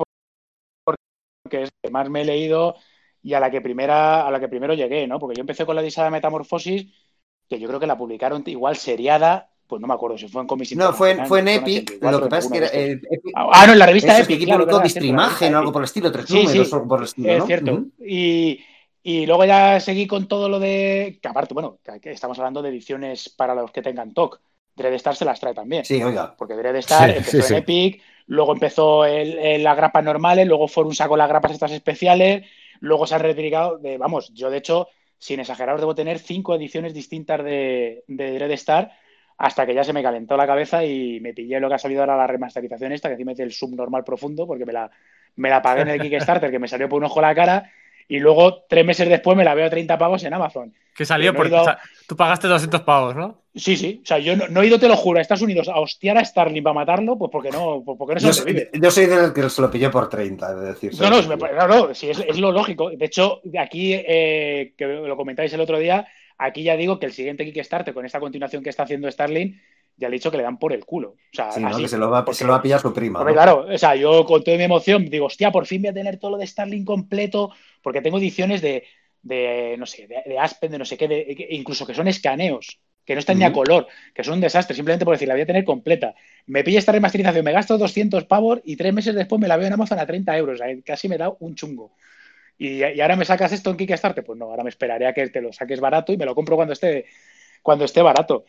porque 1.51 1.63
es 1.63 1.71
que 1.83 1.89
más 1.91 2.09
me 2.09 2.21
he 2.21 2.25
leído 2.25 2.75
y 3.21 3.33
a 3.33 3.39
la 3.39 3.51
que 3.51 3.61
primera, 3.61 4.25
a 4.25 4.31
la 4.31 4.39
que 4.39 4.47
primero 4.47 4.73
llegué, 4.73 5.05
¿no? 5.05 5.19
Porque 5.19 5.35
yo 5.35 5.41
empecé 5.41 5.65
con 5.65 5.75
la 5.75 5.81
Disada 5.81 6.09
Metamorfosis, 6.09 6.87
que 7.49 7.59
yo 7.59 7.67
creo 7.67 7.79
que 7.79 7.87
la 7.87 7.97
publicaron 7.97 8.43
igual 8.45 8.75
seriada 8.77 9.47
pues 9.67 9.79
no 9.79 9.87
me 9.87 9.93
acuerdo 9.93 10.17
si 10.17 10.27
fue 10.27 10.41
en 10.41 10.47
Comics 10.49 10.75
No, 10.75 10.91
fue, 10.91 11.11
en- 11.11 11.25
fue 11.25 11.39
en 11.39 11.47
Epic. 11.47 11.91
son 11.91 12.09
84, 12.09 12.17
Lo 12.19 12.23
que 12.25 12.29
pasa 12.29 12.45
es 12.47 12.51
que 12.51 12.57
era, 12.57 12.67
eh, 12.73 13.01
Epic- 13.09 13.31
Ah, 13.35 13.63
no, 13.65 13.71
en 13.73 13.79
la 13.79 13.85
revista 13.85 14.19
Epic. 14.19 14.39
que 14.39 14.45
claro, 14.45 14.63
publicó 14.65 14.83
Distrimagen 14.83 15.55
o 15.55 15.59
algo 15.59 15.71
por 15.71 15.81
el 15.81 15.85
estilo, 15.85 16.11
tres 16.11 16.25
Sí, 16.25 16.43
números 16.43 16.69
por 16.69 16.99
el 16.99 17.05
estilo, 17.05 17.29
Es 17.31 17.39
¿no? 17.39 17.45
cierto. 17.45 17.83
Y, 18.05 18.59
y 19.01 19.25
luego 19.25 19.45
ya 19.45 19.79
seguí 19.79 20.07
con 20.07 20.27
todo 20.27 20.49
lo 20.49 20.59
de. 20.59 21.19
Que 21.21 21.27
aparte, 21.29 21.53
bueno, 21.53 21.79
que 21.85 22.01
que 22.01 22.11
estamos 22.11 22.37
hablando 22.39 22.61
de 22.61 22.67
ediciones 22.67 23.29
para 23.29 23.55
los 23.55 23.71
que 23.71 23.81
tengan 23.81 24.13
TOC. 24.13 24.41
Dreadstar 24.75 25.15
se 25.15 25.23
las 25.23 25.39
trae 25.39 25.53
también. 25.53 25.85
Sí, 25.85 26.03
oiga. 26.03 26.35
Porque 26.37 26.53
Dreadstar 26.55 27.11
Sí, 27.11 27.17
empezó 27.19 27.37
sí, 27.37 27.43
sí. 27.43 27.53
en 27.53 27.59
Epic, 27.59 28.01
luego 28.31 28.53
empezó 28.53 29.03
el, 29.05 29.37
el- 29.39 29.63
las 29.63 29.75
grapas 29.75 30.03
normales, 30.03 30.47
luego 30.47 30.67
Forum 30.69 30.93
sacó 30.93 31.17
las 31.17 31.27
grapas 31.27 31.51
estas 31.51 31.71
especiales, 31.73 32.45
luego 32.79 33.05
se 33.05 33.15
han 33.15 33.21
retirado 33.21 33.77
de. 33.77 33.97
Vamos, 33.97 34.31
yo 34.33 34.49
de 34.49 34.57
hecho, 34.57 34.87
sin 35.17 35.39
exageraros, 35.41 35.81
debo 35.81 35.93
tener 35.95 36.17
cinco 36.17 36.55
ediciones 36.55 36.93
distintas 36.93 37.43
de, 37.43 38.03
de 38.07 38.31
Dreadstar 38.33 38.91
hasta 39.37 39.65
que 39.65 39.73
ya 39.73 39.83
se 39.83 39.91
me 39.91 40.01
calentó 40.03 40.37
la 40.37 40.47
cabeza 40.47 40.85
y 40.85 41.19
me 41.19 41.33
pillé 41.33 41.59
lo 41.59 41.67
que 41.67 41.75
ha 41.75 41.79
salido 41.79 42.01
ahora 42.01 42.15
la 42.15 42.27
remasterización 42.27 42.91
esta, 42.93 43.09
que 43.09 43.13
encima 43.13 43.31
es 43.33 43.39
el 43.39 43.51
subnormal 43.51 44.03
profundo, 44.03 44.45
porque 44.47 44.65
me 44.65 44.71
la, 44.73 44.89
me 45.35 45.49
la 45.49 45.61
pagué 45.61 45.81
en 45.81 45.87
el 45.89 45.99
Kickstarter, 46.01 46.51
que 46.51 46.59
me 46.59 46.67
salió 46.67 46.87
por 46.87 46.99
un 46.99 47.05
ojo 47.05 47.19
la 47.21 47.33
cara, 47.35 47.71
y 48.07 48.19
luego 48.19 48.63
tres 48.69 48.85
meses 48.85 49.09
después 49.09 49.35
me 49.35 49.43
la 49.43 49.55
veo 49.55 49.65
a 49.65 49.69
30 49.69 49.97
pavos 49.97 50.23
en 50.23 50.33
Amazon. 50.33 50.73
Que 50.95 51.05
salió 51.05 51.31
no 51.33 51.37
por. 51.37 51.47
ido- 51.47 51.63
tú 52.11 52.17
pagaste 52.17 52.45
200 52.49 52.81
pavos, 52.81 53.15
¿no? 53.15 53.41
Sí, 53.55 53.77
sí, 53.77 54.01
o 54.03 54.05
sea, 54.05 54.19
yo 54.19 54.35
no, 54.35 54.49
no 54.49 54.61
he 54.61 54.67
ido, 54.67 54.77
te 54.77 54.89
lo 54.89 54.97
juro, 54.97 55.17
a 55.19 55.21
Estados 55.21 55.43
Unidos 55.43 55.69
a 55.69 55.79
hostiar 55.79 56.17
a 56.17 56.25
Starling 56.25 56.61
para 56.61 56.73
matarlo, 56.73 57.17
pues 57.17 57.31
porque 57.31 57.51
no, 57.51 57.81
pues 57.85 57.97
porque 57.97 58.15
no 58.15 58.19
Yo, 58.19 58.33
sobrevive. 58.33 58.69
soy- 58.73 58.81
yo 58.81 58.91
soy 58.91 59.05
del 59.05 59.31
que 59.31 59.49
se 59.49 59.61
lo 59.61 59.71
pilló 59.71 59.89
por 59.89 60.09
30, 60.09 60.51
es 60.53 60.61
decir. 60.81 60.91
No, 61.01 61.09
no, 61.09 61.21
no, 61.37 61.67
no, 61.87 61.93
sí, 61.93 62.09
es, 62.09 62.19
es 62.19 62.37
lo 62.37 62.51
lógico. 62.51 62.89
De 62.89 63.05
hecho, 63.05 63.39
aquí, 63.57 63.93
eh, 63.93 64.73
que 64.77 64.85
lo 64.85 65.15
comentáis 65.15 65.53
el 65.53 65.61
otro 65.61 65.79
día, 65.79 66.05
aquí 66.37 66.63
ya 66.63 66.75
digo 66.75 66.99
que 66.99 67.05
el 67.05 67.13
siguiente 67.13 67.45
Kickstarter, 67.45 67.93
con 67.93 68.05
esta 68.05 68.19
continuación 68.19 68.61
que 68.61 68.69
está 68.71 68.83
haciendo 68.83 69.09
Starling, 69.09 69.57
ya 69.95 70.09
le 70.09 70.15
he 70.15 70.19
dicho 70.19 70.31
que 70.31 70.37
le 70.37 70.43
dan 70.43 70.59
por 70.59 70.73
el 70.73 70.83
culo. 70.85 71.11
O 71.11 71.15
sea, 71.31 71.49
Sí, 71.53 71.61
¿no? 71.61 71.69
así, 71.69 71.81
que 71.83 71.87
se 71.87 71.97
lo, 71.97 72.09
va, 72.09 72.25
se 72.33 72.43
lo 72.43 72.51
va 72.51 72.57
a 72.57 72.61
pillar 72.61 72.81
su 72.81 72.91
prima. 72.93 73.25
Claro, 73.25 73.67
o 73.73 73.77
sea, 73.77 73.95
yo 73.95 74.25
con 74.25 74.43
toda 74.43 74.57
mi 74.57 74.63
emoción 74.63 75.05
digo, 75.05 75.27
hostia, 75.27 75.49
por 75.49 75.65
fin 75.65 75.81
voy 75.81 75.89
a 75.91 75.93
tener 75.93 76.17
todo 76.17 76.31
lo 76.31 76.37
de 76.37 76.47
Starling 76.47 76.83
completo, 76.83 77.51
porque 77.81 78.01
tengo 78.01 78.17
ediciones 78.17 78.61
de, 78.61 78.83
de 79.21 79.75
no 79.77 79.85
sé, 79.85 80.07
de, 80.07 80.23
de 80.25 80.39
Aspen, 80.39 80.71
de 80.71 80.77
no 80.79 80.85
sé 80.85 80.97
qué, 80.97 81.07
de- 81.07 81.47
incluso 81.51 81.85
que 81.85 81.93
son 81.93 82.07
escaneos, 82.07 82.79
que 83.05 83.13
no 83.15 83.19
están 83.19 83.37
ni 83.39 83.43
a 83.45 83.51
color, 83.51 83.87
que 84.13 84.23
son 84.23 84.35
un 84.35 84.41
desastre, 84.41 84.75
simplemente 84.75 85.05
por 85.05 85.13
decir, 85.15 85.27
la 85.27 85.33
voy 85.33 85.41
a 85.41 85.45
tener 85.45 85.63
completa. 85.65 86.13
Me 86.47 86.63
pilla 86.63 86.79
esta 86.79 86.91
remasterización, 86.91 87.43
me 87.45 87.51
gasto 87.51 87.77
200 87.77 88.25
pavos 88.25 88.61
y 88.63 88.75
tres 88.75 88.93
meses 88.93 89.15
después 89.15 89.39
me 89.41 89.47
la 89.47 89.57
veo 89.57 89.67
en 89.67 89.73
Amazon 89.73 89.99
a 89.99 90.05
30 90.05 90.37
euros, 90.37 90.59
casi 90.85 91.07
me 91.09 91.17
da 91.17 91.29
un 91.39 91.55
chungo. 91.55 91.93
Y, 92.57 92.83
y 92.85 93.01
ahora 93.01 93.15
me 93.15 93.25
sacas 93.25 93.51
esto 93.51 93.71
en 93.71 93.77
Kickstarter, 93.77 94.23
pues 94.23 94.37
no, 94.37 94.45
ahora 94.45 94.63
me 94.63 94.69
esperaré 94.69 95.07
a 95.07 95.13
que 95.13 95.27
te 95.29 95.41
lo 95.41 95.51
saques 95.51 95.79
barato 95.79 96.13
y 96.13 96.17
me 96.17 96.25
lo 96.25 96.35
compro 96.35 96.55
cuando 96.55 96.73
esté, 96.73 97.05
cuando 97.63 97.85
esté 97.85 98.01
barato. 98.01 98.45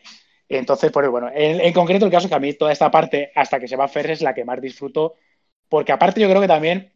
Entonces, 0.49 0.91
pues 0.91 1.09
bueno, 1.09 1.29
en, 1.33 1.61
en 1.61 1.73
concreto 1.73 2.05
el 2.05 2.11
caso 2.11 2.27
es 2.27 2.31
que 2.31 2.35
a 2.35 2.39
mí 2.39 2.53
toda 2.53 2.71
esta 2.71 2.91
parte, 2.91 3.31
hasta 3.35 3.59
que 3.59 3.67
se 3.67 3.75
va 3.75 3.85
a 3.85 3.87
Fer, 3.87 4.11
es 4.11 4.21
la 4.21 4.33
que 4.33 4.45
más 4.45 4.61
disfruto, 4.61 5.15
porque 5.69 5.91
aparte 5.91 6.21
yo 6.21 6.29
creo 6.29 6.41
que 6.41 6.47
también 6.47 6.93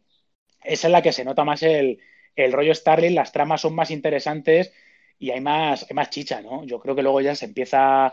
es 0.64 0.84
en 0.84 0.92
la 0.92 1.02
que 1.02 1.12
se 1.12 1.24
nota 1.24 1.44
más 1.44 1.62
el, 1.62 1.98
el 2.44 2.52
rollo 2.52 2.74
Starling, 2.74 3.14
las 3.14 3.32
tramas 3.32 3.60
son 3.60 3.74
más 3.74 3.90
interesantes 3.90 4.72
y 5.18 5.30
hay 5.30 5.40
más, 5.40 5.86
hay 5.88 5.94
más 5.94 6.10
chicha, 6.10 6.40
¿no? 6.40 6.64
Yo 6.64 6.78
creo 6.80 6.94
que 6.94 7.02
luego 7.02 7.20
ya 7.20 7.34
se 7.34 7.46
empieza... 7.46 8.12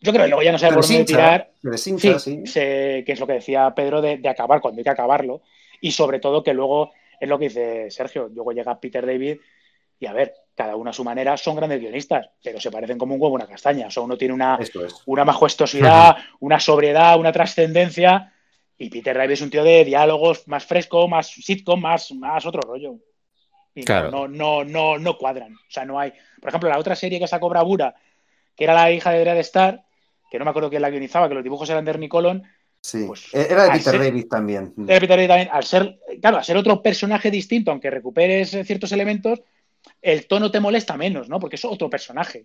Yo 0.00 0.12
creo 0.12 0.24
que 0.24 0.28
luego 0.28 0.42
ya 0.42 0.52
no 0.52 0.58
Se 0.58 0.66
por 0.68 0.82
dónde 0.86 1.04
tirar. 1.04 1.50
se 1.62 1.70
deshincha, 1.70 2.18
Sí, 2.18 2.42
sí. 2.44 2.46
se- 2.46 3.02
que 3.06 3.12
es 3.12 3.20
lo 3.20 3.26
que 3.26 3.34
decía 3.34 3.72
Pedro 3.74 4.02
de, 4.02 4.18
de 4.18 4.28
acabar 4.28 4.60
cuando 4.60 4.80
hay 4.80 4.84
que 4.84 4.90
acabarlo. 4.90 5.42
Y 5.80 5.92
sobre 5.92 6.18
todo 6.20 6.42
que 6.42 6.52
luego 6.52 6.92
es 7.20 7.28
lo 7.28 7.38
que 7.38 7.44
dice 7.48 7.90
Sergio. 7.90 8.28
Luego 8.32 8.52
llega 8.52 8.78
Peter 8.80 9.06
David 9.06 9.38
y 9.98 10.06
a 10.06 10.12
ver, 10.12 10.34
cada 10.54 10.76
uno 10.76 10.90
a 10.90 10.92
su 10.92 11.04
manera 11.04 11.36
son 11.36 11.56
grandes 11.56 11.80
guionistas, 11.80 12.28
pero 12.42 12.60
se 12.60 12.70
parecen 12.70 12.98
como 12.98 13.14
un 13.14 13.20
huevo 13.22 13.34
una 13.34 13.46
castaña. 13.46 13.86
O 13.86 13.90
sea, 13.90 14.02
uno 14.02 14.18
tiene 14.18 14.34
una, 14.34 14.58
es. 14.60 14.70
una 15.06 15.24
majestuosidad, 15.24 16.16
una 16.40 16.60
sobriedad, 16.60 17.18
una 17.18 17.32
trascendencia. 17.32 18.32
Y 18.76 18.90
Peter 18.90 19.16
David 19.16 19.32
es 19.34 19.40
un 19.40 19.50
tío 19.50 19.64
de 19.64 19.84
diálogos 19.84 20.46
más 20.48 20.66
fresco, 20.66 21.08
más 21.08 21.28
sitcom, 21.28 21.80
más, 21.80 22.12
más 22.12 22.44
otro 22.44 22.60
rollo. 22.60 22.96
Y 23.74 23.80
no- 23.80 23.84
Claro. 23.86 24.10
no, 24.10 24.28
no, 24.28 24.64
no, 24.64 24.98
no 24.98 25.18
cuadran. 25.18 25.54
O 25.54 25.58
sea, 25.70 25.84
no 25.84 25.98
hay. 25.98 26.12
Por 26.40 26.48
ejemplo, 26.48 26.68
la 26.68 26.78
otra 26.78 26.94
serie 26.96 27.18
que 27.18 27.26
sacó 27.26 27.48
Bravura, 27.48 27.94
que 28.56 28.64
era 28.64 28.74
la 28.74 28.90
hija 28.92 29.10
de 29.10 29.20
Dread 29.20 29.38
Star, 29.38 29.84
que 30.30 30.38
no 30.38 30.44
me 30.44 30.50
acuerdo 30.50 30.70
quién 30.70 30.82
la 30.82 30.90
guionizaba, 30.90 31.28
que 31.28 31.34
los 31.34 31.42
dibujos 31.44 31.68
eran 31.70 31.84
de 31.84 31.90
Ernie 31.92 32.08
Colon, 32.08 32.42
Sí. 32.80 33.04
Pues, 33.06 33.32
Era 33.32 33.62
de 33.64 33.70
Peter 33.70 33.92
ser- 33.94 33.98
David 33.98 34.26
también. 34.28 34.74
de 34.76 35.00
Peter 35.00 35.08
David 35.16 35.28
también, 35.28 35.48
al 35.50 35.64
ser, 35.64 35.98
claro, 36.20 36.36
al 36.36 36.44
ser 36.44 36.58
otro 36.58 36.82
personaje 36.82 37.30
distinto, 37.30 37.70
aunque 37.70 37.88
recuperes 37.90 38.52
eh, 38.52 38.62
ciertos 38.62 38.92
elementos, 38.92 39.40
el 40.02 40.26
tono 40.26 40.50
te 40.50 40.60
molesta 40.60 40.94
menos, 40.98 41.30
¿no? 41.30 41.40
Porque 41.40 41.56
es 41.56 41.64
otro 41.64 41.88
personaje. 41.88 42.44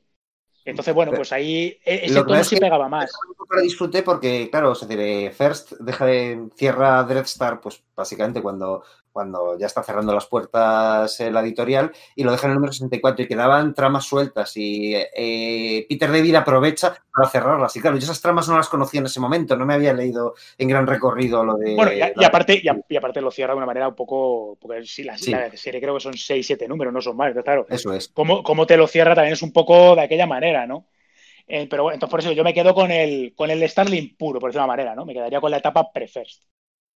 Entonces, 0.64 0.94
bueno, 0.94 1.12
pues 1.14 1.34
ahí 1.34 1.78
eh, 1.84 2.02
ese 2.04 2.14
Lo 2.14 2.26
tono 2.26 2.36
sí 2.46 2.56
es 2.56 2.60
que- 2.62 2.66
pegaba 2.66 2.88
más. 2.88 3.12
Lo 3.50 3.62
disfruté 3.62 4.02
porque, 4.02 4.50
claro, 4.50 4.72
es 4.72 4.80
decir, 4.80 5.00
eh, 5.02 5.32
First 5.32 5.74
deja 5.80 6.06
de, 6.06 6.48
cierra 6.56 7.04
Dreadstar, 7.04 7.60
pues 7.60 7.84
básicamente 7.94 8.42
cuando, 8.42 8.84
cuando 9.20 9.58
ya 9.60 9.68
está 9.68 9.84
cerrando 9.84 10.14
las 10.14 10.26
puertas 10.28 11.20
eh, 11.20 11.30
la 11.32 11.42
editorial 11.42 11.92
y 12.16 12.24
lo 12.24 12.32
deja 12.32 12.48
en 12.48 12.52
el 12.52 12.56
número 12.56 12.72
64 12.74 13.26
y 13.26 13.28
quedaban 13.28 13.74
tramas 13.74 14.06
sueltas 14.06 14.56
y 14.56 14.94
eh, 14.96 15.86
Peter 15.90 16.10
David 16.12 16.36
aprovecha 16.36 16.96
para 17.14 17.30
cerrarlas. 17.30 17.76
Y 17.76 17.82
claro, 17.82 17.98
yo 17.98 18.04
esas 18.04 18.22
tramas 18.22 18.48
no 18.48 18.56
las 18.56 18.70
conocía 18.70 19.02
en 19.02 19.08
ese 19.08 19.20
momento, 19.20 19.58
no 19.58 19.66
me 19.66 19.74
había 19.74 19.94
leído 19.94 20.36
en 20.58 20.68
gran 20.70 20.88
recorrido 20.88 21.44
lo 21.44 21.56
de... 21.56 21.76
Bueno, 21.76 21.92
y, 21.92 22.02
a- 22.02 22.14
y 22.16 22.22
la- 22.22 22.28
aparte, 22.28 22.60
y, 22.64 22.68
a- 22.70 22.80
y 22.88 22.96
aparte 22.96 23.20
lo 23.22 23.32
cierra 23.32 23.54
de 23.54 23.58
una 23.58 23.66
manera 23.66 23.88
un 23.90 23.96
poco. 23.96 24.58
Porque 24.62 24.86
sí, 24.86 25.04
la, 25.04 25.18
Sí. 25.18 25.32
la 25.32 25.52
serie 25.58 25.82
creo 25.82 25.96
que 25.96 26.00
son 26.00 26.14
6, 26.14 26.48
7 26.48 26.68
números, 26.68 26.94
no 26.94 27.02
son 27.02 27.18
más. 27.18 27.34
Claro, 27.44 27.66
Eso 27.70 27.94
es. 27.94 28.08
cómo, 28.10 28.42
cómo 28.44 28.66
te 28.66 28.78
lo 28.78 28.88
cierra 28.88 29.16
también 29.16 29.34
es 29.34 29.42
un 29.42 29.52
poco 29.52 29.96
de 29.96 30.02
aquella 30.02 30.28
manera, 30.28 30.66
¿no? 30.66 30.88
Eh, 31.48 31.68
pero 31.70 31.84
bueno, 31.84 31.96
entonces 31.96 32.12
por 32.12 32.20
eso 32.22 32.32
yo 32.32 32.44
me 32.44 32.54
quedo 32.54 32.74
con 32.74 32.92
el, 32.92 33.34
con 33.36 33.50
el 33.52 33.68
Starling 33.68 34.16
puro, 34.18 34.40
por 34.40 34.50
decirlo 34.50 34.64
de 34.64 34.66
una 34.66 34.74
manera, 34.74 34.96
¿no? 34.96 35.06
Me 35.06 35.14
quedaría 35.14 35.42
con 35.42 35.52
la 35.52 35.58
etapa 35.58 35.92
pre-first. 35.92 36.44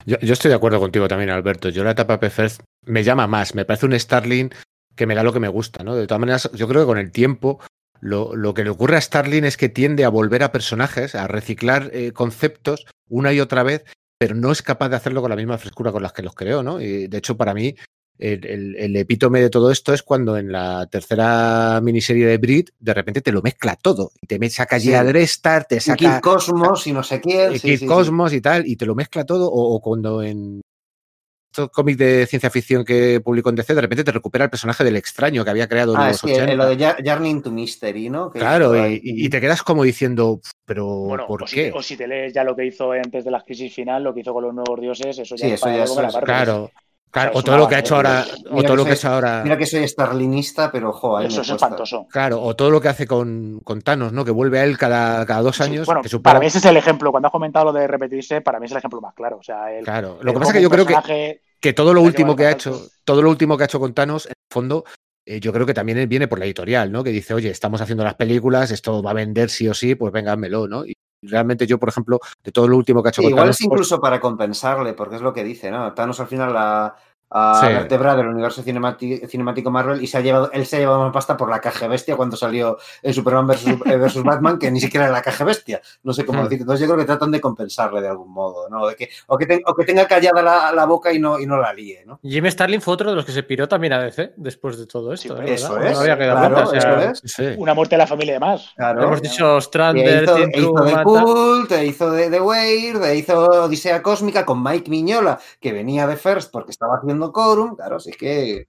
Yo, 0.06 0.16
estoy 0.20 0.48
de 0.48 0.54
acuerdo 0.54 0.80
contigo 0.80 1.08
también, 1.08 1.30
Alberto. 1.30 1.68
Yo 1.68 1.84
la 1.84 1.90
etapa 1.92 2.18
P-First 2.20 2.62
me 2.86 3.04
llama 3.04 3.26
más. 3.26 3.54
Me 3.54 3.64
parece 3.64 3.86
un 3.86 3.98
Starling 3.98 4.50
que 4.96 5.06
me 5.06 5.14
da 5.14 5.22
lo 5.22 5.32
que 5.32 5.40
me 5.40 5.48
gusta, 5.48 5.84
¿no? 5.84 5.94
De 5.94 6.06
todas 6.06 6.20
maneras, 6.20 6.50
yo 6.54 6.66
creo 6.68 6.82
que 6.82 6.86
con 6.86 6.98
el 6.98 7.12
tiempo 7.12 7.60
lo, 8.00 8.34
lo 8.34 8.54
que 8.54 8.64
le 8.64 8.70
ocurre 8.70 8.96
a 8.96 9.00
Starling 9.00 9.44
es 9.44 9.56
que 9.56 9.68
tiende 9.68 10.04
a 10.04 10.08
volver 10.08 10.42
a 10.42 10.52
personajes, 10.52 11.14
a 11.14 11.26
reciclar 11.26 11.90
eh, 11.92 12.12
conceptos 12.12 12.86
una 13.08 13.32
y 13.32 13.40
otra 13.40 13.62
vez, 13.62 13.84
pero 14.18 14.34
no 14.34 14.52
es 14.52 14.62
capaz 14.62 14.88
de 14.88 14.96
hacerlo 14.96 15.20
con 15.20 15.30
la 15.30 15.36
misma 15.36 15.58
frescura 15.58 15.92
con 15.92 16.02
las 16.02 16.12
que 16.12 16.22
los 16.22 16.34
creó, 16.34 16.62
¿no? 16.62 16.80
Y 16.80 17.06
de 17.06 17.18
hecho, 17.18 17.36
para 17.36 17.54
mí, 17.54 17.76
el, 18.20 18.46
el- 18.46 18.76
el 18.76 18.96
epítome 18.96 19.40
de 19.40 19.50
todo 19.50 19.70
esto 19.70 19.92
es 19.94 20.02
cuando 20.02 20.36
en 20.36 20.52
la 20.52 20.86
tercera 20.90 21.80
miniserie 21.82 22.26
de 22.26 22.38
Brit, 22.38 22.70
de 22.78 22.94
repente 22.94 23.20
te 23.22 23.32
lo 23.32 23.42
mezcla 23.42 23.76
todo. 23.76 24.12
Y 24.20 24.26
te 24.26 24.50
saca 24.50 24.78
Sí. 24.78 24.90
Drestar, 24.90 25.64
te 25.64 25.76
Y 25.76 25.80
saca 25.80 25.96
Kid 25.96 26.20
Cosmos 26.22 26.86
y 26.86 26.92
no 26.92 27.02
sé 27.02 27.20
quién. 27.20 27.52
eh, 27.52 27.58
sí, 27.58 27.60
Kid 27.60 27.70
sí, 27.70 27.78
sí. 27.78 27.86
Cosmos 27.86 28.32
y 28.32 28.40
tal, 28.40 28.66
y 28.66 28.76
te 28.76 28.86
lo 28.86 28.94
mezcla 28.94 29.24
todo, 29.24 29.50
o, 29.50 29.74
o 29.74 29.80
cuando 29.80 30.22
en 30.22 30.60
estos 31.52 31.70
cómics 31.70 31.98
de 31.98 32.26
ciencia 32.26 32.48
ficción 32.48 32.84
que 32.84 33.20
publicó 33.20 33.50
en 33.50 33.56
DC, 33.56 33.74
de 33.74 33.80
repente 33.80 34.04
te 34.04 34.12
recupera 34.12 34.44
el 34.44 34.50
personaje 34.50 34.84
del 34.84 34.94
extraño 34.96 35.42
que 35.44 35.50
había 35.50 35.68
creado 35.68 35.94
en 35.94 36.00
Ah, 36.00 36.06
los 36.08 36.16
es 36.22 36.22
que 36.22 36.32
80. 36.34 36.54
lo 36.54 36.66
de 36.68 36.94
Journey 37.04 37.30
into 37.30 37.50
Mystery, 37.50 38.08
¿no? 38.08 38.30
Que 38.30 38.38
Claro, 38.38 38.88
y, 38.88 39.00
y 39.02 39.28
te 39.28 39.40
quedas 39.40 39.62
como 39.64 39.82
diciendo, 39.82 40.40
pero 40.64 40.86
Bueno, 40.86 41.26
¿por 41.26 41.42
o 41.42 41.46
si, 41.48 41.56
qué? 41.56 41.70
te, 41.72 41.78
o 41.78 41.82
si 41.82 41.96
te 41.96 42.06
lees 42.06 42.32
ya 42.32 42.44
lo 42.44 42.54
que 42.54 42.66
hizo 42.66 42.92
antes 42.92 43.24
de 43.24 43.30
la 43.32 43.42
crisis 43.42 43.74
final, 43.74 44.04
lo 44.04 44.14
que 44.14 44.20
hizo 44.20 44.32
con 44.32 44.44
los 44.44 44.54
nuevos 44.54 44.80
dioses, 44.80 45.18
eso 45.18 45.34
ya 45.34 45.46
Sí, 45.46 45.52
es 45.52 45.54
eso 45.54 45.64
para 45.66 45.76
ya 45.76 45.84
es- 45.84 45.96
la 45.96 46.12
parte. 46.12 46.26
Claro, 46.26 46.70
claro, 47.10 47.32
o 47.34 47.42
todo 47.42 47.56
lo 47.58 47.68
que 47.68 47.74
ha 47.74 47.78
hecho 47.80 47.96
ahora, 47.96 48.24
o 48.50 48.54
Mira 48.56 48.68
todo 48.68 48.76
que 48.76 48.76
lo 48.76 48.84
que 48.84 48.90
soy- 48.90 48.92
es 48.92 49.04
ahora, 49.04 49.40
Mira 49.44 49.58
que 49.58 49.66
soy 49.66 49.86
starlinista, 49.88 50.70
pero 50.72 50.92
jo, 50.92 51.16
ahí 51.16 51.26
Eso 51.26 51.36
me 51.36 51.42
es 51.42 51.48
cuesta. 51.48 51.66
espantoso. 51.66 52.06
claro, 52.10 52.40
o 52.42 52.54
todo 52.56 52.70
lo 52.70 52.80
que 52.80 52.88
hace 52.88 53.06
con, 53.06 53.60
con 53.64 53.82
Thanos, 53.82 54.12
¿no? 54.12 54.24
Que 54.24 54.30
vuelve 54.30 54.58
a 54.60 54.64
él 54.64 54.76
cada, 54.78 55.24
cada 55.26 55.42
dos 55.42 55.56
Sí, 55.56 55.62
años. 55.64 55.86
bueno, 55.86 56.02
que 56.02 56.18
para 56.20 56.38
mí 56.40 56.46
ese 56.46 56.58
es 56.58 56.64
el 56.64 56.76
ejemplo. 56.76 57.10
Cuando 57.10 57.26
has 57.28 57.32
comentado 57.32 57.66
lo 57.66 57.72
de 57.72 57.86
repetirse, 57.86 58.40
para 58.40 58.58
mí 58.60 58.66
es 58.66 58.72
el 58.72 58.78
ejemplo 58.78 59.00
más 59.00 59.14
claro. 59.14 59.38
O 59.38 59.42
sea, 59.42 59.72
el, 59.72 59.84
Claro, 59.84 60.18
el 60.20 60.26
lo 60.26 60.32
que 60.32 60.38
pasa 60.38 60.50
es 60.52 60.56
que 60.58 60.62
yo 60.62 60.70
creo 60.70 60.86
que, 60.86 61.40
que 61.60 61.72
todo 61.72 61.92
lo 61.94 62.02
último 62.02 62.34
que 62.36 62.46
ha 62.46 62.50
hecho, 62.52 62.88
todo 63.04 63.22
lo 63.22 63.30
último 63.30 63.56
que 63.56 63.64
ha 63.64 63.66
hecho 63.66 63.80
con 63.80 63.92
Thanos, 63.94 64.26
en 64.26 64.30
el 64.32 64.52
fondo, 64.52 64.84
eh, 65.26 65.38
yo 65.40 65.52
creo 65.52 65.66
que 65.66 65.74
también 65.74 66.08
viene 66.08 66.28
por 66.28 66.38
la 66.38 66.44
editorial, 66.46 66.90
¿no? 66.90 67.04
Que 67.04 67.10
dice, 67.10 67.34
oye, 67.34 67.50
estamos 67.50 67.80
haciendo 67.80 68.02
las 68.04 68.14
películas, 68.14 68.70
esto 68.70 69.02
va 69.02 69.10
a 69.10 69.14
vender 69.14 69.50
sí 69.50 69.68
o 69.68 69.74
sí, 69.74 69.94
pues 69.94 70.12
vénganmelo, 70.12 70.66
¿no? 70.66 70.84
Y 70.86 70.94
realmente 71.22 71.66
yo, 71.66 71.78
por 71.78 71.88
ejemplo, 71.88 72.18
de 72.42 72.52
todo 72.52 72.68
lo 72.68 72.76
último 72.76 73.02
que 73.02 73.08
ha 73.08 73.10
hecho 73.10 73.22
Sí, 73.22 73.28
igual 73.28 73.42
Thanos, 73.44 73.56
es 73.60 73.66
incluso 73.66 74.00
para 74.00 74.20
compensarle, 74.20 74.94
porque 74.94 75.16
es 75.16 75.22
lo 75.22 75.32
que 75.32 75.44
dice, 75.44 75.70
¿no? 75.70 75.92
Thanos 75.94 76.20
al 76.20 76.26
final 76.26 76.52
la 76.52 76.94
a 77.30 77.60
Sí. 77.60 77.66
vertebrar 77.68 78.16
del 78.16 78.26
universo 78.28 78.62
cinemático 78.62 79.70
Marvel 79.70 80.02
y 80.02 80.06
se 80.06 80.18
ha 80.18 80.20
llevado, 80.20 80.50
él 80.52 80.66
se 80.66 80.76
ha 80.76 80.78
llevado 80.80 81.00
más 81.04 81.12
pasta 81.12 81.36
por 81.36 81.48
la 81.48 81.60
caja 81.60 81.86
bestia 81.88 82.16
cuando 82.16 82.36
salió 82.36 82.78
en 83.02 83.14
Superman 83.14 83.46
versus, 83.46 83.68
eh, 83.86 83.96
versus 83.96 84.22
Batman, 84.24 84.58
que 84.58 84.70
ni 84.70 84.80
siquiera 84.80 85.06
era 85.06 85.12
la 85.14 85.22
caja 85.22 85.44
bestia. 85.44 85.80
No 86.02 86.12
sé 86.12 86.24
cómo 86.24 86.40
Hmm. 86.40 86.44
decir. 86.44 86.60
Entonces 86.60 86.80
yo 86.86 86.92
creo 86.92 86.98
que 86.98 87.06
tratan 87.06 87.30
de 87.30 87.40
compensarle 87.40 88.00
de 88.00 88.08
algún 88.08 88.32
modo, 88.32 88.68
¿no? 88.68 88.86
De 88.86 88.96
que, 88.96 89.08
o, 89.28 89.38
que 89.38 89.46
ten- 89.46 89.62
o 89.66 89.74
que 89.74 89.84
tenga 89.84 90.06
callada 90.06 90.42
la, 90.42 90.72
la 90.72 90.84
boca 90.86 91.12
y 91.12 91.18
no, 91.18 91.38
y 91.38 91.46
no 91.46 91.56
la 91.58 91.72
líe, 91.72 92.04
¿no? 92.06 92.18
Jim 92.22 92.46
Starlin 92.46 92.80
fue 92.80 92.94
otro 92.94 93.10
de 93.10 93.16
los 93.16 93.24
que 93.24 93.32
se 93.32 93.42
piró 93.42 93.68
también 93.68 93.92
a 93.92 94.02
DC 94.02 94.32
después 94.36 94.78
de 94.78 94.86
todo 94.86 95.12
esto. 95.12 95.40
¿eh? 95.40 95.54
Eso 95.54 95.74
¿verdad? 95.74 95.90
es. 95.90 95.94
No 95.96 96.00
había 96.00 96.18
quedado 96.18 96.38
claro, 96.38 96.54
cuenta, 96.54 96.70
o 96.70 96.80
sea, 96.80 97.10
eso 97.12 97.20
es. 97.24 97.32
sí. 97.32 97.44
una 97.58 97.74
muerte 97.74 97.94
de 97.94 97.98
la 97.98 98.06
familia 98.06 98.32
y 98.32 98.34
demás. 98.34 98.72
Claro. 98.76 99.02
Hemos 99.04 99.22
dicho 99.22 99.58
E 99.58 99.60
Strander, 99.60 100.22
hizo, 100.24 100.36
e 100.36 100.46
de 100.46 100.52
Truman, 100.52 100.94
tal. 100.94 101.04
Cult, 101.04 101.72
hizo 101.84 102.10
de 102.10 102.30
The 102.30 102.40
Weird, 102.40 103.04
e 103.04 103.16
hizo 103.16 103.44
Odisea 103.64 104.02
Cósmica 104.02 104.44
con 104.44 104.62
Mike 104.62 104.90
Miñola, 104.90 105.38
que 105.60 105.72
venía 105.72 106.06
de 106.06 106.16
First 106.16 106.50
porque 106.50 106.70
estaba 106.72 106.96
haciendo 106.96 107.19
Corum. 107.32 107.76
Claro, 107.76 107.96
así 107.96 108.10
que. 108.12 108.66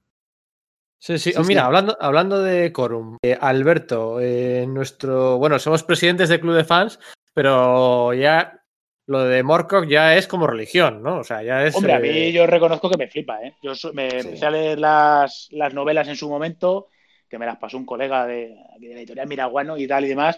Sí, 1.00 1.18
sí. 1.18 1.32
Sí, 1.32 1.38
Oh, 1.38 1.44
mira, 1.44 1.62
sí. 1.62 1.66
Hablando, 1.66 1.98
hablando 2.00 2.42
de 2.44 2.72
Corum, 2.72 3.18
eh, 3.24 3.38
Alberto, 3.40 4.20
eh, 4.20 4.66
nuestro. 4.68 5.38
Bueno, 5.38 5.58
somos 5.58 5.84
presidentes 5.84 6.30
del 6.30 6.40
club 6.42 6.56
de 6.56 6.64
fans, 6.64 7.00
pero 7.34 8.14
ya 8.14 8.62
lo 9.08 9.24
de 9.24 9.42
Morcock 9.42 9.88
ya 9.88 10.16
es 10.16 10.28
como 10.28 10.46
religión, 10.46 11.02
¿no? 11.02 11.20
O 11.20 11.24
sea, 11.24 11.42
ya 11.42 11.64
es. 11.66 11.76
Hombre, 11.76 11.94
a 11.94 11.98
eh, 11.98 12.02
mí 12.02 12.32
yo 12.32 12.46
reconozco 12.46 12.90
que 12.90 12.98
me 12.98 13.08
flipa, 13.08 13.42
¿eh? 13.42 13.56
Yo 13.64 13.72
me 13.94 14.10
Sí. 14.12 14.18
empecé 14.18 14.46
a 14.46 14.52
leer 14.52 14.80
las, 14.80 15.48
las 15.52 15.74
novelas 15.74 16.08
en 16.08 16.16
su 16.16 16.30
momento, 16.30 16.88
que 17.28 17.40
me 17.40 17.46
las 17.48 17.58
pasó 17.58 17.78
un 17.78 17.86
colega 17.86 18.28
de, 18.28 18.56
de 18.80 18.88
la 18.94 19.00
editorial 19.00 19.28
Miraguano 19.28 19.78
y 19.78 19.88
tal 19.88 20.06
y 20.06 20.10
demás, 20.10 20.38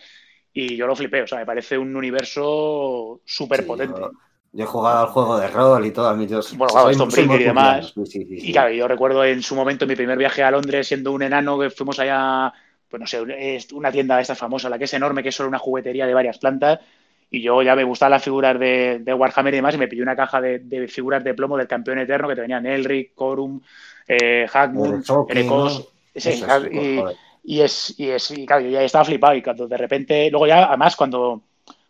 y 0.53 0.77
yo 0.77 0.88
lo 0.88 0.95
flipé. 0.95 1.24
O 1.24 1.27
sea, 1.27 1.40
me 1.40 1.45
parece 1.45 1.77
un 1.77 1.93
universo 1.95 3.22
súper 3.25 3.66
potente. 3.66 4.00
Yo 4.54 4.64
he 4.64 4.68
jugado 4.68 5.00
al 5.00 5.08
juego 5.08 5.38
de 5.38 5.48
rol 5.48 5.86
y 5.86 5.92
todo. 5.92 6.08
A 6.08 6.14
mí 6.16 6.28
yo 6.28 6.40
Bueno, 6.56 6.74
claro, 6.74 6.88
muy 6.96 7.06
Breaker 7.08 7.42
y 7.42 7.44
demás. 7.44 7.92
cultural. 7.92 8.06
Sí, 8.08 8.12
sí, 8.12 8.26
sí, 8.30 8.40
sí. 8.40 8.50
Y 8.50 8.52
claro, 8.54 8.72
yo 8.72 8.88
recuerdo 8.88 9.26
en 9.26 9.42
su 9.42 9.56
momento 9.56 9.88
mi 9.88 9.96
primer 9.96 10.18
viaje 10.18 10.44
a 10.44 10.52
Londres 10.52 10.88
siendo 10.88 11.12
un 11.12 11.24
enano 11.24 11.60
que 11.60 11.70
fuimos 11.72 12.00
allá, 12.00 12.54
pues 12.88 13.00
no 13.00 13.08
sé, 13.08 13.22
una 13.74 13.92
tienda 13.92 14.16
de 14.16 14.22
estas 14.22 14.38
famosas, 14.38 14.70
la 14.70 14.78
que 14.78 14.86
es 14.86 14.94
enorme, 14.94 15.24
que 15.24 15.30
es 15.30 15.36
solo 15.36 15.50
una 15.50 15.60
juguetería 15.60 16.06
de 16.06 16.14
varias 16.14 16.38
plantas. 16.38 16.80
Y 17.32 17.42
yo 17.42 17.64
ya 17.64 17.76
me 17.76 17.84
gustaban 17.84 18.12
las 18.12 18.24
figuras 18.24 18.60
de, 18.60 19.00
de 19.02 19.14
Warhammer 19.14 19.54
y 19.56 19.58
demás, 19.58 19.74
y 19.74 19.80
me 19.80 19.88
pillé 19.88 20.04
una 20.04 20.16
caja 20.16 20.40
de, 20.40 20.60
de 20.60 20.88
figuras 20.88 21.24
de 21.24 21.34
plomo 21.34 21.58
del 21.58 21.68
campeón 21.68 21.98
eterno 21.98 22.28
que 22.28 22.36
te 22.36 22.42
venían 22.42 22.68
Elric, 22.68 23.16
Corum, 23.16 23.60
eh, 24.08 24.46
Hackmoon, 24.48 25.04
es, 26.14 26.26
y, 26.72 27.56
y 27.56 27.62
es, 27.62 27.96
y 28.00 28.10
es, 28.10 28.32
y 28.32 28.46
claro, 28.46 28.62
yo 28.62 28.70
ya 28.70 28.84
estaba 28.84 29.06
flipado. 29.06 29.36
Y 29.36 29.42
cuando 29.42 29.68
de 29.68 29.78
repente, 29.78 30.30
luego 30.30 30.46
ya, 30.46 30.66
además, 30.66 30.96
cuando, 30.96 31.42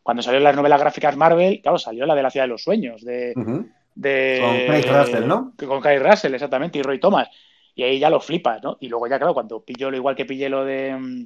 cuando 0.04 0.22
salieron 0.22 0.44
las 0.44 0.56
novelas 0.56 0.80
gráficas 0.82 1.16
Marvel, 1.18 1.62
claro, 1.62 1.80
salió 1.80 2.06
la 2.06 2.14
de 2.16 2.24
la 2.24 2.30
ciudad 2.30 2.44
de 2.46 2.50
los 2.50 2.64
sueños, 2.64 3.02
de, 3.04 3.34
de 3.96 4.38
Con 4.42 4.60
Craig 4.68 4.86
Russell, 4.88 5.28
¿no? 5.28 5.54
Con 5.58 5.82
Craig 5.82 6.00
Russell, 6.00 6.34
exactamente, 6.34 6.78
y 6.80 6.82
Roy 6.84 7.00
Thomas. 7.00 7.30
Y 7.76 7.84
ahí 7.84 8.00
ya 8.00 8.10
lo 8.10 8.20
flipas, 8.20 8.62
¿no? 8.62 8.78
Y 8.82 8.88
luego 8.90 9.08
ya, 9.08 9.18
claro, 9.18 9.34
cuando 9.34 9.64
pillo 9.64 9.90
lo 9.90 9.98
igual 9.98 10.16
que 10.16 10.26
pillé 10.26 10.50
lo 10.50 10.64
de 10.64 10.96
mm, 10.96 11.26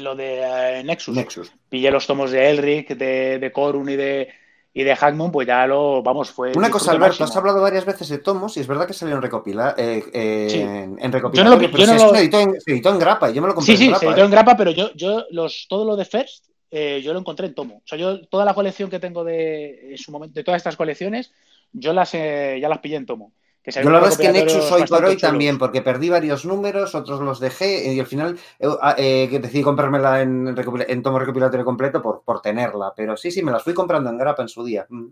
lo 0.00 0.14
de 0.14 0.78
eh, 0.80 0.84
Nexus, 0.84 1.16
Nexus. 1.16 1.52
pillé 1.68 1.90
los 1.90 2.06
tomos 2.06 2.30
de 2.30 2.50
Elric, 2.50 2.88
de, 2.96 3.38
de 3.38 3.52
Corun 3.52 3.88
y 3.88 3.96
de 3.96 4.28
y 4.74 4.84
de 4.84 4.96
pues 5.32 5.46
ya 5.48 5.66
lo, 5.66 6.02
vamos, 6.04 6.30
fue 6.30 6.52
Una 6.54 6.70
cosa, 6.70 6.92
Alberto, 6.92 7.24
has 7.24 7.36
hablado 7.36 7.60
varias 7.60 7.84
veces 7.84 8.08
de 8.10 8.18
tomos 8.18 8.56
y 8.56 8.60
es 8.60 8.66
verdad 8.68 8.86
que 8.86 8.92
salieron 8.92 9.20
recopila, 9.20 9.74
eh, 9.76 10.04
eh, 10.12 10.46
Sí. 10.48 10.60
en, 10.60 10.68
en 10.68 10.98
Yo 11.00 11.10
recopilatorio, 11.10 11.68
no 11.68 11.72
pero 11.72 11.84
yo 11.84 11.86
no 11.90 11.96
eso 11.96 12.06
lo- 12.06 12.14
se, 12.14 12.20
editó 12.20 12.38
en, 12.40 12.60
se 12.60 12.70
editó 12.72 12.90
en 12.90 12.98
grapa 13.00 13.30
y 13.30 13.34
yo 13.34 13.42
me 13.42 13.48
lo 13.48 13.54
compré 13.56 13.72
Sí, 13.74 13.78
sí, 13.78 13.84
en 13.86 13.90
grapa. 13.90 14.00
se 14.00 14.06
editó 14.06 14.20
¿eh? 14.20 14.24
en 14.26 14.30
grapa, 14.30 14.56
pero 14.56 14.70
yo, 14.70 14.92
yo 14.94 15.24
los, 15.30 15.66
todo 15.68 15.84
lo 15.84 15.96
de 15.96 16.04
First, 16.04 16.46
eh, 16.70 17.00
yo 17.02 17.12
lo 17.12 17.20
encontré 17.20 17.46
en 17.46 17.54
tomo. 17.54 17.76
O 17.76 17.86
sea, 17.86 17.98
yo 17.98 18.26
toda 18.26 18.44
la 18.44 18.54
colección 18.54 18.90
que 18.90 18.98
tengo 18.98 19.24
de, 19.24 19.92
en 19.92 19.98
su 19.98 20.12
momento, 20.12 20.34
de 20.34 20.44
todas 20.44 20.58
estas 20.58 20.76
colecciones, 20.76 21.32
yo 21.72 21.92
las 21.92 22.14
eh, 22.14 22.58
ya 22.60 22.68
las 22.68 22.78
pillé 22.78 22.96
en 22.96 23.06
tomo. 23.06 23.32
Que 23.62 23.70
Yo 23.70 23.90
la 23.90 23.98
verdad 23.98 24.12
es 24.12 24.18
que 24.18 24.32
Nexus 24.32 24.70
hoy 24.70 24.84
por 24.84 25.04
hoy 25.04 25.16
también, 25.16 25.58
porque 25.58 25.82
perdí 25.82 26.08
varios 26.08 26.44
números, 26.44 26.94
otros 26.94 27.20
los 27.20 27.40
dejé 27.40 27.92
y 27.92 28.00
al 28.00 28.06
final 28.06 28.38
eh, 28.58 28.66
ah, 28.80 28.94
eh, 28.96 29.28
decidí 29.40 29.62
comprármela 29.62 30.22
en, 30.22 30.54
tomo 31.02 31.18
recopilatorio 31.18 31.64
completo 31.64 32.00
por, 32.00 32.22
por 32.22 32.40
tenerla. 32.40 32.92
Pero 32.96 33.16
sí, 33.16 33.30
sí, 33.30 33.42
me 33.42 33.52
las 33.52 33.62
fui 33.62 33.74
comprando 33.74 34.10
en 34.10 34.18
grapa 34.18 34.42
en 34.42 34.48
su 34.48 34.64
día. 34.64 34.86
Mm. 34.88 35.08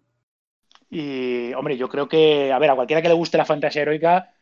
Y, 0.88 1.52
hombre, 1.54 1.76
yo 1.76 1.88
creo 1.88 2.08
que, 2.08 2.52
a 2.52 2.58
ver, 2.58 2.70
a 2.70 2.76
cualquiera 2.76 3.02
que 3.02 3.08
le 3.08 3.14
guste 3.14 3.36
la 3.36 3.44
fantasía 3.44 3.82
heroica, 3.82 4.32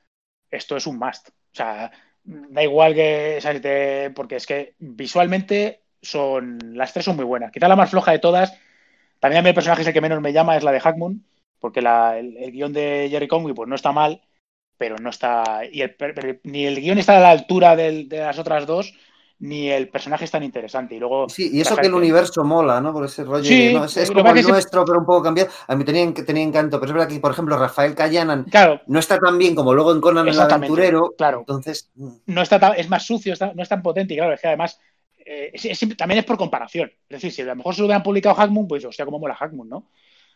esto 0.50 0.76
es 0.76 0.86
un 0.86 0.98
must. 0.98 1.30
O 1.30 1.32
sea, 1.52 1.90
da 2.22 2.62
igual 2.62 2.94
que, 2.94 3.38
¿sabes? 3.40 4.12
Porque 4.14 4.36
es 4.36 4.46
que 4.46 4.74
visualmente 4.78 5.83
son, 6.04 6.58
las 6.74 6.92
tres 6.92 7.04
son 7.04 7.16
muy 7.16 7.24
buenas. 7.24 7.50
Quizá 7.52 7.68
la 7.68 7.76
más 7.76 7.90
floja 7.90 8.12
de 8.12 8.18
todas, 8.18 8.52
también 9.20 9.40
a 9.40 9.42
mí 9.42 9.48
el 9.48 9.54
personaje 9.54 9.82
es 9.82 9.88
el 9.88 9.94
que 9.94 10.00
menos 10.00 10.20
me 10.20 10.32
llama, 10.32 10.56
es 10.56 10.64
la 10.64 10.72
de 10.72 10.80
Hackmoon, 10.80 11.24
porque 11.58 11.82
la- 11.82 12.18
el, 12.18 12.36
el 12.36 12.52
guion 12.52 12.72
de 12.72 13.08
Jerry 13.10 13.28
Conway 13.28 13.54
pues 13.54 13.68
no 13.68 13.74
está 13.74 13.92
mal, 13.92 14.20
pero 14.76 14.96
no 14.98 15.10
está, 15.10 15.62
y 15.70 15.82
el 15.82 15.96
ni 16.44 16.66
el 16.66 16.80
guion 16.80 16.98
está 16.98 17.16
a 17.16 17.20
la 17.20 17.30
altura 17.30 17.76
del- 17.76 18.08
de 18.08 18.18
las 18.18 18.38
otras 18.38 18.66
dos, 18.66 18.94
ni 19.38 19.68
el 19.70 19.88
personaje 19.88 20.24
es 20.24 20.30
tan 20.30 20.42
interesante. 20.42 20.94
Y 20.94 20.98
luego, 20.98 21.28
Sí, 21.28 21.50
y 21.52 21.60
eso 21.60 21.76
que 21.76 21.86
el 21.86 21.94
universo 21.94 22.44
mola, 22.44 22.80
¿no? 22.80 22.92
Por 22.92 23.04
ese 23.04 23.24
rollo. 23.24 23.44
Sí, 23.44 23.66
de, 23.68 23.74
¿no? 23.74 23.84
Es, 23.84 24.10
como 24.10 24.30
el 24.30 24.42
nuestro, 24.42 24.84
pero 24.84 24.98
un 25.00 25.06
poco 25.06 25.22
cambiado. 25.22 25.50
A 25.66 25.74
mí 25.76 25.84
tenía, 25.84 26.12
tenía 26.14 26.42
encanto, 26.42 26.78
pero 26.80 26.90
es 26.90 26.94
verdad 26.94 27.08
que, 27.08 27.20
por 27.20 27.32
ejemplo, 27.32 27.58
Rafael 27.58 27.94
Callanan 27.94 28.44
claro, 28.44 28.80
no 28.86 28.98
está 28.98 29.18
tan 29.18 29.36
bien 29.38 29.54
como 29.54 29.74
luego 29.74 29.92
en 29.92 30.00
Conan 30.00 30.28
el 30.28 30.40
aventurero. 30.40 31.14
claro. 31.16 31.40
Entonces, 31.40 31.90
mm, 31.94 32.08
no 32.26 32.42
está 32.42 32.58
tan- 32.58 32.74
es 32.76 32.88
más 32.88 33.04
sucio, 33.04 33.32
está- 33.32 33.52
no 33.54 33.62
es 33.62 33.68
tan 33.68 33.82
potente 33.82 34.14
y 34.14 34.16
claro, 34.16 34.32
es 34.34 34.40
que 34.40 34.48
además 34.48 34.78
eh, 35.24 35.50
es- 35.54 35.96
también 35.96 36.18
es 36.20 36.24
por 36.24 36.36
comparación. 36.36 36.90
Es 37.08 37.16
decir, 37.22 37.32
si 37.32 37.42
a 37.42 37.46
lo 37.46 37.56
mejor 37.56 37.74
se 37.74 37.80
lo 37.80 37.86
hubieran 37.86 38.02
publicado 38.02 38.34
Hackmoon, 38.34 38.68
pues 38.68 38.84
hostia, 38.84 39.04
cómo 39.04 39.18
mola 39.18 39.34
Hackmoon, 39.34 39.68
¿no? 39.68 39.88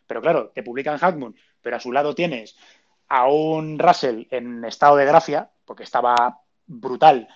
Pero 0.06 0.20
claro, 0.22 0.50
te 0.54 0.62
publican 0.62 0.98
Hackmoon, 0.98 1.36
pero 1.60 1.76
a 1.76 1.80
su 1.80 1.92
lado 1.92 2.14
tienes 2.14 2.56
a 3.08 3.28
un 3.28 3.78
Russell 3.78 4.24
en 4.30 4.64
estado 4.64 4.96
de 4.96 5.04
gracia, 5.06 5.50
porque 5.64 5.82
estaba 5.84 6.40
brutal, 6.66 7.28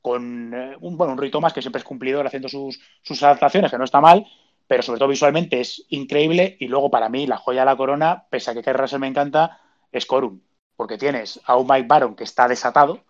con 0.00 0.54
eh, 0.54 0.76
un, 0.80 0.96
bueno, 0.96 1.14
un 1.14 1.30
Thomas 1.30 1.52
que 1.52 1.60
siempre 1.62 1.78
es 1.80 1.84
cumplidor 1.84 2.26
haciendo 2.26 2.48
sus, 2.48 2.80
sus 3.02 3.22
adaptaciones, 3.22 3.70
que 3.70 3.78
no 3.78 3.84
está 3.84 4.00
mal, 4.00 4.26
pero 4.66 4.82
sobre 4.82 4.98
todo 4.98 5.08
visualmente 5.08 5.60
es 5.60 5.84
increíble. 5.88 6.56
Y 6.60 6.68
luego 6.68 6.90
para 6.90 7.08
mí, 7.08 7.26
la 7.26 7.36
joya 7.38 7.60
de 7.60 7.66
la 7.66 7.76
corona, 7.76 8.26
pese 8.30 8.50
a 8.50 8.54
que 8.54 8.62
Kerry 8.62 8.78
Russell 8.78 9.00
me 9.00 9.06
encanta, 9.08 9.60
es 9.92 10.06
Corum, 10.06 10.40
porque 10.76 10.98
tienes 10.98 11.40
a 11.44 11.56
un 11.56 11.66
Mike 11.66 11.86
Baron 11.88 12.14
que 12.14 12.24
está 12.24 12.48
desatado, 12.48 13.04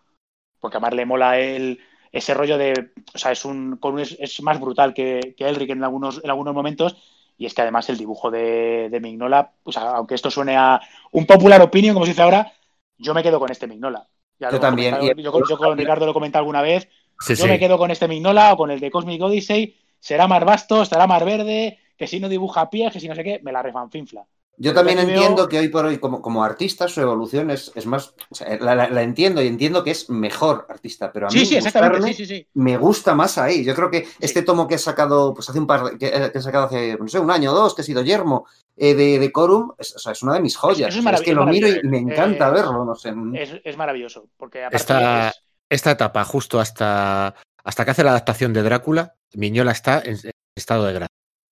porque 0.61 0.77
a 0.79 0.81
Mar 0.81 0.95
le 0.95 1.07
mola 1.07 1.39
el, 1.39 1.81
ese 2.13 2.35
rollo 2.35 2.59
de, 2.59 2.93
o 3.15 3.19
sea, 3.19 3.33
es 3.33 3.45
un 3.45 3.79
es, 4.01 4.17
es 4.19 4.43
más 4.43 4.61
brutal 4.61 4.95
que, 4.95 5.35
que 5.37 5.49
Elric 5.49 5.71
en 5.71 5.85
algunos, 5.85 6.21
en 6.23 6.31
algunos 6.31 6.55
momentos, 6.55 6.97
y 7.37 7.47
es 7.47 7.55
que 7.55 7.63
además 7.63 7.89
el 7.89 7.97
dibujo 7.99 8.31
de, 8.31 8.89
de 8.91 9.01
Mignola, 9.01 9.53
o 9.65 9.73
sea, 9.73 9.91
aunque 9.91 10.15
esto 10.15 10.31
suene 10.31 10.57
a 10.57 10.81
un 11.13 11.27
popular 11.27 11.61
opinion, 11.63 11.95
como 11.95 12.07
se 12.07 12.13
dice 12.13 12.23
ahora, 12.23 12.53
yo 12.97 13.15
me 13.15 13.23
quedo 13.23 13.39
con 13.39 13.51
este 13.51 13.67
Mignola. 13.67 14.09
Ya 14.39 14.51
Yo 14.51 14.61
también, 14.61 14.95
yo, 15.23 15.33
con- 15.33 15.45
yo 15.45 15.57
con 15.59 15.77
Ricardo 15.77 16.05
lo 16.05 16.11
he 16.13 16.15
comentado 16.15 16.41
alguna 16.43 16.63
vez, 16.63 16.89
Sí, 17.21 17.37
yo 17.37 17.43
sí. 17.43 17.49
me 17.49 17.59
quedo 17.59 17.79
con 17.79 17.91
este 17.91 18.09
Mignola 18.09 18.53
o 18.53 18.57
con 18.57 18.71
el 18.71 18.81
de 18.81 18.91
Cosmic 18.91 19.23
Odyssey, 19.23 19.77
será 20.01 20.27
más 20.29 20.45
vasto, 20.45 20.83
estará 20.83 21.07
más 21.07 21.25
verde, 21.25 21.79
que 21.97 22.07
si 22.07 22.21
no 22.21 22.29
dibuja 22.29 22.71
pies, 22.71 22.93
que 22.93 23.01
si 23.01 23.09
no 23.09 23.15
sé 23.15 23.25
qué, 23.25 23.41
me 23.43 23.53
la 23.53 23.63
refanfinfla. 23.63 24.27
Yo 24.61 24.75
también 24.75 24.99
entiendo 24.99 25.49
que 25.49 25.59
hoy 25.59 25.69
por 25.69 25.85
hoy, 25.85 25.99
como, 25.99 26.21
como 26.21 26.43
artista, 26.43 26.89
su 26.89 27.01
evolución 27.01 27.51
es, 27.51 27.71
es 27.77 27.87
más. 27.87 28.15
o 28.29 28.35
sea, 28.35 28.59
la, 28.61 28.75
la- 28.75 28.91
la 28.91 29.03
entiendo 29.03 29.41
y 29.41 29.47
entiendo 29.47 29.85
que 29.85 29.93
es 29.93 30.11
mejor 30.11 30.67
artista, 30.69 31.13
pero 31.13 31.29
a 31.29 31.31
mí 31.31 31.39
Sí, 31.39 31.47
sí, 31.47 31.55
exactamente, 31.57 31.99
gustarle 31.99 32.15
sí, 32.17 32.27
sí, 32.27 32.37
sí. 32.39 32.47
me 32.55 32.77
gusta 32.77 33.15
más 33.15 33.39
ahí. 33.39 33.65
Yo 33.65 33.75
creo 33.75 33.91
que 33.91 34.09
este 34.19 34.43
tomo 34.43 34.67
que 34.67 34.75
he 34.75 34.79
sacado, 34.79 35.33
pues 35.33 35.49
hace 35.49 35.61
un 35.61 35.67
par, 35.67 35.85
de- 35.85 35.99
que, 35.99 36.07
eh, 36.09 36.33
que 36.33 36.39
he 36.39 36.43
sacado 36.43 36.67
hace, 36.67 36.97
no 36.99 37.07
sé, 37.07 37.21
un 37.21 37.31
año 37.31 37.53
o 37.53 37.55
dos, 37.55 37.75
que 37.75 37.83
ha 37.83 37.85
sido 37.85 38.03
Yermo, 38.03 38.47
eh, 38.77 38.95
de, 38.95 39.19
de 39.21 39.33
Corum, 39.33 39.73
es, 39.79 39.95
o 39.95 39.99
sea, 40.01 40.13
es 40.13 40.23
una 40.23 40.35
de 40.35 40.41
mis 40.41 40.57
joyas. 40.57 40.93
Es 40.93 40.99
O 41.01 41.03
sea, 41.03 41.13
es 41.15 41.21
que 41.23 41.33
lo 41.35 41.47
miro 41.47 41.69
y 41.69 41.81
me 41.85 41.99
encanta 41.99 42.49
Eh, 42.49 42.53
verlo, 42.53 42.85
no 42.85 42.95
sé. 42.97 43.13
Es, 43.35 43.61
es 43.63 43.77
maravilloso, 43.77 44.29
porque 44.37 44.67
Esta, 44.73 45.29
es- 45.29 45.43
esta 45.71 45.91
etapa, 45.93 46.25
justo 46.25 46.59
hasta, 46.59 47.35
hasta 47.63 47.85
que 47.85 47.91
hace 47.93 48.03
la 48.03 48.11
adaptación 48.11 48.53
de 48.53 48.63
Drácula, 48.63 49.15
Miñola 49.35 49.71
está 49.73 50.01
en 50.05 50.19
estado 50.57 50.87
de 50.87 50.95
gracia. 50.95 51.09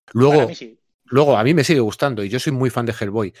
para 0.07 0.11
Luego, 0.13 0.47
mí 0.47 0.55
sí. 0.55 0.77
Luego, 1.09 1.37
a 1.37 1.43
mí 1.43 1.53
me 1.53 1.63
sigue 1.63 1.79
gustando 1.79 2.23
y 2.23 2.29
yo 2.29 2.39
soy 2.39 2.53
muy 2.53 2.69
fan 2.69 2.85
de 2.85 2.93
Hellboy, 2.99 3.33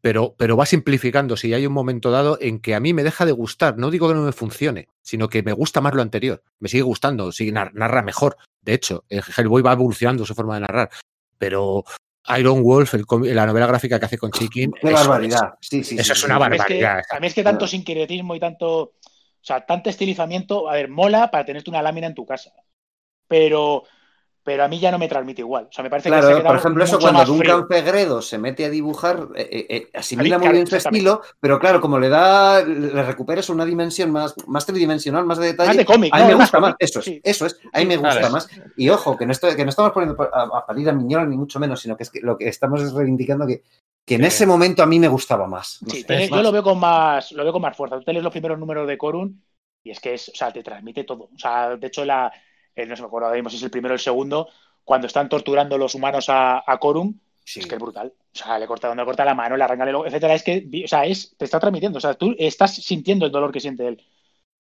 pero, 0.00 0.34
pero 0.36 0.56
va 0.56 0.66
simplificando 0.66 1.36
si 1.36 1.54
hay 1.54 1.64
un 1.66 1.72
momento 1.72 2.10
dado 2.10 2.36
en 2.40 2.58
que 2.60 2.74
a 2.74 2.80
mí 2.80 2.92
me 2.92 3.04
deja 3.04 3.24
de 3.24 3.32
gustar. 3.32 3.78
No 3.78 3.90
digo 3.90 4.08
que 4.08 4.14
no 4.14 4.22
me 4.22 4.32
funcione, 4.32 4.88
sino 5.00 5.28
que 5.28 5.42
me 5.42 5.52
gusta 5.52 5.80
más 5.80 5.94
lo 5.94 6.02
anterior. 6.02 6.42
Me 6.58 6.68
sigue 6.68 6.82
gustando, 6.82 7.30
sigue, 7.32 7.52
nar- 7.52 7.72
narra 7.72 8.02
mejor. 8.02 8.36
De 8.60 8.74
hecho, 8.74 9.04
el 9.08 9.22
Hellboy 9.36 9.62
va 9.62 9.72
evolucionando 9.72 10.26
su 10.26 10.34
forma 10.34 10.54
de 10.54 10.60
narrar. 10.62 10.90
Pero 11.38 11.84
Iron 12.36 12.62
Wolf, 12.62 12.94
el 12.94 13.04
la 13.34 13.46
novela 13.46 13.66
gráfica 13.66 13.98
que 13.98 14.06
hace 14.06 14.18
con 14.18 14.30
Chicken. 14.32 14.72
Qué 14.72 14.88
eso 14.88 14.88
es- 14.90 15.06
barbaridad. 15.06 15.54
Sí, 15.60 15.84
sí, 15.84 15.94
eso 15.96 16.04
sí, 16.04 16.12
es 16.12 16.18
sí, 16.20 16.26
una 16.26 16.38
mí 16.48 16.56
es 16.56 16.64
que- 16.64 16.82
barbaridad. 16.82 17.02
a 17.10 17.20
mí 17.20 17.26
es 17.28 17.34
que 17.34 17.42
tanto 17.44 17.66
sincretismo 17.68 18.34
y 18.34 18.40
tanto, 18.40 18.80
o 18.82 18.92
sea, 19.40 19.64
tanto 19.66 19.88
estilizamiento, 19.90 20.68
a 20.68 20.74
ver, 20.74 20.88
mola 20.88 21.30
para 21.30 21.44
tenerte 21.44 21.70
una 21.70 21.82
lámina 21.82 22.06
en 22.08 22.14
tu 22.14 22.26
casa, 22.26 22.52
pero, 23.28 23.84
pero 24.44 24.64
a 24.64 24.68
mí 24.68 24.78
ya 24.80 24.90
no 24.90 24.98
me 24.98 25.08
transmite 25.08 25.40
igual. 25.42 25.66
O 25.68 25.72
sea, 25.72 25.82
me 25.84 25.90
parece 25.90 26.08
que 26.10 26.14
se 26.16 26.20
Claro, 26.20 26.42
por 26.44 26.56
ejemplo, 26.56 26.84
eso 26.84 26.98
cuando 26.98 27.24
Duncan 27.24 27.66
frío. 27.66 27.66
Fegredo 27.68 28.22
se 28.22 28.38
mete 28.38 28.64
a 28.64 28.70
dibujar, 28.70 29.28
eh, 29.36 29.48
eh, 29.52 29.66
eh, 29.68 29.90
asimila 29.94 30.36
muy 30.38 30.42
claro, 30.46 30.52
bien 30.54 30.66
su 30.66 30.76
estilo, 30.76 31.22
pero 31.40 31.58
claro, 31.60 31.80
como 31.80 31.98
le 31.98 32.08
da, 32.08 32.64
le 32.64 33.02
recuperas 33.02 33.48
una 33.50 33.64
dimensión 33.64 34.10
más, 34.10 34.34
más 34.46 34.66
tridimensional, 34.66 35.24
más 35.24 35.38
de 35.38 35.46
detalle, 35.46 35.68
Más 35.68 35.76
de 35.76 35.84
cómic, 35.84 36.12
a 36.14 36.16
mí 36.18 36.22
¿no? 36.22 36.28
me 36.28 36.34
gusta 36.34 36.60
más, 36.60 36.74
eso 36.78 36.98
es, 36.98 37.04
sí. 37.04 37.20
eso 37.22 37.46
es, 37.46 37.60
a 37.72 37.78
mí 37.78 37.82
Sí, 37.82 37.86
me 37.88 37.96
gusta 37.96 38.18
claro. 38.18 38.32
más. 38.32 38.48
Y 38.76 38.88
ojo, 38.88 39.16
que 39.16 39.26
no, 39.26 39.32
estoy, 39.32 39.54
que 39.56 39.64
no 39.64 39.70
estamos 39.70 39.92
poniendo 39.92 40.20
a, 40.22 40.42
a 40.58 40.66
parir 40.66 40.88
a 40.88 40.92
Miñola 40.92 41.26
ni 41.26 41.36
mucho 41.36 41.60
menos, 41.60 41.80
sino 41.80 41.96
que 41.96 42.02
es 42.02 42.10
que 42.10 42.20
lo 42.20 42.36
que 42.36 42.48
estamos 42.48 42.82
es 42.82 42.92
reivindicando 42.92 43.46
que, 43.46 43.62
que 44.04 44.16
en 44.16 44.22
Sí. 44.22 44.26
ese 44.26 44.46
momento 44.46 44.82
a 44.82 44.86
mí 44.86 44.98
me 44.98 45.08
gustaba 45.08 45.46
más. 45.46 45.78
No 45.82 45.90
Sí, 45.90 46.04
tiene- 46.04 46.28
yo 46.28 46.34
más- 46.34 46.42
lo 46.42 46.50
veo 46.52 46.62
con 46.64 46.80
más, 46.80 47.30
lo 47.32 47.44
veo 47.44 47.52
con 47.52 47.62
más 47.62 47.76
fuerza. 47.76 47.98
Tú 47.98 48.04
te 48.04 48.12
lees 48.12 48.24
los 48.24 48.32
primeros 48.32 48.58
números 48.58 48.88
de 48.88 48.98
Corun 48.98 49.40
y 49.84 49.90
es 49.90 50.00
que 50.00 50.14
es, 50.14 50.28
o 50.28 50.32
sea, 50.34 50.52
te 50.52 50.62
transmite 50.62 51.04
todo. 51.04 51.30
O 51.34 51.38
sea, 51.38 51.76
de 51.76 51.86
hecho, 51.86 52.04
la, 52.04 52.32
el- 52.74 52.88
no 52.88 52.96
se 52.96 53.02
me 53.02 53.06
acuerdo 53.06 53.26
ahora 53.26 53.36
mismo 53.36 53.50
si 53.50 53.56
es 53.56 53.62
el 53.62 53.70
primero 53.70 53.92
o 53.92 53.96
el 53.96 54.00
segundo, 54.00 54.48
cuando 54.84 55.06
están 55.06 55.28
torturando 55.28 55.78
los 55.78 55.94
humanos 55.94 56.28
a, 56.28 56.62
a 56.66 56.78
Corun, 56.78 57.20
sí. 57.44 57.60
es 57.60 57.66
que 57.66 57.74
es 57.76 57.80
brutal. 57.80 58.12
O 58.34 58.38
sea, 58.38 58.58
le 58.58 58.66
corta 58.66 58.88
donde 58.88 59.02
le 59.02 59.06
corta 59.06 59.24
la 59.24 59.34
mano, 59.34 59.56
le 59.56 59.64
arranca 59.64 59.84
el 59.84 59.94
etcétera. 60.06 60.34
Es 60.34 60.42
que, 60.42 60.66
o 60.84 60.88
sea, 60.88 61.04
es, 61.04 61.34
te 61.36 61.44
está 61.44 61.60
transmitiendo. 61.60 61.98
O 61.98 62.00
sea, 62.00 62.14
tú 62.14 62.34
estás 62.38 62.74
sintiendo 62.74 63.26
el 63.26 63.32
dolor 63.32 63.52
que 63.52 63.60
siente 63.60 63.86
él. 63.86 64.02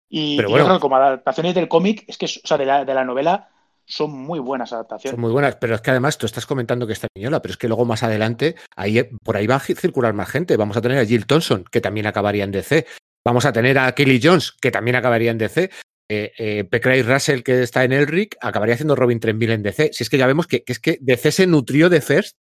Y, 0.10 0.36
Pero 0.36 0.50
y 0.50 0.52
bueno. 0.52 0.64
yo 0.66 0.68
creo 0.68 0.78
que 0.78 0.82
como 0.82 0.96
adaptaciones 0.98 1.56
del 1.56 1.70
cómic, 1.70 2.04
es 2.08 2.18
que, 2.18 2.26
o 2.26 2.48
sea, 2.48 2.58
de 2.58 2.66
la, 2.66 2.84
de 2.84 2.94
la 2.94 3.06
novela, 3.06 3.50
son 3.86 4.12
muy 4.12 4.40
buenas 4.40 4.74
adaptaciones. 4.74 5.16
Son 5.16 5.22
muy 5.22 5.32
buenas, 5.32 5.56
pero 5.56 5.76
es 5.76 5.82
que 5.82 5.92
además 5.92 6.18
tú 6.18 6.26
estás 6.26 6.46
comentando 6.46 6.86
que 6.86 6.94
está 6.94 7.08
Miñola, 7.16 7.42
pero 7.42 7.54
es 7.54 7.58
que 7.58 7.68
luego 7.68 7.86
más 7.86 8.04
adelante, 8.04 8.56
ahí, 8.76 9.00
eh, 9.00 9.10
por 9.24 9.38
ahí 9.38 9.48
va 9.48 9.56
a 9.56 9.60
circular 9.60 10.14
más 10.14 10.30
gente. 10.30 10.58
Vamos 10.58 10.78
a 10.78 10.82
tener 10.82 10.98
a 11.00 11.06
Jill 11.06 11.26
Thompson, 11.26 11.64
que 11.72 11.82
también 11.82 12.08
acabaría 12.08 12.44
en 12.44 12.52
DC. 12.52 12.86
Vamos 13.26 13.46
a 13.46 13.54
tener 13.54 13.78
a 13.80 13.94
Kelly 13.94 14.20
Jones, 14.22 14.52
que 14.52 14.72
también 14.72 14.96
acabaría 14.96 15.32
en 15.32 15.38
DC. 15.38 15.70
Eh, 16.12 16.68
eh, 16.70 17.04
Russell, 17.04 17.42
que 17.44 17.64
está 17.64 17.84
en 17.84 17.94
Elric, 17.94 18.36
acabaría 18.42 18.76
haciendo 18.76 18.96
Robin 18.96 19.20
3000 19.20 19.52
en 19.52 19.64
DC. 19.64 19.94
Si 19.94 20.04
es 20.04 20.10
que 20.10 20.18
ya 20.18 20.28
vemos 20.28 20.48
que, 20.48 20.64
que 20.64 20.74
es 20.74 20.80
que 20.80 20.98
DC 21.02 21.32
se 21.32 21.48
nutrió 21.48 21.90
de 21.90 22.02
First, 22.02 22.38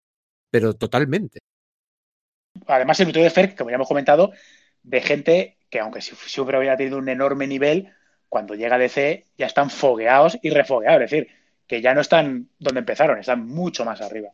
pero 0.50 0.74
totalmente. 0.74 1.40
Además, 2.66 2.97
se 2.97 3.05
nutrió 3.05 3.24
de 3.24 3.30
Fer, 3.30 3.55
como 3.55 3.70
ya 3.70 3.76
hemos 3.76 3.88
comentado, 3.88 4.32
de 4.82 5.00
gente 5.00 5.58
que, 5.70 5.80
aunque 5.80 6.00
si- 6.00 6.16
siempre 6.16 6.58
hubiera 6.58 6.76
tenido 6.76 6.98
un 6.98 7.08
enorme 7.08 7.47
nivel, 7.47 7.92
cuando 8.28 8.55
llega 8.55 8.76
a 8.76 8.78
DC 8.78 9.26
ya 9.36 9.47
están 9.47 9.70
fogueados 9.70 10.38
y 10.42 10.50
refogueados. 10.50 11.02
Es 11.02 11.10
decir, 11.10 11.28
que 11.66 11.80
ya 11.82 11.94
no 11.94 12.00
están 12.00 12.48
donde 12.58 12.80
empezaron, 12.80 13.18
están 13.18 13.47
mucho 13.47 13.84
más 13.84 14.00
arriba. 14.00 14.30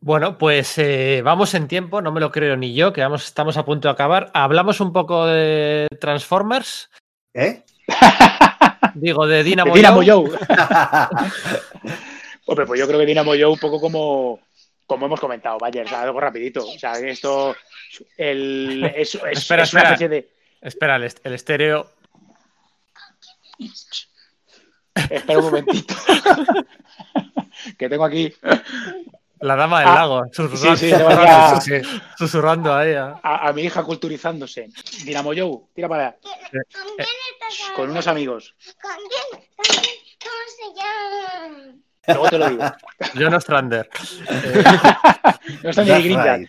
Bueno, 0.00 0.38
pues 0.38 0.76
eh, 0.78 1.22
vamos 1.24 1.54
en 1.54 1.68
tiempo, 1.68 2.02
no 2.02 2.12
me 2.12 2.20
lo 2.20 2.30
creo 2.30 2.56
ni 2.56 2.74
yo, 2.74 2.92
que 2.92 3.00
vamos, 3.00 3.24
estamos 3.26 3.56
a 3.56 3.64
punto 3.64 3.88
de 3.88 3.92
acabar. 3.92 4.30
Hablamos 4.34 4.80
un 4.80 4.92
poco 4.92 5.26
de 5.26 5.88
Transformers, 6.00 6.90
¿Eh? 7.34 7.62
digo, 8.94 9.26
de 9.26 9.42
Dynamo, 9.44 9.72
De 9.72 9.78
Dynamo 9.78 10.02
Joe. 10.04 10.30
Joe. 10.30 10.38
Hombre, 12.46 12.66
pues 12.66 12.78
yo 12.80 12.86
creo 12.86 13.00
que 13.00 13.06
Dynamo 13.06 13.32
Joe 13.32 13.46
un 13.46 13.58
poco 13.58 13.80
como, 13.80 14.40
como 14.86 15.06
hemos 15.06 15.20
comentado, 15.20 15.58
vaya, 15.58 15.82
o 15.82 15.88
sea, 15.88 16.02
algo 16.02 16.20
rapidito. 16.20 16.66
O 16.66 16.78
sea, 16.78 16.92
esto 16.98 17.56
el, 18.16 18.84
es, 18.96 19.14
es- 19.14 19.22
Espera, 19.38 19.62
es 19.64 19.72
una 19.72 19.82
espera. 19.82 19.82
especie 19.94 20.08
de... 20.08 20.30
Espera, 20.60 20.96
el, 20.96 21.12
el 21.24 21.32
estéreo. 21.34 21.90
Espera 25.10 25.38
un 25.38 25.44
momentito. 25.44 25.94
que 27.78 27.88
tengo 27.88 28.04
aquí 28.04 28.32
La 29.40 29.54
dama 29.56 29.80
del 29.80 29.88
Ah, 29.88 29.94
lago, 29.94 30.22
susurrando, 30.32 30.76
sí, 30.76 30.90
Sí, 31.70 31.82
sí. 31.82 32.00
susurrando 32.16 32.74
ahí. 32.76 32.94
a- 32.94 33.20
a, 33.22 33.48
a 33.48 33.52
mi 33.52 33.62
hija 33.64 33.82
culturizándose. 33.82 34.68
Dynamo 35.04 35.32
Joe, 35.36 35.58
tira 35.74 35.88
para 35.88 36.08
allá. 36.08 36.16
¿Con 36.22 36.62
quién 36.96 37.08
estás 37.32 37.70
Con 37.76 37.90
unos 37.90 38.06
amigos. 38.06 38.54
¿Con 38.80 38.92
quién? 39.08 39.44
¿Cómo 40.22 40.42
se 40.56 40.80
llama? 40.80 41.74
Luego 42.08 42.28
te 42.30 42.38
lo 42.38 42.48
digo. 42.48 42.64
John 43.14 43.34
Ostrander. 43.34 43.88
No 45.62 45.70
está 45.70 45.82
ni 45.82 45.88
That's 45.88 46.04
Grinja. 46.04 46.36
right. 46.38 46.48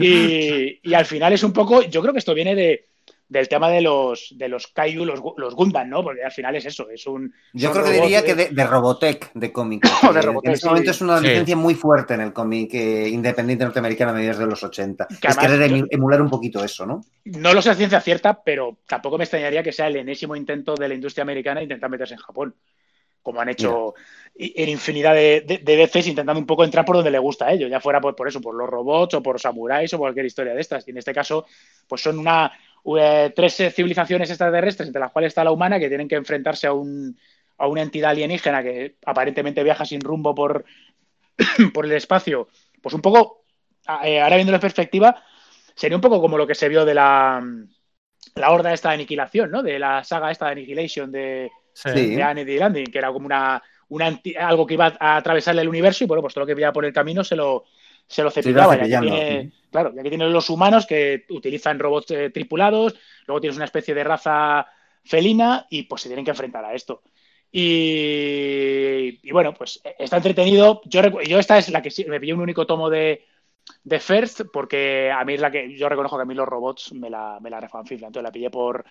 Y, 0.00 0.80
y 0.82 0.94
al 0.94 1.06
final 1.06 1.32
es 1.32 1.42
un 1.44 1.52
poco, 1.52 1.82
yo 1.82 2.00
creo 2.02 2.12
que 2.12 2.18
esto 2.18 2.34
viene 2.34 2.54
de, 2.56 2.88
del 3.32 3.48
tema 3.48 3.70
de 3.70 3.80
los 3.80 4.28
de 4.36 4.48
los 4.48 4.66
Kaiju, 4.68 5.04
los, 5.06 5.20
los 5.38 5.54
Gundam, 5.54 5.88
¿no? 5.88 6.04
Porque 6.04 6.22
al 6.22 6.30
final 6.30 6.54
es 6.54 6.66
eso, 6.66 6.88
es 6.90 7.06
un. 7.06 7.32
Yo 7.54 7.72
creo 7.72 7.84
que 7.84 7.92
diría 7.92 8.18
eh, 8.20 8.24
que 8.24 8.34
de, 8.34 8.48
de 8.50 8.64
Robotech 8.66 9.32
de 9.32 9.50
cómic. 9.50 9.82
De 10.02 10.20
que 10.20 10.22
Robotech, 10.22 10.48
en 10.48 10.52
este 10.52 10.62
sí. 10.64 10.68
momento 10.68 10.90
es 10.90 11.00
una 11.00 11.18
Sí. 11.18 11.26
licencia 11.28 11.56
muy 11.56 11.74
fuerte 11.74 12.12
en 12.14 12.20
el 12.20 12.32
cómic 12.32 12.74
eh, 12.74 13.08
independiente 13.08 13.64
norteamericano 13.64 14.10
a 14.10 14.14
mediados 14.14 14.38
de 14.38 14.46
los 14.46 14.62
80. 14.62 15.06
Que 15.08 15.28
es 15.28 15.38
además 15.38 15.68
querer 15.68 15.86
emular 15.90 16.20
un 16.20 16.28
poquito 16.28 16.62
eso, 16.62 16.84
¿no? 16.84 17.00
No 17.24 17.54
lo 17.54 17.62
sé 17.62 17.70
a 17.70 17.74
ciencia 17.74 18.00
cierta, 18.02 18.42
pero 18.42 18.76
tampoco 18.86 19.16
me 19.16 19.24
extrañaría 19.24 19.62
que 19.62 19.72
sea 19.72 19.86
el 19.86 19.96
enésimo 19.96 20.36
intento 20.36 20.74
de 20.74 20.88
la 20.88 20.94
industria 20.94 21.22
americana 21.22 21.62
intentar 21.62 21.88
meterse 21.88 22.14
en 22.14 22.20
Japón. 22.20 22.54
Como 23.22 23.40
han 23.40 23.48
hecho 23.48 23.94
en 24.34 24.68
infinidad 24.68 25.14
de, 25.14 25.42
de, 25.46 25.58
de 25.58 25.76
veces 25.76 26.08
intentando 26.08 26.40
un 26.40 26.46
poco 26.46 26.64
entrar 26.64 26.84
por 26.84 26.96
donde 26.96 27.10
le 27.12 27.20
gusta 27.20 27.46
a 27.46 27.52
ellos, 27.52 27.70
ya 27.70 27.78
fuera 27.80 28.00
por, 28.00 28.16
por 28.16 28.26
eso, 28.26 28.40
por 28.40 28.54
los 28.54 28.68
robots 28.68 29.14
o 29.14 29.22
por 29.22 29.38
samuráis 29.40 29.94
o 29.94 29.98
cualquier 29.98 30.26
historia 30.26 30.54
de 30.54 30.60
estas. 30.60 30.86
Y 30.88 30.90
en 30.90 30.98
este 30.98 31.12
caso, 31.14 31.46
pues 31.86 32.02
son 32.02 32.18
una 32.18 32.50
eh, 32.98 33.32
tres 33.34 33.54
civilizaciones 33.74 34.28
extraterrestres, 34.30 34.88
entre 34.88 35.00
las 35.00 35.12
cuales 35.12 35.28
está 35.28 35.44
la 35.44 35.52
humana, 35.52 35.78
que 35.78 35.88
tienen 35.88 36.08
que 36.08 36.16
enfrentarse 36.16 36.66
a, 36.66 36.72
un, 36.72 37.16
a 37.58 37.66
una 37.66 37.82
entidad 37.82 38.10
alienígena 38.10 38.62
que 38.62 38.96
aparentemente 39.06 39.62
viaja 39.62 39.84
sin 39.84 40.00
rumbo 40.00 40.34
por, 40.34 40.64
por 41.74 41.84
el 41.84 41.92
espacio. 41.92 42.48
Pues 42.80 42.94
un 42.94 43.02
poco, 43.02 43.44
eh, 44.04 44.20
ahora 44.20 44.36
viendo 44.36 44.52
en 44.54 44.60
perspectiva, 44.60 45.22
sería 45.74 45.96
un 45.96 46.02
poco 46.02 46.20
como 46.20 46.36
lo 46.36 46.46
que 46.46 46.54
se 46.54 46.68
vio 46.68 46.84
de 46.84 46.94
la, 46.94 47.42
la 48.34 48.50
horda 48.50 48.72
esta 48.72 48.88
de 48.90 48.94
aniquilación, 48.96 49.50
¿no? 49.50 49.62
De 49.62 49.78
la 49.78 50.04
saga 50.04 50.30
esta 50.30 50.46
de 50.46 50.52
Annihilation 50.52 51.10
de, 51.12 51.50
Sí. 51.74 52.16
De 52.16 52.22
Andy 52.22 52.58
Landing, 52.58 52.86
que 52.86 52.98
era 52.98 53.10
como 53.12 53.24
una, 53.24 53.62
una 53.88 54.06
anti- 54.06 54.36
algo 54.36 54.66
que 54.66 54.74
iba 54.74 54.94
a 55.00 55.16
atravesarle 55.16 55.62
el 55.62 55.68
universo 55.68 56.04
y 56.04 56.06
bueno, 56.06 56.20
pues 56.20 56.34
todo 56.34 56.42
lo 56.42 56.46
que 56.46 56.54
veía 56.54 56.70
por 56.72 56.84
el 56.84 56.92
camino 56.92 57.24
se 57.24 57.34
lo, 57.34 57.64
se 58.06 58.22
lo 58.22 58.30
cepillaba. 58.30 58.76
ya 58.86 59.00
que 59.00 59.06
tiene, 59.06 59.52
claro, 59.70 59.92
ya 59.94 60.02
que 60.02 60.08
tiene 60.08 60.28
los 60.28 60.50
humanos 60.50 60.86
que 60.86 61.24
utilizan 61.30 61.78
robots 61.78 62.10
eh, 62.10 62.30
tripulados, 62.30 62.94
luego 63.26 63.40
tienes 63.40 63.56
una 63.56 63.64
especie 63.64 63.94
de 63.94 64.04
raza 64.04 64.66
felina 65.04 65.66
y 65.70 65.84
pues 65.84 66.02
se 66.02 66.08
tienen 66.08 66.24
que 66.24 66.30
enfrentar 66.30 66.64
a 66.64 66.74
esto. 66.74 67.02
Y, 67.50 69.20
y 69.22 69.30
bueno, 69.30 69.52
pues 69.52 69.80
está 69.98 70.16
entretenido. 70.16 70.80
Yo, 70.86 71.02
yo 71.22 71.38
esta 71.38 71.58
es 71.58 71.68
la 71.68 71.82
que 71.82 71.90
sí, 71.90 72.04
me 72.06 72.18
pillé 72.18 72.32
un 72.32 72.40
único 72.40 72.66
tomo 72.66 72.88
de, 72.88 73.26
de 73.84 74.00
First, 74.00 74.42
porque 74.52 75.10
a 75.10 75.24
mí 75.24 75.34
es 75.34 75.40
la 75.40 75.50
que 75.50 75.76
yo 75.76 75.88
reconozco 75.88 76.16
que 76.16 76.22
a 76.22 76.26
mí 76.26 76.34
los 76.34 76.48
robots 76.48 76.92
me 76.94 77.10
la, 77.10 77.38
me 77.40 77.50
la 77.50 77.60
refanfiflan. 77.60 78.08
Entonces 78.08 78.24
la 78.24 78.32
pillé 78.32 78.50
por, 78.50 78.84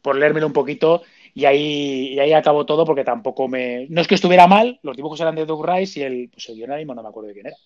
por 0.00 0.16
leérmelo 0.16 0.46
un 0.46 0.52
poquito 0.52 1.02
y 1.38 1.44
ahí, 1.44 2.14
y 2.14 2.18
ahí 2.18 2.32
acabó 2.32 2.64
todo 2.64 2.86
porque 2.86 3.04
tampoco 3.04 3.46
me. 3.46 3.86
No 3.90 4.00
es 4.00 4.08
que 4.08 4.14
estuviera 4.14 4.46
mal, 4.46 4.80
los 4.82 4.96
dibujos 4.96 5.20
eran 5.20 5.34
de 5.34 5.44
Doug 5.44 5.66
Rice 5.66 6.00
y 6.00 6.02
el, 6.02 6.30
pues 6.32 6.48
el 6.48 6.54
guion 6.56 6.70
ahora 6.70 6.78
mismo 6.78 6.94
no 6.94 7.02
me 7.02 7.10
acuerdo 7.10 7.28
de 7.28 7.34
quién 7.34 7.46
era. 7.48 7.56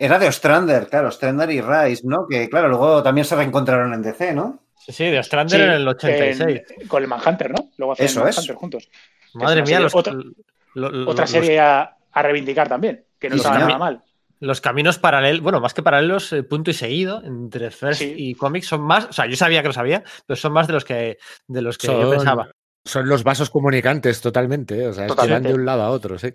Era 0.00 0.18
de 0.18 0.26
Ostrander, 0.26 0.88
claro, 0.88 1.06
Ostrander 1.08 1.48
y 1.52 1.60
Rice, 1.60 2.02
¿no? 2.04 2.26
Que 2.28 2.48
claro, 2.50 2.68
luego 2.68 3.04
también 3.04 3.24
se 3.24 3.36
reencontraron 3.36 3.94
en 3.94 4.02
DC, 4.02 4.34
¿no? 4.34 4.58
Sí, 4.76 4.92
sí, 4.92 5.04
de 5.04 5.20
Ostrander 5.20 5.58
Sí, 5.60 5.64
en 5.64 5.70
el 5.70 5.86
86. 5.86 6.62
en- 6.80 6.88
con 6.88 7.02
el 7.04 7.08
Manhunter, 7.08 7.52
¿no? 7.52 7.68
Luego 7.78 7.92
hacen 7.92 8.06
Eso 8.06 8.26
es. 8.26 8.34
Manhunter 8.36 8.56
juntos. 8.56 8.88
Madre 9.34 9.60
es 9.62 9.68
mía, 9.68 9.78
los, 9.78 9.92
serie- 9.92 10.12
lo- 10.74 10.90
lo- 10.90 11.08
Otra 11.10 11.22
los- 11.22 11.30
serie 11.30 11.60
a, 11.60 11.96
a 12.10 12.22
reivindicar 12.22 12.68
también, 12.68 13.04
que 13.20 13.30
no 13.30 13.36
estaba 13.36 13.58
nada 13.60 13.78
mal. 13.78 14.02
los 14.40 14.60
caminos 14.60 14.98
paralelos, 14.98 15.40
bueno, 15.40 15.60
más 15.60 15.72
que 15.72 15.84
paralelos, 15.84 16.32
eh, 16.32 16.42
punto 16.42 16.70
y 16.72 16.74
seguido 16.74 17.22
entre 17.24 17.70
First 17.70 18.00
Sí. 18.00 18.12
y 18.16 18.34
cómics 18.34 18.66
son 18.66 18.80
más, 18.80 19.04
o 19.04 19.12
sea, 19.12 19.26
yo 19.26 19.36
sabía 19.36 19.62
que 19.62 19.68
lo 19.68 19.72
sabía, 19.74 20.02
pero 20.26 20.36
son 20.36 20.52
más 20.52 20.66
de 20.66 20.72
los 20.72 20.84
que 20.84 21.18
de 21.46 21.62
los 21.62 21.78
que 21.78 21.86
yo 21.86 22.10
pensaba. 22.10 22.50
Son 22.84 23.08
los 23.08 23.22
vasos 23.24 23.50
comunicantes 23.50 24.20
totalmente, 24.20 24.82
¿eh? 24.82 24.86
o 24.88 24.92
sea, 24.92 25.06
es 25.06 25.14
que 25.14 25.28
van 25.30 25.42
de 25.42 25.54
un 25.54 25.64
lado 25.66 25.82
a 25.82 25.90
otro, 25.90 26.18
sí. 26.18 26.28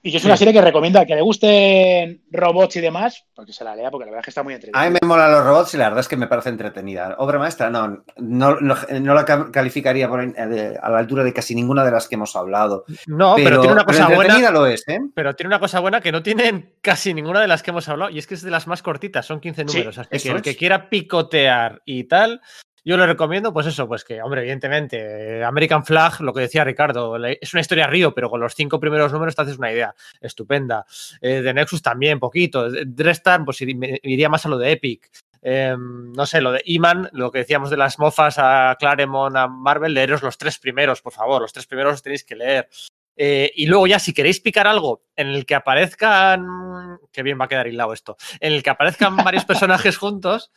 Y 0.00 0.12
yo 0.12 0.18
es 0.18 0.24
una 0.24 0.36
Sí. 0.36 0.44
serie 0.44 0.54
que 0.54 0.60
recomiendo 0.64 1.00
a 1.00 1.04
que 1.04 1.16
le 1.16 1.22
gusten 1.22 2.22
robots 2.30 2.76
y 2.76 2.80
demás, 2.80 3.24
porque 3.34 3.52
se 3.52 3.64
la 3.64 3.74
lea, 3.74 3.90
porque 3.90 4.04
la 4.04 4.12
verdad 4.12 4.20
es 4.20 4.24
que 4.26 4.30
está 4.30 4.44
muy 4.44 4.54
entretenida. 4.54 4.80
A 4.80 4.88
mí 4.88 4.96
me 5.02 5.08
molan 5.08 5.32
los 5.32 5.44
robots 5.44 5.74
y 5.74 5.76
la 5.76 5.84
verdad 5.88 5.98
es 6.00 6.08
que 6.08 6.16
me 6.16 6.28
parece 6.28 6.50
entretenida. 6.50 7.16
Obra 7.18 7.40
maestra, 7.40 7.68
no, 7.68 8.04
no, 8.16 8.60
no, 8.60 8.76
no 9.00 9.14
la 9.14 9.24
ca- 9.24 9.50
calificaría 9.50 10.08
por, 10.08 10.22
eh, 10.22 10.78
a 10.80 10.88
la 10.88 10.98
altura 10.98 11.24
de 11.24 11.32
casi 11.32 11.52
ninguna 11.56 11.84
de 11.84 11.90
las 11.90 12.06
que 12.06 12.14
hemos 12.14 12.36
hablado. 12.36 12.84
No, 13.08 13.34
pero, 13.34 13.58
tiene 13.60 13.72
una 13.74 13.84
pero 13.84 13.98
cosa 13.98 14.06
buena. 14.06 14.22
entretenida 14.22 14.50
lo 14.52 14.66
es, 14.66 14.84
¿eh? 14.86 15.00
Pero 15.12 15.34
tiene 15.34 15.48
una 15.48 15.58
cosa 15.58 15.80
buena 15.80 16.00
que 16.00 16.12
no 16.12 16.22
tienen 16.22 16.74
casi 16.80 17.12
ninguna 17.12 17.40
de 17.40 17.48
las 17.48 17.64
que 17.64 17.72
hemos 17.72 17.88
hablado, 17.88 18.10
y 18.12 18.18
es 18.20 18.28
que 18.28 18.34
es 18.34 18.42
de 18.42 18.52
las 18.52 18.68
más 18.68 18.82
cortitas, 18.84 19.26
son 19.26 19.40
15 19.40 19.64
Sí, 19.66 19.78
números. 19.78 19.98
así 19.98 20.08
eso 20.12 20.22
que 20.26 20.30
el 20.30 20.36
es. 20.36 20.42
que 20.42 20.56
quiera 20.56 20.88
picotear 20.88 21.82
y 21.84 22.04
tal, 22.04 22.40
yo 22.88 22.96
le 22.96 23.06
recomiendo, 23.06 23.52
pues 23.52 23.66
eso, 23.66 23.86
pues 23.86 24.02
que, 24.02 24.22
hombre, 24.22 24.40
evidentemente, 24.40 25.44
American 25.44 25.84
Flag, 25.84 26.22
lo 26.22 26.32
que 26.32 26.40
decía 26.40 26.64
Ricardo, 26.64 27.22
es 27.22 27.52
una 27.52 27.60
historia 27.60 27.86
río, 27.86 28.14
pero 28.14 28.30
con 28.30 28.40
los 28.40 28.54
cinco 28.54 28.80
primeros 28.80 29.12
números 29.12 29.36
te 29.36 29.42
haces 29.42 29.58
una 29.58 29.70
idea 29.70 29.94
estupenda. 30.22 30.86
Eh, 31.20 31.42
de 31.42 31.52
Nexus 31.52 31.82
también, 31.82 32.18
poquito. 32.18 32.70
De 32.70 32.86
Drestar, 32.86 33.44
pues 33.44 33.60
iría 33.60 34.30
más 34.30 34.46
a 34.46 34.48
lo 34.48 34.56
de 34.56 34.72
Epic. 34.72 35.10
Eh, 35.42 35.76
no 35.78 36.24
sé, 36.24 36.40
lo 36.40 36.50
de 36.50 36.62
Iman, 36.64 37.10
lo 37.12 37.30
que 37.30 37.40
decíamos 37.40 37.68
de 37.68 37.76
las 37.76 37.98
mofas 37.98 38.36
a 38.38 38.74
Claremont, 38.78 39.36
a 39.36 39.48
Marvel, 39.48 39.92
leeros 39.92 40.22
los 40.22 40.38
tres 40.38 40.58
primeros, 40.58 41.02
por 41.02 41.12
favor, 41.12 41.42
los 41.42 41.52
tres 41.52 41.66
primeros 41.66 41.92
los 41.92 42.02
tenéis 42.02 42.24
que 42.24 42.36
leer. 42.36 42.70
Eh, 43.18 43.52
y 43.54 43.66
luego 43.66 43.86
ya, 43.86 43.98
si 43.98 44.14
queréis 44.14 44.40
picar 44.40 44.66
algo 44.66 45.02
en 45.14 45.28
el 45.28 45.44
que 45.44 45.56
aparezcan, 45.56 46.98
qué 47.12 47.22
bien 47.22 47.38
va 47.38 47.44
a 47.44 47.48
quedar 47.48 47.66
hilado 47.66 47.92
esto, 47.92 48.16
en 48.40 48.54
el 48.54 48.62
que 48.62 48.70
aparezcan 48.70 49.14
varios 49.16 49.44
personajes 49.44 49.98
juntos, 49.98 50.52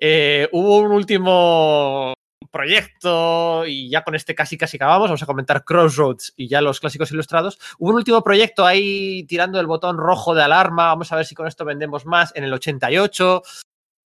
eh, 0.00 0.48
hubo 0.52 0.78
un 0.78 0.92
último 0.92 2.14
proyecto 2.50 3.66
y 3.66 3.90
ya 3.90 4.02
con 4.02 4.14
este 4.14 4.34
casi 4.34 4.56
casi 4.56 4.76
acabamos, 4.76 5.08
vamos 5.08 5.22
a 5.22 5.26
comentar 5.26 5.64
Crossroads 5.64 6.34
y 6.36 6.48
ya 6.48 6.60
los 6.60 6.80
clásicos 6.80 7.10
ilustrados. 7.12 7.58
Hubo 7.78 7.90
un 7.90 7.96
último 7.96 8.22
proyecto 8.22 8.64
ahí 8.64 9.24
tirando 9.24 9.60
el 9.60 9.66
botón 9.66 9.98
rojo 9.98 10.34
de 10.34 10.42
alarma, 10.42 10.86
vamos 10.86 11.12
a 11.12 11.16
ver 11.16 11.26
si 11.26 11.34
con 11.34 11.46
esto 11.46 11.64
vendemos 11.64 12.06
más, 12.06 12.32
en 12.34 12.44
el 12.44 12.52
88. 12.52 13.42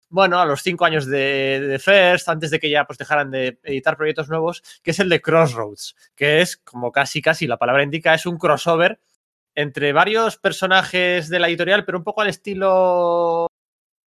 Bueno, 0.09 0.39
a 0.39 0.45
los 0.45 0.61
cinco 0.61 0.85
años 0.85 1.07
de, 1.07 1.59
de 1.59 1.79
First, 1.79 2.29
antes 2.29 2.51
de 2.51 2.59
que 2.59 2.69
ya 2.69 2.85
pues 2.85 2.97
dejaran 2.99 3.31
de 3.31 3.59
editar 3.63 3.97
proyectos 3.97 4.29
nuevos, 4.29 4.63
que 4.83 4.91
es 4.91 4.99
el 4.99 5.09
de 5.09 5.21
Crossroads, 5.21 5.95
que 6.15 6.41
es, 6.41 6.57
como 6.57 6.91
casi 6.91 7.21
casi 7.21 7.47
la 7.47 7.57
palabra 7.57 7.83
indica, 7.83 8.13
es 8.13 8.25
un 8.25 8.37
crossover 8.37 8.99
entre 9.55 9.93
varios 9.93 10.37
personajes 10.37 11.29
de 11.29 11.39
la 11.39 11.47
editorial, 11.47 11.85
pero 11.85 11.97
un 11.97 12.03
poco 12.03 12.21
al 12.21 12.27
estilo 12.27 13.47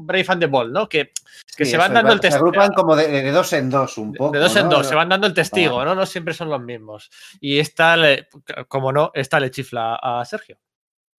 Brave 0.01 0.25
and 0.29 0.41
the 0.41 0.47
Bold, 0.47 0.73
¿no? 0.73 0.89
Que, 0.89 1.13
que 1.57 1.65
Sí, 1.65 1.71
se 1.73 1.77
van 1.77 1.95
dando 1.95 2.13
el 2.13 2.19
Se 2.19 2.23
testigo. 2.23 2.47
agrupan 2.49 2.73
como 2.73 2.97
de, 2.97 3.09
de 3.23 3.31
dos 3.31 3.53
en 3.53 3.71
dos 3.71 3.97
un 3.99 4.13
poco. 4.13 4.33
De 4.33 4.39
dos 4.41 4.55
en 4.57 4.69
dos, 4.69 4.87
se 4.89 4.95
van 4.95 5.09
dando 5.09 5.27
el 5.27 5.35
testigo, 5.35 5.85
¿no? 5.85 5.95
No 5.95 6.05
siempre 6.07 6.35
son 6.35 6.51
los 6.51 6.61
mismos. 6.61 7.11
Y 7.41 7.59
esta, 7.59 7.97
le- 7.97 8.29
como 8.69 8.93
no, 8.93 9.11
esta 9.15 9.39
le 9.41 9.51
chifla 9.51 9.95
a 9.97 10.25
Sergio. 10.25 10.59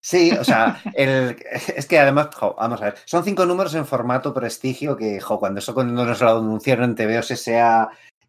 Sí, 0.02 0.32
o 0.40 0.44
sea, 0.44 0.82
el- 0.94 1.36
es 1.76 1.86
que 1.88 1.98
además, 2.00 2.30
jo, 2.36 2.54
vamos 2.58 2.82
a 2.82 2.86
ver, 2.86 2.96
son 3.06 3.24
cinco 3.24 3.46
números 3.46 3.74
en 3.76 3.86
formato 3.86 4.34
prestigio 4.34 4.96
que, 4.98 5.20
jo, 5.20 5.40
cuando 5.40 5.60
eso 5.60 5.74
cuando 5.74 6.06
nos 6.06 6.22
lo 6.22 6.30
anunciaron 6.38 6.86
en 6.86 6.96
TVO 6.96 7.24
sea 7.24 7.88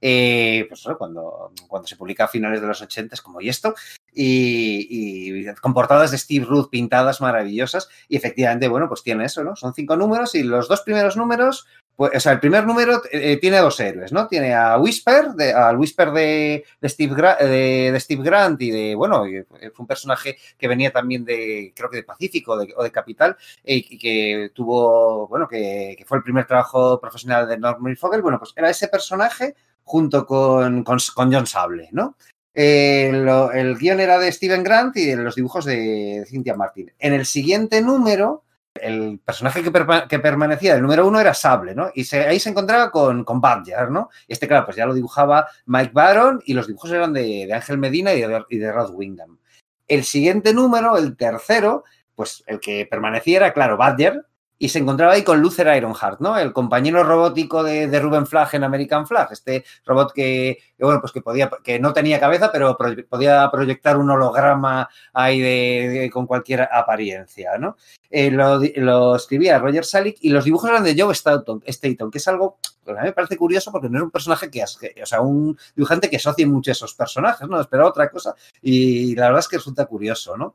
eh, 0.09 0.65
pues 0.69 0.81
eso, 0.81 0.97
cuando, 0.97 1.51
cuando 1.69 1.89
se 1.89 1.97
publica 1.97 2.25
a 2.25 2.29
finales 2.29 2.61
de 2.61 2.67
los 2.69 2.81
80 2.81 3.15
es 3.15 3.23
como 3.23 3.41
y 3.41 3.49
esto, 3.49 3.75
y, 4.13 5.41
y 5.41 5.55
con 5.61 5.75
portadas 5.75 6.11
de 6.11 6.19
Steve 6.19 6.45
Ruth 6.47 6.69
pintadas 6.71 7.21
maravillosas, 7.21 7.89
y 8.09 8.17
efectivamente, 8.17 8.69
bueno, 8.69 8.89
pues 8.89 9.03
tiene 9.03 9.25
eso, 9.25 9.43
¿no? 9.45 9.57
Son 9.57 9.75
cinco 9.75 9.97
números 9.97 10.35
y 10.35 10.43
los 10.43 10.69
dos 10.69 10.83
primeros 10.83 11.17
números, 11.17 11.67
Pues, 11.97 12.13
o 12.15 12.21
sea, 12.21 12.33
el 12.33 12.41
primer 12.41 12.65
número 12.67 13.01
eh, 13.11 13.39
tiene 13.41 13.59
dos 13.59 13.81
héroes, 13.81 14.13
¿no? 14.13 14.29
Tiene 14.29 14.55
a 14.55 14.77
Whisper, 14.79 15.31
de, 15.31 15.53
al 15.53 15.79
Whisper 15.79 16.11
de, 16.13 16.65
de 16.81 16.89
Steve 16.91 17.15
Gra- 17.15 17.39
de, 17.39 17.91
de 17.91 18.01
Steve 18.01 18.23
Grant 18.23 18.61
y 18.61 18.71
de, 18.71 18.95
bueno, 18.95 19.27
y 19.27 19.43
fue 19.45 19.73
un 19.79 19.87
personaje 19.87 20.37
que 20.59 20.69
venía 20.69 20.91
también 20.93 21.25
de, 21.25 21.73
creo 21.75 21.89
que 21.91 21.97
de 21.97 22.03
Pacífico 22.03 22.53
o 22.53 22.83
de 22.83 22.91
Capital, 22.93 23.37
eh, 23.65 23.77
y 23.89 23.99
que 23.99 24.51
tuvo, 24.55 25.27
bueno, 25.29 25.49
que, 25.49 25.95
que 25.99 26.05
fue 26.05 26.19
el 26.19 26.23
primer 26.25 26.47
trabajo 26.47 27.01
profesional 27.01 27.49
de 27.49 27.59
Norman 27.59 27.97
Fogel. 27.97 28.21
Bueno, 28.23 28.39
pues 28.39 28.53
era 28.57 28.69
ese 28.71 28.89
personaje 28.89 29.55
junto 29.87 30.27
con, 30.27 30.83
con, 30.83 30.99
John 31.33 31.47
Sable, 31.47 31.89
¿no? 31.93 32.17
Eh, 32.53 33.09
el 33.55 33.77
guion 33.79 34.01
era 34.01 34.19
de 34.19 34.33
Steven 34.33 34.65
Grant 34.65 34.97
y 34.97 35.15
los 35.15 35.37
dibujos 35.37 35.65
de 35.65 36.25
Cynthia 36.29 36.57
Martin. 36.57 36.93
En 36.99 37.13
el 37.13 37.25
siguiente 37.25 37.81
número, 37.81 38.43
el 38.75 39.21
personaje 39.25 39.63
que, 39.63 39.71
que 40.09 40.19
permanecía 40.19 40.75
del 40.75 40.83
número 40.83 41.07
uno 41.07 41.21
era 41.21 41.35
Sable, 41.35 41.75
¿no? 41.75 41.91
Y 41.95 42.05
se- 42.05 42.27
ahí 42.27 42.41
se 42.41 42.51
encontraba 42.51 42.91
con, 42.91 43.25
con 43.25 43.41
Badger, 43.41 43.91
¿no? 43.91 44.11
Este, 44.27 44.49
claro, 44.49 44.65
pues 44.65 44.77
ya 44.77 44.87
lo 44.87 44.95
dibujaba 44.95 45.47
Mike 45.67 45.93
Baron 45.95 46.43
y 46.45 46.55
los 46.55 46.67
dibujos 46.67 46.91
eran 46.91 47.13
de, 47.13 47.47
de 47.47 47.53
Ángel 47.55 47.79
Medina 47.79 48.13
y 48.13 48.23
de, 48.23 48.45
y 48.51 48.59
de 48.59 48.73
Rod 48.73 48.91
Windham. 48.93 49.39
El 49.87 50.03
siguiente 50.03 50.53
número, 50.53 50.97
el 50.97 51.17
tercero, 51.17 51.85
pues 52.17 52.43
el 52.49 52.59
que 52.59 52.87
permanecía 52.91 53.37
era, 53.37 53.53
claro, 53.53 53.77
Badger, 53.77 54.25
y 54.59 54.69
se 54.71 54.79
encontraba 54.79 55.13
ahí 55.13 55.23
con 55.23 55.41
Luther 55.41 55.75
Ironheart, 55.77 56.21
¿no? 56.21 56.39
El 56.39 56.53
compañero 56.53 57.03
robótico 57.05 57.63
de, 57.63 57.89
de 57.89 58.01
Ruben 58.01 58.27
Flag 58.27 58.55
en 58.55 58.65
American 58.65 59.07
Flag, 59.07 59.29
este 59.33 59.65
robot 59.85 60.13
que, 60.15 60.59
bueno, 60.79 61.01
pues 61.01 61.13
que 61.13 61.21
podía, 61.21 61.51
que 61.63 61.79
no 61.79 61.93
tenía 61.93 62.19
cabeza, 62.19 62.51
pero 62.51 62.77
podía 63.09 63.51
proyectar 63.51 63.99
un 63.99 64.11
holograma 64.11 64.89
ahí 65.13 65.41
de, 65.41 66.11
con 66.13 66.27
cualquier 66.27 66.63
apariencia, 66.73 67.59
¿no? 67.59 67.77
Eh, 68.11 68.31
lo, 68.31 68.61
lo 68.77 69.17
escribía 69.17 69.59
Roger 69.59 69.85
Salick 69.85 70.17
y 70.21 70.31
los 70.31 70.45
dibujos 70.45 70.71
eran 70.71 70.85
de 70.85 70.95
Joe 70.99 71.13
Staton, 71.13 71.63
Staton, 71.67 72.11
que 72.11 72.19
es 72.19 72.29
algo 72.29 72.59
que 72.85 72.93
a 72.93 72.95
mí 72.95 73.01
me 73.03 73.13
parece 73.13 73.37
curioso 73.37 73.73
porque 73.73 73.89
no 73.89 73.99
es 73.99 74.05
un 74.05 74.11
personaje 74.13 74.49
que- 74.49 74.63
o 74.63 75.07
sea, 75.07 75.21
un 75.21 75.59
dibujante 75.75 76.09
que 76.09 76.17
asocie 76.17 76.47
mucho 76.47 76.71
a 76.71 76.73
esos 76.73 76.95
personajes, 76.95 77.47
¿no? 77.49 77.61
Esperaba 77.61 77.89
otra 77.91 78.09
cosa 78.09 78.35
y 78.63 79.15
la 79.17 79.27
verdad 79.27 79.41
es 79.41 79.49
que 79.49 79.57
resulta 79.57 79.87
curioso, 79.87 80.37
¿no? 80.37 80.55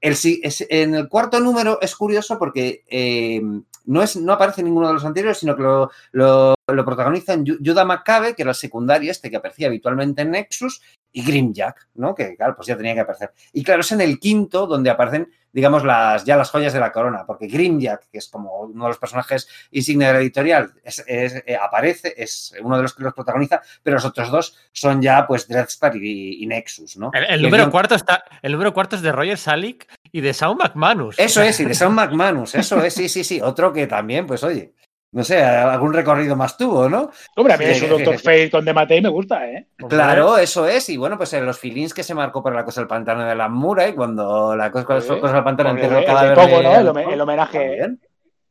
El, 0.00 0.12
es- 0.12 0.66
en 0.68 0.94
el 0.94 1.08
cuarto 1.08 1.40
número 1.40 1.80
es 1.80 1.94
curioso 1.96 2.38
porque 2.38 2.84
eh, 2.88 3.40
no, 3.86 4.02
es, 4.02 4.16
no 4.16 4.32
aparece 4.32 4.62
ninguno 4.62 4.88
de 4.88 4.94
los 4.94 5.04
anteriores, 5.04 5.38
sino 5.38 5.56
que 5.56 5.62
lo, 5.62 5.90
lo, 6.12 6.54
lo 6.66 6.84
protagonizan 6.84 7.44
Yu- 7.44 7.58
Yuda 7.60 7.84
Macabe, 7.84 8.34
que 8.34 8.42
era 8.42 8.50
el 8.50 8.56
secundario 8.56 9.10
este 9.10 9.30
que 9.30 9.36
aparecía 9.36 9.68
habitualmente 9.68 10.22
en 10.22 10.32
Nexus, 10.32 10.82
y 11.16 11.24
Grimjack, 11.24 11.88
¿no? 11.94 12.14
Que 12.14 12.36
claro, 12.36 12.54
pues 12.56 12.68
ya 12.68 12.76
tenía 12.76 12.92
que 12.92 13.00
aparecer. 13.00 13.32
Y 13.54 13.62
claro, 13.64 13.80
es 13.80 13.90
en 13.90 14.02
el 14.02 14.20
quinto 14.20 14.66
donde 14.66 14.90
aparecen, 14.90 15.32
digamos, 15.50 15.82
las, 15.82 16.26
ya 16.26 16.36
las 16.36 16.50
joyas 16.50 16.74
de 16.74 16.78
la 16.80 16.92
corona, 16.92 17.24
porque 17.26 17.46
Grimjack, 17.46 18.10
que 18.10 18.18
es 18.18 18.28
como 18.28 18.54
uno 18.64 18.84
de 18.84 18.90
los 18.90 18.98
personajes 18.98 19.48
insignia 19.70 20.08
de 20.08 20.12
la 20.12 20.20
editorial, 20.20 20.74
es- 20.84 21.02
es, 21.06 21.42
eh, 21.46 21.56
aparece, 21.58 22.12
es 22.22 22.52
uno 22.62 22.76
de 22.76 22.82
los 22.82 22.92
que 22.94 23.02
los 23.02 23.14
protagoniza, 23.14 23.62
pero 23.82 23.94
los 23.96 24.04
otros 24.04 24.30
dos 24.30 24.58
son 24.72 25.00
ya, 25.00 25.26
pues, 25.26 25.48
Dreadstar 25.48 25.96
y, 25.96 26.42
y 26.42 26.46
Nexus, 26.46 26.98
¿no? 26.98 27.10
El, 27.14 27.40
número 27.40 27.70
cuarto 27.70 27.94
está, 27.94 28.22
el 28.42 28.52
número 28.52 28.74
cuarto 28.74 28.96
es 28.96 29.00
de 29.00 29.10
Roger 29.10 29.38
Salick 29.38 29.86
y 30.12 30.20
de 30.20 30.34
Saul 30.34 30.58
McManus. 30.58 31.18
Eso 31.18 31.40
es, 31.40 31.58
y 31.60 31.64
de 31.64 31.74
Sam 31.74 31.94
McManus, 31.94 32.54
eso 32.54 32.82
es, 32.82 32.92
sí, 32.92 33.08
sí, 33.08 33.24
sí. 33.24 33.40
Otro 33.40 33.72
que 33.72 33.86
también, 33.86 34.26
pues 34.26 34.44
oye, 34.44 34.74
no 35.12 35.24
sé, 35.24 35.42
algún 35.42 35.92
recorrido 35.94 36.36
más 36.36 36.56
tuvo, 36.58 36.88
¿no? 36.88 37.10
Hombre, 37.36 37.54
a 37.54 37.56
mí 37.56 37.64
su 37.74 37.80
sí, 37.80 37.86
Doctor. 37.86 38.18
Fate 38.18 38.50
con 38.50 38.64
Dematei 38.64 39.00
me 39.00 39.08
gusta, 39.08 39.46
¿eh? 39.48 39.68
Claro, 39.88 40.36
eso 40.36 40.66
es. 40.66 40.88
Y 40.90 40.96
bueno, 40.96 41.16
pues 41.16 41.32
en 41.32 41.46
los 41.46 41.58
feelings 41.58 41.94
que 41.94 42.02
se 42.02 42.14
marcó 42.14 42.42
para 42.42 42.56
la 42.56 42.64
cosa 42.64 42.80
del 42.82 42.88
pantano 42.88 43.24
de 43.24 43.34
la 43.34 43.48
Mura, 43.48 43.88
y 43.88 43.94
cuando 43.94 44.54
la 44.56 44.70
cosa, 44.70 45.00
Sí. 45.00 45.18
cosa 45.20 45.34
del 45.34 45.44
pantano 45.44 45.70
enterró 45.70 45.94
de- 45.94 46.00
el 46.00 46.06
cadáver 46.06 46.34
Pogo, 46.34 46.62
¿no? 46.62 46.74
El 46.76 46.88
home- 46.88 47.12
el 47.14 47.20
homenaje. 47.20 47.78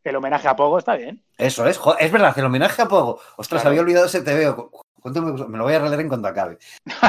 El 0.03 0.16
homenaje 0.16 0.48
a 0.48 0.56
Pogo 0.56 0.77
está 0.77 0.95
bien. 0.95 1.22
Eso 1.38 1.66
es, 1.67 1.80
es 2.00 2.11
verdad, 2.11 2.34
el 2.38 2.45
homenaje 2.45 2.82
a 2.82 2.88
Pogo. 2.88 3.19
Ostras, 3.38 3.61
Claro. 3.61 3.69
había 3.72 3.82
olvidado 3.82 4.06
ese 4.06 4.22
TVO. 4.22 4.72
¿Cuánto 5.01 5.22
me, 5.22 5.58
lo 5.58 5.64
voy 5.64 5.74
a 5.74 5.80
releer 5.80 6.00
en 6.01 6.08
cuanto 6.08 6.27
acabe. 6.27 6.58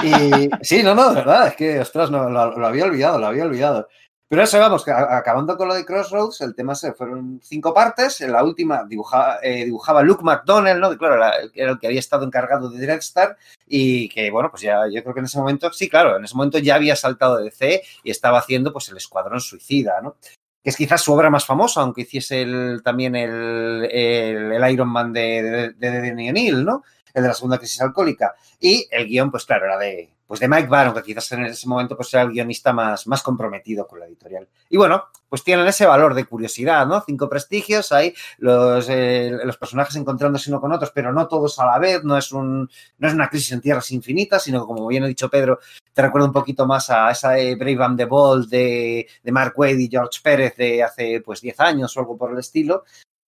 Y 0.02 0.50
sí, 0.62 0.82
no, 0.82 0.94
no, 0.94 1.08
de 1.10 1.14
verdad, 1.14 1.46
es 1.48 1.56
que, 1.56 1.80
ostras, 1.80 2.10
no, 2.10 2.28
lo, 2.28 2.58
lo 2.58 2.66
había 2.66 2.84
olvidado, 2.84 3.18
lo 3.18 3.26
había 3.26 3.44
olvidado. 3.44 3.88
Pero 4.28 4.42
eso, 4.42 4.58
vamos, 4.58 4.84
que 4.84 4.90
acabando 4.90 5.56
con 5.56 5.68
lo 5.68 5.74
de 5.74 5.84
Crossroads, 5.84 6.40
el 6.40 6.54
tema 6.56 6.74
se 6.74 6.92
fueron 6.94 7.40
cinco 7.44 7.72
partes. 7.72 8.20
En 8.20 8.32
la 8.32 8.42
última 8.42 8.82
dibujaba, 8.84 9.38
eh, 9.40 9.64
dibujaba 9.64 10.02
Luke 10.02 10.24
McDonnell, 10.24 10.80
¿no? 10.80 10.96
Claro, 10.98 11.14
era, 11.14 11.32
era 11.54 11.70
el 11.72 11.78
que 11.78 11.86
había 11.86 12.00
estado 12.00 12.24
encargado 12.26 12.68
de 12.68 12.80
Dreadstar 12.80 13.36
y 13.68 14.08
que, 14.08 14.30
bueno, 14.32 14.50
pues 14.50 14.62
ya 14.62 14.80
yo 14.92 15.00
creo 15.02 15.14
que 15.14 15.20
en 15.20 15.26
ese 15.26 15.38
momento, 15.38 15.72
sí, 15.72 15.88
claro, 15.88 16.16
en 16.16 16.24
ese 16.24 16.34
momento 16.34 16.58
ya 16.58 16.74
había 16.74 16.96
saltado 16.96 17.36
de 17.36 17.44
DC 17.44 17.82
y 18.02 18.10
estaba 18.10 18.38
haciendo, 18.38 18.72
pues, 18.72 18.88
el 18.88 18.96
Escuadrón 18.96 19.40
Suicida, 19.40 20.00
¿no? 20.02 20.16
que 20.62 20.70
es 20.70 20.76
quizás 20.76 21.00
su 21.00 21.12
obra 21.12 21.30
más 21.30 21.46
famosa, 21.46 21.82
aunque 21.82 22.00
hiciese 22.00 22.42
el- 22.42 22.80
también 22.82 23.14
el, 23.14 23.84
el, 23.88 24.70
Iron 24.72 24.88
Man 24.88 25.12
de, 25.12 25.72
de, 25.78 25.90
de 25.90 26.10
O'Neill, 26.30 26.64
¿no? 26.64 26.82
El 27.14 27.22
de 27.22 27.28
la 27.28 27.34
segunda 27.34 27.58
crisis 27.58 27.80
alcohólica. 27.80 28.34
Y 28.58 28.88
el 28.90 29.06
guion, 29.06 29.30
pues 29.30 29.44
claro, 29.46 29.66
era 29.66 29.78
de, 29.78 30.15
pues 30.26 30.40
de 30.40 30.48
Mike 30.48 30.68
Baron, 30.68 30.94
que 30.94 31.02
quizás 31.02 31.30
en 31.32 31.46
ese 31.46 31.68
momento 31.68 31.96
pues, 31.96 32.12
era 32.14 32.22
el 32.22 32.30
guionista 32.30 32.72
más, 32.72 33.06
más 33.06 33.22
comprometido 33.22 33.86
con 33.86 34.00
la 34.00 34.06
editorial. 34.06 34.48
Y 34.68 34.76
bueno, 34.76 35.04
pues 35.28 35.44
tienen 35.44 35.66
ese 35.66 35.86
valor 35.86 36.14
de 36.14 36.24
curiosidad, 36.24 36.86
¿no? 36.86 37.00
Cinco 37.00 37.28
prestigios, 37.28 37.92
hay 37.92 38.14
los, 38.38 38.88
eh, 38.88 39.38
los 39.44 39.56
personajes 39.56 39.94
encontrándose 39.96 40.50
uno 40.50 40.60
con 40.60 40.72
otros, 40.72 40.90
pero 40.94 41.12
no 41.12 41.28
todos 41.28 41.58
a 41.58 41.66
la 41.66 41.78
vez, 41.78 42.04
no 42.04 42.16
es, 42.16 42.32
un, 42.32 42.68
no 42.98 43.08
es 43.08 43.14
una 43.14 43.28
crisis 43.28 43.52
en 43.52 43.60
tierras 43.60 43.90
infinitas, 43.90 44.42
sino 44.42 44.66
como 44.66 44.86
bien 44.86 45.04
ha 45.04 45.08
dicho 45.08 45.28
Pedro, 45.28 45.60
te 45.92 46.02
recuerda 46.02 46.26
un 46.26 46.32
poquito 46.32 46.66
más 46.66 46.90
a 46.90 47.10
esa 47.10 47.30
Brave 47.30 47.84
and 47.84 47.98
the 47.98 48.04
Bold 48.04 48.48
de, 48.48 49.06
de 49.22 49.32
Mark 49.32 49.54
Wade 49.56 49.82
y 49.82 49.88
George 49.88 50.20
Pérez 50.22 50.56
de 50.56 50.82
hace 50.82 51.20
pues 51.20 51.40
10 51.40 51.60
años 51.60 51.96
o 51.96 52.00
algo 52.00 52.16
por 52.16 52.32
el 52.32 52.38
estilo. 52.38 52.84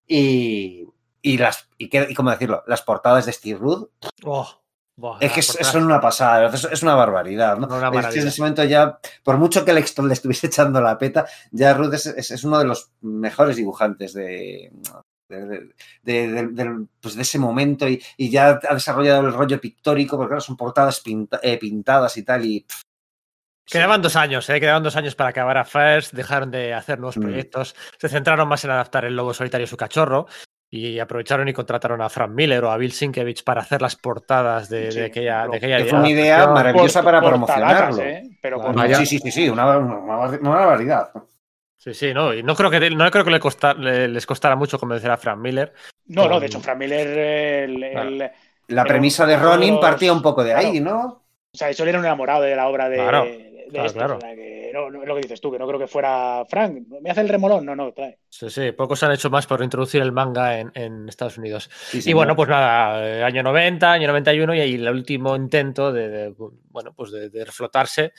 Y, 0.07 0.87
y 1.21 1.37
las, 1.37 1.69
y 1.77 2.13
cómo 2.15 2.31
decirlo, 2.31 2.63
las 2.67 2.81
portadas 2.81 3.25
de 3.25 3.33
Steve 3.33 3.59
Rudd, 3.59 3.87
Oh, 4.25 4.47
es 5.19 5.31
que 5.31 5.39
es- 5.39 5.47
son 5.67 5.83
una 5.85 6.01
pasada, 6.01 6.47
es, 6.53 6.63
es 6.65 6.83
una 6.83 6.95
barbaridad, 6.95 7.57
¿no? 7.57 7.67
Una 7.67 7.89
Es 7.99 8.07
que 8.13 8.19
en 8.19 8.27
ese 8.27 8.41
momento 8.41 8.63
ya, 8.63 8.99
por 9.23 9.37
mucho 9.37 9.63
que 9.63 9.73
Lexton 9.73 10.07
le 10.07 10.13
estuviese 10.13 10.47
echando 10.47 10.81
la 10.81 10.97
peta, 10.97 11.25
ya 11.51 11.73
Rudd 11.73 11.93
es, 11.93 12.43
uno 12.43 12.59
de 12.59 12.65
los 12.65 12.91
mejores 13.01 13.55
dibujantes 13.57 14.13
de, 14.13 14.71
de, 15.29 15.71
de- 16.03 16.85
pues 17.01 17.15
de 17.15 17.21
ese 17.21 17.37
momento 17.39 17.87
y, 17.87 18.01
y 18.17 18.29
ya 18.29 18.59
ha 18.67 18.73
desarrollado 18.73 19.27
el 19.27 19.33
rollo 19.33 19.59
pictórico, 19.61 20.17
porque 20.17 20.29
claro, 20.29 20.41
son 20.41 20.57
portadas 20.57 21.01
pinta- 21.01 21.39
eh, 21.43 21.57
pintadas 21.57 22.17
y 22.17 22.23
tal, 22.23 22.45
y 22.45 22.61
pff, 22.61 22.81
Quedaban 23.71 24.01
dos 24.01 24.15
años, 24.15 24.49
¿eh? 24.49 24.59
Quedaban 24.59 24.81
dos 24.81 24.95
años 24.95 25.13
para 25.13 25.29
acabar 25.29 25.55
a 25.57 25.63
First, 25.63 26.13
dejaron 26.13 26.49
de 26.49 26.73
hacer 26.73 26.97
nuevos 26.97 27.17
Mm. 27.17 27.21
proyectos, 27.21 27.75
se 27.99 28.09
centraron 28.09 28.47
más 28.47 28.63
en 28.65 28.71
adaptar 28.71 29.05
el 29.05 29.15
lobo 29.15 29.31
solitario 29.31 29.65
y 29.65 29.67
su 29.67 29.77
cachorro 29.77 30.25
y 30.71 30.99
aprovecharon 30.99 31.47
y 31.47 31.53
contrataron 31.53 32.01
a 32.01 32.09
Frank 32.09 32.31
Miller 32.31 32.63
o 32.63 32.71
a 32.71 32.77
Bill 32.77 32.91
Sienkiewicz 32.91 33.41
para 33.43 33.61
hacer 33.61 33.81
las 33.81 33.95
portadas 33.95 34.69
de, 34.69 34.81
de 34.85 34.91
Sí, 34.91 34.99
aquella, 35.01 35.45
lo- 35.45 35.51
de 35.51 35.57
aquella 35.57 35.77
que 35.77 35.85
fue 35.85 35.99
una 35.99 36.09
idea 36.09 36.47
maravillosa 36.47 37.01
para 37.03 37.19
Por- 37.21 37.29
promocionarlo. 37.31 38.01
¿eh? 38.03 38.29
Pero 38.41 38.57
Claro. 38.57 38.73
con- 38.73 38.81
Vaya. 38.81 38.95
Sí, 38.97 39.05
sí, 39.05 39.19
sí, 39.19 39.31
sí, 39.31 39.49
una, 39.49 39.77
una, 39.77 39.97
una 40.29 40.49
barbaridad. 40.49 41.11
Sí, 41.77 41.93
sí, 41.93 42.13
no, 42.13 42.33
y 42.33 42.43
no 42.43 42.55
creo 42.55 42.69
que, 42.69 42.89
no 42.91 43.09
creo 43.09 43.23
que 43.23 43.31
le 43.31 43.39
costa- 43.39 43.73
le- 43.73 44.07
les 44.09 44.25
costara 44.25 44.55
mucho 44.55 44.77
convencer 44.77 45.09
a 45.11 45.17
Frank 45.17 45.39
Miller. 45.39 45.73
No, 46.07 46.27
no, 46.27 46.39
de 46.39 46.47
hecho, 46.47 46.59
Frank 46.59 46.77
Miller, 46.77 47.07
el- 47.07 47.83
el- 47.83 48.17
Claro. 48.17 48.33
La 48.67 48.83
premisa 48.83 49.25
de 49.25 49.37
Ronin 49.37 49.79
partía 49.79 50.13
un 50.13 50.21
poco 50.21 50.43
de 50.43 50.53
ahí, 50.53 50.79
claro. 50.81 50.97
¿no? 50.97 51.23
o 51.51 51.57
sea, 51.57 51.69
eso 51.69 51.83
era 51.83 51.97
un 51.97 52.05
enamorado 52.05 52.43
de 52.43 52.55
la 52.55 52.67
obra 52.67 52.87
de, 52.89 52.97
Claro, 52.97 53.25
de 53.69 53.79
claro, 53.79 53.93
claro. 53.93 54.17
o 54.17 54.21
sea, 54.21 54.35
que 54.35 54.71
no, 54.73 54.89
no 54.89 55.01
es 55.01 55.07
lo 55.07 55.15
que 55.15 55.21
dices 55.21 55.41
tú, 55.41 55.51
que 55.51 55.59
no 55.59 55.67
creo 55.67 55.79
que 55.79 55.87
fuera 55.87 56.43
Frank, 56.49 56.87
¿me 57.01 57.09
hace 57.09 57.21
el 57.21 57.29
remolón? 57.29 57.65
No, 57.65 57.75
no, 57.75 57.91
trae. 57.93 58.19
Sí, 58.29 58.49
sí, 58.49 58.71
pocos 58.71 59.01
han 59.03 59.11
hecho 59.11 59.29
más 59.29 59.47
por 59.47 59.63
introducir 59.63 60.01
el 60.01 60.11
manga 60.11 60.59
en, 60.59 60.71
en 60.75 61.07
Estados 61.07 61.37
Unidos. 61.37 61.69
Sí, 61.71 62.01
Y 62.05 62.13
bueno, 62.13 62.35
pues 62.35 62.49
nada, 62.49 63.07
eh, 63.07 63.23
año 63.23 63.43
90, 63.43 63.91
año 63.91 64.07
91 64.07 64.55
y 64.55 64.59
ahí 64.59 64.75
el 64.75 64.89
último 64.89 65.35
intento 65.35 65.91
de, 65.91 66.09
de, 66.09 66.35
bueno, 66.69 66.93
pues 66.95 67.11
de, 67.11 67.29
de 67.29 67.45
reflotarse 67.45 68.13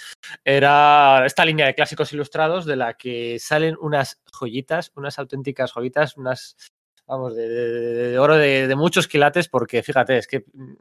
era 0.44 1.24
esta 1.26 1.44
línea 1.44 1.66
de 1.66 1.74
clásicos 1.74 2.12
ilustrados 2.12 2.64
de 2.64 2.76
la 2.76 2.94
que 2.94 3.38
salen 3.38 3.76
unas 3.80 4.20
joyitas, 4.32 4.92
unas 4.96 5.18
auténticas 5.18 5.72
joyitas, 5.72 6.16
unas 6.16 6.56
vamos, 7.10 7.34
de, 7.34 7.48
de- 7.48 8.08
de 8.10 8.18
oro 8.18 8.36
de, 8.36 8.74
muchos 8.76 9.08
quilates, 9.08 9.48
porque 9.48 9.82
fíjate, 9.82 10.16
es 10.16 10.26
que 10.26 10.44
mm, 10.52 10.74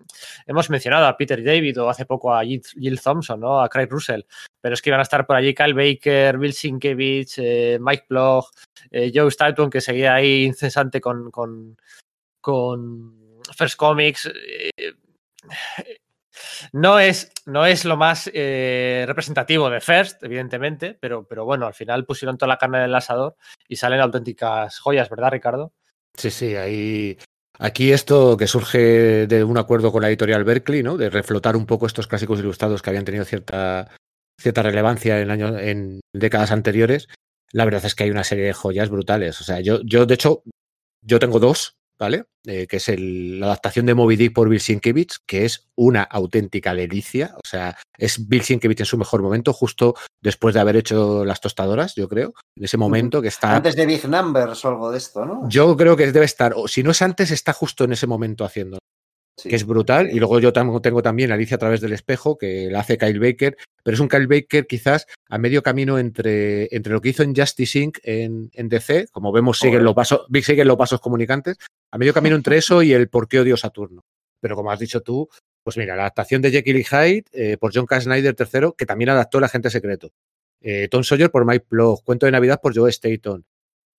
hemos 0.47 0.69
mencionado 0.69 1.07
a 1.07 1.17
Peter 1.17 1.43
David 1.43 1.81
o 1.81 1.89
hace 1.89 2.05
poco 2.05 2.33
a 2.33 2.43
Jill, 2.43 3.01
Thompson, 3.01 3.39
¿no? 3.39 3.59
A 3.61 3.67
Craig 3.67 3.87
Russell, 3.89 4.21
pero 4.61 4.73
es 4.75 4.81
que 4.81 4.89
iban 4.91 4.99
a 4.99 5.03
estar 5.03 5.25
por 5.25 5.35
allí 5.35 5.53
Kyle 5.55 5.73
Baker, 5.73 6.37
Bill 6.37 6.53
Sienkiewicz, 6.53 7.37
eh, 7.39 7.77
Mike 7.81 8.05
Bloch, 8.09 8.45
eh, 8.91 9.11
Joe 9.13 9.27
Staton, 9.29 9.69
que 9.69 9.81
seguía 9.81 10.13
ahí 10.15 10.43
incesante 10.45 11.01
con, 11.01 11.31
con, 11.31 11.75
con 12.41 13.41
First 13.57 13.75
Comics. 13.77 14.27
eh, 14.27 14.93
no 16.73 16.99
es, 16.99 17.31
no 17.45 17.65
es 17.65 17.85
lo 17.85 17.97
más 17.97 18.29
eh, 18.33 19.03
representativo 19.07 19.69
de 19.69 19.81
First, 19.81 20.23
evidentemente, 20.23 20.97
pero, 20.99 21.27
pero 21.27 21.43
bueno, 21.45 21.65
al 21.65 21.73
final 21.73 22.05
pusieron 22.05 22.37
toda 22.37 22.47
la 22.49 22.57
carne 22.57 22.79
del 22.79 22.95
asador 22.95 23.35
y 23.67 23.75
salen 23.75 23.99
auténticas 23.99 24.79
joyas, 24.79 25.09
¿verdad, 25.09 25.31
Ricardo? 25.31 25.73
Sí, 26.19 26.31
sí, 26.31 26.55
ahí. 26.55 27.17
Aquí 27.59 27.93
esto 27.93 28.35
que 28.35 28.45
surge 28.45 29.25
de 29.25 29.43
un 29.45 29.57
acuerdo 29.57 29.89
con 29.89 30.01
la 30.01 30.09
editorial 30.09 30.43
Berkeley, 30.43 30.83
¿no? 30.83 30.97
De 30.97 31.09
reflotar 31.09 31.55
un 31.55 31.65
poco 31.65 31.87
estos 31.87 32.07
clásicos 32.07 32.39
ilustrados 32.39 32.81
que 32.81 32.89
habían 32.89 33.05
tenido 33.05 33.23
cierta, 33.23 33.89
cierta 34.37 34.61
relevancia 34.61 35.21
en 35.21 35.31
años, 35.31 35.55
en 35.57 36.01
décadas 36.13 36.51
anteriores. 36.51 37.07
La 37.53 37.63
verdad 37.63 37.85
es 37.85 37.95
que 37.95 38.03
hay 38.03 38.11
una 38.11 38.25
serie 38.25 38.43
de 38.43 38.53
joyas 38.53 38.89
brutales. 38.89 39.39
O 39.39 39.45
sea, 39.45 39.61
yo, 39.61 39.79
yo 39.83 40.05
de 40.05 40.13
hecho, 40.13 40.43
yo 41.01 41.19
tengo 41.19 41.39
dos 41.39 41.77
¿vale? 41.99 42.25
Eh, 42.45 42.65
que 42.67 42.77
es 42.77 42.87
el- 42.87 43.39
la 43.39 43.47
adaptación 43.47 43.85
de 43.85 43.93
Moby 43.93 44.15
Dick 44.15 44.33
por 44.33 44.47
Bill 44.49 44.61
Sienkiewicz, 44.61 45.17
que 45.27 45.45
es 45.45 45.69
una 45.75 46.03
auténtica 46.03 46.73
delicia. 46.73 47.35
O 47.35 47.47
sea, 47.47 47.77
es 47.97 48.27
Bill 48.29 48.41
Sienkiewicz 48.43 48.79
en 48.79 48.85
su 48.85 48.97
mejor 48.97 49.21
momento, 49.21 49.51
justo 49.53 49.95
después 50.21 50.55
de 50.55 50.61
haber 50.61 50.77
hecho 50.77 51.25
las 51.25 51.41
tostadoras, 51.41 51.95
yo 51.95 52.07
creo. 52.07 52.33
En 52.55 52.63
ese 52.63 52.77
momento 52.77 53.21
que 53.21 53.27
está. 53.27 53.55
Antes 53.57 53.75
de 53.75 53.85
Big 53.85 54.07
Numbers 54.07 54.63
o 54.65 54.69
algo 54.69 54.89
de 54.91 54.97
esto, 54.97 55.25
¿no? 55.25 55.47
Yo 55.49 55.75
creo 55.75 55.97
que 55.97 56.11
debe 56.11 56.25
estar, 56.25 56.53
o 56.55 56.67
si 56.67 56.81
no 56.81 56.91
es 56.91 57.01
antes, 57.01 57.31
está 57.31 57.51
justo 57.53 57.83
en 57.83 57.91
ese 57.91 58.07
momento 58.07 58.45
haciendo 58.45 58.79
Sí. 59.39 59.49
que 59.49 59.55
es 59.55 59.65
brutal. 59.65 60.09
Y 60.11 60.19
luego 60.19 60.39
yo 60.39 60.51
tengo 60.51 61.01
también 61.01 61.31
Alicia 61.31 61.55
a 61.55 61.59
través 61.59 61.81
del 61.81 61.93
espejo, 61.93 62.37
que 62.37 62.69
la 62.69 62.81
hace 62.81 62.97
Kyle 62.97 63.19
Baker, 63.19 63.57
pero 63.83 63.95
es 63.95 64.01
un 64.01 64.09
Kyle 64.09 64.27
Baker 64.27 64.67
quizás 64.67 65.07
a 65.29 65.37
medio 65.37 65.63
camino 65.63 65.97
entre, 65.97 66.67
entre 66.75 66.91
lo 66.91 67.01
que 67.01 67.09
hizo 67.09 67.23
en 67.23 67.35
Justice 67.35 67.79
Inc. 67.79 67.97
en, 68.03 68.49
en 68.53 68.69
DC, 68.69 69.07
como 69.11 69.31
vemos 69.31 69.59
siguen 69.59 69.83
los, 69.83 69.95
vasos, 69.95 70.27
siguen 70.43 70.67
los 70.67 70.77
vasos 70.77 70.99
comunicantes, 70.99 71.57
a 71.91 71.97
medio 71.97 72.13
camino 72.13 72.35
entre 72.35 72.57
eso 72.57 72.83
y 72.83 72.91
el 72.91 73.07
por 73.07 73.27
qué 73.27 73.39
odio 73.39 73.55
Saturno. 73.55 74.03
Pero 74.41 74.55
como 74.55 74.71
has 74.71 74.79
dicho 74.79 75.01
tú, 75.01 75.29
pues 75.63 75.77
mira, 75.77 75.95
la 75.95 76.03
adaptación 76.03 76.41
de 76.41 76.51
Jekyll 76.51 76.77
y 76.77 76.83
Hyde 76.83 77.25
eh, 77.31 77.57
por 77.57 77.71
John 77.73 77.85
K. 77.85 78.01
Snyder 78.01 78.35
III, 78.37 78.71
que 78.77 78.85
también 78.85 79.09
adaptó 79.09 79.37
El 79.37 79.43
Agente 79.45 79.69
Secreto. 79.69 80.11
Eh, 80.61 80.87
Tom 80.89 81.03
Sawyer 81.03 81.31
por 81.31 81.45
Mike 81.45 81.65
Plough, 81.69 82.03
Cuento 82.03 82.25
de 82.25 82.31
Navidad 82.31 82.59
por 82.61 82.75
Joe 82.75 82.89
Staton. 82.89 83.45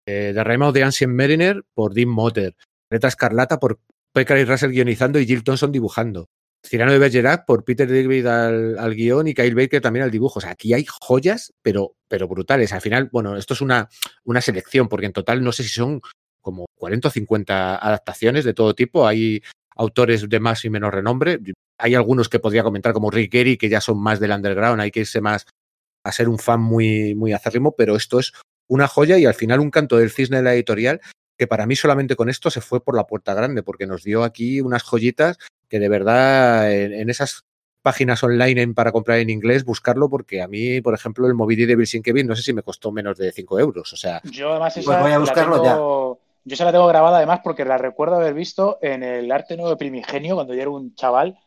Eh, 0.07 0.33
The 0.35 0.45
Rime 0.45 0.67
of 0.67 0.75
the 0.75 0.83
Ancient 0.83 1.13
Mariner 1.13 1.63
por 1.75 1.95
Dean 1.95 2.09
Motter. 2.09 2.57
Letra 2.91 3.09
Escarlata 3.09 3.59
por 3.59 3.81
Pekar 4.13 4.39
y 4.39 4.45
Russell 4.45 4.71
guionizando 4.71 5.19
y 5.19 5.27
Jill 5.27 5.45
Thompson 5.45 5.73
dibujando. 5.73 6.29
Cirano 6.65 6.93
de 6.93 6.99
Bergerac 6.99 7.47
por 7.47 7.65
Peter 7.65 7.89
David 7.89 8.27
al, 8.27 8.79
al 8.79 8.95
guion 8.95 9.27
y 9.29 9.35
Kyle 9.35 9.55
Baker 9.55 9.81
también 9.81 10.05
al 10.05 10.11
dibujo. 10.11 10.39
O 10.39 10.43
sea, 10.43 10.51
aquí 10.51 10.75
hay 10.75 10.85
joyas, 11.01 11.53
pero, 11.63 11.97
pero 12.07 12.29
brutales. 12.29 12.73
Al 12.73 12.83
final, 12.83 13.09
bueno, 13.11 13.37
esto 13.37 13.55
es 13.55 13.61
una, 13.63 13.89
una 14.25 14.41
selección, 14.41 14.89
porque 14.89 15.07
en 15.07 15.13
total 15.13 15.43
no 15.43 15.53
sé 15.53 15.63
si 15.63 15.71
son 15.71 16.03
como 16.41 16.67
40 16.75 17.09
o 17.09 17.11
50 17.11 17.77
adaptaciones 17.77 18.45
de 18.45 18.55
todo 18.55 18.75
tipo. 18.75 19.07
Hay 19.07 19.43
autores 19.75 20.29
de 20.29 20.41
más 20.41 20.65
y 20.65 20.71
menos 20.71 20.93
renombre. 20.93 21.39
Hay 21.79 21.95
algunos 21.95 22.29
que 22.29 22.39
podría 22.39 22.63
comentar 22.63 22.93
como 22.93 23.11
Rick 23.11 23.33
Gary, 23.33 23.57
que 23.57 23.71
ya 23.71 23.81
son 23.81 23.99
más 24.03 24.21
del 24.21 24.33
underground, 24.33 24.81
hay 24.81 24.91
que 24.91 25.01
irse 25.01 25.23
más 25.23 25.47
a 26.05 26.13
ser 26.13 26.29
un 26.29 26.39
fan 26.39 26.61
muy, 26.61 27.15
muy 27.15 27.33
acérrimo, 27.33 27.75
pero 27.77 27.97
esto 27.97 28.21
es 28.21 28.33
una 28.69 28.87
joya 28.87 29.19
y 29.19 29.27
al 29.27 29.35
final 29.35 29.61
un 29.61 29.71
canto 29.71 29.97
del 29.97 30.11
cisne 30.11 30.39
de 30.39 30.43
la 30.43 30.55
editorial 30.55 31.01
que 31.41 31.47
para 31.47 31.65
mí 31.65 31.75
solamente 31.75 32.17
con 32.17 32.29
esto 32.29 32.51
se 32.51 32.61
fue 32.61 32.85
por 32.85 32.95
la 32.95 33.07
puerta 33.07 33.33
grande, 33.33 33.63
porque 33.63 33.87
nos 33.87 34.05
dio 34.05 34.25
aquí 34.25 34.61
unas 34.61 34.83
joyitas 34.83 35.39
que 35.71 35.79
de 35.81 35.89
verdad 35.89 36.71
en, 36.71 36.93
en 36.93 37.09
esas 37.09 37.47
páginas 37.81 38.23
online 38.23 38.61
en- 38.61 38.75
para 38.75 38.93
comprar 38.93 39.21
en 39.21 39.31
inglés, 39.31 39.65
buscarlo, 39.65 40.11
porque 40.11 40.43
a 40.43 40.49
mí, 40.49 40.83
por 40.83 40.93
ejemplo, 40.93 41.27
el 41.27 41.33
Moby 41.33 41.57
Dick 41.57 41.67
de 41.69 41.77
Bill 41.77 41.87
Sienkiewicz 41.87 42.27
no 42.27 42.37
sé 42.37 42.43
si 42.43 42.53
me 42.53 42.63
costó 42.63 42.93
menos 42.93 43.17
de 43.17 43.33
5 43.33 43.59
euros. 43.59 43.91
O 43.91 43.97
sea, 43.97 44.21
Yo 44.25 44.51
además 44.51 44.77
esa 44.77 44.85
Pues 44.91 44.99
voy 45.01 45.11
a 45.13 45.15
la 45.15 45.21
buscarlo 45.21 45.63
tengo- 45.63 46.21
Yo 46.45 46.55
esa 46.55 46.67
la 46.67 46.73
tengo 46.73 46.87
grabada 46.89 47.17
además 47.17 47.41
porque 47.43 47.65
la 47.65 47.79
recuerdo 47.79 48.17
haber 48.17 48.35
visto 48.35 48.77
en 48.83 49.03
el 49.03 49.33
Arte 49.33 49.57
Nuevo 49.57 49.79
Primigenio 49.79 50.35
cuando 50.35 50.53
yo 50.53 50.61
era 50.61 50.69
un 50.71 50.95
chaval 50.95 51.39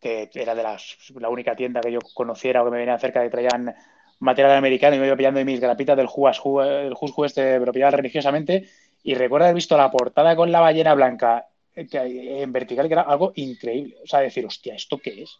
que 0.00 0.28
era 0.34 0.56
de 0.56 0.64
las, 0.64 0.96
la 1.14 1.28
única 1.28 1.54
tienda 1.54 1.80
que 1.80 1.92
yo 1.92 2.00
conociera 2.12 2.62
o 2.62 2.64
que 2.64 2.72
me 2.72 2.78
venía 2.78 2.98
cerca 2.98 3.20
de 3.20 3.30
traían 3.30 3.72
material 4.18 4.56
americano 4.56 4.94
y 4.96 4.98
me 5.00 5.06
iba 5.06 5.16
pillando 5.16 5.38
de 5.38 5.44
mis 5.44 5.60
grapitas 5.60 5.96
del 5.96 6.06
Juas 6.08 6.40
del 6.44 6.94
Jusju 6.94 7.24
este, 7.24 7.58
pero 7.60 7.72
pillaba 7.72 7.92
religiosamente. 7.92 8.68
Y 9.02 9.14
recuerdo 9.14 9.46
haber 9.46 9.54
visto 9.56 9.76
la 9.76 9.90
portada 9.90 10.36
con 10.36 10.52
la 10.52 10.60
ballena 10.60 10.94
blanca 10.94 11.46
eh, 11.74 11.86
que- 11.86 12.42
en 12.42 12.52
vertical, 12.52 12.86
que 12.86 12.92
era 12.94 13.02
algo 13.02 13.32
increíble. 13.36 13.96
O 14.04 14.06
sea, 14.06 14.20
decir, 14.20 14.44
hostia, 14.46 14.74
¿esto 14.74 14.98
qué 14.98 15.22
es? 15.22 15.36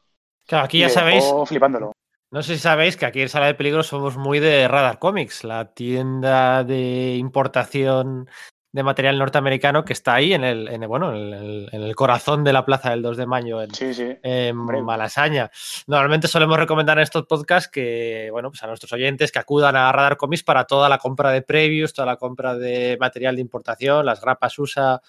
Claro, 0.47 0.65
aquí 0.65 0.79
ya 0.81 0.89
sabéis, 0.89 1.25
flipándolo. 1.47 1.93
no 2.33 2.43
sé 2.43 2.55
si 2.55 2.61
sabéis 2.61 2.97
que 2.97 3.07
aquí 3.07 3.21
en 3.21 3.29
Sala 3.29 3.47
de 3.47 3.55
Peligro 3.55 3.83
somos 3.83 4.17
muy 4.17 4.41
de 4.41 4.67
Radar 4.67 4.99
Comics, 4.99 5.45
la 5.45 5.73
tienda 5.75 6.65
de 6.65 7.17
importación 7.17 8.29
de 8.73 8.83
material 8.83 9.19
norteamericano 9.19 9.85
que 9.85 9.93
está 9.93 10.15
ahí 10.15 10.33
en 10.33 10.45
el, 10.45 10.67
en 10.69 10.83
el- 10.83 10.89
bueno, 10.89 11.15
en 11.15 11.33
el, 11.35 11.69
en 11.73 11.83
el 11.83 11.95
corazón 11.95 12.43
de 12.43 12.55
la 12.55 12.65
plaza 12.65 12.91
del 12.91 13.03
2 13.03 13.19
de 13.19 13.27
mayo 13.27 13.61
en, 13.63 13.75
Sí, 13.75 13.93
sí. 13.93 14.17
en 14.23 14.59
Hombre. 14.59 14.83
Malasaña. 14.83 15.51
Normalmente 15.87 16.27
solemos 16.27 16.57
recomendar 16.59 16.97
en 16.97 17.03
estos 17.03 17.27
podcasts 17.27 17.71
que, 17.71 18.29
bueno, 18.33 18.51
pues 18.51 18.63
a 18.63 18.67
nuestros 18.67 18.93
oyentes 18.95 19.31
que 19.31 19.39
acudan 19.39 19.77
a 19.77 19.93
Radar 19.93 20.17
Comics 20.17 20.43
para 20.43 20.65
toda 20.65 20.89
la 20.89 20.97
compra 20.99 21.31
de 21.33 21.43
previews, 21.43 21.93
toda 21.93 22.07
la 22.07 22.17
compra 22.17 22.55
de 22.57 22.97
material 22.99 23.35
de 23.37 23.43
importación, 23.43 24.07
las 24.07 24.21
grapas 24.23 24.59
USA, 24.59 25.01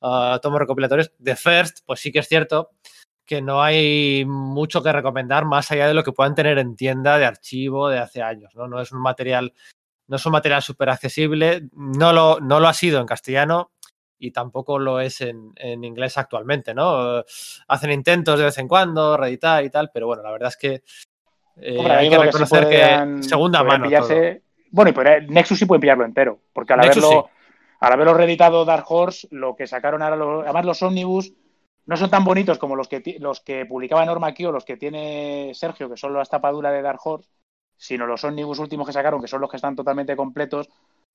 ah, 0.00 0.38
tomos 0.42 0.58
recopilatorios. 0.58 1.12
De 1.18 1.36
First, 1.36 1.80
pues 1.84 2.00
sí 2.00 2.10
que 2.10 2.20
es 2.20 2.26
cierto 2.28 2.70
que 3.26 3.42
no 3.42 3.62
hay 3.62 4.24
mucho 4.26 4.82
que 4.82 4.90
recomendar 4.90 5.44
más 5.44 5.70
allá 5.70 5.86
de 5.86 5.94
lo 5.94 6.02
que 6.02 6.10
puedan 6.10 6.34
tener 6.34 6.58
en 6.58 6.74
tienda 6.74 7.16
de 7.16 7.26
archivo 7.26 7.88
de 7.88 7.98
hace 7.98 8.22
años, 8.22 8.52
¿no? 8.56 8.66
No 8.66 8.80
es 8.80 8.90
un 8.90 9.00
material, 9.00 9.52
no 10.10 10.16
es 10.16 10.26
un 10.26 10.32
material 10.32 10.60
súper 10.60 10.90
accesible, 10.90 11.68
no 11.72 12.12
lo, 12.12 12.40
no 12.40 12.60
lo 12.60 12.68
ha 12.68 12.74
sido 12.74 13.00
en 13.00 13.06
castellano 13.06 13.70
y 14.18 14.32
tampoco 14.32 14.78
lo 14.78 15.00
es 15.00 15.20
en, 15.22 15.52
en 15.56 15.82
inglés 15.84 16.18
actualmente, 16.18 16.74
¿no? 16.74 17.22
Hacen 17.68 17.92
intentos 17.92 18.38
de 18.38 18.44
vez 18.44 18.58
en 18.58 18.68
cuando, 18.68 19.16
reeditar 19.16 19.64
y 19.64 19.70
tal, 19.70 19.90
pero 19.94 20.06
bueno, 20.08 20.22
la 20.22 20.32
verdad 20.32 20.48
es 20.48 20.56
que 20.56 20.82
eh, 21.62 21.76
Hombre, 21.78 21.94
hay 21.94 22.08
que 22.10 22.16
sí 22.16 22.22
reconocer 22.22 22.68
que, 22.68 23.22
segunda 23.22 23.62
mano. 23.62 23.86
pillarse- 23.86 24.42
Bueno, 24.72 24.90
y 24.90 24.92
podría- 24.92 25.20
Nexus 25.20 25.58
sí 25.58 25.64
pueden 25.66 25.80
pillarlo 25.80 26.04
entero, 26.04 26.40
porque 26.52 26.72
al 26.74 26.80
Nexus 26.80 27.04
haberlo, 27.04 27.30
al 27.80 27.92
haberlo 27.92 28.14
reeditado 28.14 28.64
Dark 28.64 28.84
Horse, 28.88 29.28
lo 29.30 29.56
que 29.56 29.66
sacaron 29.66 30.02
ahora, 30.02 30.16
los, 30.16 30.44
además 30.44 30.64
los 30.66 30.82
Omnibus 30.82 31.32
no 31.86 31.96
son 31.96 32.10
tan 32.10 32.24
bonitos 32.24 32.58
como 32.58 32.76
los 32.76 32.88
que, 32.88 33.16
los 33.20 33.40
que 33.40 33.64
publicaba 33.64 34.04
Norma 34.04 34.26
aquí 34.28 34.44
o 34.44 34.52
los 34.52 34.64
que 34.64 34.76
tiene 34.76 35.52
Sergio, 35.54 35.88
que 35.88 35.96
son 35.96 36.12
las 36.14 36.28
tapaduras 36.28 36.72
de 36.72 36.82
Dark 36.82 37.00
Horse, 37.02 37.28
sino 37.80 38.06
los 38.06 38.22
Omnibus 38.24 38.58
últimos 38.58 38.86
que 38.86 38.92
sacaron, 38.92 39.22
que 39.22 39.26
son 39.26 39.40
los 39.40 39.48
que 39.50 39.56
están 39.56 39.74
totalmente 39.74 40.14
completos, 40.14 40.68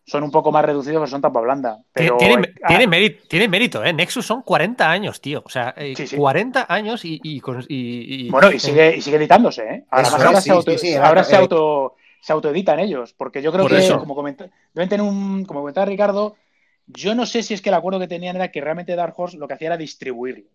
son 0.03 0.23
un 0.23 0.31
poco 0.31 0.51
más 0.51 0.65
reducidos, 0.65 0.97
pero 0.97 1.07
son 1.07 1.21
tapa 1.21 1.39
blanda. 1.39 1.77
Pero, 1.93 2.17
tiene, 2.17 2.53
ah, 2.63 2.67
tiene, 2.67 2.87
mérito, 2.87 3.23
tiene 3.27 3.47
mérito, 3.47 3.83
¿eh? 3.83 3.93
Nexus 3.93 4.25
son 4.25 4.41
40 4.41 4.89
años, 4.89 5.21
tío. 5.21 5.43
O 5.45 5.49
sea, 5.49 5.75
eh, 5.77 5.93
Sí, 5.95 6.07
sí. 6.07 6.15
40 6.15 6.65
años 6.67 7.05
y. 7.05 7.19
y, 7.23 7.37
y- 7.37 8.25
y- 8.27 8.29
Bueno, 8.31 8.51
y 8.51 8.59
sigue, 8.59 8.95
y 8.97 9.01
sigue 9.01 9.17
editándose, 9.17 9.63
¿eh? 9.63 9.85
Ahora, 9.91 10.05
sí, 10.05 10.11
se, 10.41 10.51
auto, 10.51 10.71
ahora 11.03 11.23
se 11.23 11.35
auto 11.35 11.95
se 12.19 12.33
autoeditan 12.33 12.79
ellos, 12.79 13.13
porque 13.13 13.39
yo 13.43 13.51
creo 13.51 13.65
Por 13.65 13.71
que, 13.71 13.77
eso. 13.77 13.99
como, 13.99 14.15
comenta- 14.15 14.49
deben 14.73 14.89
tener 14.89 15.05
un, 15.05 15.45
como 15.45 15.59
comentaba 15.59 15.85
Ricardo, 15.85 16.35
yo 16.87 17.13
no 17.13 17.27
sé 17.27 17.43
si 17.43 17.53
es 17.53 17.61
que 17.61 17.69
el 17.69 17.75
acuerdo 17.75 17.99
que 17.99 18.07
tenían 18.07 18.35
era 18.35 18.51
que 18.51 18.61
realmente 18.61 18.95
Dark 18.95 19.13
Horse 19.15 19.37
lo 19.37 19.47
que 19.47 19.53
hacía 19.53 19.67
era 19.67 19.77
distribuirlo. 19.77 20.45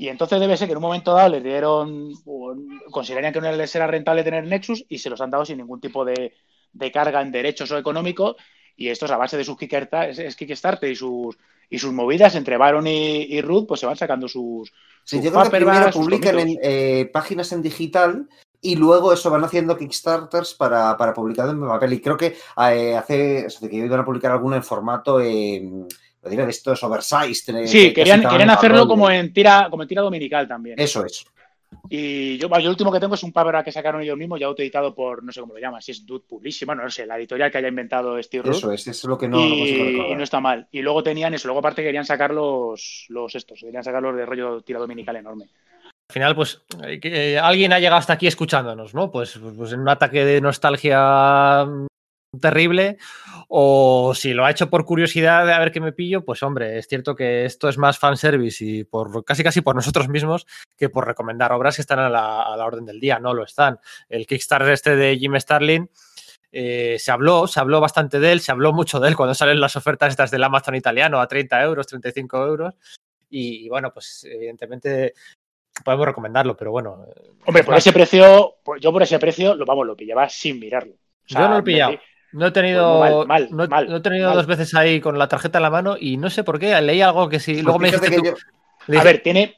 Y 0.00 0.08
entonces 0.08 0.40
debe 0.40 0.56
ser 0.56 0.66
que 0.66 0.72
en 0.72 0.78
un 0.78 0.84
momento 0.84 1.12
dado 1.12 1.28
les 1.28 1.44
dieron, 1.44 2.14
o 2.24 2.54
considerarían 2.90 3.34
que 3.34 3.40
no 3.42 3.52
les 3.52 3.74
era 3.76 3.86
rentable 3.86 4.24
tener 4.24 4.46
Nexus 4.46 4.86
y 4.88 4.96
se 4.96 5.10
los 5.10 5.20
han 5.20 5.30
dado 5.30 5.44
sin 5.44 5.58
ningún 5.58 5.78
tipo 5.78 6.06
de, 6.06 6.32
de 6.72 6.90
carga 6.90 7.20
en 7.20 7.30
derechos 7.30 7.70
o 7.70 7.76
económico. 7.76 8.34
Y 8.78 8.88
esto 8.88 9.04
es 9.04 9.10
a 9.10 9.18
base 9.18 9.36
de 9.36 9.44
sus 9.44 9.58
Kickstarter, 9.58 10.90
y 10.90 10.96
sus, 10.96 11.36
y 11.68 11.78
sus 11.78 11.92
movidas 11.92 12.34
entre 12.34 12.56
Baron 12.56 12.86
y, 12.86 13.24
y 13.24 13.42
Ruth, 13.42 13.66
pues 13.68 13.80
se 13.80 13.84
van 13.84 13.96
sacando 13.96 14.26
sus, 14.26 14.72
Sí, 15.04 15.16
sus 15.16 15.24
yo 15.26 15.32
creo 15.32 15.44
que 15.44 15.50
primero 15.50 15.90
publican 15.90 16.38
en 16.38 16.58
eh, 16.62 17.10
páginas 17.12 17.52
en 17.52 17.60
digital 17.60 18.26
y 18.62 18.76
luego 18.76 19.12
eso 19.12 19.28
van 19.28 19.44
haciendo 19.44 19.76
Kickstarters 19.76 20.54
para, 20.54 20.96
para 20.96 21.12
publicar 21.12 21.46
en 21.50 21.60
papel. 21.60 21.92
Y 21.92 22.00
creo 22.00 22.16
que 22.16 22.38
eh, 22.72 22.96
hace, 22.96 23.44
o 23.44 23.50
sea, 23.50 23.68
que 23.68 23.76
iban 23.76 24.00
a 24.00 24.04
publicar 24.06 24.32
alguno 24.32 24.56
en 24.56 24.62
formato, 24.62 25.20
eh, 25.20 25.62
lo 26.22 26.30
diré, 26.30 26.44
de 26.44 26.50
estos 26.50 26.82
oversized. 26.82 27.54
eh, 27.54 27.66
Sí, 27.66 27.88
que 27.88 27.94
querían, 27.94 28.22
querían 28.22 28.50
hacerlo 28.50 28.86
como 28.86 29.10
en 29.10 29.32
tira, 29.32 29.68
como 29.70 29.82
en 29.82 29.88
tira 29.88 30.02
dominical 30.02 30.46
también. 30.46 30.78
Eso 30.78 31.04
es. 31.04 31.24
Y 31.88 32.36
yo, 32.38 32.48
bueno, 32.48 32.62
yo 32.62 32.68
el 32.68 32.72
último 32.72 32.92
que 32.92 33.00
tengo 33.00 33.14
es 33.14 33.22
un 33.22 33.32
paperback 33.32 33.66
que 33.66 33.72
sacaron 33.72 34.02
ellos 34.02 34.16
mismos, 34.16 34.40
ya 34.40 34.46
autoeditado 34.46 34.94
por, 34.94 35.22
no 35.22 35.32
sé 35.32 35.40
cómo 35.40 35.54
lo 35.54 35.60
llaman, 35.60 35.80
si 35.80 35.92
es 35.92 36.04
Dude 36.04 36.24
Publishing, 36.28 36.66
bueno, 36.66 36.82
no 36.82 36.90
sé, 36.90 37.06
la 37.06 37.16
editorial 37.16 37.50
que 37.50 37.58
haya 37.58 37.68
inventado 37.68 38.20
Steve 38.22 38.42
Root. 38.42 38.56
Eso 38.56 38.72
es, 38.72 38.80
eso 38.82 38.90
es 38.90 39.04
lo 39.04 39.16
que 39.16 39.28
no, 39.28 39.38
no 39.38 39.48
consigo 39.48 39.84
y, 39.84 39.92
recordar. 39.92 40.10
y 40.10 40.14
no 40.16 40.22
está 40.22 40.40
mal. 40.40 40.68
Y 40.72 40.82
luego 40.82 41.02
tenían 41.02 41.34
eso, 41.34 41.48
luego 41.48 41.60
aparte 41.60 41.82
querían 41.82 42.04
sacar 42.04 42.32
los, 42.32 43.06
los 43.08 43.34
estos, 43.34 43.60
querían 43.60 43.84
sacar 43.84 44.02
los 44.02 44.16
de 44.16 44.26
rollo 44.26 44.60
tira 44.62 44.80
dominical 44.80 45.16
enorme. 45.16 45.48
Al 46.08 46.12
final, 46.12 46.34
pues 46.34 46.60
eh, 46.84 46.98
que, 46.98 47.34
eh, 47.34 47.38
alguien 47.38 47.72
ha 47.72 47.78
llegado 47.78 47.98
hasta 47.98 48.14
aquí 48.14 48.26
escuchándonos, 48.26 48.94
¿no? 48.94 49.12
Pues, 49.12 49.38
pues 49.56 49.72
en 49.72 49.80
un 49.80 49.88
ataque 49.88 50.24
de 50.24 50.40
nostalgia 50.40 51.66
terrible. 52.38 52.98
O 53.48 54.12
si 54.14 54.32
lo 54.32 54.44
ha 54.44 54.50
hecho 54.50 54.70
por 54.70 54.84
curiosidad 54.84 55.44
de 55.46 55.52
a 55.52 55.58
ver 55.58 55.72
qué 55.72 55.80
me 55.80 55.92
pillo, 55.92 56.24
pues 56.24 56.42
hombre, 56.42 56.78
es 56.78 56.86
cierto 56.86 57.16
que 57.16 57.44
esto 57.44 57.68
es 57.68 57.78
más 57.78 57.98
fanservice 57.98 58.64
y 58.64 58.84
por 58.84 59.24
casi 59.24 59.42
casi 59.42 59.60
por 59.60 59.74
nosotros 59.74 60.08
mismos 60.08 60.46
que 60.76 60.88
por 60.88 61.06
recomendar 61.06 61.52
obras 61.52 61.76
que 61.76 61.82
están 61.82 61.98
a 61.98 62.08
la, 62.08 62.42
a 62.42 62.56
la 62.56 62.64
orden 62.66 62.84
del 62.86 63.00
día. 63.00 63.18
No 63.18 63.34
lo 63.34 63.44
están. 63.44 63.78
El 64.08 64.26
Kickstarter 64.26 64.70
este 64.72 64.96
de 64.96 65.16
Jim 65.18 65.34
Starlin. 65.38 65.90
eh, 66.52 66.96
se 66.98 67.10
habló, 67.10 67.46
se 67.46 67.60
habló 67.60 67.80
bastante 67.80 68.18
de 68.20 68.32
él, 68.32 68.40
se 68.40 68.52
habló 68.52 68.72
mucho 68.72 69.00
de 69.00 69.08
él 69.08 69.16
cuando 69.16 69.34
salen 69.34 69.60
las 69.60 69.76
ofertas 69.76 70.10
estas 70.10 70.30
del 70.30 70.44
Amazon 70.44 70.74
italiano 70.74 71.20
a 71.20 71.26
30 71.28 71.62
euros, 71.62 71.86
35 71.86 72.46
euros. 72.46 72.74
Y, 73.28 73.66
y 73.66 73.68
bueno, 73.68 73.92
pues 73.92 74.24
evidentemente 74.28 75.14
podemos 75.84 76.06
recomendarlo, 76.06 76.56
pero 76.56 76.72
bueno. 76.72 77.06
eh, 77.08 77.30
Hombre, 77.46 77.62
por 77.64 77.74
más. 77.74 77.84
ese 77.84 77.92
precio, 77.92 78.56
yo 78.80 78.92
por 78.92 79.02
ese 79.02 79.18
precio, 79.20 79.54
lo 79.54 79.64
vamos, 79.64 79.86
lo 79.86 79.96
pillaba 79.96 80.28
sin 80.28 80.58
mirarlo. 80.58 80.94
O 80.94 81.28
sea, 81.32 81.42
Yo 81.42 81.48
no 81.48 81.54
lo 81.54 81.60
he 81.60 81.62
pillado. 81.62 81.92
me- 81.92 82.00
No 82.32 82.46
he 82.46 82.50
tenido, 82.52 82.98
Pues 82.98 83.10
mal, 83.12 83.26
mal, 83.26 83.48
no, 83.50 83.64
he- 83.64 83.68
mal, 83.68 83.88
no 83.88 83.96
he 83.96 84.00
tenido 84.00 84.28
mal. 84.28 84.36
dos 84.36 84.46
veces 84.46 84.74
ahí 84.74 85.00
con 85.00 85.18
la 85.18 85.28
tarjeta 85.28 85.58
en 85.58 85.62
la 85.62 85.70
mano 85.70 85.96
y 85.98 86.16
no 86.16 86.30
sé 86.30 86.44
por 86.44 86.58
qué. 86.58 86.80
Leí 86.80 87.00
algo 87.02 87.28
que 87.28 87.40
sí. 87.40 87.54
Pues 87.54 87.64
luego 87.64 87.78
me 87.78 87.88
fíjate 87.88 88.06
dijiste 88.10 88.22
que 88.30 88.30
tú- 88.32 88.36
yo- 88.38 88.92
le 88.92 88.98
A 88.98 89.02
ver, 89.04 89.22
tiene, 89.22 89.56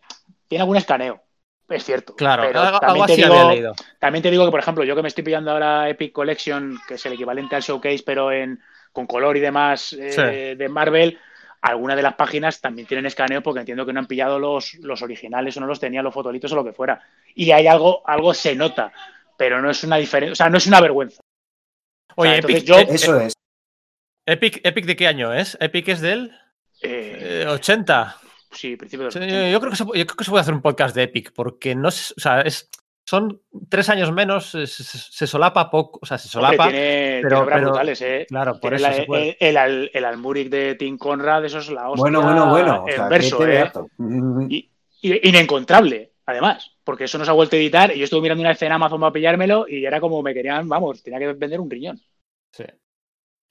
tiene 0.48 0.62
algún 0.62 0.76
escaneo, 0.76 1.22
es 1.68 1.84
cierto. 1.84 2.14
claro, 2.16 2.44
pero 2.46 2.60
algo, 2.60 2.80
también 2.80 3.02
algo 3.02 3.06
te 3.06 3.12
así 3.12 3.22
digo- 3.22 3.50
leído. 3.50 3.74
También 3.98 4.22
te 4.22 4.30
digo 4.30 4.44
que, 4.44 4.50
por 4.50 4.60
ejemplo, 4.60 4.84
yo 4.84 4.96
que 4.96 5.02
me 5.02 5.08
estoy 5.08 5.24
pillando 5.24 5.50
ahora 5.52 5.88
Epic 5.88 6.12
Collection, 6.12 6.78
que 6.88 6.94
es 6.94 7.06
el 7.06 7.12
equivalente 7.12 7.54
al 7.56 7.62
Showcase, 7.62 8.02
pero 8.04 8.32
en, 8.32 8.58
con 8.92 9.06
color 9.06 9.36
y 9.36 9.40
demás 9.40 9.92
eh, 9.94 10.12
Sí. 10.12 10.56
de 10.56 10.68
Marvel, 10.68 11.18
algunas 11.62 11.96
de 11.96 12.02
las 12.02 12.14
páginas 12.14 12.60
también 12.60 12.88
tienen 12.88 13.06
escaneo 13.06 13.42
porque 13.42 13.60
entiendo 13.60 13.86
que 13.86 13.92
no 13.92 14.00
han 14.00 14.06
pillado 14.06 14.38
los, 14.38 14.74
los 14.80 15.00
originales 15.02 15.56
o 15.56 15.60
no 15.60 15.66
los 15.66 15.78
tenían 15.78 16.04
los 16.04 16.12
fotolitos 16.12 16.50
o 16.52 16.56
lo 16.56 16.64
que 16.64 16.72
fuera. 16.72 17.00
Y 17.34 17.52
hay 17.52 17.66
algo, 17.68 18.02
algo 18.04 18.34
se 18.34 18.54
nota, 18.56 18.92
pero 19.36 19.62
no 19.62 19.70
es 19.70 19.84
una 19.84 19.96
diferencia, 19.96 20.32
o 20.32 20.36
sea, 20.36 20.48
no 20.50 20.58
es 20.58 20.66
una 20.66 20.80
vergüenza. 20.80 21.22
Oye, 22.16 22.38
Epic, 22.38 22.64
yo- 22.64 22.78
eh, 22.78 22.86
Eso 22.90 23.20
es. 23.20 23.34
Epic, 24.26 24.60
Epic 24.64 24.86
de 24.86 24.96
qué 24.96 25.06
año 25.06 25.32
es? 25.32 25.56
Epic 25.60 25.88
es 25.88 26.00
del 26.00 26.30
Eh, 26.82 27.42
eh, 27.44 27.46
80. 27.48 28.16
sí, 28.50 28.76
principio 28.76 29.08
del 29.08 29.28
yo, 29.30 29.48
yo 29.48 29.60
creo 29.60 29.70
que 29.70 29.76
se, 29.76 29.84
pu- 29.84 29.96
yo 29.96 30.06
creo 30.06 30.16
que 30.16 30.24
se 30.24 30.30
puede 30.30 30.42
hacer 30.42 30.54
un 30.54 30.62
podcast 30.62 30.94
de 30.94 31.04
Epic, 31.04 31.32
porque 31.34 31.74
no 31.74 31.88
es, 31.88 32.12
o 32.16 32.20
sea, 32.20 32.40
es, 32.42 32.68
son 33.04 33.40
tres 33.68 33.88
años 33.88 34.12
menos, 34.12 34.50
se, 34.50 35.26
solapa 35.26 35.70
poco, 35.70 35.98
o 36.02 36.06
sea, 36.06 36.18
se 36.18 36.28
Hombre, 36.38 36.56
solapa. 36.56 36.70
tiene, 36.70 37.18
pero- 37.22 37.28
tiene 37.28 37.42
obras 37.42 37.56
pero- 37.58 37.66
brutales, 37.70 38.02
¿eh? 38.02 38.26
Claro, 38.28 38.52
por 38.52 38.60
Tiene 38.60 38.76
eso 38.76 38.86
la- 38.88 38.94
se 38.94 39.02
puede. 39.04 39.36
el, 39.40 39.56
el, 39.56 39.90
el 39.92 40.04
Almuric 40.04 40.48
de 40.50 40.74
Tim 40.76 40.98
Conrad, 40.98 41.44
eso 41.44 41.58
es 41.58 41.68
la 41.70 41.88
hostia 41.88 42.02
Bueno, 42.02 42.22
bueno, 42.22 42.48
bueno. 42.50 42.84
O 42.84 42.88
en 42.88 42.94
sea, 42.94 43.08
verso, 43.08 43.44
¿eh? 43.46 43.50
teatro. 43.52 43.88
Mm, 43.98 44.46
Y- 44.50 44.70
y- 45.02 45.28
inencontrable, 45.28 46.11
además, 46.26 46.76
porque 46.84 47.04
eso 47.04 47.18
no 47.18 47.24
se 47.24 47.30
ha 47.30 47.34
vuelto 47.34 47.56
a 47.56 47.58
editar. 47.58 47.94
Y 47.94 47.98
yo 47.98 48.04
estuve 48.04 48.22
mirando 48.22 48.42
una 48.42 48.52
escena 48.52 48.74
en 48.74 48.82
Amazon 48.82 49.00
para 49.00 49.12
pillármelo 49.12 49.66
y 49.68 49.84
era 49.84 50.00
como 50.00 50.22
me 50.22 50.34
querían, 50.34 50.68
vamos, 50.68 51.02
tenía 51.02 51.18
que 51.18 51.32
vender 51.32 51.60
un 51.60 51.70
riñón. 51.70 52.00
Sí. 52.52 52.64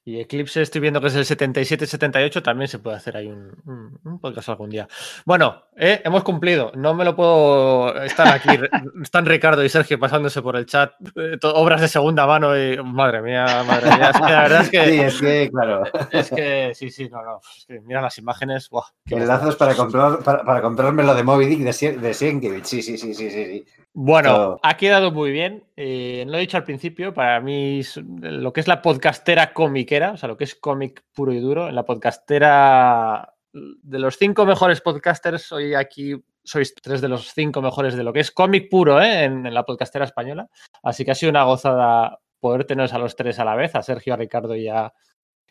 Y 0.04 0.20
Eclipse 0.20 0.64
estoy 0.64 0.82
viendo 0.82 1.00
que 1.00 1.08
es 1.08 1.16
el 1.16 1.26
77-78, 1.26 2.42
también 2.42 2.68
se 2.68 2.80
puede 2.80 2.98
hacer 2.98 3.16
ahí 3.18 3.28
un, 3.28 3.52
un- 3.66 4.00
un 4.04 4.20
podcast 4.20 4.50
algún 4.50 4.72
día. 4.72 4.88
Bueno, 5.26 5.64
eh, 5.78 6.02
hemos 6.04 6.24
cumplido, 6.24 6.72
no 6.76 6.96
me 6.96 7.06
lo 7.06 7.16
puedo... 7.16 7.96
Están 8.02 8.30
aquí, 8.30 8.50
están 9.04 9.28
Ricardo 9.28 9.64
y 9.64 9.70
Sergio 9.70 10.00
pasándose 10.00 10.42
por 10.42 10.56
el 10.56 10.66
chat, 10.66 10.94
eh, 11.16 11.38
obras 11.44 11.82
de 11.82 11.88
segunda 11.88 12.26
mano 12.26 12.58
y... 12.58 12.82
Madre 12.84 13.22
mía, 13.22 13.46
madre 13.68 13.96
mía, 13.96 14.10
es 14.10 14.18
que 14.22 14.32
la 14.32 14.42
verdad 14.42 14.62
es 14.62 14.70
que... 14.72 14.82
Sí, 14.92 15.00
es 15.00 15.22
que, 15.22 15.50
claro. 15.52 15.84
Es 16.12 16.30
que 16.32 16.72
sí, 16.74 16.90
sí, 16.90 17.08
no, 17.10 17.22
no. 17.24 17.40
Es 17.58 17.66
que 17.68 17.80
mira 17.82 18.02
las 18.02 18.18
imágenes. 18.18 18.70
Buah, 18.70 18.86
Enlazos 19.06 19.56
para, 19.56 19.76
comprar, 19.76 20.20
para, 20.24 20.44
para 20.44 20.62
comprarme 20.64 21.04
lo 21.04 21.14
de 21.14 21.24
Moby 21.24 21.46
Dick 21.46 21.60
de, 21.60 21.72
Sie- 21.74 21.96
de 22.00 22.14
Sienkiewicz. 22.16 22.68
Sí, 22.68 22.82
sí, 22.82 22.98
sí, 22.98 23.14
sí, 23.14 23.30
sí. 23.30 23.46
sí. 23.46 23.66
Bueno, 23.94 24.58
ha 24.64 24.78
quedado 24.78 25.12
muy 25.12 25.32
bien. 25.32 25.66
Eh, 25.76 26.24
lo 26.26 26.38
he 26.38 26.42
dicho 26.42 26.58
al 26.58 26.64
principio, 26.64 27.14
para 27.14 27.42
mí 27.42 27.82
lo 28.22 28.54
que 28.54 28.62
es 28.62 28.68
la 28.68 28.82
podcastera 28.82 29.54
comiquera, 29.54 30.12
o 30.14 30.18
sea, 30.18 30.30
lo 30.30 30.38
que 30.38 30.46
es 30.46 30.56
cómic 30.56 31.04
puro 31.14 31.34
y 31.34 31.40
duro, 31.40 31.68
en 31.68 31.76
la 31.76 31.84
podcastera 31.84 33.34
de 33.52 34.00
los 34.00 34.18
cinco 34.18 34.46
mejores 34.46 34.80
podcasters, 34.80 35.52
hoy 35.52 35.74
aquí 35.76 36.16
sois 36.44 36.74
tres 36.74 37.02
de 37.02 37.10
los 37.10 37.34
cinco 37.34 37.62
mejores 37.62 37.96
de 37.96 38.04
lo 38.04 38.14
que 38.14 38.22
es 38.22 38.32
cómic 38.32 38.70
puro 38.70 39.02
¿eh? 39.02 39.26
en, 39.26 39.46
en 39.46 39.54
la 39.54 39.64
podcastera 39.64 40.06
española. 40.06 40.48
Así 40.82 41.04
que 41.04 41.12
ha 41.12 41.16
sido 41.16 41.30
una 41.30 41.44
gozada 41.44 42.18
poder 42.40 42.64
teneros 42.64 42.94
a 42.94 42.98
los 42.98 43.16
tres 43.16 43.40
a 43.40 43.46
la 43.46 43.56
vez, 43.56 43.76
a 43.76 43.84
Sergio, 43.84 44.14
a 44.14 44.18
Ricardo 44.18 44.56
y 44.56 44.70
a, 44.70 44.94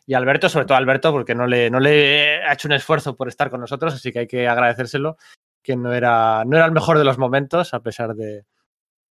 y 0.07 0.15
a 0.15 0.17
Alberto, 0.17 0.49
sobre 0.49 0.65
todo 0.65 0.75
a 0.75 0.79
Alberto, 0.79 1.11
porque 1.11 1.35
no 1.35 1.45
le, 1.45 1.69
no 1.69 1.79
le 1.79 2.43
ha 2.43 2.53
hecho 2.53 2.67
un 2.67 2.73
esfuerzo 2.73 3.15
por 3.15 3.27
estar 3.27 3.51
con 3.51 3.61
nosotros, 3.61 3.93
así 3.93 4.11
que 4.11 4.19
hay 4.19 4.27
que 4.27 4.47
agradecérselo 4.47 5.17
que 5.61 5.75
no 5.75 5.93
era, 5.93 6.43
no 6.45 6.57
era 6.57 6.65
el 6.65 6.71
mejor 6.71 6.97
de 6.97 7.03
los 7.03 7.17
momentos, 7.17 7.73
a 7.73 7.79
pesar 7.81 8.13
de, 8.15 8.45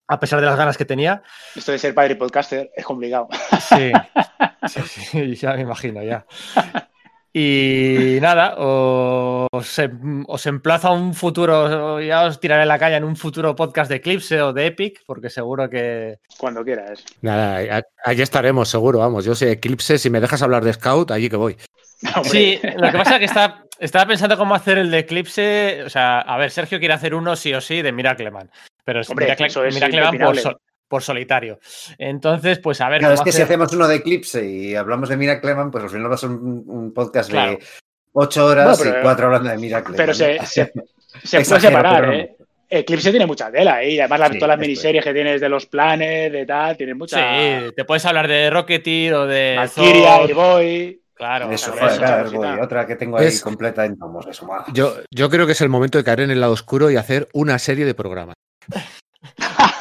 a 0.08 0.20
pesar 0.20 0.40
de 0.40 0.46
las 0.46 0.56
ganas 0.56 0.76
que 0.76 0.84
tenía. 0.84 1.22
Esto 1.54 1.72
de 1.72 1.78
ser 1.78 1.94
padre 1.94 2.12
y 2.12 2.16
podcaster 2.16 2.70
es 2.74 2.84
complicado. 2.84 3.28
Sí, 3.60 3.92
sí, 4.68 4.80
sí, 4.82 5.34
ya 5.36 5.54
me 5.54 5.62
imagino, 5.62 6.02
ya. 6.02 6.26
Y 7.38 8.16
nada, 8.22 8.54
os, 8.56 9.78
em- 9.78 10.24
os 10.26 10.46
emplazo 10.46 10.88
a 10.88 10.92
un 10.92 11.12
futuro, 11.12 12.00
ya 12.00 12.24
os 12.24 12.40
tiraré 12.40 12.64
la 12.64 12.78
caña 12.78 12.96
en 12.96 13.04
un 13.04 13.14
futuro 13.14 13.54
podcast 13.54 13.90
de 13.90 13.96
Eclipse 13.96 14.40
o 14.40 14.54
de 14.54 14.68
Epic, 14.68 15.02
porque 15.04 15.28
seguro 15.28 15.68
que... 15.68 16.20
Cuando 16.38 16.64
quieras. 16.64 17.04
Nada, 17.20 17.82
allí 18.06 18.22
estaremos, 18.22 18.70
seguro, 18.70 19.00
vamos. 19.00 19.26
Yo 19.26 19.34
sé 19.34 19.52
Eclipse, 19.52 19.98
si 19.98 20.08
me 20.08 20.20
dejas 20.22 20.40
hablar 20.40 20.64
de 20.64 20.72
Scout, 20.72 21.10
allí 21.10 21.28
que 21.28 21.36
voy. 21.36 21.58
Hombre, 22.16 22.30
Sí, 22.30 22.60
lo 22.76 22.90
que 22.92 22.98
pasa 22.98 23.14
es 23.14 23.18
que 23.20 23.24
está, 23.24 23.64
estaba 23.78 24.06
pensando 24.06 24.36
cómo 24.36 24.54
hacer 24.54 24.78
el 24.78 24.90
de 24.90 24.98
Eclipse, 25.00 25.82
o 25.84 25.90
sea, 25.90 26.20
a 26.20 26.36
ver, 26.36 26.50
Sergio 26.50 26.78
quiere 26.78 26.94
hacer 26.94 27.14
uno 27.14 27.36
sí 27.36 27.52
o 27.54 27.60
sí 27.60 27.82
de 27.82 27.92
Miracleman, 27.92 28.50
pero 28.84 29.00
es 29.00 29.08
Hombre, 29.10 29.26
Miracle- 29.26 29.46
eso 29.46 29.64
es 29.64 29.74
Miracleman 29.74 30.04
por, 30.08 30.14
impepinable. 30.14 30.40
sol- 30.42 30.60
por 30.88 31.02
solitario. 31.02 31.58
Entonces, 31.98 32.58
pues 32.60 32.80
a 32.80 32.88
ver 32.88 33.00
Claro, 33.00 33.14
es 33.14 33.20
que 33.22 33.32
si 33.32 33.42
hacemos 33.42 33.72
uno 33.72 33.88
de 33.88 33.96
Eclipse 33.96 34.46
y 34.46 34.74
hablamos 34.76 35.08
de 35.08 35.16
Mira 35.16 35.40
Cleman, 35.40 35.70
pues 35.70 35.84
al 35.84 35.90
final 35.90 36.10
va 36.10 36.14
a 36.14 36.18
ser 36.18 36.28
un, 36.30 36.64
un 36.66 36.94
podcast 36.94 37.30
Claro. 37.30 37.52
de 37.52 37.58
ocho 38.12 38.46
horas 38.46 38.78
Bueno, 38.78 38.82
pero- 38.92 38.98
y 39.00 39.02
cuatro 39.02 39.26
hablando 39.26 39.50
de 39.50 39.56
Mira 39.58 39.80
Cleman. 39.82 39.96
pero 39.96 40.14
se, 40.14 40.38
se, 40.46 40.72
se 41.24 41.40
puede 41.44 41.60
separar. 41.60 42.14
¿eh? 42.14 42.36
Eclipse 42.68 43.10
tiene 43.10 43.26
mucha 43.26 43.50
tela, 43.50 43.82
¿eh? 43.82 43.90
Y 43.92 43.98
además 44.00 44.20
las, 44.20 44.30
Sí, 44.32 44.38
todas 44.38 44.48
las 44.50 44.58
miniseries 44.58 45.02
que 45.04 45.14
tienes 45.14 45.40
de 45.40 45.48
los 45.48 45.66
planes, 45.66 46.32
de 46.32 46.44
tal, 46.46 46.76
tienen 46.76 46.98
mucha. 46.98 47.16
Sí, 47.16 47.72
te 47.76 47.84
puedes 47.84 48.04
hablar 48.06 48.26
de 48.28 48.50
Rocketeer 48.50 49.14
o 49.14 49.26
de 49.26 49.54
Valkyria, 49.56 50.16
Airboy. 50.16 51.00
Claro, 51.16 51.50
Eso, 51.50 51.72
claro, 51.72 52.30
voy, 52.30 52.60
otra 52.60 52.86
que 52.86 52.94
tengo 52.94 53.16
ahí 53.16 53.28
Es- 53.28 53.40
completa 53.40 53.86
en 53.86 53.98
tomos. 53.98 54.26
Eso. 54.26 54.46
Yo, 54.74 54.96
yo 55.10 55.30
creo 55.30 55.46
que 55.46 55.52
es 55.52 55.60
el 55.62 55.70
momento 55.70 55.96
de 55.96 56.04
caer 56.04 56.20
en 56.20 56.30
el 56.30 56.40
lado 56.40 56.52
oscuro 56.52 56.90
y 56.90 56.96
hacer 56.96 57.28
una 57.32 57.58
serie 57.58 57.86
de 57.86 57.94
programas. 57.94 58.34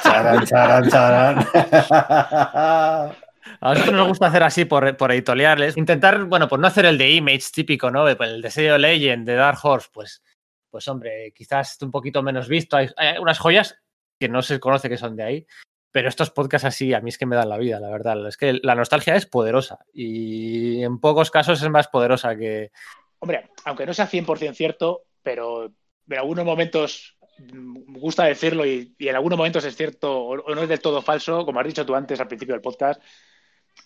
Charan, 0.01 0.45
charan, 0.45 0.89
charan. 0.89 1.47
A 3.61 3.73
nosotros 3.73 3.95
nos 3.95 4.07
gusta 4.07 4.27
hacer 4.27 4.43
así 4.43 4.65
por, 4.65 4.95
por 4.97 5.11
editoriales. 5.11 5.77
Intentar, 5.77 6.23
bueno, 6.23 6.47
pues 6.47 6.59
no 6.59 6.67
hacer 6.67 6.85
el 6.85 6.97
de 6.97 7.11
Image 7.11 7.51
típico, 7.53 7.91
¿no? 7.91 8.03
Pues 8.15 8.29
El 8.29 8.41
de 8.41 8.49
Sello 8.51 8.77
Legend, 8.77 9.25
de 9.25 9.35
Dark 9.35 9.59
Horse, 9.61 9.89
pues, 9.91 10.23
pues 10.71 10.87
hombre, 10.87 11.31
quizás 11.35 11.77
un 11.81 11.91
poquito 11.91 12.23
menos 12.23 12.47
visto. 12.47 12.77
Hay, 12.77 12.89
hay 12.97 13.17
unas 13.17 13.39
joyas 13.39 13.77
que 14.19 14.29
no 14.29 14.41
se 14.41 14.59
conoce 14.59 14.89
que 14.89 14.97
son 14.97 15.15
de 15.15 15.23
ahí. 15.23 15.47
Pero 15.95 16.09
estos 16.09 16.29
podcasts 16.29 16.65
así, 16.65 16.93
a 16.93 16.99
mí 16.99 17.07
es 17.07 17.17
que 17.17 17.25
me 17.25 17.37
dan 17.37 17.47
la 17.47 17.57
vida, 17.57 17.79
la 17.79 17.89
verdad. 17.89 18.27
Es 18.27 18.35
que 18.35 18.59
la 18.61 18.75
nostalgia 18.75 19.15
es 19.15 19.25
poderosa 19.25 19.79
y 19.93 20.83
en 20.83 20.99
pocos 20.99 21.31
casos 21.31 21.61
es 21.61 21.69
más 21.69 21.87
poderosa 21.87 22.35
que... 22.35 22.73
Hombre, 23.19 23.49
aunque 23.63 23.85
no 23.85 23.93
sea 23.93 24.09
100% 24.09 24.53
cierto, 24.53 25.03
pero 25.23 25.67
en 25.67 26.17
algunos 26.17 26.43
momentos 26.43 27.17
mm, 27.37 27.93
me 27.93 27.99
gusta 27.99 28.25
decirlo 28.25 28.65
y, 28.65 28.93
y 28.97 29.07
en 29.07 29.15
algunos 29.15 29.37
momentos 29.37 29.63
es 29.63 29.73
cierto 29.77 30.21
o, 30.21 30.53
no 30.53 30.63
es 30.63 30.67
del 30.67 30.81
todo 30.81 31.01
falso, 31.01 31.45
como 31.45 31.61
has 31.61 31.65
dicho 31.65 31.85
tú 31.85 31.95
antes 31.95 32.19
al 32.19 32.27
principio 32.27 32.55
del 32.55 32.61
podcast, 32.61 33.01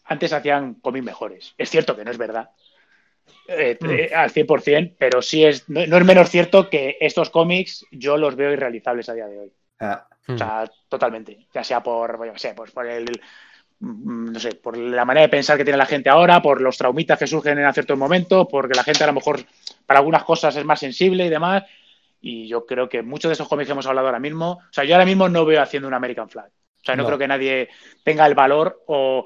antes 0.06 0.34
hacían 0.34 0.80
cómics 0.82 1.06
mejores. 1.06 1.54
Es 1.60 1.70
cierto 1.70 1.96
que 1.96 2.06
no 2.06 2.10
es 2.10 2.18
verdad 2.18 2.50
eh, 3.48 3.78
Mm. 3.80 3.90
eh, 3.92 4.10
al 4.16 4.32
100%, 4.32 4.96
pero 4.98 5.22
sí 5.22 5.46
es, 5.46 5.70
no, 5.70 5.86
no 5.86 5.98
es 5.98 6.06
menos 6.06 6.32
cierto 6.32 6.72
que 6.72 6.98
estos 7.02 7.30
cómics 7.30 7.86
yo 7.92 8.18
los 8.18 8.36
veo 8.36 8.52
irrealizables 8.52 9.10
a 9.10 9.14
día 9.14 9.28
de 9.28 9.38
hoy. 9.38 9.54
Ah, 9.80 10.08
O 10.28 10.38
sea, 10.38 10.66
totalmente. 10.88 11.48
Ya 11.54 11.64
sea 11.64 11.82
por, 11.82 12.26
yo 12.26 12.34
qué 12.34 12.40
sé, 12.40 12.54
pues 12.54 12.72
por 12.72 12.86
el, 12.88 13.06
mm, 13.80 14.32
no 14.34 14.40
sé, 14.40 14.56
por 14.56 14.78
la 14.78 15.06
manera 15.06 15.24
de 15.24 15.30
pensar 15.30 15.58
que 15.58 15.64
tiene 15.64 15.78
la 15.78 15.86
gente 15.86 16.10
ahora, 16.10 16.42
por 16.42 16.62
los 16.62 16.78
traumitas 16.78 17.18
que 17.20 17.28
surgen 17.28 17.60
en 17.60 17.74
ciertos 17.74 17.98
momentos, 17.98 18.48
porque 18.52 18.76
la 18.76 18.84
gente 18.84 19.04
a 19.04 19.08
lo 19.08 19.14
mejor 19.14 19.40
para 19.86 20.00
algunas 20.00 20.24
cosas 20.24 20.56
es 20.56 20.66
más 20.66 20.80
sensible 20.80 21.26
y 21.26 21.30
demás. 21.30 21.64
Y 22.22 22.48
yo 22.48 22.66
creo 22.66 22.90
que 22.90 23.02
muchos 23.02 23.30
de 23.30 23.34
esos 23.34 23.48
cómics 23.48 23.68
que 23.68 23.74
hemos 23.74 23.88
hablado 23.88 24.08
ahora 24.08 24.20
mismo, 24.20 24.52
o 24.54 24.74
sea, 24.74 24.84
yo 24.84 24.96
ahora 24.96 25.06
mismo 25.06 25.30
no 25.30 25.46
veo 25.46 25.62
haciendo 25.62 25.88
un 25.88 25.94
American 25.94 26.30
Flag. 26.30 26.48
O 26.50 26.86
sea, 26.86 26.96
no, 26.96 27.04
No. 27.04 27.08
creo 27.08 27.18
que 27.20 27.28
nadie 27.28 27.70
tenga 28.04 28.26
el 28.28 28.36
valor 28.36 28.84
o, 28.88 29.26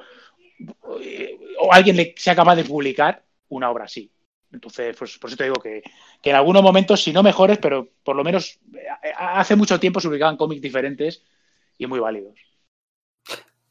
o 1.59 1.73
alguien 1.73 1.95
le 1.97 2.13
sea 2.17 2.35
capaz 2.35 2.55
de 2.55 2.63
publicar 2.65 3.23
una 3.49 3.69
obra 3.69 3.85
así. 3.85 4.11
Entonces, 4.53 4.95
pues, 4.97 5.17
por 5.17 5.29
eso 5.29 5.37
te 5.37 5.45
digo 5.45 5.55
que, 5.55 5.81
que 6.21 6.29
en 6.29 6.35
algunos 6.35 6.61
momentos, 6.61 7.03
si 7.03 7.11
no 7.11 7.23
mejores, 7.23 7.57
pero 7.57 7.89
por 8.03 8.15
lo 8.15 8.23
menos 8.23 8.59
eh, 8.73 9.11
hace 9.17 9.55
mucho 9.55 9.79
tiempo 9.79 9.99
se 9.99 10.07
publicaban 10.07 10.37
cómics 10.37 10.61
diferentes 10.61 11.23
y 11.77 11.87
muy 11.87 11.99
válidos. 11.99 12.35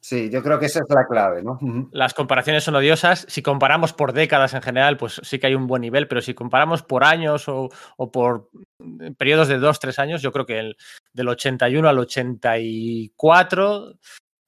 sí, 0.01 0.29
yo 0.29 0.43
creo 0.43 0.59
que 0.59 0.67
esa 0.67 0.81
es 0.81 0.87
la 0.89 1.07
clave, 1.07 1.43
¿no? 1.43 1.59
Las 1.93 2.15
comparaciones 2.15 2.65
son 2.65 2.75
odiosas. 2.75 3.25
Si 3.29 3.43
comparamos 3.43 3.93
por 3.93 4.13
décadas 4.13 4.55
en 4.55 4.63
general, 4.63 4.97
pues 4.97 5.21
sí 5.23 5.39
que 5.39 5.47
hay 5.47 5.55
un 5.55 5.69
buen 5.69 5.83
nivel, 5.83 6.09
pero 6.09 6.21
si 6.21 6.35
comparamos 6.35 6.83
por 6.83 7.05
años 7.05 7.49
o, 7.49 7.69
o 7.97 8.11
por 8.11 8.51
mm, 8.79 9.13
periodos 9.13 9.47
de 9.49 9.59
dos, 9.59 9.79
tres 9.79 10.01
años, 10.01 10.21
yo 10.21 10.33
creo 10.33 10.47
que 10.47 10.59
el, 10.59 10.77
del 11.13 11.29
81 11.29 11.89
al 11.89 11.99
84, 12.01 13.91
eh, 13.91 13.95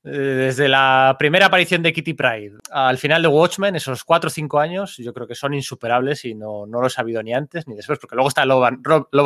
desde 0.05 0.69
la 0.69 1.17
primera 1.19 1.47
aparición 1.47 1.83
de 1.83 1.93
Kitty 1.93 2.13
Pride 2.15 2.59
al 2.71 2.99
final 2.99 3.23
de 3.23 3.29
Watchmen, 3.29 3.75
esos 3.75 4.05
cuatro 4.05 4.29
o 4.29 4.31
cinco 4.31 4.61
años, 4.61 4.97
yo 4.99 5.13
creo 5.15 5.27
que 5.27 5.35
son 5.35 5.55
insuperables 5.55 6.25
y 6.27 6.35
no, 6.35 6.67
no 6.67 6.81
los 6.83 6.99
ha 6.99 7.03
habido 7.03 7.23
ni 7.23 7.33
antes 7.33 7.67
ni 7.67 7.75
después, 7.75 7.99
porque 7.99 8.15
luego 8.15 8.29
está 8.29 8.45
Love 8.45 8.65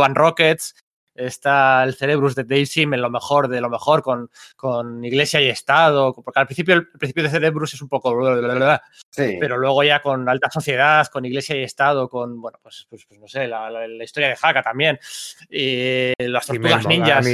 and 0.04 0.16
Rockets, 0.16 0.76
está 1.16 1.82
el 1.82 1.94
Cerebrus 1.96 2.36
de 2.36 2.44
Dave 2.44 2.64
Sim 2.66 2.94
en 2.94 3.02
lo 3.02 3.10
mejor 3.10 3.48
de 3.48 3.60
lo 3.60 3.68
mejor 3.68 4.02
con, 4.02 4.30
con 4.54 5.04
Iglesia 5.04 5.40
y 5.40 5.48
Estado, 5.48 6.14
porque 6.14 6.38
al 6.38 6.46
principio 6.46 6.76
el, 6.76 6.86
principio 6.90 7.24
de 7.24 7.30
Cerebrus 7.30 7.74
es 7.74 7.82
un 7.82 7.88
poco 7.88 8.14
Sí. 9.10 9.36
pero 9.40 9.58
luego 9.58 9.82
ya 9.82 10.00
con 10.00 10.28
alta 10.28 10.48
sociedad, 10.48 11.04
con 11.08 11.24
Iglesia 11.24 11.56
y 11.56 11.64
Estado, 11.64 12.08
con, 12.08 12.40
bueno, 12.40 12.60
pues, 12.62 12.86
pues, 12.88 13.04
pues 13.04 13.18
no 13.18 13.26
sé, 13.26 13.48
la, 13.48 13.68
la- 13.68 13.88
la 13.88 14.04
historia 14.04 14.28
de 14.28 14.36
Haka 14.40 14.62
también, 14.62 14.96
y 15.50 16.12
las 16.18 16.44
Y 16.48 16.52
tortugas 16.52 16.86
Melmoth, 16.86 17.06
ninjas. 17.24 17.26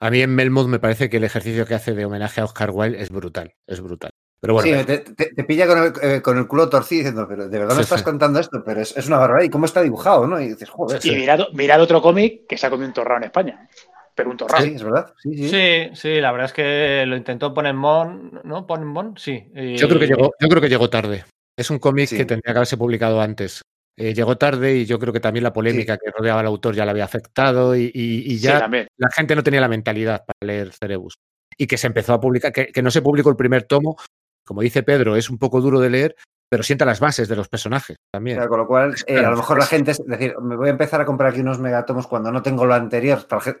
A 0.00 0.10
mí, 0.10 0.20
en 0.20 0.34
Melmoth 0.34 0.66
me 0.68 0.78
parece 0.78 1.08
que 1.08 1.16
el 1.16 1.24
ejercicio 1.24 1.66
que 1.66 1.74
hace 1.74 1.94
de 1.94 2.04
homenaje 2.04 2.40
a 2.40 2.44
Oscar 2.44 2.70
Wilde 2.70 3.00
es 3.00 3.10
brutal. 3.10 3.54
Es 3.66 3.80
brutal. 3.80 4.10
Pero 4.40 4.52
bueno, 4.54 4.78
Sí, 4.78 4.84
te, 4.84 4.98
te- 4.98 5.34
te 5.34 5.44
pilla 5.44 5.66
con 5.66 5.78
el, 5.82 5.92
eh, 6.02 6.20
con 6.22 6.36
el 6.36 6.46
culo 6.46 6.68
torcido 6.68 6.98
diciendo, 7.00 7.26
pero 7.26 7.48
de 7.48 7.58
verdad 7.58 7.74
me 7.74 7.82
Sí, 7.82 7.84
estás 7.84 8.00
sí. 8.00 8.04
contando 8.04 8.38
esto, 8.38 8.62
pero 8.64 8.80
es, 8.82 8.94
es 8.96 9.06
una 9.06 9.16
barbaridad. 9.18 9.46
¿Y 9.46 9.50
cómo 9.50 9.64
está 9.64 9.80
dibujado, 9.82 10.26
no? 10.26 10.38
Y 10.40 10.48
dices, 10.48 10.68
joder. 10.68 11.00
Y 11.04 11.10
mirad, 11.12 11.40
mirad 11.54 11.80
otro 11.80 12.02
cómic 12.02 12.46
que 12.46 12.58
se 12.58 12.66
ha 12.66 12.70
comido 12.70 12.88
un 12.88 12.92
torrao 12.94 13.16
en 13.16 13.24
España. 13.24 13.68
Pero 14.14 14.30
un 14.30 14.36
torrao. 14.36 14.60
Sí, 14.62 14.72
es 14.74 14.82
verdad. 14.82 15.12
Sí, 15.22 15.34
sí. 15.34 15.48
Sí, 15.48 15.90
sí, 15.94 16.20
la 16.20 16.30
verdad 16.32 16.46
es 16.46 16.52
que 16.52 17.04
lo 17.06 17.16
intentó 17.16 17.54
poner 17.54 17.72
Mon, 17.74 18.40
¿no? 18.44 18.66
Ponen 18.66 18.86
Mon, 18.88 19.16
sí. 19.16 19.50
y- 19.54 19.76
yo 19.78 19.88
creo 19.88 20.00
que 20.00 20.06
llegó, 20.06 20.32
yo 20.38 20.48
creo 20.48 20.60
que 20.60 20.68
llegó 20.68 20.90
tarde. 20.90 21.24
Es 21.58 21.70
un 21.70 21.78
cómic 21.78 22.08
Sí. 22.08 22.18
que 22.18 22.26
tendría 22.26 22.52
que 22.52 22.58
haberse 22.58 22.76
publicado 22.76 23.20
antes. 23.22 23.62
Eh, 23.96 24.12
llegó 24.14 24.36
tarde 24.36 24.76
y 24.76 24.84
yo 24.86 24.98
creo 24.98 25.12
que 25.12 25.20
también 25.20 25.42
la 25.42 25.52
polémica 25.52 25.96
que 25.96 26.10
rodeaba 26.10 26.40
al 26.40 26.46
autor 26.46 26.74
ya 26.74 26.84
le 26.84 26.90
había 26.90 27.04
afectado 27.04 27.74
y, 27.74 27.90
y- 27.94 28.24
y 28.26 28.38
Sí, 28.38 28.38
ya 28.40 28.68
la 28.68 29.08
gente 29.14 29.34
no 29.34 29.42
tenía 29.42 29.60
la 29.60 29.68
mentalidad 29.68 30.24
para 30.26 30.36
leer 30.46 30.72
Cerebus. 30.72 31.14
Y 31.56 31.66
que 31.66 31.78
se 31.78 31.86
empezó 31.86 32.12
a 32.12 32.20
publicar, 32.20 32.52
que, 32.52 32.66
que 32.66 32.82
no 32.82 32.90
se 32.90 33.00
publicó 33.02 33.30
el 33.30 33.36
primer 33.36 33.62
tomo, 33.64 33.96
como 34.44 34.60
dice 34.60 34.82
Pedro, 34.82 35.16
es 35.16 35.30
un 35.30 35.38
poco 35.38 35.60
duro 35.62 35.80
de 35.80 35.88
leer, 35.90 36.16
pero 36.48 36.62
sienta 36.62 36.84
las 36.84 37.00
bases 37.00 37.26
de 37.28 37.36
los 37.36 37.48
personajes 37.48 37.96
también. 38.12 38.36
Claro, 38.36 38.50
con 38.50 38.58
lo 38.60 38.66
cual, 38.66 38.94
eh, 39.06 39.14
Claro. 39.14 39.28
a 39.28 39.30
lo 39.30 39.36
mejor 39.38 39.58
la 39.58 39.66
gente, 39.66 39.90
es 39.92 40.04
decir, 40.06 40.34
me 40.40 40.56
voy 40.56 40.68
a 40.68 40.72
empezar 40.72 41.00
a 41.00 41.06
comprar 41.06 41.30
aquí 41.32 41.40
unos 41.40 41.58
megatomos 41.58 42.06
cuando 42.06 42.30
no 42.30 42.42
tengo 42.42 42.64
lo 42.66 42.74
anterior. 42.74 43.26
para 43.26 43.40
gen- 43.40 43.58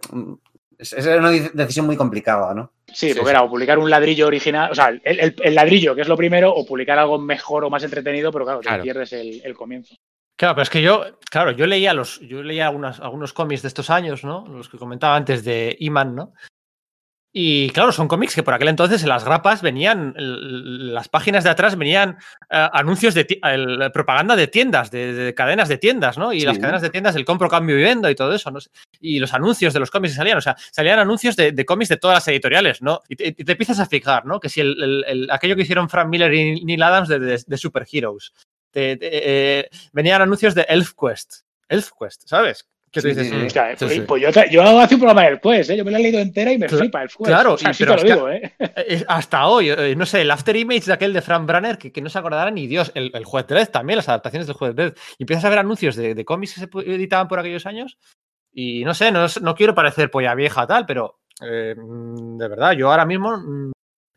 Es, 0.78 0.92
es 0.92 1.06
una 1.06 1.30
de- 1.30 1.50
decisión 1.54 1.86
muy 1.86 1.96
complicada, 1.96 2.52
¿no? 2.52 2.70
Sí, 2.88 3.08
Sí, 3.08 3.14
porque 3.14 3.28
sí. 3.28 3.30
era 3.30 3.42
o 3.42 3.48
publicar 3.48 3.78
un 3.78 3.88
ladrillo 3.88 4.26
original, 4.26 4.70
o 4.70 4.74
sea, 4.74 4.88
el, 4.90 5.00
el- 5.04 5.34
el 5.42 5.54
ladrillo, 5.54 5.94
que 5.94 6.02
es 6.02 6.08
lo 6.08 6.18
primero, 6.18 6.52
o 6.54 6.66
publicar 6.66 6.98
algo 6.98 7.18
mejor 7.18 7.64
o 7.64 7.70
más 7.70 7.82
entretenido, 7.82 8.30
pero 8.30 8.44
claro, 8.44 8.60
te 8.60 8.68
Claro. 8.68 8.82
pierdes 8.82 9.10
el, 9.14 9.40
el 9.42 9.54
comienzo. 9.54 9.96
Claro, 10.38 10.54
pero 10.54 10.62
es 10.64 10.70
que 10.70 10.82
yo, 10.82 11.18
claro, 11.30 11.50
yo 11.52 11.66
leía 11.66 11.94
los, 11.94 12.20
yo 12.20 12.42
leía 12.42 12.66
algunas, 12.66 13.00
algunos 13.00 13.32
cómics 13.32 13.62
de 13.62 13.68
estos 13.68 13.88
años, 13.90 14.22
¿no? 14.24 14.46
Los 14.48 14.68
que 14.68 14.76
comentaba 14.78 15.16
antes 15.16 15.44
de 15.44 15.76
Iman, 15.80 16.14
¿no? 16.14 16.34
Y 17.38 17.68
claro, 17.70 17.92
son 17.92 18.08
cómics 18.08 18.34
que 18.34 18.42
por 18.42 18.54
aquel 18.54 18.68
entonces 18.68 19.02
en 19.02 19.10
las 19.10 19.22
grapas 19.24 19.60
venían, 19.60 20.14
las 20.16 21.10
páginas 21.10 21.44
de 21.44 21.50
atrás 21.50 21.76
venían 21.76 22.16
eh, 22.50 22.68
anuncios 22.72 23.12
de 23.12 23.26
el- 23.42 23.90
propaganda 23.92 24.36
de 24.36 24.46
tiendas, 24.46 24.90
de, 24.90 25.12
de 25.12 25.34
cadenas 25.34 25.68
de 25.68 25.76
tiendas, 25.76 26.16
¿no? 26.16 26.32
Y 26.32 26.40
Sí. 26.40 26.46
las 26.46 26.58
cadenas 26.58 26.80
de 26.80 26.88
tiendas, 26.88 27.14
el 27.14 27.26
compro, 27.26 27.48
cambio 27.50 27.78
y 27.78 27.82
vendo 27.82 28.08
y 28.08 28.14
todo 28.14 28.34
eso, 28.34 28.50
¿no? 28.50 28.58
Y 29.00 29.18
los 29.18 29.34
anuncios 29.34 29.74
de 29.74 29.80
los 29.80 29.90
cómics 29.90 30.14
que 30.14 30.16
salían, 30.18 30.38
o 30.38 30.40
sea, 30.40 30.56
salían 30.72 30.98
anuncios 30.98 31.36
de, 31.36 31.52
de 31.52 31.64
cómics 31.66 31.90
de 31.90 31.98
todas 31.98 32.16
las 32.16 32.28
editoriales, 32.28 32.80
¿no? 32.80 33.02
Y 33.06 33.16
te, 33.16 33.34
empiezas 33.52 33.80
a 33.80 33.86
fijar, 33.86 34.24
¿no? 34.24 34.40
Que 34.40 34.48
si 34.48 34.62
el, 34.62 34.82
el- 34.82 35.04
el- 35.06 35.30
aquello 35.30 35.56
que 35.56 35.62
hicieron 35.62 35.90
Frank 35.90 36.08
Miller 36.08 36.32
y 36.32 36.64
Neil 36.64 36.82
Adams 36.82 37.08
de, 37.08 37.18
de, 37.18 37.42
de 37.46 37.58
Superheroes, 37.58 38.32
te- 38.76 38.96
te- 38.98 39.08
eh, 39.60 39.70
venían 39.94 40.20
anuncios 40.20 40.54
de 40.54 40.66
ElfQuest, 40.68 41.44
ElfQuest, 41.68 42.28
¿sabes? 42.28 42.68
Que 42.92 43.00
tú 43.00 43.08
dices, 43.08 43.28
sí, 43.28 43.34
"Mm, 43.34 43.48
sí. 43.50 43.58
Pues, 43.78 43.92
sí. 43.92 44.00
pues 44.02 44.22
yo, 44.22 44.28
yo 44.50 44.62
hago 44.62 44.78
un 44.78 44.86
programa 44.88 45.22
del 45.24 45.40
Quest, 45.40 45.70
¿eh? 45.70 45.76
yo 45.78 45.84
me 45.84 45.90
lo 45.90 45.96
he 45.96 46.02
leído 46.02 46.18
entera 46.20 46.52
y 46.52 46.58
me 46.58 46.66
Cla- 46.66 46.78
flipa 46.78 47.02
el 47.02 47.08
Quest. 47.08 47.24
claro, 47.24 47.52
o 47.54 47.58
sea, 47.58 47.70
y- 47.70 47.74
sí 47.74 47.84
pero 47.84 47.96
te 47.96 48.08
lo 48.08 48.28
es 48.30 48.52
que- 48.52 48.52
digo, 48.94 49.04
Hasta 49.08 49.46
hoy, 49.46 49.70
eh, 49.70 49.94
no 49.96 50.04
sé, 50.06 50.20
el 50.20 50.30
After 50.30 50.54
Image 50.56 50.84
de 50.86 50.92
aquel 50.92 51.12
de 51.14 51.22
Frank 51.22 51.46
Branner, 51.46 51.78
que, 51.78 51.90
que 51.90 52.00
no 52.02 52.08
se 52.10 52.18
acordará 52.18 52.50
ni 52.50 52.66
Dios, 52.66 52.92
el, 52.94 53.10
el 53.14 53.24
Juez 53.24 53.46
Dredd 53.46 53.68
también, 53.68 53.96
las 53.96 54.08
adaptaciones 54.10 54.46
del 54.46 54.56
Juez 54.56 54.74
Dredd. 54.74 54.94
Y 55.18 55.22
empiezas 55.24 55.44
a 55.46 55.50
ver 55.50 55.58
anuncios 55.58 55.96
de, 55.96 56.14
de 56.14 56.24
cómics 56.24 56.54
que 56.54 56.60
se 56.60 56.68
editaban 56.94 57.28
por 57.28 57.38
aquellos 57.38 57.64
años. 57.66 57.98
Y 58.52 58.84
no 58.84 58.94
sé, 58.94 59.10
no, 59.10 59.54
quiero 59.54 59.74
parecer 59.74 60.10
polla 60.10 60.34
vieja 60.34 60.66
tal, 60.66 60.86
pero 60.86 61.18
eh, 61.42 61.74
mm, 61.76 62.38
de 62.38 62.48
verdad, 62.48 62.72
yo 62.72 62.90
ahora 62.90 63.04
mismo 63.04 63.36
mm, 63.36 63.72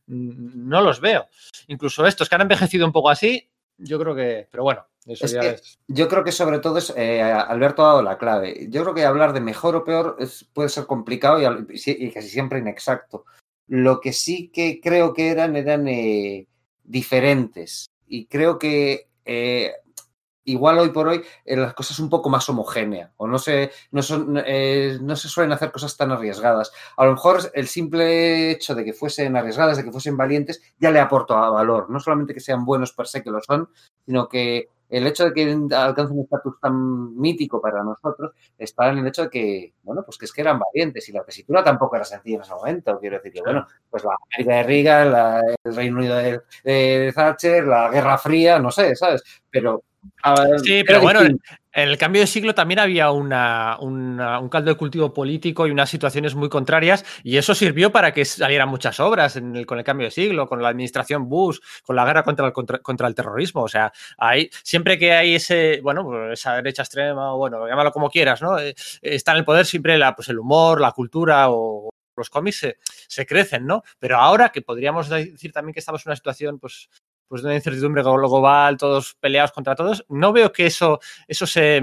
no 0.07 0.81
los 0.81 1.01
veo. 1.01 1.27
Incluso 1.67 2.05
estos 2.07 2.29
que 2.29 2.35
han 2.35 2.41
envejecido 2.41 2.85
un 2.85 2.91
poco 2.93 3.09
así, 3.09 3.49
yo 3.79 3.99
creo 3.99 4.15
que. 4.15 4.47
Pero 4.51 4.63
bueno, 4.63 4.85
eso 5.05 5.25
Es 5.25 5.31
ya 5.31 5.41
que 5.41 5.49
es. 5.49 5.79
Yo 5.87 6.07
creo 6.07 6.23
que 6.23 6.31
sobre 6.31 6.59
todo 6.59 6.77
es, 6.77 6.93
eh, 6.95 7.21
Alberto 7.21 7.83
ha 7.83 7.87
dado 7.89 8.01
la 8.03 8.17
clave. 8.17 8.67
Yo 8.69 8.83
creo 8.83 8.93
que 8.93 9.05
hablar 9.05 9.33
de 9.33 9.41
mejor 9.41 9.75
o 9.75 9.83
peor 9.83 10.17
es- 10.19 10.43
puede 10.53 10.69
ser 10.69 10.85
complicado 10.85 11.39
y 11.69 12.11
casi 12.11 12.29
siempre 12.29 12.59
inexacto. 12.59 13.25
Lo 13.67 13.99
que 13.99 14.13
sí 14.13 14.49
que 14.53 14.79
creo 14.81 15.13
que 15.13 15.29
eran, 15.29 15.55
eran 15.55 15.87
eh, 15.87 16.47
diferentes. 16.83 17.89
Y 18.07 18.25
creo 18.25 18.57
que 18.59 19.07
eh, 19.25 19.73
igual 20.51 20.79
hoy 20.79 20.89
por 20.89 21.07
hoy 21.07 21.23
eh, 21.45 21.55
las 21.55 21.73
cosas 21.73 21.99
un 21.99 22.09
poco 22.09 22.29
más 22.29 22.47
homogéneas. 22.49 23.11
O 23.17 23.27
no 23.27 23.37
se, 23.37 23.71
no, 23.91 24.01
son, 24.01 24.41
eh, 24.45 24.97
no 25.01 25.15
se 25.15 25.29
suelen 25.29 25.51
hacer 25.51 25.71
cosas 25.71 25.95
tan 25.97 26.11
arriesgadas. 26.11 26.71
A 26.97 27.05
lo 27.05 27.13
mejor 27.13 27.51
el 27.53 27.67
simple 27.67 28.51
hecho 28.51 28.75
de 28.75 28.83
que 28.83 28.93
fuesen 28.93 29.35
arriesgadas, 29.35 29.77
de 29.77 29.83
que 29.83 29.91
fuesen 29.91 30.17
valientes, 30.17 30.61
ya 30.79 30.91
le 30.91 30.99
aporta 30.99 31.35
valor. 31.35 31.89
No 31.89 31.99
solamente 31.99 32.33
que 32.33 32.39
sean 32.39 32.65
buenos 32.65 32.93
per 32.93 33.07
se, 33.07 33.23
que 33.23 33.31
lo 33.31 33.41
son, 33.41 33.69
sino 34.05 34.27
que 34.27 34.69
el 34.89 35.07
hecho 35.07 35.25
de 35.25 35.33
que 35.33 35.75
alcancen 35.75 36.17
un 36.17 36.23
estatus 36.23 36.59
tan 36.59 37.15
mítico 37.17 37.61
para 37.61 37.83
nosotros 37.83 38.31
está 38.57 38.89
en 38.89 38.97
el 38.99 39.07
hecho 39.07 39.23
de 39.23 39.29
que, 39.29 39.73
bueno, 39.83 40.03
pues 40.03 40.17
que 40.17 40.25
es 40.25 40.33
que 40.33 40.41
eran 40.41 40.59
valientes 40.59 41.07
y 41.09 41.11
la 41.11 41.23
tesitura 41.23 41.63
tampoco 41.63 41.95
era 41.95 42.05
sencilla 42.05 42.37
en 42.37 42.41
ese 42.41 42.53
momento. 42.53 42.99
Quiero 42.99 43.17
decir 43.17 43.31
que, 43.33 43.41
bueno, 43.41 43.67
pues 43.89 44.03
la 44.03 44.11
América 44.35 44.55
de 44.57 44.63
Reagan, 44.63 45.11
la- 45.11 45.41
el 45.63 45.75
Reino 45.75 45.97
Unido 45.97 46.15
de, 46.17 46.41
de 46.63 47.11
Thatcher, 47.15 47.65
la 47.65 47.89
Guerra 47.89 48.17
Fría, 48.17 48.59
no 48.59 48.71
sé, 48.71 48.95
¿sabes? 48.95 49.23
Pero. 49.49 49.83
a 50.23 50.35
Sí, 50.59 50.81
pero 50.85 51.01
bueno, 51.01 51.19
distinto. 51.21 51.43
En 51.83 51.87
el 51.87 51.97
cambio 51.97 52.21
de 52.21 52.27
siglo 52.27 52.53
también 52.53 52.79
había 52.79 53.11
un 53.11 53.29
caldo 53.29 54.71
de 54.71 54.75
cultivo 54.75 55.13
político 55.13 55.65
y 55.65 55.71
unas 55.71 55.89
situaciones 55.89 56.35
muy 56.35 56.49
contrarias 56.49 57.05
y 57.23 57.37
eso 57.37 57.55
sirvió 57.55 57.91
para 57.91 58.13
que 58.13 58.25
salieran 58.25 58.67
muchas 58.67 58.99
obras 58.99 59.39
con 59.65 59.77
el 59.77 59.83
cambio 59.85 60.07
de 60.07 60.11
siglo, 60.11 60.47
con 60.47 60.61
la 60.61 60.69
administración 60.69 61.29
Bush, 61.29 61.59
con 61.85 61.95
la 61.95 62.05
guerra 62.05 62.23
contra 62.23 63.07
el, 63.07 63.15
terrorismo. 63.15 63.63
O 63.63 63.69
sea, 63.69 63.93
siempre 64.63 64.97
que 64.97 65.13
hay 65.13 65.35
ese, 65.35 65.79
bueno, 65.81 66.03
pues 66.03 66.39
esa 66.39 66.55
derecha 66.55 66.81
extrema 66.81 67.33
o 67.33 67.37
bueno, 67.37 67.65
llámalo 67.65 67.91
como 67.91 68.09
quieras, 68.09 68.41
¿no? 68.41 68.59
Eh, 68.59 68.75
está 69.01 69.31
en 69.31 69.37
el 69.37 69.45
poder 69.45 69.65
siempre 69.65 69.97
pues 70.15 70.27
el 70.27 70.39
humor, 70.39 70.81
la 70.81 70.91
cultura 70.91 71.49
o 71.49 71.89
los 72.17 72.29
cómics 72.29 72.57
se, 72.57 72.77
se 73.07 73.25
crecen, 73.25 73.65
¿no? 73.65 73.83
Pero 73.97 74.17
ahora 74.17 74.49
que 74.49 74.61
podríamos 74.61 75.07
decir 75.07 75.53
también 75.53 75.73
que 75.73 75.79
estamos 75.79 76.05
en 76.05 76.09
una 76.09 76.15
situación, 76.17 76.59
pues 76.59 76.89
pues 77.29 77.41
de 77.41 77.47
una 77.47 77.55
incertidumbre 77.55 78.01
global, 78.03 78.75
todos 78.75 79.15
peleados 79.21 79.53
contra 79.53 79.75
todos, 79.75 80.03
no 80.09 80.33
veo 80.33 80.51
que 80.51 80.65
eso, 80.65 80.99
eso 81.27 81.45
se, 81.47 81.81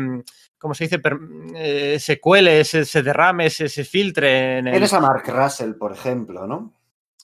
¿cómo 0.58 0.74
se 0.74 0.84
dice? 0.84 0.98
Per- 0.98 1.18
eh, 1.54 1.98
se 1.98 2.20
cuele, 2.20 2.64
se, 2.64 2.84
se 2.84 3.02
derrame, 3.02 3.48
se, 3.48 3.68
se 3.68 3.84
filtre 3.84 4.58
en 4.58 4.66
el... 4.66 4.72
Tienes 4.74 4.92
a 4.92 5.00
Mark 5.00 5.24
Russell, 5.28 5.74
por 5.74 5.92
ejemplo, 5.92 6.46
¿no? 6.46 6.74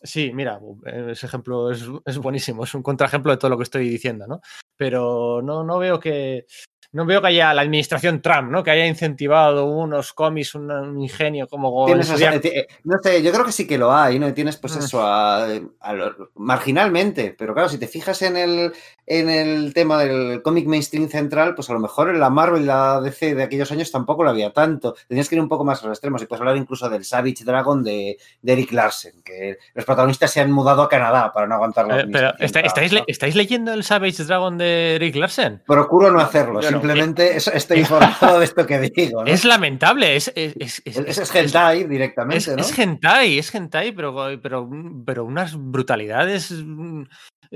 Sí, 0.05 0.33
mira, 0.33 0.59
ese 1.11 1.27
ejemplo 1.27 1.71
es, 1.71 1.85
es 2.07 2.19
buenísimo, 2.19 2.65
es 2.65 2.75
un 2.75 2.83
contraejemplo 2.83 3.31
de 3.31 3.39
todo 3.39 3.51
lo 3.51 3.57
que 3.57 3.63
estoy 3.65 3.89
diciendo, 3.89 4.27
¿no? 4.27 4.41
Pero 4.77 5.43
no, 5.43 5.63
no 5.63 5.79
veo 5.79 6.01
que 6.01 6.47
no 6.93 7.07
veo 7.07 7.21
que 7.21 7.29
haya 7.29 7.53
la 7.55 7.63
administración 7.63 8.21
Trump, 8.21 8.51
¿no? 8.51 8.63
Que 8.63 8.71
haya 8.71 8.87
incentivado 8.87 9.67
unos 9.67 10.13
cómics, 10.13 10.55
un, 10.55 10.71
un 10.71 11.01
ingenio 11.01 11.49
como 11.49 11.87
Tienes 11.87 12.11
estudiar- 12.11 12.41
eh, 12.45 12.67
no 12.85 12.97
sé, 13.03 13.23
yo 13.23 13.33
creo 13.33 13.45
que 13.45 13.53
sí 13.53 13.67
que 13.67 13.79
lo 13.79 13.93
hay, 13.95 14.19
¿no? 14.19 14.29
Y 14.29 14.33
tienes 14.33 14.57
pues 14.59 14.77
Mm. 14.77 14.79
eso 14.81 15.03
a, 15.03 15.45
a 15.81 15.93
lo- 15.95 16.31
marginalmente, 16.35 17.35
pero 17.37 17.55
claro, 17.55 17.69
si 17.69 17.79
te 17.79 17.87
fijas 17.89 18.21
en 18.23 18.37
el, 18.37 18.73
en 19.07 19.29
el 19.31 19.73
tema 19.75 19.99
del 19.99 20.43
cómic 20.43 20.67
mainstream 20.67 21.09
central, 21.09 21.55
pues 21.55 21.69
a 21.71 21.73
lo 21.73 21.81
mejor 21.81 22.11
en 22.11 22.21
la 22.21 22.31
Marvel 22.31 22.63
y 22.63 22.67
la 22.67 23.01
DC 23.01 23.35
de 23.35 23.43
aquellos 23.43 23.73
años 23.73 23.91
tampoco 23.91 24.23
lo 24.23 24.31
había 24.31 24.53
tanto. 24.53 24.95
Tenías 25.09 25.29
que 25.29 25.35
ir 25.37 25.41
un 25.41 25.49
poco 25.49 25.65
más 25.65 25.83
a 25.83 25.87
los 25.89 25.97
extremos 25.97 26.23
y 26.23 26.27
puedes 26.27 26.41
hablar 26.41 26.57
incluso 26.57 26.89
del 26.89 27.05
Savage 27.05 27.45
Dragon 27.45 27.83
de, 27.83 28.19
de 28.43 28.53
Eric 28.53 28.73
Larsen, 28.73 29.23
que 29.25 29.57
los 29.75 29.85
protagonistas 29.85 30.31
se 30.31 30.41
han 30.41 30.53
mudado 30.53 30.83
a 30.83 30.89
Canadá 30.89 31.33
para 31.33 31.47
no 31.47 31.55
aguantar 31.55 31.87
la 31.89 32.01
Eh, 32.01 32.07
pero 32.13 32.29
administración 32.29 32.45
¿está- 32.47 32.61
Trump, 32.61 32.67
¿estáis, 32.67 32.93
le- 32.93 32.99
¿no? 33.01 33.05
¿estáis 33.09 33.35
leyendo 33.35 33.73
el 33.73 33.83
Savage 33.85 34.25
Dragon 34.25 34.59
de 34.59 34.99
Rick 35.01 35.17
Larsen? 35.17 35.63
Procuro 35.67 36.11
no 36.13 36.21
hacerlo, 36.21 36.61
Yo 36.61 36.71
no. 36.71 36.82
Simplemente 36.83 37.37
es- 37.37 37.49
estoy 37.49 37.79
informado 37.81 38.39
de 38.39 38.45
esto 38.45 38.67
que 38.67 38.79
digo, 38.81 39.25
¿no? 39.25 39.31
Es 39.31 39.45
lamentable, 39.45 40.17
es, 40.17 40.33
es, 40.35 40.55
es, 40.59 40.83
es- 40.85 40.97
Es, 40.99 41.19
es 41.19 41.19
es- 41.19 41.35
hentai 41.35 41.85
directamente, 41.85 42.37
Es, 42.39 42.49
¿no? 42.57 42.63
es 42.63 42.79
hentai, 42.79 43.39
es 43.39 43.55
hentai, 43.55 43.93
pero, 43.93 44.15
pero, 44.43 44.69
pero 45.07 45.25
unas 45.25 45.55
brutalidades 45.57 46.51
mm, 46.53 47.03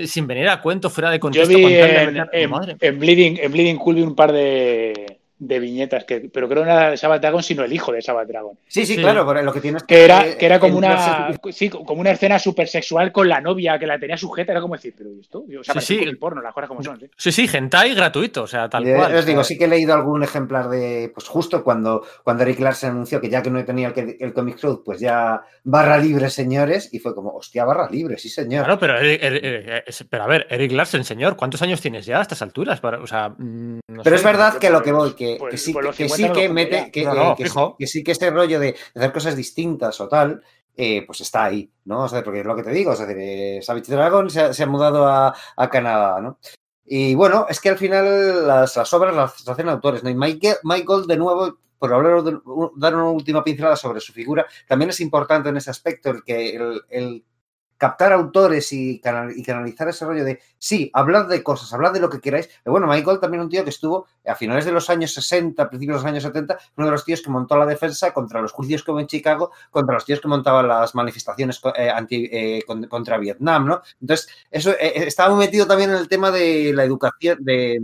sin 0.05 0.27
venir 0.27 0.49
a 0.49 0.61
cuento, 0.61 0.91
fuera 0.91 1.11
de 1.11 1.17
Yo 1.17 1.21
contexto. 1.21 1.49
vi 1.57 1.63
con 1.63 1.73
tal 1.73 2.15
de 2.15 2.21
en, 2.21 2.29
en- 2.33 2.51
madre. 2.51 2.77
en 2.81 2.99
Bleeding, 2.99 3.39
en 3.41 3.53
Bleeding 3.53 3.77
Cool 3.79 3.95
vi 3.97 4.03
un 4.03 4.15
par 4.15 4.33
de, 4.33 5.21
de 5.39 5.59
viñetas, 5.59 6.05
que, 6.05 6.31
pero 6.33 6.49
creo 6.49 6.63
que 6.65 6.71
no 6.71 6.77
era 6.77 6.91
de 6.91 6.97
Sabbath 6.97 7.21
Dragon, 7.21 7.43
sino 7.43 7.63
el 7.65 7.73
hijo 7.73 7.93
de 7.93 8.01
Sabbath 8.01 8.27
Dragon. 8.29 8.59
Sí, 8.67 8.87
sí, 8.87 8.95
Sí. 8.95 9.01
claro, 9.03 9.27
pero 9.27 9.43
lo 9.43 9.53
que 9.53 9.61
tienes 9.61 9.83
Que 9.83 10.05
era, 10.05 10.37
que 10.37 10.47
era 10.47 10.59
como 10.59 10.79
una, 10.79 11.31
sí, 11.53 11.69
como 11.69 12.01
una 12.01 12.13
escena 12.13 12.39
súper 12.39 12.69
sexual 12.69 13.13
con 13.13 13.29
la 13.29 13.41
novia 13.41 13.79
que 13.79 13.87
la 13.87 13.99
tenía 13.99 14.17
sujeta. 14.17 14.53
Era 14.53 14.61
como 14.63 14.75
decir, 14.77 14.95
pero 14.97 15.11
¿y 15.13 15.21
esto? 15.21 15.45
O 15.61 15.63
sea, 15.65 15.75
Sí, 15.81 15.95
sí. 15.95 15.99
cómic 15.99 16.19
porno, 16.19 16.41
las 16.41 16.55
cosas 16.55 16.69
como 16.69 16.83
son. 16.83 16.99
¿sí? 16.99 17.11
Sí, 17.17 17.33
sí, 17.33 17.51
hentai 17.57 17.95
gratuito, 17.95 18.45
o 18.45 18.47
sea, 18.47 18.69
tal 18.71 18.87
Eh, 18.87 18.95
cual. 18.95 19.15
Os 19.15 19.27
digo, 19.27 19.45
sí 19.45 19.59
que 19.59 19.65
he 19.65 19.69
leído 19.69 19.93
algún 19.93 20.23
ejemplar 20.23 20.69
de, 20.71 21.11
pues 21.15 21.29
justo 21.29 21.63
cuando, 21.63 22.03
cuando 22.25 22.43
Eric 22.45 22.61
Larsen 22.61 22.91
anunció 22.93 23.21
que 23.21 23.29
ya 23.29 23.43
que 23.43 23.51
no 23.51 23.63
tenía 23.65 23.89
el, 23.89 23.93
que- 23.95 24.17
el 24.19 24.33
Comic 24.33 24.59
Cloud, 24.59 24.81
pues 24.85 25.01
ya 25.01 25.43
barra 25.65 25.99
libre, 25.99 26.31
señores, 26.31 26.89
y 26.93 26.99
fue 26.99 27.15
como, 27.15 27.31
hostia, 27.35 27.65
barra 27.67 27.89
libre, 27.91 28.17
sí, 28.17 28.29
señor. 28.31 28.65
Claro, 28.65 28.79
pero, 28.81 28.99
Eric- 28.99 29.23
Eric- 29.23 29.45
Eric- 29.45 29.85
es- 29.87 30.05
pero 30.09 30.23
a 30.25 30.27
ver, 30.29 30.47
Eric 30.49 30.73
Larsen, 30.73 31.05
señor, 31.05 31.37
¿cuántos 31.37 31.61
años 31.61 31.81
tienes 31.83 32.07
ya 32.07 32.19
a 32.21 32.23
estas 32.23 32.41
alturas? 32.41 32.81
Para, 32.81 33.01
o 33.01 33.07
sea, 33.07 33.29
mm, 33.37 33.81
no 33.89 34.03
Pero 34.03 34.17
sé. 34.17 34.21
es 34.21 34.25
verdad 34.25 34.57
que 34.59 34.71
lo 34.71 34.83
que 34.83 34.93
voy, 34.93 35.15
que, 35.15 35.26
pues, 35.39 35.51
que 35.53 35.59
sí, 35.59 35.73
pues 35.73 35.97
que, 35.97 36.09
50 36.09 36.17
sí 36.35 36.41
que 36.41 36.49
mete, 36.49 36.91
que, 36.91 37.05
No, 37.05 37.13
eh, 37.13 37.17
no, 37.17 37.37
que, 37.37 37.45
que 37.79 37.87
sí 37.87 38.05
que 38.05 38.13
ese 38.13 38.31
rollo 38.31 38.61
de 38.61 38.75
hacer 38.95 39.13
cosas 39.13 39.37
distintas 39.37 40.01
o 40.01 40.09
tal, 40.09 40.43
eh, 40.77 41.05
pues 41.07 41.21
está 41.23 41.45
ahí, 41.45 41.71
¿no? 41.87 42.05
O 42.05 42.09
sea, 42.09 42.23
porque 42.23 42.41
es 42.41 42.47
lo 42.47 42.55
que 42.55 42.63
te 42.63 42.71
digo, 42.73 42.93
o 42.93 42.97
sea, 42.97 43.07
de 43.07 43.61
Savage 43.63 43.91
Dragon 43.93 44.29
se 44.31 44.41
ha, 44.41 44.53
se 44.53 44.63
ha 44.63 44.67
mudado 44.67 45.07
a, 45.07 45.35
a 45.57 45.71
Canadá, 45.71 46.21
¿no? 46.21 46.39
Y 46.85 47.15
bueno, 47.15 47.47
es 47.49 47.61
que 47.61 47.69
al 47.71 47.79
final 47.79 48.47
las, 48.47 48.77
las 48.77 48.93
obras 48.95 49.15
las 49.15 49.49
hacen 49.49 49.69
autores, 49.69 50.05
¿no? 50.05 50.11
Y 50.11 50.15
Mike, 50.15 50.59
Gold, 50.85 51.07
de 51.09 51.17
nuevo, 51.17 51.59
por 51.79 51.93
hablar 51.93 52.23
de- 52.23 52.39
dar 52.77 52.95
una 52.95 53.11
última 53.11 53.43
pincelada 53.43 53.75
sobre 53.77 54.01
su 54.01 54.13
figura, 54.13 54.47
también 54.69 54.91
es 54.91 55.01
importante 55.01 55.49
en 55.49 55.57
ese 55.57 55.71
aspecto 55.71 56.11
el 56.11 56.23
que 56.23 56.55
el, 56.57 56.83
el 56.91 57.25
captar 57.79 58.13
autores 58.13 58.73
y, 58.73 59.01
canal- 59.01 59.33
y 59.37 59.43
canalizar 59.43 59.89
ese 59.89 60.05
rollo 60.07 60.25
de, 60.25 60.41
sí, 60.59 60.91
hablad 60.95 61.27
de 61.29 61.43
cosas, 61.43 61.73
hablad 61.73 61.93
de 61.93 62.01
lo 62.01 62.09
que 62.11 62.21
queráis. 62.21 62.49
Pero 62.63 62.73
bueno, 62.73 62.87
Michael 62.87 63.21
también 63.21 63.43
un 63.43 63.49
tío 63.51 63.65
que 63.65 63.71
estuvo 63.71 64.07
a 64.27 64.35
finales 64.35 64.65
de 64.65 64.73
los 64.73 64.89
años 64.91 65.13
60, 65.13 65.69
principios 65.69 65.97
de 65.99 66.03
los 66.05 66.11
años 66.11 66.23
70, 66.23 66.59
uno 66.77 66.87
de 66.87 66.91
los 66.93 67.05
tíos 67.05 67.21
que 67.23 67.31
montó 67.31 67.57
la 67.57 67.67
defensa 67.67 68.13
contra 68.13 68.41
los 68.41 68.53
juicios 68.53 68.83
hubo 68.89 69.01
en 69.01 69.07
Chicago, 69.07 69.51
contra 69.71 69.95
los 69.95 70.05
tíos 70.05 70.21
que 70.21 70.29
montaban 70.29 70.69
las 70.69 70.95
manifestaciones 70.95 71.61
eh, 71.77 71.91
anti, 71.91 72.29
eh, 72.33 72.63
con- 72.67 72.87
contra 72.87 73.19
Vietnam, 73.19 73.67
¿no? 73.67 73.83
Entonces, 74.01 74.29
eso 74.51 74.71
eh, 74.73 75.05
estaba 75.07 75.35
muy 75.35 75.45
metido 75.47 75.67
también 75.67 75.91
en 75.91 75.97
el 75.97 76.09
tema 76.09 76.31
de 76.31 76.73
la 76.75 76.85
educación, 76.85 77.39
de, 77.45 77.81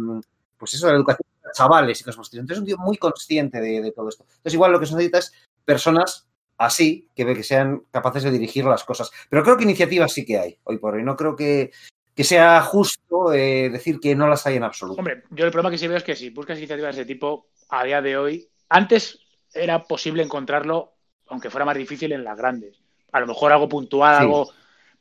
pues 0.56 0.74
eso, 0.74 0.88
la 0.88 0.94
educación 0.96 1.26
chavales 1.54 2.00
y 2.00 2.04
cosas. 2.04 2.28
Entonces 2.32 2.56
es 2.56 2.60
un 2.60 2.66
tío 2.66 2.78
muy 2.78 2.96
consciente 2.96 3.60
de, 3.60 3.82
de 3.82 3.92
todo 3.92 4.08
esto. 4.08 4.24
Entonces 4.26 4.54
igual 4.54 4.72
lo 4.72 4.80
que 4.80 4.86
se 4.86 4.94
necesita 4.94 5.18
es 5.18 5.32
personas 5.64 6.26
así, 6.64 7.08
que, 7.14 7.24
que 7.26 7.42
sean 7.42 7.82
capaces 7.90 8.22
de 8.22 8.30
dirigir 8.30 8.64
las 8.64 8.84
cosas. 8.84 9.10
Pero 9.28 9.42
creo 9.42 9.56
que 9.56 9.64
iniciativas 9.64 10.12
sí 10.12 10.24
que 10.24 10.38
hay 10.38 10.58
hoy 10.64 10.78
por 10.78 10.94
hoy. 10.94 11.02
No 11.02 11.16
creo 11.16 11.34
que, 11.36 11.70
que 12.14 12.24
sea 12.24 12.60
justo 12.62 13.32
eh, 13.32 13.70
decir 13.70 13.98
que 14.00 14.14
no 14.14 14.28
las 14.28 14.46
hay 14.46 14.56
en 14.56 14.64
absoluto. 14.64 14.98
Hombre, 14.98 15.22
yo 15.30 15.44
el 15.46 15.50
problema 15.50 15.70
que 15.70 15.78
sí 15.78 15.86
veo 15.88 15.96
es 15.96 16.04
que 16.04 16.16
si 16.16 16.30
buscas 16.30 16.58
iniciativas 16.58 16.94
de 16.96 17.02
ese 17.02 17.06
tipo, 17.12 17.46
a 17.68 17.84
día 17.84 18.00
de 18.02 18.16
hoy, 18.16 18.48
antes 18.68 19.18
era 19.54 19.82
posible 19.84 20.22
encontrarlo, 20.22 20.92
aunque 21.28 21.50
fuera 21.50 21.64
más 21.64 21.76
difícil 21.76 22.12
en 22.12 22.24
las 22.24 22.36
grandes. 22.36 22.78
A 23.12 23.20
lo 23.20 23.26
mejor 23.26 23.52
algo 23.52 23.68
puntual, 23.68 24.16
Sí. 24.16 24.22
algo. 24.22 24.50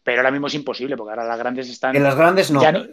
Pero 0.03 0.17
ahora 0.17 0.31
mismo 0.31 0.47
es 0.47 0.55
imposible, 0.55 0.97
porque 0.97 1.11
ahora 1.11 1.25
las 1.27 1.37
grandes 1.37 1.69
están. 1.69 1.95
En 1.95 2.01
las 2.01 2.15
grandes 2.15 2.49
no. 2.49 2.59
ya 2.59 2.71
no- 2.71 2.85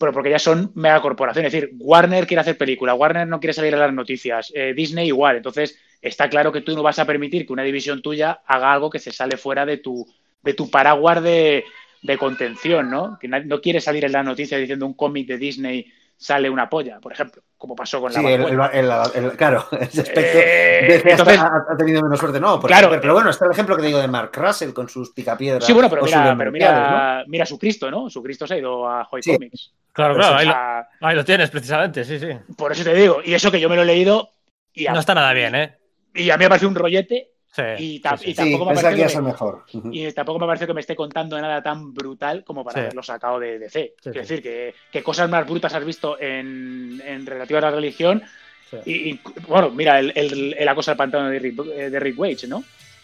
pero 0.00 0.12
porque 0.12 0.30
ya 0.30 0.38
son 0.40 0.72
megacorporaciones. 0.74 1.54
Es 1.54 1.60
decir, 1.60 1.76
Warner 1.78 2.26
quiere 2.26 2.40
hacer 2.40 2.58
película, 2.58 2.92
Warner 2.94 3.28
no 3.28 3.38
quiere 3.38 3.52
salir 3.54 3.72
en 3.72 3.78
las 3.78 3.92
noticias, 3.92 4.50
eh, 4.52 4.72
Disney 4.74 5.06
igual. 5.06 5.36
Entonces, 5.36 5.78
está 6.02 6.28
claro 6.28 6.52
que 6.52 6.60
tú 6.60 6.74
no 6.74 6.82
vas 6.82 6.98
a 6.98 7.04
permitir 7.04 7.46
que 7.46 7.52
una 7.52 7.62
división 7.62 8.02
tuya 8.02 8.40
haga 8.46 8.72
algo 8.72 8.90
que 8.90 8.98
se 8.98 9.12
sale 9.12 9.36
fuera 9.36 9.64
de 9.66 9.78
tu, 9.78 10.06
de 10.42 10.54
tu 10.54 10.70
paraguas 10.70 11.22
de, 11.22 11.64
de 12.02 12.18
contención, 12.18 12.90
¿no? 12.90 13.18
Que 13.18 13.28
no 13.28 13.60
quiere 13.60 13.80
salir 13.80 14.04
en 14.04 14.12
las 14.12 14.24
noticias 14.24 14.60
diciendo 14.60 14.86
un 14.86 14.94
cómic 14.94 15.26
de 15.26 15.38
Disney 15.38 15.86
sale 16.18 16.48
una 16.48 16.66
polla, 16.66 16.98
por 16.98 17.12
ejemplo, 17.12 17.42
como 17.58 17.76
pasó 17.76 18.00
con 18.00 18.10
la 18.10 18.18
Sí, 18.20 18.26
el, 18.26 18.42
el- 18.44 18.60
el- 18.72 19.24
el- 19.24 19.32
claro, 19.36 19.66
ese 19.80 20.00
aspecto 20.00 20.38
Eh, 20.38 21.02
entonces- 21.04 21.38
ha, 21.38 21.64
ha 21.70 21.76
tenido 21.76 22.00
menos 22.02 22.18
suerte, 22.18 22.40
no, 22.40 22.58
Claro. 22.60 22.88
pero, 22.88 23.00
pero 23.02 23.12
bueno, 23.14 23.28
está 23.28 23.44
el 23.44 23.50
ejemplo 23.50 23.76
que 23.76 23.82
te 23.82 23.88
digo 23.88 23.98
de 24.00 24.08
Mark 24.08 24.30
Russell 24.34 24.72
con 24.72 24.88
sus 24.88 25.10
picapiedras. 25.10 25.66
Sí, 25.66 25.74
bueno, 25.74 25.90
pero 25.90 26.02
mira, 26.50 27.24
mira, 27.26 27.44
su 27.44 27.58
Cristo, 27.58 27.90
¿no? 27.90 28.08
Su 28.08 28.22
Cristo 28.22 28.46
se 28.46 28.54
ha 28.54 28.58
ido 28.58 28.88
a 28.88 29.06
Hoy 29.10 29.22
Sí. 29.22 29.34
Comics. 29.34 29.72
Claro, 29.92 30.14
Pues, 30.14 30.26
claro, 30.26 30.40
ahí 30.40 30.46
lo, 30.46 30.52
sea, 30.52 30.88
ahí 31.02 31.16
lo 31.16 31.24
tienes 31.24 31.50
precisamente, 31.50 32.04
sí, 32.04 32.18
sí. 32.18 32.28
por 32.56 32.72
eso 32.72 32.82
te 32.84 32.94
digo, 32.94 33.20
y 33.22 33.34
eso 33.34 33.50
que 33.50 33.60
yo 33.60 33.68
me 33.68 33.76
lo 33.76 33.82
he 33.82 33.86
leído 33.86 34.30
y 34.72 34.86
a, 34.86 34.92
No 34.92 35.00
está 35.00 35.14
nada 35.14 35.32
bien, 35.34 35.54
¿eh? 35.54 35.76
Y 36.16 36.30
a 36.30 36.36
mí 36.36 36.44
me 36.44 36.48
parece 36.48 36.66
un 36.66 36.74
rollete 36.74 37.30
Sí, 37.56 37.62
Y 37.78 38.00
ta- 38.00 38.18
sí, 38.18 38.24
sí. 38.24 38.30
y 38.30 38.34
Sí, 38.34 38.36
tampoco 38.36 38.70
me 38.70 38.74
parece 38.82 39.20
mejor. 39.22 39.64
Ujú. 39.72 39.88
Y 39.90 40.12
tampoco 40.12 40.38
me 40.40 40.46
parece 40.46 40.66
que 40.66 40.74
me 40.74 40.80
esté 40.82 40.94
contando 40.94 41.40
nada 41.40 41.62
tan 41.62 41.94
brutal 41.94 42.44
como 42.44 42.62
para 42.62 42.74
Sí. 42.74 42.80
haberlo 42.80 43.02
sacado 43.02 43.40
de 43.40 43.58
DC. 43.58 43.94
Sí. 43.98 44.10
decir, 44.10 44.42
que, 44.42 44.74
que 44.92 45.02
cosas 45.02 45.30
más 45.30 45.46
brutas 45.48 45.72
has 45.72 45.82
visto 45.82 46.20
en, 46.20 47.00
en 47.02 47.24
relativa 47.24 47.60
a 47.60 47.62
la 47.62 47.70
religión. 47.70 48.22
Sí. 48.70 48.76
Y, 48.84 48.92
y, 49.12 49.20
bueno, 49.48 49.70
mira, 49.70 49.98
el, 49.98 50.12
el, 50.16 50.54
el 50.58 50.68
acoso 50.68 50.90
al 50.90 50.98
pantano 50.98 51.30
de 51.30 51.38
Rick, 51.38 51.58
eh, 51.74 51.88
de 51.88 51.98
Rick 51.98 52.18
Wage, 52.18 52.46
¿no? 52.46 52.62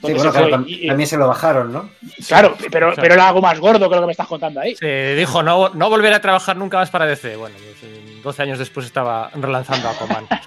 Sí, 0.09 0.13
bueno, 0.15 0.33
se 0.33 0.39
claro, 0.39 0.51
también 0.51 1.07
se 1.07 1.17
lo 1.17 1.29
bajaron, 1.29 1.73
¿no? 1.73 1.89
claro, 2.27 2.57
pero, 2.71 2.89
Claro. 2.89 2.95
pero 3.01 3.15
era 3.15 3.29
algo 3.29 3.41
más 3.41 3.59
gordo 3.61 3.89
que 3.89 3.95
lo 3.95 4.01
que 4.03 4.07
me 4.07 4.13
estás 4.13 4.27
contando 4.27 4.61
ahí. 4.61 4.75
Sí, 4.77 4.87
dijo 4.87 5.43
no, 5.43 5.69
no 5.71 5.89
volver 5.89 6.13
a 6.13 6.21
trabajar 6.21 6.57
nunca 6.57 6.79
más 6.79 6.91
para 6.91 7.07
DC. 7.07 7.37
Bueno, 7.37 7.55
pues, 7.57 7.83
eh, 7.85 8.21
12 8.23 8.43
años 8.43 8.59
después 8.59 8.87
estaba 8.87 9.31
relanzando 9.35 9.89
a 9.89 9.95
Coman. 9.95 10.27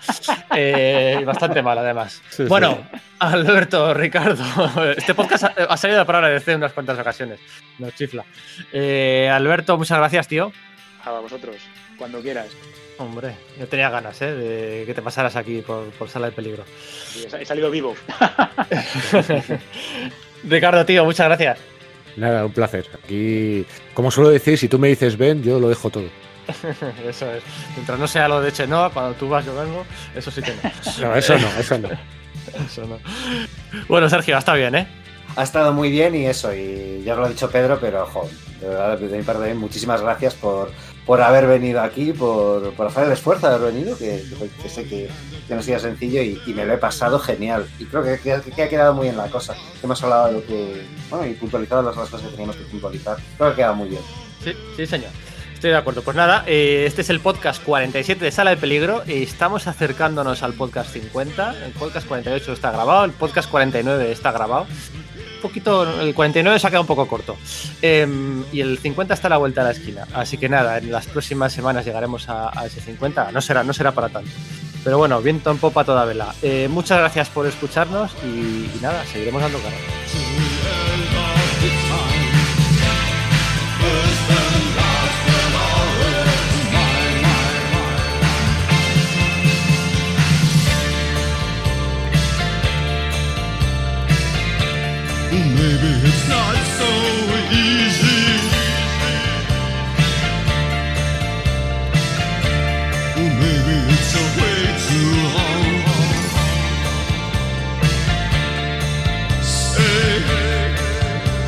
Eh, 0.57 1.17
y 1.19 1.23
bastante 1.25 1.61
mal, 1.61 1.77
además. 1.77 2.21
Sí, 2.29 2.43
sí. 2.43 2.43
bueno, 2.43 2.77
Alberto, 3.19 3.93
Ricardo, 3.93 4.41
este 4.97 5.13
podcast 5.13 5.43
ha, 5.43 5.53
ha 5.69 5.75
salido 5.75 5.99
a 5.99 6.05
palabra 6.05 6.29
de 6.29 6.35
DC 6.35 6.51
en 6.53 6.57
unas 6.59 6.71
cuantas 6.71 6.97
ocasiones. 6.97 7.39
Nos 7.77 7.93
chifla. 7.95 8.23
Eh, 8.71 9.29
Alberto, 9.29 9.77
muchas 9.77 9.97
gracias, 9.97 10.29
tío. 10.29 10.53
A 11.03 11.11
vosotros, 11.11 11.57
cuando 11.97 12.21
quieras. 12.21 12.47
Hombre, 12.97 13.35
yo 13.59 13.67
tenía 13.67 13.89
ganas 13.89 14.21
¿eh? 14.21 14.33
de 14.33 14.83
que 14.85 14.93
te 14.93 15.01
pasaras 15.01 15.35
aquí 15.35 15.61
por, 15.61 15.89
por 15.91 16.09
sala 16.09 16.27
de 16.27 16.31
peligro. 16.31 16.63
Sí, 17.11 17.25
He 17.39 17.45
salido 17.45 17.69
vivo. 17.69 17.93
Ricardo, 20.43 20.85
tío, 20.85 21.03
muchas 21.03 21.27
gracias. 21.27 21.59
Nada, 22.15 22.45
un 22.45 22.53
placer. 22.53 22.87
Aquí, 23.03 23.65
como 23.93 24.11
suelo 24.11 24.29
decir, 24.29 24.57
si 24.57 24.69
tú 24.69 24.79
me 24.79 24.87
dices 24.87 25.17
ven, 25.17 25.43
yo 25.43 25.59
lo 25.59 25.67
dejo 25.67 25.89
todo. 25.89 26.07
Eso 27.07 27.33
es. 27.33 27.43
Mientras 27.75 27.99
no 27.99 28.07
sea 28.07 28.29
lo 28.29 28.39
de 28.39 28.53
Chenoa, 28.53 28.91
cuando 28.91 29.13
tú 29.15 29.27
vas 29.27 29.45
yo 29.45 29.55
vengo, 29.55 29.85
eso 30.15 30.31
sí 30.31 30.41
que 30.41 30.51
no. 30.51 30.71
No, 31.01 31.15
eso 31.15 31.37
no, 31.37 31.47
eso 31.59 31.77
no. 31.79 31.89
Eso 32.65 32.85
no. 32.85 32.99
Bueno, 33.87 34.09
Sergio, 34.09 34.37
está 34.37 34.53
bien, 34.53 34.75
¿eh? 34.75 34.87
Ha 35.35 35.43
estado 35.43 35.73
muy 35.73 35.89
bien 35.89 36.15
y 36.15 36.27
eso, 36.27 36.53
y 36.53 37.01
ya 37.03 37.15
lo 37.15 37.25
ha 37.25 37.29
dicho 37.29 37.49
Pedro, 37.49 37.79
pero 37.81 38.05
jo, 38.05 38.29
de 38.61 38.69
verdad, 38.69 38.97
de 38.97 39.17
mi 39.17 39.23
parte, 39.23 39.53
muchísimas 39.53 40.01
gracias 40.01 40.35
por, 40.35 40.71
por 41.05 41.21
haber 41.21 41.45
venido 41.45 41.81
aquí, 41.81 42.13
por, 42.13 42.73
por 42.73 42.87
hacer 42.87 43.05
el 43.05 43.11
esfuerzo 43.11 43.47
de 43.47 43.55
haber 43.55 43.73
venido, 43.73 43.97
que, 43.97 44.23
sé 44.67 44.85
que, 44.85 45.09
no 45.49 45.61
sea 45.61 45.79
sencillo 45.79 46.21
y, 46.21 46.53
me 46.53 46.65
lo 46.65 46.73
he 46.73 46.77
pasado 46.77 47.19
genial. 47.19 47.67
Y 47.79 47.85
creo 47.85 48.03
que, 48.03 48.61
ha 48.63 48.69
quedado 48.69 48.93
muy 48.93 49.03
bien 49.03 49.17
la 49.17 49.27
cosa. 49.27 49.55
Hemos 49.83 50.01
hablado 50.03 50.27
de 50.27 50.33
lo 50.33 50.45
que, 50.45 50.81
bueno, 51.09 51.27
y 51.27 51.33
puntualizado 51.33 51.83
las, 51.83 51.95
cosas 51.95 52.21
que 52.21 52.29
teníamos 52.29 52.55
que 52.55 52.63
puntualizar. 52.63 53.17
Creo 53.37 53.49
que 53.49 53.53
ha 53.53 53.55
quedado 53.55 53.75
muy 53.75 53.89
bien. 53.89 54.01
Sí, 54.43 54.53
sí, 54.75 54.87
señor. 54.87 55.11
Estoy 55.53 55.69
de 55.71 55.77
acuerdo. 55.77 56.01
Pues 56.01 56.17
nada, 56.17 56.43
eh, 56.47 56.85
este 56.87 57.01
es 57.01 57.09
el 57.09 57.19
podcast 57.19 57.63
47 57.63 58.25
de 58.25 58.31
Sala 58.31 58.51
de 58.51 58.57
Peligro. 58.57 59.03
y 59.05 59.23
estamos 59.23 59.67
acercándonos 59.67 60.43
al 60.43 60.53
podcast 60.53 60.91
50. 60.91 61.65
El 61.65 61.71
podcast 61.73 62.07
48 62.07 62.51
está 62.51 62.71
grabado, 62.71 63.05
el 63.05 63.11
podcast 63.11 63.49
49 63.49 64.11
está 64.11 64.31
grabado. 64.31 64.65
Poquito, 65.45 66.01
el 66.01 66.15
49 66.15 66.57
se 66.57 66.65
ha 66.65 66.71
quedado 66.71 66.81
un 66.81 66.87
poco 66.87 67.07
corto. 67.07 67.37
Em, 67.79 68.43
y 68.51 68.61
el 68.61 68.79
50 68.79 69.13
está 69.13 69.27
a 69.27 69.29
la 69.29 69.37
vuelta 69.37 69.61
de 69.61 69.65
la 69.65 69.77
esquina. 69.77 70.07
Así 70.15 70.39
que 70.39 70.49
nada, 70.49 70.79
en 70.79 70.91
las 70.91 71.05
próximas 71.05 71.53
semanas 71.53 71.85
llegaremos 71.85 72.27
a, 72.29 72.51
ese 72.65 72.81
50. 72.81 73.31
No 73.31 73.41
será, 73.41 73.63
no 73.63 73.71
será 73.71 73.91
para 73.91 74.09
tanto. 74.09 74.31
Pero 74.83 74.97
bueno, 74.97 75.21
viento 75.21 75.51
en 75.51 75.59
popa 75.59 75.83
toda 75.83 76.03
vela. 76.03 76.33
Eh, 76.41 76.67
muchas 76.67 76.97
gracias 76.97 77.29
por 77.29 77.45
escucharnos 77.45 78.11
y, 78.23 78.81
nada, 78.81 79.05
seguiremos 79.05 79.39
dando 79.39 79.59
cara. 79.59 79.75
Maybe 95.37 95.91
it's 96.07 96.29
not 96.29 96.55
so 96.79 96.89
easy. 97.51 98.23
Maybe 103.17 103.75
it's 103.93 104.13
a 104.15 104.25
way 104.37 104.59
too 104.87 105.11
long. 105.35 105.65
Say, 109.43 110.09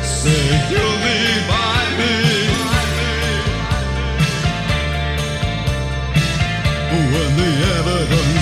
say 0.02 0.42
you'll 0.70 0.98
be 1.04 1.18
by 1.48 1.80
me. 1.98 2.14
When 7.12 7.30
the 7.38 7.50
evidence 7.78 8.37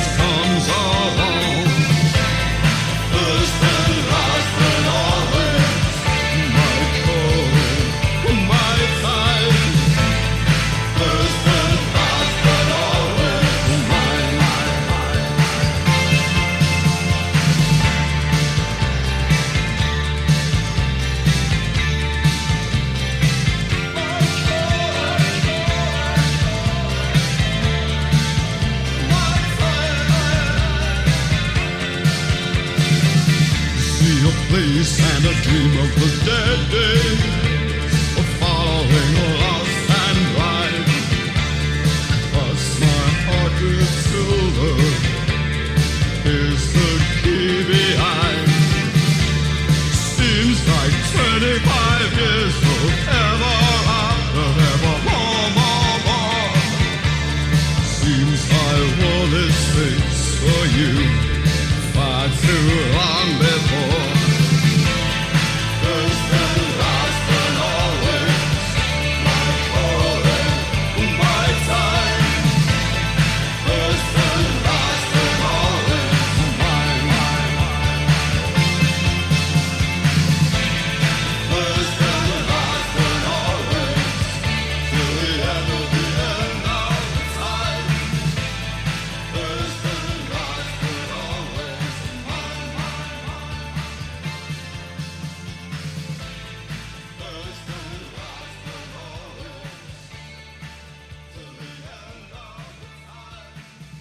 and 35.16 35.24
a 35.24 35.34
dream 35.42 35.78
of 35.78 35.94
the 35.94 36.26
dead 36.26 36.70
days 36.70 37.25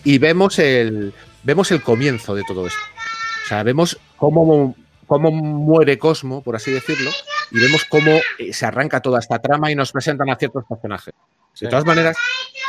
y 0.06 0.20
vemos 0.20 0.58
el, 0.60 1.14
vemos 1.44 1.72
el 1.72 1.82
comienzo 1.82 2.34
de 2.36 2.44
todo 2.48 2.66
esto. 2.68 2.80
O 3.44 3.48
sea, 3.50 3.64
vemos 3.64 4.00
cómo, 4.16 4.76
cómo 5.06 5.32
muere 5.32 5.98
Cosmo, 6.00 6.42
por 6.42 6.56
así 6.56 6.72
decirlo, 6.72 7.12
y 7.52 7.60
vemos 7.60 7.84
cómo 7.90 8.12
eh, 8.40 8.54
se 8.54 8.66
arranca 8.66 9.02
toda 9.02 9.20
esta 9.20 9.40
trama 9.40 9.70
y 9.72 9.76
nos 9.76 9.92
presentan 9.92 10.30
a 10.30 10.38
ciertos 10.38 10.64
personajes. 10.70 11.14
De 11.60 11.68
todas 11.68 11.86
maneras, 11.86 12.18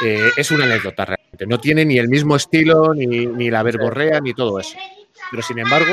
eh, 0.04 0.30
es 0.36 0.50
una 0.50 0.64
anécdota 0.64 1.04
realmente. 1.04 1.46
No 1.46 1.58
tiene 1.58 1.84
ni 1.84 1.98
el 1.98 2.08
mismo 2.08 2.36
estilo, 2.36 2.94
ni, 2.94 3.26
ni 3.26 3.50
la 3.50 3.62
verborrea, 3.62 4.20
ni 4.20 4.32
todo 4.32 4.58
eso. 4.58 4.76
Pero 5.30 5.42
sin 5.42 5.58
embargo, 5.58 5.92